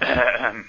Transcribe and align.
ähm. 0.00 0.64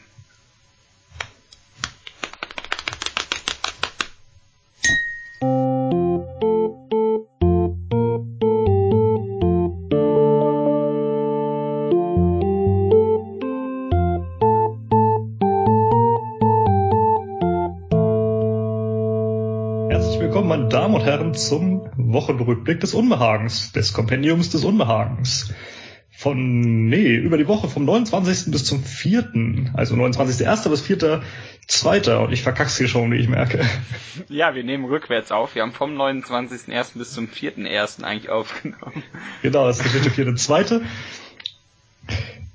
Herzlich 19.89 20.19
willkommen, 20.21 20.47
meine 20.47 20.69
Damen 20.69 20.95
und 20.95 21.01
Herren, 21.01 21.33
zum 21.33 21.89
Wochenrückblick 21.97 22.79
des 22.79 22.93
Unbehagens, 22.93 23.73
des 23.73 23.91
Kompendiums 23.91 24.51
des 24.51 24.63
Unbehagens. 24.63 25.53
Von, 26.19 26.87
nee, 26.87 27.13
über 27.13 27.37
die 27.37 27.47
Woche 27.47 27.69
vom 27.69 27.85
29. 27.85 28.51
bis 28.51 28.65
zum 28.65 28.83
4., 28.83 29.69
also 29.75 29.93
29.1. 29.93 30.67
bis 30.67 30.83
4.2. 30.83 32.15
Und 32.15 32.33
ich 32.33 32.41
verkack's 32.41 32.75
hier 32.75 32.87
schon, 32.87 33.11
wie 33.11 33.17
ich 33.17 33.27
merke. 33.27 33.63
Ja, 34.27 34.55
wir 34.55 34.63
nehmen 34.63 34.85
rückwärts 34.85 35.31
auf. 35.31 35.53
Wir 35.53 35.61
haben 35.61 35.73
vom 35.73 35.95
29.01. 35.95 36.97
bis 36.97 37.13
zum 37.13 37.27
4.01. 37.27 38.03
eigentlich 38.03 38.31
aufgenommen. 38.31 39.03
Genau, 39.43 39.67
das 39.67 39.79
ist 39.79 39.93
der 39.93 40.11
4., 40.11 40.25
4., 40.25 40.35
2. 40.35 40.81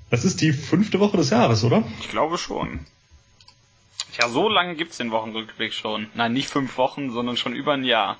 Das 0.09 0.25
ist 0.25 0.41
die 0.41 0.51
fünfte 0.51 0.99
Woche 0.99 1.15
des 1.15 1.29
Jahres, 1.29 1.63
oder? 1.63 1.85
Ich 2.01 2.09
glaube 2.09 2.37
schon. 2.37 2.81
Ja, 4.19 4.27
so 4.27 4.49
lange 4.49 4.75
gibt's 4.75 4.97
den 4.97 5.11
Wochenrückblick 5.11 5.71
schon. 5.73 6.07
Nein, 6.15 6.33
nicht 6.33 6.49
fünf 6.49 6.77
Wochen, 6.77 7.11
sondern 7.11 7.37
schon 7.37 7.55
über 7.55 7.75
ein 7.75 7.85
Jahr. 7.85 8.17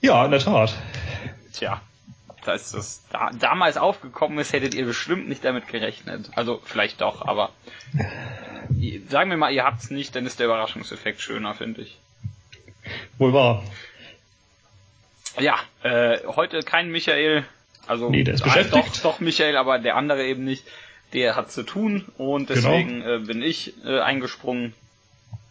Ja, 0.00 0.24
in 0.24 0.30
der 0.30 0.40
Tat. 0.40 0.78
Tja, 1.52 1.82
da 2.44 2.52
ist 2.54 2.74
das 2.74 3.02
da, 3.10 3.30
damals 3.38 3.76
aufgekommen 3.76 4.38
ist, 4.38 4.52
hättet 4.52 4.74
ihr 4.74 4.84
bestimmt 4.86 5.28
nicht 5.28 5.44
damit 5.44 5.68
gerechnet. 5.68 6.30
Also 6.34 6.60
vielleicht 6.64 7.00
doch, 7.00 7.26
aber 7.26 7.50
ihr- 8.78 9.00
sagen 9.08 9.30
wir 9.30 9.36
mal, 9.36 9.52
ihr 9.52 9.64
habt's 9.64 9.90
nicht, 9.90 10.14
dann 10.16 10.26
ist 10.26 10.38
der 10.40 10.46
Überraschungseffekt 10.46 11.20
schöner, 11.20 11.54
finde 11.54 11.82
ich. 11.82 11.98
Wohl 13.18 13.32
wahr. 13.32 13.62
Ja, 15.40 15.56
äh, 15.82 16.18
heute 16.26 16.60
kein 16.60 16.90
Michael, 16.90 17.44
also 17.86 18.10
Nee, 18.10 18.24
der 18.24 18.34
ist 18.34 18.40
äh, 18.42 18.44
beschäftigt. 18.44 18.96
Doch, 19.04 19.12
doch 19.14 19.20
Michael, 19.20 19.56
aber 19.56 19.78
der 19.78 19.96
andere 19.96 20.24
eben 20.24 20.44
nicht. 20.44 20.64
Der 21.12 21.36
hat 21.36 21.50
zu 21.52 21.62
tun 21.62 22.06
und 22.16 22.48
Genau. 22.48 22.54
deswegen 22.70 23.02
äh, 23.02 23.18
bin 23.18 23.42
ich 23.42 23.74
äh, 23.84 24.00
eingesprungen. 24.00 24.74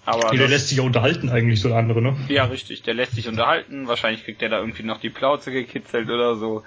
Aber 0.06 0.32
Nee, 0.32 0.40
der 0.40 0.48
lässt 0.48 0.70
sich 0.70 0.80
ja 0.80 0.84
unterhalten 0.84 1.30
eigentlich, 1.30 1.62
so 1.62 1.70
der 1.70 1.78
andere, 1.78 2.02
ne? 2.02 2.16
ja, 2.28 2.46
richtig, 2.46 2.82
der 2.82 2.96
lässt 2.96 3.14
sich 3.14 3.28
unterhalten. 3.28 3.88
Wahrscheinlich 3.88 4.24
kriegt 4.24 4.42
der 4.42 4.50
da 4.50 4.58
irgendwie 4.58 4.82
noch 4.84 5.00
die 5.00 5.12
Plauze 5.12 5.52
gekitzelt 5.52 6.10
oder 6.10 6.36
so. 6.36 6.64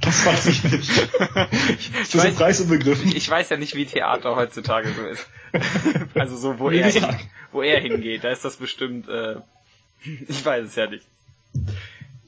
Das 0.00 0.24
weiß 0.26 0.46
ich 0.46 0.64
nicht. 0.64 0.90
Das 1.30 2.14
ist 2.14 2.16
weiß- 2.16 2.36
Preis 2.36 2.60
inbegriffen. 2.60 3.14
Ich 3.14 3.28
weiß 3.28 3.50
ja 3.50 3.56
nicht, 3.56 3.74
wie 3.74 3.86
Theater 3.86 4.36
heutzutage 4.36 4.88
so 4.92 5.02
ist. 5.06 5.28
also 6.14 6.36
so, 6.36 6.58
wo 6.58 6.70
er, 6.70 6.90
hin, 6.90 7.06
wo 7.52 7.62
er 7.62 7.80
hingeht, 7.80 8.24
da 8.24 8.30
ist 8.30 8.44
das 8.44 8.56
bestimmt, 8.56 9.08
äh, 9.08 9.36
ich 10.28 10.44
weiß 10.44 10.66
es 10.66 10.76
ja 10.76 10.86
nicht. 10.86 11.04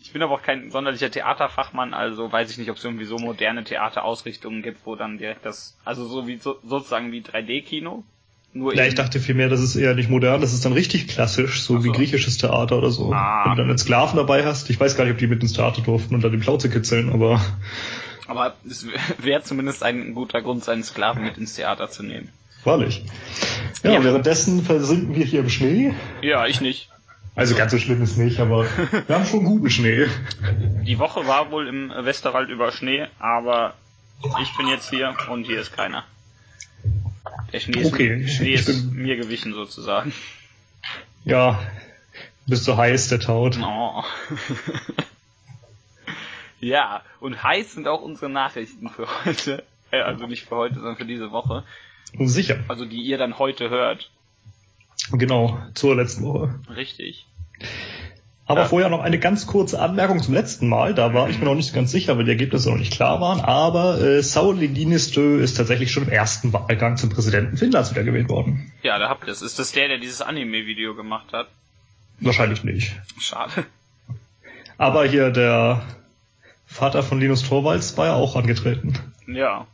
Ich 0.01 0.13
bin 0.13 0.23
aber 0.23 0.35
auch 0.35 0.43
kein 0.43 0.71
sonderlicher 0.71 1.11
Theaterfachmann, 1.11 1.95
also 1.95 2.31
weiß 2.31 2.51
ich 2.51 2.59
nicht, 2.59 2.71
ob 2.71 2.77
es 2.77 2.85
irgendwie 2.85 3.05
so 3.07 3.17
moderne 3.19 3.65
Theaterausrichtungen 3.65 4.63
gibt, 4.63 4.85
wo 4.85 4.95
dann 4.97 5.17
direkt 5.17 5.47
das, 5.47 5.77
also 5.85 6.07
so 6.07 6.27
wie 6.27 6.37
so, 6.39 6.59
sozusagen 6.65 7.13
wie 7.13 7.23
3D-Kino. 7.23 8.05
Nur 8.55 8.75
Ja, 8.75 8.85
ich 8.85 8.95
dachte 8.95 9.19
vielmehr, 9.19 9.49
das 9.49 9.61
ist 9.61 9.77
eher 9.77 9.95
nicht 9.95 10.11
modern, 10.11 10.41
das 10.43 10.53
ist 10.53 10.65
dann 10.65 10.73
richtig 10.75 11.09
klassisch, 11.09 11.63
so 11.63 11.77
Ach 11.79 11.83
wie 11.85 11.89
so. 11.89 11.93
griechisches 11.93 12.37
Theater 12.39 12.77
oder 12.79 12.91
so. 12.91 13.13
Ah. 13.13 13.45
Wenn 13.45 13.53
du 13.53 13.57
dann 13.63 13.69
einen 13.71 13.79
Sklaven 13.79 14.17
dabei 14.17 14.45
hast, 14.45 14.69
ich 14.71 14.79
weiß 14.79 14.97
gar 14.97 15.05
nicht, 15.05 15.13
ob 15.15 15.19
die 15.19 15.27
mit 15.27 15.43
ins 15.43 15.55
Theater 15.55 15.81
durften 15.83 16.15
und 16.15 16.23
dann 16.23 16.33
die 16.33 16.39
Plauze 16.39 16.69
kitzeln, 16.69 17.11
aber 17.13 17.41
aber 18.29 18.55
es 18.69 18.87
wäre 19.19 19.43
zumindest 19.43 19.83
ein 19.83 20.15
guter 20.15 20.41
Grund, 20.43 20.65
seinen 20.65 20.85
Sklaven 20.85 21.25
mit 21.25 21.37
ins 21.39 21.55
Theater 21.55 21.91
zu 21.91 22.03
nehmen. 22.03 22.29
wahrlich. 22.65 23.05
Ja, 23.83 23.93
Ja. 23.95 24.05
währenddessen 24.05 24.63
versinken 24.63 25.15
wir 25.17 25.25
hier 25.25 25.41
im 25.41 25.49
Schnee. 25.51 25.95
Ja, 26.23 26.47
ich 26.47 26.61
nicht. 26.61 26.89
Also 27.35 27.55
ganz 27.57 27.73
so 27.73 27.79
schlimm 27.79 28.03
ist 28.03 28.19
nicht, 28.19 28.39
aber 28.41 28.67
wir 29.07 29.15
haben 29.17 29.25
schon 29.27 29.45
guten 29.45 29.71
Schnee. 29.71 30.07
Die 30.87 30.99
Woche 30.99 31.27
war 31.27 31.51
wohl 31.51 31.67
im 31.67 31.91
Westerwald 32.05 32.51
über 32.51 32.71
Schnee, 32.71 33.07
aber 33.19 33.75
ich 34.43 34.57
bin 34.57 34.69
jetzt 34.69 34.91
hier 34.91 35.15
und 35.31 35.45
hier 35.45 35.61
ist 35.61 35.75
keiner. 35.75 36.05
Der 37.53 37.61
Schnee 37.61 37.81
ist, 37.81 37.93
Okay, 37.93 38.27
Schnee 38.27 38.55
ich 38.55 38.67
ist 38.67 38.93
mir 38.93 39.17
gewichen 39.17 39.53
sozusagen. 39.53 40.13
Ja, 41.25 41.63
bist 42.47 42.65
so 42.65 42.77
heiß, 42.77 43.09
der 43.09 43.21
Taut. 43.21 43.59
Oh. 43.63 44.03
ja, 46.61 47.03
und 47.21 47.43
heiß 47.43 47.75
sind 47.75 47.87
auch 47.89 48.03
unsere 48.03 48.31
Nachrichten 48.31 48.89
für 48.89 49.07
heute. 49.25 49.65
Äh, 49.91 50.01
Also 50.01 50.27
nicht 50.27 50.45
für 50.45 50.57
heute, 50.57 50.77
sondern 50.77 50.97
für 50.97 51.05
diese 51.05 51.31
Woche. 51.31 51.65
Sicher. 52.19 52.59
Also 52.69 52.85
die 52.85 53.01
ihr 53.03 53.19
dann 53.19 53.39
heute 53.39 53.71
hört. 53.71 54.11
Genau, 55.13 55.59
zur 55.75 55.97
letzten 55.97 56.25
Woche. 56.25 56.59
Richtig. 56.75 57.27
Aber 58.45 58.63
Ja. 58.63 58.67
vorher 58.67 58.89
noch 58.89 59.01
eine 59.03 59.19
ganz 59.19 59.47
kurze 59.47 59.81
Anmerkung 59.81 60.21
zum 60.21 60.35
letzten 60.35 60.69
Mal. 60.69 60.95
Da 60.95 61.15
war 61.15 61.31
ich 61.31 61.39
mir 61.39 61.45
noch 61.45 61.55
nicht 61.55 61.69
so 61.69 61.75
ganz 61.75 61.93
sicher, 61.93 62.19
weil 62.19 62.25
die 62.25 62.33
Ergebnisse 62.33 62.71
noch 62.71 62.77
nicht 62.77 62.93
klar 62.93 63.21
waren. 63.21 63.41
Aber 63.41 64.01
äh, 64.01 64.23
Sauli 64.23 64.69
Niinistö 64.69 65.39
ist 65.39 65.57
tatsächlich 65.57 65.93
schon 65.93 66.03
im 66.05 66.09
ersten 66.11 66.53
Wahlgang 66.53 66.97
zum 66.97 67.09
Präsidenten 67.11 67.57
Finnlands 67.57 67.93
wiedergewählt 67.93 68.29
worden. 68.29 68.73
Ja, 68.83 68.99
da 68.99 69.09
habt 69.09 69.27
ihr 69.27 69.33
es. 69.33 69.43
Ist 69.43 69.59
das 69.61 69.73
der, 69.73 69.89
der 69.89 69.99
dieses 69.99 70.23
Anime-Video 70.23 70.95
gemacht 70.95 71.33
hat? 71.33 71.49
Wahrscheinlich 72.21 72.65
nicht. 72.65 73.01
Schade. 73.21 73.65
Aber 74.77 75.05
hier 75.07 75.31
der 75.31 75.83
Vater 76.67 77.03
von 77.05 77.21
Linus 77.21 77.43
Torvalds 77.49 77.97
war 77.97 78.07
ja 78.07 78.15
auch 78.15 78.35
angetreten. 78.35 78.99
Ja. 79.29 79.67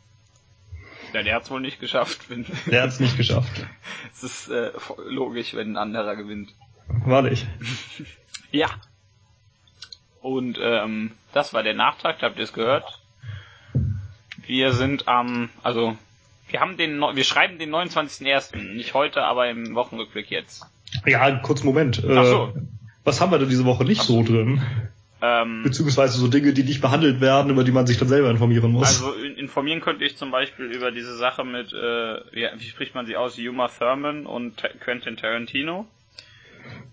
Ja, 1.15 1.23
der 1.23 1.37
hat's 1.37 1.51
wohl 1.51 1.61
nicht 1.61 1.81
geschafft. 1.81 2.21
Der 2.67 2.83
hat 2.83 2.91
es 2.91 3.01
nicht 3.01 3.17
geschafft. 3.17 3.67
es 4.15 4.23
ist 4.23 4.51
äh, 4.51 4.73
logisch, 5.09 5.55
wenn 5.55 5.73
ein 5.73 5.77
anderer 5.79 6.17
gewinnt. 6.17 6.51
Wahrlich. 7.07 7.47
Ja. 8.51 8.69
Und 10.21 10.59
ähm, 10.61 11.13
das 11.33 11.55
war 11.55 11.63
der 11.63 11.75
Nachtrag, 11.75 12.19
da 12.19 12.27
habt 12.27 12.39
ihr 12.39 12.45
es 12.45 12.53
gehört. 12.53 13.01
Wir 14.47 14.73
sind 14.73 15.09
am, 15.09 15.51
also 15.63 15.97
wir 16.49 16.61
haben 16.61 16.77
den, 16.77 16.99
wir 17.01 17.25
schreiben 17.25 17.59
den 17.59 17.71
29.01. 17.75 18.57
Nicht 18.75 18.95
heute, 18.95 19.23
aber 19.25 19.49
im 19.51 19.75
Wochenrückblick 19.75 20.31
jetzt. 20.31 20.65
Ja, 21.07 21.31
kurz 21.41 21.63
Moment. 21.65 22.03
Äh, 22.03 22.17
Ach 22.17 22.25
so. 22.25 22.53
Was 23.05 23.21
haben 23.21 23.31
wir 23.31 23.39
denn 23.39 23.49
diese 23.51 23.65
Woche 23.65 23.85
nicht 23.85 24.03
so 24.03 24.23
drin? 24.23 24.63
Ähm, 25.21 25.63
Beziehungsweise 25.65 26.17
so 26.19 26.29
Dinge, 26.29 26.53
die 26.53 26.63
nicht 26.63 26.81
behandelt 26.81 27.21
werden, 27.21 27.51
über 27.51 27.65
die 27.65 27.73
man 27.73 27.87
sich 27.87 27.99
dann 27.99 28.09
selber 28.09 28.31
informieren 28.31 28.71
muss. 28.71 28.87
also 28.87 29.13
in- 29.15 29.37
informieren 29.37 29.81
könnte 29.81 30.05
ich 30.05 30.17
zum 30.17 30.31
Beispiel 30.31 30.67
über 30.67 30.91
diese 30.93 31.17
Sache 31.17 31.45
mit, 31.45 31.73
äh, 31.73 32.21
wie, 32.33 32.47
wie 32.57 32.65
spricht 32.69 32.95
man 32.95 33.05
sie 33.07 33.17
aus, 33.17 33.37
Yuma 33.37 33.69
Thurman 33.69 34.27
und 34.27 34.63
Quentin 34.81 35.17
Tarantino. 35.17 35.87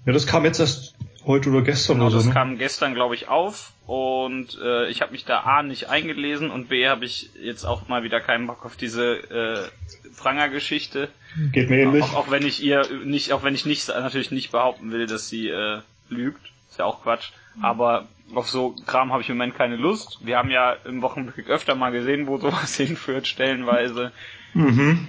ja, 0.06 0.14
das 0.14 0.26
kam 0.26 0.44
jetzt 0.44 0.60
erst 0.60 0.95
heute 1.26 1.50
oder 1.50 1.62
gestern 1.62 1.98
Genau, 1.98 2.08
oder 2.08 2.16
das 2.16 2.24
so. 2.24 2.30
Ne? 2.30 2.34
kam 2.34 2.58
gestern, 2.58 2.94
glaube 2.94 3.16
ich, 3.16 3.28
auf 3.28 3.72
und 3.88 4.60
äh, 4.64 4.90
ich 4.90 5.02
habe 5.02 5.12
mich 5.12 5.26
da 5.26 5.40
A 5.42 5.64
nicht 5.64 5.90
eingelesen 5.90 6.52
und 6.52 6.70
B 6.70 6.88
habe 6.88 7.06
ich 7.06 7.30
jetzt 7.42 7.66
auch 7.66 7.88
mal 7.88 8.04
wieder 8.04 8.20
keinen 8.22 8.48
Bock 8.48 8.66
auf 8.66 8.76
diese 8.76 9.16
äh, 9.16 9.70
Pranger-Geschichte. 10.18 11.10
Geht 11.52 11.70
mir 11.70 11.82
ähnlich. 11.82 12.04
Auch, 12.04 12.16
auch 12.16 12.32
wenn 12.32 12.46
ich 12.46 12.64
ihr 12.64 12.84
nicht, 13.04 13.32
auch 13.32 13.44
wenn 13.44 13.56
ich 13.56 13.66
nicht 13.66 13.88
natürlich 13.88 14.32
nicht 14.32 14.52
behaupten 14.52 14.92
will, 14.92 15.08
dass 15.08 15.30
sie 15.30 15.50
äh, 15.50 15.82
lügt, 16.10 16.42
ist 16.70 16.80
ja 16.80 16.86
auch 16.86 17.04
Quatsch. 17.04 17.32
Aber 17.62 18.08
auf 18.34 18.50
so 18.50 18.76
Kram 18.86 19.12
habe 19.12 19.22
ich 19.22 19.30
im 19.30 19.38
Moment 19.38 19.56
keine 19.56 19.76
Lust. 19.76 20.20
Wir 20.22 20.38
haben 20.38 20.50
ja 20.50 20.74
im 20.86 21.02
Wochenblick 21.02 21.50
öfter 21.50 21.76
mal 21.76 21.92
gesehen, 21.92 22.28
wo 22.28 22.38
sowas 22.38 22.76
hinführt, 22.78 23.28
stellenweise. 23.28 24.12
Mhm. 24.54 25.08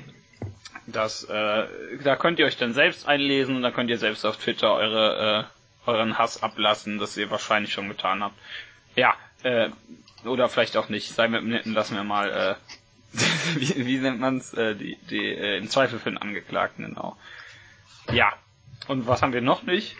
Das, 0.87 1.25
äh, 1.25 1.67
da 2.05 2.17
könnt 2.17 2.39
ihr 2.39 2.47
euch 2.47 2.57
dann 2.57 2.73
selbst 2.73 3.09
einlesen 3.09 3.57
und 3.57 3.63
dann 3.63 3.73
könnt 3.75 3.91
ihr 3.91 3.99
selbst 3.99 4.25
auf 4.25 4.37
Twitter 4.37 4.73
eure, 4.75 5.47
äh, 5.47 5.56
euren 5.87 6.19
Hass 6.19 6.43
ablassen, 6.43 6.99
das 6.99 7.17
ihr 7.17 7.31
wahrscheinlich 7.31 7.73
schon 7.73 7.89
getan 7.89 8.23
habt. 8.23 8.35
Ja, 8.95 9.15
äh, 9.43 9.69
oder 10.25 10.49
vielleicht 10.49 10.77
auch 10.77 10.89
nicht. 10.89 11.15
Sei 11.15 11.29
mit 11.29 11.41
dem 11.43 11.49
Netten, 11.51 11.73
lassen 11.73 11.95
wir 11.97 12.05
mal, 12.05 12.57
äh, 13.15 13.19
wie, 13.59 13.87
wie 13.87 13.99
nennt 13.99 14.21
man's, 14.21 14.53
äh, 14.55 14.75
die, 14.75 14.97
die, 15.11 15.25
äh, 15.27 15.59
im 15.59 15.69
Zweifel 15.71 15.99
für 15.99 16.11
den 16.11 16.19
Angeklagten, 16.19 16.87
genau. 16.87 17.17
Ja. 18.13 18.33
Und 18.89 19.07
was 19.07 19.23
haben 19.23 19.33
wir 19.33 19.41
noch 19.41 19.63
nicht? 19.63 19.97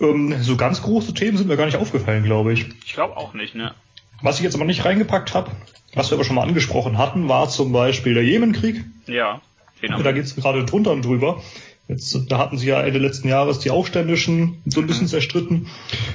Ähm, 0.00 0.42
so 0.42 0.56
ganz 0.56 0.82
große 0.82 1.14
Themen 1.14 1.36
sind 1.38 1.46
mir 1.48 1.56
gar 1.56 1.66
nicht 1.66 1.76
aufgefallen, 1.76 2.24
glaube 2.24 2.52
ich. 2.52 2.66
Ich 2.84 2.94
glaube 2.94 3.16
auch 3.16 3.32
nicht, 3.34 3.54
ne? 3.54 3.74
Was 4.22 4.38
ich 4.38 4.44
jetzt 4.44 4.54
aber 4.54 4.64
nicht 4.64 4.84
reingepackt 4.84 5.34
habe, 5.34 5.50
was 5.94 6.10
wir 6.10 6.16
aber 6.16 6.24
schon 6.24 6.36
mal 6.36 6.42
angesprochen 6.42 6.98
hatten, 6.98 7.28
war 7.28 7.48
zum 7.48 7.72
Beispiel 7.72 8.14
der 8.14 8.24
Jemenkrieg. 8.24 8.84
Ja. 9.06 9.40
Haben 9.82 9.98
Da 9.98 10.04
wir. 10.04 10.12
geht 10.14 10.24
es 10.24 10.34
gerade 10.34 10.64
drunter 10.64 10.92
und 10.92 11.04
drüber. 11.04 11.42
Jetzt, 11.88 12.18
da 12.30 12.38
hatten 12.38 12.56
sie 12.56 12.68
ja 12.68 12.80
Ende 12.80 12.98
letzten 12.98 13.28
Jahres 13.28 13.58
die 13.58 13.70
Aufständischen 13.70 14.62
so 14.64 14.80
ein 14.80 14.86
bisschen 14.86 15.06
zerstritten. 15.06 15.68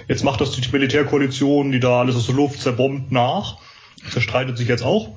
Jetzt 0.08 0.24
macht 0.24 0.42
das 0.42 0.52
die 0.52 0.68
Militärkoalition, 0.72 1.72
die 1.72 1.80
da 1.80 2.00
alles 2.00 2.16
aus 2.16 2.26
der 2.26 2.36
Luft 2.36 2.62
zerbombt, 2.62 3.12
nach. 3.12 3.58
Zerstreitet 4.10 4.58
sich 4.58 4.68
jetzt 4.68 4.84
auch. 4.84 5.16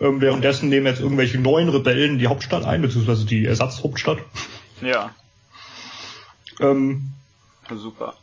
Ähm, 0.00 0.20
währenddessen 0.20 0.68
nehmen 0.68 0.86
jetzt 0.86 1.00
irgendwelche 1.00 1.38
neuen 1.38 1.68
Rebellen 1.68 2.18
die 2.18 2.26
Hauptstadt 2.26 2.64
ein, 2.64 2.82
beziehungsweise 2.82 3.24
die 3.24 3.44
Ersatzhauptstadt. 3.44 4.18
Ja. 4.80 5.14
Ähm, 6.58 7.10
Super. 7.68 8.14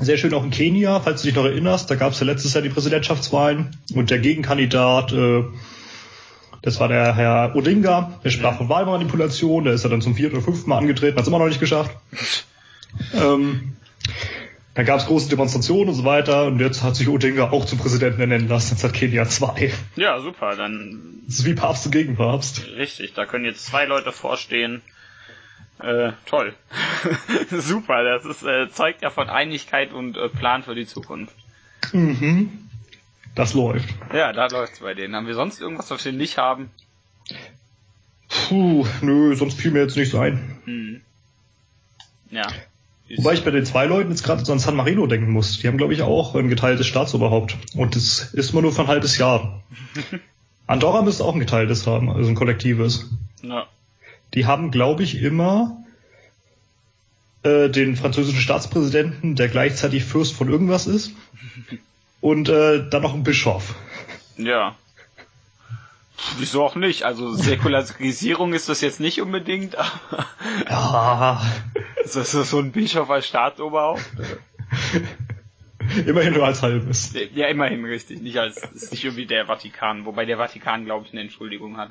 Sehr 0.00 0.16
schön 0.16 0.32
auch 0.32 0.42
in 0.42 0.50
Kenia, 0.50 1.00
falls 1.00 1.20
du 1.20 1.28
dich 1.28 1.36
noch 1.36 1.44
erinnerst, 1.44 1.90
da 1.90 1.96
gab 1.96 2.12
es 2.12 2.20
ja 2.20 2.26
letztes 2.26 2.54
Jahr 2.54 2.62
die 2.62 2.70
Präsidentschaftswahlen 2.70 3.76
und 3.94 4.10
der 4.10 4.20
Gegenkandidat, 4.20 5.12
äh, 5.12 5.44
das 6.62 6.78
war 6.78 6.88
der 6.88 7.14
Herr 7.16 7.54
Odinga, 7.56 8.20
der 8.24 8.30
sprach 8.30 8.56
von 8.56 8.68
Wahlmanipulation, 8.68 9.64
der 9.64 9.74
ist 9.74 9.82
ja 9.82 9.90
dann 9.90 10.00
zum 10.00 10.14
vierten 10.14 10.36
oder 10.36 10.44
fünften 10.44 10.70
Mal 10.70 10.78
angetreten, 10.78 11.16
hat 11.16 11.22
es 11.22 11.28
immer 11.28 11.38
noch 11.38 11.48
nicht 11.48 11.60
geschafft. 11.60 11.96
ähm, 13.14 13.76
dann 14.74 14.86
gab 14.86 15.00
es 15.00 15.06
große 15.06 15.28
Demonstrationen 15.28 15.90
und 15.90 15.94
so 15.94 16.04
weiter 16.04 16.46
und 16.46 16.58
jetzt 16.58 16.82
hat 16.82 16.96
sich 16.96 17.08
Odinga 17.08 17.50
auch 17.50 17.66
zum 17.66 17.78
Präsidenten 17.78 18.20
ernennen 18.20 18.48
lassen. 18.48 18.74
Jetzt 18.74 18.84
hat 18.84 18.94
Kenia 18.94 19.28
zwei. 19.28 19.72
Ja, 19.96 20.18
super, 20.20 20.56
dann. 20.56 21.20
Das 21.26 21.40
ist 21.40 21.44
wie 21.44 21.54
Papst 21.54 21.86
und 21.86 21.92
Gegenpapst. 21.92 22.66
Richtig, 22.76 23.12
da 23.12 23.26
können 23.26 23.44
jetzt 23.44 23.66
zwei 23.66 23.84
Leute 23.84 24.12
vorstehen. 24.12 24.80
Äh, 25.78 26.12
toll. 26.26 26.54
super, 27.50 28.04
das 28.04 28.24
ist, 28.24 28.44
äh, 28.44 28.70
zeugt 28.70 29.02
ja 29.02 29.10
von 29.10 29.28
Einigkeit 29.28 29.92
und 29.92 30.16
äh, 30.16 30.28
Plan 30.28 30.62
für 30.62 30.74
die 30.74 30.86
Zukunft. 30.86 31.34
Mhm. 31.92 32.61
Das 33.34 33.54
läuft. 33.54 33.88
Ja, 34.12 34.32
da 34.32 34.46
läuft's 34.46 34.80
bei 34.80 34.94
denen. 34.94 35.14
Haben 35.14 35.26
wir 35.26 35.34
sonst 35.34 35.60
irgendwas, 35.60 35.90
was 35.90 36.04
wir 36.04 36.12
nicht 36.12 36.38
haben? 36.38 36.70
Puh, 38.28 38.86
nö, 39.00 39.34
sonst 39.34 39.58
fiel 39.58 39.70
mir 39.70 39.80
jetzt 39.80 39.96
nichts 39.96 40.14
ein. 40.14 40.58
Hm. 40.64 41.00
Ja. 42.30 42.46
Wobei 43.16 43.34
ich 43.34 43.44
bei 43.44 43.50
den 43.50 43.66
zwei 43.66 43.84
Leuten 43.86 44.10
jetzt 44.10 44.22
gerade 44.22 44.44
so 44.44 44.52
an 44.52 44.58
San 44.58 44.76
Marino 44.76 45.06
denken 45.06 45.32
muss. 45.32 45.58
Die 45.58 45.68
haben, 45.68 45.76
glaube 45.76 45.92
ich, 45.92 46.02
auch 46.02 46.34
ein 46.34 46.48
geteiltes 46.48 46.86
Staatsoberhaupt. 46.86 47.56
Und 47.74 47.94
das 47.94 48.32
ist 48.32 48.52
immer 48.52 48.62
nur 48.62 48.72
für 48.72 48.82
ein 48.82 48.88
halbes 48.88 49.18
Jahr. 49.18 49.62
Andorra 50.66 51.02
müsste 51.02 51.24
auch 51.24 51.34
ein 51.34 51.40
geteiltes 51.40 51.86
haben, 51.86 52.08
also 52.08 52.30
ein 52.30 52.34
kollektives. 52.34 53.10
Ja. 53.42 53.66
Die 54.32 54.46
haben, 54.46 54.70
glaube 54.70 55.02
ich, 55.02 55.22
immer 55.22 55.84
äh, 57.42 57.68
den 57.68 57.96
französischen 57.96 58.40
Staatspräsidenten, 58.40 59.34
der 59.34 59.48
gleichzeitig 59.48 60.04
Fürst 60.04 60.34
von 60.34 60.48
irgendwas 60.48 60.86
ist. 60.86 61.12
Und 62.22 62.48
äh, 62.48 62.88
dann 62.88 63.02
noch 63.02 63.12
einen 63.12 63.24
Bischof. 63.24 63.74
Ja. 64.38 64.76
Wieso 66.38 66.64
auch 66.64 66.76
nicht? 66.76 67.02
Also 67.02 67.34
Säkularisierung 67.34 68.54
ist 68.54 68.68
das 68.68 68.80
jetzt 68.80 69.00
nicht 69.00 69.20
unbedingt, 69.20 69.76
Ja, 70.70 71.42
ist 72.04 72.14
das 72.16 72.32
so 72.32 72.58
ein 72.60 72.72
Bischof 72.72 73.10
als 73.10 73.26
Staatsoberhaupt? 73.26 74.08
immerhin 76.06 76.34
nur 76.34 76.46
als 76.46 76.62
halbes. 76.62 77.12
Ja, 77.34 77.48
immerhin 77.48 77.84
richtig. 77.84 78.22
Nicht 78.22 78.38
als 78.38 78.56
ist 78.72 78.92
nicht 78.92 79.04
irgendwie 79.04 79.26
der 79.26 79.46
Vatikan, 79.46 80.04
wobei 80.04 80.24
der 80.24 80.38
Vatikan, 80.38 80.84
glaube 80.84 81.06
ich, 81.06 81.12
eine 81.12 81.22
Entschuldigung 81.22 81.76
hat. 81.76 81.90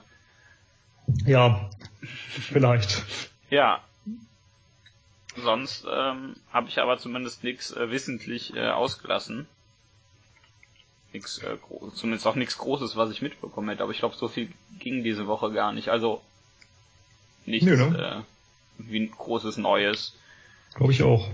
Ja, 1.26 1.70
vielleicht. 2.02 3.04
Ja. 3.50 3.82
Sonst 5.36 5.86
ähm, 5.92 6.36
habe 6.54 6.70
ich 6.70 6.80
aber 6.80 6.98
zumindest 6.98 7.44
nichts 7.44 7.72
äh, 7.76 7.92
wissentlich 7.92 8.56
äh, 8.56 8.70
ausgelassen. 8.70 9.46
Nix, 11.14 11.40
äh, 11.40 11.58
zumindest 11.94 12.26
auch 12.28 12.36
nichts 12.36 12.58
Großes, 12.58 12.96
was 12.96 13.12
ich 13.12 13.22
mitbekommen 13.22 13.70
hätte. 13.70 13.84
Aber 13.84 13.92
ich 13.92 14.00
glaube, 14.00 14.16
so 14.16 14.28
viel 14.28 14.50
ging 14.80 15.04
diese 15.04 15.28
Woche 15.28 15.52
gar 15.52 15.74
nicht. 15.74 15.90
Also 15.90 16.22
nichts 17.46 17.66
Nö, 17.66 17.76
ne? 17.76 18.24
äh, 18.80 18.84
wie 18.90 19.00
ein 19.02 19.12
großes 19.12 19.58
Neues. 19.58 20.16
Glaube 20.76 20.94
ich 20.94 21.04
auch. 21.04 21.28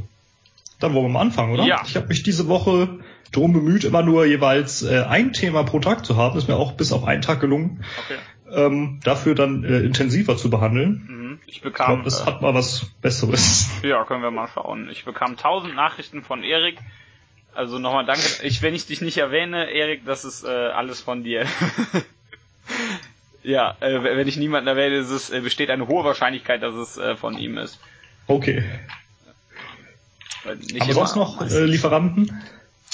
Dann 0.80 0.94
wollen 0.94 1.06
wir 1.06 1.10
mal 1.10 1.22
anfangen, 1.22 1.54
oder? 1.54 1.64
Ja. 1.66 1.82
Ich 1.86 1.96
habe 1.96 2.08
mich 2.08 2.24
diese 2.24 2.48
Woche 2.48 3.00
darum 3.32 3.54
bemüht, 3.54 3.84
immer 3.84 4.04
nur 4.04 4.26
jeweils 4.26 4.84
äh, 4.84 5.04
ein 5.04 5.34
Thema 5.34 5.64
pro 5.64 5.80
Tag 5.80 6.06
zu 6.06 6.18
haben. 6.18 6.38
Ist 6.38 6.48
mir 6.48 6.56
auch 6.56 6.74
bis 6.74 6.92
auf 6.92 7.04
einen 7.04 7.22
Tag 7.22 7.40
gelungen, 7.40 7.84
Okay. 8.06 8.18
ähm, 8.66 9.00
dafür 9.04 9.36
dann 9.36 9.64
äh, 9.64 9.80
intensiver 9.80 10.38
zu 10.38 10.50
behandeln. 10.50 11.06
Mhm. 11.08 11.40
Ich 11.46 11.58
Ich 11.58 11.62
bekam. 11.62 11.88
glaube, 11.88 12.04
das 12.04 12.22
äh, 12.22 12.26
hat 12.26 12.42
mal 12.42 12.54
was 12.54 12.86
Besseres. 13.02 13.70
Ja, 13.84 14.04
können 14.06 14.22
wir 14.24 14.32
mal 14.32 14.48
schauen. 14.54 14.90
Ich 14.90 15.06
bekam 15.06 15.36
tausend 15.38 15.76
Nachrichten 15.76 16.24
von 16.24 16.44
Erik. 16.44 16.78
Also 17.54 17.80
nochmal 17.80 18.06
danke. 18.06 18.24
Ich, 18.44 18.62
wenn 18.62 18.76
ich 18.76 18.86
dich 18.86 19.02
nicht 19.02 19.18
erwähne, 19.18 19.72
Erik, 19.72 20.06
das 20.06 20.26
ist 20.26 20.44
äh, 20.44 20.48
alles 20.48 21.02
von 21.02 21.24
dir. 21.24 21.46
ja, 23.44 23.76
äh, 23.80 24.04
wenn 24.04 24.28
ich 24.28 24.38
niemanden 24.38 24.68
erwähne, 24.68 24.98
es, 24.98 25.30
äh, 25.30 25.42
besteht 25.42 25.70
eine 25.70 25.88
hohe 25.88 26.04
Wahrscheinlichkeit, 26.04 26.62
dass 26.62 26.76
es 26.76 26.98
äh, 26.98 27.16
von 27.16 27.38
ihm 27.38 27.58
ist. 27.58 27.80
Okay. 28.28 28.64
Weil 30.44 30.58
nicht 30.58 30.82
Aber 30.84 30.94
sonst 30.94 31.16
noch 31.16 31.42
äh, 31.42 31.66
Lieferanten? 31.66 32.32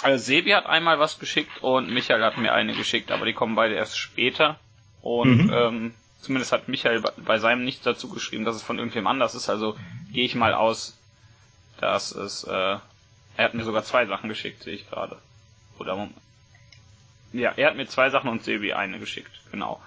Also 0.02 0.24
Sebi 0.24 0.52
hat 0.52 0.66
einmal 0.66 1.00
was 1.00 1.20
geschickt 1.20 1.62
und 1.62 1.90
Michael 1.94 2.24
hat 2.24 2.38
mir 2.38 2.54
eine 2.54 2.74
geschickt, 2.74 3.12
aber 3.12 3.26
die 3.26 3.34
kommen 3.34 3.56
beide 3.56 3.76
erst 3.76 3.98
später. 3.98 4.60
Und 5.02 5.46
Mhm. 5.48 5.54
ähm, 5.54 5.94
zumindest 6.22 6.52
hat 6.52 6.68
Michael 6.70 7.02
bei- 7.02 7.12
bei 7.18 7.38
seinem 7.40 7.64
nichts 7.66 7.84
dazu 7.84 8.10
geschrieben, 8.10 8.46
dass 8.46 8.56
es 8.56 8.64
von 8.64 8.78
irgendwem 8.80 9.08
anders 9.08 9.36
ist. 9.36 9.50
Also 9.50 9.76
gehe 10.12 10.26
ich 10.26 10.36
mal 10.36 10.54
aus, 10.54 10.98
dass 11.80 12.12
es. 12.14 12.44
Äh, 12.46 12.78
er 13.38 13.46
hat 13.46 13.54
mir 13.54 13.64
sogar 13.64 13.84
zwei 13.84 14.06
Sachen 14.06 14.30
geschickt, 14.30 14.64
sehe 14.64 14.76
ich 14.76 14.90
gerade. 14.90 15.18
Oder 15.80 15.96
Moment. 15.96 16.16
Ja, 17.32 17.52
er 17.56 17.70
hat 17.70 17.76
mir 17.76 17.88
zwei 17.88 18.10
Sachen 18.10 18.30
und 18.30 18.44
Sebi 18.44 18.74
eine 18.74 19.00
geschickt, 19.00 19.32
genau. 19.52 19.82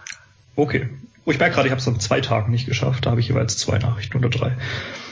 Okay. 0.57 0.89
Oh, 1.25 1.31
ich 1.31 1.39
merke 1.39 1.55
gerade, 1.55 1.69
ich 1.69 1.73
habe 1.73 1.81
es 1.81 1.89
an 1.89 2.01
zwei 2.01 2.21
Tagen 2.21 2.53
nicht 2.53 2.67
geschafft. 2.67 3.05
Da 3.05 3.11
habe 3.11 3.21
ich 3.21 3.29
jeweils 3.29 3.59
zwei 3.59 3.79
Nachrichten 3.79 4.17
oder 4.19 4.29
drei. 4.29 4.57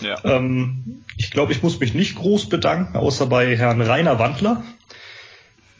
Ja. 0.00 0.16
Ähm, 0.24 1.04
ich 1.16 1.30
glaube, 1.30 1.52
ich 1.52 1.62
muss 1.62 1.80
mich 1.80 1.92
nicht 1.92 2.16
groß 2.16 2.48
bedanken, 2.48 2.96
außer 2.96 3.26
bei 3.26 3.56
Herrn 3.56 3.80
Rainer 3.80 4.18
Wandler. 4.18 4.62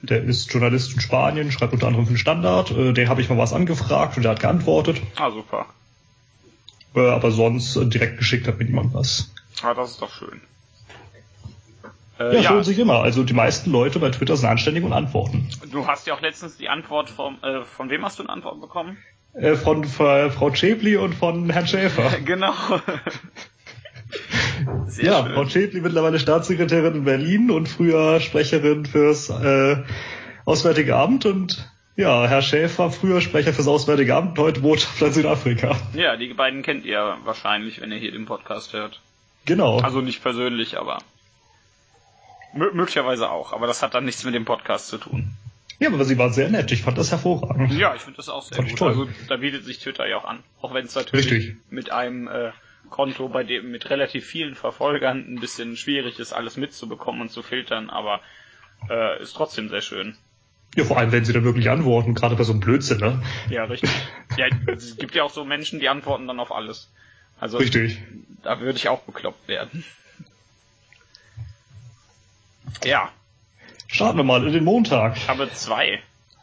Der 0.02 0.22
ist 0.22 0.52
Journalist 0.52 0.92
in 0.94 1.00
Spanien, 1.00 1.50
schreibt 1.50 1.72
unter 1.72 1.86
anderem 1.86 2.06
für 2.06 2.12
den 2.12 2.18
Standard. 2.18 2.72
Äh, 2.72 2.92
den 2.92 3.08
habe 3.08 3.20
ich 3.20 3.30
mal 3.30 3.38
was 3.38 3.52
angefragt 3.52 4.16
und 4.16 4.24
der 4.24 4.32
hat 4.32 4.40
geantwortet. 4.40 5.00
Ah, 5.16 5.30
super. 5.30 5.66
Äh, 6.94 7.08
aber 7.08 7.30
sonst 7.30 7.76
äh, 7.76 7.86
direkt 7.86 8.18
geschickt 8.18 8.46
hat 8.46 8.58
mir 8.58 8.64
niemand 8.64 8.92
was. 8.92 9.32
Ah, 9.62 9.72
das 9.72 9.92
ist 9.92 10.02
doch 10.02 10.12
schön. 10.12 10.40
Äh, 12.18 12.34
Ja, 12.36 12.56
ja, 12.56 12.62
sich 12.62 12.78
immer. 12.78 13.00
Also 13.00 13.24
die 13.24 13.34
meisten 13.34 13.70
Leute 13.70 13.98
bei 13.98 14.10
Twitter 14.10 14.36
sind 14.36 14.48
anständig 14.48 14.84
und 14.84 14.92
antworten. 14.92 15.48
du 15.70 15.86
hast 15.86 16.06
ja 16.06 16.14
auch 16.14 16.20
letztens 16.20 16.56
die 16.56 16.68
Antwort 16.68 17.10
vom, 17.10 17.38
äh, 17.42 17.62
von 17.64 17.90
wem 17.90 18.04
hast 18.04 18.18
du 18.18 18.22
eine 18.22 18.30
Antwort 18.30 18.60
bekommen? 18.60 18.98
Äh, 19.34 19.56
von, 19.56 19.84
von 19.84 20.30
Frau 20.30 20.54
Schäbli 20.54 20.96
und 20.96 21.14
von 21.14 21.50
Herrn 21.50 21.66
Schäfer. 21.66 22.10
genau. 22.24 22.54
Sehr 24.86 25.04
ja, 25.04 25.24
schön. 25.24 25.34
Frau 25.34 25.46
Schäbli 25.46 25.80
mittlerweile 25.80 26.20
Staatssekretärin 26.20 26.94
in 26.94 27.04
Berlin 27.04 27.50
und 27.50 27.68
früher 27.68 28.20
Sprecherin 28.20 28.86
fürs 28.86 29.30
äh, 29.30 29.82
Auswärtige 30.44 30.96
Amt 30.96 31.26
und 31.26 31.68
ja, 31.96 32.26
Herr 32.26 32.42
Schäfer, 32.42 32.90
früher 32.90 33.20
Sprecher 33.20 33.52
fürs 33.52 33.68
Auswärtige 33.68 34.14
Amt, 34.14 34.38
heute 34.38 34.60
Botschafter 34.60 35.06
in 35.06 35.12
Südafrika. 35.12 35.76
Ja, 35.94 36.16
die 36.16 36.34
beiden 36.34 36.62
kennt 36.62 36.84
ihr 36.84 37.16
wahrscheinlich, 37.24 37.80
wenn 37.80 37.92
ihr 37.92 37.98
hier 37.98 38.12
den 38.12 38.26
Podcast 38.26 38.72
hört. 38.72 39.00
Genau. 39.46 39.78
Also 39.78 40.00
nicht 40.00 40.22
persönlich, 40.22 40.78
aber 40.78 40.98
möglicherweise 42.54 43.30
auch. 43.30 43.52
Aber 43.52 43.66
das 43.66 43.82
hat 43.82 43.94
dann 43.94 44.04
nichts 44.04 44.24
mit 44.24 44.34
dem 44.34 44.44
Podcast 44.44 44.88
zu 44.88 44.98
tun. 44.98 45.32
ja, 45.78 45.88
aber 45.88 46.04
sie 46.04 46.18
war 46.18 46.30
sehr 46.30 46.48
nett. 46.50 46.70
Ich 46.72 46.82
fand 46.82 46.98
das 46.98 47.10
hervorragend. 47.10 47.72
Ja, 47.72 47.94
ich 47.94 48.02
finde 48.02 48.16
das 48.16 48.28
auch 48.28 48.42
sehr 48.42 48.56
Fand 48.56 48.70
gut. 48.70 48.78
toll. 48.78 48.88
Also 48.88 49.08
da 49.28 49.36
bietet 49.36 49.64
sich 49.64 49.78
Twitter 49.78 50.06
ja 50.06 50.16
auch 50.16 50.24
an. 50.24 50.42
Auch 50.60 50.74
wenn 50.74 50.84
es 50.86 50.94
natürlich 50.94 51.30
Richtig. 51.30 51.56
mit 51.70 51.90
einem 51.92 52.28
äh, 52.28 52.52
Konto, 52.90 53.28
bei 53.28 53.44
dem 53.44 53.70
mit 53.70 53.90
relativ 53.90 54.24
vielen 54.26 54.54
Verfolgern 54.54 55.24
ein 55.28 55.40
bisschen 55.40 55.76
schwierig 55.76 56.18
ist, 56.18 56.32
alles 56.32 56.56
mitzubekommen 56.56 57.22
und 57.22 57.30
zu 57.30 57.42
filtern, 57.42 57.90
aber 57.90 58.20
äh, 58.88 59.20
ist 59.22 59.34
trotzdem 59.34 59.68
sehr 59.68 59.82
schön. 59.82 60.16
Ja, 60.76 60.84
vor 60.84 60.98
allem, 60.98 61.12
wenn 61.12 61.24
sie 61.24 61.32
dann 61.32 61.44
wirklich 61.44 61.70
antworten, 61.70 62.14
gerade 62.14 62.34
bei 62.36 62.42
so 62.42 62.52
einem 62.52 62.60
Blödsinn, 62.60 62.98
ne? 62.98 63.22
Ja, 63.48 63.64
richtig. 63.64 63.90
ja, 64.36 64.46
es 64.66 64.96
gibt 64.96 65.14
ja 65.14 65.22
auch 65.22 65.30
so 65.30 65.44
Menschen, 65.44 65.78
die 65.80 65.88
antworten 65.88 66.26
dann 66.26 66.40
auf 66.40 66.52
alles. 66.52 66.90
Also 67.38 67.58
Richtig. 67.58 68.00
da 68.42 68.60
würde 68.60 68.76
ich 68.76 68.88
auch 68.88 69.00
bekloppt 69.02 69.48
werden. 69.48 69.84
Ja, 72.84 73.10
Starten 73.94 74.16
wir 74.16 74.24
mal 74.24 74.44
in 74.44 74.52
den 74.52 74.64
Montag. 74.64 75.16
ich 75.16 75.28
habe 75.28 75.48
zwei. 75.52 76.02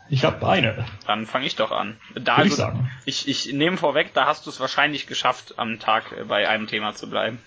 Ich 0.09 0.23
habe 0.23 0.47
eine. 0.47 0.85
Dann 1.05 1.25
fange 1.25 1.45
ich 1.45 1.57
doch 1.57 1.71
an. 1.71 1.97
Da 2.15 2.37
Würde 2.37 2.43
also, 2.43 2.45
ich 2.45 2.55
sagen. 2.55 2.91
Ich, 3.05 3.27
ich 3.27 3.53
nehme 3.53 3.75
vorweg, 3.75 4.13
da 4.13 4.25
hast 4.25 4.45
du 4.45 4.49
es 4.49 4.59
wahrscheinlich 4.61 5.05
geschafft, 5.05 5.55
am 5.57 5.79
Tag 5.79 6.11
äh, 6.13 6.23
bei 6.23 6.47
einem 6.47 6.67
Thema 6.67 6.95
zu 6.95 7.09
bleiben. 7.09 7.39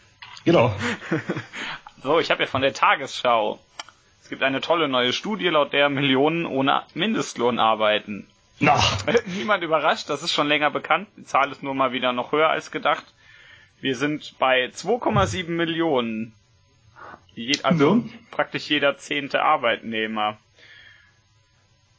Genau. 0.45 0.75
So, 2.03 2.21
ich 2.21 2.31
habe 2.31 2.43
ja 2.43 2.47
von 2.47 2.61
der 2.61 2.75
Tagesschau. 2.75 3.59
Es 4.23 4.29
gibt 4.29 4.43
eine 4.43 4.61
tolle 4.61 4.89
neue 4.89 5.15
Studie, 5.15 5.49
laut 5.49 5.73
der 5.73 5.89
Millionen 5.89 6.45
ohne 6.45 6.83
Mindestlohn 6.93 7.59
arbeiten. 7.59 8.29
Na, 8.61 8.79
Niemand 9.27 9.65
überrascht, 9.65 10.11
das 10.11 10.23
ist 10.23 10.35
schon 10.35 10.47
länger 10.47 10.71
bekannt. 10.71 11.09
Die 11.17 11.25
Zahl 11.25 11.51
ist 11.51 11.63
nur 11.63 11.75
mal 11.75 11.93
wieder 11.93 12.13
noch 12.13 12.33
höher 12.33 12.51
als 12.51 12.71
gedacht. 12.71 13.07
Wir 13.81 13.97
sind 13.97 14.35
bei 14.39 14.67
2,7 14.67 15.49
Millionen. 15.49 16.35
Je, 17.35 17.63
also 17.63 17.97
Ne? 17.97 18.11
praktisch 18.31 18.69
jeder 18.69 18.97
zehnte 18.97 19.43
Arbeitnehmer. 19.43 20.39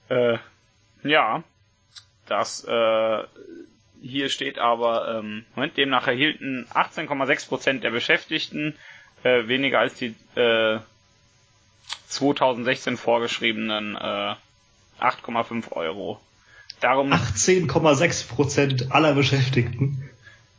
Äh, 0.10 0.38
ja, 1.04 1.44
das 2.28 2.64
äh, 2.64 3.24
hier 4.02 4.30
steht 4.30 4.60
aber, 4.60 5.20
ähm, 5.20 5.46
Moment, 5.56 5.78
demnach 5.78 6.08
erhielten 6.08 6.68
18,6 6.74 7.48
Prozent 7.48 7.84
der 7.84 7.92
Beschäftigten 7.92 8.76
äh, 9.24 9.48
weniger 9.48 9.80
als 9.80 9.96
die 9.96 10.16
äh, 10.36 10.80
2016 12.08 12.98
vorgeschriebenen 12.98 13.96
äh, 13.96 14.36
8,5 15.02 15.72
Euro. 15.72 16.20
Darum, 16.82 17.12
18,6 17.12 18.28
Prozent 18.28 18.92
aller 18.92 19.14
Beschäftigten. 19.14 20.10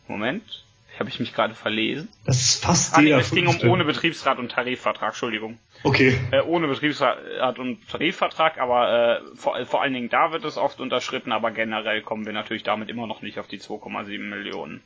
Moment, 0.08 0.64
habe 0.98 1.10
ich 1.10 1.20
mich 1.20 1.34
gerade 1.34 1.54
verlesen? 1.54 2.08
Das 2.24 2.40
ist 2.40 2.64
fast 2.64 2.94
ah, 2.94 3.00
nee, 3.00 3.08
jeder. 3.08 3.18
Es 3.18 3.30
ging 3.30 3.46
um 3.46 3.60
ohne 3.68 3.84
Betriebsrat 3.84 4.38
und 4.38 4.50
Tarifvertrag, 4.50 5.10
Entschuldigung. 5.10 5.58
Okay. 5.82 6.18
Äh, 6.30 6.40
ohne 6.40 6.68
Betriebsrat 6.68 7.58
und 7.58 7.86
Tarifvertrag, 7.88 8.58
aber 8.58 9.20
äh, 9.20 9.36
vor, 9.36 9.62
vor 9.66 9.82
allen 9.82 9.92
Dingen 9.92 10.08
da 10.08 10.32
wird 10.32 10.44
es 10.44 10.56
oft 10.56 10.80
unterschritten, 10.80 11.32
aber 11.32 11.50
generell 11.50 12.00
kommen 12.00 12.24
wir 12.24 12.32
natürlich 12.32 12.62
damit 12.62 12.88
immer 12.88 13.06
noch 13.06 13.20
nicht 13.20 13.38
auf 13.38 13.46
die 13.46 13.60
2,7 13.60 14.18
Millionen. 14.18 14.82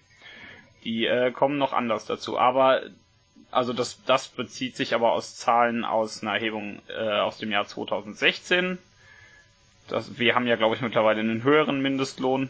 Die 0.85 1.07
äh, 1.07 1.31
kommen 1.31 1.59
noch 1.59 1.73
anders 1.73 2.07
dazu, 2.07 2.39
aber 2.39 2.83
also 3.53 3.73
das, 3.73 4.03
das 4.05 4.29
bezieht 4.29 4.77
sich 4.77 4.95
aber 4.95 5.13
aus 5.13 5.37
Zahlen 5.37 5.85
aus 5.85 6.23
einer 6.23 6.35
Erhebung 6.35 6.81
äh, 6.89 7.21
aus 7.21 7.39
dem 7.39 7.51
Jahr 7.51 7.67
2016. 7.67 8.79
Das, 9.89 10.19
wir 10.19 10.35
haben 10.35 10.47
ja, 10.47 10.57
glaube 10.57 10.77
ich, 10.77 10.83
mittlerweile 10.83 11.21
einen 11.21 11.43
höheren 11.43 11.81
Mindestlohn. 11.81 12.49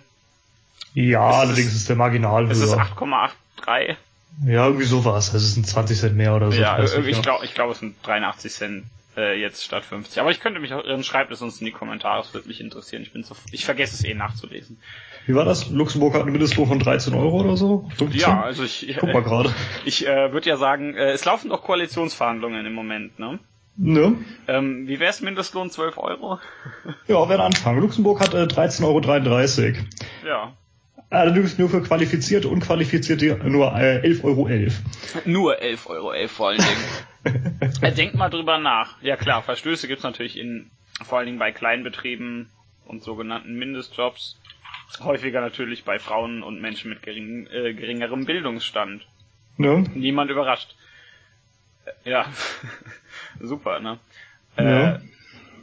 Ja, 0.95 1.31
es 1.31 1.37
allerdings 1.37 1.69
ist, 1.69 1.77
ist 1.77 1.89
der 1.89 1.97
marginal 1.97 2.45
höher. 2.45 2.53
Es 2.53 2.61
ist 2.61 2.75
8,8 2.75 3.31
drei. 3.61 3.97
Ja, 4.45 4.67
irgendwie 4.67 4.87
sowas. 4.87 5.33
Also 5.33 5.45
es 5.45 5.55
sind 5.55 5.67
20 5.67 5.99
Cent 5.99 6.17
mehr 6.17 6.35
oder 6.35 6.51
so. 6.51 6.61
Ja, 6.61 6.83
ich, 6.83 6.95
ich 6.95 7.05
genau. 7.05 7.21
glaube, 7.23 7.45
ich 7.45 7.55
glaub, 7.55 7.71
es 7.71 7.81
sind 7.81 7.97
83 8.03 8.53
Cent 8.53 8.85
äh, 9.17 9.41
jetzt 9.41 9.65
statt 9.65 9.85
50. 9.85 10.21
Aber 10.21 10.31
ich 10.31 10.41
könnte 10.41 10.61
mich 10.61 10.73
auch, 10.73 10.83
dann 10.83 11.05
schreibt 11.05 11.33
es 11.33 11.43
uns 11.43 11.61
in 11.61 11.67
die 11.67 11.73
Kommentare, 11.73 12.23
es 12.23 12.33
würde 12.33 12.49
mich 12.49 12.61
interessieren. 12.61 13.03
Ich 13.03 13.13
bin 13.13 13.23
so, 13.23 13.35
ich 13.51 13.65
vergesse 13.65 13.95
es 13.95 14.05
eh 14.05 14.15
nachzulesen. 14.15 14.79
Wie 15.27 15.35
war 15.35 15.45
das? 15.45 15.69
Luxemburg 15.69 16.15
hat 16.15 16.23
einen 16.23 16.33
Mindestlohn 16.33 16.67
von 16.67 16.79
13 16.79 17.15
Euro 17.15 17.41
oder 17.41 17.57
so? 17.57 17.89
15? 17.99 18.21
Ja, 18.21 18.43
also 18.43 18.65
ich, 18.65 18.89
ich 18.89 18.97
guck 18.97 19.13
mal 19.13 19.21
äh, 19.21 19.25
gerade. 19.25 19.55
Ich 19.85 20.07
äh, 20.07 20.33
würde 20.33 20.49
ja 20.49 20.57
sagen, 20.57 20.95
äh, 20.95 21.11
es 21.11 21.25
laufen 21.25 21.51
doch 21.51 21.63
Koalitionsverhandlungen 21.63 22.65
im 22.65 22.73
Moment, 22.73 23.19
ne? 23.19 23.39
Ne? 23.77 24.17
Ähm, 24.47 24.89
wie 24.89 25.01
wär's 25.01 25.21
Mindestlohn 25.23 25.71
12 25.71 25.97
Euro? 25.99 26.39
Ja, 27.07 27.29
wäre 27.29 27.41
ein 27.41 27.47
Anfang. 27.47 27.81
Luxemburg 27.81 28.21
hat 28.21 28.35
äh, 28.35 28.45
13,33 28.45 28.85
Euro. 28.85 29.87
Ja. 30.27 30.53
Allerdings 31.11 31.59
nur 31.59 31.69
für 31.69 31.83
qualifizierte, 31.83 32.49
unqualifizierte 32.49 33.37
nur 33.49 33.73
äh, 33.77 34.01
11,11 34.07 34.25
Euro. 34.25 34.49
Nur 35.25 35.61
11 35.61 35.87
Euro, 35.89 36.13
11 36.13 36.31
vor 36.31 36.49
allen 36.51 36.59
Dingen. 36.59 36.71
Äh, 37.83 37.93
Denkt 37.93 38.15
mal 38.15 38.31
drüber 38.31 38.57
nach. 38.59 38.97
Ja 39.03 39.17
klar, 39.17 39.43
Verstöße 39.43 39.89
gibt's 39.89 40.05
natürlich 40.05 40.39
in, 40.39 40.71
vor 41.05 41.19
allen 41.19 41.27
Dingen 41.27 41.39
bei 41.39 41.53
Kleinbetrieben 41.53 42.49
und 42.87 43.03
sogenannten 43.03 43.59
Mindestjobs. 43.59 44.41
Häufiger 45.01 45.43
natürlich 45.43 45.85
bei 45.85 45.99
Frauen 45.99 46.43
und 46.43 46.63
Menschen 46.63 46.89
mit 46.89 47.03
gering, 47.03 47.47
äh, 47.49 47.75
geringerem 47.75 48.25
Bildungsstand. 48.25 49.07
ne? 49.59 49.85
Niemand 49.95 50.31
überrascht. 50.31 50.75
Äh, 52.05 52.11
Ja, 52.11 52.27
super, 53.41 53.81
ne? 53.81 53.99
Ja. 54.57 54.95
Äh, 54.95 55.01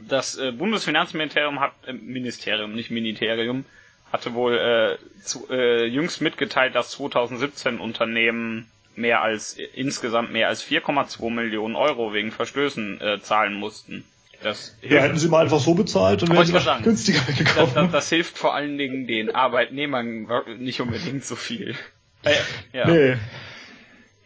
das 0.08 0.38
äh, 0.38 0.52
Bundesfinanzministerium 0.52 1.58
hat, 1.60 1.72
äh, 1.86 1.92
Ministerium, 1.92 2.72
nicht 2.74 2.90
Ministerium, 2.90 3.64
hatte 4.12 4.34
wohl 4.34 4.56
äh, 4.56 5.20
zu, 5.22 5.48
äh, 5.50 5.84
jüngst 5.86 6.20
mitgeteilt, 6.20 6.74
dass 6.74 6.90
2017 6.92 7.78
Unternehmen 7.80 8.70
mehr 8.96 9.22
als 9.22 9.56
insgesamt 9.74 10.32
mehr 10.32 10.48
als 10.48 10.64
4,2 10.64 11.30
Millionen 11.30 11.76
Euro 11.76 12.12
wegen 12.12 12.32
Verstößen 12.32 13.00
äh, 13.00 13.20
zahlen 13.20 13.54
mussten. 13.54 14.04
Das 14.42 14.76
Ja, 14.82 15.00
hätten 15.00 15.18
sie 15.18 15.28
mal 15.28 15.42
einfach 15.42 15.58
so 15.58 15.74
bezahlt 15.74 16.22
und 16.22 16.30
wären 16.32 16.46
sie 16.46 16.82
günstiger 16.84 17.20
das, 17.26 17.36
gekauft. 17.38 17.76
das, 17.76 17.90
das 17.90 18.08
hilft 18.08 18.38
vor 18.38 18.54
allen 18.54 18.78
Dingen 18.78 19.06
den 19.06 19.34
Arbeitnehmern 19.34 20.28
nicht 20.58 20.80
unbedingt 20.80 21.24
so 21.24 21.34
viel. 21.36 21.74
Äh, 22.22 22.34
ja. 22.72 22.86
Nee. 22.88 23.16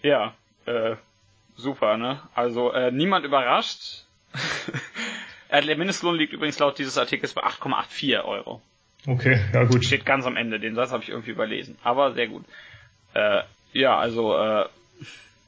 Ja, 0.03 0.35
äh, 0.67 0.97
super, 1.57 1.97
ne? 1.97 2.21
Also 2.35 2.73
äh, 2.73 2.91
niemand 2.91 3.25
überrascht. 3.25 4.05
Äh, 5.49 5.61
Der 5.67 5.77
Mindestlohn 5.77 6.17
liegt 6.17 6.33
übrigens 6.33 6.59
laut 6.59 6.79
dieses 6.79 6.97
Artikels 6.97 7.35
bei 7.35 7.43
8,84 7.43 8.25
Euro. 8.25 8.63
Okay, 9.07 9.41
ja 9.53 9.65
gut. 9.65 9.85
Steht 9.85 10.07
ganz 10.07 10.27
am 10.27 10.37
Ende, 10.37 10.61
den 10.61 10.75
Satz 10.75 10.93
habe 10.93 11.03
ich 11.03 11.09
irgendwie 11.09 11.33
überlesen. 11.33 11.77
Aber 11.83 12.13
sehr 12.13 12.29
gut. 12.29 12.45
Äh, 13.15 13.43
ja, 13.73 13.99
also, 13.99 14.37
äh, 14.37 14.67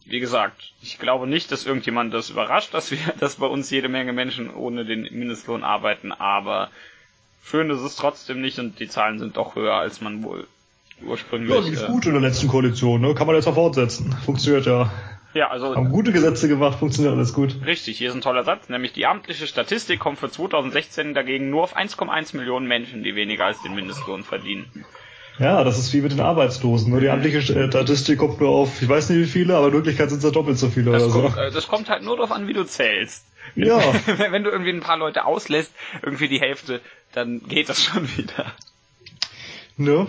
wie 0.07 0.21
gesagt, 0.21 0.73
ich 0.83 0.99
glaube 0.99 1.27
nicht, 1.27 1.53
dass 1.53 1.65
irgendjemand 1.65 2.13
das 2.13 2.31
überrascht, 2.31 2.75
dass 2.75 2.91
wir, 2.91 2.99
dass 3.21 3.37
bei 3.37 3.47
uns 3.47 3.71
jede 3.71 3.89
Menge 3.89 4.13
Menschen 4.13 4.53
ohne 4.53 4.85
den 4.85 5.03
Mindestlohn 5.03 5.63
arbeiten, 5.63 6.13
aber 6.13 6.71
schön 7.45 7.71
ist 7.71 7.81
es 7.81 7.97
trotzdem 7.97 8.41
nicht 8.41 8.59
und 8.59 8.81
die 8.81 8.89
Zahlen 8.89 9.19
sind 9.19 9.37
doch 9.37 9.55
höher, 9.55 9.75
als 9.75 10.01
man 10.01 10.23
wohl 10.23 10.47
ursprünglich. 11.03 11.55
Ja, 11.55 11.61
lief 11.61 11.83
äh, 11.83 11.87
gut 11.87 12.07
in 12.07 12.13
der 12.13 12.23
letzten 12.23 12.49
Koalition, 12.49 13.01
ne? 13.01 13.15
Kann 13.15 13.27
man 13.27 13.37
jetzt 13.37 13.47
auch 13.47 13.55
fortsetzen. 13.55 14.13
Funktioniert 14.25 14.67
ja. 14.67 14.91
Ja, 15.35 15.49
also 15.51 15.75
Haben 15.75 15.91
gute 15.91 16.13
Gesetze 16.13 16.49
gemacht, 16.49 16.79
funktioniert 16.79 17.15
alles 17.15 17.33
gut. 17.33 17.57
Richtig, 17.67 17.99
hier 17.99 18.09
ist 18.09 18.15
ein 18.15 18.21
toller 18.21 18.45
Satz, 18.45 18.69
nämlich 18.69 18.93
die 18.93 19.07
amtliche 19.07 19.47
Statistik 19.47 19.99
kommt 20.01 20.19
für 20.19 20.31
2016 20.31 21.15
dagegen 21.15 21.51
nur 21.51 21.65
auf 21.65 21.77
1,1 21.77 22.37
Millionen 22.37 22.67
Menschen, 22.67 23.03
die 23.03 23.15
weniger 23.15 23.45
als 23.47 23.61
den 23.63 23.75
Mindestlohn 23.75 24.23
verdienen. 24.25 24.85
Ja, 25.41 25.65
das 25.65 25.79
ist 25.79 25.93
wie 25.93 26.01
mit 26.01 26.13
den 26.13 26.21
Arbeitslosen. 26.21 26.93
Ne? 26.95 27.01
Die 27.01 27.09
amtliche 27.11 27.39
äh, 27.39 27.69
Statistik 27.69 28.19
kommt 28.21 28.41
nur 28.41 28.51
auf, 28.51 28.81
ich 28.81 28.89
weiß 28.89 29.11
nicht 29.11 29.19
wie 29.19 29.27
viele, 29.31 29.57
aber 29.57 29.67
in 29.67 29.73
Wirklichkeit 29.73 30.09
sind 30.09 30.19
es 30.19 30.25
ja 30.25 30.31
doppelt 30.31 30.59
so 30.59 30.69
viele 30.69 30.93
Das, 30.93 31.03
oder 31.03 31.13
so. 31.13 31.21
kommt, 31.23 31.37
äh, 31.37 31.51
das 31.51 31.67
kommt 31.67 31.89
halt 31.91 32.05
nur 32.05 32.17
darauf 32.17 32.31
an, 32.31 32.47
wie 32.47 32.53
du 32.53 32.65
zählst. 32.65 33.27
Ja, 33.57 33.81
Wenn 34.07 34.33
wenn 34.33 34.45
du 34.45 34.51
irgendwie 34.51 34.71
ein 34.71 34.81
paar 34.81 34.97
Leute 34.97 35.25
auslässt, 35.25 35.73
irgendwie 36.03 36.29
die 36.29 36.41
Hälfte, 36.41 36.81
dann 37.13 37.41
geht 37.49 37.69
das 37.69 37.83
schon 37.83 38.09
wieder. 38.17 38.53
ne? 39.77 40.07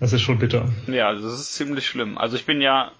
Das 0.00 0.12
ist 0.12 0.22
schon 0.22 0.38
bitter. 0.38 0.68
Ja, 0.86 1.12
das 1.12 1.24
ist 1.24 1.54
ziemlich 1.54 1.86
schlimm. 1.86 2.16
Also 2.18 2.36
ich 2.36 2.44
bin 2.46 2.60
ja 2.60 2.92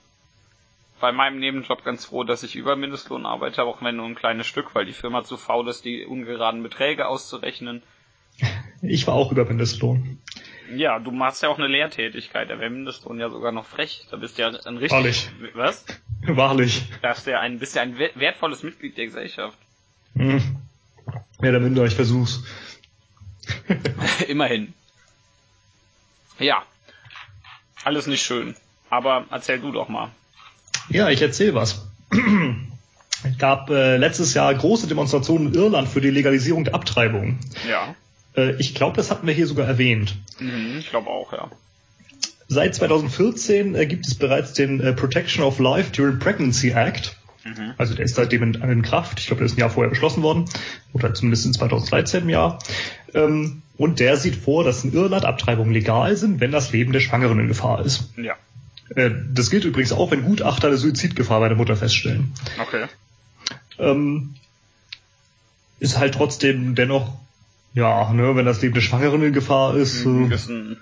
bei 1.01 1.13
meinem 1.13 1.39
Nebenjob 1.39 1.85
ganz 1.85 2.07
froh, 2.07 2.25
dass 2.25 2.43
ich 2.43 2.57
über 2.57 2.77
Mindestlohn 2.77 3.27
arbeite, 3.27 3.65
auch 3.65 3.83
wenn 3.83 3.97
nur 3.97 4.07
ein 4.07 4.15
kleines 4.15 4.47
Stück, 4.47 4.75
weil 4.75 4.87
die 4.87 4.93
Firma 4.93 5.25
zu 5.25 5.37
faul 5.37 5.69
ist, 5.69 5.85
die 5.85 6.05
ungeraden 6.05 6.63
Beträge 6.63 7.09
auszurechnen. 7.09 7.83
Ich 8.83 9.07
war 9.07 9.15
auch 9.15 9.33
über 9.33 9.45
Mindestlohn. 9.45 10.19
Ja, 10.75 10.99
du 10.99 11.11
machst 11.11 11.43
ja 11.43 11.49
auch 11.49 11.59
eine 11.59 11.69
Lehrtätigkeit, 11.69 12.49
da 12.51 12.59
wäre 12.59 12.71
Mindestlohn 12.71 13.21
ja 13.21 13.29
sogar 13.31 13.53
noch 13.53 13.67
frech. 13.67 14.07
Da 14.11 14.17
bist 14.17 14.39
du 14.39 14.43
ja 14.43 14.49
ein 14.49 14.77
richtig... 14.77 14.91
Wahrlich. 14.91 15.31
Was? 15.55 15.85
Wahrlich. 16.27 16.83
Da 17.03 17.13
bist 17.13 17.27
du 17.27 17.33
ja 17.33 17.41
ein, 17.41 17.59
bist 17.59 17.77
ja 17.77 17.83
ein 17.83 17.99
wer- 17.99 18.15
wertvolles 18.15 18.63
Mitglied 18.63 18.97
der 18.97 19.07
Gesellschaft. 19.07 19.59
Hm. 20.15 20.57
Mehr 21.41 21.51
oder 21.51 21.61
minder, 21.61 21.85
ich 21.85 21.95
versuch's. 21.95 22.43
Immerhin. 24.29 24.73
Ja. 26.39 26.63
Alles 27.85 28.07
nicht 28.07 28.23
schön. 28.23 28.57
Aber 28.91 29.27
erzähl 29.31 29.61
du 29.61 29.71
doch 29.71 29.89
mal. 29.89 30.11
Ja, 30.89 31.09
ich 31.09 31.23
erzähl 31.23 31.55
was. 31.55 31.87
Es 33.25 33.39
gab 33.39 33.71
äh, 33.71 33.97
letztes 33.97 34.35
Jahr 34.35 34.55
große 34.55 34.87
Demonstrationen 34.87 35.49
in 35.49 35.55
Irland 35.55 35.89
für 35.89 36.01
die 36.01 36.11
Legalisierung 36.11 36.65
der 36.65 36.75
Abtreibung. 36.75 37.39
Ja. 37.69 37.95
Äh, 38.37 38.55
ich 38.59 38.75
glaube, 38.75 38.97
das 38.97 39.11
hatten 39.11 39.27
wir 39.27 39.35
hier 39.35 39.47
sogar 39.47 39.67
erwähnt. 39.67 40.17
Mhm, 40.39 40.77
ich 40.79 40.91
glaube 40.91 41.09
auch, 41.09 41.33
ja. 41.33 41.51
Seit 42.49 42.75
2014 42.75 43.75
äh, 43.75 43.87
gibt 43.87 44.07
es 44.07 44.15
bereits 44.15 44.53
den 44.53 44.81
äh, 44.81 44.93
Protection 44.93 45.43
of 45.45 45.59
Life 45.59 45.91
During 45.93 46.19
Pregnancy 46.19 46.71
Act. 46.71 47.17
Mhm. 47.45 47.73
Also 47.79 47.95
der 47.95 48.05
ist 48.05 48.17
seitdem 48.17 48.43
in, 48.43 48.55
in 48.55 48.83
Kraft. 48.83 49.19
Ich 49.21 49.27
glaube, 49.27 49.39
der 49.39 49.47
ist 49.47 49.57
ein 49.57 49.61
Jahr 49.61 49.71
vorher 49.71 49.91
beschlossen 49.91 50.23
worden. 50.23 50.45
Oder 50.93 51.15
zumindest 51.15 51.47
in 51.47 51.55
2013 51.55 52.25
im 52.25 52.29
Jahr. 52.29 52.59
Ähm, 53.15 53.63
und 53.77 54.01
der 54.01 54.17
sieht 54.17 54.37
vor, 54.37 54.65
dass 54.65 54.85
in 54.85 54.93
Irland 54.93 55.25
Abtreibungen 55.25 55.73
legal 55.73 56.17
sind, 56.17 56.41
wenn 56.41 56.53
das 56.53 56.73
Leben 56.73 56.93
der 56.93 57.01
Schwangeren 57.01 57.41
in 57.41 57.49
Gefahr 57.49 57.85
ist. 57.85 58.13
Ja. 58.17 58.35
Äh, 58.95 59.11
das 59.33 59.51
gilt 59.51 59.65
übrigens 59.65 59.93
auch, 59.93 60.11
wenn 60.11 60.23
Gutachter 60.25 60.69
eine 60.69 60.77
Suizidgefahr 60.77 61.41
bei 61.41 61.49
der 61.49 61.57
Mutter 61.57 61.77
feststellen. 61.77 62.33
Okay. 62.61 62.87
Ähm, 63.79 64.35
ist 65.81 65.99
halt 65.99 66.15
trotzdem 66.15 66.75
dennoch, 66.75 67.13
ja, 67.75 68.13
ne, 68.13 68.37
wenn 68.37 68.47
das 68.47 68.63
Leben 68.63 68.75
der 68.75 68.81
Schwangeren 68.81 69.23
in 69.23 69.33
Gefahr 69.33 69.75
ist, 69.77 70.05
Mhm, 70.05 70.31
äh, 70.31 70.35
ein 70.35 70.77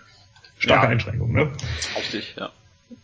starke 0.59 0.85
ja. 0.87 0.90
Einschränkung. 0.90 1.32
Ne? 1.32 1.50
richtig, 1.97 2.37
ja. 2.38 2.50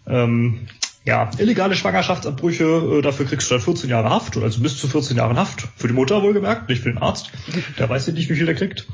Ähm, 0.07 0.69
ja, 1.05 1.31
illegale 1.39 1.75
Schwangerschaftsabbrüche, 1.75 2.65
äh, 2.65 3.03
dafür 3.03 3.25
kriegst 3.25 3.51
du 3.51 3.55
dann 3.55 3.63
14 3.63 3.89
Jahre 3.89 4.11
Haft, 4.11 4.37
also 4.37 4.61
bis 4.61 4.77
zu 4.77 4.89
14 4.89 5.17
Jahren 5.17 5.39
Haft. 5.39 5.67
Für 5.77 5.89
die 5.89 5.95
Mutter 5.95 6.23
wohlgemerkt, 6.23 6.69
nicht 6.69 6.83
für 6.83 6.91
den 6.91 6.99
Arzt. 6.99 7.31
Der 7.79 7.89
weiß 7.89 8.07
ja 8.09 8.13
nicht, 8.13 8.29
wie 8.29 8.35
viel 8.35 8.45
der 8.47 8.55
kriegt. 8.55 8.87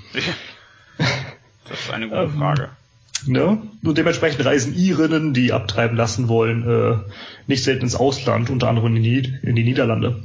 Das 1.68 1.80
ist 1.80 1.90
eine 1.90 2.08
gute 2.08 2.20
Ähm, 2.20 2.38
Frage. 2.38 2.70
Ne? 3.26 3.62
Und 3.82 3.98
dementsprechend 3.98 4.44
reisen 4.44 4.74
Irinnen, 4.74 5.32
die 5.32 5.52
abtreiben 5.52 5.96
lassen 5.96 6.28
wollen, 6.28 6.68
äh, 6.68 6.96
nicht 7.46 7.64
selten 7.64 7.84
ins 7.84 7.96
Ausland, 7.96 8.50
unter 8.50 8.68
anderem 8.68 8.96
in 8.96 9.02
die, 9.02 9.34
in 9.42 9.56
die 9.56 9.64
Niederlande. 9.64 10.22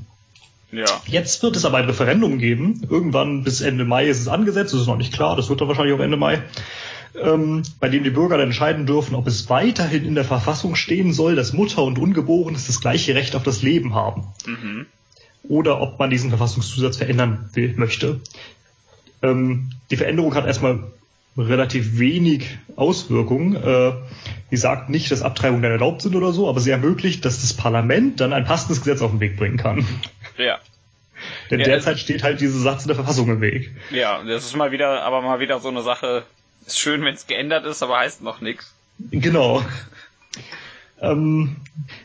Ja. 0.71 0.85
Jetzt 1.07 1.41
wird 1.41 1.55
es 1.55 1.65
aber 1.65 1.77
ein 1.77 1.85
Referendum 1.85 2.37
geben. 2.37 2.85
Irgendwann 2.89 3.43
bis 3.43 3.61
Ende 3.61 3.85
Mai 3.85 4.07
ist 4.07 4.19
es 4.19 4.27
angesetzt, 4.27 4.73
das 4.73 4.81
ist 4.81 4.87
noch 4.87 4.97
nicht 4.97 5.13
klar, 5.13 5.35
das 5.35 5.49
wird 5.49 5.61
dann 5.61 5.67
wahrscheinlich 5.67 5.95
auch 5.95 5.99
Ende 5.99 6.17
Mai, 6.17 6.43
ähm, 7.19 7.63
bei 7.79 7.89
dem 7.89 8.03
die 8.03 8.11
Bürger 8.11 8.37
dann 8.37 8.47
entscheiden 8.47 8.85
dürfen, 8.85 9.15
ob 9.15 9.25
es 9.27 9.49
weiterhin 9.49 10.05
in 10.05 10.15
der 10.15 10.25
Verfassung 10.25 10.75
stehen 10.75 11.13
soll, 11.13 11.35
dass 11.35 11.53
Mutter 11.53 11.83
und 11.83 11.97
Ungeborenes 11.97 12.67
das 12.67 12.81
gleiche 12.81 13.15
Recht 13.15 13.35
auf 13.35 13.43
das 13.43 13.61
Leben 13.61 13.95
haben. 13.95 14.27
Mhm. 14.45 14.85
Oder 15.43 15.81
ob 15.81 15.97
man 15.97 16.09
diesen 16.09 16.29
Verfassungszusatz 16.29 16.97
verändern 16.97 17.49
will, 17.53 17.73
möchte. 17.75 18.19
Ähm, 19.23 19.71
die 19.89 19.97
Veränderung 19.97 20.35
hat 20.35 20.45
erstmal 20.45 20.83
relativ 21.41 21.99
wenig 21.99 22.57
Auswirkungen. 22.75 23.55
Äh, 23.55 23.93
die 24.51 24.57
sagt 24.57 24.89
nicht, 24.89 25.11
dass 25.11 25.21
Abtreibungen 25.21 25.61
dann 25.61 25.71
erlaubt 25.71 26.01
sind 26.01 26.15
oder 26.15 26.31
so, 26.31 26.49
aber 26.49 26.59
sie 26.59 26.71
ermöglicht, 26.71 27.25
dass 27.25 27.41
das 27.41 27.53
Parlament 27.53 28.19
dann 28.19 28.33
ein 28.33 28.45
passendes 28.45 28.81
Gesetz 28.81 29.01
auf 29.01 29.11
den 29.11 29.19
Weg 29.19 29.37
bringen 29.37 29.57
kann. 29.57 29.85
Ja. 30.37 30.59
Denn 31.51 31.59
Ja, 31.59 31.65
derzeit 31.65 31.99
steht 31.99 32.23
halt 32.23 32.39
dieser 32.39 32.59
Satz 32.59 32.83
in 32.83 32.87
der 32.87 32.95
Verfassung 32.95 33.29
im 33.29 33.41
Weg. 33.41 33.71
Ja, 33.91 34.23
das 34.23 34.45
ist 34.45 34.55
mal 34.55 34.71
wieder, 34.71 35.03
aber 35.03 35.21
mal 35.21 35.39
wieder 35.39 35.59
so 35.59 35.67
eine 35.67 35.81
Sache. 35.81 36.23
Ist 36.65 36.79
schön, 36.79 37.03
wenn 37.03 37.13
es 37.13 37.27
geändert 37.27 37.65
ist, 37.65 37.83
aber 37.83 37.97
heißt 37.97 38.21
noch 38.21 38.41
nichts. 38.41 38.73
Genau. 39.11 39.63
Ähm, 41.01 41.55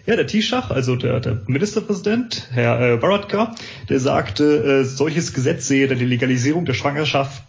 ja, 0.06 0.14
der 0.16 0.26
Taoiseach, 0.26 0.70
also 0.70 0.94
der, 0.94 1.20
der 1.20 1.42
Ministerpräsident, 1.46 2.48
Herr 2.52 2.80
äh, 2.80 3.02
Varadkar, 3.02 3.54
der 3.88 3.98
sagte, 3.98 4.44
äh, 4.44 4.84
solches 4.84 5.34
Gesetz 5.34 5.66
sehe 5.66 5.88
dann 5.88 5.98
die 5.98 6.04
Legalisierung 6.04 6.64
der 6.64 6.74
Schwangerschaft, 6.74 7.42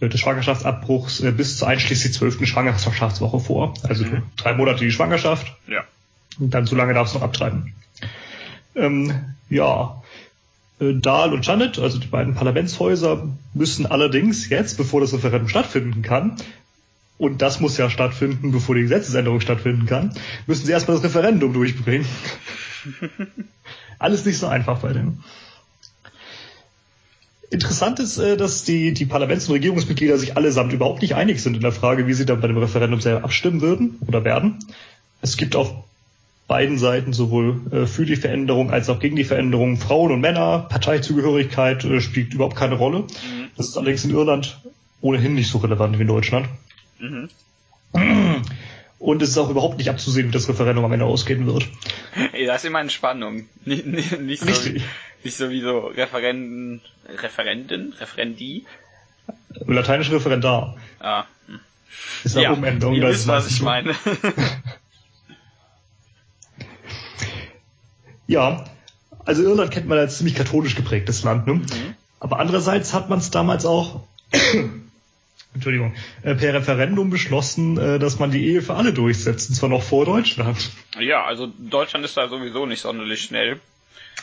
äh, 0.00 0.08
des 0.08 0.20
Schwangerschaftsabbruchs 0.20 1.20
äh, 1.20 1.32
bis 1.32 1.56
zu 1.56 1.64
einschließlich 1.64 2.12
zwölften 2.12 2.46
Schwangerschaftswoche 2.46 3.40
vor. 3.40 3.74
Also 3.82 4.04
mhm. 4.04 4.24
drei 4.36 4.54
Monate 4.54 4.84
die 4.84 4.90
Schwangerschaft. 4.90 5.54
Ja. 5.66 5.84
Und 6.38 6.52
dann 6.52 6.66
so 6.66 6.76
lange 6.76 6.92
darf 6.94 7.08
es 7.08 7.14
noch 7.14 7.22
abtreiben. 7.22 7.72
Ähm, 8.74 9.12
ja, 9.48 10.02
äh, 10.80 10.94
Dahl 10.94 11.32
und 11.32 11.46
Janet, 11.46 11.78
also 11.78 11.98
die 11.98 12.08
beiden 12.08 12.34
Parlamentshäuser, 12.34 13.28
müssen 13.54 13.86
allerdings 13.86 14.48
jetzt, 14.48 14.76
bevor 14.76 15.00
das 15.00 15.12
Referendum 15.12 15.48
stattfinden 15.48 16.02
kann, 16.02 16.36
und 17.20 17.42
das 17.42 17.60
muss 17.60 17.76
ja 17.76 17.90
stattfinden, 17.90 18.50
bevor 18.50 18.74
die 18.74 18.80
Gesetzesänderung 18.80 19.40
stattfinden 19.40 19.84
kann, 19.84 20.14
müssen 20.46 20.64
sie 20.64 20.72
erstmal 20.72 20.96
das 20.96 21.04
Referendum 21.04 21.52
durchbringen. 21.52 22.06
Alles 23.98 24.24
nicht 24.24 24.38
so 24.38 24.46
einfach 24.46 24.78
bei 24.78 24.94
denen. 24.94 25.22
Interessant 27.50 28.00
ist, 28.00 28.16
äh, 28.16 28.38
dass 28.38 28.64
die, 28.64 28.94
die 28.94 29.04
Parlaments- 29.04 29.48
und 29.48 29.52
Regierungsmitglieder 29.52 30.16
sich 30.16 30.38
allesamt 30.38 30.72
überhaupt 30.72 31.02
nicht 31.02 31.14
einig 31.14 31.42
sind 31.42 31.56
in 31.56 31.60
der 31.60 31.72
Frage, 31.72 32.06
wie 32.06 32.14
sie 32.14 32.24
dann 32.24 32.40
bei 32.40 32.48
dem 32.48 32.56
Referendum 32.56 33.02
selber 33.02 33.24
abstimmen 33.24 33.60
würden 33.60 33.98
oder 34.06 34.24
werden. 34.24 34.58
Es 35.20 35.36
gibt 35.36 35.56
auf 35.56 35.74
beiden 36.48 36.78
Seiten 36.78 37.12
sowohl 37.12 37.60
äh, 37.70 37.86
für 37.86 38.06
die 38.06 38.16
Veränderung 38.16 38.70
als 38.70 38.88
auch 38.88 38.98
gegen 38.98 39.16
die 39.16 39.24
Veränderung 39.24 39.76
Frauen 39.76 40.10
und 40.10 40.22
Männer. 40.22 40.60
Parteizugehörigkeit 40.70 41.84
äh, 41.84 42.00
spielt 42.00 42.32
überhaupt 42.32 42.56
keine 42.56 42.76
Rolle. 42.76 43.00
Mhm. 43.00 43.50
Das 43.58 43.68
ist 43.68 43.76
allerdings 43.76 44.06
in 44.06 44.12
Irland 44.12 44.58
ohnehin 45.02 45.34
nicht 45.34 45.50
so 45.50 45.58
relevant 45.58 45.98
wie 45.98 46.02
in 46.02 46.08
Deutschland. 46.08 46.48
Mhm. 47.00 47.28
Und 48.98 49.22
es 49.22 49.30
ist 49.30 49.38
auch 49.38 49.48
überhaupt 49.50 49.78
nicht 49.78 49.88
abzusehen, 49.88 50.28
wie 50.28 50.32
das 50.32 50.48
Referendum 50.48 50.84
am 50.84 50.92
Ende 50.92 51.06
ausgehen 51.06 51.46
wird. 51.46 51.66
Das 52.46 52.62
ist 52.62 52.66
immer 52.66 52.80
in 52.80 52.90
Spannung. 52.90 53.48
Nicht, 53.64 53.86
nicht, 53.86 54.20
nicht, 54.20 54.44
so, 54.44 54.70
nicht 55.24 55.36
so 55.36 55.50
wie 55.50 55.62
so 55.62 55.86
Referenden, 55.86 56.82
Referenden, 57.08 57.94
Referendi. 57.98 58.66
Lateinische 59.66 60.12
Referendar. 60.12 60.76
Ah. 61.00 61.24
Hm. 61.46 61.60
Ist 62.24 62.36
eine 62.36 62.44
ja, 62.44 62.52
Umendung. 62.52 62.94
Ihr 62.94 63.08
wisst, 63.08 63.26
was 63.26 63.48
ich 63.48 63.62
meine. 63.62 63.94
ja, 68.26 68.64
also 69.24 69.42
Irland 69.42 69.70
kennt 69.70 69.88
man 69.88 69.98
als 69.98 70.18
ziemlich 70.18 70.34
katholisch 70.34 70.74
geprägtes 70.76 71.22
Land, 71.24 71.46
ne? 71.46 71.54
Mhm. 71.54 71.94
Aber 72.20 72.38
andererseits 72.38 72.92
hat 72.92 73.08
man 73.08 73.18
es 73.18 73.30
damals 73.30 73.64
auch 73.64 74.02
Entschuldigung, 75.54 75.94
äh, 76.22 76.34
per 76.34 76.54
Referendum 76.54 77.10
beschlossen, 77.10 77.76
äh, 77.76 77.98
dass 77.98 78.18
man 78.18 78.30
die 78.30 78.46
Ehe 78.46 78.62
für 78.62 78.74
alle 78.74 78.92
durchsetzt, 78.92 79.50
und 79.50 79.56
zwar 79.56 79.68
noch 79.68 79.82
vor 79.82 80.04
Deutschland. 80.04 80.70
Ja, 80.98 81.24
also 81.24 81.46
Deutschland 81.46 82.04
ist 82.04 82.16
da 82.16 82.28
sowieso 82.28 82.66
nicht 82.66 82.80
sonderlich 82.80 83.22
schnell. 83.22 83.58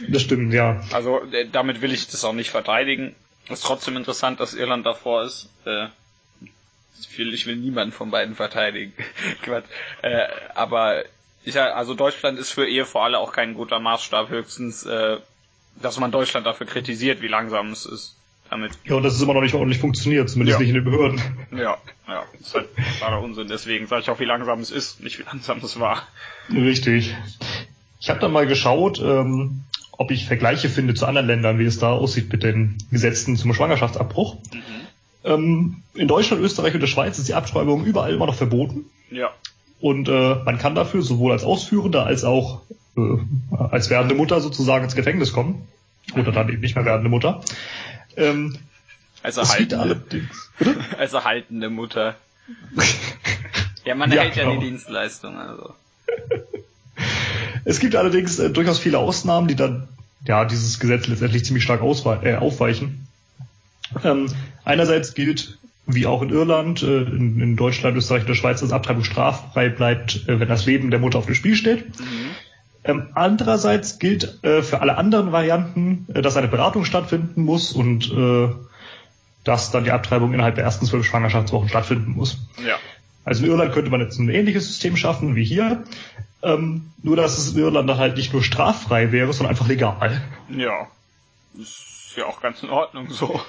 Das 0.08 0.22
stimmt, 0.22 0.54
ja. 0.54 0.82
Also 0.94 1.22
äh, 1.32 1.48
damit 1.52 1.82
will 1.82 1.94
ich 1.94 2.08
das 2.08 2.24
auch 2.24 2.34
nicht 2.34 2.50
verteidigen. 2.50 3.14
Ist 3.50 3.64
trotzdem 3.64 3.98
interessant, 3.98 4.40
dass 4.40 4.54
Irland 4.54 4.86
davor 4.86 5.24
ist. 5.24 5.50
Ich 7.18 7.18
will 7.46 7.56
niemanden 7.56 7.94
von 7.94 8.12
beiden 8.12 8.36
verteidigen. 8.36 8.92
äh, 10.02 10.28
aber 10.54 11.04
ich, 11.46 11.58
also 11.58 11.94
Deutschland 11.94 12.38
ist 12.40 12.52
für 12.52 12.68
Ehe 12.68 12.86
für 12.86 13.00
alle 13.00 13.20
auch 13.20 13.32
kein 13.32 13.54
guter 13.54 13.80
Maßstab, 13.80 14.30
höchstens, 14.30 14.86
äh, 14.86 15.18
dass 15.82 15.98
man 15.98 16.12
Deutschland 16.12 16.46
dafür 16.46 16.68
kritisiert, 16.68 17.22
wie 17.22 17.30
langsam 17.30 17.72
es 17.72 17.86
ist 17.86 18.17
damit. 18.50 18.72
Ja, 18.86 18.96
und 18.96 19.04
das 19.04 19.16
ist 19.16 19.22
immer 19.22 19.34
noch 19.34 19.42
nicht 19.42 19.54
ordentlich 19.54 19.80
funktioniert, 19.80 20.30
zumindest 20.30 20.60
ja. 20.60 20.60
nicht 20.60 20.70
in 20.70 20.76
den 20.76 20.84
Behörden. 20.84 21.22
Ja, 21.52 21.78
ja, 22.08 22.24
das 22.38 22.48
ist 22.48 22.54
halt 22.56 22.68
totaler 22.76 23.22
Unsinn. 23.22 23.48
Deswegen 23.48 23.88
sage 23.88 24.02
ich 24.02 24.10
auch, 24.10 24.20
wie 24.20 24.26
langsam 24.26 24.60
es 24.60 24.72
ist, 24.72 25.02
nicht 25.02 25.20
wie 25.20 25.24
langsam 25.24 25.60
es 25.60 25.80
war. 25.80 26.04
Richtig. 26.54 27.16
Ich 28.00 28.10
habe 28.10 28.20
dann 28.20 28.32
mal 28.32 28.48
geschaut, 28.48 29.02
ähm, 29.02 29.64
ob 29.92 30.12
ich 30.12 30.26
Vergleiche 30.26 30.70
finde 30.70 30.94
zu 30.94 31.06
anderen 31.06 31.28
Ländern, 31.28 31.60
wie 31.60 31.66
es 31.66 31.80
da 31.80 31.92
aussieht 31.92 32.32
mit 32.32 32.44
den 32.44 32.78
Gesetzen 32.92 33.36
zum 33.36 33.54
Schwangerschaftsabbruch. 33.54 34.36
Mhm. 34.54 34.62
Ähm, 35.24 35.84
in 35.96 36.08
Deutschland, 36.08 36.42
Österreich 36.42 36.74
und 36.74 36.82
der 36.82 36.88
Schweiz 36.88 37.18
ist 37.18 37.28
die 37.28 37.34
Abtreibung 37.34 37.84
überall 37.84 38.14
immer 38.14 38.28
noch 38.28 38.36
verboten. 38.36 38.86
Ja. 39.12 39.32
Und 39.80 40.08
äh, 40.08 40.36
man 40.36 40.58
kann 40.58 40.76
dafür 40.76 41.02
sowohl 41.02 41.32
als 41.32 41.44
Ausführender 41.44 42.06
als 42.06 42.24
auch 42.24 42.62
äh, 42.96 43.18
als 43.52 43.90
werdende 43.90 44.16
Mutter 44.16 44.42
sozusagen 44.42 44.84
ins 44.84 44.96
Gefängnis 44.96 45.34
kommen. 45.34 45.68
Oder 46.16 46.32
dann 46.32 46.50
eben 46.50 46.62
nicht 46.62 46.76
mehr 46.76 46.86
werdende 46.86 47.10
Mutter. 47.10 47.42
Ähm, 48.18 48.58
als 49.24 49.38
erhaltende, 49.38 50.02
als 50.98 51.14
erhaltende 51.14 51.70
Mutter. 51.72 52.16
ja, 53.86 53.96
man 53.96 54.12
erhält 54.12 54.36
ja, 54.36 54.44
genau. 54.44 54.56
ja 54.56 54.60
die 54.60 54.70
Dienstleistung, 54.70 55.38
also. 55.38 55.74
Es 57.66 57.80
gibt 57.80 57.96
allerdings 57.96 58.40
äh, 58.40 58.50
durchaus 58.50 58.80
viele 58.80 58.98
Ausnahmen, 58.98 59.48
die 59.48 59.56
dann 59.56 59.88
ja 60.26 60.46
dieses 60.46 60.80
Gesetz 60.80 61.08
letztendlich 61.08 61.46
ziemlich 61.46 61.64
stark 61.64 61.82
äh, 61.82 62.36
aufweichen. 62.36 63.08
Ähm, 64.04 64.28
einerseits 64.66 65.14
gilt, 65.14 65.58
wie 65.86 66.06
auch 66.06 66.22
in 66.22 66.30
Irland, 66.30 66.84
äh, 66.84 67.02
in, 67.04 67.40
in, 67.40 67.56
Deutschland, 67.56 67.98
Österreich 67.98 68.22
und 68.22 68.30
der 68.30 68.36
Schweiz, 68.36 68.62
dass 68.62 68.72
Abtreibung 68.72 69.04
straffrei 69.04 69.70
bleibt, 69.70 70.28
äh, 70.28 70.40
wenn 70.40 70.48
das 70.48 70.66
Leben 70.66 70.92
der 70.92 71.00
Mutter 71.00 71.20
auf 71.20 71.26
dem 71.26 71.36
Spiel 71.36 71.56
steht. 71.56 72.00
Mhm. 72.00 72.30
Ähm, 72.88 73.10
andererseits 73.14 74.00
gilt 74.00 74.44
äh, 74.44 74.62
für 74.64 74.82
alle 74.82 74.98
anderen 74.98 75.32
Varianten, 75.34 76.08
äh, 76.14 76.22
dass 76.22 76.38
eine 76.38 76.48
Beratung 76.48 76.86
stattfinden 76.86 77.44
muss 77.44 77.74
und 77.74 78.12
äh, 78.12 78.50
dass 79.44 79.72
dann 79.72 79.84
die 79.84 79.92
Abtreibung 79.92 80.34
innerhalb 80.34 80.56
der 80.56 80.64
ersten 80.64 80.86
zwölf 80.86 81.06
Schwangerschaftswochen 81.06 81.70
stattfinden 81.70 82.12
muss. 82.12 82.38
Ja. 82.66 82.78
Also 83.26 83.44
in 83.44 83.52
Irland 83.52 83.74
könnte 83.74 83.92
man 83.92 84.00
jetzt 84.00 84.18
ein 84.20 84.30
ähnliches 84.30 84.68
System 84.68 84.96
schaffen 84.96 85.36
wie 85.36 85.44
hier, 85.44 85.84
ähm, 86.42 86.92
nur 87.04 87.18
dass 87.18 87.38
es 87.38 87.54
in 87.54 87.60
Irland 87.60 87.90
dann 87.90 87.98
halt 87.98 88.16
nicht 88.16 88.32
nur 88.32 88.42
straffrei 88.42 89.12
wäre, 89.12 89.34
sondern 89.34 89.52
einfach 89.52 89.68
legal. 89.68 90.22
Ja, 90.50 90.88
ist 91.60 92.16
ja 92.16 92.26
auch 92.26 92.42
ganz 92.42 92.64
in 92.64 92.70
Ordnung 92.70 93.10
so. 93.10 93.42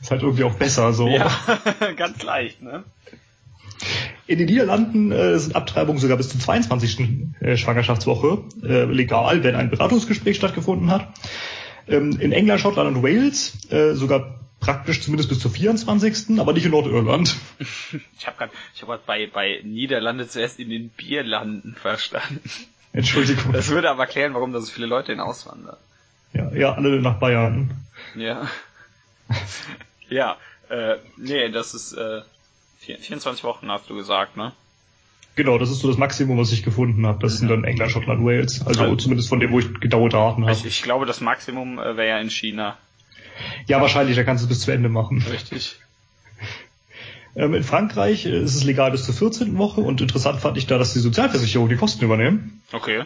Ist 0.00 0.12
halt 0.12 0.22
irgendwie 0.22 0.44
auch 0.44 0.54
besser 0.54 0.92
so. 0.92 1.08
Ja, 1.08 1.30
ganz 1.96 2.22
leicht, 2.22 2.62
ne? 2.62 2.84
In 4.26 4.38
den 4.38 4.46
Niederlanden 4.46 5.12
äh, 5.12 5.38
sind 5.38 5.54
Abtreibungen 5.54 6.00
sogar 6.00 6.16
bis 6.16 6.30
zur 6.30 6.40
22. 6.40 6.98
Äh, 7.40 7.56
Schwangerschaftswoche 7.56 8.44
äh, 8.62 8.84
legal, 8.84 9.44
wenn 9.44 9.54
ein 9.54 9.70
Beratungsgespräch 9.70 10.36
stattgefunden 10.36 10.90
hat. 10.90 11.08
Ähm, 11.86 12.18
in 12.18 12.32
England, 12.32 12.60
Schottland 12.60 12.96
und 12.96 13.02
Wales 13.02 13.70
äh, 13.70 13.94
sogar 13.94 14.40
praktisch 14.60 15.02
zumindest 15.02 15.28
bis 15.28 15.40
zur 15.40 15.50
24., 15.50 16.40
aber 16.40 16.54
nicht 16.54 16.64
in 16.64 16.70
Nordirland. 16.70 17.36
Ich 18.18 18.26
habe 18.26 18.38
gerade 18.38 18.52
ich 18.74 18.80
hab 18.80 18.88
grad 18.88 19.04
bei, 19.04 19.26
bei 19.26 19.60
Niederlande 19.62 20.26
zuerst 20.26 20.58
in 20.58 20.70
den 20.70 20.88
Bierlanden 20.88 21.74
verstanden. 21.74 22.40
Entschuldigung. 22.94 23.52
Das 23.52 23.68
würde 23.68 23.90
aber 23.90 24.04
erklären, 24.04 24.32
warum 24.32 24.52
da 24.52 24.60
so 24.60 24.72
viele 24.72 24.86
Leute 24.86 25.12
in 25.12 25.20
auswandern. 25.20 25.76
Ja, 26.32 26.50
ja, 26.54 26.72
alle 26.72 27.02
nach 27.02 27.18
Bayern. 27.18 27.70
Ja. 28.14 28.48
ja, 30.08 30.36
äh, 30.70 30.96
nee, 31.18 31.50
das 31.50 31.74
ist, 31.74 31.92
äh, 31.92 32.22
24 32.84 33.44
Wochen 33.44 33.70
hast 33.70 33.88
du 33.90 33.94
gesagt, 33.94 34.36
ne? 34.36 34.52
Genau, 35.36 35.58
das 35.58 35.70
ist 35.70 35.80
so 35.80 35.88
das 35.88 35.96
Maximum, 35.96 36.38
was 36.38 36.52
ich 36.52 36.62
gefunden 36.62 37.06
habe. 37.06 37.18
Das 37.20 37.38
sind 37.38 37.48
dann 37.48 37.64
England, 37.64 37.90
Schottland, 37.90 38.24
Wales. 38.24 38.64
Also, 38.64 38.82
also 38.82 38.96
zumindest 38.96 39.28
von 39.28 39.40
dem, 39.40 39.50
wo 39.50 39.58
ich 39.58 39.80
genaue 39.80 40.08
Daten 40.08 40.42
habe. 40.42 40.52
Ich, 40.52 40.64
ich, 40.64 40.82
glaube, 40.82 41.06
das 41.06 41.20
Maximum 41.20 41.78
äh, 41.78 41.96
wäre 41.96 42.08
ja 42.08 42.20
in 42.20 42.30
China. 42.30 42.78
Ja, 43.66 43.80
wahrscheinlich, 43.80 44.14
da 44.14 44.22
kannst 44.22 44.44
du 44.44 44.46
es 44.46 44.48
bis 44.48 44.60
zu 44.60 44.70
Ende 44.70 44.88
machen. 44.88 45.24
Richtig. 45.30 45.76
Ähm, 47.36 47.52
in 47.52 47.64
Frankreich 47.64 48.26
äh, 48.26 48.42
ist 48.44 48.54
es 48.54 48.62
legal 48.62 48.92
bis 48.92 49.06
zur 49.06 49.12
14. 49.12 49.58
Woche 49.58 49.80
und 49.80 50.00
interessant 50.00 50.38
fand 50.40 50.56
ich 50.56 50.68
da, 50.68 50.78
dass 50.78 50.92
die 50.92 51.00
Sozialversicherung 51.00 51.68
die 51.68 51.74
Kosten 51.74 52.04
übernehmen. 52.04 52.62
Okay. 52.70 53.02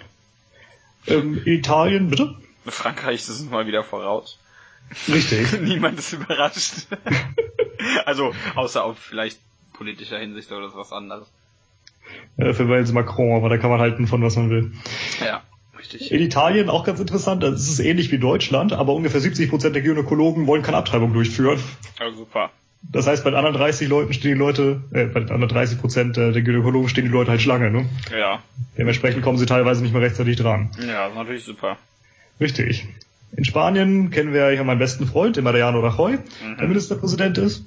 Ähm, 1.07 1.41
in 1.47 1.55
Italien, 1.55 2.11
bitte? 2.11 2.35
Frankreich 2.67 3.21
ist 3.21 3.31
es 3.31 3.49
mal 3.49 3.67
wieder 3.67 3.83
voraus. 3.85 4.38
Richtig. 5.09 5.51
Niemand 5.62 5.99
ist 5.99 6.12
überrascht. 6.12 6.88
also, 8.05 8.35
außer 8.55 8.85
auf 8.85 8.99
vielleicht 8.99 9.38
politischer 9.79 10.19
Hinsicht 10.19 10.53
oder 10.53 10.75
was 10.75 10.93
anderes. 10.93 11.29
Ja, 12.37 12.53
für 12.53 12.69
Wales 12.69 12.93
Macron, 12.93 13.37
aber 13.37 13.49
da 13.49 13.57
kann 13.57 13.71
man 13.71 13.81
halten 13.81 14.07
von 14.07 14.23
was 14.23 14.37
man 14.37 14.51
will. 14.51 14.73
Ja, 15.25 15.43
richtig. 15.79 16.11
In 16.12 16.21
Italien 16.21 16.69
auch 16.69 16.85
ganz 16.85 17.01
interessant, 17.01 17.43
das 17.43 17.69
ist 17.69 17.81
ähnlich 17.81 18.11
wie 18.12 18.19
Deutschland, 18.19 18.73
aber 18.73 18.93
ungefähr 18.93 19.21
70 19.21 19.49
Prozent 19.49 19.75
der 19.75 19.83
Gynäkologen 19.83 20.47
wollen 20.47 20.62
keine 20.62 20.77
Abtreibung 20.77 21.12
durchführen. 21.12 21.61
Ja, 21.99 22.12
super. 22.12 22.51
Das 22.83 23.07
heißt, 23.07 23.25
bei 23.25 23.31
den 23.31 23.37
anderen 23.37 23.57
30 23.57 23.88
Leuten 23.88 24.12
stehen 24.12 24.33
die 24.33 24.38
Leute, 24.38 24.83
äh, 24.93 25.07
bei 25.07 25.21
den 25.21 25.31
anderen 25.31 25.49
30 25.49 25.81
Prozent 25.81 26.17
der 26.17 26.33
Gynäkologen 26.33 26.88
stehen 26.88 27.05
die 27.05 27.11
Leute 27.11 27.31
halt 27.31 27.43
Schlange, 27.43 27.71
ne? 27.71 27.88
Ja. 28.17 28.43
Dementsprechend 28.77 29.23
kommen 29.23 29.38
sie 29.38 29.47
teilweise 29.47 29.83
nicht 29.83 29.93
mehr 29.93 30.03
rechtzeitig 30.03 30.37
dran. 30.37 30.71
Ja, 30.79 31.05
das 31.05 31.11
ist 31.11 31.17
natürlich 31.17 31.45
super. 31.45 31.77
Richtig. 32.41 32.87
In 33.37 33.45
Spanien 33.45 34.11
kennen 34.11 34.33
wir 34.33 34.53
ja 34.53 34.64
meinen 34.64 34.79
besten 34.79 35.07
Freund, 35.07 35.37
den 35.37 35.45
Mariano 35.45 35.81
Rajoy, 35.81 36.12
mhm. 36.12 36.57
der 36.57 36.69
Ministerpräsident 36.69 37.37
ist. 37.37 37.64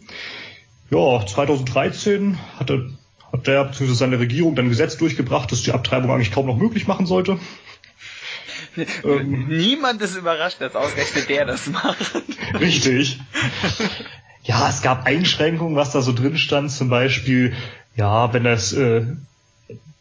Ja, 0.92 1.26
2013 1.26 2.38
hatte, 2.60 2.90
hat 3.32 3.48
der 3.48 3.64
bzw. 3.64 3.94
seine 3.94 4.20
Regierung 4.20 4.56
dann 4.56 4.66
ein 4.66 4.70
Gesetz 4.70 4.98
durchgebracht, 4.98 5.52
das 5.52 5.64
die 5.64 5.72
Abtreibung 5.72 6.12
eigentlich 6.12 6.34
kaum 6.34 6.48
noch 6.48 6.58
möglich 6.58 6.86
machen 6.86 7.06
sollte. 7.06 7.40
ähm, 9.06 9.48
Niemand 9.48 10.02
ist 10.02 10.18
überrascht, 10.18 10.60
dass 10.60 10.76
ausgerechnet 10.76 11.30
der 11.30 11.46
das 11.46 11.68
macht. 11.68 12.22
Richtig. 12.60 13.20
Ja, 14.44 14.68
es 14.68 14.82
gab 14.82 15.06
Einschränkungen, 15.06 15.78
was 15.78 15.92
da 15.92 16.02
so 16.02 16.12
drin 16.12 16.38
stand, 16.38 16.72
zum 16.72 16.90
Beispiel, 16.90 17.54
ja, 17.96 18.34
wenn 18.34 18.44
das, 18.44 18.74
äh, 18.74 19.06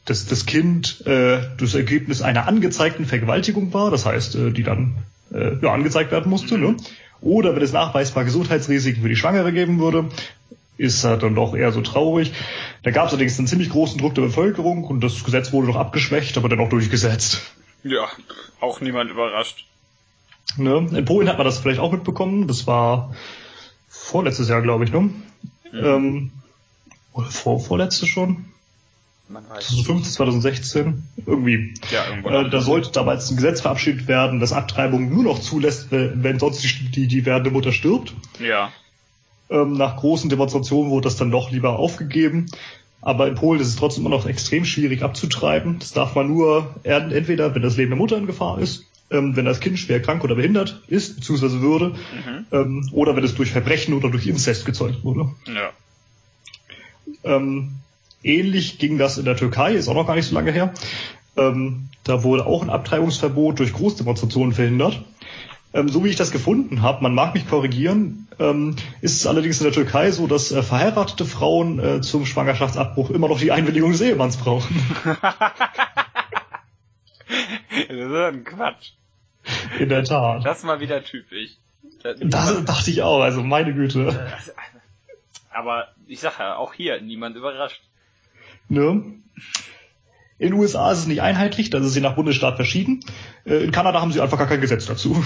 dass 0.06 0.26
das 0.26 0.44
Kind 0.44 1.06
äh, 1.06 1.40
das 1.56 1.74
Ergebnis 1.74 2.20
einer 2.20 2.48
angezeigten 2.48 3.06
Vergewaltigung 3.06 3.72
war, 3.72 3.92
das 3.92 4.06
heißt, 4.06 4.34
äh, 4.34 4.50
die 4.50 4.64
dann 4.64 4.96
äh, 5.32 5.56
ja, 5.62 5.72
angezeigt 5.72 6.10
werden 6.10 6.30
musste, 6.30 6.56
mhm. 6.56 6.62
ne? 6.64 6.76
Oder 7.20 7.54
wenn 7.54 7.62
es 7.62 7.72
nachweisbar 7.72 8.24
Gesundheitsrisiken 8.24 9.02
für 9.02 9.08
die 9.10 9.16
Schwangere 9.16 9.52
geben 9.52 9.78
würde, 9.78 10.08
ist 10.80 11.04
er 11.04 11.18
dann 11.18 11.34
doch 11.34 11.54
eher 11.54 11.72
so 11.72 11.82
traurig. 11.82 12.32
Da 12.82 12.90
gab 12.90 13.06
es 13.06 13.12
allerdings 13.12 13.38
einen 13.38 13.46
ziemlich 13.46 13.68
großen 13.68 13.98
Druck 13.98 14.14
der 14.14 14.22
Bevölkerung 14.22 14.84
und 14.84 15.02
das 15.02 15.22
Gesetz 15.22 15.52
wurde 15.52 15.66
noch 15.66 15.76
abgeschwächt, 15.76 16.38
aber 16.38 16.48
dennoch 16.48 16.70
durchgesetzt. 16.70 17.42
Ja, 17.82 18.08
auch 18.60 18.80
niemand 18.80 19.10
überrascht. 19.10 19.66
Ne? 20.56 20.88
In 20.92 21.04
Polen 21.04 21.28
hat 21.28 21.36
man 21.36 21.44
das 21.44 21.58
vielleicht 21.58 21.80
auch 21.80 21.92
mitbekommen. 21.92 22.48
Das 22.48 22.66
war 22.66 23.14
vorletztes 23.88 24.48
Jahr, 24.48 24.62
glaube 24.62 24.84
ich, 24.84 24.92
ne? 24.92 25.00
Mhm. 25.00 25.12
Ähm, 25.72 26.32
oder 27.12 27.26
vor, 27.26 27.60
vorletztes 27.60 28.08
schon? 28.08 28.46
Man 29.28 29.48
weiß 29.48 29.68
2015, 29.68 30.12
2016, 30.12 31.02
irgendwie. 31.26 31.74
Ja, 31.90 32.08
irgendwo. 32.08 32.30
Äh, 32.30 32.50
da 32.50 32.60
sollte 32.62 32.90
damals 32.90 33.30
ein 33.30 33.36
Gesetz 33.36 33.60
verabschiedet 33.60 34.08
werden, 34.08 34.40
das 34.40 34.52
Abtreibung 34.52 35.10
nur 35.10 35.24
noch 35.24 35.40
zulässt, 35.40 35.88
wenn 35.90 36.38
sonst 36.38 36.64
die, 36.64 36.90
die, 36.90 37.06
die 37.06 37.26
werdende 37.26 37.50
Mutter 37.50 37.70
stirbt. 37.70 38.14
Ja. 38.40 38.72
Ähm, 39.50 39.72
nach 39.72 39.96
großen 39.96 40.30
Demonstrationen 40.30 40.90
wurde 40.90 41.04
das 41.04 41.16
dann 41.16 41.30
doch 41.30 41.50
lieber 41.50 41.78
aufgegeben. 41.78 42.46
Aber 43.02 43.28
in 43.28 43.34
Polen 43.34 43.60
ist 43.60 43.68
es 43.68 43.76
trotzdem 43.76 44.04
immer 44.04 44.14
noch 44.14 44.26
extrem 44.26 44.64
schwierig 44.64 45.02
abzutreiben. 45.02 45.78
Das 45.78 45.92
darf 45.92 46.14
man 46.14 46.28
nur 46.28 46.74
entweder, 46.84 47.54
wenn 47.54 47.62
das 47.62 47.76
Leben 47.76 47.90
der 47.90 47.98
Mutter 47.98 48.18
in 48.18 48.26
Gefahr 48.26 48.58
ist, 48.60 48.84
ähm, 49.10 49.36
wenn 49.36 49.44
das 49.44 49.60
Kind 49.60 49.78
schwer 49.78 50.00
krank 50.02 50.22
oder 50.22 50.34
behindert 50.34 50.82
ist, 50.86 51.16
beziehungsweise 51.16 51.62
würde, 51.62 51.88
mhm. 51.88 52.46
ähm, 52.52 52.88
oder 52.92 53.16
wenn 53.16 53.24
es 53.24 53.34
durch 53.34 53.50
Verbrechen 53.50 53.94
oder 53.94 54.10
durch 54.10 54.26
Inzest 54.26 54.66
gezeugt 54.66 55.02
wurde. 55.02 55.30
Ja. 55.46 55.70
Ähm, 57.24 57.72
ähnlich 58.22 58.78
ging 58.78 58.98
das 58.98 59.18
in 59.18 59.24
der 59.24 59.36
Türkei, 59.36 59.74
ist 59.74 59.88
auch 59.88 59.94
noch 59.94 60.06
gar 60.06 60.14
nicht 60.14 60.26
so 60.26 60.34
lange 60.34 60.52
her. 60.52 60.72
Ähm, 61.36 61.88
da 62.04 62.22
wurde 62.22 62.46
auch 62.46 62.62
ein 62.62 62.70
Abtreibungsverbot 62.70 63.58
durch 63.58 63.72
Großdemonstrationen 63.72 64.52
verhindert. 64.52 65.02
Ähm, 65.72 65.88
so 65.88 66.04
wie 66.04 66.08
ich 66.08 66.16
das 66.16 66.30
gefunden 66.30 66.82
habe, 66.82 67.02
man 67.02 67.14
mag 67.14 67.34
mich 67.34 67.48
korrigieren, 67.48 68.26
ähm, 68.40 68.74
ist 69.02 69.16
es 69.16 69.26
allerdings 69.26 69.60
in 69.60 69.64
der 69.64 69.72
Türkei 69.72 70.10
so, 70.10 70.26
dass 70.26 70.50
äh, 70.50 70.62
verheiratete 70.62 71.26
Frauen 71.26 71.78
äh, 71.78 72.00
zum 72.00 72.24
Schwangerschaftsabbruch 72.24 73.10
immer 73.10 73.28
noch 73.28 73.38
die 73.38 73.52
Einwilligung 73.52 73.92
des 73.92 74.00
Ehemanns 74.00 74.38
brauchen. 74.38 74.74
das 75.04 75.20
ist 77.88 78.14
ein 78.14 78.44
Quatsch. 78.44 78.92
In 79.78 79.88
der 79.90 80.04
Tat. 80.04 80.44
Das 80.44 80.58
ist 80.58 80.64
mal 80.64 80.80
wieder 80.80 81.04
typisch. 81.04 81.50
Das, 82.02 82.18
das 82.18 82.64
dachte 82.64 82.90
ich 82.90 83.02
auch, 83.02 83.20
also 83.20 83.42
meine 83.42 83.74
Güte. 83.74 84.32
Aber 85.50 85.88
ich 86.06 86.20
sag 86.20 86.38
ja, 86.38 86.56
auch 86.56 86.72
hier, 86.72 87.00
niemand 87.00 87.36
überrascht. 87.36 87.82
Ne? 88.68 89.02
In 90.38 90.52
den 90.52 90.54
USA 90.54 90.90
ist 90.92 91.00
es 91.00 91.06
nicht 91.06 91.20
einheitlich, 91.20 91.68
da 91.68 91.78
ist 91.78 91.94
je 91.94 92.00
nach 92.00 92.14
Bundesstaat 92.14 92.56
verschieden. 92.56 93.04
Äh, 93.44 93.64
in 93.64 93.72
Kanada 93.72 94.00
haben 94.00 94.12
sie 94.12 94.22
einfach 94.22 94.38
gar 94.38 94.46
kein 94.46 94.62
Gesetz 94.62 94.86
dazu. 94.86 95.22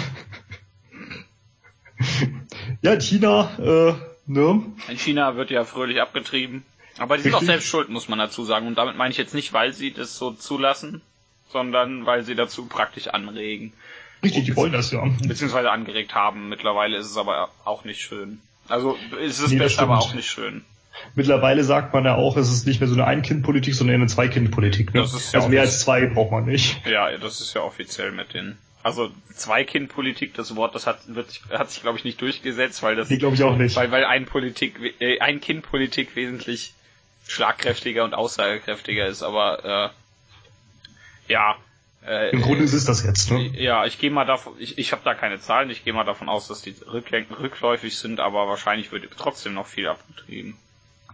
ja, 2.85 2.93
in 2.93 3.01
China, 3.01 3.51
äh, 3.59 3.95
ne? 4.27 4.63
In 4.89 4.99
China 4.99 5.37
wird 5.37 5.51
ja 5.51 5.65
fröhlich 5.65 6.01
abgetrieben. 6.01 6.65
Aber 6.99 7.17
die 7.17 7.23
sind 7.23 7.33
Richtig. 7.33 7.49
auch 7.49 7.53
selbst 7.53 7.67
schuld, 7.67 7.89
muss 7.89 8.09
man 8.09 8.19
dazu 8.19 8.45
sagen. 8.45 8.67
Und 8.67 8.79
damit 8.79 8.97
meine 8.97 9.11
ich 9.11 9.19
jetzt 9.19 9.35
nicht, 9.35 9.53
weil 9.53 9.73
sie 9.73 9.93
das 9.93 10.17
so 10.17 10.31
zulassen, 10.31 11.03
sondern 11.51 12.07
weil 12.07 12.23
sie 12.23 12.35
dazu 12.35 12.67
praktisch 12.67 13.09
anregen. 13.09 13.73
Richtig, 14.23 14.45
die 14.45 14.57
wollen 14.57 14.73
das 14.73 14.91
ja. 14.91 15.05
Beziehungsweise 15.27 15.71
angeregt 15.71 16.15
haben. 16.15 16.49
Mittlerweile 16.49 16.97
ist 16.97 17.07
es 17.07 17.17
aber 17.17 17.51
auch 17.65 17.85
nicht 17.85 18.01
schön. 18.01 18.41
Also 18.69 18.97
ist 19.21 19.41
es 19.41 19.51
nee, 19.51 19.59
besser, 19.59 19.83
aber 19.83 19.99
auch 19.99 20.15
nicht 20.15 20.31
schön. 20.31 20.65
Mittlerweile 21.15 21.65
sagt 21.65 21.93
man 21.93 22.05
ja 22.05 22.15
auch, 22.15 22.37
es 22.37 22.51
ist 22.51 22.67
nicht 22.67 22.81
mehr 22.81 22.89
so 22.89 22.95
eine 22.95 23.07
Ein-Kind-Politik, 23.07 23.75
sondern 23.75 23.97
eine 23.97 24.07
Zwei-Kind-Politik. 24.07 24.95
Ne? 24.95 25.01
Ja 25.01 25.39
also 25.39 25.49
mehr 25.49 25.63
als 25.63 25.81
zwei 25.81 26.07
braucht 26.07 26.31
man 26.31 26.45
nicht. 26.45 26.81
Ja, 26.87 27.17
das 27.19 27.41
ist 27.41 27.55
ja 27.55 27.63
offiziell 27.63 28.13
mit 28.13 28.33
den. 28.35 28.57
Also 28.85 29.11
Zwei-Kind-Politik, 29.33 30.35
das 30.35 30.55
Wort, 30.57 30.75
das 30.75 30.87
hat, 30.87 31.01
wird, 31.07 31.41
hat 31.51 31.71
sich 31.71 31.83
glaube 31.83 31.99
ich 31.99 32.05
nicht 32.05 32.21
durchgesetzt, 32.21 32.83
weil 32.83 32.95
das. 32.95 33.11
Nee, 33.11 33.17
glaube 33.17 33.35
ich 33.35 33.43
auch 33.43 33.57
nicht. 33.57 33.75
Weil, 33.75 33.91
weil 33.91 34.05
ein 34.05 34.27
Politik, 34.27 34.79
äh, 35.01 35.19
ein 35.21 35.41
Kind-Politik 35.41 36.15
wesentlich 36.15 36.75
schlagkräftiger 37.27 38.05
und 38.05 38.15
aussagekräftiger 38.15 39.07
ist, 39.07 39.23
aber 39.23 39.93
äh, 41.29 41.33
ja, 41.33 41.57
äh, 42.07 42.31
Im 42.31 42.43
Grunde 42.43 42.65
ist 42.65 42.75
es 42.75 42.85
das 42.85 43.03
jetzt, 43.03 43.31
ne? 43.31 43.59
Ja, 43.59 43.87
ich 43.87 43.99
gehe 43.99 44.11
mal 44.11 44.27
davon, 44.27 44.53
ich, 44.59 44.77
ich 44.77 44.93
habe 44.93 45.01
da 45.05 45.15
keine 45.15 45.41
Zahlen, 45.41 45.71
ich 45.71 45.85
gehe 45.85 45.95
mal 45.95 46.05
davon 46.05 46.29
aus, 46.29 46.49
dass 46.49 46.61
die 46.61 46.75
rückläufig 46.87 47.97
sind, 47.97 48.21
aber 48.21 48.47
wahrscheinlich 48.47 48.93
wird 48.93 49.09
trotzdem 49.17 49.55
noch 49.55 49.67
viel 49.67 49.89
abgetrieben. 49.89 50.59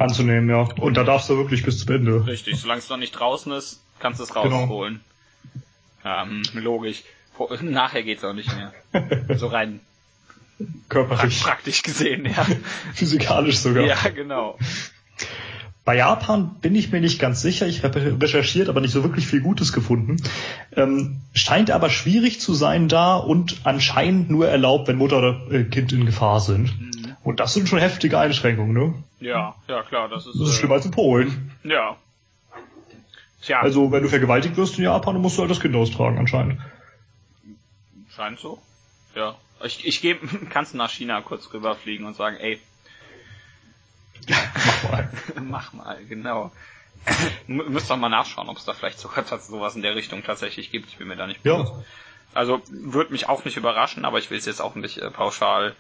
Anzunehmen, 0.01 0.51
ja. 0.51 0.69
Und 0.81 0.97
da 0.97 1.05
darfst 1.05 1.31
du 1.31 1.37
wirklich 1.37 1.63
bis 1.63 1.79
zum 1.85 1.95
Ende. 1.95 2.27
Richtig, 2.27 2.57
solange 2.59 2.81
es 2.81 2.89
noch 2.89 2.97
nicht 2.97 3.13
draußen 3.13 3.53
ist, 3.53 3.85
kannst 4.01 4.19
du 4.19 4.25
es 4.25 4.35
genau. 4.35 4.63
rausholen. 4.63 5.01
Genau. 6.03 6.23
Ähm, 6.23 6.43
logisch. 6.55 7.05
Nachher 7.63 8.03
geht's 8.03 8.25
auch 8.25 8.35
nicht 8.35 8.51
mehr. 8.55 8.73
so 9.37 9.49
rein 9.49 9.81
körperlich. 10.89 11.41
Praktisch 11.43 11.83
gesehen, 11.83 12.27
ja. 12.27 12.47
Physikalisch 12.95 13.59
sogar. 13.59 13.85
Ja, 13.85 13.97
genau. 14.15 14.59
Bei 15.85 15.97
Japan 15.97 16.57
bin 16.61 16.75
ich 16.75 16.93
mir 16.93 17.01
nicht 17.01 17.19
ganz 17.19 17.41
sicher. 17.41 17.67
Ich 17.67 17.83
habe 17.83 18.21
recherchiert, 18.21 18.69
aber 18.69 18.81
nicht 18.81 18.93
so 18.93 19.03
wirklich 19.03 19.27
viel 19.27 19.41
Gutes 19.41 19.73
gefunden. 19.73 20.17
Ähm, 20.77 21.23
scheint 21.33 21.71
aber 21.71 21.89
schwierig 21.89 22.41
zu 22.41 22.55
sein 22.55 22.89
da 22.89 23.17
und 23.17 23.63
anscheinend 23.65 24.31
nur 24.31 24.49
erlaubt, 24.49 24.89
wenn 24.89 24.97
Mutter 24.97 25.19
oder 25.19 25.41
äh, 25.51 25.65
Kind 25.65 25.93
in 25.93 26.07
Gefahr 26.07 26.41
sind. 26.41 26.79
Mhm. 26.79 27.17
Und 27.25 27.41
das 27.41 27.55
sind 27.55 27.69
schon 27.69 27.79
heftige 27.79 28.19
Einschränkungen, 28.19 28.73
ne? 28.73 28.95
Ja, 29.21 29.55
ja 29.69 29.83
klar, 29.83 30.09
das 30.09 30.27
ist. 30.27 30.39
Das 30.39 30.49
ist 30.49 30.55
äh, 30.55 30.59
schlimmer 30.59 30.75
als 30.75 30.85
in 30.85 30.91
Polen. 30.91 31.51
Ja. 31.65 31.97
Tja. 33.43 33.61
Also 33.61 33.91
wenn 33.91 34.03
du 34.03 34.09
vergewaltigt 34.09 34.57
wirst 34.57 34.79
in 34.79 34.85
Japan, 34.85 35.15
dann 35.15 35.23
musst 35.23 35.39
du 35.39 35.43
halt 35.43 35.51
das 35.51 35.61
Kind 35.61 35.75
austragen, 35.75 36.19
anscheinend. 36.19 36.59
Scheint 38.21 38.39
so. 38.39 38.61
Ja. 39.15 39.35
Ich, 39.65 39.87
ich 39.87 40.03
gebe, 40.03 40.27
kannst 40.51 40.75
nach 40.75 40.91
China 40.91 41.23
kurz 41.23 41.51
rüberfliegen 41.55 42.05
und 42.05 42.17
sagen, 42.17 42.37
ey, 42.37 42.61
Mach 44.29 44.91
mal. 44.91 45.11
Mach 45.43 45.73
mal, 45.73 46.05
genau. 46.05 46.53
Müsst 47.47 47.89
doch 47.89 47.97
mal 47.97 48.11
nachschauen, 48.11 48.51
ob 48.51 48.59
es 48.59 48.67
da 48.67 48.75
vielleicht 48.75 48.99
sogar 48.99 49.25
sowas 49.39 49.75
in 49.75 49.81
der 49.81 49.97
Richtung 49.97 50.23
tatsächlich 50.23 50.71
gibt. 50.71 50.91
Ich 50.91 50.99
bin 50.99 51.09
mir 51.09 51.17
da 51.17 51.27
nicht 51.27 51.43
bewusst. 51.43 51.73
Ja. 51.73 51.85
Also 52.35 52.61
würde 52.69 53.11
mich 53.11 53.27
auch 53.31 53.47
nicht 53.47 53.57
überraschen, 53.57 54.05
aber 54.05 54.19
ich 54.19 54.31
will 54.31 54.37
es 54.37 54.45
jetzt 54.45 54.61
auch 54.61 54.75
nicht 54.75 54.99
äh, 54.99 55.11
pauschal, 55.11 55.75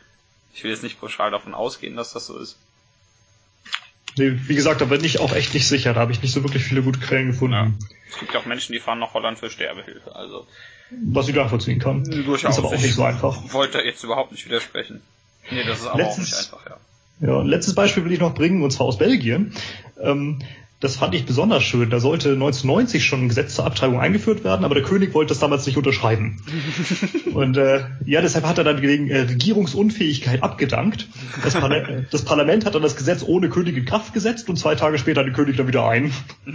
ich 0.54 0.64
will 0.64 0.70
jetzt 0.70 0.82
nicht 0.82 0.98
pauschal 0.98 1.30
davon 1.30 1.52
ausgehen, 1.52 1.94
dass 1.94 2.14
das 2.14 2.24
so 2.24 2.38
ist. 2.38 2.58
Nee, 4.16 4.32
wie 4.46 4.54
gesagt, 4.54 4.80
da 4.80 4.86
bin 4.86 5.04
ich 5.04 5.20
auch 5.20 5.34
echt 5.34 5.52
nicht 5.52 5.68
sicher. 5.68 5.92
Da 5.92 6.00
habe 6.00 6.12
ich 6.12 6.22
nicht 6.22 6.32
so 6.32 6.42
wirklich 6.42 6.64
viele 6.64 6.82
gute 6.82 7.00
Quellen 7.00 7.32
gefunden. 7.32 7.52
Ja. 7.52 7.70
Es 8.08 8.18
gibt 8.18 8.32
ja 8.32 8.40
auch 8.40 8.46
Menschen, 8.46 8.72
die 8.72 8.80
fahren 8.80 8.98
nach 8.98 9.12
Holland 9.12 9.38
für 9.38 9.50
Sterbehilfe. 9.50 10.16
Also 10.16 10.46
was 10.90 11.28
ich 11.28 11.34
nachvollziehen 11.34 11.78
kann. 11.78 12.04
Durchaus. 12.04 12.52
Ist 12.52 12.58
aber 12.58 12.68
auch 12.68 12.72
nicht 12.72 12.94
so 12.94 13.04
einfach. 13.04 13.52
Wollte 13.52 13.78
jetzt 13.80 14.02
überhaupt 14.04 14.32
nicht 14.32 14.46
widersprechen. 14.46 15.02
Nee, 15.50 15.64
das 15.64 15.80
ist 15.80 15.86
aber 15.86 15.98
Letztens, 15.98 16.32
auch 16.32 16.38
nicht 16.38 16.52
einfach, 16.52 16.70
ja. 16.70 16.76
Ja, 17.20 17.42
letztes 17.42 17.74
Beispiel 17.74 18.04
will 18.04 18.12
ich 18.12 18.20
noch 18.20 18.34
bringen, 18.34 18.62
und 18.62 18.70
zwar 18.70 18.86
aus 18.86 18.98
Belgien. 18.98 19.52
Ähm, 20.00 20.38
das 20.80 20.96
fand 20.96 21.14
ich 21.14 21.26
besonders 21.26 21.62
schön. 21.62 21.90
Da 21.90 22.00
sollte 22.00 22.30
1990 22.30 23.04
schon 23.04 23.24
ein 23.24 23.28
Gesetz 23.28 23.54
zur 23.54 23.66
Abtreibung 23.66 24.00
eingeführt 24.00 24.44
werden, 24.44 24.64
aber 24.64 24.74
der 24.74 24.82
König 24.82 25.12
wollte 25.12 25.28
das 25.28 25.38
damals 25.38 25.66
nicht 25.66 25.76
unterschreiben. 25.76 26.42
und 27.34 27.58
äh, 27.58 27.84
ja, 28.06 28.22
deshalb 28.22 28.46
hat 28.46 28.56
er 28.56 28.64
dann 28.64 28.80
wegen 28.80 29.10
äh, 29.10 29.20
Regierungsunfähigkeit 29.20 30.42
abgedankt. 30.42 31.08
Das, 31.44 31.52
Parla 31.52 31.82
das, 32.10 32.24
Parlament 32.24 32.64
hat 32.64 32.74
dann 32.74 32.82
das 32.82 32.96
Gesetz 32.96 33.22
ohne 33.22 33.50
König 33.50 33.76
in 33.76 33.84
Kraft 33.84 34.14
gesetzt 34.14 34.48
und 34.48 34.56
zwei 34.56 34.74
Tage 34.74 34.96
später 34.96 35.22
den 35.22 35.34
König 35.34 35.58
dann 35.58 35.68
wieder 35.68 35.86
ein. 35.86 36.14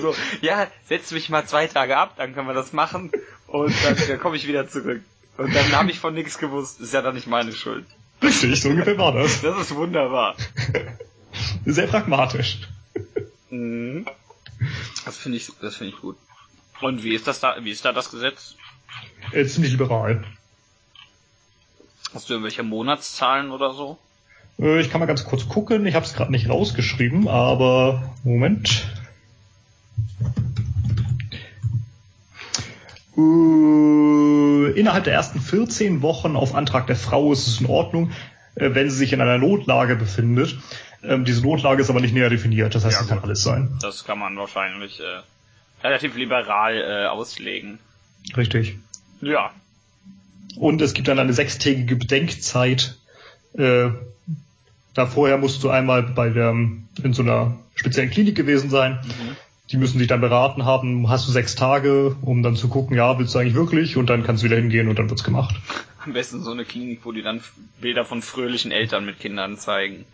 so, 0.00 0.14
ja, 0.40 0.66
setz 0.88 1.10
mich 1.12 1.28
mal 1.28 1.46
zwei 1.46 1.66
Tage 1.66 1.96
ab, 1.96 2.14
dann 2.16 2.34
können 2.34 2.46
wir 2.46 2.54
das 2.54 2.72
machen 2.72 3.10
und 3.46 3.74
dann, 3.84 3.96
dann 4.08 4.20
komme 4.20 4.36
ich 4.36 4.46
wieder 4.46 4.68
zurück. 4.68 5.02
Und 5.36 5.54
dann 5.54 5.72
habe 5.72 5.90
ich 5.90 5.98
von 5.98 6.14
nichts 6.14 6.38
gewusst. 6.38 6.80
Ist 6.80 6.92
ja 6.92 7.00
dann 7.00 7.14
nicht 7.14 7.26
meine 7.26 7.52
Schuld. 7.52 7.86
Richtig, 8.22 8.60
so 8.60 8.68
ungefähr 8.68 8.98
war 8.98 9.12
das. 9.12 9.40
Das 9.40 9.58
ist 9.58 9.74
wunderbar. 9.74 10.36
Sehr 11.64 11.86
pragmatisch. 11.86 12.58
Mhm. 13.48 14.06
Das 15.04 15.16
finde 15.16 15.38
ich, 15.38 15.50
das 15.60 15.76
finde 15.76 15.94
ich 15.94 16.00
gut. 16.00 16.16
Und 16.82 17.02
wie 17.02 17.14
ist 17.14 17.26
das 17.26 17.40
da, 17.40 17.56
wie 17.62 17.70
ist 17.70 17.84
da 17.84 17.92
das 17.92 18.10
Gesetz? 18.10 18.56
Äh, 19.32 19.46
ziemlich 19.46 19.72
liberal. 19.72 20.24
Hast 22.12 22.28
du 22.28 22.34
irgendwelche 22.34 22.62
Monatszahlen 22.62 23.50
oder 23.50 23.72
so? 23.72 23.98
Äh, 24.58 24.80
ich 24.80 24.90
kann 24.90 25.00
mal 25.00 25.06
ganz 25.06 25.24
kurz 25.24 25.48
gucken. 25.48 25.86
Ich 25.86 25.94
habe 25.94 26.04
es 26.04 26.14
gerade 26.14 26.30
nicht 26.32 26.48
rausgeschrieben, 26.48 27.28
aber 27.28 28.14
Moment. 28.24 28.86
Äh, 33.16 34.78
innerhalb 34.78 35.04
der 35.04 35.14
ersten 35.14 35.40
14 35.40 36.02
Wochen 36.02 36.36
auf 36.36 36.54
Antrag 36.54 36.86
der 36.86 36.96
Frau 36.96 37.32
ist 37.32 37.46
es 37.46 37.60
in 37.60 37.66
Ordnung, 37.66 38.12
äh, 38.54 38.70
wenn 38.74 38.90
sie 38.90 38.96
sich 38.96 39.12
in 39.12 39.20
einer 39.20 39.38
Notlage 39.38 39.96
befindet. 39.96 40.56
Ähm, 41.02 41.24
diese 41.24 41.42
Notlage 41.42 41.82
ist 41.82 41.90
aber 41.90 42.00
nicht 42.00 42.14
näher 42.14 42.30
definiert, 42.30 42.74
das 42.74 42.84
heißt, 42.84 42.96
ja, 42.96 43.02
es 43.02 43.08
kann 43.08 43.20
alles 43.20 43.42
sein. 43.42 43.76
Das 43.80 44.04
kann 44.04 44.18
man 44.18 44.36
wahrscheinlich 44.36 45.00
äh, 45.00 45.84
relativ 45.86 46.16
liberal 46.16 46.76
äh, 46.76 47.06
auslegen. 47.06 47.78
Richtig. 48.36 48.78
Ja. 49.20 49.50
Und 50.56 50.82
es 50.82 50.94
gibt 50.94 51.08
dann 51.08 51.18
eine 51.18 51.32
sechstägige 51.32 51.96
Bedenkzeit, 51.96 52.98
äh, 53.56 53.90
Da 54.94 55.06
vorher 55.06 55.38
musst 55.38 55.62
du 55.62 55.70
einmal 55.70 56.02
bei 56.02 56.30
der, 56.30 56.50
in 56.50 57.12
so 57.12 57.22
einer 57.22 57.56
speziellen 57.74 58.10
Klinik 58.10 58.36
gewesen 58.36 58.70
sein. 58.70 58.98
Mhm. 59.02 59.36
Die 59.70 59.76
müssen 59.76 59.98
dich 59.98 60.08
dann 60.08 60.20
beraten 60.20 60.64
haben. 60.64 61.08
Hast 61.08 61.28
du 61.28 61.32
sechs 61.32 61.54
Tage, 61.54 62.16
um 62.22 62.42
dann 62.42 62.56
zu 62.56 62.68
gucken, 62.68 62.96
ja, 62.96 63.18
willst 63.18 63.34
du 63.34 63.38
eigentlich 63.38 63.54
wirklich? 63.54 63.96
Und 63.96 64.06
dann 64.06 64.24
kannst 64.24 64.42
du 64.42 64.46
wieder 64.46 64.56
hingehen 64.56 64.88
und 64.88 64.98
dann 64.98 65.08
wird's 65.08 65.22
gemacht. 65.22 65.54
Am 66.04 66.12
besten 66.12 66.42
so 66.42 66.50
eine 66.50 66.64
Klinik, 66.64 67.00
wo 67.04 67.12
die 67.12 67.22
dann 67.22 67.42
Bilder 67.80 68.04
von 68.04 68.22
fröhlichen 68.22 68.72
Eltern 68.72 69.04
mit 69.04 69.20
Kindern 69.20 69.58
zeigen. 69.58 70.06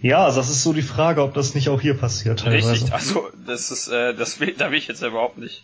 Ja, 0.00 0.24
also 0.24 0.40
das 0.40 0.50
ist 0.50 0.64
so 0.64 0.72
die 0.72 0.82
Frage, 0.82 1.22
ob 1.22 1.34
das 1.34 1.54
nicht 1.54 1.68
auch 1.68 1.80
hier 1.80 1.94
passiert. 1.94 2.40
Teilweise. 2.40 2.72
Richtig, 2.72 2.92
also 2.92 3.30
das 3.46 3.70
ist, 3.70 3.86
äh, 3.86 4.14
das 4.14 4.40
will, 4.40 4.54
da 4.58 4.72
will 4.72 4.78
ich 4.78 4.88
jetzt 4.88 5.02
überhaupt 5.02 5.38
nicht. 5.38 5.62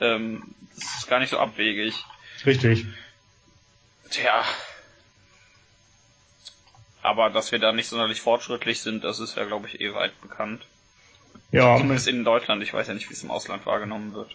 Ähm, 0.00 0.42
das 0.76 0.98
ist 0.98 1.08
gar 1.08 1.18
nicht 1.18 1.30
so 1.30 1.38
abwegig. 1.38 1.94
Richtig. 2.46 2.86
Tja. 4.10 4.44
Aber 7.02 7.30
dass 7.30 7.50
wir 7.50 7.58
da 7.58 7.72
nicht 7.72 7.88
sonderlich 7.88 8.20
fortschrittlich 8.20 8.80
sind, 8.80 9.02
das 9.02 9.18
ist 9.18 9.36
ja, 9.36 9.44
glaube 9.44 9.66
ich, 9.66 9.80
eh 9.80 9.92
weit 9.94 10.20
bekannt. 10.20 10.64
Ja. 11.50 11.76
Zumindest 11.76 12.08
in 12.08 12.24
Deutschland. 12.24 12.62
Ich 12.62 12.72
weiß 12.72 12.88
ja 12.88 12.94
nicht, 12.94 13.08
wie 13.10 13.14
es 13.14 13.22
im 13.22 13.30
Ausland 13.30 13.66
wahrgenommen 13.66 14.14
wird. 14.14 14.30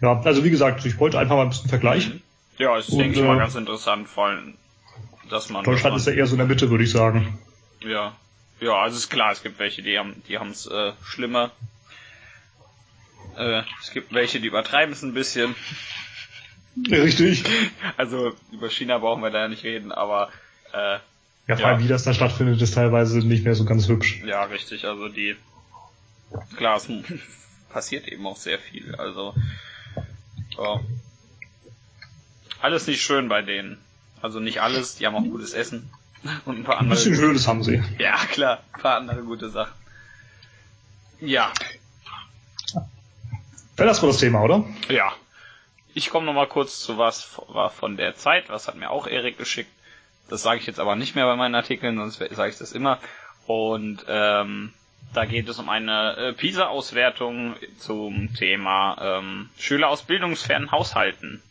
Ja, 0.00 0.20
also 0.20 0.44
wie 0.44 0.50
gesagt, 0.50 0.84
ich 0.86 0.98
wollte 1.00 1.18
einfach 1.18 1.36
mal 1.36 1.42
ein 1.42 1.48
bisschen 1.48 1.68
vergleichen. 1.68 2.14
Mhm. 2.14 2.22
Ja, 2.58 2.76
es 2.76 2.88
ist, 2.88 2.94
Und, 2.94 3.00
denke 3.00 3.18
ich, 3.18 3.24
äh, 3.24 3.26
mal 3.26 3.38
ganz 3.38 3.54
interessant, 3.54 4.08
vor 4.08 4.26
allem, 4.26 4.54
dass 5.28 5.48
man... 5.50 5.64
Deutschland 5.64 5.84
dass 5.84 5.90
man, 5.90 5.98
ist 6.00 6.06
ja 6.06 6.12
eher 6.12 6.26
so 6.26 6.34
in 6.34 6.38
der 6.38 6.46
Mitte, 6.46 6.70
würde 6.70 6.84
ich 6.84 6.90
sagen. 6.90 7.38
Ja. 7.80 8.16
Ja, 8.60 8.74
also 8.82 8.96
ist 8.96 9.08
klar, 9.10 9.32
es 9.32 9.42
gibt 9.42 9.58
welche, 9.58 9.82
die 9.82 9.98
haben 9.98 10.22
die 10.26 10.34
es 10.34 10.66
äh, 10.66 10.92
schlimmer. 11.04 11.52
Äh, 13.36 13.62
es 13.80 13.92
gibt 13.92 14.12
welche, 14.12 14.40
die 14.40 14.48
übertreiben 14.48 14.92
es 14.92 15.02
ein 15.02 15.14
bisschen. 15.14 15.54
Richtig. 16.90 17.44
Also 17.96 18.32
über 18.52 18.70
China 18.70 18.98
brauchen 18.98 19.22
wir 19.22 19.30
da 19.30 19.40
ja 19.40 19.48
nicht 19.48 19.64
reden, 19.64 19.90
aber 19.90 20.30
äh, 20.72 20.98
ja, 21.48 21.56
vor 21.56 21.66
allem 21.66 21.78
ja. 21.78 21.84
wie 21.84 21.88
das 21.88 22.04
da 22.04 22.12
stattfindet, 22.12 22.60
ist 22.60 22.74
teilweise 22.74 23.18
nicht 23.18 23.44
mehr 23.44 23.54
so 23.54 23.64
ganz 23.64 23.88
hübsch. 23.88 24.22
Ja, 24.24 24.44
richtig. 24.44 24.84
Also 24.84 25.08
die 25.08 25.34
klar, 26.56 26.76
es 26.76 26.88
passiert 27.70 28.06
eben 28.06 28.26
auch 28.26 28.36
sehr 28.36 28.58
viel. 28.58 28.94
Also 28.96 29.34
ja. 30.58 30.80
alles 32.60 32.86
nicht 32.86 33.02
schön 33.02 33.28
bei 33.28 33.42
denen. 33.42 33.78
Also 34.20 34.40
nicht 34.40 34.60
alles. 34.60 34.96
Die 34.96 35.06
haben 35.06 35.14
auch 35.14 35.22
gutes 35.22 35.52
Essen 35.54 35.90
und 36.44 36.58
ein 36.58 36.64
paar 36.64 36.78
andere. 36.78 36.94
Ein 36.94 36.96
bisschen 36.96 37.14
Schönes 37.14 37.48
haben 37.48 37.62
sie. 37.62 37.82
Ja, 37.98 38.16
klar, 38.26 38.62
ein 38.72 38.80
paar 38.80 38.96
andere 38.96 39.22
gute 39.22 39.48
Sachen. 39.48 39.72
Ja. 41.20 41.52
Wäre 43.76 43.88
das 43.88 44.02
wohl 44.02 44.10
das 44.10 44.18
Thema, 44.18 44.42
oder? 44.42 44.64
Ja. 44.88 45.12
Ich 45.94 46.10
komme 46.10 46.26
noch 46.26 46.34
mal 46.34 46.46
kurz 46.46 46.80
zu 46.80 46.98
was 46.98 47.40
war 47.48 47.70
von 47.70 47.96
der 47.96 48.16
Zeit. 48.16 48.50
Was 48.50 48.68
hat 48.68 48.76
mir 48.76 48.90
auch 48.90 49.06
Erik 49.06 49.38
geschickt? 49.38 49.70
Das 50.28 50.42
sage 50.42 50.60
ich 50.60 50.66
jetzt 50.66 50.80
aber 50.80 50.96
nicht 50.96 51.14
mehr 51.14 51.26
bei 51.26 51.36
meinen 51.36 51.54
Artikeln, 51.54 51.96
sonst 51.96 52.18
sage 52.18 52.50
ich 52.50 52.58
das 52.58 52.72
immer. 52.72 52.98
Und 53.46 54.04
ähm, 54.08 54.72
da 55.14 55.24
geht 55.24 55.48
es 55.48 55.58
um 55.58 55.68
eine 55.68 56.16
äh, 56.16 56.32
PISA-Auswertung 56.34 57.56
zum 57.78 58.34
Thema 58.34 58.96
ähm, 59.00 59.48
Schüler 59.58 59.88
aus 59.88 60.02
bildungsfernen 60.02 60.70
Haushalten. 60.70 61.42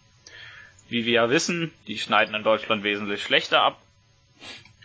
Wie 0.89 1.05
wir 1.05 1.13
ja 1.13 1.29
wissen, 1.29 1.71
die 1.87 1.97
schneiden 1.97 2.35
in 2.35 2.43
Deutschland 2.43 2.83
wesentlich 2.83 3.23
schlechter 3.23 3.61
ab. 3.61 3.81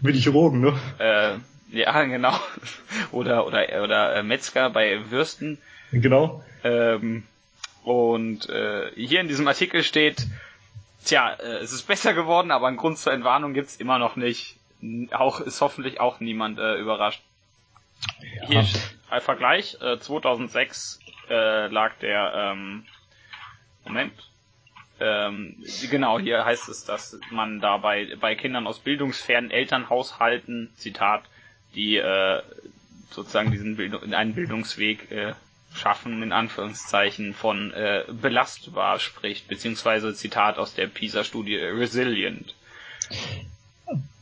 Wie 0.00 0.12
die 0.12 0.20
Chirurgen, 0.20 0.61
ne? 0.61 0.78
Äh, 0.98 1.78
ja, 1.78 2.02
genau. 2.05 2.35
oder 3.12 3.46
oder 3.46 3.83
oder 3.83 4.16
äh, 4.16 4.22
Metzger 4.22 4.70
bei 4.70 5.11
Würsten. 5.11 5.59
Genau. 5.92 6.42
Ähm, 6.64 7.24
und 7.85 8.48
äh, 8.48 8.90
hier 8.94 9.20
in 9.20 9.28
diesem 9.28 9.46
Artikel 9.46 9.83
steht, 9.83 10.26
tja, 11.05 11.35
äh, 11.35 11.59
es 11.59 11.73
ist 11.73 11.83
besser 11.87 12.15
geworden, 12.15 12.51
aber 12.51 12.69
einen 12.69 12.77
Grund 12.77 12.99
zur 12.99 13.12
Entwarnung 13.12 13.55
gibt's 13.55 13.77
immer 13.77 13.99
noch 13.99 14.17
nicht. 14.17 14.57
Auch 15.12 15.41
ist 15.41 15.61
hoffentlich 15.61 16.01
auch 16.01 16.21
niemand 16.21 16.59
äh, 16.59 16.77
überrascht. 16.77 17.23
Ja. 18.49 18.62
Hier 18.62 18.67
ein 19.11 19.21
Vergleich. 19.21 19.77
Äh, 19.81 19.99
2006 19.99 20.99
äh, 21.29 21.69
lag 21.69 21.95
der 22.01 22.33
ähm, 22.35 22.85
Moment. 23.85 24.12
Ähm, 25.01 25.57
genau, 25.91 26.19
hier 26.19 26.45
heißt 26.45 26.69
es, 26.69 26.85
dass 26.85 27.19
man 27.31 27.61
da 27.61 27.79
bei, 27.79 28.17
bei 28.21 28.35
Kindern 28.35 28.67
aus 28.67 28.79
bildungsfernen 28.79 29.51
Elternhaushalten, 29.51 30.71
Zitat, 30.77 31.25
die 31.75 31.97
äh, 31.97 32.43
sozusagen 33.11 33.51
diesen 33.51 33.77
Bildung, 33.77 34.12
einen 34.12 34.35
Bildungsweg 34.35 35.11
äh, 35.11 35.35
schaffen, 35.75 36.23
in 36.23 36.33
Anführungszeichen, 36.33 37.35
von 37.35 37.73
äh, 37.73 38.05
belastbar 38.11 38.99
spricht, 38.99 39.49
beziehungsweise 39.49 40.15
Zitat 40.15 40.59
aus 40.59 40.75
der 40.75 40.87
PISA-Studie 40.87 41.57
resilient. 41.57 42.55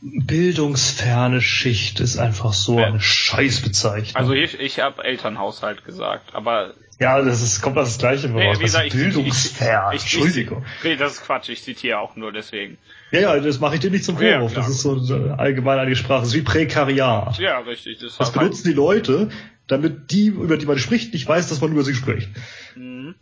Bildungsferne 0.01 1.41
Schicht 1.41 1.99
ist 1.99 2.17
einfach 2.17 2.53
so 2.53 2.79
ja. 2.79 2.87
eine 2.87 2.99
Scheißbezeichnung. 2.99 4.15
Also 4.15 4.33
ich, 4.33 4.59
ich 4.59 4.79
habe 4.79 5.03
Elternhaushalt 5.03 5.85
gesagt, 5.85 6.33
aber 6.33 6.73
ja, 7.01 7.19
das 7.19 7.41
ist 7.41 7.61
kommt 7.61 7.77
das 7.77 7.97
gleiche 7.97 8.31
raus. 8.31 8.57
Nee, 8.57 8.63
gesagt, 8.63 8.91
Bildungsfern. 8.91 9.93
Ich, 9.95 10.05
ich, 10.05 10.13
Entschuldigung. 10.13 10.63
nee, 10.83 10.95
das 10.95 11.13
ist 11.13 11.23
Quatsch. 11.23 11.49
Ich 11.49 11.63
zitiere 11.63 11.97
auch 11.99 12.15
nur 12.15 12.31
deswegen. 12.31 12.77
Ja, 13.09 13.21
ja, 13.21 13.39
das 13.39 13.59
mache 13.59 13.75
ich 13.75 13.81
dir 13.81 13.89
nicht 13.89 14.05
zum 14.05 14.17
Vorwurf. 14.17 14.51
Ja, 14.51 14.57
das 14.57 14.69
ist 14.69 14.81
so 14.81 14.99
allgemein 15.35 15.79
eine 15.79 15.95
Sprache. 15.95 16.21
Das 16.21 16.29
ist 16.29 16.35
wie 16.35 16.43
Präkariat. 16.43 17.39
Ja, 17.39 17.57
richtig. 17.59 17.97
Das, 17.99 18.17
das 18.17 18.31
benutzen 18.31 18.67
die 18.67 18.73
Leute, 18.73 19.29
damit 19.67 20.11
die, 20.11 20.27
über 20.27 20.57
die 20.57 20.65
man 20.65 20.77
spricht, 20.77 21.13
nicht 21.13 21.27
weiß, 21.27 21.49
dass 21.49 21.61
man 21.61 21.71
über 21.71 21.83
sie 21.83 21.93
spricht. 21.93 22.29
Mhm. 22.75 23.15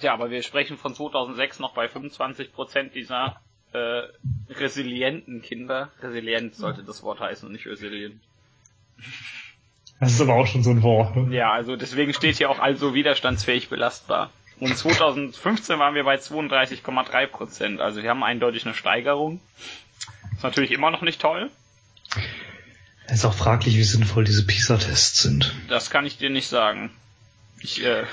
Ja, 0.00 0.12
aber 0.12 0.30
wir 0.30 0.42
sprechen 0.42 0.76
von 0.76 0.94
2006 0.94 1.60
noch 1.60 1.74
bei 1.74 1.88
25 1.88 2.52
Prozent 2.52 2.94
dieser 2.94 3.40
äh, 3.72 4.02
resilienten 4.50 5.42
Kinder. 5.42 5.90
Resilient 6.02 6.54
sollte 6.54 6.82
das 6.82 7.02
Wort 7.02 7.20
heißen 7.20 7.46
und 7.46 7.52
nicht 7.52 7.66
resilient. 7.66 8.20
Das 10.00 10.12
ist 10.12 10.20
aber 10.20 10.34
auch 10.34 10.46
schon 10.46 10.62
so 10.62 10.70
ein 10.70 10.82
Wort. 10.82 11.16
Ne? 11.16 11.34
Ja, 11.34 11.52
also 11.52 11.76
deswegen 11.76 12.12
steht 12.12 12.36
hier 12.36 12.50
auch 12.50 12.58
also 12.58 12.94
widerstandsfähig 12.94 13.68
belastbar. 13.68 14.30
Und 14.60 14.76
2015 14.76 15.78
waren 15.78 15.94
wir 15.94 16.04
bei 16.04 16.16
32,3 16.16 17.26
Prozent. 17.26 17.80
Also 17.80 18.02
wir 18.02 18.10
haben 18.10 18.22
eindeutig 18.22 18.64
eine 18.64 18.74
Steigerung. 18.74 19.40
Ist 20.34 20.42
natürlich 20.42 20.72
immer 20.72 20.90
noch 20.90 21.02
nicht 21.02 21.20
toll. 21.20 21.50
Es 23.06 23.18
ist 23.18 23.24
auch 23.24 23.34
fraglich, 23.34 23.76
wie 23.76 23.84
sinnvoll 23.84 24.24
diese 24.24 24.46
PISA-Tests 24.46 25.22
sind. 25.22 25.52
Das 25.68 25.90
kann 25.90 26.06
ich 26.06 26.16
dir 26.16 26.30
nicht 26.30 26.48
sagen. 26.48 26.90
Ich, 27.60 27.84
äh, 27.84 28.04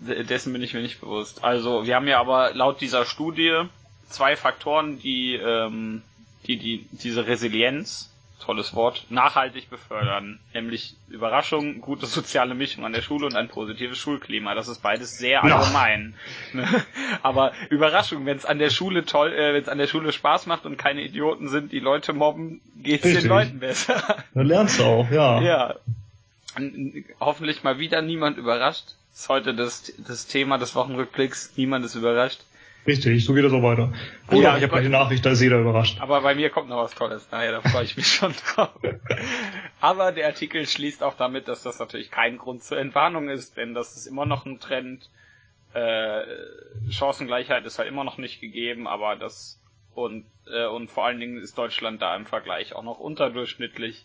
dessen 0.00 0.52
bin 0.52 0.62
ich 0.62 0.74
mir 0.74 0.82
nicht 0.82 1.00
bewusst. 1.00 1.44
Also, 1.44 1.86
wir 1.86 1.94
haben 1.94 2.08
ja 2.08 2.20
aber 2.20 2.54
laut 2.54 2.80
dieser 2.80 3.04
Studie 3.04 3.62
zwei 4.08 4.36
Faktoren, 4.36 4.98
die, 4.98 5.34
ähm, 5.34 6.02
die, 6.46 6.58
die 6.58 6.86
diese 6.92 7.26
Resilienz 7.26 8.10
tolles 8.44 8.74
Wort, 8.74 9.06
nachhaltig 9.10 9.70
befördern. 9.70 10.38
Nämlich 10.52 10.96
Überraschung, 11.08 11.80
gute 11.80 12.06
soziale 12.06 12.54
Mischung 12.54 12.84
an 12.84 12.92
der 12.92 13.02
Schule 13.02 13.26
und 13.26 13.34
ein 13.34 13.48
positives 13.48 13.98
Schulklima. 13.98 14.54
Das 14.54 14.68
ist 14.68 14.82
beides 14.82 15.18
sehr 15.18 15.42
allgemein. 15.42 16.14
Ne? 16.52 16.66
Aber 17.22 17.52
Überraschung, 17.70 18.26
wenn 18.26 18.36
es 18.36 18.44
an 18.44 18.58
der 18.58 18.70
Schule 18.70 19.04
toll, 19.04 19.32
äh, 19.32 19.54
wenn 19.54 19.62
es 19.62 19.68
an 19.68 19.78
der 19.78 19.86
Schule 19.86 20.12
Spaß 20.12 20.46
macht 20.46 20.66
und 20.66 20.76
keine 20.76 21.02
Idioten 21.02 21.48
sind, 21.48 21.72
die 21.72 21.80
Leute 21.80 22.12
mobben, 22.12 22.60
geht's 22.82 23.04
Richtig. 23.04 23.22
den 23.22 23.28
Leuten 23.28 23.58
besser. 23.60 24.24
Dann 24.34 24.46
lernst 24.46 24.78
du 24.78 24.84
auch, 24.84 25.10
ja. 25.10 25.40
Ja. 25.40 25.74
Hoffentlich 27.20 27.64
mal 27.64 27.78
wieder 27.78 28.02
niemand 28.02 28.38
überrascht. 28.38 28.94
Das 29.10 29.22
ist 29.22 29.28
heute 29.28 29.54
das, 29.54 29.92
das 30.06 30.26
Thema 30.26 30.58
des 30.58 30.74
Wochenrückblicks. 30.74 31.52
Niemand 31.56 31.84
ist 31.84 31.94
überrascht. 31.94 32.40
Richtig, 32.86 33.24
so 33.24 33.32
geht 33.32 33.44
das 33.44 33.52
auch 33.52 33.62
weiter. 33.62 33.92
Oder 34.28 34.40
ja, 34.40 34.56
ich 34.56 34.62
habe 34.62 34.68
gleich 34.72 34.80
eine 34.80 34.90
Nachricht, 34.90 35.24
da 35.24 35.30
ist 35.30 35.40
jeder 35.40 35.58
überrascht. 35.58 36.00
Aber 36.00 36.20
bei 36.20 36.34
mir 36.34 36.50
kommt 36.50 36.68
noch 36.68 36.84
was 36.84 36.94
Tolles. 36.94 37.28
Naja, 37.30 37.52
da 37.52 37.62
freue 37.62 37.84
ich 37.84 37.96
mich 37.96 38.06
schon 38.06 38.34
drauf. 38.54 38.78
aber 39.80 40.12
der 40.12 40.26
Artikel 40.26 40.66
schließt 40.66 41.02
auch 41.02 41.14
damit, 41.14 41.48
dass 41.48 41.62
das 41.62 41.78
natürlich 41.78 42.10
kein 42.10 42.36
Grund 42.36 42.62
zur 42.62 42.78
Entwarnung 42.78 43.30
ist, 43.30 43.56
denn 43.56 43.72
das 43.72 43.96
ist 43.96 44.06
immer 44.06 44.26
noch 44.26 44.44
ein 44.44 44.60
Trend. 44.60 45.08
Äh, 45.72 46.22
Chancengleichheit 46.90 47.64
ist 47.64 47.78
halt 47.78 47.88
immer 47.88 48.04
noch 48.04 48.18
nicht 48.18 48.40
gegeben, 48.40 48.86
aber 48.86 49.16
das 49.16 49.60
und 49.94 50.26
äh, 50.46 50.66
und 50.66 50.90
vor 50.90 51.06
allen 51.06 51.20
Dingen 51.20 51.38
ist 51.38 51.56
Deutschland 51.56 52.02
da 52.02 52.14
im 52.16 52.26
Vergleich 52.26 52.74
auch 52.74 52.82
noch 52.82 52.98
unterdurchschnittlich. 52.98 54.04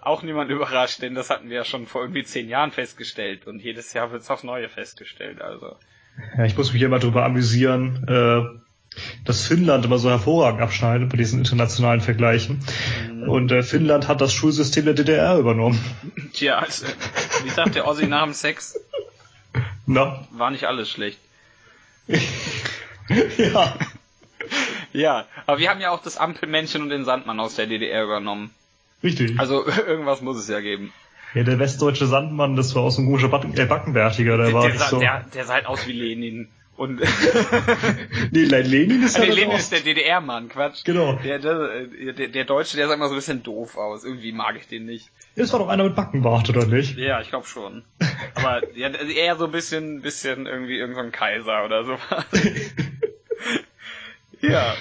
Auch 0.00 0.22
niemand 0.22 0.50
überrascht, 0.52 1.02
denn 1.02 1.14
das 1.14 1.30
hatten 1.30 1.50
wir 1.50 1.56
ja 1.56 1.64
schon 1.64 1.86
vor 1.86 2.02
irgendwie 2.02 2.22
zehn 2.22 2.48
Jahren 2.48 2.70
festgestellt 2.70 3.46
und 3.46 3.60
jedes 3.60 3.92
Jahr 3.92 4.12
wird 4.12 4.22
es 4.22 4.30
aufs 4.30 4.44
Neue 4.44 4.68
festgestellt. 4.68 5.42
Also 5.42 5.76
ja, 6.36 6.44
ich 6.44 6.56
muss 6.56 6.72
mich 6.72 6.82
immer 6.82 6.98
darüber 6.98 7.24
amüsieren, 7.24 8.04
äh, 8.08 8.58
dass 9.24 9.46
Finnland 9.46 9.84
immer 9.84 9.98
so 9.98 10.10
hervorragend 10.10 10.60
abschneidet 10.60 11.08
bei 11.10 11.16
diesen 11.16 11.40
internationalen 11.40 12.00
Vergleichen. 12.00 12.60
Mhm. 13.10 13.28
Und 13.28 13.52
äh, 13.52 13.62
Finnland 13.62 14.08
hat 14.08 14.20
das 14.20 14.32
Schulsystem 14.32 14.84
der 14.84 14.94
DDR 14.94 15.38
übernommen. 15.38 15.78
Tja, 16.32 16.58
also, 16.58 16.86
wie 17.44 17.50
sagt 17.50 17.74
der 17.74 17.86
Ossi 17.86 18.06
nach 18.06 18.24
dem 18.24 18.34
Sex? 18.34 18.78
Na? 19.86 20.26
War 20.32 20.50
nicht 20.50 20.64
alles 20.64 20.90
schlecht. 20.90 21.18
ja. 22.08 23.74
Ja, 24.92 25.26
aber 25.46 25.58
wir 25.58 25.68
haben 25.70 25.80
ja 25.80 25.90
auch 25.90 26.02
das 26.02 26.16
Ampelmännchen 26.16 26.82
und 26.82 26.88
den 26.88 27.04
Sandmann 27.04 27.40
aus 27.40 27.54
der 27.54 27.66
DDR 27.66 28.04
übernommen. 28.04 28.50
Richtig. 29.02 29.38
Also 29.38 29.66
irgendwas 29.86 30.22
muss 30.22 30.38
es 30.38 30.48
ja 30.48 30.60
geben. 30.60 30.92
Ja, 31.34 31.42
der 31.42 31.58
westdeutsche 31.58 32.06
Sandmann, 32.06 32.56
das 32.56 32.74
war 32.74 32.82
auch 32.82 32.90
so 32.90 33.02
ein 33.02 33.06
komischer 33.06 33.28
Backen, 33.28 33.56
äh, 33.56 33.66
Backenbärtiger, 33.66 34.36
der, 34.36 34.46
der 34.46 34.54
war 34.54 34.68
der, 34.68 34.78
so. 34.78 34.98
Der, 34.98 35.24
der 35.34 35.44
sah 35.44 35.54
halt 35.54 35.66
aus 35.66 35.86
wie 35.86 35.92
Lenin. 35.92 36.48
Und 36.78 37.00
nee, 38.30 38.44
Lenin 38.44 39.02
ist 39.02 39.16
Ah, 39.16 39.20
nee, 39.20 39.26
das 39.26 39.36
Lenin 39.36 39.56
ist 39.56 39.72
der 39.72 39.80
DDR-Mann, 39.80 40.48
Quatsch. 40.48 40.84
Genau. 40.84 41.14
Der, 41.24 41.40
der, 41.40 41.86
der, 42.12 42.28
der 42.28 42.44
Deutsche, 42.44 42.76
der 42.76 42.86
sah 42.86 42.94
immer 42.94 43.08
so 43.08 43.14
ein 43.14 43.18
bisschen 43.18 43.42
doof 43.42 43.76
aus. 43.76 44.04
Irgendwie 44.04 44.30
mag 44.30 44.54
ich 44.56 44.68
den 44.68 44.86
nicht. 44.86 45.10
Das 45.34 45.52
war 45.52 45.58
doch 45.58 45.68
einer 45.68 45.82
mit 45.82 45.96
Backenbart, 45.96 46.48
oder 46.50 46.66
nicht? 46.66 46.96
Ja, 46.96 47.20
ich 47.20 47.30
glaube 47.30 47.48
schon. 47.48 47.82
Aber 48.36 48.62
ja, 48.76 48.90
eher 48.90 49.34
so 49.34 49.46
ein 49.46 49.50
bisschen, 49.50 50.02
bisschen 50.02 50.46
irgendwie 50.46 50.78
irgendein 50.78 51.10
Kaiser 51.10 51.64
oder 51.64 51.84
so. 51.84 51.98
ja. 54.40 54.74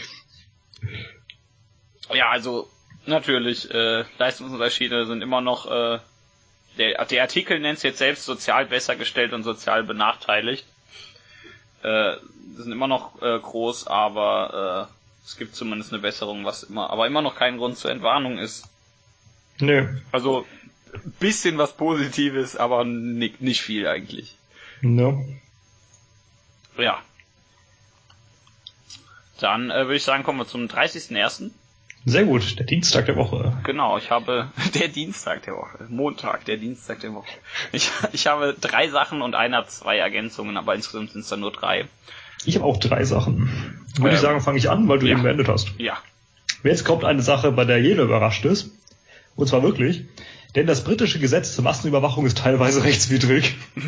Ja, 2.14 2.30
also 2.30 2.70
natürlich, 3.08 3.72
äh, 3.72 4.04
Leistungsunterschiede 4.20 5.08
sind 5.08 5.24
immer 5.24 5.42
noch, 5.42 5.66
äh, 5.66 5.98
der, 6.78 7.04
der 7.06 7.22
Artikel 7.22 7.60
nennt 7.60 7.78
es 7.78 7.84
jetzt 7.84 7.98
selbst 7.98 8.26
sozial 8.26 8.66
besser 8.66 8.96
gestellt 8.96 9.34
und 9.34 9.44
sozial 9.44 9.84
benachteiligt. 9.84 10.66
Äh, 11.84 12.16
sind 12.56 12.72
immer 12.72 12.88
noch 12.88 13.22
äh, 13.22 13.40
groß, 13.40 13.88
aber 13.88 14.90
äh, 14.90 14.94
es 15.26 15.38
gibt 15.38 15.56
zumindest 15.56 15.92
eine 15.92 16.02
Besserung, 16.02 16.46
was 16.46 16.64
immer, 16.64 16.90
aber 16.90 17.06
immer 17.06 17.22
noch 17.22 17.36
kein 17.36 17.58
Grund 17.58 17.78
zur 17.78 17.92
Entwarnung 17.92 18.38
ist. 18.38 18.68
Nee. 19.60 19.88
Also 20.12 20.46
ein 20.94 21.14
bisschen 21.20 21.58
was 21.58 21.74
Positives, 21.76 22.56
aber 22.56 22.86
nicht, 22.86 23.42
nicht 23.42 23.62
viel 23.62 23.88
eigentlich. 23.88 24.38
Ne? 24.82 25.40
Ja. 26.78 27.02
Dann 29.40 29.70
äh, 29.70 29.86
würde 29.86 29.96
ich 29.96 30.04
sagen, 30.04 30.24
kommen 30.24 30.40
wir 30.40 30.48
zum 30.48 30.66
30.01. 30.66 31.52
Sehr 32.06 32.24
gut, 32.24 32.58
der 32.58 32.66
Dienstag 32.66 33.06
der 33.08 33.18
Woche. 33.18 33.58
Genau, 33.66 33.98
ich 33.98 34.12
habe 34.12 34.48
der 34.76 34.88
Dienstag 34.88 35.44
der 35.44 35.56
Woche, 35.56 35.86
Montag, 35.90 36.46
der 36.46 36.58
Dienstag 36.58 37.02
der 37.02 37.14
Woche. 37.14 37.28
Ich, 37.74 37.90
ich 38.14 38.28
habe 38.28 38.56
drei 38.60 38.88
Sachen 38.90 39.22
und 39.22 39.36
einer 39.36 39.68
zwei 39.68 39.98
Ergänzungen, 39.98 40.56
aber 40.58 40.76
insgesamt 40.76 41.12
sind 41.12 41.22
es 41.22 41.30
dann 41.30 41.42
nur 41.42 41.52
drei. 41.52 41.86
Ich 42.46 42.56
habe 42.56 42.66
auch 42.66 42.78
drei 42.78 43.04
Sachen. 43.04 43.50
Würde 43.98 44.10
ich 44.16 44.22
Ähm, 44.22 44.22
sagen, 44.22 44.42
fange 44.42 44.58
ich 44.58 44.70
an, 44.70 44.88
weil 44.88 45.00
du 45.00 45.08
ja. 45.08 45.14
eben 45.14 45.24
beendet 45.24 45.50
hast. 45.50 45.74
Ja. 45.78 45.98
Jetzt 46.64 46.86
kommt 46.86 47.04
eine 47.04 47.22
Sache, 47.22 47.52
bei 47.52 47.66
der 47.66 47.82
jeder 47.82 48.04
überrascht 48.04 48.46
ist. 48.46 48.72
Und 49.36 49.48
zwar 49.48 49.64
wirklich. 49.64 50.06
Denn 50.56 50.66
das 50.66 50.84
britische 50.84 51.20
Gesetz 51.20 51.54
zur 51.54 51.64
Massenüberwachung 51.66 52.26
ist 52.26 52.38
teilweise 52.38 52.84
rechtswidrig. 52.84 53.56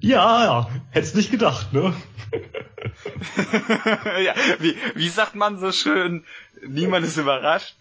ja, 0.00 0.44
ja. 0.44 0.70
Hätt's 0.90 1.14
nicht 1.14 1.30
gedacht, 1.30 1.72
ne? 1.72 1.94
ja 4.24 4.34
wie, 4.58 4.74
wie 4.94 5.08
sagt 5.08 5.34
man 5.34 5.58
so 5.58 5.72
schön, 5.72 6.24
niemand 6.66 7.06
ist 7.06 7.16
überrascht? 7.16 7.76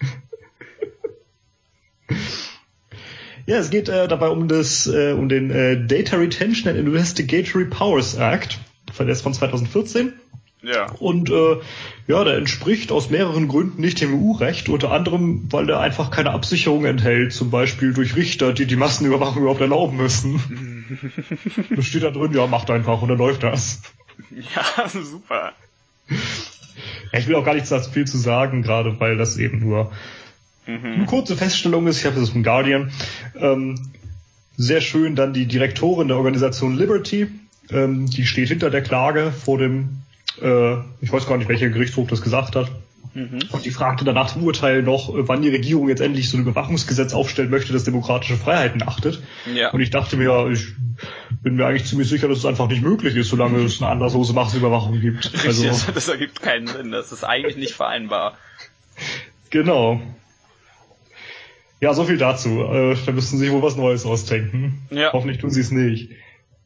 Ja, 3.46 3.58
es 3.58 3.70
geht 3.70 3.90
äh, 3.90 4.08
dabei 4.08 4.30
um 4.30 4.48
das, 4.48 4.88
äh, 4.88 5.14
um 5.14 5.28
den 5.28 5.52
äh, 5.52 5.86
Data 5.86 6.18
Retention 6.18 6.70
and 6.70 6.80
Investigatory 6.80 7.66
Powers 7.66 8.16
Act. 8.16 8.60
Der 9.00 9.08
ist 9.08 9.22
von 9.22 9.34
2014. 9.34 10.14
Ja. 10.64 10.92
Und 11.00 11.32
äh, 11.32 11.58
ja, 12.08 12.24
der 12.24 12.36
entspricht 12.38 12.92
aus 12.92 13.10
mehreren 13.10 13.48
Gründen 13.48 13.82
nicht 13.82 14.00
dem 14.00 14.14
EU-Recht, 14.14 14.70
unter 14.70 14.92
anderem, 14.92 15.48
weil 15.50 15.68
er 15.70 15.80
einfach 15.80 16.12
keine 16.12 16.32
Absicherung 16.32 16.86
enthält, 16.86 17.34
zum 17.34 17.50
Beispiel 17.50 17.94
durch 17.94 18.16
Richter, 18.16 18.54
die 18.54 18.68
die 18.68 18.76
Massenüberwachung 18.76 19.42
überhaupt 19.42 19.62
erlauben 19.62 19.98
müssen. 19.98 20.81
das 21.76 21.86
steht 21.86 22.04
da 22.04 22.12
drin, 22.12 22.34
ja, 22.34 22.48
macht 22.48 22.70
einfach 22.70 23.02
und 23.02 23.10
dann 23.10 23.18
läuft 23.18 23.44
das. 23.44 23.82
Ja, 24.30 24.88
super. 24.90 25.54
Ich 27.14 27.28
will 27.28 27.36
auch 27.36 27.46
gar 27.46 27.56
nicht 27.56 27.68
so 27.68 27.80
viel 27.80 28.06
zu 28.06 28.18
sagen, 28.18 28.62
gerade 28.62 29.00
weil 29.00 29.18
das 29.18 29.38
eben 29.38 29.60
nur 29.60 29.92
eine 30.66 31.06
kurze 31.06 31.36
Feststellung 31.36 31.88
ist. 31.88 32.00
Ich 32.00 32.06
habe 32.06 32.20
das 32.20 32.30
vom 32.30 32.44
Guardian. 32.44 32.92
Ähm, 33.36 33.92
sehr 34.58 34.82
schön 34.82 35.16
dann 35.16 35.34
die 35.34 35.48
Direktorin 35.48 36.08
der 36.08 36.18
Organisation 36.18 36.78
Liberty, 36.78 37.28
ähm, 37.72 38.10
die 38.10 38.26
steht 38.26 38.50
hinter 38.50 38.70
der 38.70 38.84
Klage 38.84 39.32
vor 39.32 39.58
dem, 39.58 40.04
äh, 40.42 40.76
ich 41.02 41.12
weiß 41.12 41.28
gar 41.28 41.38
nicht, 41.38 41.50
welcher 41.50 41.70
Gerichtshof 41.70 42.08
das 42.08 42.22
gesagt 42.22 42.56
hat. 42.56 42.72
Und 43.14 43.66
die 43.66 43.72
fragte 43.72 44.06
danach 44.06 44.36
im 44.38 44.44
Urteil 44.44 44.84
noch, 44.84 45.10
äh, 45.10 45.28
wann 45.28 45.42
die 45.42 45.50
Regierung 45.50 45.90
jetzt 45.90 46.00
endlich 46.00 46.30
so 46.30 46.38
ein 46.38 46.44
Überwachungsgesetz 46.44 47.14
aufstellen 47.14 47.50
möchte, 47.50 47.74
das 47.74 47.84
demokratische 47.84 48.38
Freiheiten 48.38 48.82
achtet. 48.84 49.22
Ja. 49.54 49.72
Und 49.72 49.82
ich 49.82 49.90
dachte 49.90 50.16
mir, 50.16 50.26
ja, 50.26 50.48
ich 50.50 50.68
bin 51.42 51.56
mir 51.56 51.66
eigentlich 51.66 51.86
ziemlich 51.86 52.08
sicher, 52.08 52.30
dass 52.30 52.38
es 52.38 52.46
einfach 52.46 52.70
nicht 52.70 52.82
möglich 52.82 53.16
ist, 53.18 53.30
solange 53.30 53.60
es 53.64 53.82
eine 53.82 53.92
anderslose 53.92 54.34
Massenüberwachung 54.34 55.02
gibt. 55.02 55.32
Also, 55.46 55.68
Richtig, 55.68 55.94
das, 55.94 56.08
ergibt 56.08 56.42
keinen 56.42 56.68
Sinn. 56.68 56.92
Das 56.92 57.12
ist 57.12 57.24
eigentlich 57.24 57.58
nicht 57.58 57.74
vereinbar. 57.74 58.38
genau. 59.50 60.02
Ja, 61.82 61.94
so 61.94 62.06
viel 62.06 62.18
dazu. 62.18 62.62
Äh, 62.62 62.96
da 63.06 63.12
müssten 63.12 63.38
sie 63.38 63.46
sich 63.46 63.52
wohl 63.52 63.64
was 63.64 63.76
Neues 63.76 64.06
ausdenken. 64.06 64.88
Ja. 64.92 65.12
Hoffentlich 65.12 65.40
tun 65.40 65.50
sie 65.50 65.62
es 65.62 65.72
nicht. 65.72 66.12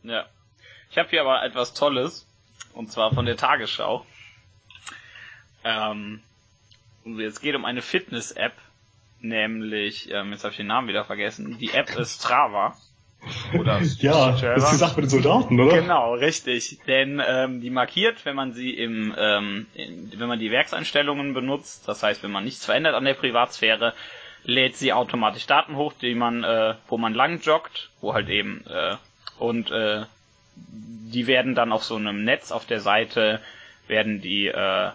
Ja. 0.03 0.25
Ich 0.91 0.97
habe 0.97 1.09
hier 1.09 1.21
aber 1.21 1.43
etwas 1.43 1.73
Tolles. 1.73 2.27
Und 2.73 2.91
zwar 2.91 3.13
von 3.13 3.25
der 3.25 3.37
Tagesschau. 3.37 4.05
Ähm, 5.63 6.19
es 7.05 7.41
geht 7.41 7.55
um 7.55 7.65
eine 7.65 7.81
Fitness-App. 7.81 8.53
Nämlich, 9.21 10.11
ähm, 10.11 10.31
jetzt 10.31 10.43
habe 10.43 10.51
ich 10.51 10.57
den 10.57 10.67
Namen 10.67 10.87
wieder 10.87 11.05
vergessen. 11.05 11.57
Die 11.59 11.71
App 11.71 11.95
ist 11.97 12.21
Strava. 12.21 12.75
Oder 13.57 13.81
Ja, 13.99 14.31
das 14.31 14.63
ist 14.63 14.71
die 14.73 14.77
Sache 14.77 15.01
mit 15.01 15.05
den 15.05 15.21
Soldaten, 15.21 15.59
oder? 15.59 15.81
Genau, 15.81 16.13
richtig. 16.13 16.79
Denn 16.85 17.21
ähm, 17.25 17.61
die 17.61 17.69
markiert, 17.69 18.25
wenn 18.25 18.35
man 18.35 18.53
sie 18.53 18.71
im, 18.71 19.15
ähm, 19.17 19.65
in, 19.73 20.11
wenn 20.17 20.27
man 20.27 20.39
die 20.39 20.51
Werkseinstellungen 20.51 21.33
benutzt, 21.33 21.87
das 21.87 22.03
heißt, 22.03 22.21
wenn 22.23 22.31
man 22.31 22.43
nichts 22.43 22.65
verändert 22.65 22.93
an 22.93 23.05
der 23.05 23.15
Privatsphäre, 23.15 23.93
lädt 24.43 24.75
sie 24.75 24.93
automatisch 24.93 25.47
Daten 25.47 25.75
hoch, 25.75 25.93
die 25.99 26.13
man, 26.13 26.43
äh, 26.43 26.75
wo 26.87 26.97
man 26.97 27.13
lang 27.13 27.41
joggt, 27.41 27.89
wo 27.99 28.13
halt 28.13 28.29
eben 28.29 28.63
äh, 28.67 28.95
und 29.39 29.71
äh, 29.71 30.03
die 30.55 31.27
werden 31.27 31.55
dann 31.55 31.71
auf 31.71 31.83
so 31.83 31.95
einem 31.95 32.23
Netz 32.23 32.51
auf 32.51 32.65
der 32.65 32.79
Seite 32.79 33.41
werden 33.87 34.21
die 34.21 34.47
äh, 34.47 34.91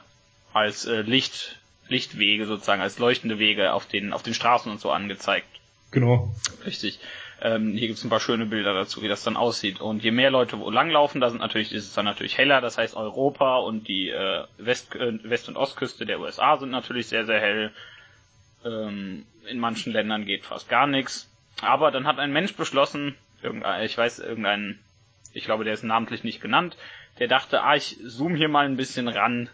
als 0.53 0.87
äh, 0.87 1.03
Licht 1.03 1.60
Lichtwege 1.90 2.46
sozusagen 2.46 2.81
als 2.81 2.98
leuchtende 2.98 3.38
Wege 3.38 3.72
auf 3.72 3.87
den 3.87 4.12
auf 4.12 4.22
den 4.22 4.35
Straßen 4.35 4.70
und 4.70 4.81
so 4.81 4.90
angezeigt. 4.90 5.48
Genau. 5.90 6.35
Richtig. 6.64 7.00
Ähm, 7.42 7.72
hier 7.72 7.88
gibt's 7.88 8.05
ein 8.05 8.11
paar 8.11 8.20
schöne 8.20 8.46
Bilder 8.46 8.74
dazu, 8.74 9.03
wie 9.03 9.09
das 9.09 9.24
dann 9.24 9.37
aussieht. 9.37 9.81
Und 9.81 10.05
je 10.05 10.11
mehr 10.11 10.31
Leute 10.31 10.59
wo 10.59 10.70
langlaufen, 10.70 11.20
da 11.20 11.31
sind 11.31 11.40
natürlich, 11.40 11.72
ist 11.72 11.87
es 11.87 11.94
dann 11.94 12.05
natürlich 12.05 12.37
heller. 12.37 12.61
Das 12.61 12.76
heißt, 12.76 12.94
Europa 12.94 13.57
und 13.57 13.88
die 13.88 14.11
äh, 14.11 14.44
West, 14.59 14.94
äh, 14.94 15.18
West- 15.24 15.48
und 15.48 15.57
Ostküste 15.57 16.05
der 16.05 16.20
USA 16.20 16.59
sind 16.59 16.70
natürlich 16.70 17.09
sehr, 17.09 17.24
sehr 17.24 17.40
hell. 17.40 17.72
Ähm, 18.64 19.24
in 19.48 19.59
manchen 19.59 19.92
Ländern 19.92 20.26
geht 20.26 20.44
fast 20.44 20.68
gar 20.68 20.87
nichts. 20.87 21.31
Aber 21.62 21.90
dann 21.90 22.07
hat 22.07 22.18
ein 22.18 22.33
Mensch 22.33 22.55
beschlossen, 22.55 23.16
irgendein, 23.42 23.85
ich 23.85 23.96
weiß, 23.96 24.18
irgendein, 24.18 24.79
ich 25.33 25.44
glaube, 25.44 25.64
der 25.64 25.74
ist 25.74 25.83
namentlich 25.83 26.24
nicht 26.24 26.42
genannt, 26.42 26.76
der 27.18 27.29
dachte, 27.29 27.62
ah, 27.62 27.74
ich 27.74 27.96
zoom 28.03 28.35
hier 28.35 28.48
mal 28.48 28.66
ein 28.66 28.76
bisschen 28.76 29.09
ran 29.09 29.48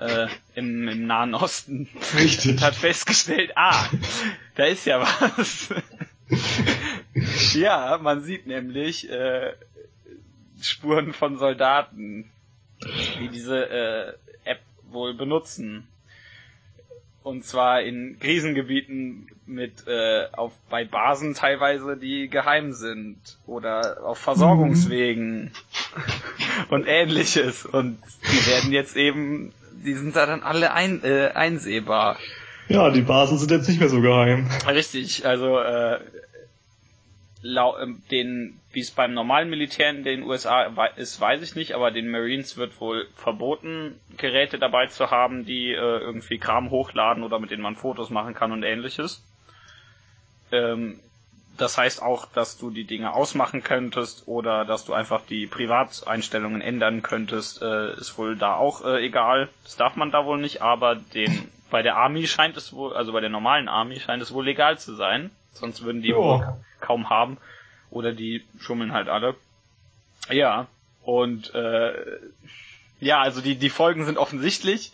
äh, 0.00 0.26
im, 0.54 0.88
im 0.88 1.06
Nahen 1.06 1.34
Osten 1.34 1.88
Richtig. 2.16 2.52
und 2.52 2.62
hat 2.62 2.74
festgestellt, 2.74 3.52
ah, 3.54 3.86
da 4.56 4.64
ist 4.64 4.86
ja 4.86 5.00
was. 5.00 5.68
ja, 7.54 7.98
man 8.02 8.22
sieht 8.22 8.46
nämlich 8.46 9.10
äh, 9.10 9.52
Spuren 10.60 11.12
von 11.12 11.38
Soldaten, 11.38 12.30
die 13.20 13.28
diese 13.28 13.68
äh, 14.44 14.50
App 14.50 14.60
wohl 14.90 15.14
benutzen. 15.14 15.86
Und 17.22 17.44
zwar 17.44 17.82
in 17.82 18.18
Krisengebieten 18.18 19.28
mit 19.44 19.86
äh, 19.86 20.26
auf 20.32 20.52
bei 20.70 20.84
Basen 20.84 21.34
teilweise, 21.34 21.98
die 21.98 22.28
geheim 22.28 22.72
sind 22.72 23.18
oder 23.46 24.04
auf 24.04 24.18
Versorgungswegen 24.18 25.50
und 26.70 26.86
ähnliches. 26.86 27.66
Und 27.66 27.98
die 28.22 28.46
werden 28.46 28.72
jetzt 28.72 28.96
eben, 28.96 29.52
die 29.84 29.94
sind 29.94 30.16
da 30.16 30.26
dann 30.26 30.42
alle 30.42 30.72
ein, 30.72 31.02
äh, 31.04 31.30
einsehbar. 31.34 32.18
Ja, 32.68 32.90
die 32.90 33.02
Basen 33.02 33.38
sind 33.38 33.50
jetzt 33.50 33.68
nicht 33.68 33.80
mehr 33.80 33.88
so 33.88 34.00
geheim. 34.00 34.48
Richtig, 34.68 35.26
also 35.26 35.58
äh, 35.58 35.98
lau 37.42 37.78
ähm, 37.78 38.02
den, 38.10 38.60
wie 38.72 38.80
es 38.80 38.90
beim 38.90 39.14
normalen 39.14 39.50
Militär 39.50 39.90
in 39.90 40.04
den 40.04 40.22
USA 40.22 40.72
ist, 40.96 41.20
weiß 41.20 41.42
ich 41.42 41.56
nicht, 41.56 41.72
aber 41.72 41.90
den 41.90 42.10
Marines 42.10 42.56
wird 42.56 42.80
wohl 42.80 43.08
verboten, 43.16 43.98
Geräte 44.16 44.58
dabei 44.58 44.86
zu 44.86 45.10
haben, 45.10 45.44
die 45.44 45.70
äh, 45.72 45.74
irgendwie 45.74 46.38
Kram 46.38 46.70
hochladen 46.70 47.22
oder 47.22 47.38
mit 47.38 47.50
denen 47.50 47.62
man 47.62 47.76
Fotos 47.76 48.10
machen 48.10 48.34
kann 48.34 48.52
und 48.52 48.62
ähnliches. 48.62 49.22
Ähm, 50.52 51.00
das 51.60 51.76
heißt 51.76 52.02
auch, 52.02 52.26
dass 52.26 52.56
du 52.56 52.70
die 52.70 52.84
Dinge 52.84 53.12
ausmachen 53.12 53.62
könntest 53.62 54.26
oder 54.26 54.64
dass 54.64 54.84
du 54.84 54.94
einfach 54.94 55.22
die 55.26 55.46
Privateinstellungen 55.46 56.60
ändern 56.60 57.02
könntest, 57.02 57.60
äh, 57.60 57.92
ist 57.94 58.16
wohl 58.16 58.36
da 58.36 58.54
auch 58.54 58.84
äh, 58.84 59.04
egal. 59.04 59.48
Das 59.64 59.76
darf 59.76 59.96
man 59.96 60.10
da 60.10 60.24
wohl 60.24 60.38
nicht, 60.38 60.62
aber 60.62 60.94
den 60.96 61.50
bei 61.70 61.82
der 61.82 61.96
Army 61.96 62.26
scheint 62.26 62.56
es 62.56 62.72
wohl, 62.72 62.94
also 62.94 63.12
bei 63.12 63.20
der 63.20 63.30
normalen 63.30 63.68
Army 63.68 64.00
scheint 64.00 64.22
es 64.22 64.32
wohl 64.32 64.44
legal 64.44 64.78
zu 64.78 64.94
sein. 64.94 65.30
Sonst 65.52 65.82
würden 65.82 66.02
die 66.02 66.14
wohl 66.14 66.56
kaum 66.80 67.10
haben. 67.10 67.38
Oder 67.90 68.12
die 68.12 68.44
schummeln 68.58 68.92
halt 68.92 69.08
alle. 69.08 69.34
Ja. 70.30 70.66
Und 71.02 71.54
äh, 71.54 71.92
ja, 73.00 73.20
also 73.20 73.40
die, 73.40 73.56
die 73.56 73.70
Folgen 73.70 74.04
sind 74.04 74.18
offensichtlich. 74.18 74.92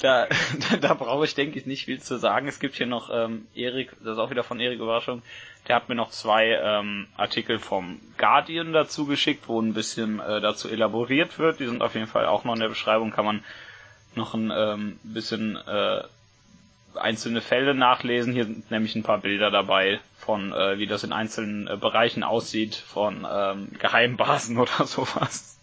Da, 0.00 0.26
da, 0.70 0.76
da 0.80 0.94
brauche 0.94 1.24
ich, 1.24 1.34
denke 1.34 1.58
ich, 1.58 1.66
nicht 1.66 1.84
viel 1.84 2.00
zu 2.00 2.18
sagen. 2.18 2.48
Es 2.48 2.58
gibt 2.58 2.76
hier 2.76 2.86
noch 2.86 3.10
ähm, 3.12 3.46
Erik, 3.54 3.90
das 4.02 4.14
ist 4.14 4.18
auch 4.18 4.30
wieder 4.30 4.44
von 4.44 4.60
Erik 4.60 4.80
Überraschung, 4.80 5.22
der 5.68 5.76
hat 5.76 5.88
mir 5.88 5.94
noch 5.94 6.10
zwei 6.10 6.58
ähm, 6.62 7.06
Artikel 7.16 7.58
vom 7.58 8.00
Guardian 8.18 8.72
dazu 8.72 9.06
geschickt, 9.06 9.44
wo 9.48 9.60
ein 9.60 9.74
bisschen 9.74 10.20
äh, 10.20 10.40
dazu 10.40 10.68
elaboriert 10.68 11.38
wird. 11.38 11.60
Die 11.60 11.66
sind 11.66 11.82
auf 11.82 11.94
jeden 11.94 12.06
Fall 12.06 12.26
auch 12.26 12.44
noch 12.44 12.54
in 12.54 12.60
der 12.60 12.68
Beschreibung, 12.68 13.10
kann 13.10 13.24
man 13.24 13.44
noch 14.14 14.34
ein 14.34 14.52
ähm, 14.54 14.98
bisschen 15.02 15.56
äh, 15.56 16.02
einzelne 16.96 17.40
Fälle 17.40 17.74
nachlesen. 17.74 18.32
Hier 18.32 18.44
sind 18.44 18.70
nämlich 18.70 18.94
ein 18.94 19.02
paar 19.02 19.18
Bilder 19.18 19.50
dabei 19.50 20.00
von, 20.18 20.52
äh, 20.52 20.78
wie 20.78 20.86
das 20.86 21.02
in 21.02 21.12
einzelnen 21.12 21.66
äh, 21.66 21.76
Bereichen 21.76 22.22
aussieht, 22.22 22.74
von 22.74 23.26
ähm, 23.30 23.68
Geheimbasen 23.78 24.58
oder 24.58 24.86
sowas. 24.86 25.58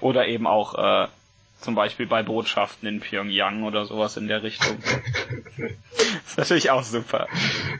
Oder 0.00 0.28
eben 0.28 0.46
auch 0.46 0.74
äh, 0.74 1.08
zum 1.60 1.74
Beispiel 1.74 2.06
bei 2.06 2.22
Botschaften 2.22 2.88
in 2.88 3.00
Pyongyang 3.00 3.64
oder 3.64 3.84
sowas 3.84 4.16
in 4.16 4.28
der 4.28 4.42
Richtung. 4.42 4.78
ist 6.26 6.38
natürlich 6.38 6.70
auch 6.70 6.82
super. 6.82 7.28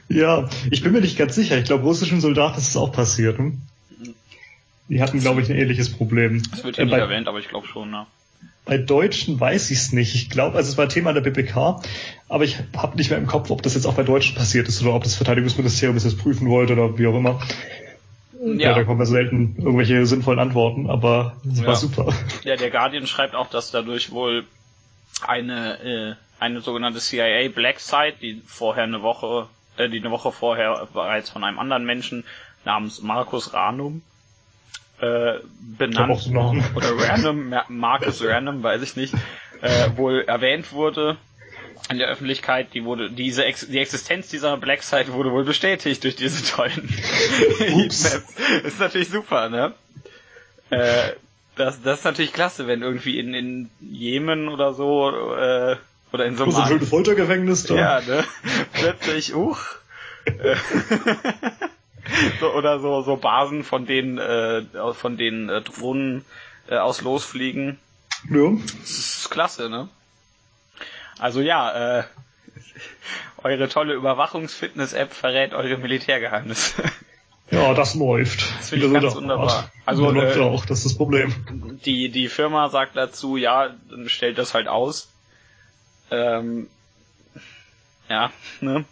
Ja, 0.09 0.49
ich 0.69 0.83
bin 0.83 0.93
mir 0.93 1.01
nicht 1.01 1.17
ganz 1.17 1.35
sicher. 1.35 1.57
Ich 1.57 1.65
glaube, 1.65 1.83
russischen 1.83 2.21
Soldaten 2.21 2.57
ist 2.57 2.69
es 2.69 2.77
auch 2.77 2.91
passiert. 2.91 3.37
Hm? 3.37 3.61
Die 4.87 5.01
hatten, 5.01 5.19
glaube 5.19 5.41
ich, 5.41 5.49
ein 5.49 5.55
ähnliches 5.55 5.91
Problem. 5.91 6.43
Das 6.51 6.63
wird 6.63 6.75
hier 6.75 6.83
äh, 6.83 6.87
nicht 6.87 6.97
erwähnt, 6.97 7.27
aber 7.27 7.39
ich 7.39 7.47
glaube 7.47 7.65
schon, 7.67 7.89
ne? 7.89 8.05
Bei 8.65 8.77
Deutschen 8.77 9.39
weiß 9.39 9.71
ich 9.71 9.79
es 9.79 9.91
nicht. 9.91 10.13
Ich 10.13 10.29
glaube, 10.29 10.57
also 10.57 10.69
es 10.69 10.77
war 10.77 10.87
Thema 10.87 11.13
der 11.13 11.21
BPK, 11.21 11.81
aber 12.29 12.43
ich 12.43 12.57
habe 12.77 12.95
nicht 12.95 13.09
mehr 13.09 13.17
im 13.17 13.25
Kopf, 13.25 13.49
ob 13.49 13.63
das 13.63 13.73
jetzt 13.73 13.85
auch 13.85 13.95
bei 13.95 14.03
Deutschen 14.03 14.35
passiert 14.35 14.67
ist 14.67 14.81
oder 14.83 14.93
ob 14.93 15.03
das 15.03 15.15
Verteidigungsministerium 15.15 15.97
es 15.97 16.03
jetzt 16.03 16.19
prüfen 16.19 16.47
wollte 16.47 16.73
oder 16.73 16.97
wie 16.97 17.07
auch 17.07 17.17
immer. 17.17 17.41
Ja. 18.43 18.69
ja, 18.69 18.73
da 18.73 18.83
kommen 18.83 18.99
ja 18.99 19.05
selten 19.05 19.55
irgendwelche 19.57 20.05
sinnvollen 20.07 20.39
Antworten, 20.39 20.89
aber 20.89 21.37
es 21.47 21.59
ja. 21.59 21.67
war 21.67 21.75
super. 21.75 22.11
Ja, 22.43 22.55
der 22.55 22.71
Guardian 22.71 23.05
schreibt 23.05 23.35
auch, 23.35 23.49
dass 23.49 23.69
dadurch 23.69 24.11
wohl 24.11 24.45
eine 25.27 25.79
äh, 25.83 26.15
eine 26.39 26.61
sogenannte 26.61 26.99
CIA 26.99 27.49
Black 27.49 27.79
Site, 27.79 28.15
die 28.19 28.41
vorher 28.47 28.85
eine 28.85 29.03
Woche, 29.03 29.47
äh, 29.77 29.89
die 29.89 29.99
eine 29.99 30.09
Woche 30.09 30.31
vorher 30.31 30.87
bereits 30.91 31.29
von 31.29 31.43
einem 31.43 31.59
anderen 31.59 31.85
Menschen 31.85 32.23
namens 32.65 33.03
Markus 33.03 33.53
Ranum 33.53 34.01
äh, 34.99 35.33
benannt 35.77 36.27
oder 36.75 36.97
Random, 36.97 37.53
Marcus 37.67 38.23
Random, 38.25 38.63
weiß 38.63 38.81
ich 38.81 38.95
nicht, 38.95 39.13
äh, 39.61 39.95
wohl 39.97 40.21
erwähnt 40.21 40.73
wurde 40.73 41.17
in 41.89 41.97
der 41.97 42.07
Öffentlichkeit, 42.07 42.73
die 42.73 42.83
wurde, 42.83 43.11
diese 43.11 43.45
Ex 43.45 43.67
die 43.67 43.79
Existenz 43.79 44.29
dieser 44.29 44.57
Black 44.57 44.83
Site 44.83 45.13
wurde 45.13 45.31
wohl 45.31 45.43
bestätigt 45.43 46.03
durch 46.03 46.15
diese 46.15 46.43
tollen 46.43 46.87
Heatmaps. 47.57 48.21
ist 48.63 48.79
natürlich 48.79 49.09
super, 49.09 49.49
ne? 49.49 49.73
Äh, 50.69 51.13
das, 51.55 51.81
das 51.81 51.99
ist 51.99 52.05
natürlich 52.05 52.33
klasse, 52.33 52.67
wenn 52.67 52.81
irgendwie 52.81 53.19
in, 53.19 53.33
in 53.33 53.69
Jemen 53.81 54.47
oder 54.47 54.73
so, 54.73 55.09
äh, 55.35 55.75
oder 56.11 56.25
in 56.25 56.37
so 56.37 56.43
einem. 56.43 56.51
So 56.53 56.61
ein 56.61 56.67
schönes 56.67 56.89
Foltergefängnis 56.89 57.63
da. 57.63 57.75
Ja, 57.75 58.01
ne? 58.01 58.23
Plötzlich, 58.73 59.35
uch. 59.35 59.59
Äh, 60.25 60.55
so, 62.39 62.53
oder 62.53 62.79
so, 62.79 63.01
so 63.01 63.17
Basen, 63.17 63.63
von 63.63 63.85
denen, 63.85 64.17
äh, 64.17 64.63
von 64.93 65.17
denen 65.17 65.49
äh, 65.49 65.61
Drohnen 65.61 66.25
äh, 66.67 66.77
aus 66.77 67.01
losfliegen. 67.01 67.79
Ja. 68.29 68.51
Das 68.81 68.91
ist 68.91 69.29
klasse, 69.29 69.69
ne? 69.69 69.89
Also 71.21 71.39
ja, 71.39 71.99
äh, 71.99 72.03
eure 73.43 73.69
tolle 73.69 73.93
Überwachungsfitness-App 73.93 75.13
verrät 75.13 75.53
eure 75.53 75.77
Militärgeheimnisse. 75.77 76.83
Ja, 77.51 77.73
das 77.75 77.95
läuft. 77.95 78.41
Das 78.57 78.69
finde 78.69 78.87
ich 78.87 78.93
ganz 78.93 79.13
wunderbar. 79.13 79.69
Also 79.85 80.09
läuft 80.09 80.37
äh, 80.37 80.39
auch, 80.39 80.65
das 80.65 80.79
ist 80.79 80.85
das 80.85 80.97
Problem. 80.97 81.79
Die, 81.85 82.09
die 82.09 82.27
Firma 82.27 82.69
sagt 82.69 82.95
dazu, 82.95 83.37
ja, 83.37 83.69
dann 83.89 84.09
stellt 84.09 84.37
das 84.37 84.53
halt 84.55 84.67
aus. 84.67 85.09
Ähm, 86.09 86.69
ja, 88.09 88.31
ne? 88.61 88.85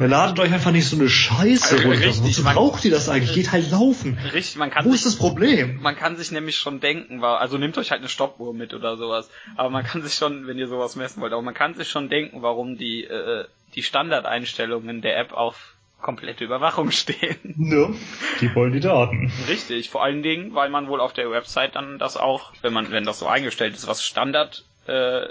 Ja, 0.00 0.06
ladet 0.06 0.38
euch 0.38 0.52
einfach 0.52 0.70
nicht 0.70 0.88
so 0.88 0.96
eine 0.96 1.08
Scheiße 1.08 1.76
also, 1.76 1.88
runter. 1.88 2.24
Wozu 2.24 2.44
braucht 2.44 2.84
ihr 2.84 2.90
das 2.90 3.08
eigentlich? 3.08 3.34
Geht 3.34 3.52
halt 3.52 3.70
laufen. 3.70 4.18
Richtig, 4.32 4.56
man 4.56 4.70
kann 4.70 4.84
Wo 4.84 4.90
sich, 4.90 5.00
ist 5.00 5.06
das 5.06 5.16
Problem? 5.16 5.80
Man 5.82 5.96
kann 5.96 6.16
sich 6.16 6.30
nämlich 6.30 6.56
schon 6.56 6.80
denken, 6.80 7.22
also 7.22 7.58
nehmt 7.58 7.76
euch 7.76 7.90
halt 7.90 8.00
eine 8.00 8.08
Stoppuhr 8.08 8.54
mit 8.54 8.74
oder 8.74 8.96
sowas. 8.96 9.28
Aber 9.56 9.70
man 9.70 9.84
kann 9.84 10.02
sich 10.02 10.14
schon, 10.14 10.46
wenn 10.46 10.58
ihr 10.58 10.68
sowas 10.68 10.96
messen 10.96 11.20
wollt, 11.20 11.32
aber 11.32 11.42
man 11.42 11.54
kann 11.54 11.74
sich 11.74 11.88
schon 11.88 12.08
denken, 12.08 12.42
warum 12.42 12.78
die, 12.78 13.04
äh, 13.04 13.44
die 13.74 13.82
Standardeinstellungen 13.82 15.02
der 15.02 15.18
App 15.18 15.32
auf 15.32 15.74
komplette 16.00 16.44
Überwachung 16.44 16.90
stehen. 16.92 17.54
Ne, 17.56 17.94
die 18.40 18.54
wollen 18.54 18.72
die 18.72 18.80
Daten. 18.80 19.32
Richtig, 19.48 19.90
vor 19.90 20.02
allen 20.02 20.22
Dingen, 20.22 20.54
weil 20.54 20.70
man 20.70 20.88
wohl 20.88 21.00
auf 21.00 21.12
der 21.12 21.30
Website 21.30 21.74
dann 21.74 21.98
das 21.98 22.16
auch, 22.16 22.52
wenn 22.62 22.72
man, 22.72 22.90
wenn 22.90 23.04
das 23.04 23.18
so 23.18 23.26
eingestellt 23.26 23.74
ist, 23.74 23.86
was 23.86 24.04
Standard, 24.04 24.64
äh, 24.86 25.26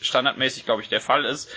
standardmäßig, 0.00 0.64
glaube 0.64 0.82
ich, 0.82 0.88
der 0.88 1.00
Fall 1.00 1.24
ist, 1.24 1.48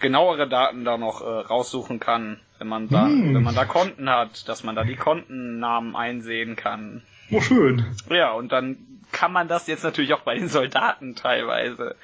genauere 0.00 0.48
Daten 0.48 0.84
da 0.84 0.96
noch 0.96 1.20
äh, 1.20 1.24
raussuchen 1.24 2.00
kann, 2.00 2.40
wenn 2.58 2.68
man 2.68 2.88
da, 2.88 3.06
hm. 3.06 3.34
wenn 3.34 3.42
man 3.42 3.54
da 3.54 3.64
Konten 3.64 4.10
hat, 4.10 4.48
dass 4.48 4.64
man 4.64 4.74
da 4.74 4.84
die 4.84 4.96
Kontennamen 4.96 5.94
einsehen 5.94 6.56
kann. 6.56 7.02
Oh, 7.30 7.40
schön. 7.40 7.84
Ja, 8.10 8.32
und 8.32 8.50
dann 8.50 8.78
kann 9.12 9.32
man 9.32 9.48
das 9.48 9.66
jetzt 9.66 9.84
natürlich 9.84 10.12
auch 10.14 10.22
bei 10.22 10.34
den 10.34 10.48
Soldaten 10.48 11.14
teilweise. 11.14 11.94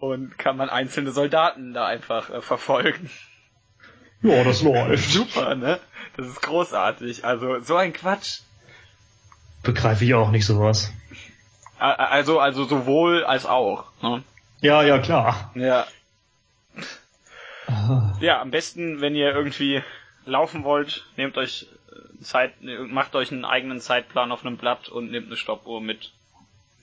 Und 0.00 0.38
kann 0.38 0.56
man 0.56 0.68
einzelne 0.68 1.10
Soldaten 1.10 1.72
da 1.72 1.86
einfach 1.86 2.30
äh, 2.30 2.40
verfolgen. 2.40 3.10
Ja, 4.22 4.44
das 4.44 4.62
läuft. 4.62 5.10
Super, 5.10 5.54
ne? 5.54 5.80
Das 6.16 6.26
ist 6.26 6.42
großartig. 6.42 7.24
Also, 7.24 7.60
so 7.60 7.76
ein 7.76 7.92
Quatsch. 7.92 8.40
Begreife 9.62 10.04
ich 10.04 10.14
auch 10.14 10.30
nicht 10.30 10.46
sowas. 10.46 10.92
Also, 11.78 12.40
also 12.40 12.64
sowohl 12.64 13.24
als 13.24 13.46
auch, 13.46 13.84
ne? 14.02 14.22
Ja, 14.60 14.82
ja, 14.82 14.98
klar. 14.98 15.52
Ja, 15.54 15.86
ja, 18.20 18.40
am 18.40 18.50
besten, 18.50 19.00
wenn 19.00 19.14
ihr 19.14 19.34
irgendwie 19.34 19.82
laufen 20.24 20.64
wollt, 20.64 21.06
nehmt 21.16 21.36
euch 21.36 21.66
äh, 21.90 22.22
Zeit, 22.22 22.52
macht 22.62 23.14
euch 23.14 23.32
einen 23.32 23.44
eigenen 23.44 23.80
Zeitplan 23.80 24.32
auf 24.32 24.44
einem 24.44 24.56
Blatt 24.56 24.88
und 24.88 25.10
nehmt 25.10 25.26
eine 25.26 25.36
Stoppuhr 25.36 25.80
mit. 25.80 26.12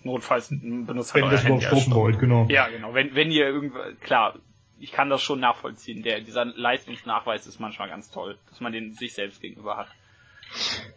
Notfalls 0.04 0.50
benutzt 0.50 1.14
halt 1.16 1.24
wenn 1.24 1.32
euer 1.32 1.38
Handy 1.40 1.66
als 1.66 1.90
wollt, 1.90 2.20
genau. 2.20 2.46
Ja, 2.50 2.68
genau. 2.68 2.94
Wenn, 2.94 3.16
wenn 3.16 3.32
ihr 3.32 3.48
irgendwann, 3.48 4.00
klar, 4.02 4.36
ich 4.80 4.92
kann 4.92 5.10
das 5.10 5.24
schon 5.24 5.40
nachvollziehen. 5.40 6.04
Der, 6.04 6.22
dieser 6.22 6.46
Leistungsnachweis 6.46 7.48
ist 7.48 7.60
manchmal 7.60 7.90
ganz 7.90 8.12
toll, 8.12 8.38
dass 8.50 8.62
man 8.62 8.72
den 8.72 8.94
sich 8.94 9.14
selbst 9.14 9.42
gegenüber 9.42 9.78
hat. 9.78 9.88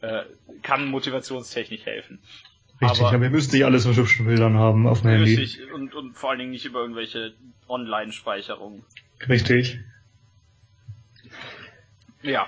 Äh, 0.02 0.24
kann 0.62 0.86
motivationstechnisch 0.86 1.86
helfen. 1.86 2.18
Richtig, 2.80 3.00
aber, 3.00 3.14
aber 3.14 3.24
ihr 3.24 3.30
müsst 3.30 3.52
nicht 3.52 3.64
alles 3.64 3.86
mit 3.86 3.96
hübschen 3.96 4.26
Bildern 4.26 4.56
haben 4.56 4.86
auf 4.86 5.00
dem 5.00 5.10
Handy. 5.10 5.34
Richtig, 5.34 5.72
und, 5.72 5.94
und 5.94 6.14
vor 6.16 6.30
allen 6.30 6.38
Dingen 6.38 6.50
nicht 6.50 6.64
über 6.64 6.80
irgendwelche 6.80 7.32
Online-Speicherungen. 7.66 8.84
Richtig. 9.26 9.80
Ja. 12.22 12.46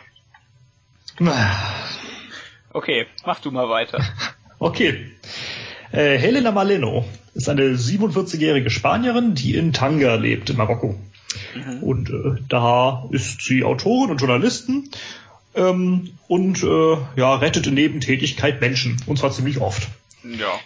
Okay, 2.72 3.06
mach 3.24 3.40
du 3.40 3.50
mal 3.50 3.68
weiter. 3.68 4.04
Okay. 4.62 5.10
Äh, 5.90 6.18
Helena 6.18 6.52
Maleno 6.52 7.06
ist 7.32 7.48
eine 7.48 7.62
47-jährige 7.62 8.68
Spanierin, 8.68 9.34
die 9.34 9.56
in 9.56 9.72
Tanga 9.72 10.16
lebt, 10.16 10.50
in 10.50 10.58
Marokko. 10.58 11.00
Mhm. 11.54 11.82
Und 11.82 12.10
äh, 12.10 12.42
da 12.46 13.06
ist 13.10 13.40
sie 13.40 13.64
Autorin 13.64 14.10
und 14.10 14.20
Journalistin 14.20 14.90
ähm, 15.54 16.10
und 16.28 16.62
äh, 16.62 16.96
ja, 17.16 17.36
rettet 17.36 17.66
in 17.68 17.74
Nebentätigkeit 17.74 18.60
Menschen. 18.60 19.00
Und 19.06 19.18
zwar 19.18 19.30
ziemlich 19.32 19.62
oft. 19.62 19.88
Ja. 20.24 20.60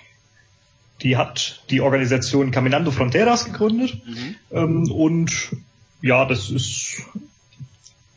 Die 1.03 1.17
hat 1.17 1.63
die 1.71 1.81
Organisation 1.81 2.51
Caminando 2.51 2.91
Fronteras 2.91 3.45
gegründet 3.45 4.03
mhm. 4.05 4.35
ähm, 4.51 4.91
und 4.91 5.53
ja, 6.05 6.27
das 6.27 6.51
ist 6.51 7.03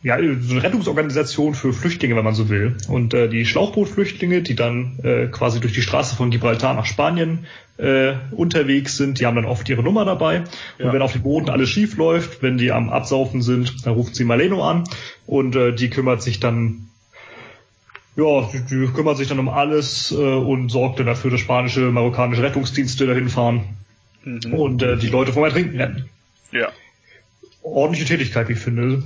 ja, 0.03 0.17
so 0.17 0.53
eine 0.53 0.63
Rettungsorganisation 0.63 1.55
für 1.55 1.71
Flüchtlinge, 1.71 2.17
wenn 2.17 2.23
man 2.25 2.33
so 2.33 2.49
will. 2.49 2.75
Und 2.89 3.13
äh, 3.13 3.29
die 3.29 3.45
Schlauchbootflüchtlinge, 3.45 4.41
die 4.41 4.55
dann 4.55 4.99
äh, 5.03 5.27
quasi 5.27 5.61
durch 5.61 5.71
die 5.71 5.81
Straße 5.81 6.15
von 6.15 6.29
Gibraltar 6.29 6.73
nach 6.73 6.85
Spanien 6.85 7.45
äh, 7.77 8.13
unterwegs 8.31 8.97
sind, 8.97 9.21
die 9.21 9.25
haben 9.25 9.35
dann 9.35 9.45
oft 9.45 9.69
ihre 9.69 9.83
Nummer 9.83 10.03
dabei. 10.03 10.43
Ja. 10.77 10.85
Und 10.85 10.93
wenn 10.93 11.01
auf 11.01 11.13
dem 11.13 11.23
Boden 11.23 11.49
alles 11.49 11.69
schief 11.69 11.95
läuft, 11.95 12.43
wenn 12.43 12.57
die 12.57 12.73
am 12.73 12.89
Absaufen 12.89 13.41
sind, 13.41 13.85
dann 13.85 13.93
ruft 13.93 14.15
sie 14.15 14.25
Maleno 14.25 14.69
an 14.69 14.83
und 15.25 15.55
äh, 15.55 15.73
die 15.73 15.89
kümmert 15.89 16.21
sich 16.21 16.41
dann 16.41 16.89
ja, 18.17 18.49
die, 18.51 18.65
die 18.65 18.87
kümmert 18.91 19.15
sich 19.15 19.29
dann 19.29 19.39
um 19.39 19.47
alles 19.47 20.11
äh, 20.11 20.15
und 20.15 20.69
sorgt 20.69 20.99
dann 20.99 21.05
dafür, 21.05 21.31
dass 21.31 21.39
spanische, 21.39 21.91
marokkanische 21.91 22.43
Rettungsdienste 22.43 23.07
dahin 23.07 23.29
fahren 23.29 23.77
mhm. 24.25 24.53
und 24.53 24.83
äh, 24.83 24.97
die 24.97 25.07
Leute 25.07 25.31
vom 25.31 25.45
Ertrinken 25.45 25.79
retten. 25.79 26.09
Ja 26.51 26.69
ordentliche 27.73 28.05
Tätigkeit, 28.05 28.49
wie 28.49 28.53
ich 28.53 28.59
finde. 28.59 29.03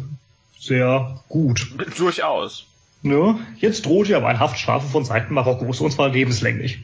Sehr 0.59 1.21
gut. 1.29 1.75
Durchaus. 1.97 2.67
Ne? 3.01 3.39
Jetzt 3.57 3.85
droht 3.85 4.09
ihr 4.09 4.17
aber 4.17 4.27
eine 4.27 4.39
Haftstrafe 4.39 4.87
von 4.87 5.03
Seiten 5.05 5.33
Marokkos, 5.33 5.81
und 5.81 5.91
zwar 5.91 6.09
lebenslänglich. 6.09 6.79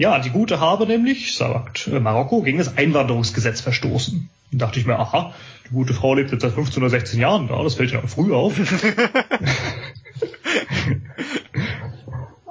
Ja, 0.00 0.18
die 0.18 0.30
Gute 0.30 0.60
habe 0.60 0.86
nämlich, 0.86 1.34
sagt 1.34 1.86
äh, 1.88 2.00
Marokko, 2.00 2.40
gegen 2.40 2.56
das 2.56 2.78
Einwanderungsgesetz 2.78 3.60
verstoßen. 3.60 4.30
Dann 4.50 4.58
dachte 4.58 4.80
ich 4.80 4.86
mir, 4.86 4.98
aha, 4.98 5.34
die 5.66 5.74
gute 5.74 5.92
Frau 5.92 6.14
lebt 6.14 6.32
jetzt 6.32 6.40
seit 6.40 6.54
15 6.54 6.82
oder 6.82 6.88
16 6.88 7.20
Jahren 7.20 7.48
da, 7.48 7.62
das 7.62 7.74
fällt 7.74 7.92
ja 7.92 8.00
früh 8.06 8.32
auf. 8.32 8.54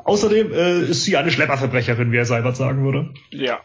Außerdem 0.04 0.54
äh, 0.54 0.80
ist 0.82 1.06
sie 1.06 1.18
eine 1.18 1.32
Schlepperverbrecherin, 1.32 2.12
wie 2.12 2.18
er 2.18 2.26
Seibert 2.26 2.56
sagen 2.56 2.84
würde. 2.84 3.10
Ja. 3.32 3.62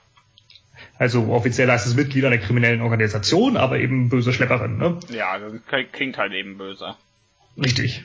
Also 0.98 1.28
offiziell 1.30 1.70
heißt 1.70 1.86
es 1.86 1.96
Mitglied 1.96 2.24
einer 2.24 2.38
kriminellen 2.38 2.80
Organisation, 2.80 3.56
aber 3.56 3.78
eben 3.78 4.08
böse 4.08 4.32
Schlepperin. 4.32 4.78
Ne? 4.78 4.98
Ja, 5.10 5.38
das 5.38 5.52
klingt 5.92 6.18
halt 6.18 6.32
eben 6.32 6.56
böse. 6.56 6.94
Richtig. 7.56 8.04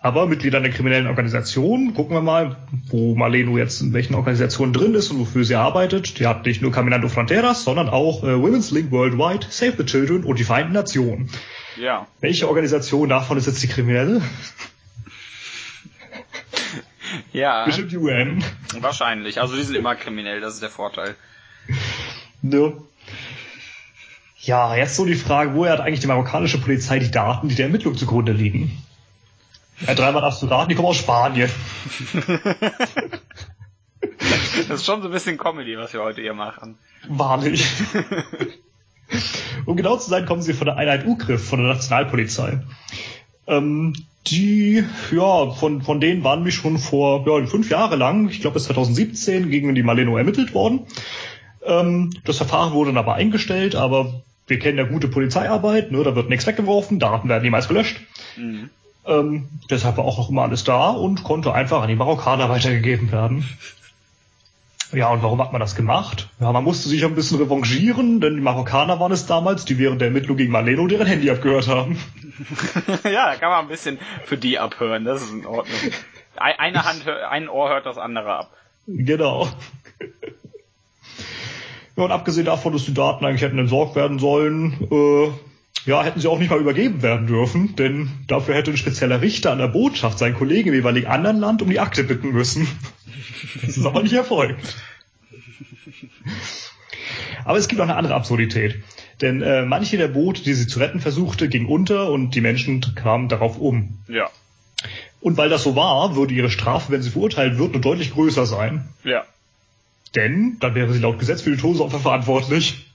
Aber 0.00 0.26
Mitglied 0.26 0.54
einer 0.54 0.68
kriminellen 0.68 1.08
Organisation, 1.08 1.92
gucken 1.94 2.14
wir 2.14 2.20
mal, 2.20 2.56
wo 2.88 3.16
Maleno 3.16 3.58
jetzt 3.58 3.80
in 3.80 3.92
welchen 3.92 4.14
Organisationen 4.14 4.72
drin 4.72 4.94
ist 4.94 5.10
und 5.10 5.18
wofür 5.18 5.44
sie 5.44 5.56
arbeitet. 5.56 6.20
Die 6.20 6.26
hat 6.26 6.46
nicht 6.46 6.62
nur 6.62 6.70
Caminando 6.70 7.08
Fronteras, 7.08 7.64
sondern 7.64 7.88
auch 7.88 8.22
äh, 8.22 8.40
Women's 8.40 8.70
Link 8.70 8.92
Worldwide, 8.92 9.46
Save 9.50 9.74
the 9.76 9.84
Children 9.84 10.22
und 10.22 10.38
die 10.38 10.44
Vereinten 10.44 10.72
Nationen. 10.72 11.30
Ja. 11.76 12.06
Welche 12.20 12.46
Organisation 12.46 13.08
davon 13.08 13.38
ist 13.38 13.46
jetzt 13.46 13.62
die 13.62 13.68
kriminelle? 13.68 14.22
Ja. 17.32 17.64
Bestimmt 17.64 17.90
die 17.90 17.96
UN. 17.96 18.44
Wahrscheinlich. 18.80 19.40
Also 19.40 19.56
die 19.56 19.62
sind 19.62 19.74
immer 19.74 19.96
kriminell, 19.96 20.40
das 20.40 20.54
ist 20.54 20.62
der 20.62 20.70
Vorteil. 20.70 21.16
Ne? 22.42 22.72
Ja, 24.40 24.76
jetzt 24.76 24.96
so 24.96 25.04
die 25.04 25.14
Frage, 25.14 25.54
woher 25.54 25.72
hat 25.72 25.80
eigentlich 25.80 26.00
die 26.00 26.06
marokkanische 26.06 26.58
Polizei 26.58 26.98
die 26.98 27.10
Daten, 27.10 27.48
die 27.48 27.54
der 27.54 27.66
Ermittlung 27.66 27.96
zugrunde 27.96 28.32
liegen? 28.32 28.82
Ja, 29.86 29.94
dreimal 29.94 30.22
darfst 30.22 30.42
du 30.42 30.46
raten, 30.46 30.68
die 30.68 30.74
kommen 30.74 30.88
aus 30.88 30.96
Spanien. 30.96 31.50
das 34.68 34.80
ist 34.80 34.86
schon 34.86 35.02
so 35.02 35.08
ein 35.08 35.12
bisschen 35.12 35.38
Comedy, 35.38 35.76
was 35.76 35.92
wir 35.92 36.02
heute 36.02 36.20
hier 36.20 36.34
machen. 36.34 36.78
Wahrlich. 37.08 37.64
um 39.66 39.76
genau 39.76 39.96
zu 39.96 40.10
sein, 40.10 40.26
kommen 40.26 40.42
sie 40.42 40.54
von 40.54 40.66
der 40.66 40.76
Einheit 40.76 41.06
UGRIF, 41.06 41.46
von 41.46 41.60
der 41.60 41.68
Nationalpolizei. 41.74 42.60
Ähm, 43.46 43.94
die, 44.26 44.84
ja, 45.10 45.50
von, 45.50 45.82
von 45.82 46.00
denen 46.00 46.24
waren 46.24 46.42
mich 46.42 46.54
schon 46.54 46.78
vor 46.78 47.24
ja, 47.26 47.46
fünf 47.46 47.70
Jahre 47.70 47.96
lang, 47.96 48.28
ich 48.28 48.40
glaube 48.40 48.54
bis 48.54 48.64
2017, 48.64 49.50
gegen 49.50 49.74
die 49.74 49.82
Maleno 49.82 50.16
ermittelt 50.16 50.54
worden. 50.54 50.86
Ähm, 51.64 52.10
das 52.24 52.38
Verfahren 52.38 52.72
wurde 52.72 52.90
dann 52.90 52.98
aber 52.98 53.14
eingestellt, 53.14 53.74
aber 53.74 54.22
wir 54.46 54.58
kennen 54.58 54.78
ja 54.78 54.84
gute 54.84 55.08
Polizeiarbeit, 55.08 55.92
ne, 55.92 56.02
da 56.02 56.14
wird 56.14 56.28
nichts 56.28 56.46
weggeworfen, 56.46 56.98
Daten 56.98 57.28
werden 57.28 57.42
niemals 57.42 57.68
gelöscht. 57.68 58.00
Mhm. 58.36 58.70
Ähm, 59.06 59.48
deshalb 59.70 59.96
war 59.96 60.04
auch 60.04 60.18
noch 60.18 60.30
immer 60.30 60.42
alles 60.42 60.64
da 60.64 60.90
und 60.90 61.24
konnte 61.24 61.52
einfach 61.52 61.82
an 61.82 61.88
die 61.88 61.96
Marokkaner 61.96 62.48
weitergegeben 62.48 63.10
werden. 63.10 63.48
Ja, 64.92 65.10
und 65.10 65.22
warum 65.22 65.40
hat 65.42 65.52
man 65.52 65.60
das 65.60 65.74
gemacht? 65.74 66.28
Ja, 66.40 66.50
man 66.50 66.64
musste 66.64 66.88
sich 66.88 67.04
ein 67.04 67.14
bisschen 67.14 67.38
revanchieren, 67.38 68.20
denn 68.20 68.36
die 68.36 68.40
Marokkaner 68.40 68.98
waren 68.98 69.12
es 69.12 69.26
damals, 69.26 69.66
die 69.66 69.78
während 69.78 70.00
der 70.00 70.08
Ermittlung 70.08 70.38
gegen 70.38 70.50
Maleno 70.50 70.86
deren 70.86 71.06
Handy 71.06 71.30
abgehört 71.30 71.68
haben. 71.68 71.98
ja, 73.04 73.26
da 73.26 73.36
kann 73.36 73.50
man 73.50 73.60
ein 73.60 73.68
bisschen 73.68 73.98
für 74.24 74.38
die 74.38 74.58
abhören, 74.58 75.04
das 75.04 75.22
ist 75.22 75.32
in 75.32 75.44
Ordnung. 75.44 75.76
Eine 76.36 76.84
Hand, 76.84 77.06
ein 77.06 77.48
Ohr 77.48 77.68
hört 77.68 77.84
das 77.84 77.98
andere 77.98 78.34
ab. 78.34 78.50
Genau. 78.86 79.48
Ja, 81.98 82.04
und 82.04 82.12
abgesehen 82.12 82.46
davon, 82.46 82.72
dass 82.72 82.84
die 82.84 82.94
Daten 82.94 83.24
eigentlich 83.24 83.42
hätten 83.42 83.58
entsorgt 83.58 83.96
werden 83.96 84.20
sollen, 84.20 84.72
äh, 84.88 85.30
ja, 85.84 86.04
hätten 86.04 86.20
sie 86.20 86.28
auch 86.28 86.38
nicht 86.38 86.48
mal 86.48 86.60
übergeben 86.60 87.02
werden 87.02 87.26
dürfen, 87.26 87.74
denn 87.74 88.08
dafür 88.28 88.54
hätte 88.54 88.70
ein 88.70 88.76
spezieller 88.76 89.20
Richter 89.20 89.50
an 89.50 89.58
der 89.58 89.66
Botschaft 89.66 90.16
seinen 90.16 90.36
Kollegen 90.36 90.68
im 90.68 90.76
jeweiligen 90.76 91.08
anderen 91.08 91.40
Land 91.40 91.60
um 91.60 91.68
die 91.68 91.80
Akte 91.80 92.04
bitten 92.04 92.30
müssen. 92.30 92.68
Das 93.62 93.76
ist 93.76 93.84
aber 93.84 94.04
nicht 94.04 94.12
erfolgt. 94.12 94.76
Aber 97.44 97.58
es 97.58 97.66
gibt 97.66 97.80
auch 97.80 97.84
eine 97.86 97.96
andere 97.96 98.14
Absurdität. 98.14 98.76
Denn 99.20 99.42
äh, 99.42 99.64
manche 99.64 99.96
der 99.96 100.06
Boote, 100.06 100.44
die 100.44 100.54
sie 100.54 100.68
zu 100.68 100.78
retten 100.78 101.00
versuchte, 101.00 101.48
gingen 101.48 101.66
unter 101.66 102.12
und 102.12 102.32
die 102.36 102.40
Menschen 102.40 102.80
kamen 102.94 103.28
darauf 103.28 103.58
um. 103.58 103.98
Ja. 104.06 104.30
Und 105.20 105.36
weil 105.36 105.48
das 105.48 105.64
so 105.64 105.74
war, 105.74 106.14
würde 106.14 106.32
ihre 106.32 106.50
Strafe, 106.50 106.92
wenn 106.92 107.02
sie 107.02 107.10
verurteilt 107.10 107.58
wird, 107.58 107.72
nur 107.72 107.80
deutlich 107.80 108.12
größer 108.12 108.46
sein. 108.46 108.88
Ja. 109.02 109.24
Denn 110.14 110.56
dann 110.60 110.74
wäre 110.74 110.92
sie 110.92 111.00
laut 111.00 111.18
Gesetz 111.18 111.42
für 111.42 111.50
die 111.50 111.56
Todesopfer 111.56 112.00
verantwortlich. 112.00 112.86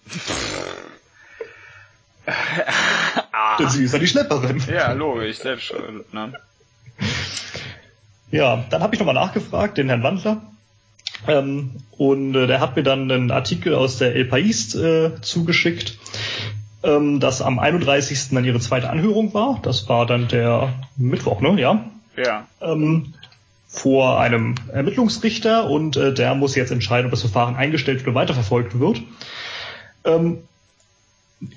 ah. 3.32 3.58
Denn 3.58 3.70
sie 3.70 3.84
ist 3.84 3.94
ja 3.94 4.00
die 4.00 4.08
Schlepperin. 4.08 4.62
Ja, 4.68 4.92
logisch, 4.94 5.38
selbst 5.38 5.66
schon. 5.66 6.04
Ne? 6.12 6.34
Ja, 8.32 8.66
dann 8.70 8.82
habe 8.82 8.96
ich 8.96 9.00
nochmal 9.00 9.16
nachgefragt, 9.16 9.78
den 9.78 9.90
Herrn 9.90 10.04
Wandler. 10.04 10.42
Ähm, 11.28 11.72
und 11.92 12.36
äh, 12.36 12.48
der 12.48 12.60
hat 12.60 12.76
mir 12.76 12.84
dann 12.84 13.12
einen 13.12 13.32
Artikel 13.32 13.76
aus 13.76 13.98
der 13.98 14.16
El 14.16 14.26
País 14.26 14.76
äh, 14.76 15.22
zugeschickt, 15.22 15.98
ähm, 16.84 17.20
dass 17.20 17.42
am 17.42 17.60
31. 17.60 18.30
dann 18.32 18.44
ihre 18.44 18.60
zweite 18.60 18.90
Anhörung 18.90 19.34
war. 19.34 19.60
Das 19.62 19.88
war 19.88 20.06
dann 20.06 20.28
der 20.28 20.74
Mittwoch, 20.98 21.42
ne? 21.42 21.62
Ja. 21.62 21.86
Ja. 22.18 22.48
Ähm, 22.62 23.14
vor 23.74 24.20
einem 24.20 24.54
Ermittlungsrichter 24.72 25.68
und 25.68 25.98
äh, 25.98 26.14
der 26.14 26.36
muss 26.36 26.56
jetzt 26.56 26.72
entscheiden, 26.72 27.08
ob 27.08 27.12
das 27.12 27.22
Verfahren 27.22 27.56
eingestellt 27.56 28.04
oder 28.04 28.14
weiterverfolgt 28.14 28.80
wird. 28.80 29.02
Ähm, 30.06 30.44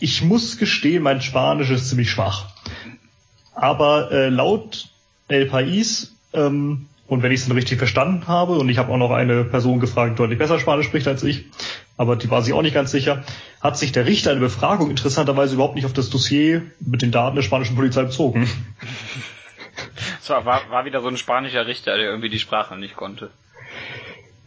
ich 0.01 0.23
muss 0.23 0.57
gestehen, 0.57 1.03
mein 1.03 1.21
Spanisch 1.21 1.71
ist 1.71 1.91
ziemlich 1.91 2.11
schwach. 2.11 2.47
Aber 3.55 4.11
äh, 4.11 4.31
laut 4.31 4.89
El 5.29 5.49
País 5.51 6.09
ähm, 6.33 6.87
und 7.07 7.23
wenn 7.23 7.31
ich 7.33 7.41
es 7.41 7.47
dann 7.47 7.57
richtig 7.57 7.79
verstanden 7.79 8.27
habe, 8.27 8.55
und 8.55 8.71
ich 8.71 8.79
habe 8.79 8.91
auch 8.91 8.97
noch 8.97 9.11
eine 9.11 9.45
Person 9.45 9.79
gefragt, 9.79 10.13
die 10.13 10.17
deutlich 10.17 10.39
besser 10.39 10.59
Spanisch 10.59 10.87
spricht 10.87 11.07
als 11.07 11.23
ich, 11.23 11.45
aber 11.99 12.17
die 12.17 12.31
war 12.31 12.43
sich 12.43 12.55
auch 12.55 12.63
nicht 12.63 12.75
ganz 12.75 12.91
sicher, 12.91 13.25
hat 13.61 13.79
sich 13.79 13.93
der 13.93 14.07
Richter 14.07 14.31
eine 14.31 14.41
Befragung 14.41 14.89
interessanterweise 14.89 15.55
überhaupt 15.55 15.77
nicht 15.77 15.85
auf 15.85 15.93
das 15.93 16.09
Dossier 16.09 16.63
mit 16.81 17.03
den 17.03 17.13
Daten 17.13 17.37
der 17.37 17.43
spanischen 17.43 17.77
Polizei 17.77 18.05
bezogen. 18.05 18.49
Es 20.21 20.29
war, 20.31 20.45
war, 20.45 20.71
war 20.71 20.85
wieder 20.85 21.01
so 21.01 21.09
ein 21.09 21.17
spanischer 21.17 21.67
Richter, 21.67 21.97
der 21.97 22.07
irgendwie 22.07 22.29
die 22.29 22.39
Sprache 22.39 22.77
nicht 22.77 22.97
konnte. 22.97 23.31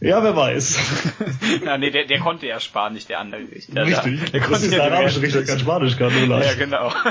Ja, 0.00 0.22
wer 0.22 0.34
weiß. 0.34 0.78
ja, 1.64 1.76
nee, 1.76 1.90
der, 1.90 2.06
der 2.06 2.20
konnte 2.20 2.46
ja 2.46 2.58
Spanisch, 2.58 3.06
der 3.06 3.20
andere 3.20 3.42
Richter. 3.42 3.84
Richtig. 3.84 4.30
Der, 4.30 4.40
der 4.40 4.50
ist 4.50 4.72
der 4.72 4.84
arabische 4.84 5.20
Richter, 5.20 5.44
kein 5.44 5.58
Spanisch 5.58 5.98
kann, 5.98 6.16
oder? 6.24 6.42
Ja, 6.44 6.54
genau. 6.54 6.90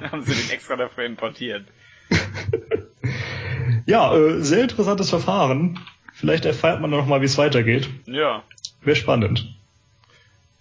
Dann 0.00 0.10
haben 0.10 0.24
sie 0.24 0.34
den 0.34 0.50
extra 0.50 0.76
dafür 0.76 1.04
importiert. 1.04 1.66
ja, 3.86 4.14
äh, 4.16 4.40
sehr 4.40 4.62
interessantes 4.62 5.10
Verfahren. 5.10 5.78
Vielleicht 6.14 6.46
erfährt 6.46 6.80
man 6.80 6.90
noch 6.90 7.06
mal, 7.06 7.20
wie 7.20 7.26
es 7.26 7.36
weitergeht. 7.36 7.88
Ja. 8.06 8.42
Wäre 8.80 8.96
spannend. 8.96 9.46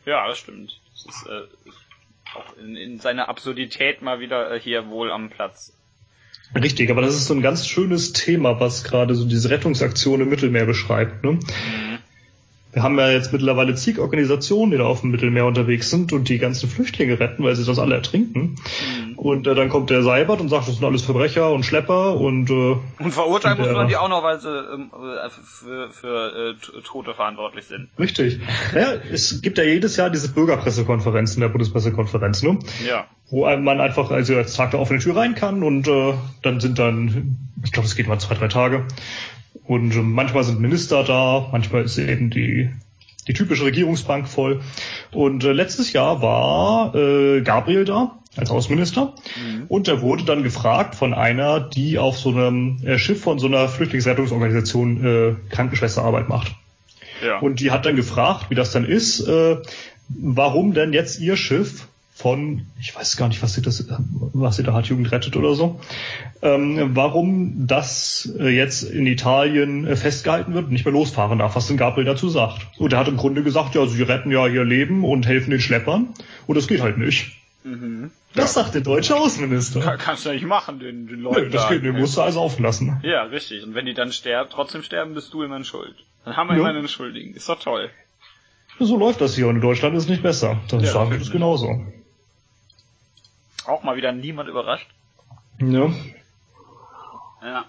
Ja, 0.06 0.28
das 0.28 0.40
stimmt. 0.40 0.80
Das 0.94 1.06
ist 1.16 1.26
äh, 1.28 1.42
auch 2.38 2.58
in, 2.58 2.76
in 2.76 3.00
seiner 3.00 3.30
Absurdität 3.30 4.02
mal 4.02 4.20
wieder 4.20 4.52
äh, 4.52 4.60
hier 4.60 4.88
wohl 4.90 5.12
am 5.12 5.30
Platz. 5.30 5.74
Richtig, 6.56 6.90
aber 6.90 7.02
das 7.02 7.16
ist 7.16 7.28
so 7.28 7.34
ein 7.34 7.42
ganz 7.42 7.68
schönes 7.68 8.14
Thema, 8.14 8.60
was 8.60 8.84
gerade 8.84 9.16
so 9.16 9.26
diese 9.26 9.50
Rettungsaktion 9.50 10.22
im 10.22 10.30
Mittelmeer 10.30 10.66
beschreibt. 10.66 11.24
Ne? 11.24 11.32
Mhm. 11.34 11.97
Wir 12.78 12.84
haben 12.84 13.00
ja 13.00 13.10
jetzt 13.10 13.34
mittlerweile 13.34 13.74
zig 13.74 13.98
Organisationen, 13.98 14.70
die 14.70 14.78
da 14.78 14.84
auf 14.84 15.02
dem 15.02 15.10
Mittelmeer 15.10 15.48
unterwegs 15.48 15.90
sind 15.90 16.14
und 16.14 16.30
die 16.30 16.38
ganzen 16.38 16.70
Flüchtlinge 16.70 17.20
retten, 17.20 17.44
weil 17.44 17.56
sie 17.56 17.66
das 17.66 17.80
alle 17.80 17.96
ertrinken. 17.96 18.56
Mhm. 19.10 19.18
Und 19.18 19.48
äh, 19.48 19.56
dann 19.56 19.70
kommt 19.70 19.90
der 19.90 20.04
Seibert 20.04 20.40
und 20.42 20.50
sagt, 20.50 20.68
das 20.68 20.76
sind 20.76 20.86
alles 20.86 21.02
Verbrecher 21.02 21.52
und 21.52 21.66
Schlepper 21.66 22.22
und 22.22 22.52
äh, 22.52 22.76
und 23.00 23.12
verurteilen 23.12 23.58
muss 23.58 23.72
man 23.72 23.88
die 23.88 23.98
auch 23.98 24.10
noch, 24.10 24.22
weil 24.22 24.40
sie 24.40 24.50
ähm, 24.50 24.92
äh, 24.94 25.28
für, 25.28 25.90
für 25.90 26.56
äh, 26.56 26.82
Tote 26.84 27.16
verantwortlich 27.16 27.66
sind. 27.66 27.90
Richtig. 27.98 28.40
Ja, 28.76 28.94
es 29.12 29.42
gibt 29.42 29.58
ja 29.58 29.64
jedes 29.64 29.98
Jahr 29.98 30.12
diese 30.12 30.32
Bürgerpressekonferenzen 30.32 31.42
der 31.42 31.50
Bundespressekonferenz, 31.50 32.44
ne? 32.44 32.60
Ja. 32.88 33.08
Wo 33.32 33.48
man 33.58 33.82
einfach 33.82 34.12
also 34.12 34.36
als 34.36 34.54
Tag 34.54 34.70
der 34.70 34.80
offenen 34.80 35.02
Tür 35.02 35.16
rein 35.16 35.34
kann 35.34 35.64
und 35.64 35.88
äh, 35.88 36.14
dann 36.44 36.60
sind 36.60 36.78
dann, 36.78 37.40
ich 37.64 37.72
glaube, 37.72 37.88
es 37.88 37.96
geht 37.96 38.08
mal 38.08 38.20
zwei, 38.20 38.36
drei 38.36 38.50
Tage 38.50 38.86
und 39.68 39.96
äh, 39.96 40.02
manchmal 40.02 40.44
sind 40.44 40.60
Minister 40.60 41.04
da, 41.04 41.50
manchmal 41.52 41.84
ist 41.84 41.98
eben 41.98 42.30
die, 42.30 42.70
die 43.28 43.34
typische 43.34 43.66
Regierungsbank 43.66 44.28
voll. 44.28 44.62
Und 45.12 45.44
äh, 45.44 45.52
letztes 45.52 45.94
Jahr 45.94 46.22
war 46.22 46.96
äh, 46.96 47.42
Gabriel 47.42 47.86
da 47.86 48.18
als 48.38 48.52
Außenminister 48.52 49.16
mhm. 49.36 49.66
und 49.68 49.88
er 49.88 50.02
wurde 50.02 50.24
dann 50.24 50.44
gefragt 50.44 50.96
von 50.96 51.14
einer, 51.14 51.60
die 51.60 51.98
auf 51.98 52.18
so 52.18 52.30
einem 52.30 52.78
äh, 52.84 52.98
Schiff 53.00 53.22
von 53.22 53.40
so 53.40 53.48
einer 53.48 53.68
Flüchtlingsrettungsorganisation 53.68 55.06
äh, 55.06 55.36
Krankenschwesterarbeit 55.50 56.30
macht. 56.30 56.54
Ja. 57.26 57.40
Und 57.40 57.60
die 57.60 57.72
hat 57.72 57.86
dann 57.86 57.96
gefragt, 57.96 58.50
wie 58.50 58.56
das 58.56 58.72
dann 58.72 58.86
ist, 58.86 59.28
äh, 59.28 59.58
warum 60.08 60.74
denn 60.74 60.94
jetzt 60.94 61.20
ihr 61.20 61.36
Schiff 61.36 61.88
von, 62.18 62.66
ich 62.80 62.96
weiß 62.96 63.16
gar 63.16 63.28
nicht, 63.28 63.44
was 63.44 63.54
sie 63.54 63.62
das, 63.62 63.86
was 64.34 64.56
sie 64.56 64.64
da 64.64 64.74
hat, 64.74 64.88
Jugend 64.88 65.12
rettet 65.12 65.36
oder 65.36 65.54
so, 65.54 65.80
ähm, 66.42 66.96
warum 66.96 67.68
das 67.68 68.34
äh, 68.40 68.50
jetzt 68.50 68.82
in 68.82 69.06
Italien 69.06 69.86
äh, 69.86 69.96
festgehalten 69.96 70.56
wird 70.56 70.66
und 70.66 70.72
nicht 70.72 70.84
mehr 70.84 70.94
losfahren 70.94 71.38
darf, 71.38 71.56
was 71.56 71.68
denn 71.68 71.78
Gabriel 71.78 72.06
dazu 72.06 72.28
sagt. 72.30 72.66
Und 72.80 72.92
er 72.92 73.00
hat 73.00 73.08
im 73.08 73.18
Grunde 73.18 73.44
gesagt, 73.44 73.76
ja, 73.76 73.86
sie 73.86 74.02
retten 74.02 74.32
ja 74.32 74.48
ihr 74.48 74.64
Leben 74.64 75.06
und 75.06 75.28
helfen 75.28 75.52
den 75.52 75.60
Schleppern 75.60 76.08
und 76.48 76.58
das 76.58 76.68
geht 76.68 76.82
halt 76.82 76.98
nicht. 76.98 77.34
Mhm. 77.64 78.10
Das 78.34 78.56
ja. 78.56 78.64
sagt 78.64 78.74
der 78.74 78.82
deutsche 78.82 79.16
Außenminister. 79.16 79.82
Kann, 79.82 80.00
kannst 80.00 80.26
du 80.26 80.30
ja 80.30 80.36
nicht 80.36 80.48
machen, 80.48 80.80
den, 80.80 81.06
den 81.06 81.22
Leuten. 81.22 81.44
Nee, 81.44 81.50
das 81.50 81.70
geht, 81.70 81.84
den 81.84 82.00
musst 82.00 82.18
du 82.18 82.22
also 82.22 82.40
auflassen. 82.40 83.00
Ja, 83.04 83.24
richtig. 83.24 83.64
Und 83.64 83.76
wenn 83.76 83.86
die 83.86 83.94
dann 83.94 84.12
sterben, 84.12 84.50
trotzdem 84.52 84.82
sterben, 84.82 85.14
bist 85.14 85.32
du 85.36 85.44
immer 85.44 85.64
schuld. 85.64 85.94
Dann 86.26 86.36
haben 86.36 86.50
wir 86.50 86.56
ja. 86.56 86.62
immer 86.62 86.70
einen 86.70 86.88
Schuldigen. 86.88 87.36
Ist 87.36 87.48
doch 87.48 87.60
toll. 87.60 87.92
So 88.80 88.98
läuft 88.98 89.22
das 89.22 89.36
hier 89.36 89.48
und 89.48 89.56
in 89.56 89.62
Deutschland 89.62 89.96
ist 89.96 90.04
es 90.04 90.10
nicht 90.10 90.24
besser. 90.24 90.60
Das 90.70 90.84
ja, 90.84 90.92
sagen 90.92 91.12
wir 91.12 91.20
das 91.20 91.32
genauso. 91.32 91.86
Auch 93.68 93.84
mal 93.84 93.96
wieder 93.98 94.12
niemand 94.12 94.50
überrascht. 94.50 94.90
Ja. 95.60 95.92
Ja. 97.42 97.66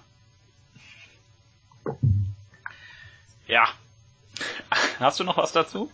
Ja. 3.47 3.69
Hast 5.01 5.19
du 5.21 5.25
noch 5.25 5.37
was 5.37 5.53
dazu? 5.53 5.91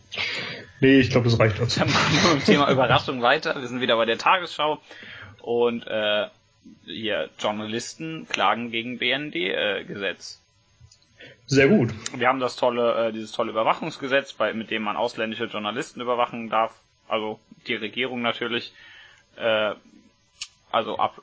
Nee, 0.81 1.01
ich 1.01 1.11
glaube, 1.11 1.29
das 1.29 1.39
reicht 1.39 1.59
dazu. 1.59 1.81
Dann 1.81 1.91
machen 1.91 2.13
wir 2.13 2.35
mit 2.35 2.43
dem 2.43 2.45
Thema 2.45 2.71
Überraschung 2.71 3.23
weiter. 3.23 3.61
Wir 3.61 3.69
sind 3.69 3.81
wieder 3.81 3.97
bei 3.97 4.05
der 4.05 4.19
Tagesschau. 4.19 4.81
Und 5.41 5.87
äh, 5.87 6.27
hier, 6.85 7.31
Journalisten 7.39 8.27
klagen 8.29 8.71
gegen 8.71 8.99
BND-Gesetz. 8.99 10.41
Sehr 11.47 11.69
gut. 11.69 11.95
Wir 12.17 12.29
haben 12.29 12.41
das 12.41 12.57
tolle, 12.57 13.09
äh, 13.09 13.13
dieses 13.13 13.33
tolle 13.33 13.51
Überwachungsgesetz, 13.51 14.33
bei, 14.33 14.53
mit 14.53 14.71
dem 14.71 14.83
man 14.83 14.97
ausländische 14.97 15.45
Journalisten 15.45 16.01
überwachen 16.01 16.51
darf. 16.51 16.75
Also 17.09 17.39
die 17.67 17.75
Regierung 17.75 18.23
natürlich. 18.23 18.73
Äh, 19.37 19.75
also 20.75 20.99
ab, 20.99 21.23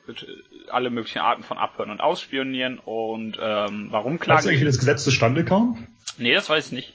alle 0.70 0.90
möglichen 0.90 1.18
Arten 1.18 1.42
von 1.42 1.58
Abhören 1.58 1.90
und 1.90 2.00
Ausspionieren. 2.00 2.78
Und 2.78 3.38
ähm, 3.40 3.88
warum 3.90 4.18
klagen? 4.18 4.38
Weißt 4.38 4.46
du 4.46 4.50
eigentlich, 4.50 4.62
wie 4.62 4.66
das 4.66 4.78
Gesetz 4.78 5.04
zustande 5.04 5.44
kam? 5.44 5.86
Nee, 6.18 6.34
das 6.34 6.48
weiß 6.48 6.66
ich 6.66 6.72
nicht. 6.72 6.94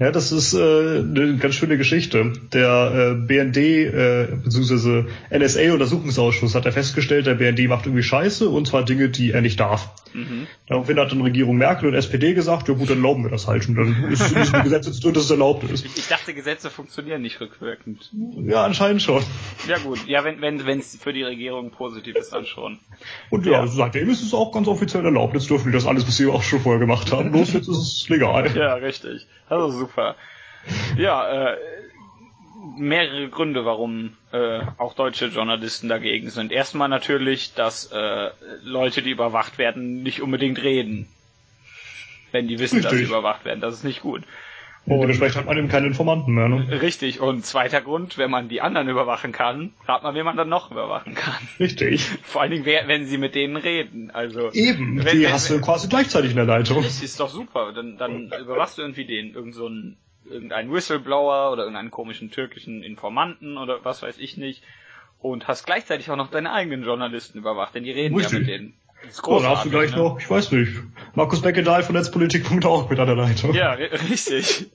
Ja, 0.00 0.10
das 0.10 0.32
ist 0.32 0.54
äh, 0.54 0.58
eine 0.58 1.36
ganz 1.36 1.54
schöne 1.54 1.78
Geschichte. 1.78 2.32
Der 2.52 3.12
äh, 3.12 3.14
BND 3.14 3.56
äh, 3.56 4.26
bzw. 4.42 5.04
NSA-Untersuchungsausschuss 5.30 6.56
hat 6.56 6.64
ja 6.64 6.72
festgestellt, 6.72 7.26
der 7.26 7.34
BND 7.34 7.68
macht 7.68 7.86
irgendwie 7.86 8.02
Scheiße 8.02 8.48
und 8.48 8.66
zwar 8.66 8.84
Dinge, 8.84 9.08
die 9.08 9.30
er 9.30 9.40
nicht 9.40 9.60
darf. 9.60 9.90
Mhm. 10.12 10.48
Daraufhin 10.66 10.98
hat 10.98 11.12
dann 11.12 11.20
Regierung 11.20 11.56
Merkel 11.56 11.88
und 11.88 11.94
SPD 11.94 12.34
gesagt, 12.34 12.68
ja 12.68 12.74
gut, 12.74 12.90
dann 12.90 12.98
erlauben 12.98 13.24
wir 13.24 13.30
das 13.30 13.46
halt. 13.46 13.68
Und 13.68 13.76
dann 13.76 14.10
ist 14.10 14.32
in 14.32 14.42
diesem 14.42 14.62
Gesetz 14.64 14.86
jetzt 14.86 15.04
drin, 15.04 15.14
dass 15.14 15.24
es 15.24 15.30
erlaubt 15.30 15.64
ist. 15.70 15.84
Ich 15.84 16.08
dachte, 16.08 16.34
Gesetze 16.34 16.70
funktionieren 16.70 17.22
nicht 17.22 17.40
rückwirkend. 17.40 18.10
Ja, 18.46 18.64
anscheinend 18.64 19.02
schon. 19.02 19.22
Ja 19.68 19.78
gut, 19.78 20.06
ja, 20.06 20.24
wenn 20.24 20.40
wenn 20.40 20.66
wenn 20.66 20.78
es 20.78 20.96
für 20.96 21.12
die 21.12 21.22
Regierung 21.22 21.70
positiv 21.70 22.16
ist, 22.16 22.32
dann 22.32 22.46
schon. 22.46 22.78
Und 23.30 23.46
ja, 23.46 23.52
ja, 23.52 23.66
seitdem 23.66 24.08
ist 24.10 24.22
es 24.22 24.34
auch 24.34 24.52
ganz 24.52 24.66
offiziell 24.68 25.04
erlaubt. 25.04 25.34
Jetzt 25.34 25.50
dürfen 25.50 25.66
wir 25.66 25.72
das 25.72 25.86
alles, 25.86 26.06
was 26.06 26.16
sie 26.16 26.26
auch 26.26 26.42
schon 26.42 26.60
vorher 26.60 26.80
gemacht 26.80 27.12
haben. 27.12 27.32
Bloß 27.32 27.52
jetzt 27.52 27.68
ist 27.68 27.78
es 27.78 28.08
legal. 28.08 28.50
Ja, 28.56 28.74
richtig. 28.74 29.26
Also 29.48 29.83
super. 29.84 30.16
Ja, 30.96 31.52
äh, 31.52 31.56
mehrere 32.76 33.28
Gründe, 33.28 33.64
warum 33.64 34.16
äh, 34.32 34.60
auch 34.78 34.94
deutsche 34.94 35.26
Journalisten 35.26 35.88
dagegen 35.88 36.30
sind. 36.30 36.52
Erstmal 36.52 36.88
natürlich, 36.88 37.54
dass 37.54 37.92
äh, 37.92 38.30
Leute, 38.62 39.02
die 39.02 39.10
überwacht 39.10 39.58
werden, 39.58 40.02
nicht 40.02 40.22
unbedingt 40.22 40.62
reden. 40.62 41.08
Wenn 42.32 42.48
die 42.48 42.58
wissen, 42.58 42.76
Richtig. 42.76 42.90
dass 42.90 42.98
sie 42.98 43.04
überwacht 43.04 43.44
werden. 43.44 43.60
Das 43.60 43.74
ist 43.74 43.84
nicht 43.84 44.00
gut. 44.00 44.22
Und 44.86 45.00
dementsprechend 45.00 45.36
hat 45.38 45.46
man 45.46 45.56
eben 45.56 45.68
keine 45.68 45.86
Informanten 45.86 46.34
mehr. 46.34 46.48
Ne? 46.48 46.82
Richtig. 46.82 47.20
Und 47.20 47.46
zweiter 47.46 47.80
Grund, 47.80 48.18
wenn 48.18 48.30
man 48.30 48.48
die 48.48 48.60
anderen 48.60 48.88
überwachen 48.88 49.32
kann, 49.32 49.72
rat 49.86 50.02
mal, 50.02 50.14
wen 50.14 50.24
man 50.24 50.36
dann 50.36 50.50
noch 50.50 50.70
überwachen 50.70 51.14
kann. 51.14 51.48
Richtig. 51.58 52.02
Vor 52.22 52.42
allen 52.42 52.50
Dingen, 52.50 52.66
wenn 52.66 53.06
sie 53.06 53.16
mit 53.16 53.34
denen 53.34 53.56
reden. 53.56 54.10
Also 54.10 54.52
eben. 54.52 55.02
Wenn, 55.04 55.16
die 55.16 55.24
wenn, 55.24 55.32
hast 55.32 55.48
du 55.48 55.60
quasi 55.60 55.88
gleichzeitig 55.88 56.30
in 56.30 56.36
der 56.36 56.44
Leitung. 56.44 56.82
Das 56.82 57.02
ist 57.02 57.18
doch 57.18 57.30
super. 57.30 57.72
Dann, 57.72 57.96
dann 57.96 58.30
überwachst 58.40 58.76
du 58.76 58.82
irgendwie 58.82 59.06
den 59.06 59.32
irgend 59.32 59.54
so 59.54 59.66
einen 59.66 59.96
irgendeinen 60.28 60.72
Whistleblower 60.72 61.52
oder 61.52 61.62
irgendeinen 61.62 61.90
komischen 61.90 62.30
türkischen 62.30 62.82
Informanten 62.82 63.58
oder 63.58 63.84
was 63.84 64.02
weiß 64.02 64.18
ich 64.18 64.36
nicht 64.36 64.62
und 65.24 65.48
hast 65.48 65.64
gleichzeitig 65.64 66.10
auch 66.10 66.16
noch 66.16 66.30
deine 66.30 66.52
eigenen 66.52 66.84
Journalisten 66.84 67.38
überwacht, 67.38 67.74
denn 67.74 67.84
die 67.84 67.90
reden 67.90 68.14
Richtig. 68.14 68.32
ja 68.32 68.38
mit 68.40 68.48
denen. 68.48 68.74
Das 69.06 69.16
ist 69.16 69.26
oh, 69.26 69.40
du 69.40 69.70
gleich 69.70 69.92
ne? 69.92 69.98
noch, 69.98 70.18
ich 70.18 70.30
weiß 70.30 70.52
nicht, 70.52 70.72
Markus 71.14 71.42
Beckedahl 71.42 71.82
von 71.82 71.94
Netzpolitik.org 71.94 72.90
mit 72.90 72.98
an 72.98 73.06
der 73.06 73.16
Leitung. 73.16 73.54
Ja, 73.54 73.72
richtig. 73.72 74.70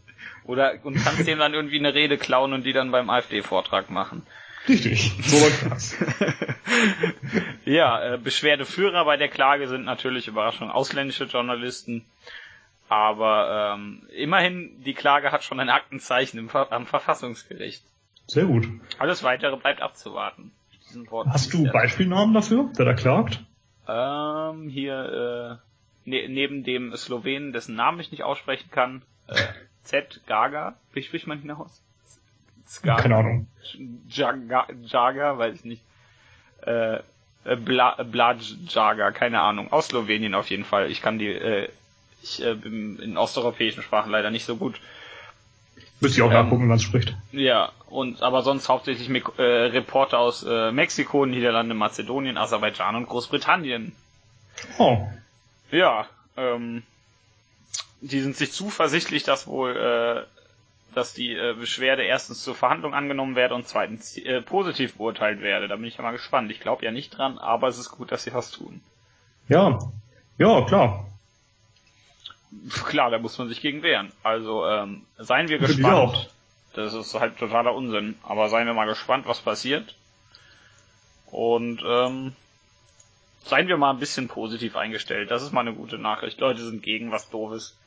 Oder 0.45 0.73
und 0.83 0.95
kannst 0.95 1.27
dem 1.27 1.39
dann 1.39 1.53
irgendwie 1.53 1.77
eine 1.77 1.93
Rede 1.93 2.17
klauen 2.17 2.53
und 2.53 2.65
die 2.65 2.73
dann 2.73 2.91
beim 2.91 3.09
AfD-Vortrag 3.09 3.89
machen. 3.89 4.23
Richtig, 4.67 5.13
so 5.23 5.37
war 5.37 5.49
krass. 5.49 5.95
ja, 7.65 8.13
äh, 8.13 8.17
Beschwerdeführer 8.17 9.05
bei 9.05 9.17
der 9.17 9.29
Klage 9.29 9.67
sind 9.67 9.85
natürlich 9.85 10.27
Überraschung 10.27 10.69
ausländische 10.69 11.25
Journalisten. 11.25 12.05
Aber 12.87 13.75
ähm, 13.75 14.07
immerhin, 14.15 14.83
die 14.83 14.93
Klage 14.93 15.31
hat 15.31 15.43
schon 15.43 15.59
ein 15.59 15.69
Aktenzeichen 15.69 16.39
im, 16.39 16.49
am 16.49 16.87
Verfassungsgericht. 16.87 17.83
Sehr 18.27 18.45
gut. 18.45 18.67
Alles 18.97 19.23
weitere 19.23 19.55
bleibt 19.55 19.81
abzuwarten. 19.81 20.51
Hast 21.29 21.53
du 21.53 21.71
Beispielnamen 21.71 22.33
dafür, 22.33 22.71
der 22.77 22.85
da 22.85 22.93
klagt? 22.93 23.43
Ähm, 23.89 24.69
hier 24.69 25.59
äh, 26.05 26.09
ne 26.09 26.29
neben 26.29 26.63
dem 26.63 26.95
Slowenen, 26.95 27.53
dessen 27.53 27.75
Namen 27.75 27.99
ich 27.99 28.11
nicht 28.11 28.23
aussprechen 28.23 28.69
kann, 28.71 29.01
äh, 29.27 29.35
Z 29.83 30.21
Gaga. 30.27 30.75
Wie 30.93 31.01
spricht 31.01 31.25
man 31.25 31.41
ihn 31.41 31.51
aus? 31.51 31.81
Skaga. 32.67 33.01
Keine 33.01 33.15
Ahnung. 33.15 33.47
Jaga, 34.09 34.67
Jaga, 34.85 35.37
weiß 35.37 35.55
ich 35.55 35.65
nicht. 35.65 35.81
Äh, 36.61 36.99
Bla, 37.43 38.03
Blad 38.03 38.37
Jaga, 38.67 39.11
keine 39.11 39.41
Ahnung. 39.41 39.71
Aus 39.71 39.87
Slowenien 39.87 40.35
auf 40.35 40.49
jeden 40.49 40.65
Fall. 40.65 40.91
Ich 40.91 41.01
kann 41.01 41.17
die 41.17 41.29
äh, 41.29 41.69
ich 42.21 42.43
äh, 42.43 42.53
bin 42.53 42.99
in 42.99 43.17
osteuropäischen 43.17 43.81
Sprachen 43.81 44.11
leider 44.11 44.29
nicht 44.29 44.45
so 44.45 44.57
gut. 44.57 44.79
Müsste 45.99 46.19
ich 46.19 46.21
auch 46.21 46.27
ähm, 46.27 46.33
nachgucken, 46.33 46.67
man 46.67 46.77
es 46.77 46.83
spricht. 46.83 47.15
Ja, 47.31 47.71
und 47.89 48.21
aber 48.21 48.41
sonst 48.41 48.69
hauptsächlich 48.69 49.09
mit, 49.09 49.23
äh, 49.37 49.41
Reporter 49.41 50.19
aus 50.19 50.43
äh, 50.43 50.71
Mexiko, 50.71 51.25
Niederlande, 51.25 51.75
Mazedonien, 51.75 52.37
Aserbaidschan 52.37 52.95
und 52.95 53.07
Großbritannien. 53.07 53.93
Oh. 54.77 55.07
Ja, 55.71 56.07
ähm, 56.37 56.83
die 58.01 58.19
sind 58.21 58.35
sich 58.35 58.51
zuversichtlich, 58.51 59.23
dass 59.23 59.47
wohl 59.47 59.75
äh, 59.75 60.39
dass 60.95 61.13
die 61.13 61.33
äh, 61.33 61.53
Beschwerde 61.53 62.03
erstens 62.03 62.43
zur 62.43 62.55
Verhandlung 62.55 62.93
angenommen 62.93 63.35
werde 63.35 63.55
und 63.55 63.67
zweitens 63.67 64.17
äh, 64.17 64.41
positiv 64.41 64.97
beurteilt 64.97 65.41
werde. 65.41 65.67
Da 65.67 65.75
bin 65.75 65.85
ich 65.85 65.97
ja 65.97 66.03
mal 66.03 66.11
gespannt. 66.11 66.51
Ich 66.51 66.59
glaube 66.59 66.83
ja 66.85 66.91
nicht 66.91 67.17
dran, 67.17 67.37
aber 67.37 67.67
es 67.67 67.77
ist 67.77 67.91
gut, 67.91 68.11
dass 68.11 68.23
sie 68.23 68.33
was 68.33 68.51
tun. 68.51 68.81
Ja, 69.47 69.79
ja, 70.37 70.65
klar. 70.65 71.05
Klar, 72.85 73.11
da 73.11 73.19
muss 73.19 73.37
man 73.37 73.47
sich 73.47 73.61
gegen 73.61 73.83
wehren. 73.83 74.11
Also 74.23 74.65
ähm, 74.65 75.03
seien 75.17 75.47
wir 75.49 75.59
gespannt. 75.59 76.31
Das 76.79 76.93
ist 76.93 77.13
halt 77.13 77.37
totaler 77.37 77.75
Unsinn. 77.75 78.15
Aber 78.23 78.49
seien 78.49 78.67
wir 78.67 78.73
mal 78.73 78.87
gespannt, 78.87 79.27
was 79.27 79.41
passiert. 79.41 79.95
Und 81.27 81.83
ähm, 81.85 82.33
seien 83.43 83.67
wir 83.67 83.77
mal 83.77 83.91
ein 83.91 83.99
bisschen 83.99 84.27
positiv 84.27 84.75
eingestellt. 84.75 85.29
Das 85.29 85.43
ist 85.43 85.51
mal 85.51 85.61
eine 85.61 85.73
gute 85.73 85.97
Nachricht. 85.97 86.39
Leute 86.39 86.63
sind 86.63 86.81
gegen 86.81 87.11
was 87.11 87.29
Doofes. 87.29 87.77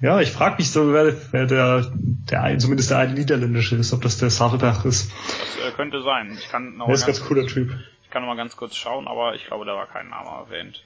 Ja, 0.00 0.20
ich 0.20 0.30
frage 0.30 0.56
mich 0.58 0.70
so, 0.70 0.92
wer, 0.92 1.12
wer 1.32 1.46
der, 1.46 1.90
der 2.30 2.58
zumindest 2.58 2.90
der 2.90 2.98
eine 2.98 3.14
Niederländische 3.14 3.74
ist, 3.74 3.92
ob 3.92 4.02
das 4.02 4.18
der 4.18 4.30
Sarebach 4.30 4.84
ist. 4.84 5.10
Das 5.56 5.66
äh, 5.66 5.72
könnte 5.72 6.02
sein. 6.02 6.38
Ich 6.38 6.48
kann 6.48 6.76
noch 6.76 6.86
der 6.86 6.94
ist 6.94 7.06
ganz 7.06 7.20
cooler 7.24 7.46
Typ. 7.46 7.76
Ich 8.04 8.10
kann 8.10 8.22
noch 8.22 8.28
mal 8.28 8.36
ganz 8.36 8.56
kurz 8.56 8.76
schauen, 8.76 9.08
aber 9.08 9.34
ich 9.34 9.44
glaube, 9.46 9.64
da 9.64 9.74
war 9.74 9.86
kein 9.86 10.08
Name 10.08 10.30
erwähnt. 10.30 10.84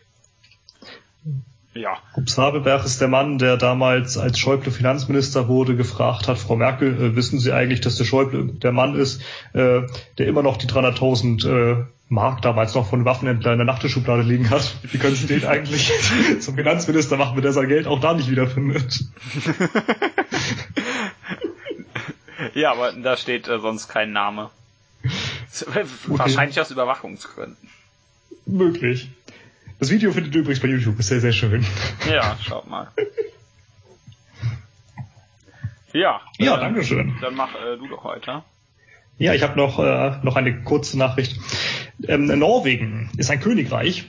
Ja. 1.75 1.97
Ups 2.15 2.37
Habeberg 2.37 2.85
ist 2.85 3.01
der 3.01 3.09
Mann, 3.09 3.39
der 3.39 3.57
damals, 3.57 4.19
als 4.19 4.39
Schäuble 4.39 4.71
Finanzminister 4.71 5.49
wurde, 5.49 5.75
gefragt 5.75 6.29
hat, 6.29 6.39
Frau 6.39 6.57
Merkel, 6.57 7.01
äh, 7.01 7.17
wissen 7.17 7.39
Sie 7.39 7.53
eigentlich, 7.53 7.81
dass 7.81 7.97
der 7.97 8.05
Schäuble 8.05 8.45
der 8.45 8.73
Mann 8.73 8.95
ist, 8.95 9.23
äh, 9.55 9.83
der 10.19 10.27
immer 10.27 10.43
noch 10.43 10.59
die 10.59 10.67
300.000 10.67 11.49
äh, 11.49 11.85
Mark 12.11 12.43
damals 12.43 12.75
noch 12.75 12.89
von 12.89 13.07
Waffenhändler 13.07 13.53
in 13.53 13.59
der 13.59 13.65
Nachttischschublade 13.65 14.23
liegen 14.23 14.51
hat? 14.51 14.77
Wie 14.83 14.99
können 14.99 15.17
Sie 15.17 15.27
den 15.27 15.47
eigentlich 15.47 15.91
zum 16.41 16.57
Finanzminister 16.57 17.17
machen, 17.17 17.37
wenn 17.37 17.43
der 17.43 17.53
sein 17.53 17.69
Geld 17.69 17.87
auch 17.87 18.01
da 18.01 18.13
nicht 18.13 18.31
wiederfindet? 18.31 19.05
ja, 22.55 22.73
aber 22.73 22.93
da 22.93 23.17
steht 23.17 23.49
äh, 23.49 23.59
sonst 23.59 23.89
kein 23.89 24.13
Name. 24.13 24.51
Okay. 25.67 25.85
Wahrscheinlich 26.07 26.61
aus 26.61 26.71
Überwachungsgründen. 26.71 27.57
Möglich. 28.45 29.11
Das 29.83 29.91
Video 29.91 30.13
findet 30.13 30.33
ihr 30.37 30.43
übrigens 30.43 30.61
bei 30.61 30.69
YouTube, 30.69 30.97
ist 31.01 31.09
sehr, 31.09 31.21
sehr 31.21 31.33
schön. 31.33 31.67
Ja, 32.09 32.39
schaut 32.41 32.69
mal. 32.69 32.87
Ja. 35.93 36.21
Ja, 36.39 36.57
äh, 36.57 36.61
danke 36.61 36.85
schön. 36.85 37.17
Dann 37.21 37.35
mach 37.35 37.53
äh, 37.57 37.77
du 37.77 37.89
doch 37.89 38.05
weiter. 38.05 38.45
Ja, 39.19 39.35
ich 39.35 39.43
habe 39.43 39.57
noch, 39.57 39.81
äh, 39.81 40.21
noch 40.23 40.37
eine 40.37 40.63
kurze 40.63 40.97
Nachricht. 40.97 41.37
Ähm, 42.07 42.27
Norwegen 42.27 43.11
ist 43.17 43.33
ein 43.33 43.41
Königreich, 43.41 44.05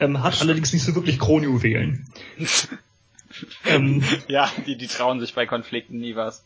ähm, 0.00 0.22
hat 0.22 0.40
allerdings 0.40 0.72
nicht 0.72 0.84
so 0.84 0.94
wirklich 0.94 1.18
Kronjuwelen. 1.18 2.06
ähm, 3.66 4.02
ja, 4.28 4.50
die, 4.66 4.78
die 4.78 4.86
trauen 4.86 5.20
sich 5.20 5.34
bei 5.34 5.44
Konflikten 5.44 5.98
nie 5.98 6.16
was. 6.16 6.42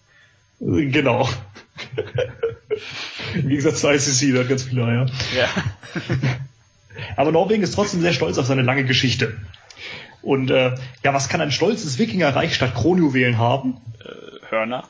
Genau. 0.59 1.29
Im 3.35 3.49
Gegensatz 3.49 3.81
zu 3.81 3.89
ICC, 3.89 4.35
da 4.35 4.41
hat 4.41 4.49
ganz 4.49 4.65
viele 4.65 4.85
Eier. 4.87 5.07
Ja. 5.37 5.49
Aber 7.17 7.33
Norwegen 7.33 7.63
ist 7.63 7.75
trotzdem 7.75 8.01
sehr 8.01 8.13
stolz 8.13 8.39
auf 8.39 8.47
seine 8.47 8.63
lange 8.63 8.85
Geschichte. 8.85 9.39
Und 10.23 10.51
äh, 10.51 10.75
ja, 11.03 11.15
was 11.15 11.29
kann 11.29 11.41
ein 11.41 11.53
stolzes 11.53 11.99
Wikingerreich 11.99 12.55
statt 12.55 12.75
Kronjuwelen 12.75 13.39
haben? 13.39 13.81
Äh, 14.05 14.51
Hörner. 14.51 14.89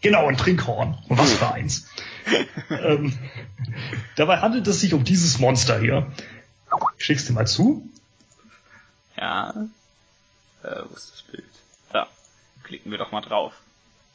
Genau, 0.00 0.26
ein 0.26 0.36
Trinkhorn. 0.36 0.96
Und 1.08 1.18
was 1.18 1.32
für 1.32 1.52
eins. 1.52 1.88
ähm, 2.70 3.18
dabei 4.16 4.38
handelt 4.38 4.66
es 4.68 4.80
sich 4.80 4.94
um 4.94 5.04
dieses 5.04 5.38
Monster 5.38 5.80
hier. 5.80 6.06
Ich 6.98 7.04
schick's 7.04 7.26
dir 7.26 7.32
mal 7.32 7.46
zu. 7.46 7.88
Ja. 9.16 9.50
Äh, 10.62 10.82
wo 10.88 10.94
ist 10.94 11.12
das 11.12 11.22
Bild? 11.22 11.44
Da. 11.92 12.06
Klicken 12.62 12.92
wir 12.92 12.98
doch 12.98 13.10
mal 13.10 13.22
drauf. 13.22 13.54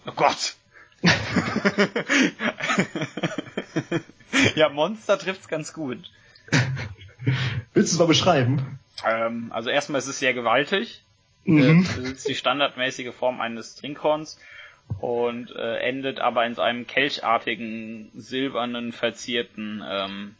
Oh 0.05 0.11
Gott! 0.15 0.55
ja, 4.55 4.69
Monster 4.69 5.19
trifft's 5.19 5.49
ganz 5.49 5.73
gut. 5.73 6.09
Willst 7.73 7.91
du 7.91 7.95
es 7.95 7.99
mal 7.99 8.07
beschreiben? 8.07 8.79
Ähm, 9.05 9.51
also 9.51 9.69
erstmal 9.69 9.99
ist 9.99 10.07
es 10.07 10.19
sehr 10.19 10.33
gewaltig. 10.33 11.01
Mhm. 11.45 11.61
Äh, 11.61 11.79
es 11.81 11.97
ist 11.97 12.27
die 12.29 12.35
standardmäßige 12.35 13.13
Form 13.13 13.41
eines 13.41 13.75
Trinkhorns 13.75 14.39
und 14.99 15.51
äh, 15.55 15.77
endet 15.79 16.19
aber 16.19 16.45
in 16.45 16.57
einem 16.57 16.87
kelchartigen, 16.87 18.11
silbernen, 18.15 18.91
verzierten 18.91 19.83
ähm, 19.87 20.35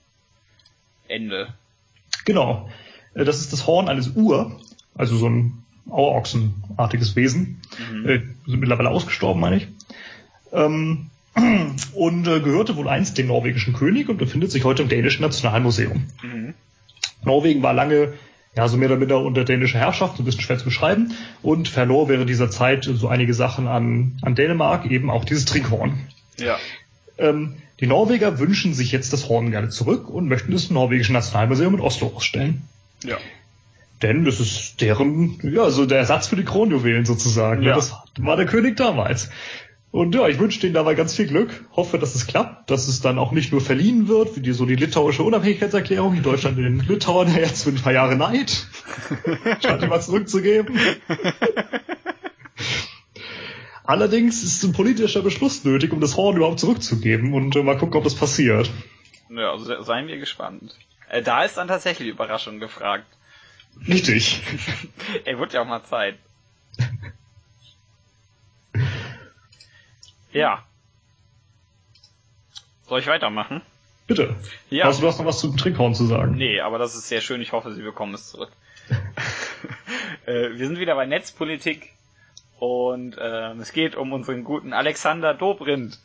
Ende. 1.07 1.53
Genau. 2.25 2.69
Äh, 3.13 3.25
Das 3.25 3.39
ist 3.39 3.53
das 3.53 3.67
Horn 3.67 3.89
eines 3.89 4.15
Ur, 4.15 4.59
also 4.95 5.17
so 5.17 5.27
ein 5.29 5.63
Auerochsenartiges 5.89 7.15
Wesen. 7.15 7.61
Mhm. 7.91 8.09
Äh, 8.09 8.19
sind 8.45 8.59
mittlerweile 8.59 8.89
ausgestorben, 8.89 9.41
meine 9.41 9.57
ich. 9.57 9.67
Ähm, 10.51 11.09
und 11.95 12.27
äh, 12.27 12.39
gehörte 12.39 12.75
wohl 12.75 12.87
einst 12.87 13.17
dem 13.17 13.27
norwegischen 13.27 13.73
König 13.73 14.07
und 14.07 14.17
befindet 14.17 14.51
sich 14.51 14.63
heute 14.63 14.83
im 14.83 14.89
dänischen 14.89 15.23
Nationalmuseum. 15.23 16.07
Mhm. 16.21 16.53
Norwegen 17.25 17.63
war 17.63 17.73
lange 17.73 18.13
ja 18.55 18.67
so 18.67 18.77
mehr 18.77 18.89
oder 18.89 18.99
minder 18.99 19.19
unter 19.19 19.43
dänischer 19.43 19.79
Herrschaft, 19.79 20.17
so 20.17 20.23
ein 20.23 20.25
bisschen 20.25 20.41
schwer 20.41 20.57
zu 20.57 20.65
beschreiben, 20.65 21.13
und 21.41 21.67
verlor 21.67 22.07
während 22.07 22.29
dieser 22.29 22.51
Zeit 22.51 22.87
so 22.91 23.07
einige 23.07 23.33
Sachen 23.33 23.67
an, 23.67 24.17
an 24.21 24.35
Dänemark, 24.35 24.85
eben 24.85 25.09
auch 25.09 25.25
dieses 25.25 25.45
Trinkhorn. 25.45 26.07
Ja. 26.37 26.57
Ähm, 27.17 27.55
die 27.79 27.87
Norweger 27.87 28.39
wünschen 28.39 28.73
sich 28.73 28.91
jetzt 28.91 29.11
das 29.11 29.27
Horn 29.27 29.51
gerne 29.51 29.69
zurück 29.69 30.09
und 30.09 30.27
möchten 30.27 30.53
es 30.53 30.69
im 30.69 30.75
norwegischen 30.75 31.13
Nationalmuseum 31.13 31.75
in 31.75 31.79
Oslo 31.79 32.13
ausstellen. 32.15 32.61
Ja. 33.03 33.17
Denn 34.01 34.25
das 34.25 34.39
ist 34.39 34.81
deren, 34.81 35.39
ja, 35.43 35.69
so 35.69 35.85
der 35.85 35.99
Ersatz 35.99 36.27
für 36.27 36.35
die 36.35 36.43
Kronjuwelen 36.43 37.05
sozusagen. 37.05 37.63
Ja. 37.63 37.75
Das 37.75 37.93
war 38.19 38.35
der 38.35 38.45
König 38.45 38.75
damals. 38.75 39.29
Und 39.93 40.15
ja, 40.15 40.27
ich 40.27 40.39
wünsche 40.39 40.59
denen 40.59 40.73
dabei 40.73 40.95
ganz 40.95 41.13
viel 41.15 41.27
Glück, 41.27 41.65
hoffe, 41.75 41.99
dass 41.99 42.15
es 42.15 42.25
klappt, 42.25 42.71
dass 42.71 42.87
es 42.87 42.99
dann 43.01 43.19
auch 43.19 43.31
nicht 43.31 43.51
nur 43.51 43.61
verliehen 43.61 44.07
wird, 44.07 44.35
wie 44.35 44.39
die, 44.39 44.51
so 44.51 44.65
die 44.65 44.75
litauische 44.75 45.21
Unabhängigkeitserklärung, 45.21 46.15
die 46.15 46.21
Deutschland 46.23 46.57
den 46.57 46.79
Litauern 46.79 47.27
ja 47.31 47.41
jetzt 47.41 47.63
für 47.63 47.69
ein 47.69 47.75
paar 47.75 47.93
Jahre 47.93 48.15
neid, 48.15 48.65
statt 49.59 49.83
die 49.83 49.87
mal 49.87 50.01
zurückzugeben. 50.01 50.75
Allerdings 53.83 54.41
ist 54.43 54.63
ein 54.63 54.73
politischer 54.73 55.21
Beschluss 55.21 55.63
nötig, 55.63 55.91
um 55.91 55.99
das 56.01 56.17
Horn 56.17 56.37
überhaupt 56.37 56.59
zurückzugeben 56.59 57.33
und 57.35 57.55
äh, 57.55 57.61
mal 57.61 57.77
gucken, 57.77 57.97
ob 57.97 58.03
das 58.03 58.15
passiert. 58.15 58.71
Ja, 59.29 59.51
also 59.51 59.65
se- 59.65 59.83
seien 59.83 60.07
wir 60.07 60.17
gespannt. 60.17 60.75
Äh, 61.09 61.21
da 61.21 61.43
ist 61.43 61.57
dann 61.57 61.67
tatsächlich 61.67 62.07
Überraschung 62.07 62.59
gefragt. 62.59 63.05
Richtig. 63.87 64.41
Ey, 65.25 65.37
wird 65.37 65.53
ja 65.53 65.61
auch 65.61 65.67
mal 65.67 65.83
Zeit. 65.83 66.15
Ja. 70.33 70.63
Soll 72.87 72.99
ich 72.99 73.07
weitermachen? 73.07 73.61
Bitte. 74.07 74.35
Ja. 74.69 74.85
Hast 74.85 75.01
du 75.01 75.07
hast 75.07 75.19
noch 75.19 75.25
was 75.25 75.39
zum 75.39 75.55
Trinkhorn 75.55 75.95
zu 75.95 76.05
sagen? 76.05 76.35
Nee, 76.35 76.59
aber 76.59 76.77
das 76.77 76.95
ist 76.95 77.07
sehr 77.07 77.21
schön. 77.21 77.41
Ich 77.41 77.53
hoffe, 77.53 77.73
Sie 77.73 77.81
bekommen 77.81 78.13
es 78.13 78.31
zurück. 78.31 78.51
äh, 80.25 80.49
wir 80.51 80.67
sind 80.67 80.79
wieder 80.79 80.95
bei 80.95 81.05
Netzpolitik 81.05 81.93
und 82.59 83.15
ähm, 83.19 83.59
es 83.61 83.71
geht 83.71 83.95
um 83.95 84.11
unseren 84.11 84.43
guten 84.43 84.73
Alexander 84.73 85.33
Dobrindt. 85.33 85.99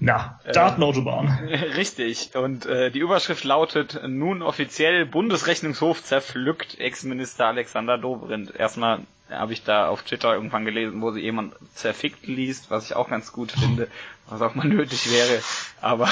Na, 0.00 0.40
Äh, 0.42 0.52
Datenautobahn. 0.52 1.28
Richtig. 1.76 2.34
Und 2.34 2.66
äh, 2.66 2.90
die 2.90 2.98
Überschrift 2.98 3.44
lautet 3.44 4.00
nun 4.04 4.42
offiziell 4.42 5.06
Bundesrechnungshof 5.06 6.02
zerpflückt 6.02 6.80
Ex-Minister 6.80 7.46
Alexander 7.46 7.98
Dobrindt. 7.98 8.52
Erstmal 8.56 9.00
habe 9.32 9.52
ich 9.52 9.62
da 9.64 9.88
auf 9.88 10.02
Twitter 10.02 10.34
irgendwann 10.34 10.64
gelesen, 10.64 11.00
wo 11.00 11.10
sie 11.10 11.20
jemand 11.20 11.54
zerfickt 11.74 12.26
liest, 12.26 12.70
was 12.70 12.86
ich 12.86 12.96
auch 12.96 13.08
ganz 13.08 13.32
gut 13.32 13.52
finde, 13.52 13.88
was 14.28 14.42
auch 14.42 14.54
mal 14.54 14.66
nötig 14.68 15.10
wäre. 15.10 15.42
Aber 15.80 16.08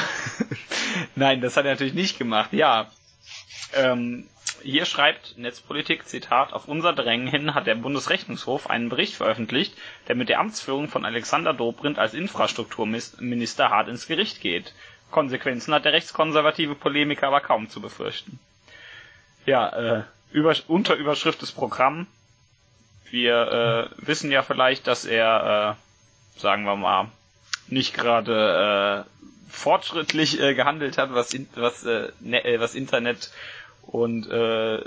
nein, 1.16 1.40
das 1.40 1.56
hat 1.56 1.64
er 1.64 1.72
natürlich 1.72 1.94
nicht 1.94 2.18
gemacht. 2.18 2.52
Ja. 2.52 2.90
Ähm, 3.74 4.26
hier 4.62 4.84
schreibt 4.84 5.38
Netzpolitik, 5.38 6.06
Zitat, 6.06 6.52
auf 6.52 6.68
unser 6.68 6.92
Drängen 6.92 7.28
hin 7.28 7.54
hat 7.54 7.66
der 7.66 7.76
Bundesrechnungshof 7.76 8.68
einen 8.68 8.90
Bericht 8.90 9.14
veröffentlicht, 9.14 9.74
der 10.08 10.16
mit 10.16 10.28
der 10.28 10.40
Amtsführung 10.40 10.88
von 10.88 11.04
Alexander 11.04 11.54
Dobrindt 11.54 11.98
als 11.98 12.12
Infrastrukturminister 12.14 13.70
hart 13.70 13.88
ins 13.88 14.06
Gericht 14.06 14.40
geht. 14.40 14.74
Konsequenzen 15.10 15.72
hat 15.74 15.84
der 15.84 15.92
rechtskonservative 15.92 16.74
Polemiker 16.74 17.28
aber 17.28 17.40
kaum 17.40 17.70
zu 17.70 17.80
befürchten. 17.80 18.38
Ja, 19.46 19.68
äh, 19.68 20.02
über, 20.32 20.54
Unterüberschrift 20.68 21.42
des 21.42 21.52
Programm. 21.52 22.06
Wir 23.10 23.90
äh, 24.00 24.06
wissen 24.06 24.30
ja 24.30 24.42
vielleicht, 24.42 24.86
dass 24.86 25.04
er, 25.04 25.76
äh, 26.36 26.40
sagen 26.40 26.64
wir 26.64 26.76
mal, 26.76 27.08
nicht 27.68 27.94
gerade 27.94 29.06
äh, 29.06 29.50
fortschrittlich 29.50 30.40
äh, 30.40 30.54
gehandelt 30.54 30.98
hat, 30.98 31.12
was, 31.12 31.34
in, 31.34 31.48
was, 31.54 31.84
äh, 31.84 32.08
ne, 32.20 32.44
äh, 32.44 32.60
was 32.60 32.74
Internet 32.74 33.30
und 33.82 34.28
äh, 34.30 34.78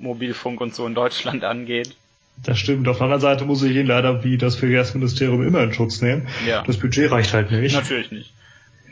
Mobilfunk 0.00 0.60
und 0.60 0.74
so 0.74 0.86
in 0.86 0.94
Deutschland 0.94 1.44
angeht. 1.44 1.96
Das 2.44 2.58
stimmt. 2.58 2.86
Auf 2.88 2.98
der 2.98 3.04
anderen 3.04 3.20
Seite 3.20 3.44
muss 3.44 3.62
ich 3.62 3.74
ihn 3.74 3.86
leider 3.86 4.22
wie 4.24 4.38
das 4.38 4.56
Verkehrsministerium 4.56 5.46
immer 5.46 5.62
in 5.62 5.72
Schutz 5.72 6.00
nehmen. 6.00 6.28
Ja. 6.46 6.62
Das 6.62 6.78
Budget 6.78 7.10
reicht 7.10 7.32
halt 7.32 7.50
nicht. 7.50 7.74
Natürlich 7.74 8.10
nicht. 8.10 8.32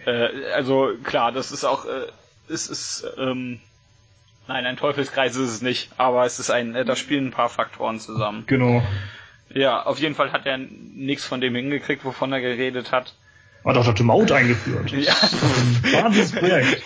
Äh, 0.04 0.28
also 0.54 0.90
klar, 1.02 1.32
das 1.32 1.52
ist 1.52 1.64
auch, 1.64 1.84
äh, 1.84 2.06
es 2.48 2.68
ist, 2.68 3.06
ähm, 3.18 3.60
nein, 4.48 4.66
ein 4.66 4.76
Teufelskreis 4.76 5.36
ist 5.36 5.50
es 5.50 5.62
nicht, 5.62 5.90
aber 5.96 6.24
es 6.24 6.38
ist 6.38 6.50
ein, 6.50 6.74
äh, 6.74 6.84
da 6.84 6.96
spielen 6.96 7.28
ein 7.28 7.30
paar 7.30 7.48
Faktoren 7.48 8.00
zusammen. 8.00 8.44
Genau. 8.46 8.82
Ja, 9.50 9.82
auf 9.84 9.98
jeden 9.98 10.14
Fall 10.14 10.32
hat 10.32 10.46
er 10.46 10.58
nichts 10.58 11.24
von 11.24 11.40
dem 11.40 11.54
hingekriegt, 11.54 12.04
wovon 12.04 12.32
er 12.32 12.40
geredet 12.40 12.92
hat. 12.92 13.14
Hat 13.64 13.76
auch 13.76 13.94
die 13.94 14.04
Maut 14.04 14.30
eingeführt. 14.30 14.92
Ja. 14.92 15.12
Ein 15.12 16.04
Wahnsinnsprojekt. 16.04 16.82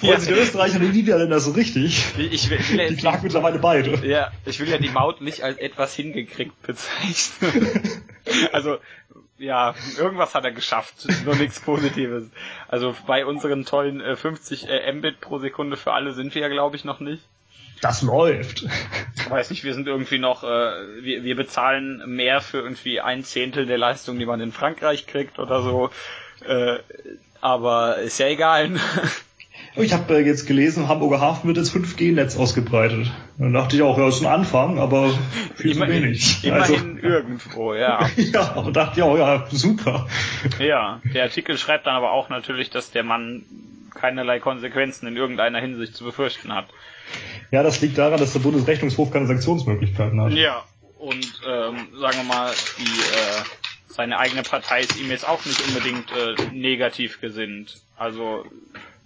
Freuen 0.00 0.20
sich 0.20 0.34
die 0.34 0.40
Österreicher 0.40 0.80
und 0.80 0.82
die 0.82 0.88
Niederländer 1.02 1.38
so 1.38 1.52
richtig. 1.52 2.04
Ich 2.16 2.18
will, 2.18 2.32
ich 2.32 2.50
will 2.50 2.88
Die 2.88 2.96
klagen 2.96 3.20
mittlerweile 3.22 3.60
beide. 3.60 4.04
ja, 4.04 4.32
ich 4.44 4.58
will 4.58 4.68
ja 4.68 4.78
die 4.78 4.88
Maut 4.88 5.20
nicht 5.20 5.42
als 5.44 5.58
etwas 5.58 5.94
hingekriegt 5.94 6.60
bezeichnen. 6.62 8.02
also, 8.52 8.78
ja, 9.38 9.74
irgendwas 9.98 10.34
hat 10.34 10.44
er 10.44 10.52
geschafft, 10.52 11.06
nur 11.24 11.34
nichts 11.36 11.60
Positives. 11.60 12.30
Also 12.68 12.94
bei 13.06 13.26
unseren 13.26 13.64
tollen 13.64 14.00
äh, 14.00 14.16
50 14.16 14.68
äh, 14.68 14.92
Mbit 14.92 15.20
pro 15.20 15.38
Sekunde 15.38 15.76
für 15.76 15.92
alle 15.92 16.12
sind 16.12 16.34
wir 16.34 16.42
ja, 16.42 16.48
glaube 16.48 16.76
ich, 16.76 16.84
noch 16.84 17.00
nicht. 17.00 17.22
Das 17.80 18.02
läuft. 18.02 18.64
Ich 19.16 19.30
weiß 19.30 19.50
nicht, 19.50 19.64
wir 19.64 19.74
sind 19.74 19.86
irgendwie 19.86 20.18
noch, 20.18 20.44
äh, 20.44 20.46
wir, 21.02 21.24
wir 21.24 21.36
bezahlen 21.36 22.02
mehr 22.06 22.40
für 22.40 22.58
irgendwie 22.58 23.00
ein 23.00 23.24
Zehntel 23.24 23.66
der 23.66 23.78
Leistung, 23.78 24.18
die 24.18 24.26
man 24.26 24.40
in 24.40 24.52
Frankreich 24.52 25.06
kriegt 25.06 25.38
oder 25.38 25.62
so. 25.62 25.90
Äh, 26.46 26.78
aber 27.40 27.98
ist 27.98 28.18
ja 28.18 28.28
egal. 28.28 28.70
Ich 29.76 29.92
habe 29.92 30.18
äh, 30.18 30.20
jetzt 30.24 30.46
gelesen, 30.46 30.88
Hamburger 30.88 31.20
Hafen 31.20 31.48
wird 31.48 31.56
jetzt 31.56 31.74
5G-Netz 31.74 32.36
ausgebreitet. 32.36 33.10
Dann 33.38 33.52
dachte 33.52 33.74
ich 33.76 33.82
auch, 33.82 33.98
ja, 33.98 34.06
ist 34.08 34.20
ein 34.20 34.26
Anfang, 34.26 34.78
aber 34.78 35.10
viel 35.56 35.72
zu 35.74 35.78
Immerhin- 35.82 36.02
wenig. 36.04 36.44
Immerhin 36.44 36.98
irgendwo, 36.98 37.74
ja. 37.74 37.98
Also, 37.98 38.20
ja, 38.32 38.52
aber 38.54 38.70
dachte 38.70 39.00
ich 39.00 39.02
auch, 39.02 39.18
ja, 39.18 39.46
super. 39.50 40.06
Ja, 40.60 41.00
der 41.12 41.24
Artikel 41.24 41.58
schreibt 41.58 41.86
dann 41.86 41.96
aber 41.96 42.12
auch 42.12 42.28
natürlich, 42.28 42.70
dass 42.70 42.92
der 42.92 43.02
Mann 43.02 43.42
keinerlei 43.94 44.38
Konsequenzen 44.38 45.08
in 45.08 45.16
irgendeiner 45.16 45.60
Hinsicht 45.60 45.96
zu 45.96 46.04
befürchten 46.04 46.54
hat. 46.54 46.66
Ja, 47.50 47.62
das 47.62 47.80
liegt 47.80 47.98
daran, 47.98 48.18
dass 48.20 48.32
der 48.32 48.40
Bundesrechnungshof 48.40 49.10
keine 49.10 49.26
Sanktionsmöglichkeiten 49.26 50.20
hat. 50.20 50.32
Ja, 50.32 50.62
und 50.98 51.40
ähm, 51.48 51.76
sagen 52.00 52.16
wir 52.18 52.24
mal, 52.24 52.52
die, 52.78 52.82
äh, 52.82 53.42
seine 53.88 54.18
eigene 54.18 54.42
Partei 54.42 54.80
ist 54.80 55.00
ihm 55.00 55.10
jetzt 55.10 55.28
auch 55.28 55.44
nicht 55.44 55.60
unbedingt 55.68 56.10
äh, 56.12 56.34
negativ 56.52 57.20
gesinnt. 57.20 57.80
Also, 57.96 58.44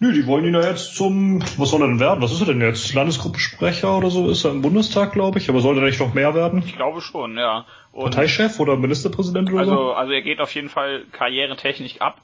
Nö, 0.00 0.12
die 0.12 0.26
wollen 0.26 0.44
ihn 0.44 0.54
ja 0.54 0.60
jetzt 0.60 0.94
zum, 0.94 1.42
was 1.56 1.70
soll 1.70 1.82
er 1.82 1.88
denn 1.88 1.98
werden? 1.98 2.22
Was 2.22 2.30
ist 2.30 2.40
er 2.40 2.46
denn 2.46 2.60
jetzt? 2.60 2.94
Landesgruppensprecher 2.94 3.96
oder 3.96 4.10
so 4.10 4.30
ist 4.30 4.44
er 4.44 4.52
im 4.52 4.62
Bundestag, 4.62 5.12
glaube 5.12 5.38
ich. 5.38 5.48
Aber 5.48 5.60
soll 5.60 5.76
er 5.76 5.84
nicht 5.84 5.98
noch 5.98 6.14
mehr 6.14 6.34
werden? 6.34 6.62
ich 6.64 6.76
glaube 6.76 7.00
schon, 7.00 7.36
ja. 7.36 7.66
Und 7.90 8.04
Parteichef 8.04 8.60
oder 8.60 8.76
Ministerpräsident 8.76 9.50
oder 9.50 9.60
also, 9.60 9.92
also 9.92 10.12
er 10.12 10.22
geht 10.22 10.40
auf 10.40 10.54
jeden 10.54 10.68
Fall 10.68 11.04
karrieretechnisch 11.10 12.00
ab. 12.00 12.20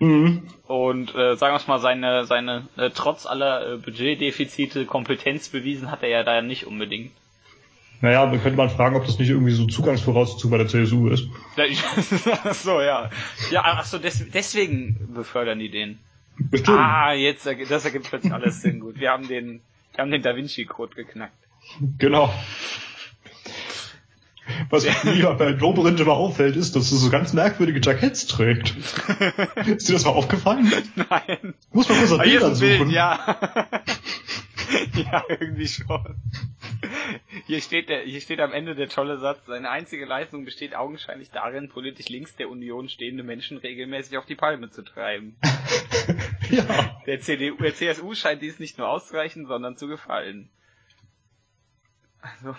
so? 0.00 0.06
Mhm. 0.06 0.42
Und 0.66 1.14
äh, 1.14 1.36
sagen 1.36 1.54
wir 1.54 1.58
es 1.58 1.68
mal, 1.68 1.78
seine, 1.78 2.24
seine 2.26 2.66
äh, 2.76 2.90
trotz 2.92 3.24
aller 3.24 3.74
äh, 3.74 3.76
Budgetdefizite 3.76 4.84
Kompetenz 4.84 5.50
bewiesen 5.50 5.92
hat 5.92 6.02
er 6.02 6.08
ja 6.08 6.22
da 6.24 6.42
nicht 6.42 6.66
unbedingt. 6.66 7.12
Naja, 8.00 8.26
dann 8.26 8.42
könnte 8.42 8.58
man 8.58 8.68
fragen, 8.68 8.96
ob 8.96 9.06
das 9.06 9.18
nicht 9.18 9.30
irgendwie 9.30 9.52
so 9.52 9.66
Zugangsvoraussetzung 9.66 10.50
bei 10.50 10.58
der 10.58 10.66
CSU 10.66 11.08
ist. 11.08 11.28
So, 12.52 12.80
ja. 12.80 13.10
Ja, 13.52 13.62
ach 13.64 13.84
so, 13.84 13.98
des, 13.98 14.28
deswegen 14.30 15.14
befördern 15.14 15.60
die 15.60 15.70
den. 15.70 16.00
Bestimmt. 16.38 16.78
Ah, 16.78 17.12
jetzt, 17.12 17.46
das 17.46 17.84
ergibt 17.84 18.08
plötzlich 18.08 18.32
alles 18.32 18.60
Sinn. 18.62 18.80
Gut, 18.80 19.00
wir 19.00 19.10
haben 19.10 19.26
den, 19.28 19.60
wir 19.92 20.02
haben 20.02 20.10
den 20.10 20.22
Da 20.22 20.36
Vinci 20.36 20.64
Code 20.64 20.94
geknackt. 20.94 21.36
Genau. 21.98 22.32
Was 24.70 24.84
mir 25.04 25.34
bei 25.38 25.52
Dobrindt 25.52 26.00
immer 26.00 26.12
auffällt, 26.12 26.56
ist, 26.56 26.76
dass 26.76 26.92
er 26.92 26.98
so 26.98 27.10
ganz 27.10 27.32
merkwürdige 27.32 27.80
Jacketts 27.82 28.26
trägt. 28.26 28.74
ist 29.66 29.88
dir 29.88 29.94
das 29.94 30.04
mal 30.04 30.12
aufgefallen? 30.12 30.70
Nein. 30.94 31.54
Muss 31.72 31.88
man 31.88 31.98
kurz 31.98 32.12
ein 32.12 32.20
Bild, 32.20 32.56
suchen. 32.56 32.90
ja. 32.90 33.36
ja, 34.94 35.24
irgendwie 35.28 35.68
schon. 35.68 36.16
Hier 37.46 37.60
steht, 37.60 37.88
der, 37.88 38.02
hier 38.02 38.20
steht 38.20 38.40
am 38.40 38.52
Ende 38.52 38.74
der 38.74 38.88
tolle 38.88 39.18
Satz, 39.18 39.38
seine 39.46 39.70
einzige 39.70 40.04
Leistung 40.04 40.44
besteht 40.44 40.74
augenscheinlich 40.74 41.30
darin, 41.30 41.68
politisch 41.68 42.08
links 42.08 42.36
der 42.36 42.48
Union 42.50 42.88
stehende 42.88 43.22
Menschen 43.22 43.58
regelmäßig 43.58 44.18
auf 44.18 44.26
die 44.26 44.34
Palme 44.34 44.70
zu 44.70 44.82
treiben. 44.82 45.36
ja. 46.50 47.00
Der 47.06 47.20
CDU, 47.20 47.56
der 47.56 47.74
CSU 47.74 48.14
scheint 48.14 48.42
dies 48.42 48.58
nicht 48.58 48.78
nur 48.78 48.88
auszureichen, 48.88 49.46
sondern 49.46 49.76
zu 49.76 49.88
gefallen. 49.88 50.48
Also, 52.20 52.56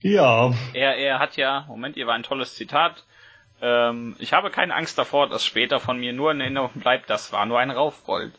Ja. 0.00 0.52
er, 0.72 0.96
er 0.96 1.18
hat 1.18 1.36
ja, 1.36 1.64
Moment, 1.68 1.94
hier 1.96 2.06
war 2.06 2.14
ein 2.14 2.22
tolles 2.22 2.54
Zitat, 2.54 3.04
Ähm, 3.62 4.16
ich 4.18 4.32
habe 4.32 4.50
keine 4.50 4.74
Angst 4.74 4.98
davor, 4.98 5.28
dass 5.28 5.44
später 5.46 5.78
von 5.80 5.98
mir 5.98 6.12
nur 6.12 6.32
in 6.32 6.40
Erinnerung 6.40 6.72
bleibt, 6.74 7.08
das 7.08 7.32
war 7.32 7.46
nur 7.46 7.60
ein 7.60 7.70
Raufbold. 7.70 8.32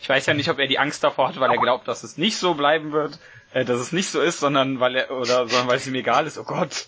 Ich 0.00 0.08
weiß 0.08 0.26
ja 0.26 0.34
nicht, 0.34 0.50
ob 0.50 0.58
er 0.58 0.66
die 0.66 0.78
Angst 0.78 1.02
davor 1.02 1.28
hat, 1.28 1.40
weil 1.40 1.50
er 1.50 1.58
glaubt, 1.58 1.88
dass 1.88 2.02
es 2.02 2.18
nicht 2.18 2.36
so 2.36 2.54
bleiben 2.54 2.92
wird, 2.92 3.18
äh, 3.52 3.64
dass 3.64 3.80
es 3.80 3.92
nicht 3.92 4.08
so 4.08 4.20
ist, 4.20 4.40
sondern 4.40 4.80
weil 4.80 4.96
er, 4.96 5.10
oder 5.10 5.48
sondern 5.48 5.68
weil 5.68 5.76
es 5.76 5.86
ihm 5.86 5.94
egal 5.94 6.26
ist. 6.26 6.38
Oh 6.38 6.44
Gott. 6.44 6.86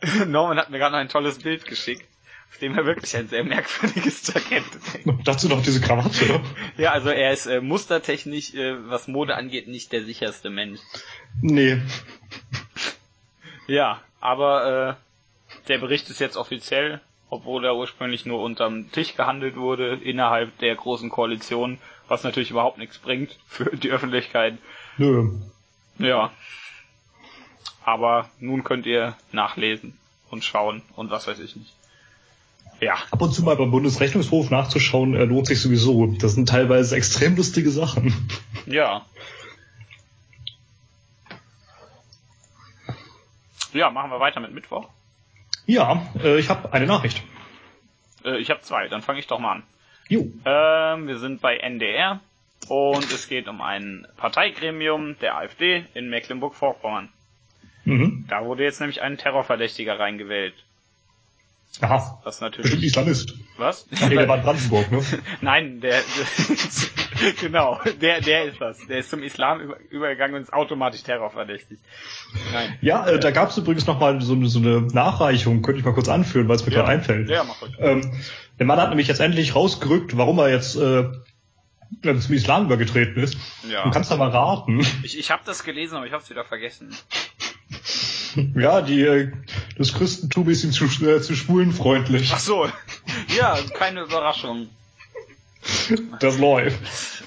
Norman 0.26 0.58
hat 0.58 0.70
mir 0.70 0.78
gerade 0.78 0.92
noch 0.92 1.00
ein 1.00 1.08
tolles 1.08 1.38
Bild 1.38 1.64
geschickt, 1.64 2.06
auf 2.50 2.58
dem 2.58 2.76
er 2.76 2.84
wirklich 2.84 3.16
ein 3.16 3.28
sehr 3.28 3.44
merkwürdiges 3.44 4.26
Jackett 4.26 4.64
trägt. 4.90 5.06
Dazu 5.24 5.48
noch 5.48 5.62
diese 5.62 5.80
Krawatte. 5.80 6.40
Ja, 6.76 6.92
also 6.92 7.10
er 7.10 7.32
ist 7.32 7.46
äh, 7.46 7.60
mustertechnisch, 7.60 8.54
äh, 8.54 8.88
was 8.88 9.08
Mode 9.08 9.34
angeht, 9.34 9.68
nicht 9.68 9.92
der 9.92 10.04
sicherste 10.04 10.50
Mensch. 10.50 10.80
Nee. 11.40 11.80
Ja, 13.66 14.02
aber 14.20 14.98
äh, 14.98 15.68
der 15.68 15.78
Bericht 15.78 16.10
ist 16.10 16.20
jetzt 16.20 16.36
offiziell, 16.36 17.00
obwohl 17.30 17.64
er 17.64 17.76
ursprünglich 17.76 18.26
nur 18.26 18.42
unterm 18.42 18.90
Tisch 18.92 19.16
gehandelt 19.16 19.56
wurde, 19.56 19.94
innerhalb 19.94 20.56
der 20.58 20.74
großen 20.74 21.08
Koalition, 21.10 21.78
was 22.08 22.24
natürlich 22.24 22.50
überhaupt 22.50 22.78
nichts 22.78 22.98
bringt 22.98 23.38
für 23.46 23.76
die 23.76 23.90
Öffentlichkeit. 23.90 24.58
Nö. 24.98 25.30
Ja. 25.98 26.32
Aber 27.84 28.28
nun 28.38 28.64
könnt 28.64 28.86
ihr 28.86 29.16
nachlesen 29.32 29.98
und 30.30 30.44
schauen 30.44 30.82
und 30.96 31.10
was 31.10 31.26
weiß 31.26 31.38
ich 31.38 31.56
nicht. 31.56 31.72
Ja. 32.80 32.96
Ab 33.10 33.22
und 33.22 33.32
zu 33.32 33.42
mal 33.42 33.56
beim 33.56 33.70
Bundesrechnungshof 33.70 34.50
nachzuschauen, 34.50 35.14
äh, 35.14 35.24
lohnt 35.24 35.46
sich 35.46 35.60
sowieso. 35.60 36.06
Das 36.18 36.34
sind 36.34 36.48
teilweise 36.48 36.96
extrem 36.96 37.36
lustige 37.36 37.70
Sachen. 37.70 38.14
Ja. 38.66 39.04
Ja, 43.72 43.90
machen 43.90 44.10
wir 44.10 44.20
weiter 44.20 44.40
mit 44.40 44.52
Mittwoch. 44.52 44.88
Ja, 45.66 46.06
äh, 46.22 46.38
ich 46.38 46.48
habe 46.48 46.72
eine 46.72 46.86
Nachricht. 46.86 47.22
Äh, 48.24 48.38
ich 48.38 48.50
habe 48.50 48.60
zwei, 48.62 48.88
dann 48.88 49.02
fange 49.02 49.18
ich 49.18 49.26
doch 49.26 49.38
mal 49.38 49.52
an. 49.52 49.62
Jo. 50.08 50.30
Ähm, 50.44 51.06
wir 51.06 51.18
sind 51.18 51.40
bei 51.40 51.56
NDR 51.56 52.20
und 52.68 53.04
es 53.04 53.28
geht 53.28 53.48
um 53.48 53.60
ein 53.60 54.06
Parteigremium 54.16 55.18
der 55.20 55.36
AfD 55.36 55.84
in 55.94 56.08
Mecklenburg-Vorpommern. 56.10 57.08
Mhm. 57.84 58.24
Da 58.28 58.44
wurde 58.44 58.64
jetzt 58.64 58.80
nämlich 58.80 59.02
ein 59.02 59.18
Terrorverdächtiger 59.18 59.98
reingewählt. 59.98 60.54
Aha. 61.80 62.20
Was 62.22 62.40
natürlich. 62.40 62.62
Bestimmt 62.70 62.84
Islamist. 62.84 63.34
Was? 63.58 63.86
Nee, 63.90 64.14
der 64.16 64.28
war 64.28 64.36
in 64.36 64.42
Brandenburg, 64.44 64.90
ne? 64.92 65.02
Nein, 65.40 65.80
der, 65.80 66.00
genau, 67.40 67.80
der, 68.00 68.20
der 68.20 68.44
ist 68.44 68.60
das. 68.60 68.78
Der 68.86 68.98
ist 68.98 69.10
zum 69.10 69.22
Islam 69.22 69.60
über, 69.60 69.76
übergegangen 69.90 70.36
und 70.36 70.42
ist 70.42 70.52
automatisch 70.52 71.02
terrorverdächtig. 71.02 71.78
Nein. 72.52 72.78
Ja, 72.80 73.06
äh, 73.08 73.18
da 73.18 73.30
gab 73.32 73.50
es 73.50 73.56
übrigens 73.58 73.86
nochmal 73.86 74.20
so, 74.22 74.34
eine- 74.34 74.48
so 74.48 74.60
eine 74.60 74.82
Nachreichung, 74.82 75.62
könnte 75.62 75.80
ich 75.80 75.84
mal 75.84 75.94
kurz 75.94 76.08
anführen, 76.08 76.48
weil 76.48 76.56
es 76.56 76.64
mir 76.66 76.72
Ja. 76.72 76.78
gerade 76.80 76.92
einfällt. 76.92 77.28
Ja, 77.28 77.42
mach 77.44 77.60
ruhig. 77.60 77.74
Ähm, 77.78 78.12
der 78.58 78.66
Mann 78.66 78.80
hat 78.80 78.90
nämlich 78.90 79.08
jetzt 79.08 79.20
endlich 79.20 79.54
rausgerückt, 79.56 80.16
warum 80.16 80.38
er 80.38 80.50
jetzt 80.50 80.76
äh, 80.76 81.04
zum 82.02 82.34
Islam 82.34 82.64
übergetreten 82.66 83.22
ist. 83.22 83.36
Ja. 83.68 83.84
Du 83.84 83.90
kannst 83.90 84.10
da 84.10 84.16
mal 84.16 84.28
raten. 84.30 84.80
Ich, 85.02 85.18
ich 85.18 85.30
habe 85.30 85.42
das 85.44 85.64
gelesen, 85.64 85.96
aber 85.96 86.06
ich 86.06 86.12
habe 86.12 86.22
es 86.22 86.30
wieder 86.30 86.44
vergessen. 86.44 86.94
Ja, 88.54 88.80
die, 88.82 89.02
äh, 89.02 89.32
das 89.78 89.92
Christentum 89.94 90.48
ist 90.48 90.64
ihm 90.64 90.72
zu, 90.72 90.84
äh, 91.06 91.20
zu 91.20 91.34
schwulenfreundlich. 91.36 92.30
Ach 92.32 92.38
so. 92.38 92.68
Ja, 93.36 93.58
keine 93.74 94.02
Überraschung. 94.02 94.68
Das 96.20 96.38
läuft. 96.38 97.24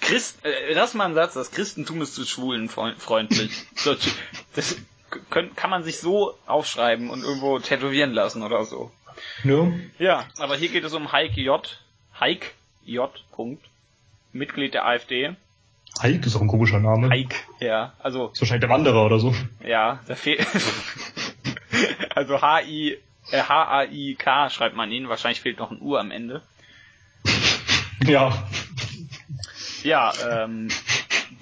Christ, 0.00 0.44
äh, 0.44 0.74
das 0.74 0.90
ist 0.90 0.94
mal 0.94 1.06
ein 1.06 1.14
Satz, 1.14 1.34
das 1.34 1.50
Christentum 1.50 2.00
ist 2.02 2.14
zu 2.14 2.24
schwulen 2.24 2.68
freund- 2.68 3.00
freundlich. 3.00 3.52
So, 3.76 3.94
Das 4.54 4.76
können, 5.30 5.54
kann 5.56 5.70
man 5.70 5.84
sich 5.84 5.98
so 5.98 6.36
aufschreiben 6.46 7.10
und 7.10 7.22
irgendwo 7.22 7.58
tätowieren 7.58 8.12
lassen 8.12 8.42
oder 8.42 8.64
so. 8.64 8.90
Ne? 9.44 9.90
Ja, 9.98 10.26
aber 10.38 10.56
hier 10.56 10.68
geht 10.68 10.84
es 10.84 10.94
um 10.94 11.12
Heike 11.12 11.40
J. 11.40 11.78
Heike 12.18 12.46
J. 12.84 13.10
Punkt. 13.32 13.64
Mitglied 14.32 14.74
der 14.74 14.86
AfD. 14.86 15.34
Heik 16.02 16.24
ist 16.24 16.36
auch 16.36 16.40
ein 16.40 16.48
komischer 16.48 16.78
Name. 16.80 17.10
Heike, 17.10 17.36
ja. 17.60 17.92
Also, 17.98 18.28
Ist 18.28 18.40
wahrscheinlich 18.40 18.60
der 18.60 18.70
Wanderer 18.70 19.04
oder 19.04 19.18
so. 19.18 19.34
ja, 19.64 20.00
da 20.06 20.14
fehlt. 20.14 20.46
also 22.14 22.40
H-I, 22.40 22.98
äh, 23.32 23.42
H-A-I-K 23.42 24.50
schreibt 24.50 24.76
man 24.76 24.90
ihn. 24.90 25.08
Wahrscheinlich 25.08 25.40
fehlt 25.40 25.58
noch 25.58 25.70
ein 25.70 25.80
U 25.80 25.96
am 25.96 26.10
Ende. 26.10 26.42
Ja. 28.06 28.32
Ja, 29.82 30.12
ähm, 30.26 30.68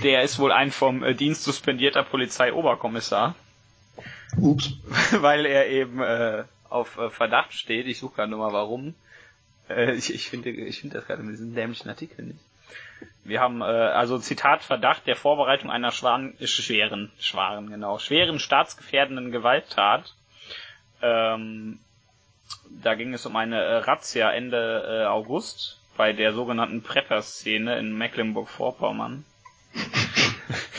der 0.03 0.23
ist 0.23 0.41
wohl 0.41 0.51
ein 0.51 0.73
vom 0.73 1.05
äh, 1.05 1.15
Dienst 1.15 1.45
suspendierter 1.45 2.03
Polizeioberkommissar, 2.03 3.37
Ups. 4.37 4.73
weil 5.13 5.47
er 5.47 5.69
eben 5.69 6.01
äh, 6.03 6.43
auf 6.69 6.99
äh, 6.99 7.11
Verdacht 7.11 7.53
steht. 7.53 7.87
Ich 7.87 8.01
suche 8.01 8.17
gerade 8.17 8.31
nur 8.31 8.41
mal 8.41 8.53
warum. 8.53 8.95
Äh, 9.69 9.95
ich 9.95 10.13
ich 10.13 10.29
finde 10.29 10.51
ich 10.51 10.81
finde 10.81 10.97
das 10.99 11.07
gerade 11.07 11.23
mit 11.23 11.35
diesem 11.35 11.55
dämlichen 11.55 11.89
Artikel 11.89 12.25
nicht. 12.25 12.41
Wir 13.25 13.41
haben 13.41 13.61
äh, 13.61 13.65
also 13.65 14.19
Zitat 14.19 14.63
Verdacht 14.63 15.07
der 15.07 15.17
Vorbereitung 15.17 15.71
einer 15.71 15.93
schweren, 15.93 16.35
äh, 16.41 16.47
schweren, 16.47 17.13
schweren, 17.19 17.71
genau, 17.71 17.99
schweren 17.99 18.39
staatsgefährdenden 18.39 19.31
Gewalttat. 19.33 20.15
Ähm, 21.03 21.79
da 22.83 22.95
ging 22.95 23.13
es 23.13 23.27
um 23.27 23.37
eine 23.37 23.63
äh, 23.63 23.77
Razzia 23.77 24.31
Ende 24.31 25.03
äh, 25.05 25.07
August 25.07 25.79
bei 25.97 26.13
der 26.13 26.33
sogenannten 26.33 26.83
Prepper-Szene 26.83 27.79
in 27.79 27.97
Mecklenburg-Vorpommern. 27.97 29.25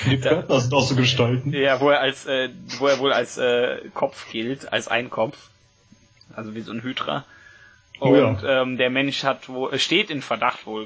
Die 0.05 0.17
Pförtner 0.17 0.59
sind 0.59 0.73
auch 0.73 0.81
so 0.81 0.95
gestalten. 0.95 1.53
Ja, 1.53 1.79
wo 1.79 1.89
er 1.89 1.99
als, 1.99 2.25
äh, 2.25 2.49
wo 2.79 2.87
er 2.87 2.99
wohl 2.99 3.13
als 3.13 3.37
äh, 3.37 3.89
Kopf 3.93 4.31
gilt, 4.31 4.71
als 4.71 4.87
ein 4.87 5.09
Kopf. 5.09 5.37
Also 6.35 6.55
wie 6.55 6.61
so 6.61 6.71
ein 6.71 6.81
Hydra. 6.81 7.25
Oh 7.99 8.15
ja. 8.15 8.25
Und 8.25 8.43
ähm, 8.45 8.77
der 8.77 8.89
Mensch 8.89 9.23
hat 9.23 9.49
wohl, 9.49 9.73
äh, 9.73 9.79
steht 9.79 10.09
in 10.09 10.21
Verdacht 10.21 10.65
wohl 10.65 10.85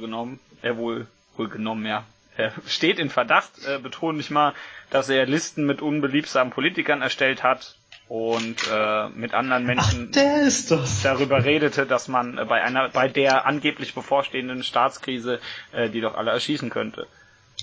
er 0.64 0.78
wohl, 0.78 1.08
wohl 1.38 1.50
genommen, 1.50 1.86
ja. 1.86 2.06
Er 2.36 2.52
steht 2.68 3.00
in 3.00 3.10
Verdacht, 3.10 3.52
äh, 3.68 3.78
betone 3.78 4.20
ich 4.20 4.32
mal, 4.32 4.54
dass 4.90 5.10
er 5.10 5.26
Listen 5.26 5.66
mit 5.66 5.82
unbeliebsamen 5.82 6.52
Politikern 6.52 7.02
erstellt 7.02 7.44
hat 7.44 7.76
und 8.10 8.58
äh, 8.72 9.10
mit 9.10 9.34
anderen 9.34 9.66
Menschen 9.66 10.12
Der 10.12 10.42
ist 10.42 10.72
das. 10.72 11.04
darüber 11.04 11.46
redete, 11.46 11.86
dass 11.86 12.08
man 12.08 12.38
äh, 12.38 12.46
bei 12.46 12.62
einer, 12.62 12.90
bei 12.90 13.08
der 13.08 13.46
angeblich 13.46 13.94
bevorstehenden 13.94 14.64
Staatskrise 14.64 15.40
äh, 15.72 15.90
die 15.90 16.02
doch 16.02 16.16
alle 16.16 16.32
erschießen 16.32 16.70
könnte. 16.70 17.08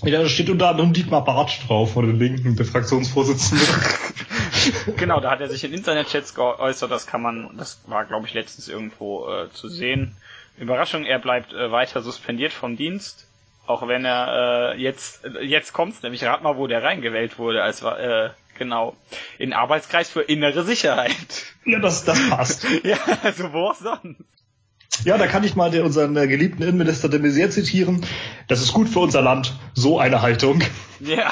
Ja, 0.03 0.21
da 0.21 0.27
steht 0.27 0.49
unter 0.49 0.69
anderem 0.69 0.93
Dietmar 0.93 1.23
Bartsch 1.23 1.67
drauf 1.67 1.93
von 1.93 2.07
den 2.07 2.17
Linken, 2.17 2.55
der 2.55 2.65
Fraktionsvorsitzende. 2.65 3.63
Genau, 4.95 5.19
da 5.19 5.31
hat 5.31 5.41
er 5.41 5.49
sich 5.49 5.63
in 5.63 5.73
Internetchats 5.73 6.35
geäußert, 6.35 6.91
das 6.91 7.07
kann 7.07 7.23
man, 7.23 7.49
das 7.57 7.81
war 7.87 8.05
glaube 8.05 8.27
ich 8.27 8.35
letztens 8.35 8.67
irgendwo 8.67 9.27
äh, 9.27 9.49
zu 9.51 9.67
sehen. 9.69 10.15
Überraschung, 10.61 11.05
er 11.05 11.19
bleibt 11.19 11.53
äh, 11.53 11.71
weiter 11.71 12.01
suspendiert 12.01 12.53
vom 12.53 12.77
Dienst, 12.77 13.27
auch 13.65 13.87
wenn 13.87 14.05
er 14.05 14.73
äh, 14.75 14.81
jetzt, 14.81 15.25
äh, 15.25 15.43
jetzt 15.43 15.73
kommt's, 15.73 16.03
nämlich 16.03 16.23
rat 16.23 16.43
mal, 16.43 16.55
wo 16.55 16.67
der 16.67 16.83
reingewählt 16.83 17.39
wurde, 17.39 17.63
als 17.63 17.81
war, 17.81 17.99
äh, 17.99 18.29
genau, 18.59 18.95
in 19.39 19.53
Arbeitskreis 19.53 20.09
für 20.09 20.21
innere 20.21 20.63
Sicherheit. 20.63 21.55
ja, 21.65 21.79
das, 21.79 22.05
das 22.05 22.29
passt. 22.29 22.67
ja, 22.83 22.97
also 23.23 23.51
wo 23.53 23.69
auch 23.69 23.75
sonst. 23.75 24.23
Ja, 25.03 25.17
da 25.17 25.25
kann 25.25 25.43
ich 25.43 25.55
mal 25.55 25.71
den, 25.71 25.83
unseren 25.83 26.15
äh, 26.15 26.27
geliebten 26.27 26.61
Innenminister 26.61 27.09
de 27.09 27.19
Maizière 27.19 27.49
zitieren. 27.49 28.05
Das 28.47 28.61
ist 28.61 28.73
gut 28.73 28.87
für 28.87 28.99
unser 28.99 29.23
Land. 29.23 29.57
So 29.73 29.97
eine 29.97 30.21
Haltung. 30.21 30.61
Ja. 30.99 31.31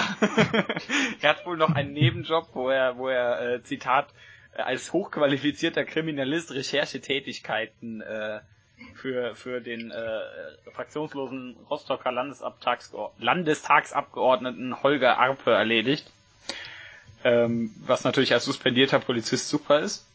er 1.22 1.30
hat 1.30 1.46
wohl 1.46 1.58
noch 1.58 1.76
einen 1.76 1.94
Nebenjob, 1.94 2.50
wo 2.54 2.70
er, 2.70 2.98
wo 2.98 3.10
er, 3.10 3.58
äh, 3.58 3.64
Zitat, 3.64 4.08
äh, 4.58 4.64
als 4.64 4.92
hochqualifizierter 4.92 5.84
Kriminalist 5.84 6.52
Recherchetätigkeiten 6.52 8.02
äh, 8.02 8.40
für, 8.96 9.36
für 9.36 9.62
den 9.62 9.92
äh, 9.92 10.72
fraktionslosen 10.74 11.56
Rostocker 11.70 12.12
Landestagsabgeordneten 12.12 14.82
Holger 14.84 15.20
Arpe 15.20 15.52
erledigt. 15.52 16.12
Ähm, 17.24 17.72
was 17.86 18.04
natürlich 18.04 18.34
als 18.34 18.46
suspendierter 18.46 19.00
Polizist 19.00 19.50
super 19.50 19.80
ist. 19.80 20.06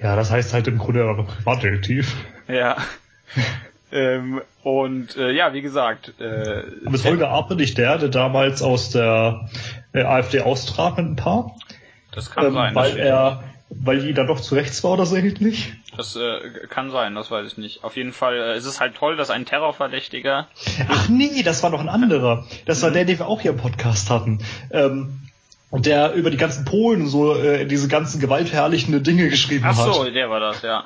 Ja, 0.00 0.16
das 0.16 0.30
heißt 0.30 0.54
halt 0.54 0.66
im 0.68 0.78
Grunde 0.78 1.04
auch 1.08 1.26
Privatdetektiv. 1.26 2.16
Ja. 2.46 2.76
ähm, 3.92 4.40
und 4.62 5.16
äh, 5.16 5.30
ja, 5.32 5.52
wie 5.52 5.60
gesagt, 5.60 6.14
äh, 6.20 6.62
Aber 6.86 6.94
ist 6.94 7.04
Holger 7.04 7.28
Arpe 7.28 7.54
nicht 7.54 7.76
der, 7.76 7.98
der 7.98 8.08
damals 8.08 8.62
aus 8.62 8.90
der 8.90 9.50
äh, 9.92 10.02
AfD 10.02 10.40
austrat 10.40 10.96
mit 10.96 11.06
ein 11.06 11.16
paar? 11.16 11.54
das 12.12 12.30
kann 12.30 12.46
Ähm, 12.46 12.54
sein. 12.54 12.74
weil 12.74 12.96
er, 12.96 13.44
weil 13.68 14.00
die 14.00 14.14
dann 14.14 14.26
doch 14.26 14.40
zu 14.40 14.54
rechts 14.54 14.82
war 14.84 14.92
oder 14.92 15.04
so 15.04 15.16
ähnlich? 15.16 15.74
Das 15.98 16.14
äh, 16.14 16.66
kann 16.68 16.92
sein, 16.92 17.16
das 17.16 17.28
weiß 17.28 17.44
ich 17.44 17.58
nicht. 17.58 17.82
Auf 17.82 17.96
jeden 17.96 18.12
Fall 18.12 18.36
äh, 18.36 18.56
ist 18.56 18.66
es 18.66 18.78
halt 18.78 18.94
toll, 18.94 19.16
dass 19.16 19.30
ein 19.30 19.46
Terrorverdächtiger. 19.46 20.46
Ach 20.88 21.08
nee, 21.08 21.42
das 21.42 21.64
war 21.64 21.70
noch 21.70 21.80
ein 21.80 21.88
anderer. 21.88 22.46
Das 22.66 22.82
war 22.82 22.92
der, 22.92 23.04
den 23.04 23.18
wir 23.18 23.26
auch 23.26 23.40
hier 23.40 23.50
im 23.50 23.56
Podcast 23.56 24.08
hatten. 24.08 24.38
Ähm, 24.70 25.18
und 25.70 25.86
der 25.86 26.12
über 26.12 26.30
die 26.30 26.36
ganzen 26.36 26.64
Polen 26.64 27.08
so 27.08 27.34
äh, 27.34 27.66
diese 27.66 27.88
ganzen 27.88 28.20
gewaltverherrlichende 28.20 29.00
Dinge 29.00 29.28
geschrieben 29.28 29.64
Ach 29.66 29.76
hat. 29.76 29.92
so, 29.92 30.08
der 30.08 30.30
war 30.30 30.38
das, 30.38 30.62
ja. 30.62 30.84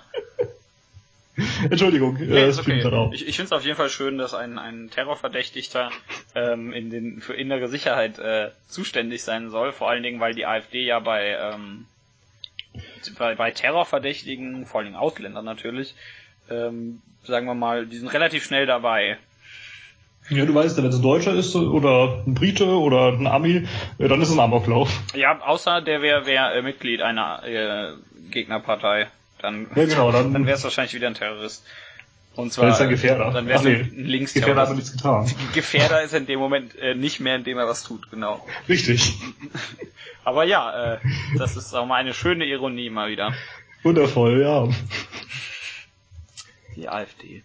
Entschuldigung, 1.70 2.14
Nee, 2.14 2.34
äh, 2.34 2.48
ist 2.48 2.58
das 2.58 2.66
okay. 2.66 2.76
mir 2.76 2.82
gerade 2.82 2.96
auf. 2.96 3.12
Ich, 3.12 3.28
ich 3.28 3.36
finde 3.36 3.46
es 3.46 3.52
auf 3.52 3.66
jeden 3.66 3.76
Fall 3.76 3.90
schön, 3.90 4.16
dass 4.16 4.32
ein, 4.32 4.58
ein 4.58 4.88
Terrorverdächtigter 4.88 5.90
ähm, 6.34 6.72
in 6.72 6.88
den 6.88 7.20
für 7.20 7.34
innere 7.34 7.68
Sicherheit 7.68 8.18
äh, 8.18 8.50
zuständig 8.66 9.24
sein 9.24 9.50
soll. 9.50 9.72
Vor 9.72 9.90
allen 9.90 10.02
Dingen, 10.02 10.20
weil 10.20 10.34
die 10.34 10.46
AfD 10.46 10.82
ja 10.86 11.00
bei 11.00 11.36
ähm, 11.38 11.84
bei, 13.18 13.34
bei 13.34 13.50
Terrorverdächtigen, 13.50 14.66
vor 14.66 14.80
allem 14.80 14.94
Ausländern 14.94 15.44
natürlich, 15.44 15.94
ähm, 16.50 17.00
sagen 17.24 17.46
wir 17.46 17.54
mal, 17.54 17.86
die 17.86 17.96
sind 17.98 18.08
relativ 18.12 18.44
schnell 18.44 18.66
dabei. 18.66 19.18
Ja, 20.28 20.44
du 20.44 20.54
weißt, 20.54 20.76
wenn 20.76 20.84
es 20.86 20.96
ein 20.96 21.02
Deutscher 21.02 21.34
ist 21.34 21.54
oder 21.56 22.22
ein 22.26 22.34
Brite 22.34 22.66
oder 22.78 23.08
ein 23.12 23.26
Ami, 23.26 23.66
äh, 23.98 24.08
dann 24.08 24.20
ist 24.22 24.28
es 24.28 24.34
ein 24.34 24.40
Amoklauf. 24.40 24.88
Ja, 25.14 25.40
außer 25.40 25.80
der 25.82 26.00
wäre 26.00 26.26
wär, 26.26 26.54
äh, 26.54 26.62
Mitglied 26.62 27.02
einer 27.02 27.42
äh, 27.44 27.92
Gegnerpartei. 28.30 29.08
Dann, 29.40 29.66
Ja, 29.74 29.84
genau, 29.84 30.12
dann- 30.12 30.32
dann 30.32 30.46
wäre 30.46 30.56
es 30.56 30.64
wahrscheinlich 30.64 30.94
wieder 30.94 31.08
ein 31.08 31.14
Terrorist. 31.14 31.66
Und 32.34 32.52
zwar 32.52 32.64
Dann 32.64 32.74
ist 32.74 32.80
er 32.80 32.86
Gefährder. 32.86 33.30
Dann 33.30 33.46
wäre 33.46 33.62
nee, 33.62 33.74
ein 33.74 33.80
Gefährder 33.80 34.62
hat 34.62 34.70
Linksterrorist. 34.70 34.74
nichts 34.74 34.92
getan. 34.92 35.30
Gefährder 35.54 36.02
ist 36.02 36.14
in 36.14 36.26
dem 36.26 36.38
Moment 36.38 36.74
äh, 36.76 36.94
nicht 36.94 37.20
mehr, 37.20 37.36
indem 37.36 37.58
er 37.58 37.66
was 37.66 37.82
tut, 37.82 38.10
genau. 38.10 38.46
Richtig. 38.68 39.14
Aber 40.24 40.44
ja, 40.44 40.94
äh, 40.94 40.98
das 41.36 41.56
ist 41.56 41.74
auch 41.74 41.84
mal 41.84 41.96
eine 41.96 42.14
schöne 42.14 42.46
Ironie 42.46 42.90
mal 42.90 43.10
wieder. 43.10 43.34
Wundervoll, 43.82 44.40
ja. 44.40 44.68
Die 46.76 46.88
AfD. 46.88 47.42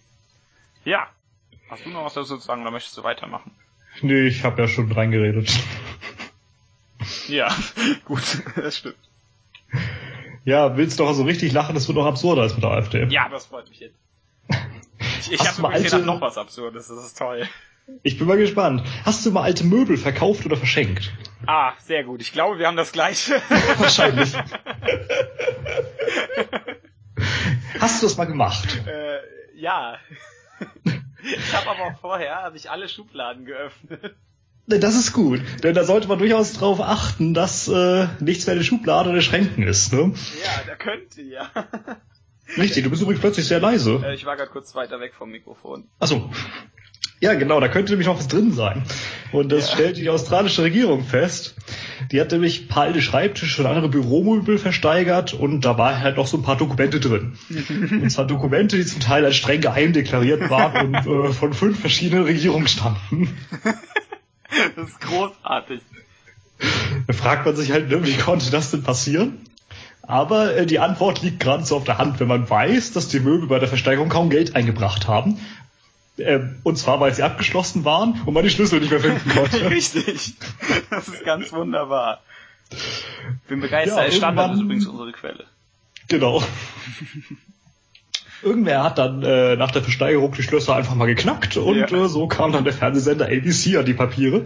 Ja. 0.86 1.08
Hast 1.70 1.86
du 1.86 1.90
noch 1.90 2.06
was 2.06 2.14
dazu 2.14 2.38
zu 2.38 2.46
sagen 2.46 2.62
oder 2.62 2.72
möchtest 2.72 2.98
du 2.98 3.04
weitermachen? 3.04 3.52
Nee, 4.02 4.28
ich 4.28 4.44
habe 4.44 4.62
ja 4.62 4.68
schon 4.68 4.90
reingeredet. 4.92 5.52
Ja, 7.28 7.54
gut, 8.06 8.42
das 8.56 8.78
stimmt. 8.78 8.96
Ja, 10.46 10.78
willst 10.78 10.98
du 11.00 11.04
doch 11.04 11.14
so 11.14 11.24
richtig 11.24 11.52
lachen, 11.52 11.76
das 11.76 11.88
wird 11.90 11.98
noch 11.98 12.06
absurder 12.06 12.44
als 12.44 12.54
mit 12.54 12.64
der 12.64 12.72
AfD. 12.72 13.04
Ja, 13.10 13.28
das 13.28 13.48
freut 13.48 13.68
mich 13.70 13.80
jetzt. 13.80 13.96
Ich, 15.22 15.32
ich 15.32 15.48
habe 15.48 15.62
mal 15.62 15.74
alte- 15.74 16.00
noch 16.00 16.22
was 16.22 16.38
Absurdes, 16.38 16.88
das 16.88 17.06
ist 17.06 17.18
toll. 17.18 17.48
Ich 18.04 18.18
bin 18.18 18.28
mal 18.28 18.38
gespannt. 18.38 18.84
Hast 19.06 19.26
du 19.26 19.32
mal 19.32 19.44
alte 19.44 19.64
Möbel 19.64 19.96
verkauft 19.98 20.46
oder 20.46 20.58
verschenkt? 20.58 21.14
Ah, 21.46 21.72
sehr 21.86 22.04
gut. 22.04 22.20
Ich 22.22 22.34
glaube, 22.34 22.60
wir 22.60 22.68
haben 22.68 22.76
das 22.76 22.92
gleiche. 22.92 23.42
Wahrscheinlich. 23.78 24.34
Hast 27.80 28.02
du 28.02 28.08
das 28.08 28.18
mal 28.18 28.26
gemacht? 28.26 28.68
äh, 28.88 29.20
ja. 29.60 29.98
Ich 31.24 31.54
habe 31.54 31.70
aber 31.70 31.84
auch 31.94 32.00
vorher 32.00 32.44
hab 32.44 32.56
ich 32.56 32.70
alle 32.70 32.88
Schubladen 32.90 33.46
geöffnet. 33.46 34.16
Ne, 34.68 34.80
Das 34.80 34.96
ist 34.96 35.14
gut, 35.14 35.42
denn 35.64 35.74
da 35.74 35.84
sollte 35.84 36.08
man 36.08 36.20
durchaus 36.20 36.54
darauf 36.54 36.82
achten, 36.82 37.34
dass 37.34 37.68
äh, 37.68 38.08
nichts 38.20 38.46
mehr 38.46 38.54
in 38.54 38.60
der 38.60 38.66
Schublade 38.66 39.10
oder 39.10 39.22
Schränken 39.22 39.64
ist. 39.64 39.94
Ne? 39.94 40.14
Ja, 40.44 40.62
da 40.68 40.76
könnte 40.76 41.22
ja. 41.22 41.50
Richtig, 42.58 42.84
du 42.84 42.90
bist 42.90 43.02
übrigens 43.02 43.22
plötzlich 43.22 43.48
sehr 43.48 43.60
leise. 43.60 44.02
Äh, 44.06 44.16
ich 44.16 44.26
war 44.26 44.36
gerade 44.38 44.52
kurz 44.52 44.74
weiter 44.76 45.00
weg 45.00 45.14
vom 45.18 45.32
Mikrofon. 45.32 45.86
Achso. 46.00 46.30
Ja, 47.20 47.34
genau, 47.34 47.60
da 47.60 47.68
könnte 47.68 47.92
nämlich 47.94 48.08
noch 48.08 48.20
was 48.20 48.28
drin 48.28 48.52
sein. 48.54 48.84
Und 49.32 49.52
das 49.52 49.70
Ja. 49.70 49.74
stellt 49.74 49.98
die 49.98 50.08
australische 50.10 50.62
Regierung 50.62 51.04
fest. 51.04 51.56
Die 52.12 52.22
hat 52.22 52.32
nämlich 52.32 52.62
ein 52.62 52.68
paar 52.68 52.84
alte 52.84 53.02
Schreibtische 53.02 53.62
und 53.64 53.68
andere 53.68 53.90
Büromöbel 53.90 54.60
versteigert 54.60 55.34
und 55.34 55.66
da 55.66 55.80
war 55.80 56.00
halt 56.00 56.18
noch 56.18 56.28
so 56.28 56.38
ein 56.38 56.44
paar 56.44 56.58
Dokumente 56.58 57.00
drin. 57.00 57.36
und 57.70 58.10
zwar 58.12 58.26
Dokumente, 58.28 58.78
die 58.78 58.86
zum 58.86 59.00
Teil 59.02 59.26
als 59.26 59.36
streng 59.36 59.62
geheim 59.62 59.94
deklariert 59.94 60.48
waren 60.52 60.96
und 60.96 61.08
äh, 61.30 61.34
von 61.34 61.54
fünf 61.54 61.80
verschiedenen 61.80 62.24
Regierungen 62.26 62.68
stammten. 62.68 63.36
Das 64.76 64.90
ist 64.90 65.02
großartig. 65.02 65.82
Da 67.08 67.14
fragt 67.14 67.46
man 67.46 67.56
sich 67.56 67.72
halt, 67.72 67.90
ne, 67.90 68.06
wie 68.06 68.16
konnte 68.16 68.50
das 68.52 68.72
denn 68.72 68.84
passieren? 68.84 69.40
Aber 70.08 70.56
äh, 70.56 70.66
die 70.66 70.80
Antwort 70.80 71.22
liegt 71.22 71.42
gerade 71.42 71.66
so 71.66 71.76
auf 71.76 71.84
der 71.84 71.98
Hand, 71.98 72.20
wenn 72.20 72.30
man 72.30 72.50
weiß, 72.50 72.94
dass 72.94 73.10
die 73.10 73.20
Möbel 73.20 73.48
bei 73.48 73.60
der 73.60 73.68
Versteigerung 73.68 74.08
kaum 74.10 74.30
Geld 74.30 74.56
eingebracht 74.56 75.08
haben. 75.08 75.38
Äh, 76.18 76.40
und 76.64 76.78
zwar, 76.78 77.00
weil 77.00 77.14
sie 77.14 77.24
abgeschlossen 77.24 77.84
waren 77.86 78.22
und 78.26 78.34
man 78.34 78.44
die 78.44 78.50
Schlüssel 78.50 78.80
nicht 78.80 78.90
mehr 78.90 79.02
finden 79.02 79.30
konnte. 79.36 79.70
Richtig. 79.70 80.34
Das 80.90 81.08
ist 81.10 81.26
ganz 81.26 81.52
wunderbar. 81.52 82.22
Bin 83.48 83.60
begeistert. 83.60 84.06
Ja, 84.06 84.12
Standard 84.12 84.56
ist 84.56 84.62
übrigens 84.62 84.88
unsere 84.88 85.12
Quelle. 85.12 85.46
genau. 86.08 86.42
Irgendwer 88.44 88.84
hat 88.84 88.98
dann 88.98 89.24
äh, 89.24 89.56
nach 89.56 89.72
der 89.72 89.82
Versteigerung 89.82 90.32
die 90.34 90.44
Schlösser 90.44 90.76
einfach 90.76 90.96
mal 90.96 91.06
geknackt 91.06 91.58
und 91.58 91.78
Ja. 91.78 91.86
äh, 92.06 92.08
so 92.08 92.28
kam 92.28 92.52
dann 92.52 92.64
der 92.64 92.74
Fernsehsender 92.74 93.26
ABC 93.26 93.78
an 93.78 93.86
die 93.86 93.94
Papiere. 93.94 94.44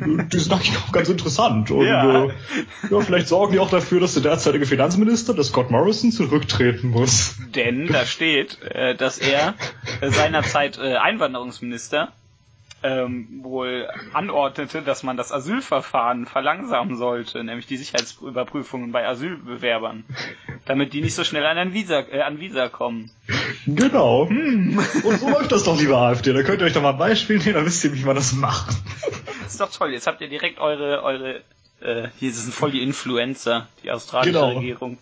Und 0.00 0.32
die 0.32 0.38
sind 0.38 0.52
eigentlich 0.52 0.76
auch 0.76 0.92
ganz 0.92 1.08
interessant. 1.08 1.70
Und 1.70 1.86
Ja. 1.86 2.24
Äh, 2.26 2.28
ja, 2.90 3.00
vielleicht 3.00 3.28
sorgen 3.28 3.52
die 3.52 3.58
auch 3.58 3.70
dafür, 3.70 4.00
dass 4.00 4.14
der 4.14 4.22
derzeitige 4.22 4.66
Finanzminister, 4.66 5.34
der 5.34 5.44
Scott 5.44 5.70
Morrison, 5.70 6.12
zurücktreten 6.12 6.88
muss. 6.90 7.36
Denn 7.54 7.86
da 7.86 8.04
steht, 8.04 8.60
äh, 8.62 8.94
dass 8.94 9.18
er 9.18 9.54
äh, 10.00 10.10
seinerzeit 10.10 10.78
äh, 10.78 10.96
Einwanderungsminister 10.96 12.12
ähm, 12.84 13.40
wohl 13.42 13.88
anordnete, 14.12 14.82
dass 14.82 15.02
man 15.02 15.16
das 15.16 15.32
Asylverfahren 15.32 16.26
verlangsamen 16.26 16.96
sollte, 16.96 17.42
nämlich 17.42 17.66
die 17.66 17.78
Sicherheitsüberprüfungen 17.78 18.92
bei 18.92 19.08
Asylbewerbern, 19.08 20.04
damit 20.66 20.92
die 20.92 21.00
nicht 21.00 21.14
so 21.14 21.24
schnell 21.24 21.46
an 21.46 21.56
ein 21.56 21.72
Visa, 21.72 22.00
äh, 22.00 22.20
an 22.20 22.38
Visa 22.40 22.68
kommen. 22.68 23.10
Genau. 23.66 24.22
Und 24.24 25.18
so 25.18 25.28
läuft 25.30 25.50
das 25.50 25.64
doch, 25.64 25.78
liebe 25.78 25.96
AfD. 25.96 26.32
Da 26.34 26.42
könnt 26.42 26.60
ihr 26.60 26.66
euch 26.66 26.74
doch 26.74 26.82
mal 26.82 26.90
ein 26.92 26.98
Beispiel 26.98 27.38
nehmen, 27.38 27.54
dann 27.54 27.64
wisst 27.66 27.82
ihr, 27.84 27.94
wie 27.94 28.04
man 28.04 28.16
das 28.16 28.34
macht. 28.34 28.76
Das 29.42 29.52
ist 29.52 29.60
doch 29.60 29.70
toll. 29.70 29.92
Jetzt 29.92 30.06
habt 30.06 30.20
ihr 30.20 30.28
direkt 30.28 30.58
eure, 30.60 31.02
eure, 31.02 31.40
äh, 31.80 32.08
hier 32.20 32.32
sind 32.32 32.52
voll 32.52 32.70
die 32.70 32.82
Influencer, 32.82 33.66
die 33.82 33.90
australische 33.90 34.32
Genau. 34.32 34.50
Regierung. 34.58 34.98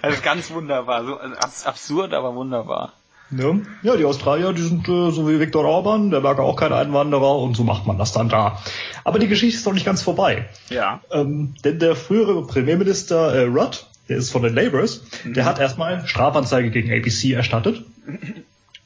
Das 0.00 0.14
ist 0.14 0.22
ganz 0.24 0.50
wunderbar, 0.50 1.04
so 1.04 1.18
also 1.18 1.36
abs- 1.36 1.66
absurd, 1.66 2.14
aber 2.14 2.34
wunderbar. 2.34 2.94
Ne? 3.32 3.62
Ja, 3.82 3.96
die 3.96 4.04
Australier, 4.04 4.52
die 4.52 4.62
sind 4.62 4.88
äh, 4.88 5.10
so 5.10 5.28
wie 5.28 5.40
Viktor 5.40 5.64
Orban, 5.64 6.10
der 6.10 6.20
mag 6.20 6.38
auch 6.38 6.56
kein 6.56 6.72
Einwanderer 6.72 7.38
und 7.38 7.56
so 7.56 7.64
macht 7.64 7.86
man 7.86 7.98
das 7.98 8.12
dann 8.12 8.28
da. 8.28 8.58
Aber 9.04 9.18
die 9.18 9.28
Geschichte 9.28 9.56
ist 9.56 9.66
noch 9.66 9.72
nicht 9.72 9.86
ganz 9.86 10.02
vorbei. 10.02 10.48
Ja. 10.68 11.00
Ähm, 11.10 11.54
denn 11.64 11.78
der 11.78 11.96
frühere 11.96 12.46
Premierminister 12.46 13.34
äh, 13.34 13.44
Rudd, 13.44 13.86
der 14.08 14.18
ist 14.18 14.30
von 14.30 14.42
den 14.42 14.54
Labours, 14.54 15.02
der 15.24 15.44
hat 15.44 15.58
erstmal 15.58 16.06
Strafanzeige 16.06 16.70
gegen 16.70 16.92
ABC 16.92 17.32
erstattet. 17.32 17.82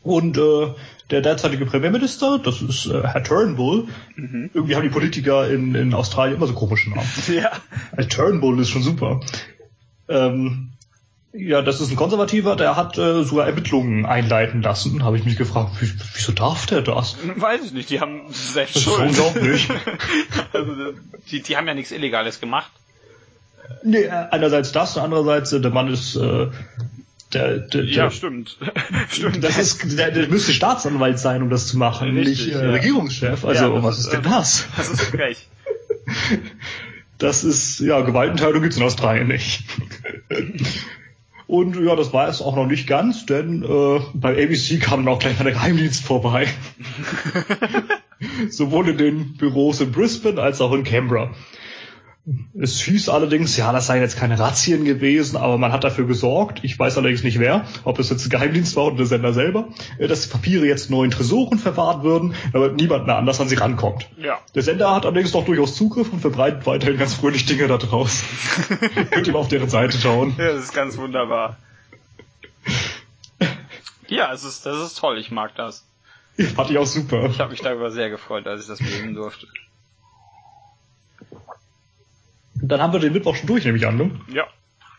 Und 0.02 0.38
äh, 0.38 0.68
der 1.10 1.20
derzeitige 1.20 1.66
Premierminister, 1.66 2.38
das 2.38 2.62
ist 2.62 2.86
äh, 2.86 3.02
Herr 3.02 3.24
Turnbull, 3.24 3.88
irgendwie 4.16 4.76
haben 4.76 4.84
die 4.84 4.88
Politiker 4.88 5.48
in, 5.48 5.74
in 5.74 5.94
Australien 5.94 6.36
immer 6.36 6.46
so 6.46 6.54
komische 6.54 6.90
Namen. 6.90 7.08
Ja. 7.28 7.50
Herr 7.94 8.08
Turnbull 8.08 8.60
ist 8.60 8.70
schon 8.70 8.82
super. 8.82 9.20
Ähm, 10.08 10.70
ja, 11.36 11.62
das 11.62 11.80
ist 11.80 11.90
ein 11.90 11.96
Konservativer, 11.96 12.56
der 12.56 12.76
hat 12.76 12.98
äh, 12.98 13.22
sogar 13.24 13.46
Ermittlungen 13.46 14.06
einleiten 14.06 14.62
lassen. 14.62 15.04
Habe 15.04 15.16
ich 15.18 15.24
mich 15.24 15.36
gefragt, 15.36 15.72
wie, 15.80 15.92
wieso 16.14 16.32
darf 16.32 16.66
der 16.66 16.82
das? 16.82 17.16
Weiß 17.36 17.64
ich 17.64 17.72
nicht, 17.72 17.90
die 17.90 18.00
haben 18.00 18.22
selbst 18.30 18.76
Das 18.76 18.82
Schuld. 18.82 19.08
unglaublich. 19.08 19.68
also, 20.52 20.72
die, 21.30 21.42
die 21.42 21.56
haben 21.56 21.66
ja 21.66 21.74
nichts 21.74 21.92
Illegales 21.92 22.40
gemacht. 22.40 22.70
Nee, 23.82 24.08
einerseits 24.08 24.72
das, 24.72 24.96
andererseits 24.96 25.52
äh, 25.52 25.60
der 25.60 25.70
Mann 25.70 25.88
ist 25.88 26.16
äh, 26.16 26.48
der, 27.32 27.58
der, 27.58 27.82
der 27.82 28.10
stimmt. 28.10 28.56
stimmt. 29.10 29.42
das 29.42 29.58
ist 29.58 29.98
der, 29.98 30.12
der 30.12 30.28
müsste 30.28 30.52
Staatsanwalt 30.52 31.18
sein, 31.18 31.42
um 31.42 31.50
das 31.50 31.66
zu 31.66 31.76
machen, 31.76 32.16
Richtig, 32.16 32.46
nicht 32.46 32.56
äh, 32.56 32.64
ja. 32.64 32.70
Regierungschef. 32.70 33.44
Also 33.44 33.64
Ja, 33.64 33.74
das 33.74 33.82
was 33.82 33.98
ist, 33.98 34.04
ist 34.06 34.12
denn 34.12 34.20
äh, 34.20 34.28
das? 34.28 34.66
Das 34.76 34.88
ist 34.90 35.02
frech. 35.02 35.48
Das 37.18 37.44
ist, 37.44 37.80
ja, 37.80 38.02
Gewaltenteilung 38.02 38.60
gibt's 38.60 38.76
in 38.76 38.82
Australien 38.82 39.28
nicht. 39.28 39.64
Und 41.46 41.76
ja, 41.76 41.94
das 41.94 42.12
war 42.12 42.28
es 42.28 42.42
auch 42.42 42.56
noch 42.56 42.66
nicht 42.66 42.88
ganz, 42.88 43.24
denn 43.26 43.62
äh, 43.62 44.00
bei 44.14 44.42
ABC 44.42 44.78
kam 44.78 45.04
dann 45.04 45.14
auch 45.14 45.20
gleich 45.20 45.38
mal 45.38 45.44
der 45.44 45.52
Geheimdienst 45.52 46.04
vorbei. 46.04 46.48
Sowohl 48.48 48.88
in 48.88 48.98
den 48.98 49.36
Büros 49.36 49.80
in 49.80 49.92
Brisbane 49.92 50.40
als 50.40 50.60
auch 50.60 50.72
in 50.72 50.82
Canberra. 50.82 51.30
Es 52.58 52.80
hieß 52.80 53.08
allerdings, 53.08 53.56
ja, 53.56 53.72
das 53.72 53.86
seien 53.86 54.02
jetzt 54.02 54.18
keine 54.18 54.36
Razzien 54.36 54.84
gewesen, 54.84 55.36
aber 55.36 55.58
man 55.58 55.70
hat 55.70 55.84
dafür 55.84 56.06
gesorgt, 56.08 56.58
ich 56.64 56.76
weiß 56.76 56.98
allerdings 56.98 57.22
nicht 57.22 57.38
wer, 57.38 57.66
ob 57.84 58.00
es 58.00 58.10
jetzt 58.10 58.26
ein 58.26 58.30
Geheimdienst 58.30 58.74
war 58.74 58.86
oder 58.86 58.96
der 58.96 59.06
Sender 59.06 59.32
selber, 59.32 59.68
äh, 59.98 60.08
dass 60.08 60.22
die 60.22 60.30
Papiere 60.30 60.66
jetzt 60.66 60.90
neu 60.90 61.04
in 61.04 61.12
Tresoren 61.12 61.60
verwahrt 61.60 62.02
würden, 62.02 62.34
damit 62.52 62.74
niemand 62.74 63.06
mehr 63.06 63.16
anders 63.16 63.40
an 63.40 63.48
sie 63.48 63.54
rankommt. 63.54 64.08
Ja. 64.16 64.40
Der 64.56 64.62
Sender 64.64 64.92
hat 64.92 65.06
allerdings 65.06 65.30
doch 65.30 65.44
durchaus 65.44 65.76
Zugriff 65.76 66.12
und 66.12 66.18
verbreitet 66.18 66.66
weiterhin 66.66 66.98
ganz 66.98 67.14
fröhlich 67.14 67.46
Dinge 67.46 67.68
da 67.68 67.76
draußen. 67.76 68.26
Könnt 69.10 69.26
ihr 69.28 69.32
mal 69.32 69.38
auf 69.38 69.48
deren 69.48 69.68
Seite 69.68 69.96
schauen. 69.96 70.34
Ja, 70.36 70.52
das 70.52 70.64
ist 70.64 70.74
ganz 70.74 70.96
wunderbar. 70.96 71.58
Ja, 74.08 74.32
es 74.32 74.42
ist, 74.42 74.66
das 74.66 74.78
ist 74.78 74.98
toll, 74.98 75.18
ich 75.18 75.30
mag 75.30 75.54
das. 75.54 75.86
Fand 76.56 76.70
ich 76.70 76.78
auch 76.78 76.86
super. 76.86 77.26
Ich 77.30 77.38
habe 77.38 77.52
mich 77.52 77.60
darüber 77.60 77.92
sehr 77.92 78.10
gefreut, 78.10 78.46
als 78.48 78.62
ich 78.62 78.66
das 78.66 78.80
lesen 78.80 79.14
durfte. 79.14 79.46
Dann 82.62 82.80
haben 82.80 82.92
wir 82.92 83.00
den 83.00 83.12
Mittwoch 83.12 83.36
schon 83.36 83.46
durch, 83.46 83.64
nehme 83.64 83.78
ich 83.78 83.86
an. 83.86 83.96
Ne? 83.96 84.10
Ja. 84.32 84.46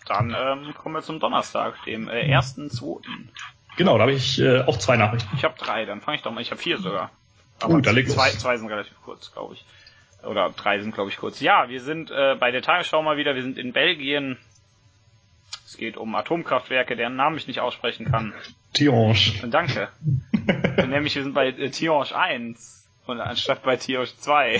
Dann 0.07 0.35
ähm, 0.37 0.73
kommen 0.75 0.95
wir 0.95 1.01
zum 1.01 1.19
Donnerstag, 1.19 1.83
dem 1.85 2.07
äh, 2.07 2.27
ersten, 2.29 2.69
zweiten. 2.69 3.29
Genau, 3.75 3.97
da 3.97 4.03
habe 4.03 4.13
ich 4.13 4.39
äh, 4.39 4.61
auch 4.61 4.77
zwei 4.77 4.97
Nachrichten. 4.97 5.29
Ich 5.35 5.43
habe 5.43 5.55
drei, 5.57 5.85
dann 5.85 6.01
fange 6.01 6.17
ich 6.17 6.23
doch 6.23 6.31
mal. 6.31 6.41
Ich 6.41 6.51
habe 6.51 6.61
vier 6.61 6.77
sogar. 6.77 7.11
Aber 7.59 7.75
Gut, 7.75 7.85
da 7.85 7.91
leg 7.91 8.09
zwei, 8.09 8.29
los. 8.29 8.39
zwei 8.39 8.57
sind 8.57 8.67
relativ 8.69 8.95
kurz, 9.03 9.31
glaube 9.33 9.55
ich. 9.55 9.65
Oder 10.23 10.49
drei 10.49 10.79
sind, 10.79 10.93
glaube 10.93 11.09
ich, 11.09 11.17
kurz. 11.17 11.41
Ja, 11.41 11.69
wir 11.69 11.81
sind 11.81 12.09
äh, 12.09 12.35
bei 12.39 12.51
der 12.51 12.61
Tagesschau 12.61 13.01
mal 13.03 13.17
wieder. 13.17 13.35
Wir 13.35 13.43
sind 13.43 13.57
in 13.57 13.73
Belgien. 13.73 14.37
Es 15.65 15.77
geht 15.77 15.97
um 15.97 16.15
Atomkraftwerke, 16.15 16.95
deren 16.95 17.15
Namen 17.15 17.37
ich 17.37 17.47
nicht 17.47 17.59
aussprechen 17.59 18.09
kann. 18.09 18.33
Tiange. 18.73 19.15
Danke. 19.49 19.89
Nämlich 20.87 21.15
wir 21.15 21.23
sind 21.23 21.33
bei 21.33 21.49
äh, 21.49 21.69
Tihange 21.69 22.15
1 22.15 22.76
und 23.07 23.21
anstatt 23.21 23.63
bei 23.63 23.75
Tihange 23.75 24.07
2. 24.19 24.59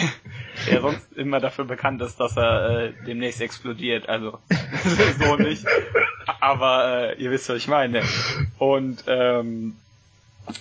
der 0.67 0.81
sonst 0.81 1.13
immer 1.13 1.39
dafür 1.39 1.65
bekannt 1.65 2.01
ist, 2.01 2.19
dass 2.19 2.37
er 2.37 2.69
äh, 2.69 2.93
demnächst 3.05 3.41
explodiert. 3.41 4.09
Also 4.09 4.39
so 5.19 5.35
nicht. 5.35 5.65
Aber 6.39 7.11
äh, 7.15 7.21
ihr 7.21 7.31
wisst, 7.31 7.49
was 7.49 7.57
ich 7.57 7.67
meine. 7.67 8.03
Und 8.57 9.03
ähm, 9.07 9.77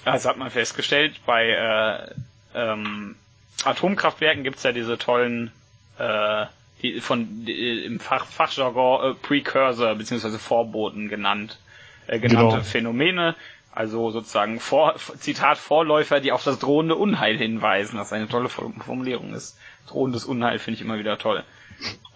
also 0.05 0.29
hat 0.29 0.37
man 0.37 0.51
festgestellt, 0.51 1.21
bei 1.27 1.49
äh, 1.49 2.15
ähm, 2.55 3.17
Atomkraftwerken 3.65 4.45
gibt's 4.45 4.63
ja 4.63 4.73
diese 4.73 4.99
tollen 4.99 5.53
äh, 5.99 6.47
die 6.83 7.01
von 7.01 7.45
die, 7.47 7.85
im 7.85 8.01
Fach, 8.01 8.27
Fachjargon 8.27 9.13
äh, 9.13 9.15
Precursor 9.15 9.95
bzw. 9.95 10.39
Vorboten 10.39 11.09
genannt 11.09 11.59
äh, 12.07 12.19
genannte 12.19 12.57
genau. 12.57 12.63
Phänomene, 12.63 13.35
also 13.77 14.11
sozusagen 14.11 14.59
Vor, 14.59 14.97
Zitat 15.19 15.59
Vorläufer, 15.59 16.21
die 16.21 16.33
auf 16.33 16.43
das 16.43 16.59
drohende 16.59 16.97
Unheil 16.97 17.37
hinweisen, 17.37 17.99
was 17.99 18.11
eine 18.11 18.27
tolle 18.27 18.49
Formulierung 18.49 19.35
ist. 19.35 19.59
Drohendes 19.87 20.25
Unheil 20.25 20.59
finde 20.59 20.77
ich 20.77 20.81
immer 20.81 20.99
wieder 20.99 21.19
toll. 21.19 21.45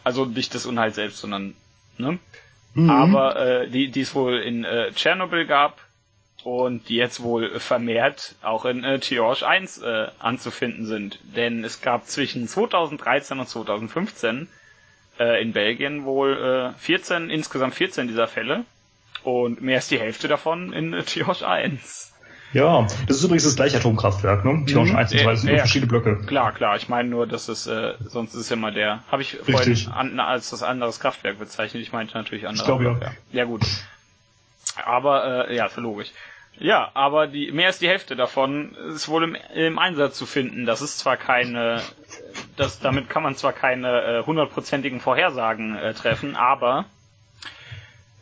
Also 0.03 0.25
nicht 0.25 0.55
das 0.55 0.65
Unheil 0.65 0.93
selbst, 0.93 1.19
sondern 1.19 1.55
ne? 1.99 2.19
Mhm. 2.73 2.89
Aber 2.89 3.37
äh, 3.37 3.69
die, 3.69 3.91
die 3.91 4.01
es 4.01 4.15
wohl 4.15 4.39
in 4.39 4.65
äh, 4.65 4.91
Tschernobyl 4.93 5.45
gab 5.45 5.83
und 6.45 6.89
die 6.89 6.97
jetzt 6.97 7.23
wohl 7.23 7.61
vermehrt 7.61 8.37
auch 8.41 8.65
in 8.65 8.83
äh, 8.83 8.99
Tiorge 8.99 9.47
1 9.47 9.83
äh, 9.83 10.07
anzufinden 10.19 10.87
sind. 10.87 11.19
Denn 11.37 11.63
es 11.63 11.83
gab 11.83 12.07
zwischen 12.07 12.49
2013 12.49 13.39
und 13.39 13.47
2015 13.47 14.49
äh, 15.19 15.43
in 15.43 15.53
Belgien 15.53 16.07
wohl 16.07 16.73
äh, 16.75 16.79
14, 16.79 17.29
insgesamt 17.29 17.75
14 17.75 18.09
dieser 18.09 18.29
Fälle 18.29 18.65
und 19.23 19.61
mehr 19.61 19.77
als 19.77 19.89
die 19.89 19.99
Hälfte 19.99 20.29
davon 20.29 20.73
in 20.73 20.93
äh, 20.93 21.03
Tiorge 21.03 21.47
1. 21.47 22.13
Ja, 22.53 22.85
das 23.07 23.19
ist 23.19 23.25
übrigens 23.25 23.45
das 23.45 23.55
gleiche 23.55 23.77
Atomkraftwerk, 23.77 24.45
ne? 24.45 24.65
Tiorge 24.67 24.91
mhm. 24.91 24.97
1 24.97 25.13
und 25.13 25.21
2 25.21 25.35
sind 25.37 25.51
äh, 25.51 25.59
verschiedene 25.59 25.89
Blöcke. 25.89 26.17
Klar, 26.27 26.53
klar. 26.53 26.77
Ich 26.77 26.89
meine 26.89 27.09
nur, 27.09 27.27
dass 27.27 27.49
es, 27.49 27.67
äh, 27.69 27.95
sonst 28.01 28.35
ist 28.35 28.51
ja 28.51 28.57
mal 28.57 28.73
der, 28.73 29.05
habe 29.11 29.23
ich 29.23 29.37
vorhin 29.37 29.89
an, 29.93 30.19
als 30.19 30.51
das 30.51 30.63
anderes 30.65 30.99
Kraftwerk 30.99 31.39
bezeichnet. 31.39 31.83
Ich 31.83 31.93
meinte 31.93 32.15
natürlich 32.15 32.49
anderes. 32.49 32.63
Ich 32.63 32.67
glaube 32.67 32.99
ja. 33.01 33.13
Ja 33.31 33.45
gut. 33.45 33.63
Aber, 34.85 35.49
äh, 35.49 35.55
ja, 35.55 35.67
ist 35.67 35.77
logisch. 35.77 36.11
Ja, 36.59 36.91
aber 36.95 37.27
die, 37.27 37.53
mehr 37.53 37.69
als 37.69 37.79
die 37.79 37.89
Hälfte 37.89 38.17
davon 38.17 38.75
ist 38.95 39.09
wohl 39.09 39.25
im, 39.25 39.37
im 39.55 39.79
Einsatz 39.79 40.19
zu 40.19 40.27
finden. 40.27 40.67
Das 40.67 40.83
ist 40.83 40.99
zwar 40.99 41.17
keine, 41.17 41.81
das, 42.57 42.81
damit 42.81 43.09
kann 43.09 43.23
man 43.23 43.37
zwar 43.37 43.53
keine 43.53 44.03
äh, 44.03 44.27
hundertprozentigen 44.27 44.99
äh, 44.99 45.01
Vorhersagen 45.01 45.77
äh, 45.77 45.95
treffen, 45.95 46.37
aber 46.37 46.85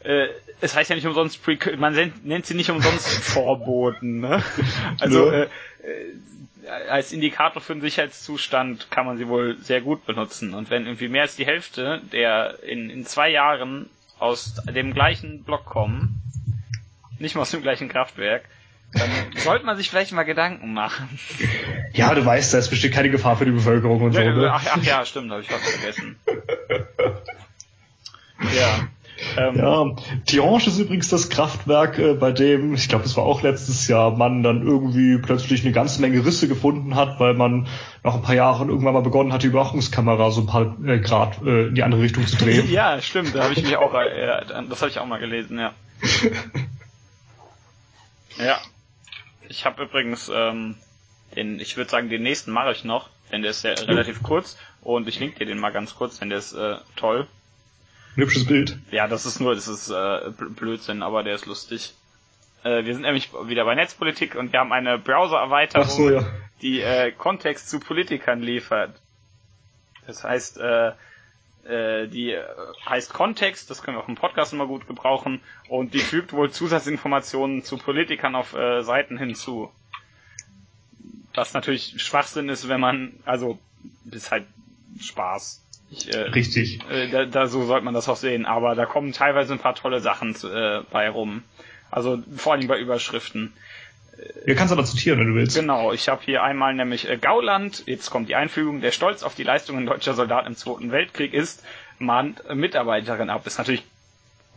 äh, 0.09 0.29
es 0.63 0.75
heißt 0.75 0.89
ja 0.89 0.97
nicht 0.97 1.07
umsonst, 1.07 1.43
Pre 1.45 1.59
man 1.77 1.95
nennt 2.25 2.47
sie 2.47 2.55
nicht 2.55 2.71
umsonst 2.71 3.07
Vorboten. 3.23 4.21
Ne? 4.21 4.43
Also 4.99 5.31
äh, 5.31 5.43
äh, 5.43 5.49
als 6.89 7.13
Indikator 7.13 7.61
für 7.61 7.75
den 7.75 7.83
Sicherheitszustand 7.83 8.91
kann 8.91 9.05
man 9.05 9.19
sie 9.19 9.29
wohl 9.29 9.59
sehr 9.59 9.83
gut 9.83 10.07
benutzen. 10.07 10.55
Und 10.55 10.71
wenn 10.71 10.87
irgendwie 10.87 11.09
mehr 11.09 11.23
als 11.23 11.37
die 11.37 11.47
Hälfte 11.47 12.01
der 12.11 12.63
in, 12.63 12.89
in 12.89 13.05
zwei 13.05 13.29
Jahren 13.29 13.91
aus 14.19 14.55
dem 14.65 14.95
gleichen 14.95 15.45
Block 15.45 15.67
kommen, 15.67 16.23
nicht 17.19 17.35
mal 17.35 17.43
aus 17.43 17.51
dem 17.51 17.63
gleichen 17.63 17.89
Kraftwerk, 17.91 18.45
dann 18.95 19.11
sollte 19.37 19.67
man 19.67 19.77
sich 19.77 19.91
vielleicht 19.91 20.13
mal 20.13 20.23
Gedanken 20.23 20.73
machen. 20.73 21.19
Ja, 21.93 22.15
du 22.15 22.25
weißt, 22.25 22.55
da 22.55 22.59
ist 22.59 22.71
bestimmt 22.71 22.95
keine 22.95 23.11
Gefahr 23.11 23.37
für 23.37 23.45
die 23.45 23.51
Bevölkerung 23.51 24.01
und 24.01 24.13
so. 24.13 24.21
Ne? 24.21 24.51
Ach, 24.51 24.65
ach 24.71 24.83
ja, 24.83 25.05
stimmt, 25.05 25.31
habe 25.31 25.43
ich 25.43 25.49
fast 25.49 25.69
vergessen. 25.69 26.17
ja. 28.57 28.89
Ähm, 29.37 29.57
ja, 29.57 29.97
Tihange 30.27 30.67
ist 30.67 30.79
übrigens 30.79 31.09
das 31.09 31.29
Kraftwerk, 31.29 31.99
äh, 31.99 32.15
bei 32.15 32.33
dem, 32.33 32.75
ich 32.75 32.89
glaube, 32.89 33.05
es 33.05 33.17
war 33.17 33.25
auch 33.25 33.43
letztes 33.43 33.89
Jahr, 33.89 34.17
man 34.17 34.43
dann 34.43 34.63
irgendwie 34.63 35.19
plötzlich 35.19 35.65
eine 35.65 35.73
ganze 35.73 36.01
Menge 36.01 36.25
Risse 36.25 36.49
gefunden 36.49 36.95
hat, 36.95 37.19
weil 37.19 37.35
man 37.35 37.67
nach 38.05 38.15
ein 38.15 38.23
paar 38.23 38.35
Jahren 38.35 38.69
irgendwann 38.69 38.95
mal 38.95 39.03
begonnen 39.03 39.33
hat, 39.33 39.43
die 39.43 39.49
Überwachungskamera 39.49 40.31
so 40.31 40.43
ein 40.43 40.47
paar 40.47 40.77
äh, 40.85 41.01
Grad 41.01 41.43
äh, 41.45 41.67
in 41.67 41.75
die 41.75 41.83
andere 41.83 42.03
Richtung 42.03 42.27
zu 42.27 42.37
drehen. 42.37 42.71
ja, 42.71 43.01
stimmt, 43.01 43.35
da 43.35 43.45
habe 43.45 43.55
ich 43.55 43.63
mich 43.63 43.77
auch, 43.77 43.93
äh, 43.95 44.43
das 44.69 44.81
habe 44.81 44.91
ich 44.91 44.99
auch 44.99 45.07
mal 45.07 45.19
gelesen, 45.19 45.59
ja. 45.59 45.73
ja. 48.39 48.59
Ich 49.49 49.65
habe 49.65 49.83
übrigens, 49.83 50.31
ähm, 50.33 50.77
den, 51.35 51.59
ich 51.59 51.77
würde 51.77 51.91
sagen, 51.91 52.09
den 52.09 52.23
nächsten 52.23 52.53
mache 52.53 52.73
ich 52.73 52.85
noch, 52.85 53.09
denn 53.33 53.43
der 53.43 53.51
ist 53.51 53.65
ja 53.65 53.73
relativ 53.73 54.23
kurz 54.23 54.59
und 54.83 55.09
ich 55.09 55.19
link 55.19 55.37
dir 55.37 55.47
den 55.47 55.59
mal 55.59 55.71
ganz 55.71 55.95
kurz, 55.95 56.19
denn 56.19 56.29
der 56.29 56.39
ist 56.39 56.53
äh, 56.53 56.77
toll. 56.97 57.27
Ein 58.19 58.23
hübsches 58.23 58.47
Bild. 58.47 58.77
Ja, 58.91 59.07
das 59.07 59.27
ist 59.27 59.39
nur, 59.39 59.55
das 59.55 59.69
ist 59.69 59.91
äh, 59.91 60.33
Blödsinn, 60.57 61.05
aber 61.05 61.23
der 61.23 61.37
ist 61.37 61.47
lustig. 61.47 61.95
Äh, 62.65 62.85
wir 62.85 62.93
sind 62.93 63.03
nämlich 63.03 63.33
wieder 63.45 63.65
bei 63.65 63.77
Netzpolitik 63.77 64.35
und 64.35 64.53
wir 64.53 64.59
haben 64.59 64.73
eine 64.73 64.99
Browser-Erweiterung, 64.99 65.89
so, 65.89 66.11
ja. 66.11 66.27
die 66.61 66.81
äh, 66.81 67.13
Kontext 67.13 67.71
zu 67.71 67.79
Politikern 67.79 68.41
liefert. 68.41 69.01
Das 70.09 70.25
heißt, 70.25 70.59
äh, 70.59 70.89
äh, 71.69 72.09
die 72.09 72.33
äh, 72.33 72.43
heißt 72.89 73.13
Kontext, 73.13 73.71
das 73.71 73.85
können 73.85 73.97
wir 73.97 74.03
auch 74.03 74.09
im 74.09 74.17
Podcast 74.17 74.53
immer 74.53 74.67
gut 74.67 74.89
gebrauchen, 74.89 75.41
und 75.69 75.95
die 75.95 76.01
fügt 76.01 76.33
wohl 76.33 76.51
Zusatzinformationen 76.51 77.63
zu 77.63 77.79
Politikern 77.79 78.35
auf 78.35 78.53
äh, 78.53 78.83
Seiten 78.83 79.17
hinzu. 79.17 79.71
Was 81.35 81.55
natürlich 81.55 82.03
Schwachsinn 82.03 82.49
ist, 82.49 82.69
wenn 82.69 82.81
man, 82.81 83.13
also, 83.25 83.61
ist 84.11 84.33
halt 84.33 84.45
Spaß. 85.01 85.65
Ich, 85.91 86.13
äh, 86.13 86.19
Richtig. 86.19 86.81
Äh, 86.91 87.09
da, 87.09 87.25
da, 87.25 87.47
so 87.47 87.65
sollte 87.65 87.85
man 87.85 87.95
das 87.95 88.09
auch 88.09 88.17
sehen. 88.17 88.47
Aber 88.47 88.75
da 88.75 88.87
kommen 88.87 89.13
teilweise 89.13 89.53
ein 89.55 89.59
paar 89.59 89.75
tolle 89.75 90.01
Sachen 90.01 90.35
äh, 90.45 90.81
bei 90.91 91.09
rum. 91.09 91.43
Also 91.91 92.23
vor 92.37 92.53
allem 92.53 92.67
bei 92.67 92.79
Überschriften. 92.79 93.53
Ja, 94.47 94.55
kannst 94.55 94.73
aber 94.73 94.85
zitieren, 94.85 95.21
wenn 95.21 95.29
du 95.29 95.35
willst. 95.35 95.57
Genau, 95.57 95.93
ich 95.93 96.09
habe 96.09 96.23
hier 96.25 96.43
einmal 96.43 96.75
nämlich 96.75 97.09
äh, 97.09 97.17
Gauland, 97.17 97.85
jetzt 97.87 98.11
kommt 98.11 98.29
die 98.29 98.35
Einfügung, 98.35 98.81
der 98.81 98.91
Stolz 98.91 99.23
auf 99.23 99.35
die 99.35 99.45
Leistungen 99.45 99.87
deutscher 99.87 100.15
Soldaten 100.15 100.49
im 100.49 100.57
Zweiten 100.57 100.91
Weltkrieg 100.91 101.33
ist, 101.33 101.65
mahnt 101.99 102.43
Mitarbeiterin 102.53 103.31
ab. 103.31 103.47
Ist 103.47 103.59
natürlich 103.59 103.85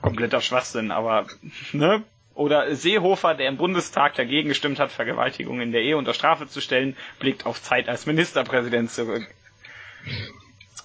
kompletter 0.02 0.42
Schwachsinn, 0.42 0.92
aber 0.92 1.28
ne? 1.74 2.02
Oder 2.34 2.74
Seehofer, 2.76 3.36
der 3.36 3.50
im 3.50 3.58
Bundestag 3.58 4.16
dagegen 4.16 4.50
gestimmt 4.50 4.80
hat, 4.80 4.92
Vergewaltigung 4.92 5.62
in 5.62 5.72
der 5.72 5.82
Ehe 5.82 5.98
unter 5.98 6.14
Strafe 6.14 6.48
zu 6.48 6.60
stellen, 6.60 6.96
blickt 7.20 7.46
auf 7.46 7.62
Zeit 7.62 7.88
als 7.88 8.06
Ministerpräsident 8.06 8.90
zurück 8.90 9.28